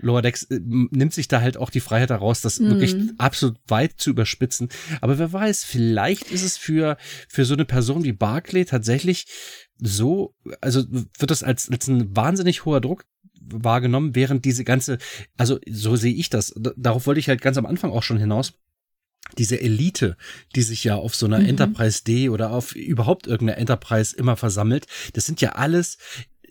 Lower 0.00 0.22
Decks 0.22 0.44
äh, 0.44 0.60
nimmt 0.62 1.14
sich 1.14 1.28
da 1.28 1.40
halt 1.40 1.56
auch 1.56 1.70
die 1.70 1.80
Freiheit 1.80 2.10
heraus, 2.10 2.40
das 2.40 2.60
mhm. 2.60 2.70
wirklich 2.70 2.96
absolut 3.18 3.58
weit 3.68 3.94
zu 3.96 4.10
überspitzen. 4.10 4.68
Aber 5.00 5.18
wer 5.18 5.32
weiß, 5.32 5.64
vielleicht 5.64 6.30
ist 6.30 6.42
es 6.42 6.56
für, 6.56 6.96
für 7.28 7.44
so 7.44 7.54
eine 7.54 7.64
Person 7.64 8.04
wie 8.04 8.12
Barclay 8.12 8.64
tatsächlich 8.64 9.26
so, 9.78 10.34
also 10.60 10.84
wird 10.88 11.30
das 11.30 11.42
als, 11.42 11.68
als 11.70 11.88
ein 11.88 12.14
wahnsinnig 12.14 12.64
hoher 12.64 12.80
Druck 12.80 13.04
wahrgenommen, 13.44 14.14
während 14.14 14.44
diese 14.44 14.64
ganze, 14.64 14.98
also 15.36 15.58
so 15.68 15.96
sehe 15.96 16.14
ich 16.14 16.30
das, 16.30 16.54
darauf 16.76 17.06
wollte 17.06 17.20
ich 17.20 17.28
halt 17.28 17.40
ganz 17.40 17.56
am 17.56 17.66
Anfang 17.66 17.90
auch 17.90 18.02
schon 18.02 18.18
hinaus, 18.18 18.54
diese 19.38 19.60
Elite, 19.60 20.16
die 20.54 20.62
sich 20.62 20.84
ja 20.84 20.96
auf 20.96 21.14
so 21.14 21.26
einer 21.26 21.38
mhm. 21.38 21.46
Enterprise 21.46 22.04
D 22.04 22.28
oder 22.28 22.50
auf 22.50 22.74
überhaupt 22.74 23.26
irgendeiner 23.26 23.58
Enterprise 23.58 24.14
immer 24.16 24.36
versammelt, 24.36 24.86
das 25.14 25.26
sind 25.26 25.40
ja 25.40 25.52
alles 25.52 25.98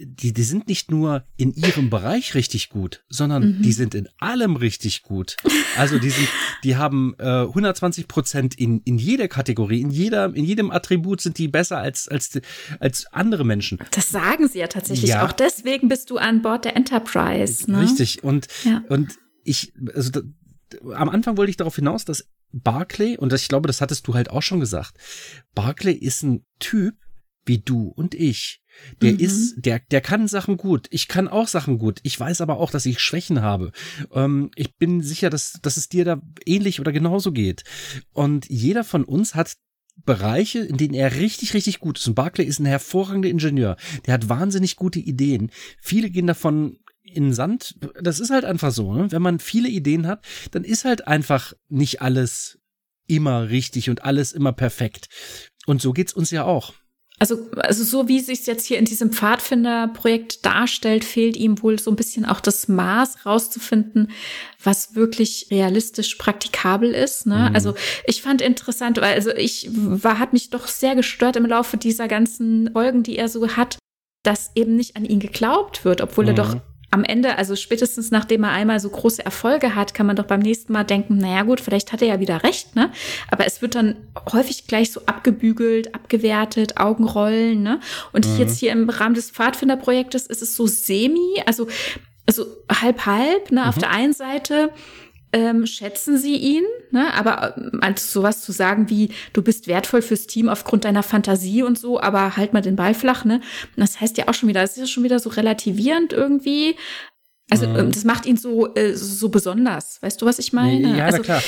die, 0.06 0.34
die 0.34 0.44
sind 0.44 0.68
nicht 0.68 0.92
nur 0.92 1.26
in 1.38 1.54
ihrem 1.54 1.90
Bereich 1.90 2.36
richtig 2.36 2.70
gut, 2.70 3.04
sondern 3.10 3.58
mhm. 3.58 3.62
die 3.62 3.72
sind 3.72 3.96
in 3.96 4.08
allem 4.18 4.56
richtig 4.56 5.04
gut. 5.04 5.38
Also 5.78 6.00
die 6.00 6.10
sind, 6.10 6.28
die 6.64 6.76
haben 6.76 7.16
äh, 7.20 7.24
120 7.24 8.08
Prozent 8.08 8.56
in, 8.56 8.82
in 8.82 8.98
jeder 8.98 9.28
Kategorie, 9.28 9.82
in 9.82 9.90
jeder, 9.90 10.34
in 10.36 10.46
jedem 10.46 10.72
Attribut 10.72 11.22
sind 11.22 11.38
die 11.38 11.48
besser 11.48 11.78
als, 11.78 12.08
als, 12.08 12.40
als 12.80 13.06
andere 13.12 13.46
Menschen. 13.46 13.80
Das 13.92 14.10
sagen 14.10 14.48
sie 14.48 14.60
ja 14.60 14.68
tatsächlich. 14.68 15.12
Ja. 15.12 15.26
Auch 15.26 15.32
deswegen 15.32 15.88
bist 15.88 16.10
du 16.10 16.18
an 16.18 16.42
Bord 16.42 16.66
der 16.66 16.76
Enterprise. 16.76 17.70
Ne? 17.72 17.82
Richtig. 17.82 18.24
Und, 18.24 18.48
ja. 18.64 18.84
und 18.90 19.18
ich, 19.44 19.74
also 19.94 20.10
da, 20.12 20.22
am 20.94 21.10
Anfang 21.10 21.38
wollte 21.38 21.50
ich 21.50 21.58
darauf 21.58 21.76
hinaus, 21.76 22.06
dass 22.06 22.28
Barclay, 22.52 23.18
und 23.18 23.34
ich 23.34 23.48
glaube, 23.48 23.68
das 23.68 23.82
hattest 23.82 24.08
du 24.08 24.14
halt 24.14 24.30
auch 24.30 24.42
schon 24.42 24.60
gesagt, 24.60 24.98
Barclay 25.54 25.94
ist 25.94 26.24
ein 26.24 26.46
Typ 26.60 26.96
wie 27.46 27.60
du 27.60 27.88
und 27.88 28.14
ich. 28.14 28.61
Der 29.02 29.14
mhm. 29.14 29.20
ist, 29.20 29.66
der, 29.66 29.80
der 29.80 30.02
kann 30.02 30.28
Sachen 30.28 30.58
gut. 30.58 30.88
Ich 30.92 31.08
kann 31.08 31.28
auch 31.28 31.48
Sachen 31.48 31.78
gut. 31.78 32.00
Ich 32.04 32.20
weiß 32.20 32.42
aber 32.42 32.58
auch, 32.58 32.72
dass 32.72 32.86
ich 32.86 33.00
Schwächen 33.00 33.42
habe. 33.42 33.72
Ähm, 34.14 34.52
ich 34.56 34.76
bin 34.76 35.02
sicher, 35.02 35.30
dass, 35.30 35.60
dass 35.62 35.78
es 35.78 35.90
dir 35.90 36.06
da 36.06 36.22
ähnlich 36.46 36.80
oder 36.80 36.92
genauso 36.92 37.32
geht. 37.32 37.64
Und 38.14 38.50
jeder 38.50 38.84
von 38.84 39.04
uns 39.04 39.36
hat 39.36 39.56
Bereiche, 40.06 40.60
in 40.60 40.78
denen 40.78 40.94
er 40.94 41.16
richtig, 41.16 41.54
richtig 41.54 41.80
gut 41.80 42.00
ist. 42.00 42.08
Und 42.08 42.16
Barclay 42.16 42.46
ist 42.46 42.60
ein 42.60 42.66
hervorragender 42.66 43.30
Ingenieur. 43.30 43.78
Der 44.06 44.14
hat 44.14 44.30
wahnsinnig 44.30 44.76
gute 44.76 45.00
Ideen. 45.00 45.52
Viele 45.80 46.10
gehen 46.10 46.28
davon 46.28 46.78
in 47.04 47.26
den 47.26 47.34
Sand. 47.34 47.76
Das 48.02 48.20
ist 48.20 48.32
halt 48.32 48.46
einfach 48.46 48.72
so. 48.72 48.94
Ne? 48.94 49.12
Wenn 49.12 49.22
man 49.22 49.40
viele 49.40 49.70
Ideen 49.70 50.08
hat, 50.08 50.26
dann 50.52 50.64
ist 50.64 50.86
halt 50.86 51.08
einfach 51.08 51.54
nicht 51.70 52.02
alles 52.02 52.60
immer 53.08 53.50
richtig 53.50 53.90
und 53.90 54.04
alles 54.04 54.32
immer 54.32 54.54
perfekt. 54.54 55.10
Und 55.66 55.82
so 55.82 55.94
geht's 55.94 56.14
uns 56.14 56.32
ja 56.32 56.46
auch. 56.46 56.74
Also, 57.22 57.52
also 57.58 57.84
so 57.84 58.08
wie 58.08 58.20
sich 58.20 58.48
jetzt 58.48 58.66
hier 58.66 58.80
in 58.80 58.86
diesem 58.86 59.12
Pfadfinderprojekt 59.12 60.44
darstellt, 60.44 61.04
fehlt 61.04 61.38
ihm 61.38 61.62
wohl 61.62 61.78
so 61.78 61.92
ein 61.92 61.96
bisschen 61.96 62.26
auch 62.26 62.40
das 62.40 62.68
Maß 62.68 63.28
rauszufinden, 63.28 64.10
was 64.64 64.96
wirklich 64.96 65.46
realistisch 65.52 66.16
praktikabel 66.16 66.90
ist. 66.96 67.28
Ne? 67.28 67.50
Mhm. 67.50 67.56
Also 67.56 67.76
ich 68.08 68.24
fand 68.24 68.42
interessant, 68.42 69.00
weil 69.00 69.14
also 69.14 69.30
ich 69.36 69.70
war, 69.72 70.18
hat 70.18 70.34
mich 70.34 70.50
doch 70.50 70.66
sehr 70.66 70.96
gestört 70.96 71.36
im 71.36 71.46
Laufe 71.46 71.78
dieser 71.78 72.08
ganzen 72.08 72.72
Folgen, 72.74 73.04
die 73.04 73.20
er 73.20 73.30
so 73.30 73.56
hat, 73.56 73.78
dass 74.24 74.50
eben 74.56 74.76
nicht 74.76 74.96
an 74.96 75.06
ihn 75.06 75.20
geglaubt 75.20 75.86
wird, 75.86 76.02
obwohl 76.02 76.24
mhm. 76.24 76.30
er 76.30 76.34
doch 76.34 76.56
am 76.92 77.06
Ende, 77.06 77.38
also 77.38 77.56
spätestens 77.56 78.12
nachdem 78.12 78.44
er 78.44 78.52
einmal 78.52 78.80
so 78.80 78.90
große 78.90 79.24
Erfolge 79.24 79.76
hat, 79.76 79.94
kann 79.94 80.06
man 80.06 80.18
doch 80.18 80.26
beim 80.26 80.42
nächsten 80.42 80.74
Mal 80.74 80.84
denken, 80.84 81.18
naja 81.18 81.44
gut, 81.44 81.62
vielleicht 81.62 81.94
hat 81.94 82.02
er 82.02 82.10
ja 82.10 82.20
wieder 82.20 82.44
recht, 82.44 82.76
ne? 82.76 82.92
Aber 83.30 83.46
es 83.46 83.62
wird 83.62 83.76
dann 83.76 83.96
häufig 84.32 84.68
gleich 84.68 84.92
so 84.92 85.02
abgebügelt, 85.06 85.96
abgewertet, 85.96 86.78
Augenrollen, 86.78 87.64
ne? 87.64 87.80
Und 88.12 88.28
mhm. 88.28 88.38
jetzt 88.38 88.60
hier 88.60 88.74
im 88.74 88.90
Rahmen 88.90 89.16
des 89.16 89.32
Pfadfinderprojektes 89.32 90.28
ist 90.28 90.42
es 90.42 90.56
so 90.56 90.68
semi, 90.68 91.42
also, 91.46 91.68
also 92.26 92.46
halb 92.70 93.06
halb, 93.06 93.52
ne? 93.52 93.62
Mhm. 93.62 93.68
Auf 93.68 93.78
der 93.78 93.90
einen 93.90 94.14
Seite 94.14 94.70
ähm, 95.34 95.66
schätzen 95.66 96.18
sie 96.18 96.36
ihn, 96.36 96.64
ne? 96.92 97.14
aber 97.14 97.56
also 97.82 98.20
sowas 98.20 98.42
zu 98.42 98.52
sagen 98.52 98.90
wie, 98.90 99.12
du 99.34 99.42
bist 99.42 99.68
wertvoll 99.68 100.02
fürs 100.02 100.28
Team 100.28 100.50
aufgrund 100.50 100.86
deiner 100.86 101.04
Fantasie 101.04 101.64
und 101.64 101.78
so, 101.78 102.00
aber 102.00 102.36
halt 102.38 102.54
mal 102.54 102.62
den 102.62 102.76
Ball 102.76 102.94
flach, 102.94 103.24
ne? 103.24 103.42
Das 103.78 104.02
heißt 104.02 104.18
ja 104.18 104.28
auch 104.28 104.34
schon 104.34 104.50
wieder, 104.50 104.62
das 104.62 104.72
ist 104.72 104.78
ja 104.78 104.88
schon 104.88 105.04
wieder 105.04 105.20
so 105.20 105.30
relativierend 105.30 106.14
irgendwie. 106.14 106.76
Also 107.50 107.68
mhm. 107.68 107.92
das 107.92 108.04
macht 108.04 108.26
ihn 108.26 108.38
so, 108.38 108.74
äh, 108.76 108.94
so 108.94 109.30
besonders. 109.30 110.02
Weißt 110.02 110.22
du, 110.22 110.26
was 110.26 110.40
ich 110.40 110.54
meine? 110.54 110.98
Ja, 110.98 111.06
also, 111.06 111.22
klar. 111.22 111.44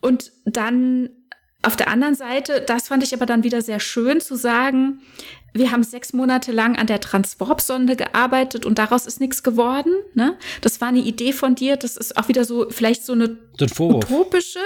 Und 0.00 0.30
dann 0.44 1.10
auf 1.62 1.74
der 1.74 1.88
anderen 1.88 2.14
Seite, 2.14 2.62
das 2.66 2.88
fand 2.88 3.02
ich 3.02 3.14
aber 3.14 3.26
dann 3.26 3.44
wieder 3.44 3.62
sehr 3.62 3.80
schön 3.80 4.20
zu 4.20 4.36
sagen, 4.36 5.00
wir 5.54 5.70
haben 5.72 5.82
sechs 5.82 6.12
Monate 6.12 6.52
lang 6.52 6.76
an 6.76 6.86
der 6.86 7.00
Transwarp-Sonde 7.00 7.96
gearbeitet 7.96 8.66
und 8.66 8.78
daraus 8.78 9.06
ist 9.06 9.20
nichts 9.20 9.42
geworden. 9.42 9.92
Ne? 10.14 10.36
Das 10.60 10.80
war 10.80 10.88
eine 10.88 10.98
Idee 11.00 11.32
von 11.32 11.54
dir. 11.54 11.76
Das 11.76 11.96
ist 11.96 12.16
auch 12.16 12.28
wieder 12.28 12.44
so, 12.44 12.68
vielleicht 12.70 13.04
so 13.04 13.14
eine 13.14 13.36
utopische, 13.60 14.60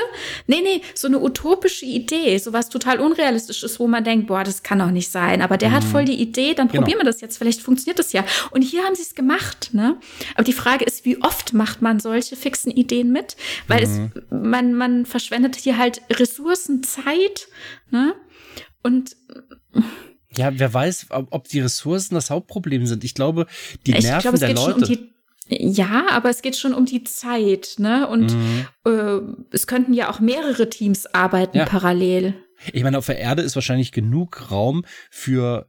nee, 0.46 0.60
nee, 0.62 0.82
so 0.94 1.08
eine 1.08 1.20
utopische 1.20 1.86
Idee, 1.86 2.36
so 2.38 2.52
was 2.52 2.68
total 2.68 3.00
unrealistisch 3.00 3.62
ist, 3.62 3.80
wo 3.80 3.86
man 3.86 4.04
denkt, 4.04 4.26
boah, 4.26 4.44
das 4.44 4.62
kann 4.62 4.80
doch 4.80 4.90
nicht 4.90 5.10
sein. 5.10 5.40
Aber 5.40 5.56
der 5.56 5.70
mhm. 5.70 5.74
hat 5.74 5.84
voll 5.84 6.04
die 6.04 6.20
Idee, 6.20 6.54
dann 6.54 6.68
genau. 6.68 6.80
probieren 6.82 6.98
wir 6.98 7.04
das 7.04 7.20
jetzt. 7.20 7.38
Vielleicht 7.38 7.60
funktioniert 7.60 7.98
das 7.98 8.12
ja. 8.12 8.24
Und 8.50 8.62
hier 8.62 8.84
haben 8.84 8.94
sie 8.94 9.02
es 9.02 9.14
gemacht. 9.14 9.70
Ne? 9.72 9.98
Aber 10.34 10.44
die 10.44 10.52
Frage 10.52 10.84
ist, 10.84 11.04
wie 11.04 11.22
oft 11.22 11.52
macht 11.52 11.80
man 11.80 12.00
solche 12.00 12.36
fixen 12.36 12.70
Ideen 12.70 13.12
mit? 13.12 13.36
Weil 13.68 13.86
mhm. 13.86 14.12
es, 14.14 14.22
man, 14.30 14.74
man 14.74 15.06
verschwendet 15.06 15.56
hier 15.56 15.78
halt 15.78 16.02
Ressourcen, 16.10 16.82
Zeit. 16.82 17.48
Ne? 17.90 18.14
Und 18.82 19.16
ja, 20.36 20.50
wer 20.52 20.72
weiß, 20.72 21.06
ob 21.10 21.48
die 21.48 21.60
Ressourcen 21.60 22.14
das 22.14 22.30
Hauptproblem 22.30 22.86
sind. 22.86 23.04
Ich 23.04 23.14
glaube, 23.14 23.46
die 23.86 23.96
ich 23.96 24.04
Nerven 24.04 24.34
glaub, 24.34 24.40
der 24.40 24.54
Leute. 24.54 24.74
Um 24.74 24.84
die, 24.84 25.12
ja, 25.48 26.06
aber 26.10 26.30
es 26.30 26.42
geht 26.42 26.56
schon 26.56 26.72
um 26.72 26.86
die 26.86 27.04
Zeit, 27.04 27.74
ne? 27.78 28.08
Und 28.08 28.34
mhm. 28.34 28.66
äh, 28.86 29.20
es 29.50 29.66
könnten 29.66 29.92
ja 29.92 30.10
auch 30.10 30.20
mehrere 30.20 30.70
Teams 30.70 31.06
arbeiten 31.06 31.58
ja. 31.58 31.64
parallel. 31.64 32.34
Ich 32.72 32.82
meine, 32.82 32.98
auf 32.98 33.06
der 33.06 33.18
Erde 33.18 33.42
ist 33.42 33.56
wahrscheinlich 33.56 33.92
genug 33.92 34.50
Raum 34.50 34.84
für, 35.10 35.68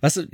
weißt 0.00 0.16
du, 0.16 0.26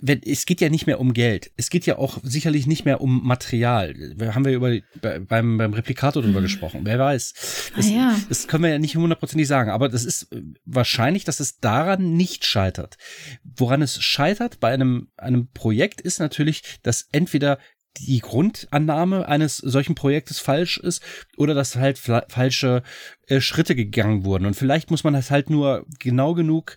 wenn, 0.00 0.22
es 0.22 0.46
geht 0.46 0.60
ja 0.60 0.68
nicht 0.68 0.86
mehr 0.86 1.00
um 1.00 1.12
Geld. 1.12 1.50
Es 1.56 1.70
geht 1.70 1.86
ja 1.86 1.98
auch 1.98 2.18
sicherlich 2.22 2.66
nicht 2.66 2.84
mehr 2.84 3.00
um 3.00 3.26
Material. 3.26 3.94
Wir 4.16 4.34
haben 4.34 4.44
wir 4.44 4.52
über 4.52 4.76
beim, 5.00 5.58
beim 5.58 5.72
Replikator 5.74 6.22
drüber 6.22 6.40
mhm. 6.40 6.44
gesprochen. 6.44 6.80
Wer 6.84 6.98
weiß. 6.98 7.72
Das, 7.76 7.90
ja. 7.90 8.16
das 8.28 8.46
können 8.46 8.64
wir 8.64 8.70
ja 8.70 8.78
nicht 8.78 8.96
hundertprozentig 8.96 9.48
sagen. 9.48 9.70
Aber 9.70 9.88
das 9.88 10.04
ist 10.04 10.28
wahrscheinlich, 10.64 11.24
dass 11.24 11.40
es 11.40 11.58
daran 11.58 12.16
nicht 12.16 12.44
scheitert. 12.44 12.96
Woran 13.42 13.82
es 13.82 14.00
scheitert 14.02 14.60
bei 14.60 14.72
einem, 14.72 15.08
einem 15.16 15.48
Projekt 15.52 16.00
ist 16.00 16.20
natürlich, 16.20 16.62
dass 16.82 17.08
entweder 17.12 17.58
die 17.96 18.20
Grundannahme 18.20 19.26
eines 19.26 19.56
solchen 19.56 19.94
Projektes 19.94 20.38
falsch 20.38 20.78
ist 20.78 21.02
oder 21.36 21.54
dass 21.54 21.76
halt 21.76 21.98
falsche 21.98 22.82
äh, 23.26 23.40
Schritte 23.40 23.74
gegangen 23.74 24.24
wurden. 24.24 24.46
Und 24.46 24.54
vielleicht 24.54 24.90
muss 24.90 25.04
man 25.04 25.14
das 25.14 25.30
halt 25.30 25.50
nur 25.50 25.86
genau 25.98 26.34
genug 26.34 26.76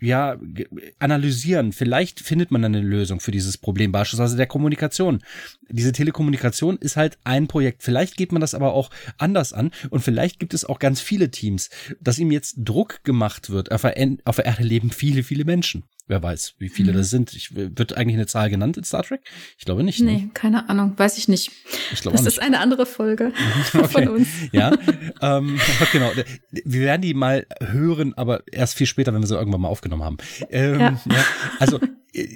ja, 0.00 0.38
analysieren. 0.98 1.72
Vielleicht 1.72 2.20
findet 2.20 2.50
man 2.50 2.64
eine 2.64 2.80
Lösung 2.80 3.20
für 3.20 3.30
dieses 3.30 3.58
Problem, 3.58 3.92
beispielsweise 3.92 4.36
der 4.36 4.46
Kommunikation. 4.46 5.20
Diese 5.68 5.92
Telekommunikation 5.92 6.78
ist 6.78 6.96
halt 6.96 7.18
ein 7.24 7.48
Projekt. 7.48 7.82
Vielleicht 7.82 8.16
geht 8.16 8.32
man 8.32 8.40
das 8.40 8.54
aber 8.54 8.72
auch 8.72 8.90
anders 9.18 9.52
an 9.52 9.70
und 9.90 10.00
vielleicht 10.00 10.38
gibt 10.38 10.54
es 10.54 10.64
auch 10.64 10.78
ganz 10.78 11.00
viele 11.00 11.30
Teams, 11.30 11.70
dass 12.00 12.18
ihm 12.18 12.30
jetzt 12.30 12.56
Druck 12.58 13.02
gemacht 13.04 13.50
wird. 13.50 13.72
Auf 13.72 13.82
der, 13.82 14.18
auf 14.24 14.40
leben 14.58 14.90
viele, 14.90 15.22
viele 15.22 15.44
Menschen. 15.44 15.84
Wer 16.08 16.22
weiß, 16.22 16.54
wie 16.58 16.70
viele 16.70 16.92
mhm. 16.92 16.96
das 16.96 17.10
sind. 17.10 17.34
Ich, 17.34 17.54
wird 17.54 17.96
eigentlich 17.96 18.16
eine 18.16 18.26
Zahl 18.26 18.48
genannt 18.48 18.78
in 18.78 18.84
Star 18.84 19.02
Trek? 19.02 19.20
Ich 19.58 19.66
glaube 19.66 19.84
nicht. 19.84 20.00
Ne? 20.00 20.12
Nee, 20.12 20.28
keine 20.32 20.68
Ahnung, 20.68 20.94
weiß 20.96 21.18
ich 21.18 21.28
nicht. 21.28 21.52
Ich 21.92 22.00
glaube 22.00 22.16
Das 22.16 22.26
ist 22.26 22.40
eine 22.40 22.60
andere 22.60 22.86
Folge 22.86 23.32
okay. 23.74 23.88
von 23.88 24.08
uns. 24.08 24.28
Ja, 24.50 24.72
ähm, 25.20 25.60
genau. 25.92 26.10
Wir 26.50 26.80
werden 26.80 27.02
die 27.02 27.14
mal 27.14 27.46
hören, 27.60 28.14
aber 28.14 28.42
erst 28.50 28.74
viel 28.74 28.86
später, 28.86 29.12
wenn 29.12 29.20
wir 29.20 29.26
sie 29.26 29.36
irgendwann 29.36 29.60
mal 29.60 29.68
aufgenommen 29.68 30.02
haben. 30.02 30.16
Ähm, 30.50 30.80
ja. 30.80 30.90
ja. 30.90 31.24
Also 31.58 31.78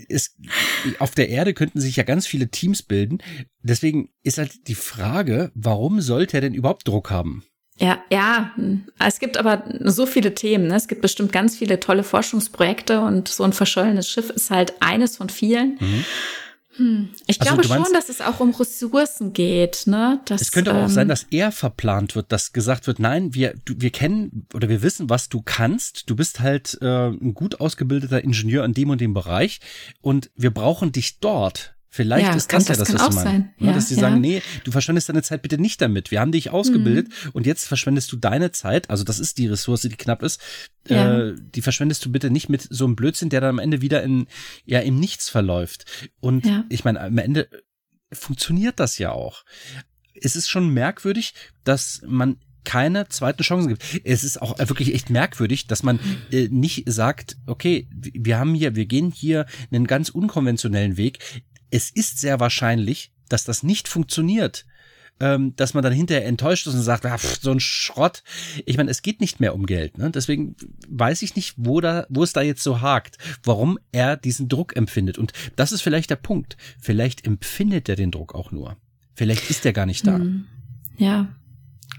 es, 0.08 0.36
auf 0.98 1.12
der 1.12 1.30
Erde 1.30 1.54
könnten 1.54 1.80
sich 1.80 1.96
ja 1.96 2.02
ganz 2.02 2.26
viele 2.26 2.48
Teams 2.48 2.82
bilden. 2.82 3.18
Deswegen 3.62 4.10
ist 4.22 4.38
halt 4.38 4.68
die 4.68 4.74
Frage, 4.74 5.50
warum 5.54 6.00
sollte 6.00 6.36
er 6.36 6.40
denn 6.42 6.54
überhaupt 6.54 6.86
Druck 6.86 7.10
haben? 7.10 7.44
Ja, 7.82 7.98
ja, 8.12 8.52
es 9.00 9.18
gibt 9.18 9.36
aber 9.36 9.64
so 9.80 10.06
viele 10.06 10.34
Themen. 10.34 10.68
Ne? 10.68 10.76
Es 10.76 10.86
gibt 10.86 11.02
bestimmt 11.02 11.32
ganz 11.32 11.56
viele 11.56 11.80
tolle 11.80 12.04
Forschungsprojekte 12.04 13.00
und 13.00 13.26
so 13.26 13.42
ein 13.42 13.52
verschollenes 13.52 14.08
Schiff 14.08 14.30
ist 14.30 14.52
halt 14.52 14.74
eines 14.78 15.16
von 15.16 15.28
vielen. 15.28 15.78
Mhm. 15.80 16.04
Hm. 16.76 17.08
Ich 17.26 17.40
also, 17.40 17.56
glaube 17.56 17.68
meinst, 17.68 17.86
schon, 17.86 17.94
dass 17.94 18.08
es 18.08 18.20
auch 18.20 18.38
um 18.38 18.54
Ressourcen 18.54 19.32
geht. 19.32 19.86
Ne? 19.86 20.20
Dass, 20.26 20.40
es 20.40 20.52
könnte 20.52 20.72
auch 20.72 20.84
ähm, 20.84 20.88
sein, 20.88 21.08
dass 21.08 21.26
er 21.30 21.50
verplant 21.50 22.14
wird, 22.14 22.30
dass 22.30 22.52
gesagt 22.52 22.86
wird, 22.86 23.00
nein, 23.00 23.34
wir, 23.34 23.54
du, 23.64 23.74
wir 23.76 23.90
kennen 23.90 24.46
oder 24.54 24.68
wir 24.68 24.80
wissen, 24.82 25.10
was 25.10 25.28
du 25.28 25.42
kannst. 25.42 26.08
Du 26.08 26.14
bist 26.14 26.38
halt 26.38 26.78
äh, 26.80 27.08
ein 27.08 27.34
gut 27.34 27.60
ausgebildeter 27.60 28.22
Ingenieur 28.22 28.64
in 28.64 28.74
dem 28.74 28.90
und 28.90 29.00
dem 29.00 29.12
Bereich 29.12 29.58
und 30.00 30.30
wir 30.36 30.52
brauchen 30.52 30.92
dich 30.92 31.18
dort. 31.18 31.71
Vielleicht 31.94 32.26
ja, 32.26 32.34
ist 32.34 32.50
das, 32.50 32.64
das 32.64 32.78
ja 32.78 32.84
das, 32.84 32.94
was 32.94 33.08
du 33.10 33.14
meinst. 33.16 33.60
Ne, 33.60 33.66
ja, 33.66 33.72
dass 33.74 33.88
sie 33.88 33.96
ja. 33.96 34.00
sagen, 34.00 34.22
nee, 34.22 34.40
du 34.64 34.72
verschwendest 34.72 35.10
deine 35.10 35.22
Zeit 35.22 35.42
bitte 35.42 35.58
nicht 35.58 35.78
damit. 35.82 36.10
Wir 36.10 36.20
haben 36.20 36.32
dich 36.32 36.48
ausgebildet 36.48 37.08
mhm. 37.08 37.30
und 37.34 37.46
jetzt 37.46 37.68
verschwendest 37.68 38.10
du 38.12 38.16
deine 38.16 38.50
Zeit. 38.50 38.88
Also 38.88 39.04
das 39.04 39.18
ist 39.18 39.36
die 39.36 39.46
Ressource, 39.46 39.82
die 39.82 39.90
knapp 39.90 40.22
ist. 40.22 40.40
Äh, 40.88 41.32
die 41.36 41.60
verschwendest 41.60 42.02
du 42.06 42.10
bitte 42.10 42.30
nicht 42.30 42.48
mit 42.48 42.66
so 42.68 42.86
einem 42.86 42.96
Blödsinn, 42.96 43.28
der 43.28 43.42
dann 43.42 43.50
am 43.50 43.58
Ende 43.58 43.82
wieder 43.82 44.02
in 44.02 44.26
ja 44.64 44.80
im 44.80 44.98
Nichts 44.98 45.28
verläuft. 45.28 45.84
Und 46.20 46.46
ich 46.70 46.82
meine, 46.84 46.98
am 46.98 47.18
Ende 47.18 47.50
funktioniert 48.10 48.80
das 48.80 48.96
ja 48.96 49.12
auch. 49.12 49.44
Es 50.14 50.34
ist 50.34 50.48
schon 50.48 50.72
merkwürdig, 50.72 51.34
dass 51.62 52.00
man 52.06 52.38
keine 52.64 53.08
zweiten 53.08 53.42
Chancen 53.42 53.68
gibt. 53.68 53.84
Es 54.04 54.24
ist 54.24 54.40
auch 54.40 54.58
wirklich 54.58 54.94
echt 54.94 55.10
merkwürdig, 55.10 55.66
dass 55.66 55.82
man 55.82 56.00
äh, 56.30 56.48
nicht 56.48 56.90
sagt, 56.90 57.36
okay, 57.46 57.88
wir 57.90 58.38
haben 58.38 58.54
hier, 58.54 58.76
wir 58.76 58.86
gehen 58.86 59.10
hier 59.10 59.46
einen 59.70 59.86
ganz 59.86 60.08
unkonventionellen 60.08 60.96
Weg 60.96 61.18
es 61.72 61.90
ist 61.90 62.20
sehr 62.20 62.38
wahrscheinlich, 62.38 63.12
dass 63.28 63.44
das 63.44 63.62
nicht 63.62 63.88
funktioniert. 63.88 64.64
ähm, 65.20 65.54
dass 65.54 65.72
man 65.72 65.84
dann 65.84 65.92
hinterher 65.92 66.26
enttäuscht 66.26 66.66
ist 66.66 66.74
und 66.74 66.82
sagt, 66.82 67.04
pff, 67.04 67.40
so 67.40 67.52
ein 67.52 67.60
Schrott. 67.60 68.24
Ich 68.66 68.76
meine, 68.76 68.90
es 68.90 69.02
geht 69.02 69.20
nicht 69.20 69.38
mehr 69.38 69.54
um 69.54 69.66
Geld. 69.66 69.96
Ne? 69.96 70.10
Deswegen 70.10 70.56
weiß 70.88 71.22
ich 71.22 71.36
nicht, 71.36 71.54
wo 71.58 71.80
da, 71.80 72.06
wo 72.08 72.24
es 72.24 72.32
da 72.32 72.42
jetzt 72.42 72.62
so 72.64 72.80
hakt, 72.80 73.18
warum 73.44 73.78
er 73.92 74.16
diesen 74.16 74.48
Druck 74.48 74.74
empfindet. 74.74 75.18
Und 75.18 75.32
das 75.54 75.70
ist 75.70 75.82
vielleicht 75.82 76.10
der 76.10 76.16
Punkt. 76.16 76.56
Vielleicht 76.80 77.24
empfindet 77.24 77.88
er 77.88 77.94
den 77.94 78.10
Druck 78.10 78.34
auch 78.34 78.50
nur. 78.50 78.76
Vielleicht 79.14 79.48
ist 79.48 79.64
er 79.64 79.72
gar 79.72 79.86
nicht 79.86 80.06
da. 80.06 80.16
Hm. 80.16 80.46
Ja, 80.96 81.28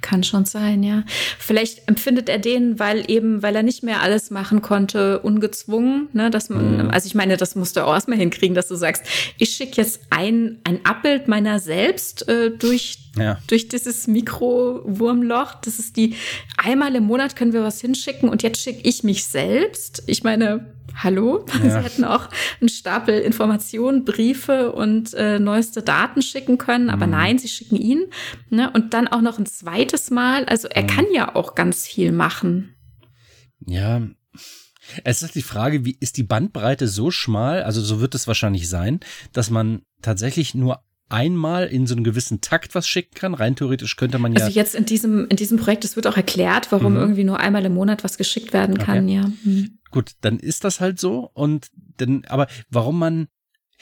kann 0.03 0.23
schon 0.23 0.45
sein, 0.45 0.83
ja. 0.83 1.03
Vielleicht 1.39 1.87
empfindet 1.87 2.29
er 2.29 2.37
den, 2.37 2.77
weil 2.77 3.09
eben, 3.09 3.41
weil 3.41 3.55
er 3.55 3.63
nicht 3.63 3.81
mehr 3.81 4.01
alles 4.03 4.29
machen 4.29 4.61
konnte, 4.61 5.19
ungezwungen, 5.19 6.09
ne, 6.13 6.29
dass 6.29 6.49
man, 6.49 6.85
mhm. 6.85 6.89
also 6.91 7.07
ich 7.07 7.15
meine, 7.15 7.37
das 7.37 7.55
musst 7.55 7.75
du 7.75 7.83
auch 7.83 7.93
erstmal 7.93 8.19
hinkriegen, 8.19 8.53
dass 8.53 8.67
du 8.67 8.75
sagst, 8.75 9.03
ich 9.39 9.49
schicke 9.49 9.81
jetzt 9.81 10.01
ein, 10.11 10.59
ein 10.63 10.85
Abbild 10.85 11.27
meiner 11.27 11.57
selbst 11.59 12.27
äh, 12.27 12.51
durch, 12.51 12.99
ja. 13.17 13.39
durch 13.47 13.69
dieses 13.69 14.05
Mikrowurmloch. 14.05 15.55
Das 15.63 15.79
ist 15.79 15.97
die, 15.97 16.15
einmal 16.57 16.93
im 16.93 17.05
Monat 17.05 17.35
können 17.35 17.53
wir 17.53 17.63
was 17.63 17.81
hinschicken 17.81 18.29
und 18.29 18.43
jetzt 18.43 18.61
schicke 18.61 18.87
ich 18.87 19.03
mich 19.03 19.25
selbst. 19.25 20.03
Ich 20.05 20.23
meine, 20.23 20.73
Hallo? 20.95 21.45
Ja. 21.63 21.81
Sie 21.81 21.83
hätten 21.85 22.03
auch 22.03 22.29
einen 22.59 22.69
Stapel 22.69 23.19
Informationen, 23.19 24.05
Briefe 24.05 24.71
und 24.71 25.13
äh, 25.13 25.39
neueste 25.39 25.81
Daten 25.81 26.21
schicken 26.21 26.57
können, 26.57 26.89
aber 26.89 27.05
mhm. 27.05 27.11
nein, 27.11 27.39
sie 27.39 27.47
schicken 27.47 27.75
ihn. 27.75 28.05
Ne? 28.49 28.71
Und 28.71 28.93
dann 28.93 29.07
auch 29.07 29.21
noch 29.21 29.39
ein 29.39 29.45
zweites 29.45 30.11
Mal. 30.11 30.45
Also 30.45 30.67
er 30.67 30.83
mhm. 30.83 30.87
kann 30.87 31.05
ja 31.13 31.35
auch 31.35 31.55
ganz 31.55 31.85
viel 31.85 32.11
machen. 32.11 32.75
Ja. 33.65 34.01
Es 35.03 35.21
ist 35.21 35.35
die 35.35 35.41
Frage, 35.41 35.85
wie 35.85 35.97
ist 35.99 36.17
die 36.17 36.23
Bandbreite 36.23 36.87
so 36.87 37.09
schmal, 37.09 37.63
also 37.63 37.81
so 37.81 38.01
wird 38.01 38.15
es 38.15 38.27
wahrscheinlich 38.27 38.67
sein, 38.67 38.99
dass 39.31 39.49
man 39.49 39.83
tatsächlich 40.01 40.55
nur 40.55 40.83
einmal 41.09 41.67
in 41.67 41.85
so 41.85 41.95
einem 41.95 42.03
gewissen 42.03 42.41
Takt 42.41 42.75
was 42.75 42.87
schicken 42.87 43.13
kann. 43.13 43.33
Rein 43.33 43.55
theoretisch 43.55 43.95
könnte 43.95 44.19
man 44.19 44.33
ja. 44.33 44.43
Also 44.43 44.57
jetzt 44.57 44.75
in 44.75 44.85
diesem, 44.85 45.27
in 45.27 45.37
diesem 45.37 45.57
Projekt, 45.57 45.85
es 45.85 45.95
wird 45.95 46.07
auch 46.07 46.17
erklärt, 46.17 46.71
warum 46.71 46.93
mhm. 46.93 46.99
irgendwie 46.99 47.23
nur 47.23 47.39
einmal 47.39 47.63
im 47.65 47.73
Monat 47.73 48.03
was 48.03 48.17
geschickt 48.17 48.51
werden 48.51 48.77
kann, 48.77 49.05
okay. 49.05 49.15
ja. 49.15 49.31
Mhm. 49.43 49.79
Gut, 49.93 50.13
dann 50.21 50.39
ist 50.39 50.63
das 50.63 50.79
halt 50.81 50.99
so 50.99 51.29
und 51.35 51.69
dann, 51.97 52.25
aber 52.25 52.47
warum 52.67 52.97
man, 52.97 53.27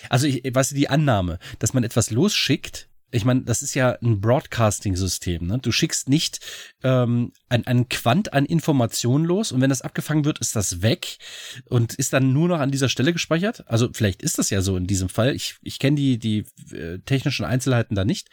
also 0.09 0.27
ich, 0.27 0.43
weißt 0.43 0.71
du, 0.71 0.75
die 0.75 0.89
Annahme, 0.89 1.39
dass 1.59 1.73
man 1.73 1.85
etwas 1.85 2.11
losschickt, 2.11 2.89
ich 3.11 3.25
meine, 3.25 3.41
das 3.41 3.61
ist 3.61 3.73
ja 3.73 3.97
ein 4.01 4.21
Broadcasting-System. 4.21 5.45
Ne? 5.45 5.59
Du 5.59 5.71
schickst 5.71 6.09
nicht 6.09 6.39
ähm, 6.83 7.33
ein, 7.49 7.67
ein 7.67 7.89
Quant 7.89 8.33
an 8.33 8.45
Informationen 8.45 9.25
los 9.25 9.51
und 9.51 9.61
wenn 9.61 9.69
das 9.69 9.81
abgefangen 9.81 10.25
wird, 10.25 10.39
ist 10.39 10.55
das 10.55 10.81
weg 10.81 11.17
und 11.65 11.93
ist 11.93 12.13
dann 12.13 12.31
nur 12.33 12.47
noch 12.47 12.59
an 12.59 12.71
dieser 12.71 12.89
Stelle 12.89 13.13
gespeichert. 13.13 13.63
Also 13.67 13.89
vielleicht 13.93 14.21
ist 14.21 14.37
das 14.37 14.49
ja 14.49 14.61
so 14.61 14.77
in 14.77 14.87
diesem 14.87 15.09
Fall. 15.09 15.35
Ich, 15.35 15.55
ich 15.61 15.79
kenne 15.79 15.97
die, 15.97 16.17
die 16.17 16.45
äh, 16.73 16.99
technischen 16.99 17.45
Einzelheiten 17.45 17.95
da 17.95 18.05
nicht. 18.05 18.29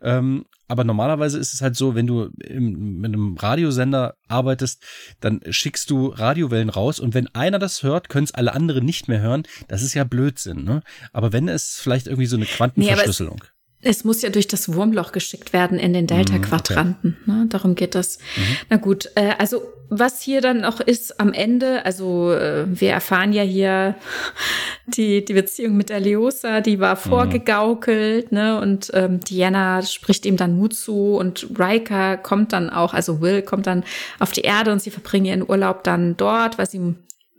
Ähm, 0.00 0.46
aber 0.68 0.84
normalerweise 0.84 1.38
ist 1.38 1.52
es 1.52 1.60
halt 1.60 1.76
so, 1.76 1.94
wenn 1.94 2.06
du 2.06 2.30
im, 2.42 3.00
mit 3.00 3.12
einem 3.12 3.36
Radiosender 3.36 4.16
arbeitest, 4.28 4.82
dann 5.20 5.40
schickst 5.50 5.90
du 5.90 6.06
Radiowellen 6.06 6.70
raus 6.70 6.98
und 6.98 7.12
wenn 7.12 7.26
einer 7.34 7.58
das 7.58 7.82
hört, 7.82 8.08
können 8.08 8.24
es 8.24 8.32
alle 8.32 8.54
anderen 8.54 8.86
nicht 8.86 9.06
mehr 9.06 9.20
hören. 9.20 9.42
Das 9.68 9.82
ist 9.82 9.92
ja 9.92 10.04
Blödsinn. 10.04 10.64
Ne? 10.64 10.82
Aber 11.12 11.34
wenn 11.34 11.48
es 11.48 11.78
vielleicht 11.78 12.06
irgendwie 12.06 12.24
so 12.24 12.36
eine 12.36 12.46
Quantenverschlüsselung. 12.46 13.40
Nee, 13.42 13.48
es 13.82 14.04
muss 14.04 14.22
ja 14.22 14.30
durch 14.30 14.46
das 14.46 14.72
Wurmloch 14.72 15.10
geschickt 15.10 15.52
werden 15.52 15.78
in 15.78 15.92
den 15.92 16.06
Delta-Quadranten. 16.06 17.16
Okay. 17.22 17.30
Ne? 17.30 17.46
Darum 17.48 17.74
geht 17.74 17.96
das. 17.96 18.18
Mhm. 18.18 18.56
Na 18.70 18.76
gut, 18.76 19.10
äh, 19.16 19.32
also 19.38 19.62
was 19.88 20.22
hier 20.22 20.40
dann 20.40 20.60
noch 20.60 20.80
ist 20.80 21.20
am 21.20 21.32
Ende, 21.32 21.84
also 21.84 22.32
äh, 22.32 22.64
wir 22.68 22.92
erfahren 22.92 23.32
ja 23.32 23.42
hier 23.42 23.96
die, 24.86 25.24
die 25.24 25.34
Beziehung 25.34 25.76
mit 25.76 25.90
der 25.90 26.00
Leosa, 26.00 26.60
die 26.60 26.78
war 26.78 26.94
mhm. 26.94 27.00
vorgegaukelt, 27.00 28.30
mhm. 28.30 28.38
ne? 28.38 28.60
Und 28.60 28.90
ähm, 28.94 29.20
Diana 29.20 29.82
spricht 29.82 30.24
ihm 30.26 30.36
dann 30.36 30.56
Mut 30.56 30.74
zu 30.74 31.16
und 31.16 31.48
Riker 31.58 32.16
kommt 32.16 32.52
dann 32.52 32.70
auch, 32.70 32.94
also 32.94 33.20
Will 33.20 33.42
kommt 33.42 33.66
dann 33.66 33.82
auf 34.20 34.30
die 34.30 34.42
Erde 34.42 34.72
und 34.72 34.80
sie 34.80 34.90
verbringen 34.90 35.26
ihren 35.26 35.48
Urlaub 35.48 35.82
dann 35.82 36.16
dort, 36.16 36.56
weil 36.56 36.70
sie 36.70 36.94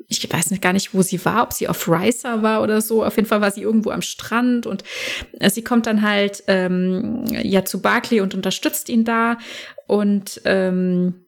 ich 0.08 0.32
weiß 0.32 0.52
nicht 0.52 0.62
gar 0.62 0.74
nicht, 0.74 0.94
wo 0.94 1.02
sie 1.02 1.24
war, 1.26 1.44
ob 1.44 1.54
sie 1.54 1.68
auf 1.68 1.88
Ricer 1.88 2.44
war 2.44 2.62
oder 2.62 2.82
so. 2.82 3.04
Auf 3.04 3.16
jeden 3.16 3.28
Fall 3.28 3.42
war 3.42 3.52
sie 3.52 3.62
irgendwo 3.62 3.92
am 3.92 4.02
Strand 4.02 4.66
und 4.66 4.84
äh, 5.40 5.50
sie 5.50 5.64
kommt 5.64 5.86
dann 5.86 6.02
halt 6.02 6.44
ähm, 6.48 7.26
ja 7.28 7.66
zu 7.66 7.82
Barclay 7.82 8.22
und 8.22 8.36
unterstützt 8.36 8.90
ihn 8.90 9.06
da 9.06 9.38
und 9.88 10.42
ähm, 10.46 11.23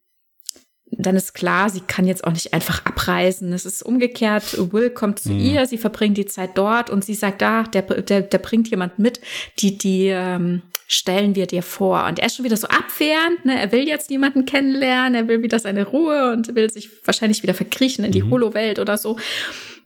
dann 0.92 1.16
ist 1.16 1.34
klar, 1.34 1.70
sie 1.70 1.82
kann 1.82 2.06
jetzt 2.06 2.24
auch 2.24 2.32
nicht 2.32 2.54
einfach 2.54 2.86
abreisen. 2.86 3.52
Es 3.54 3.66
ist 3.66 3.84
umgekehrt. 3.84 4.56
Will 4.72 4.90
kommt 4.92 5.20
zu 5.20 5.32
mhm. 5.32 5.40
ihr, 5.40 5.66
sie 5.66 5.78
verbringt 5.78 6.18
die 6.18 6.26
Zeit 6.26 6.52
dort 6.56 6.90
und 6.90 7.04
sie 7.04 7.16
sagt, 7.16 7.42
da, 7.42 7.64
der, 7.64 7.82
der, 7.82 8.22
der 8.22 8.38
bringt 8.38 8.70
jemand 8.70 9.00
mit, 9.00 9.20
die, 9.60 9.78
die 9.78 10.08
ähm, 10.08 10.62
stellen 10.88 11.36
wir 11.36 11.48
dir 11.48 11.64
vor. 11.64 12.06
Und 12.06 12.20
er 12.20 12.28
ist 12.28 12.36
schon 12.36 12.46
wieder 12.46 12.58
so 12.58 12.68
abwehrend, 12.68 13.46
ne? 13.46 13.60
Er 13.60 13.72
will 13.72 13.88
jetzt 13.88 14.10
niemanden 14.10 14.46
kennenlernen, 14.46 15.16
er 15.16 15.28
will 15.28 15.42
wieder 15.42 15.60
seine 15.60 15.86
Ruhe 15.86 16.32
und 16.32 16.56
will 16.56 16.70
sich 16.70 16.90
wahrscheinlich 17.06 17.42
wieder 17.42 17.56
verkriechen 17.56 18.06
in 18.06 18.12
die 18.12 18.24
mhm. 18.24 18.32
Holo-Welt 18.32 18.80
oder 18.80 18.98
so. 18.98 19.18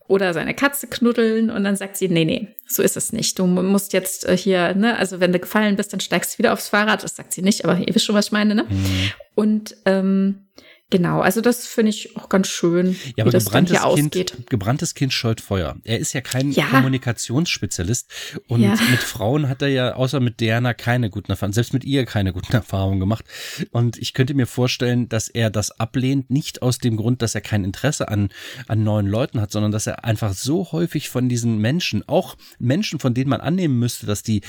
Oder 0.08 0.34
seine 0.34 0.56
Katze 0.56 0.88
knuddeln 0.88 1.52
und 1.52 1.64
dann 1.64 1.76
sagt 1.76 1.96
sie, 1.96 2.10
nee, 2.10 2.26
nee, 2.26 2.48
so 2.68 2.82
ist 2.82 2.98
es 2.98 3.14
nicht. 3.14 3.38
Du 3.38 3.46
musst 3.46 3.94
jetzt 3.94 4.28
äh, 4.28 4.36
hier, 4.36 4.74
ne, 4.74 4.98
also 4.98 5.20
wenn 5.20 5.32
du 5.32 5.38
gefallen 5.38 5.76
bist, 5.76 5.94
dann 5.94 6.00
steigst 6.00 6.34
du 6.34 6.40
wieder 6.40 6.52
aufs 6.52 6.68
Fahrrad. 6.68 7.04
Das 7.04 7.16
sagt 7.16 7.32
sie 7.32 7.44
nicht, 7.44 7.64
aber 7.64 7.78
ihr 7.78 7.94
wisst 7.94 8.06
schon, 8.06 8.16
was 8.16 8.26
ich 8.26 8.32
meine, 8.32 8.56
ne? 8.56 8.64
Mhm. 8.64 9.12
Und 9.36 9.78
ähm, 9.86 10.48
Genau, 10.92 11.22
also 11.22 11.40
das 11.40 11.68
finde 11.68 11.92
ich 11.92 12.18
auch 12.18 12.30
ganz 12.30 12.48
schön, 12.48 12.96
ja, 13.16 13.24
aber 13.24 13.28
wie 13.28 13.32
das 13.32 13.46
gebranntes 13.46 13.78
dann 13.80 13.90
hier 13.90 13.96
kind, 13.96 14.16
ausgeht. 14.16 14.50
Gebranntes 14.50 14.96
Kind 14.96 15.14
scheut 15.14 15.40
Feuer. 15.40 15.78
Er 15.84 16.00
ist 16.00 16.14
ja 16.14 16.22
kein 16.22 16.52
ja. 16.52 16.66
Kommunikationsspezialist 16.66 18.12
und 18.48 18.62
ja. 18.62 18.72
mit 18.90 19.00
Frauen 19.00 19.50
hat 19.50 19.62
er 19.62 19.68
ja 19.68 19.94
außer 19.94 20.20
mit 20.20 20.40
Diana 20.40 20.74
keine 20.74 21.12
guten 21.12 21.32
Erfahrungen, 21.32 21.54
selbst 21.54 21.74
mit 21.74 21.84
ihr 21.84 22.06
keine 22.06 22.34
guten 22.34 22.54
Erfahrungen 22.54 23.00
gemacht. 23.00 23.26
Und 23.70 24.00
ich 24.00 24.16
könnte 24.16 24.34
mir 24.34 24.48
vorstellen, 24.48 25.08
dass 25.10 25.28
er 25.30 25.52
das 25.52 25.80
ablehnt, 25.80 26.32
nicht 26.32 26.64
aus 26.64 26.80
dem 26.80 26.98
Grund, 26.98 27.22
dass 27.22 27.36
er 27.36 27.42
kein 27.42 27.64
Interesse 27.64 28.08
an, 28.08 28.30
an 28.68 28.84
neuen 28.84 29.06
Leuten 29.06 29.42
hat, 29.42 29.52
sondern 29.52 29.72
dass 29.72 29.86
er 29.86 30.06
einfach 30.06 30.34
so 30.34 30.72
häufig 30.72 31.10
von 31.10 31.30
diesen 31.30 31.60
Menschen, 31.60 32.08
auch 32.08 32.36
Menschen, 32.58 33.00
von 33.00 33.14
denen 33.14 33.30
man 33.30 33.42
annehmen 33.42 33.78
müsste, 33.78 34.08
dass 34.08 34.24
die 34.24 34.42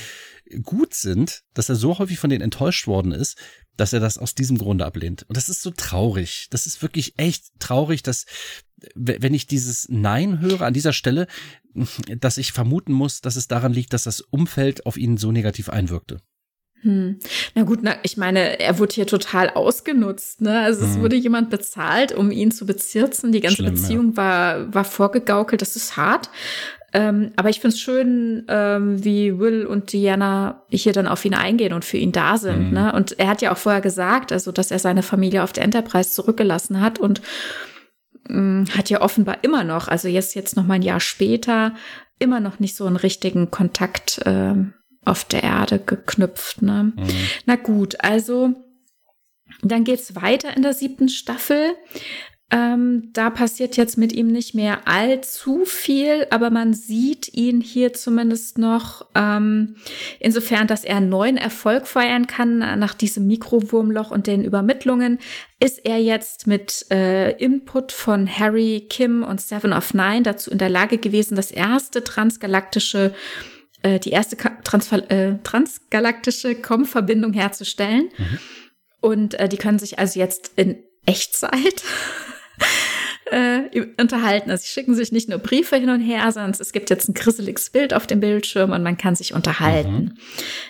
gut 0.63 0.95
sind, 0.95 1.43
dass 1.53 1.69
er 1.69 1.75
so 1.75 1.99
häufig 1.99 2.19
von 2.19 2.29
denen 2.29 2.41
enttäuscht 2.41 2.87
worden 2.87 3.11
ist, 3.11 3.37
dass 3.77 3.93
er 3.93 3.99
das 3.99 4.17
aus 4.17 4.35
diesem 4.35 4.57
Grunde 4.57 4.85
ablehnt. 4.85 5.23
Und 5.27 5.37
das 5.37 5.49
ist 5.49 5.61
so 5.61 5.71
traurig. 5.71 6.47
Das 6.51 6.67
ist 6.67 6.81
wirklich 6.81 7.13
echt 7.17 7.45
traurig, 7.59 8.03
dass 8.03 8.25
wenn 8.95 9.33
ich 9.33 9.47
dieses 9.47 9.87
Nein 9.89 10.39
höre 10.39 10.61
an 10.61 10.73
dieser 10.73 10.93
Stelle, 10.93 11.27
dass 12.19 12.37
ich 12.37 12.51
vermuten 12.51 12.93
muss, 12.93 13.21
dass 13.21 13.35
es 13.35 13.47
daran 13.47 13.73
liegt, 13.73 13.93
dass 13.93 14.03
das 14.03 14.21
Umfeld 14.21 14.85
auf 14.85 14.97
ihn 14.97 15.17
so 15.17 15.31
negativ 15.31 15.69
einwirkte. 15.69 16.19
Hm. 16.81 17.19
Na 17.53 17.63
gut, 17.63 17.79
na, 17.83 17.95
ich 18.01 18.17
meine, 18.17 18.59
er 18.59 18.79
wurde 18.79 18.95
hier 18.95 19.05
total 19.05 19.51
ausgenutzt. 19.51 20.41
Ne? 20.41 20.61
Also 20.61 20.83
es 20.83 20.95
hm. 20.95 21.01
wurde 21.01 21.15
jemand 21.15 21.51
bezahlt, 21.51 22.11
um 22.11 22.31
ihn 22.31 22.51
zu 22.51 22.65
bezirzen. 22.65 23.31
Die 23.31 23.39
ganze 23.39 23.57
Schlimm, 23.57 23.75
Beziehung 23.75 24.09
ja. 24.11 24.17
war, 24.17 24.73
war 24.73 24.83
vorgegaukelt. 24.83 25.61
Das 25.61 25.75
ist 25.75 25.95
hart. 25.95 26.29
Ähm, 26.93 27.31
aber 27.37 27.49
ich 27.49 27.59
finde 27.61 27.75
es 27.75 27.79
schön, 27.79 28.45
ähm, 28.49 29.03
wie 29.03 29.39
Will 29.39 29.65
und 29.65 29.93
Diana 29.93 30.65
hier 30.69 30.91
dann 30.91 31.07
auf 31.07 31.23
ihn 31.23 31.33
eingehen 31.33 31.73
und 31.73 31.85
für 31.85 31.97
ihn 31.97 32.11
da 32.11 32.37
sind. 32.37 32.67
Mhm. 32.67 32.73
Ne? 32.73 32.93
Und 32.93 33.17
er 33.17 33.27
hat 33.27 33.41
ja 33.41 33.53
auch 33.53 33.57
vorher 33.57 33.81
gesagt, 33.81 34.31
also 34.31 34.51
dass 34.51 34.71
er 34.71 34.79
seine 34.79 35.03
Familie 35.03 35.43
auf 35.43 35.53
der 35.53 35.63
Enterprise 35.63 36.11
zurückgelassen 36.11 36.81
hat 36.81 36.99
und 36.99 37.21
mh, 38.27 38.41
mm, 38.41 38.65
hat 38.77 38.89
ja 38.89 39.01
offenbar 39.01 39.37
immer 39.41 39.63
noch, 39.63 39.87
also 39.87 40.07
jetzt 40.07 40.35
jetzt 40.35 40.57
noch 40.57 40.65
mal 40.65 40.75
ein 40.75 40.81
Jahr 40.81 40.99
später, 40.99 41.73
immer 42.19 42.39
noch 42.39 42.59
nicht 42.59 42.75
so 42.75 42.85
einen 42.85 42.97
richtigen 42.97 43.51
Kontakt 43.51 44.19
äh, 44.25 44.53
auf 45.05 45.23
der 45.25 45.43
Erde 45.43 45.79
geknüpft. 45.79 46.61
Ne? 46.61 46.91
Mhm. 46.95 47.07
Na 47.45 47.55
gut, 47.55 48.03
also 48.03 48.53
dann 49.61 49.83
geht's 49.83 50.15
weiter 50.15 50.55
in 50.55 50.61
der 50.61 50.73
siebten 50.73 51.09
Staffel. 51.09 51.75
Ähm, 52.53 53.11
da 53.13 53.29
passiert 53.29 53.77
jetzt 53.77 53.97
mit 53.97 54.11
ihm 54.11 54.27
nicht 54.27 54.53
mehr 54.53 54.85
allzu 54.85 55.63
viel, 55.63 56.27
aber 56.31 56.49
man 56.49 56.73
sieht 56.73 57.33
ihn 57.33 57.61
hier 57.61 57.93
zumindest 57.93 58.57
noch 58.57 59.07
ähm, 59.15 59.77
insofern, 60.19 60.67
dass 60.67 60.83
er 60.83 60.97
einen 60.97 61.07
neuen 61.07 61.37
Erfolg 61.37 61.87
feiern 61.87 62.27
kann 62.27 62.57
nach 62.57 62.93
diesem 62.93 63.25
Mikrowurmloch 63.27 64.11
und 64.11 64.27
den 64.27 64.43
Übermittlungen. 64.43 65.19
Ist 65.61 65.85
er 65.85 65.99
jetzt 65.99 66.45
mit 66.45 66.87
äh, 66.91 67.31
Input 67.37 67.93
von 67.93 68.27
Harry, 68.27 68.85
Kim 68.89 69.23
und 69.23 69.39
Seven 69.39 69.71
of 69.71 69.93
Nine 69.93 70.23
dazu 70.23 70.51
in 70.51 70.57
der 70.57 70.69
Lage 70.69 70.97
gewesen, 70.97 71.35
das 71.35 71.51
erste 71.51 72.03
transgalaktische 72.03 73.13
äh, 73.81 73.99
die 73.99 74.11
erste 74.11 74.35
Trans 74.63 74.91
äh, 74.91 75.35
transgalaktische 75.43 76.55
Com-Verbindung 76.55 77.31
herzustellen. 77.31 78.09
Mhm. 78.17 78.39
Und 78.99 79.33
äh, 79.35 79.47
die 79.47 79.57
können 79.57 79.79
sich 79.79 79.99
also 79.99 80.19
jetzt 80.19 80.51
in 80.57 80.83
Echtzeit 81.05 81.83
äh, 83.31 83.85
unterhalten. 83.97 84.51
Also 84.51 84.63
sie 84.63 84.69
schicken 84.69 84.95
sich 84.95 85.11
nicht 85.11 85.29
nur 85.29 85.39
Briefe 85.39 85.77
hin 85.77 85.89
und 85.89 86.01
her, 86.01 86.31
sondern 86.31 86.51
es 86.51 86.71
gibt 86.71 86.89
jetzt 86.89 87.07
ein 87.07 87.13
grisseliges 87.13 87.69
Bild 87.69 87.93
auf 87.93 88.07
dem 88.07 88.19
Bildschirm 88.19 88.71
und 88.71 88.83
man 88.83 88.97
kann 88.97 89.15
sich 89.15 89.33
unterhalten. 89.33 89.93
Mhm. 89.93 90.17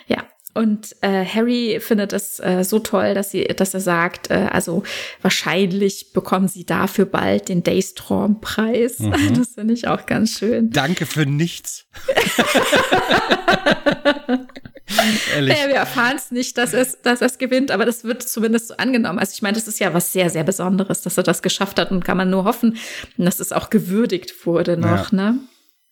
Ja. 0.06 0.24
Und 0.54 0.94
äh, 1.00 1.24
Harry 1.24 1.78
findet 1.80 2.12
es 2.12 2.38
äh, 2.38 2.62
so 2.62 2.78
toll, 2.78 3.14
dass 3.14 3.30
sie, 3.30 3.44
dass 3.44 3.72
er 3.72 3.80
sagt, 3.80 4.30
äh, 4.30 4.48
also 4.52 4.82
wahrscheinlich 5.22 6.12
bekommen 6.12 6.46
sie 6.46 6.66
dafür 6.66 7.06
bald 7.06 7.48
den 7.48 7.62
Daystrom-Preis. 7.62 8.98
Mhm. 8.98 9.34
Das 9.42 9.54
finde 9.54 9.72
ich 9.72 9.88
auch 9.88 10.04
ganz 10.04 10.38
schön. 10.38 10.70
Danke 10.70 11.06
für 11.06 11.24
nichts. 11.24 11.86
Ehrlich. 15.34 15.58
Ja, 15.58 15.68
wir 15.68 15.76
erfahren 15.76 16.16
es 16.16 16.30
nicht, 16.30 16.58
dass 16.58 16.72
es, 16.74 17.00
dass 17.02 17.20
es 17.20 17.38
gewinnt, 17.38 17.70
aber 17.70 17.84
das 17.84 18.04
wird 18.04 18.22
zumindest 18.22 18.68
so 18.68 18.76
angenommen. 18.76 19.18
Also 19.18 19.32
ich 19.34 19.42
meine, 19.42 19.54
das 19.54 19.68
ist 19.68 19.80
ja 19.80 19.94
was 19.94 20.12
sehr, 20.12 20.30
sehr 20.30 20.44
Besonderes, 20.44 21.02
dass 21.02 21.16
er 21.16 21.22
das 21.22 21.42
geschafft 21.42 21.78
hat 21.78 21.90
und 21.90 22.04
kann 22.04 22.16
man 22.16 22.30
nur 22.30 22.44
hoffen, 22.44 22.76
dass 23.16 23.40
es 23.40 23.52
auch 23.52 23.70
gewürdigt 23.70 24.46
wurde 24.46 24.76
noch, 24.76 25.12
ja. 25.12 25.16
ne? 25.16 25.38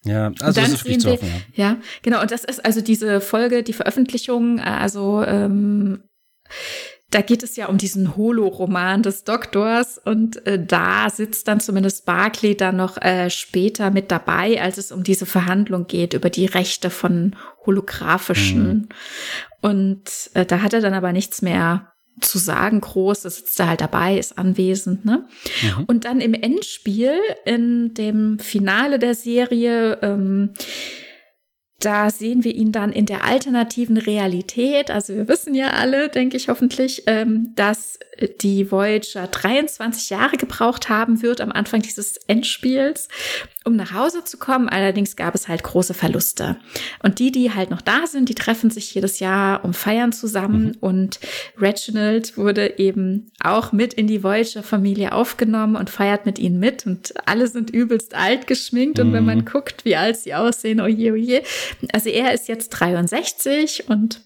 Ja, 0.04 0.32
also 0.40 0.60
das 0.60 0.70
ist 0.70 0.84
wirklich 0.84 1.00
zu 1.00 1.10
hoffen, 1.10 1.28
ja. 1.54 1.70
ja, 1.70 1.76
genau. 2.02 2.22
Und 2.22 2.30
das 2.30 2.44
ist 2.44 2.64
also 2.64 2.80
diese 2.80 3.20
Folge, 3.20 3.62
die 3.62 3.74
Veröffentlichung, 3.74 4.58
also 4.58 5.22
ähm, 5.22 6.02
da 7.10 7.22
geht 7.22 7.42
es 7.42 7.56
ja 7.56 7.66
um 7.66 7.76
diesen 7.76 8.16
Holo-Roman 8.16 9.02
des 9.02 9.24
Doktors 9.24 9.98
und 9.98 10.46
äh, 10.46 10.64
da 10.64 11.10
sitzt 11.10 11.48
dann 11.48 11.58
zumindest 11.58 12.06
Barclay 12.06 12.56
dann 12.56 12.76
noch 12.76 12.96
äh, 12.98 13.30
später 13.30 13.90
mit 13.90 14.10
dabei, 14.10 14.62
als 14.62 14.78
es 14.78 14.92
um 14.92 15.02
diese 15.02 15.26
Verhandlung 15.26 15.88
geht 15.88 16.14
über 16.14 16.30
die 16.30 16.46
Rechte 16.46 16.88
von 16.88 17.34
holographischen. 17.66 18.64
Mhm. 18.64 18.88
Und 19.60 20.30
äh, 20.34 20.46
da 20.46 20.62
hat 20.62 20.72
er 20.72 20.80
dann 20.80 20.94
aber 20.94 21.12
nichts 21.12 21.42
mehr 21.42 21.92
zu 22.20 22.38
sagen 22.38 22.80
groß, 22.80 23.22
da 23.22 23.30
sitzt 23.30 23.58
er 23.60 23.68
halt 23.68 23.80
dabei, 23.80 24.18
ist 24.18 24.38
anwesend, 24.38 25.04
ne? 25.04 25.26
Mhm. 25.62 25.84
Und 25.84 26.04
dann 26.04 26.20
im 26.20 26.34
Endspiel, 26.34 27.12
in 27.44 27.94
dem 27.94 28.38
Finale 28.38 28.98
der 28.98 29.14
Serie, 29.14 29.98
ähm, 30.02 30.50
da 31.80 32.10
sehen 32.10 32.44
wir 32.44 32.54
ihn 32.54 32.72
dann 32.72 32.92
in 32.92 33.06
der 33.06 33.24
alternativen 33.24 33.96
Realität. 33.96 34.90
Also 34.90 35.14
wir 35.14 35.28
wissen 35.28 35.54
ja 35.54 35.70
alle, 35.70 36.10
denke 36.10 36.36
ich 36.36 36.48
hoffentlich, 36.48 37.04
ähm, 37.06 37.52
dass 37.56 37.98
die 38.42 38.70
Voyager 38.70 39.26
23 39.26 40.10
Jahre 40.10 40.36
gebraucht 40.36 40.88
haben 40.88 41.22
wird 41.22 41.40
am 41.40 41.52
Anfang 41.52 41.80
dieses 41.80 42.18
Endspiels, 42.26 43.08
um 43.64 43.76
nach 43.76 43.94
Hause 43.94 44.24
zu 44.24 44.36
kommen. 44.36 44.68
Allerdings 44.68 45.16
gab 45.16 45.34
es 45.34 45.48
halt 45.48 45.62
große 45.62 45.94
Verluste. 45.94 46.56
Und 47.02 47.18
die, 47.18 47.32
die 47.32 47.54
halt 47.54 47.70
noch 47.70 47.80
da 47.80 48.06
sind, 48.06 48.28
die 48.28 48.34
treffen 48.34 48.70
sich 48.70 48.94
jedes 48.94 49.20
Jahr 49.20 49.64
um 49.64 49.72
Feiern 49.72 50.12
zusammen. 50.12 50.66
Mhm. 50.66 50.76
Und 50.80 51.20
Reginald 51.58 52.36
wurde 52.36 52.78
eben 52.78 53.30
auch 53.42 53.72
mit 53.72 53.94
in 53.94 54.06
die 54.06 54.22
Voyager-Familie 54.22 55.12
aufgenommen 55.12 55.76
und 55.76 55.88
feiert 55.88 56.26
mit 56.26 56.38
ihnen 56.38 56.58
mit. 56.58 56.86
Und 56.86 57.14
alle 57.26 57.48
sind 57.48 57.70
übelst 57.70 58.14
alt 58.14 58.46
geschminkt. 58.46 58.98
Mhm. 58.98 59.06
Und 59.06 59.12
wenn 59.14 59.24
man 59.24 59.38
mhm. 59.38 59.44
guckt, 59.46 59.84
wie 59.84 59.96
alt 59.96 60.18
sie 60.18 60.34
aussehen, 60.34 60.80
oje, 60.80 61.12
oje. 61.12 61.42
Also 61.92 62.08
er 62.10 62.32
ist 62.32 62.48
jetzt 62.48 62.70
63 62.70 63.88
und 63.88 64.22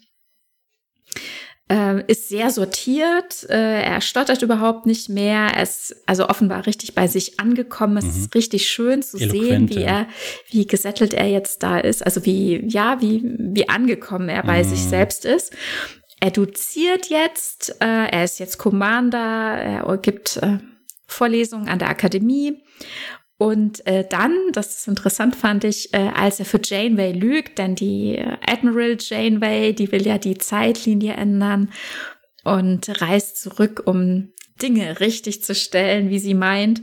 äh, 1.70 2.04
ist 2.06 2.28
sehr 2.28 2.50
sortiert, 2.50 3.48
äh, 3.48 3.82
er 3.82 4.00
stottert 4.00 4.42
überhaupt 4.42 4.86
nicht 4.86 5.08
mehr, 5.08 5.48
er 5.54 5.62
ist 5.62 5.96
also 6.06 6.28
offenbar 6.28 6.66
richtig 6.66 6.94
bei 6.94 7.06
sich 7.06 7.40
angekommen. 7.40 7.96
Es 7.96 8.04
mhm. 8.04 8.10
ist 8.10 8.34
richtig 8.34 8.68
schön 8.68 9.02
zu 9.02 9.16
Eloquent, 9.16 9.70
sehen, 9.70 9.70
wie 9.70 9.82
er, 9.82 10.06
wie 10.50 10.66
gesettelt 10.66 11.14
er 11.14 11.28
jetzt 11.28 11.62
da 11.62 11.78
ist, 11.78 12.04
also 12.04 12.24
wie, 12.26 12.64
ja, 12.68 13.00
wie, 13.00 13.22
wie 13.38 13.68
angekommen 13.68 14.28
er 14.28 14.42
bei 14.42 14.62
mhm. 14.62 14.68
sich 14.68 14.80
selbst 14.80 15.24
ist. 15.24 15.54
Er 16.20 16.30
doziert 16.30 17.08
jetzt, 17.08 17.76
äh, 17.80 18.08
er 18.10 18.24
ist 18.24 18.38
jetzt 18.40 18.58
Commander, 18.58 19.18
er 19.18 19.98
gibt 19.98 20.36
äh, 20.38 20.58
Vorlesungen 21.06 21.68
an 21.68 21.78
der 21.78 21.88
Akademie 21.88 22.62
und 23.36 23.85
äh, 23.86 24.06
dann, 24.09 24.36
das 24.52 24.78
ist 24.78 24.89
interessant 24.89 25.35
fand 25.35 25.65
ich, 25.65 25.93
äh, 25.93 26.11
als 26.15 26.39
er 26.39 26.47
für 26.47 26.61
Janeway 26.62 27.12
lügt, 27.12 27.59
denn 27.59 27.74
die 27.74 28.23
Admiral 28.47 28.97
Janeway, 29.01 29.73
die 29.73 29.90
will 29.90 30.06
ja 30.06 30.19
die 30.19 30.39
Zeitlinie 30.39 31.15
ändern 31.15 31.70
und 32.44 33.01
reist 33.01 33.40
zurück, 33.43 33.82
um 33.86 34.32
Dinge 34.62 35.01
richtig 35.01 35.43
zu 35.43 35.55
stellen, 35.55 36.11
wie 36.11 36.20
sie 36.20 36.35
meint. 36.35 36.82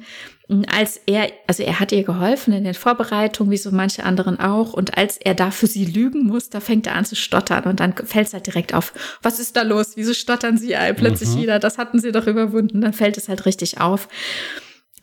Und 0.49 0.65
als 0.73 0.99
er, 1.05 1.31
also 1.47 1.63
er 1.63 1.79
hat 1.79 1.93
ihr 1.93 2.03
geholfen 2.03 2.51
in 2.51 2.65
den 2.65 2.73
Vorbereitungen, 2.73 3.49
wie 3.49 3.57
so 3.57 3.71
manche 3.71 4.03
anderen 4.03 4.37
auch. 4.37 4.73
Und 4.73 4.97
als 4.97 5.15
er 5.15 5.33
da 5.33 5.51
für 5.51 5.67
sie 5.67 5.85
lügen 5.85 6.25
muss, 6.25 6.49
da 6.49 6.59
fängt 6.59 6.87
er 6.87 6.95
an 6.95 7.05
zu 7.05 7.15
stottern. 7.15 7.63
Und 7.63 7.79
dann 7.79 7.95
fällt 7.95 8.27
es 8.27 8.33
halt 8.33 8.47
direkt 8.47 8.73
auf, 8.73 8.91
was 9.21 9.39
ist 9.39 9.55
da 9.55 9.61
los? 9.61 9.93
Wieso 9.95 10.13
stottern 10.13 10.57
sie 10.57 10.75
plötzlich 10.97 11.29
mhm. 11.29 11.41
wieder? 11.43 11.59
Das 11.59 11.77
hatten 11.77 11.99
sie 11.99 12.11
doch 12.11 12.27
überwunden. 12.27 12.81
Dann 12.81 12.91
fällt 12.91 13.15
es 13.15 13.29
halt 13.29 13.45
richtig 13.45 13.79
auf. 13.79 14.09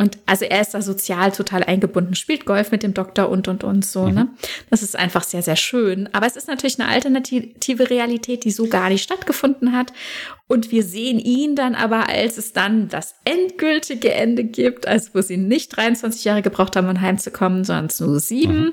Und 0.01 0.17
also 0.27 0.45
er 0.45 0.61
ist 0.61 0.75
da 0.75 0.81
sozial 0.81 1.33
total 1.33 1.65
eingebunden, 1.65 2.15
spielt 2.15 2.47
Golf 2.47 2.71
mit 2.71 2.85
dem 2.85 2.95
Doktor 2.95 3.29
und 3.29 3.49
und 3.49 3.65
und 3.65 3.85
so, 3.85 4.05
ne? 4.05 4.11
mhm. 4.11 4.15
ne? 4.15 4.29
Das 4.71 4.83
ist 4.85 4.97
einfach 4.97 5.25
sehr, 5.25 5.43
sehr 5.43 5.57
schön. 5.57 6.09
Aber 6.13 6.25
es 6.25 6.37
ist 6.37 6.47
natürlich 6.47 6.79
eine 6.79 6.89
alternative 6.89 7.91
Realität, 7.91 8.45
die 8.45 8.53
so 8.53 8.69
gar 8.69 8.91
nicht 8.91 9.03
stattgefunden 9.03 9.73
hat. 9.73 9.93
Und 10.47 10.71
wir 10.71 10.85
sehen 10.85 11.19
ihn 11.19 11.57
dann 11.57 11.75
aber, 11.75 12.09
als 12.09 12.39
es 12.39 12.53
dann 12.53 12.89
das 12.89 13.17
endgültige 13.25 14.15
Ende 14.15 14.45
gibt, 14.45 14.87
also 14.87 15.11
wo 15.15 15.21
sie 15.21 15.37
nicht 15.37 15.77
23 15.77 16.25
Jahre 16.25 16.43
gebraucht 16.43 16.77
haben, 16.77 16.89
um 16.89 17.01
heimzukommen, 17.01 17.65
sondern 17.65 17.91
nur 17.99 18.21
sieben, 18.21 18.61
mhm. 18.61 18.73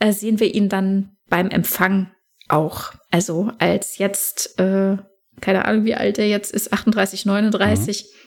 äh, 0.00 0.12
sehen 0.12 0.40
wir 0.40 0.52
ihn 0.52 0.68
dann 0.68 1.16
beim 1.28 1.48
Empfang 1.48 2.10
auch. 2.48 2.92
Also 3.12 3.52
als 3.58 3.98
jetzt, 3.98 4.58
äh, 4.58 4.96
keine 5.40 5.64
Ahnung, 5.64 5.84
wie 5.84 5.94
alt 5.94 6.18
er 6.18 6.28
jetzt 6.28 6.52
ist, 6.52 6.72
38, 6.72 7.24
39. 7.24 8.04
Mhm 8.04 8.25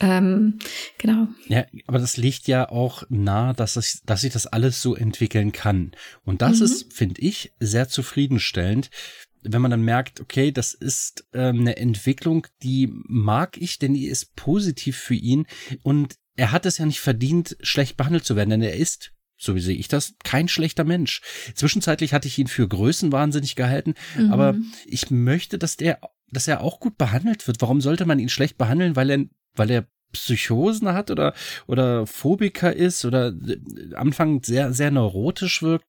ähm, 0.00 0.58
genau. 0.98 1.28
Ja, 1.48 1.64
aber 1.86 1.98
das 1.98 2.16
liegt 2.16 2.48
ja 2.48 2.68
auch 2.68 3.04
nah, 3.08 3.52
dass, 3.52 3.76
es, 3.76 4.02
dass 4.04 4.22
sich 4.22 4.32
das 4.32 4.46
alles 4.46 4.82
so 4.82 4.94
entwickeln 4.94 5.52
kann. 5.52 5.92
Und 6.24 6.42
das 6.42 6.58
mhm. 6.58 6.64
ist, 6.64 6.92
finde 6.92 7.20
ich, 7.20 7.52
sehr 7.60 7.88
zufriedenstellend, 7.88 8.90
wenn 9.42 9.62
man 9.62 9.70
dann 9.70 9.82
merkt, 9.82 10.20
okay, 10.20 10.50
das 10.50 10.74
ist 10.74 11.26
ähm, 11.32 11.60
eine 11.60 11.76
Entwicklung, 11.76 12.46
die 12.62 12.92
mag 13.06 13.56
ich, 13.56 13.78
denn 13.78 13.94
die 13.94 14.06
ist 14.06 14.34
positiv 14.34 14.96
für 14.96 15.14
ihn 15.14 15.46
und 15.82 16.16
er 16.36 16.52
hat 16.52 16.66
es 16.66 16.78
ja 16.78 16.86
nicht 16.86 17.00
verdient, 17.00 17.56
schlecht 17.62 17.96
behandelt 17.96 18.24
zu 18.24 18.36
werden, 18.36 18.50
denn 18.50 18.62
er 18.62 18.76
ist 18.76 19.12
so 19.38 19.54
wie 19.54 19.60
sehe 19.60 19.76
ich 19.76 19.88
das, 19.88 20.14
kein 20.24 20.48
schlechter 20.48 20.84
Mensch. 20.84 21.22
Zwischenzeitlich 21.54 22.12
hatte 22.12 22.26
ich 22.26 22.38
ihn 22.38 22.48
für 22.48 22.66
größenwahnsinnig 22.66 23.54
gehalten, 23.54 23.94
mhm. 24.16 24.32
aber 24.32 24.56
ich 24.84 25.10
möchte, 25.10 25.58
dass 25.58 25.76
der, 25.76 26.00
dass 26.30 26.48
er 26.48 26.60
auch 26.60 26.80
gut 26.80 26.98
behandelt 26.98 27.46
wird. 27.46 27.62
Warum 27.62 27.80
sollte 27.80 28.04
man 28.04 28.18
ihn 28.18 28.28
schlecht 28.28 28.58
behandeln, 28.58 28.96
weil 28.96 29.10
er 29.10 29.24
weil 29.58 29.70
er 29.70 29.86
Psychosen 30.12 30.88
hat 30.88 31.10
oder, 31.10 31.34
oder 31.66 32.06
Phobiker 32.06 32.74
ist 32.74 33.04
oder 33.04 33.28
äh, 33.28 33.94
Anfang 33.94 34.42
sehr, 34.42 34.72
sehr 34.72 34.90
neurotisch 34.90 35.62
wirkt. 35.62 35.86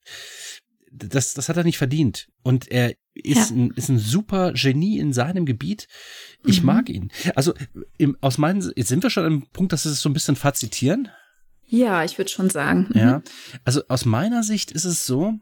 Das, 0.91 1.33
das 1.35 1.49
hat 1.49 1.57
er 1.57 1.63
nicht 1.63 1.77
verdient. 1.77 2.27
Und 2.41 2.69
er 2.69 2.95
ist, 3.13 3.51
ja. 3.51 3.55
ein, 3.55 3.71
ist 3.71 3.89
ein 3.89 3.99
super 3.99 4.53
Genie 4.53 4.97
in 4.97 5.13
seinem 5.13 5.45
Gebiet. 5.45 5.87
Ich 6.45 6.61
mhm. 6.61 6.65
mag 6.65 6.89
ihn. 6.89 7.11
Also, 7.35 7.53
im, 7.97 8.17
aus 8.21 8.37
meinen, 8.37 8.71
jetzt 8.75 8.89
sind 8.89 9.03
wir 9.03 9.09
schon 9.09 9.25
am 9.25 9.47
Punkt, 9.53 9.71
dass 9.71 9.85
es 9.85 10.01
so 10.01 10.09
ein 10.09 10.13
bisschen 10.13 10.35
fazitieren. 10.35 11.09
Ja, 11.67 12.03
ich 12.03 12.17
würde 12.17 12.31
schon 12.31 12.49
sagen. 12.49 12.87
Mhm. 12.89 12.99
Ja. 12.99 13.21
Also, 13.63 13.83
aus 13.87 14.05
meiner 14.05 14.41
Sicht 14.41 14.71
ist 14.71 14.85
es 14.85 15.05
so, 15.05 15.35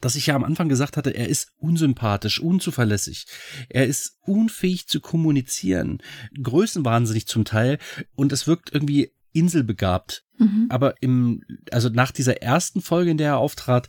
dass 0.00 0.16
ich 0.16 0.26
ja 0.26 0.34
am 0.34 0.44
Anfang 0.44 0.68
gesagt 0.68 0.96
hatte, 0.96 1.10
er 1.10 1.28
ist 1.28 1.52
unsympathisch, 1.56 2.40
unzuverlässig. 2.40 3.26
Er 3.68 3.86
ist 3.86 4.18
unfähig 4.20 4.86
zu 4.86 5.00
kommunizieren, 5.00 5.98
größenwahnsinnig 6.42 7.26
zum 7.26 7.44
Teil 7.44 7.78
und 8.14 8.32
es 8.32 8.46
wirkt 8.46 8.72
irgendwie 8.72 9.12
inselbegabt. 9.32 10.24
Mhm. 10.38 10.66
Aber 10.68 10.94
im, 11.00 11.42
also 11.70 11.88
nach 11.88 12.10
dieser 12.10 12.42
ersten 12.42 12.80
Folge, 12.80 13.10
in 13.10 13.18
der 13.18 13.28
er 13.28 13.38
auftrat, 13.38 13.88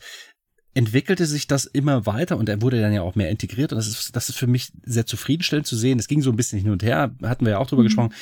entwickelte 0.73 1.25
sich 1.25 1.47
das 1.47 1.65
immer 1.65 2.05
weiter 2.05 2.37
und 2.37 2.49
er 2.49 2.61
wurde 2.61 2.81
dann 2.81 2.93
ja 2.93 3.01
auch 3.01 3.15
mehr 3.15 3.29
integriert 3.29 3.71
und 3.71 3.77
das 3.77 3.87
ist, 3.87 4.15
das 4.15 4.27
ist 4.27 4.37
für 4.37 4.47
mich 4.47 4.73
sehr 4.83 5.05
zufriedenstellend 5.05 5.65
zu 5.65 5.77
sehen. 5.77 5.99
Es 5.99 6.07
ging 6.07 6.21
so 6.21 6.29
ein 6.29 6.35
bisschen 6.35 6.59
hin 6.59 6.71
und 6.71 6.83
her, 6.83 7.15
hatten 7.23 7.45
wir 7.45 7.53
ja 7.53 7.57
auch 7.59 7.67
drüber 7.67 7.83
mhm. 7.83 7.87
gesprochen. 7.87 8.13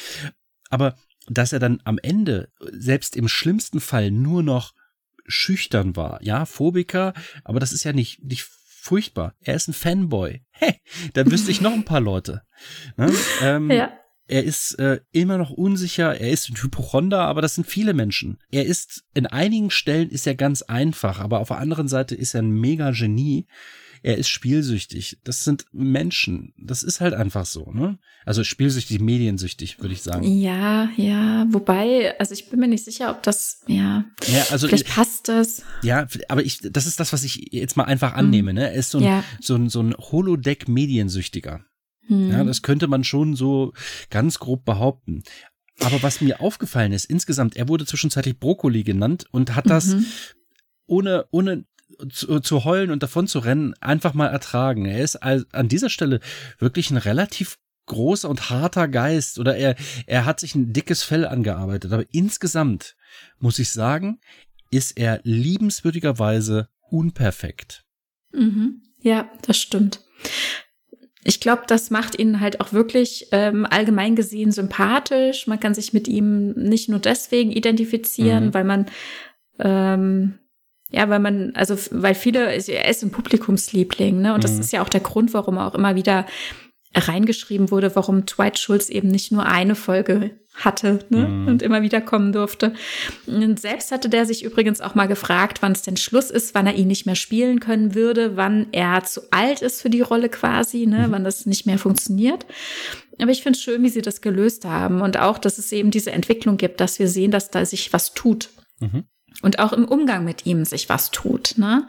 Aber 0.70 0.96
dass 1.28 1.54
er 1.54 1.60
dann 1.60 1.80
am 1.84 1.98
Ende, 2.02 2.50
selbst 2.72 3.16
im 3.16 3.28
schlimmsten 3.28 3.80
Fall, 3.80 4.12
nur 4.12 4.44
noch 4.44 4.74
schüchtern 5.26 5.96
war. 5.96 6.22
Ja, 6.24 6.46
Phobiker, 6.46 7.14
aber 7.44 7.60
das 7.60 7.72
ist 7.72 7.84
ja 7.84 7.94
nicht, 7.94 8.24
nicht 8.24 8.44
furchtbar. 8.44 9.34
Er 9.42 9.56
ist 9.56 9.68
ein 9.68 9.74
Fanboy. 9.74 10.42
Hey, 10.56 10.80
da 11.14 11.26
wüsste 11.30 11.52
ich 11.52 11.62
noch 11.62 11.74
ein 11.74 11.84
paar 11.84 12.00
Leute. 12.00 12.44
Ne? 12.96 13.12
Ähm, 13.42 13.72
ja. 13.72 13.92
Er 14.28 14.44
ist 14.44 14.80
äh, 14.80 15.02
immer 15.12 15.38
noch 15.38 15.50
unsicher, 15.50 16.16
er 16.18 16.30
ist 16.30 16.50
ein 16.50 16.56
Hypochonder, 16.56 17.22
aber 17.22 17.42
das 17.42 17.56
sind 17.56 17.68
viele 17.68 17.94
Menschen. 17.94 18.40
Er 18.52 18.66
ist, 18.66 19.04
in 19.14 19.26
einigen 19.26 19.72
Stellen 19.72 20.10
ist 20.10 20.26
er 20.26 20.36
ganz 20.36 20.62
einfach, 20.62 21.20
aber 21.20 21.40
auf 21.40 21.50
der 21.50 21.58
anderen 21.58 21.90
Seite 21.90 22.16
ist 22.16 22.34
er 22.34 22.44
ein 22.44 22.52
mega 22.52 22.92
Genie 22.92 23.48
er 24.04 24.18
ist 24.18 24.28
spielsüchtig. 24.28 25.18
Das 25.24 25.46
sind 25.46 25.66
Menschen. 25.72 26.54
Das 26.58 26.84
ist 26.84 27.00
halt 27.00 27.14
einfach 27.14 27.46
so, 27.46 27.72
ne? 27.72 27.98
Also 28.26 28.44
spielsüchtig, 28.44 29.00
mediensüchtig, 29.00 29.80
würde 29.80 29.94
ich 29.94 30.04
sagen. 30.04 30.28
Ja, 30.28 30.90
ja. 30.98 31.48
Wobei, 31.50 32.14
also 32.20 32.34
ich 32.34 32.50
bin 32.50 32.60
mir 32.60 32.68
nicht 32.68 32.84
sicher, 32.84 33.12
ob 33.12 33.24
das, 33.24 33.64
ja. 33.68 34.04
Ja, 34.28 34.46
also. 34.52 34.68
Vielleicht 34.68 34.90
passt 34.90 35.30
das. 35.30 35.64
Ja, 35.84 36.06
aber 36.28 36.44
ich, 36.44 36.60
das 36.62 36.86
ist 36.86 37.00
das, 37.00 37.14
was 37.14 37.24
ich 37.24 37.54
jetzt 37.54 37.78
mal 37.78 37.86
einfach 37.86 38.14
annehme, 38.14 38.52
mhm. 38.52 38.60
ne? 38.60 38.72
Er 38.72 38.74
ist 38.74 38.92
so 38.92 38.98
ein, 38.98 39.04
ja. 39.06 39.24
so 39.42 39.56
ein, 39.56 39.70
so 39.70 39.82
ein 39.82 39.96
Holodeck-Mediensüchtiger. 39.96 41.62
Mhm. 42.10 42.30
Ja, 42.30 42.44
das 42.44 42.62
könnte 42.62 42.88
man 42.88 43.06
schon 43.06 43.38
so 43.38 43.72
ganz 44.10 44.38
grob 44.38 44.66
behaupten. 44.66 45.24
Aber 45.80 46.04
was 46.04 46.20
mir 46.20 46.42
aufgefallen 46.42 46.92
ist, 46.92 47.06
insgesamt, 47.06 47.56
er 47.56 47.70
wurde 47.70 47.86
zwischenzeitlich 47.86 48.38
Brokkoli 48.38 48.84
genannt 48.84 49.28
und 49.32 49.56
hat 49.56 49.70
das 49.70 49.88
mhm. 49.88 50.06
ohne, 50.88 51.26
ohne 51.32 51.64
zu, 52.12 52.40
zu 52.40 52.64
heulen 52.64 52.92
und 52.92 53.04
davon 53.04 53.28
zu 53.28 53.40
rennen, 53.40 53.74
einfach 53.82 54.14
mal 54.14 54.28
ertragen. 54.28 54.86
Er 54.86 55.04
ist 55.04 55.18
an 55.18 55.68
dieser 55.68 55.90
Stelle 55.90 56.20
wirklich 56.60 56.92
ein 56.92 56.98
relativ 56.98 57.58
großer 57.86 58.30
und 58.30 58.50
harter 58.50 58.88
Geist 58.88 59.40
oder 59.40 59.56
er, 59.56 59.76
er 60.06 60.26
hat 60.26 60.40
sich 60.40 60.56
ein 60.56 60.74
dickes 60.74 61.04
Fell 61.04 61.26
angearbeitet. 61.26 61.92
Aber 61.92 62.06
insgesamt 62.12 62.96
muss 63.40 63.60
ich 63.60 63.72
sagen, 63.72 64.20
ist 64.72 64.98
er 64.98 65.20
liebenswürdigerweise 65.24 66.70
unperfekt. 66.90 67.84
Mhm. 68.32 68.82
Ja, 69.02 69.30
das 69.46 69.58
stimmt. 69.58 70.02
Ich 71.26 71.40
glaube, 71.40 71.64
das 71.68 71.90
macht 71.90 72.20
ihn 72.20 72.40
halt 72.40 72.60
auch 72.60 72.74
wirklich 72.74 73.28
ähm, 73.32 73.66
allgemein 73.66 74.16
gesehen 74.16 74.52
sympathisch. 74.52 75.48
Man 75.48 75.60
kann 75.60 75.74
sich 75.74 75.94
mit 75.94 76.08
ihm 76.08 76.52
nicht 76.52 76.90
nur 76.90 77.00
deswegen 77.00 77.52
identifizieren, 77.52 78.48
mhm. 78.48 78.54
weil 78.54 78.64
man 78.64 78.86
ähm, 79.60 80.40
ja, 80.94 81.10
weil 81.10 81.20
man, 81.20 81.54
also 81.56 81.76
weil 81.90 82.14
viele, 82.14 82.54
er 82.54 82.88
ist 82.88 83.04
ein 83.04 83.10
Publikumsliebling, 83.10 84.22
ne? 84.22 84.34
Und 84.36 84.40
mhm. 84.40 84.44
das 84.44 84.60
ist 84.60 84.72
ja 84.72 84.84
auch 84.84 84.90
der 84.90 85.02
Grund, 85.02 85.34
warum 85.34 85.58
er 85.58 85.68
auch 85.68 85.74
immer 85.76 85.96
wieder 85.96 86.28
reingeschrieben 86.96 87.72
wurde, 87.72 87.96
warum 87.96 88.28
Dwight 88.28 88.60
Schulz 88.60 88.90
eben 88.90 89.08
nicht 89.08 89.32
nur 89.32 89.48
eine 89.48 89.74
Folge 89.74 90.38
hatte 90.54 91.00
ne? 91.10 91.28
Mhm. 91.28 91.48
und 91.48 91.64
immer 91.64 91.82
wieder 91.82 92.00
kommen 92.00 92.32
durfte. 92.32 92.76
Und 93.26 93.60
selbst 93.60 93.92
hatte 93.92 94.08
der 94.08 94.28
sich 94.28 94.44
übrigens 94.44 94.82
auch 94.82 94.94
mal 94.94 95.08
gefragt, 95.08 95.64
wann 95.64 95.72
es 95.72 95.82
denn 95.82 95.98
Schluss 95.98 96.30
ist, 96.30 96.54
wann 96.54 96.68
er 96.68 96.76
ihn 96.76 96.88
nicht 96.88 97.08
mehr 97.08 97.16
spielen 97.16 97.60
können 97.60 97.96
würde, 97.96 98.38
wann 98.38 98.68
er 98.72 99.04
zu 99.04 99.22
alt 99.32 99.64
ist 99.64 99.82
für 99.82 99.90
die 99.90 100.02
Rolle 100.02 100.30
quasi, 100.30 100.86
ne? 100.86 101.08
Mhm. 101.08 101.12
wann 101.12 101.24
das 101.24 101.48
nicht 101.48 101.66
mehr 101.66 101.80
funktioniert. 101.80 102.46
Aber 103.20 103.32
ich 103.32 103.42
finde 103.42 103.58
es 103.58 103.64
schön, 103.64 103.82
wie 103.82 103.90
sie 103.90 104.04
das 104.04 104.22
gelöst 104.22 104.66
haben 104.66 105.02
und 105.02 105.18
auch, 105.18 105.40
dass 105.40 105.58
es 105.58 105.72
eben 105.72 105.90
diese 105.90 106.12
Entwicklung 106.12 106.58
gibt, 106.58 106.80
dass 106.80 107.00
wir 107.00 107.08
sehen, 107.08 107.32
dass 107.32 107.50
da 107.50 107.66
sich 107.66 107.92
was 107.94 108.14
tut. 108.14 108.52
Mhm. 108.80 109.06
Und 109.42 109.60
auch 109.60 109.74
im 109.74 109.86
Umgang 109.86 110.24
mit 110.24 110.46
ihm 110.46 110.64
sich 110.64 110.90
was 110.90 111.12
tut. 111.12 111.56
Ne? 111.58 111.88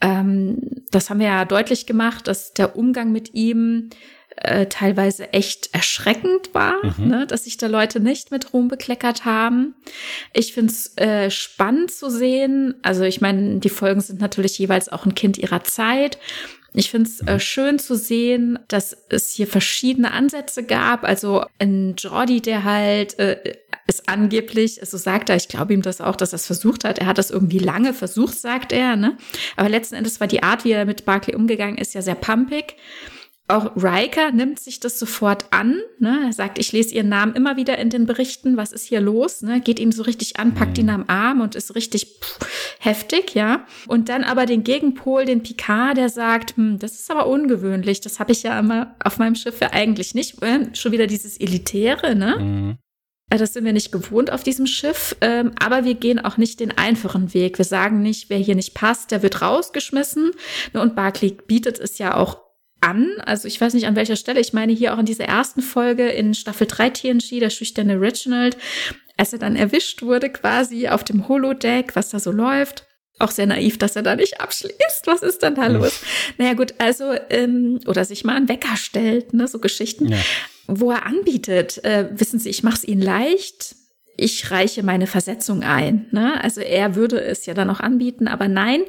Ähm, 0.00 0.58
das 0.90 1.08
haben 1.08 1.20
wir 1.20 1.26
ja 1.26 1.44
deutlich 1.44 1.86
gemacht, 1.86 2.28
dass 2.28 2.52
der 2.52 2.76
Umgang 2.76 3.12
mit 3.12 3.34
ihm 3.34 3.90
äh, 4.36 4.66
teilweise 4.66 5.32
echt 5.32 5.74
erschreckend 5.74 6.54
war, 6.54 6.76
mhm. 6.82 7.08
ne, 7.08 7.26
dass 7.26 7.44
sich 7.44 7.56
da 7.56 7.66
Leute 7.66 8.00
nicht 8.00 8.30
mit 8.30 8.52
Ruhm 8.52 8.68
bekleckert 8.68 9.24
haben. 9.24 9.74
Ich 10.32 10.54
finde 10.54 10.72
es 10.72 10.96
äh, 10.96 11.30
spannend 11.30 11.90
zu 11.90 12.10
sehen. 12.10 12.74
Also 12.82 13.04
ich 13.04 13.20
meine, 13.20 13.58
die 13.58 13.68
Folgen 13.68 14.00
sind 14.00 14.20
natürlich 14.20 14.58
jeweils 14.58 14.88
auch 14.88 15.04
ein 15.06 15.14
Kind 15.14 15.38
ihrer 15.38 15.64
Zeit. 15.64 16.18
Ich 16.74 16.90
finde 16.90 17.10
es 17.10 17.20
äh, 17.20 17.34
mhm. 17.34 17.40
schön 17.40 17.78
zu 17.78 17.96
sehen, 17.96 18.58
dass 18.68 18.96
es 19.10 19.32
hier 19.32 19.46
verschiedene 19.46 20.12
Ansätze 20.12 20.64
gab. 20.64 21.04
Also 21.04 21.44
ein 21.58 21.94
Jordi, 21.98 22.40
der 22.40 22.64
halt 22.64 23.18
äh, 23.18 23.58
es 23.86 24.06
angeblich, 24.08 24.80
so 24.82 24.96
sagt 24.96 25.28
er, 25.28 25.36
ich 25.36 25.48
glaube 25.48 25.74
ihm 25.74 25.82
das 25.82 26.00
auch, 26.00 26.16
dass 26.16 26.32
er 26.32 26.36
es 26.36 26.46
versucht 26.46 26.84
hat. 26.84 26.98
Er 26.98 27.06
hat 27.06 27.18
das 27.18 27.30
irgendwie 27.30 27.58
lange 27.58 27.94
versucht, 27.94 28.38
sagt 28.38 28.72
er. 28.72 28.96
Ne? 28.96 29.16
Aber 29.56 29.68
letzten 29.68 29.96
Endes 29.96 30.20
war 30.20 30.26
die 30.26 30.42
Art, 30.42 30.64
wie 30.64 30.72
er 30.72 30.84
mit 30.84 31.04
Barclay 31.04 31.34
umgegangen 31.34 31.78
ist, 31.78 31.94
ja 31.94 32.02
sehr 32.02 32.14
pumpig. 32.14 32.76
Auch 33.48 33.72
Riker 33.76 34.30
nimmt 34.30 34.60
sich 34.60 34.78
das 34.78 34.98
sofort 34.98 35.46
an. 35.50 35.80
Ne? 35.98 36.22
Er 36.26 36.32
sagt, 36.32 36.58
ich 36.58 36.70
lese 36.70 36.94
ihren 36.94 37.08
Namen 37.08 37.34
immer 37.34 37.56
wieder 37.56 37.76
in 37.76 37.90
den 37.90 38.06
Berichten. 38.06 38.56
Was 38.56 38.72
ist 38.72 38.86
hier 38.86 39.00
los? 39.00 39.42
Ne? 39.42 39.60
Geht 39.60 39.80
ihm 39.80 39.90
so 39.90 40.04
richtig 40.04 40.38
an, 40.38 40.54
packt 40.54 40.78
ihn 40.78 40.86
mhm. 40.86 40.90
am 40.90 41.04
Arm 41.08 41.40
und 41.40 41.56
ist 41.56 41.74
richtig 41.74 42.20
pff, 42.22 42.38
heftig, 42.78 43.34
ja. 43.34 43.66
Und 43.88 44.08
dann 44.08 44.22
aber 44.22 44.46
den 44.46 44.62
Gegenpol, 44.62 45.24
den 45.24 45.42
Picard, 45.42 45.96
der 45.96 46.08
sagt, 46.08 46.56
hm, 46.56 46.78
das 46.78 46.92
ist 46.92 47.10
aber 47.10 47.26
ungewöhnlich. 47.26 48.00
Das 48.00 48.20
habe 48.20 48.32
ich 48.32 48.44
ja 48.44 48.58
immer 48.58 48.94
auf 49.04 49.18
meinem 49.18 49.34
Schiff 49.34 49.60
ja 49.60 49.72
eigentlich 49.72 50.14
nicht. 50.14 50.40
Äh, 50.42 50.74
schon 50.74 50.92
wieder 50.92 51.08
dieses 51.08 51.38
Elitäre, 51.38 52.14
ne? 52.14 52.36
Mhm. 52.38 52.78
Äh, 53.32 53.38
das 53.38 53.54
sind 53.54 53.64
wir 53.64 53.72
nicht 53.72 53.92
gewohnt 53.92 54.30
auf 54.30 54.42
diesem 54.42 54.66
Schiff, 54.66 55.16
ähm, 55.20 55.52
aber 55.58 55.84
wir 55.84 55.94
gehen 55.94 56.18
auch 56.18 56.36
nicht 56.36 56.60
den 56.60 56.76
einfachen 56.76 57.34
Weg. 57.34 57.58
Wir 57.58 57.64
sagen 57.64 58.02
nicht, 58.02 58.30
wer 58.30 58.38
hier 58.38 58.54
nicht 58.54 58.74
passt, 58.74 59.10
der 59.10 59.22
wird 59.22 59.42
rausgeschmissen. 59.42 60.32
Ne, 60.72 60.80
und 60.80 60.94
Barclay 60.94 61.36
bietet 61.46 61.78
es 61.78 61.98
ja 61.98 62.16
auch 62.16 62.42
an. 62.80 63.08
Also 63.24 63.48
ich 63.48 63.60
weiß 63.60 63.74
nicht 63.74 63.86
an 63.86 63.96
welcher 63.96 64.16
Stelle. 64.16 64.40
Ich 64.40 64.52
meine 64.52 64.72
hier 64.72 64.94
auch 64.94 64.98
in 64.98 65.06
dieser 65.06 65.24
ersten 65.24 65.62
Folge 65.62 66.08
in 66.08 66.34
Staffel 66.34 66.66
3 66.66 66.90
TNG, 66.90 67.40
der 67.40 67.50
schüchterne 67.50 68.00
Reginald, 68.00 68.56
als 69.16 69.32
er 69.32 69.38
dann 69.38 69.56
erwischt 69.56 70.02
wurde 70.02 70.30
quasi 70.30 70.88
auf 70.88 71.04
dem 71.04 71.28
Holodeck, 71.28 71.96
was 71.96 72.10
da 72.10 72.18
so 72.18 72.32
läuft. 72.32 72.86
Auch 73.18 73.30
sehr 73.30 73.46
naiv, 73.46 73.78
dass 73.78 73.94
er 73.94 74.02
da 74.02 74.16
nicht 74.16 74.40
abschließt. 74.40 75.06
Was 75.06 75.22
ist 75.22 75.42
denn 75.42 75.54
da 75.54 75.66
hm. 75.66 75.74
los? 75.74 76.00
Naja 76.38 76.54
gut, 76.54 76.74
also, 76.78 77.14
ähm, 77.30 77.78
oder 77.86 78.04
sich 78.04 78.24
mal 78.24 78.36
einen 78.36 78.48
Wecker 78.48 78.76
stellt, 78.76 79.32
ne, 79.32 79.46
so 79.46 79.58
Geschichten, 79.58 80.08
ja. 80.08 80.18
Wo 80.66 80.90
er 80.90 81.06
anbietet, 81.06 81.82
äh, 81.84 82.08
wissen 82.12 82.38
Sie, 82.38 82.50
ich 82.50 82.62
mache 82.62 82.76
es 82.76 82.84
Ihnen 82.84 83.02
leicht, 83.02 83.76
ich 84.16 84.50
reiche 84.50 84.82
meine 84.82 85.06
Versetzung 85.06 85.62
ein. 85.62 86.06
Ne? 86.10 86.42
Also 86.42 86.60
er 86.60 86.94
würde 86.94 87.20
es 87.20 87.46
ja 87.46 87.54
dann 87.54 87.70
auch 87.70 87.80
anbieten, 87.80 88.28
aber 88.28 88.48
nein, 88.48 88.82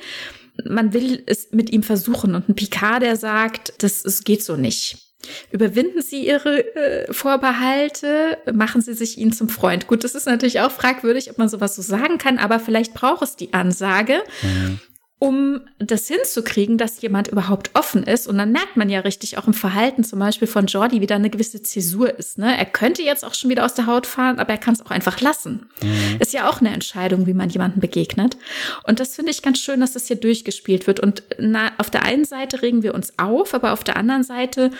man 0.66 0.94
will 0.94 1.24
es 1.26 1.52
mit 1.52 1.72
ihm 1.72 1.84
versuchen. 1.84 2.36
Und 2.36 2.50
ein 2.50 2.56
Picard, 2.56 3.02
der 3.02 3.16
sagt, 3.16 3.74
das, 3.80 4.06
es 4.06 4.24
geht 4.24 4.44
so 4.44 4.56
nicht. 4.56 4.98
Überwinden 5.52 6.02
Sie 6.02 6.28
Ihre 6.28 6.76
äh, 6.76 7.14
Vorbehalte, 7.14 8.38
machen 8.54 8.82
Sie 8.82 8.94
sich 8.94 9.18
ihn 9.18 9.32
zum 9.32 9.48
Freund. 9.48 9.88
Gut, 9.88 10.04
das 10.04 10.16
ist 10.16 10.26
natürlich 10.26 10.60
auch 10.60 10.72
fragwürdig, 10.72 11.32
ob 11.32 11.38
man 11.38 11.48
sowas 11.48 11.76
so 11.76 11.82
sagen 11.82 12.18
kann, 12.18 12.38
aber 12.38 12.60
vielleicht 12.60 12.94
braucht 12.94 13.24
es 13.24 13.36
die 13.38 13.54
Ansage. 13.54 14.22
Mhm 14.42 14.80
um 15.24 15.62
das 15.80 16.10
hinzukriegen, 16.10 16.78
dass 16.78 17.02
jemand 17.02 17.30
überhaupt 17.30 17.70
offen 17.76 18.04
ist. 18.04 18.28
Und 18.28 18.38
dann 18.38 18.52
merkt 18.52 18.76
man 18.76 18.90
ja 18.90 19.00
richtig 19.00 19.38
auch 19.38 19.48
im 19.48 19.54
Verhalten 19.54 20.04
zum 20.04 20.20
Beispiel 20.20 20.50
von 20.50 20.66
Jordi, 20.66 21.00
wie 21.00 21.08
da 21.08 21.16
eine 21.16 21.30
gewisse 21.30 21.64
Zäsur 21.64 22.20
ist. 22.20 22.38
Ne? 22.38 22.58
Er 22.58 22.66
könnte 22.66 23.04
jetzt 23.04 23.24
auch 23.24 23.34
schon 23.34 23.50
wieder 23.50 23.64
aus 23.64 23.74
der 23.74 23.88
Haut 23.88 24.06
fahren, 24.06 24.38
aber 24.38 24.50
er 24.50 24.58
kann 24.58 24.74
es 24.74 24.86
auch 24.86 24.92
einfach 24.92 25.22
lassen. 25.22 25.70
Mhm. 25.82 26.18
Ist 26.20 26.34
ja 26.34 26.50
auch 26.50 26.60
eine 26.60 26.74
Entscheidung, 26.74 27.26
wie 27.26 27.34
man 27.34 27.50
jemandem 27.50 27.80
begegnet. 27.80 28.36
Und 28.86 29.00
das 29.00 29.16
finde 29.16 29.32
ich 29.32 29.42
ganz 29.42 29.60
schön, 29.60 29.80
dass 29.80 29.94
das 29.94 30.08
hier 30.08 30.18
durchgespielt 30.18 30.88
wird. 30.88 31.00
Und 31.00 31.24
na, 31.40 31.72
auf 31.78 31.90
der 31.90 32.04
einen 32.04 32.26
Seite 32.26 32.62
regen 32.62 32.84
wir 32.84 32.94
uns 32.94 33.18
auf, 33.18 33.54
aber 33.54 33.72
auf 33.72 33.86
der 33.86 33.96
anderen 33.96 34.24
Seite 34.24 34.72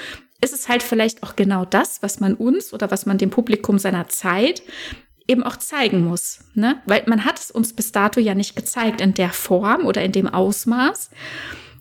ist 0.42 0.54
es 0.54 0.68
halt 0.68 0.84
vielleicht 0.84 1.24
auch 1.24 1.38
genau 1.38 1.64
das, 1.64 2.04
was 2.04 2.20
man 2.20 2.34
uns 2.34 2.74
oder 2.74 2.92
was 2.92 3.06
man 3.06 3.18
dem 3.18 3.30
Publikum 3.30 3.80
seiner 3.80 4.10
Zeit 4.10 4.62
eben 5.28 5.44
auch 5.44 5.58
zeigen 5.58 6.06
muss. 6.06 6.40
Ne? 6.54 6.82
Weil 6.86 7.04
man 7.08 7.26
hat 7.26 7.40
es 7.40 7.52
uns 7.52 7.74
bis 7.74 7.92
dato 7.92 8.20
ja 8.20 8.36
nicht 8.36 8.56
gezeigt 8.56 9.02
in 9.02 9.14
der 9.14 9.30
Form 9.30 9.86
oder 9.86 10.04
in 10.04 10.12
dem 10.12 10.28
Ausmaß. 10.28 11.10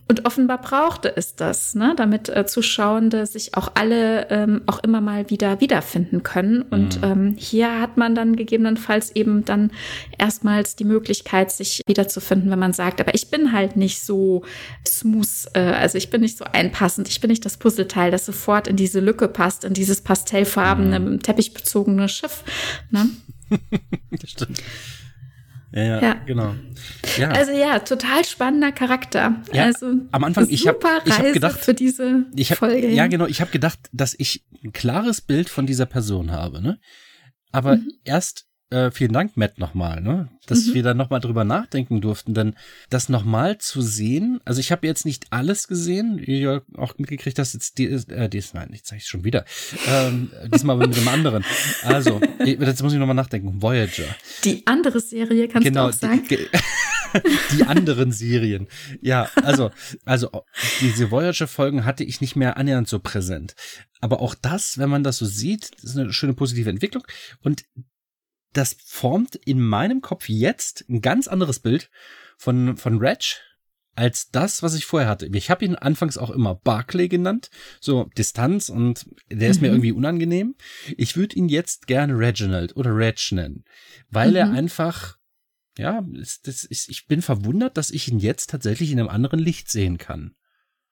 Und 0.05 0.25
offenbar 0.25 0.59
brauchte 0.59 1.15
es 1.15 1.35
das, 1.35 1.75
ne, 1.75 1.93
damit 1.95 2.27
äh, 2.27 2.45
Zuschauende 2.45 3.25
sich 3.25 3.55
auch 3.55 3.71
alle 3.73 4.29
ähm, 4.29 4.61
auch 4.65 4.79
immer 4.83 4.99
mal 4.99 5.29
wieder 5.29 5.61
wiederfinden 5.61 6.23
können. 6.23 6.61
Und 6.61 6.97
mhm. 6.97 7.03
ähm, 7.03 7.35
hier 7.37 7.79
hat 7.79 7.95
man 7.95 8.13
dann 8.13 8.35
gegebenenfalls 8.35 9.15
eben 9.15 9.45
dann 9.45 9.71
erstmals 10.17 10.75
die 10.75 10.83
Möglichkeit, 10.83 11.51
sich 11.51 11.81
wiederzufinden, 11.87 12.51
wenn 12.51 12.59
man 12.59 12.73
sagt, 12.73 12.99
aber 12.99 13.15
ich 13.15 13.31
bin 13.31 13.53
halt 13.53 13.77
nicht 13.77 14.03
so 14.03 14.43
smooth, 14.85 15.47
äh, 15.53 15.59
also 15.61 15.97
ich 15.97 16.09
bin 16.09 16.19
nicht 16.19 16.37
so 16.37 16.43
einpassend, 16.43 17.07
ich 17.07 17.21
bin 17.21 17.29
nicht 17.29 17.45
das 17.45 17.55
Puzzleteil, 17.55 18.11
das 18.11 18.25
sofort 18.25 18.67
in 18.67 18.75
diese 18.75 18.99
Lücke 18.99 19.29
passt, 19.29 19.63
in 19.63 19.73
dieses 19.73 20.01
pastellfarbene, 20.01 20.99
mhm. 20.99 21.23
teppichbezogene 21.23 22.09
Schiff. 22.09 22.43
Ne? 22.91 23.09
das 24.11 24.29
stimmt. 24.29 24.61
Ja, 25.71 25.83
ja, 25.83 26.01
ja, 26.01 26.13
genau. 26.13 26.53
Ja. 27.17 27.29
Also 27.29 27.51
ja, 27.51 27.79
total 27.79 28.23
spannender 28.25 28.71
Charakter. 28.71 29.41
Ja, 29.51 29.63
also 29.63 29.93
am 30.11 30.23
Anfang 30.23 30.47
ich 30.49 30.67
habe 30.67 30.77
ich 31.05 31.17
hab 31.17 31.33
gedacht 31.33 31.59
für 31.61 31.73
diese 31.73 32.25
ich 32.35 32.51
hab, 32.51 32.59
Folge. 32.59 32.89
Ja, 32.89 33.07
genau, 33.07 33.25
ich 33.25 33.41
habe 33.41 33.49
gedacht, 33.49 33.79
dass 33.91 34.13
ich 34.17 34.45
ein 34.63 34.71
klares 34.71 35.21
Bild 35.21 35.49
von 35.49 35.65
dieser 35.65 35.87
Person 35.87 36.31
habe, 36.31 36.61
ne? 36.61 36.79
Aber 37.51 37.77
mhm. 37.77 37.91
erst 38.03 38.45
äh, 38.73 38.91
vielen 38.91 39.13
Dank, 39.13 39.37
Matt, 39.37 39.59
nochmal, 39.59 40.01
ne? 40.01 40.29
Dass 40.47 40.65
mhm. 40.65 40.73
wir 40.73 40.83
da 40.83 40.93
nochmal 40.95 41.19
drüber 41.19 41.43
nachdenken 41.43 42.01
durften. 42.01 42.33
Denn 42.33 42.55
das 42.89 43.07
nochmal 43.07 43.59
zu 43.59 43.81
sehen, 43.81 44.39
also 44.45 44.59
ich 44.59 44.71
habe 44.71 44.87
jetzt 44.87 45.05
nicht 45.05 45.27
alles 45.29 45.67
gesehen, 45.67 46.19
wie 46.25 46.41
du 46.41 46.63
auch 46.75 46.97
mitgekriegt 46.97 47.37
hast, 47.37 47.53
jetzt 47.53 47.77
die, 47.77 47.85
äh, 47.85 48.27
die 48.27 48.39
ist, 48.39 48.55
nein, 48.55 48.69
ich 48.73 48.83
zeige 48.83 49.01
es 49.01 49.07
schon 49.07 49.23
wieder. 49.23 49.45
Ähm, 49.87 50.31
diesmal 50.51 50.75
mit 50.77 50.97
einem 50.97 51.07
anderen. 51.07 51.45
Also, 51.83 52.19
jetzt 52.43 52.81
muss 52.81 52.93
ich 52.93 52.99
nochmal 52.99 53.15
nachdenken. 53.15 53.61
Voyager. 53.61 54.07
Die 54.43 54.65
andere 54.65 54.99
Serie, 54.99 55.47
kannst 55.47 55.67
genau, 55.67 55.83
du 55.83 55.89
auch 55.89 55.93
sagen? 55.93 56.23
Die, 56.29 56.39
die 57.55 57.63
anderen 57.63 58.11
Serien. 58.11 58.67
Ja, 59.01 59.29
also, 59.35 59.69
also 60.03 60.29
diese 60.81 61.11
Voyager-Folgen 61.11 61.85
hatte 61.85 62.03
ich 62.03 62.21
nicht 62.21 62.35
mehr 62.35 62.57
annähernd 62.57 62.87
so 62.87 62.99
präsent. 62.99 63.55
Aber 64.01 64.19
auch 64.19 64.35
das, 64.35 64.77
wenn 64.77 64.89
man 64.89 65.03
das 65.03 65.17
so 65.17 65.25
sieht, 65.25 65.69
ist 65.81 65.97
eine 65.97 66.11
schöne 66.11 66.33
positive 66.33 66.69
Entwicklung. 66.69 67.03
Und 67.41 67.63
das 68.53 68.77
formt 68.83 69.35
in 69.35 69.59
meinem 69.59 70.01
Kopf 70.01 70.29
jetzt 70.29 70.85
ein 70.89 71.01
ganz 71.01 71.27
anderes 71.27 71.59
Bild 71.59 71.89
von, 72.37 72.77
von 72.77 72.99
Reg 72.99 73.41
als 73.95 74.31
das, 74.31 74.63
was 74.63 74.73
ich 74.73 74.85
vorher 74.85 75.09
hatte. 75.09 75.29
Ich 75.33 75.49
habe 75.49 75.65
ihn 75.65 75.75
anfangs 75.75 76.17
auch 76.17 76.31
immer 76.31 76.55
Barclay 76.55 77.07
genannt, 77.07 77.49
so 77.79 78.09
Distanz 78.17 78.69
und 78.69 79.05
der 79.31 79.49
ist 79.49 79.57
mhm. 79.57 79.67
mir 79.67 79.73
irgendwie 79.73 79.91
unangenehm. 79.91 80.55
Ich 80.97 81.15
würde 81.15 81.35
ihn 81.35 81.47
jetzt 81.47 81.87
gerne 81.87 82.17
Reginald 82.17 82.75
oder 82.75 82.95
Reg 82.95 83.19
nennen, 83.31 83.65
weil 84.09 84.31
mhm. 84.31 84.35
er 84.35 84.51
einfach, 84.51 85.17
ja, 85.77 86.03
das 86.43 86.63
ist, 86.63 86.89
ich 86.89 87.05
bin 87.07 87.21
verwundert, 87.21 87.77
dass 87.77 87.91
ich 87.91 88.07
ihn 88.07 88.19
jetzt 88.19 88.49
tatsächlich 88.49 88.91
in 88.91 88.99
einem 88.99 89.09
anderen 89.09 89.39
Licht 89.39 89.69
sehen 89.69 89.97
kann. 89.97 90.35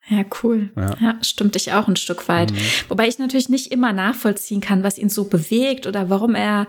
Ja, 0.09 0.23
cool. 0.43 0.71
Ja. 0.75 0.95
ja, 0.99 1.17
stimmt 1.21 1.53
dich 1.55 1.73
auch 1.73 1.87
ein 1.87 1.95
Stück 1.95 2.27
weit. 2.27 2.51
Mhm. 2.51 2.57
Wobei 2.89 3.07
ich 3.07 3.19
natürlich 3.19 3.49
nicht 3.49 3.71
immer 3.71 3.93
nachvollziehen 3.93 4.59
kann, 4.59 4.83
was 4.83 4.97
ihn 4.97 5.09
so 5.09 5.25
bewegt 5.25 5.85
oder 5.85 6.09
warum 6.09 6.33
er, 6.33 6.67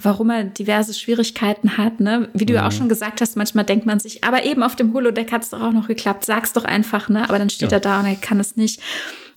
warum 0.00 0.30
er 0.30 0.44
diverse 0.44 0.94
Schwierigkeiten 0.94 1.76
hat. 1.76 2.00
Ne? 2.00 2.28
Wie 2.32 2.46
du 2.46 2.54
ja 2.54 2.66
auch 2.66 2.72
mhm. 2.72 2.76
schon 2.76 2.88
gesagt 2.88 3.20
hast, 3.20 3.36
manchmal 3.36 3.64
denkt 3.64 3.84
man 3.84 4.00
sich, 4.00 4.24
aber 4.24 4.44
eben 4.44 4.62
auf 4.62 4.76
dem 4.76 4.94
Holodeck 4.94 5.30
hat 5.30 5.42
es 5.42 5.50
doch 5.50 5.60
auch 5.60 5.72
noch 5.72 5.88
geklappt, 5.88 6.24
sag's 6.24 6.54
doch 6.54 6.64
einfach, 6.64 7.08
ne? 7.08 7.28
Aber 7.28 7.38
dann 7.38 7.50
steht 7.50 7.70
ja. 7.70 7.76
er 7.76 7.80
da 7.80 8.00
und 8.00 8.06
er 8.06 8.16
kann 8.16 8.40
es 8.40 8.56
nicht. 8.56 8.80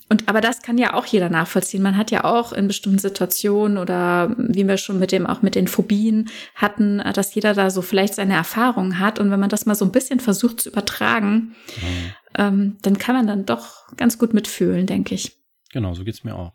Und 0.09 0.29
aber 0.29 0.39
das 0.39 0.61
kann 0.61 0.77
ja 0.77 0.93
auch 0.93 1.05
jeder 1.05 1.29
nachvollziehen. 1.29 1.83
Man 1.83 1.97
hat 1.97 2.11
ja 2.11 2.23
auch 2.23 2.53
in 2.53 2.67
bestimmten 2.67 2.97
Situationen 2.99 3.77
oder 3.77 4.33
wie 4.37 4.65
wir 4.65 4.77
schon 4.77 4.99
mit 4.99 5.11
dem 5.11 5.27
auch 5.27 5.41
mit 5.41 5.53
den 5.53 5.67
Phobien 5.67 6.29
hatten, 6.55 7.03
dass 7.13 7.35
jeder 7.35 7.53
da 7.53 7.69
so 7.69 7.81
vielleicht 7.81 8.15
seine 8.15 8.35
Erfahrungen 8.35 8.99
hat. 8.99 9.19
Und 9.19 9.31
wenn 9.31 9.39
man 9.39 9.49
das 9.49 9.65
mal 9.65 9.75
so 9.75 9.83
ein 9.83 9.91
bisschen 9.91 10.21
versucht 10.21 10.61
zu 10.61 10.69
übertragen, 10.69 11.55
mhm 11.75 12.13
ähm, 12.38 12.77
dann 12.81 12.97
kann 12.97 13.15
man 13.15 13.27
dann 13.27 13.45
doch 13.45 13.88
ganz 13.97 14.18
gut 14.18 14.34
mitfühlen, 14.34 14.85
denke 14.85 15.15
ich. 15.15 15.38
Genau, 15.72 15.93
so 15.93 16.03
geht's 16.03 16.23
mir 16.23 16.35
auch. 16.35 16.53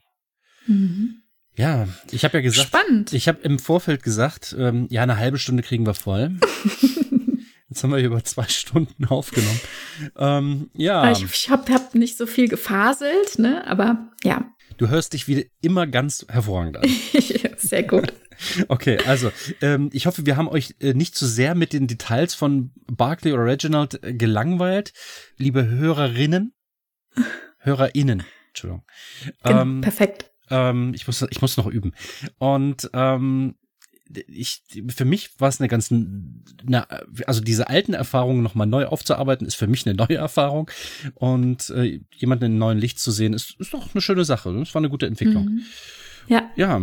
Mhm. 0.67 1.23
Ja, 1.55 1.87
ich 2.11 2.25
habe 2.25 2.39
ja 2.39 2.43
gesagt, 2.43 2.69
Spannend. 2.69 3.13
ich 3.13 3.29
habe 3.29 3.43
im 3.43 3.59
Vorfeld 3.59 4.03
gesagt, 4.03 4.57
ähm, 4.59 4.87
ja, 4.91 5.03
eine 5.03 5.19
halbe 5.19 5.39
Stunde 5.39 5.63
kriegen 5.63 5.85
wir 5.85 5.95
voll. 5.95 6.39
Jetzt 7.69 7.83
haben 7.83 7.91
wir 7.91 7.99
über 7.99 8.23
zwei 8.25 8.47
Stunden 8.49 9.07
aufgenommen. 9.07 9.61
Ähm, 10.17 10.71
ja. 10.75 11.11
Ich, 11.11 11.23
ich 11.25 11.51
habe 11.51 11.73
hab 11.73 11.95
nicht 11.95 12.17
so 12.19 12.27
viel 12.27 12.49
gefaselt, 12.49 13.39
ne? 13.39 13.67
Aber 13.67 14.11
ja. 14.25 14.52
Du 14.83 14.89
hörst 14.89 15.13
dich 15.13 15.29
wieder 15.29 15.43
immer 15.61 15.87
ganz 15.87 16.27
hervorragend 16.29 16.79
an. 16.79 16.91
sehr 17.57 17.85
gut. 17.85 18.13
Okay, 18.67 18.99
also 19.07 19.31
ähm, 19.61 19.89
ich 19.93 20.07
hoffe, 20.07 20.27
wir 20.27 20.37
haben 20.37 20.49
euch 20.49 20.75
äh, 20.81 20.95
nicht 20.95 21.15
zu 21.15 21.27
sehr 21.27 21.55
mit 21.55 21.73
den 21.73 21.87
Details 21.87 22.35
von 22.35 22.73
Barclay 22.91 23.33
oder 23.33 23.45
Reginald 23.45 24.03
äh, 24.03 24.15
gelangweilt, 24.15 24.93
liebe 25.37 25.69
Hörerinnen, 25.69 26.53
Hörerinnen, 27.59 28.25
Entschuldigung. 28.49 28.85
Genau, 29.45 29.61
ähm, 29.61 29.81
perfekt. 29.83 30.33
Ähm, 30.51 30.93
ich 30.95 31.07
muss, 31.07 31.25
ich 31.31 31.41
muss 31.41 31.57
noch 31.57 31.69
üben. 31.69 31.95
Und 32.39 32.91
ähm, 32.95 33.55
ich, 34.27 34.63
für 34.89 35.05
mich 35.05 35.41
war 35.41 35.49
es 35.49 35.61
eine 35.61 35.69
ganz, 35.69 35.91
eine, 35.91 36.87
also 37.27 37.41
diese 37.41 37.69
alten 37.69 37.95
Erfahrungen 37.95 38.43
nochmal 38.43 38.67
neu 38.67 38.87
aufzuarbeiten, 38.87 39.47
ist 39.47 39.55
für 39.55 39.67
mich 39.67 39.87
eine 39.87 39.95
neue 39.95 40.17
Erfahrung. 40.17 40.71
Und 41.15 41.71
äh, 41.71 42.01
jemanden 42.15 42.45
in 42.45 42.51
einem 42.53 42.59
neuen 42.59 42.79
Licht 42.79 42.99
zu 42.99 43.11
sehen, 43.11 43.33
ist, 43.33 43.57
ist 43.59 43.73
doch 43.73 43.95
eine 43.95 44.01
schöne 44.01 44.25
Sache. 44.25 44.53
Das 44.53 44.75
war 44.75 44.81
eine 44.81 44.91
gute 44.91 45.07
Entwicklung. 45.07 45.45
Mhm. 45.47 45.63
Ja. 46.29 46.51
Ja. 46.57 46.81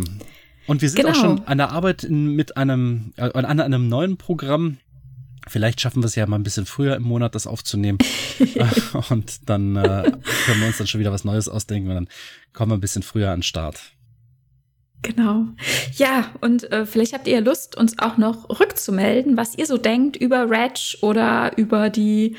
Und 0.66 0.82
wir 0.82 0.88
sind 0.88 1.00
genau. 1.00 1.10
auch 1.10 1.20
schon 1.20 1.46
an 1.46 1.58
der 1.58 1.70
Arbeit 1.70 2.04
in, 2.04 2.34
mit 2.36 2.56
einem, 2.56 3.12
äh, 3.16 3.30
an 3.32 3.60
einem 3.60 3.88
neuen 3.88 4.16
Programm. 4.16 4.78
Vielleicht 5.48 5.80
schaffen 5.80 6.02
wir 6.02 6.06
es 6.06 6.14
ja 6.14 6.26
mal 6.26 6.38
ein 6.38 6.42
bisschen 6.42 6.66
früher 6.66 6.96
im 6.96 7.02
Monat, 7.02 7.34
das 7.34 7.46
aufzunehmen. 7.46 7.98
und 9.10 9.48
dann 9.48 9.76
äh, 9.76 10.12
können 10.46 10.60
wir 10.60 10.66
uns 10.68 10.78
dann 10.78 10.86
schon 10.86 11.00
wieder 11.00 11.12
was 11.12 11.24
Neues 11.24 11.48
ausdenken 11.48 11.88
und 11.88 11.94
dann 11.94 12.08
kommen 12.52 12.70
wir 12.70 12.76
ein 12.76 12.80
bisschen 12.80 13.02
früher 13.02 13.30
an 13.30 13.38
den 13.38 13.42
Start. 13.42 13.80
Genau. 15.02 15.46
Ja, 15.96 16.26
und 16.42 16.70
äh, 16.72 16.84
vielleicht 16.84 17.14
habt 17.14 17.26
ihr 17.26 17.40
Lust, 17.40 17.76
uns 17.76 17.98
auch 17.98 18.18
noch 18.18 18.60
rückzumelden, 18.60 19.36
was 19.36 19.56
ihr 19.56 19.64
so 19.66 19.78
denkt 19.78 20.16
über 20.16 20.50
Reg 20.50 20.98
oder 21.00 21.52
über 21.56 21.88
die 21.88 22.36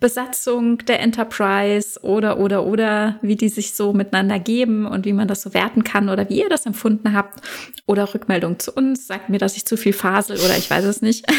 Besatzung 0.00 0.78
der 0.78 1.00
Enterprise 1.00 2.00
oder, 2.02 2.38
oder, 2.40 2.66
oder, 2.66 3.18
wie 3.22 3.36
die 3.36 3.50
sich 3.50 3.74
so 3.74 3.92
miteinander 3.92 4.38
geben 4.38 4.86
und 4.86 5.04
wie 5.04 5.12
man 5.12 5.28
das 5.28 5.42
so 5.42 5.54
werten 5.54 5.84
kann 5.84 6.08
oder 6.08 6.28
wie 6.28 6.40
ihr 6.40 6.48
das 6.48 6.66
empfunden 6.66 7.12
habt. 7.12 7.40
Oder 7.86 8.12
Rückmeldung 8.12 8.58
zu 8.58 8.72
uns. 8.72 9.06
Sagt 9.06 9.28
mir, 9.28 9.38
dass 9.38 9.56
ich 9.56 9.66
zu 9.66 9.76
viel 9.76 9.92
fasel 9.92 10.38
oder 10.38 10.56
ich 10.56 10.70
weiß 10.70 10.84
es 10.86 11.02
nicht. 11.02 11.26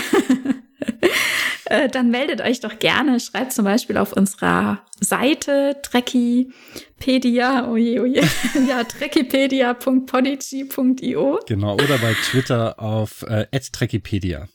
Äh, 1.72 1.88
dann 1.88 2.12
meldet 2.12 2.42
euch 2.42 2.60
doch 2.60 2.78
gerne. 2.80 3.22
Schreibt 3.22 3.54
zum 3.54 3.64
Beispiel 3.64 3.96
auf 3.96 4.12
unserer 4.12 4.82
Seite 5.00 5.78
Trekkipedia, 5.82 7.70
oje, 7.70 8.02
oje, 8.02 8.22
ja, 8.68 8.84
trekkipedia.podigy.io. 8.84 11.40
Genau, 11.48 11.76
oder 11.76 11.98
bei 12.00 12.14
Twitter 12.30 12.78
auf 12.78 13.24
äh, 13.24 13.46
@trekkipedia. 13.58 14.50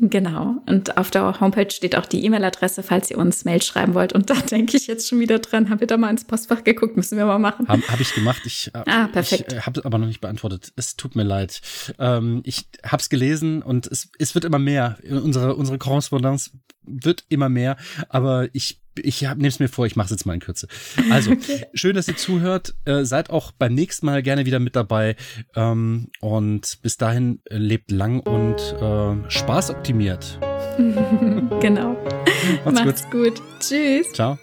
Genau. 0.00 0.62
Und 0.66 0.96
auf 0.96 1.10
der 1.10 1.40
Homepage 1.40 1.70
steht 1.70 1.96
auch 1.96 2.06
die 2.06 2.24
E-Mail-Adresse, 2.24 2.84
falls 2.84 3.10
ihr 3.10 3.18
uns 3.18 3.44
Mail 3.44 3.60
schreiben 3.62 3.94
wollt. 3.94 4.12
Und 4.12 4.30
da 4.30 4.34
denke 4.50 4.76
ich 4.76 4.86
jetzt 4.86 5.08
schon 5.08 5.18
wieder 5.18 5.40
dran. 5.40 5.70
Haben 5.70 5.80
wir 5.80 5.86
da 5.88 5.96
mal 5.96 6.10
ins 6.10 6.24
Postfach 6.24 6.62
geguckt? 6.62 6.96
Müssen 6.96 7.18
wir 7.18 7.26
mal 7.26 7.38
machen. 7.38 7.66
Habe 7.68 7.82
hab 7.88 8.00
ich 8.00 8.14
gemacht. 8.14 8.42
Ich, 8.44 8.70
äh, 8.74 8.82
ah, 8.86 9.08
perfekt. 9.08 9.52
Ich 9.52 9.58
äh, 9.58 9.60
habe 9.62 9.80
es 9.80 9.86
aber 9.86 9.98
noch 9.98 10.06
nicht 10.06 10.20
beantwortet. 10.20 10.72
Es 10.76 10.96
tut 10.96 11.16
mir 11.16 11.24
leid. 11.24 11.60
Ähm, 11.98 12.42
ich 12.44 12.68
habe 12.84 13.00
es 13.00 13.08
gelesen 13.08 13.62
und 13.62 13.86
es, 13.88 14.10
es 14.18 14.34
wird 14.34 14.44
immer 14.44 14.60
mehr. 14.60 14.98
Unsere, 15.08 15.56
unsere 15.56 15.78
Korrespondenz 15.78 16.52
wird 16.90 17.24
immer 17.28 17.48
mehr. 17.48 17.76
Aber 18.08 18.48
ich 18.52 18.80
ich 19.04 19.22
nehme 19.22 19.46
es 19.46 19.60
mir 19.60 19.68
vor, 19.68 19.86
ich 19.86 19.96
mache 19.96 20.06
es 20.06 20.10
jetzt 20.10 20.26
mal 20.26 20.34
in 20.34 20.40
Kürze. 20.40 20.68
Also, 21.10 21.30
okay. 21.32 21.66
schön, 21.74 21.94
dass 21.94 22.08
ihr 22.08 22.16
zuhört. 22.16 22.74
Äh, 22.84 23.04
seid 23.04 23.30
auch 23.30 23.52
beim 23.52 23.74
nächsten 23.74 24.06
Mal 24.06 24.22
gerne 24.22 24.46
wieder 24.46 24.58
mit 24.58 24.76
dabei. 24.76 25.16
Ähm, 25.54 26.08
und 26.20 26.78
bis 26.82 26.96
dahin 26.96 27.40
äh, 27.44 27.56
lebt 27.56 27.90
lang 27.90 28.20
und 28.20 28.56
äh, 28.56 29.30
Spaß 29.30 29.70
optimiert. 29.70 30.38
genau. 31.60 31.96
Macht's, 32.64 32.84
Macht's 32.84 33.02
gut. 33.10 33.36
gut. 33.36 33.42
Tschüss. 33.60 34.12
Ciao. 34.12 34.38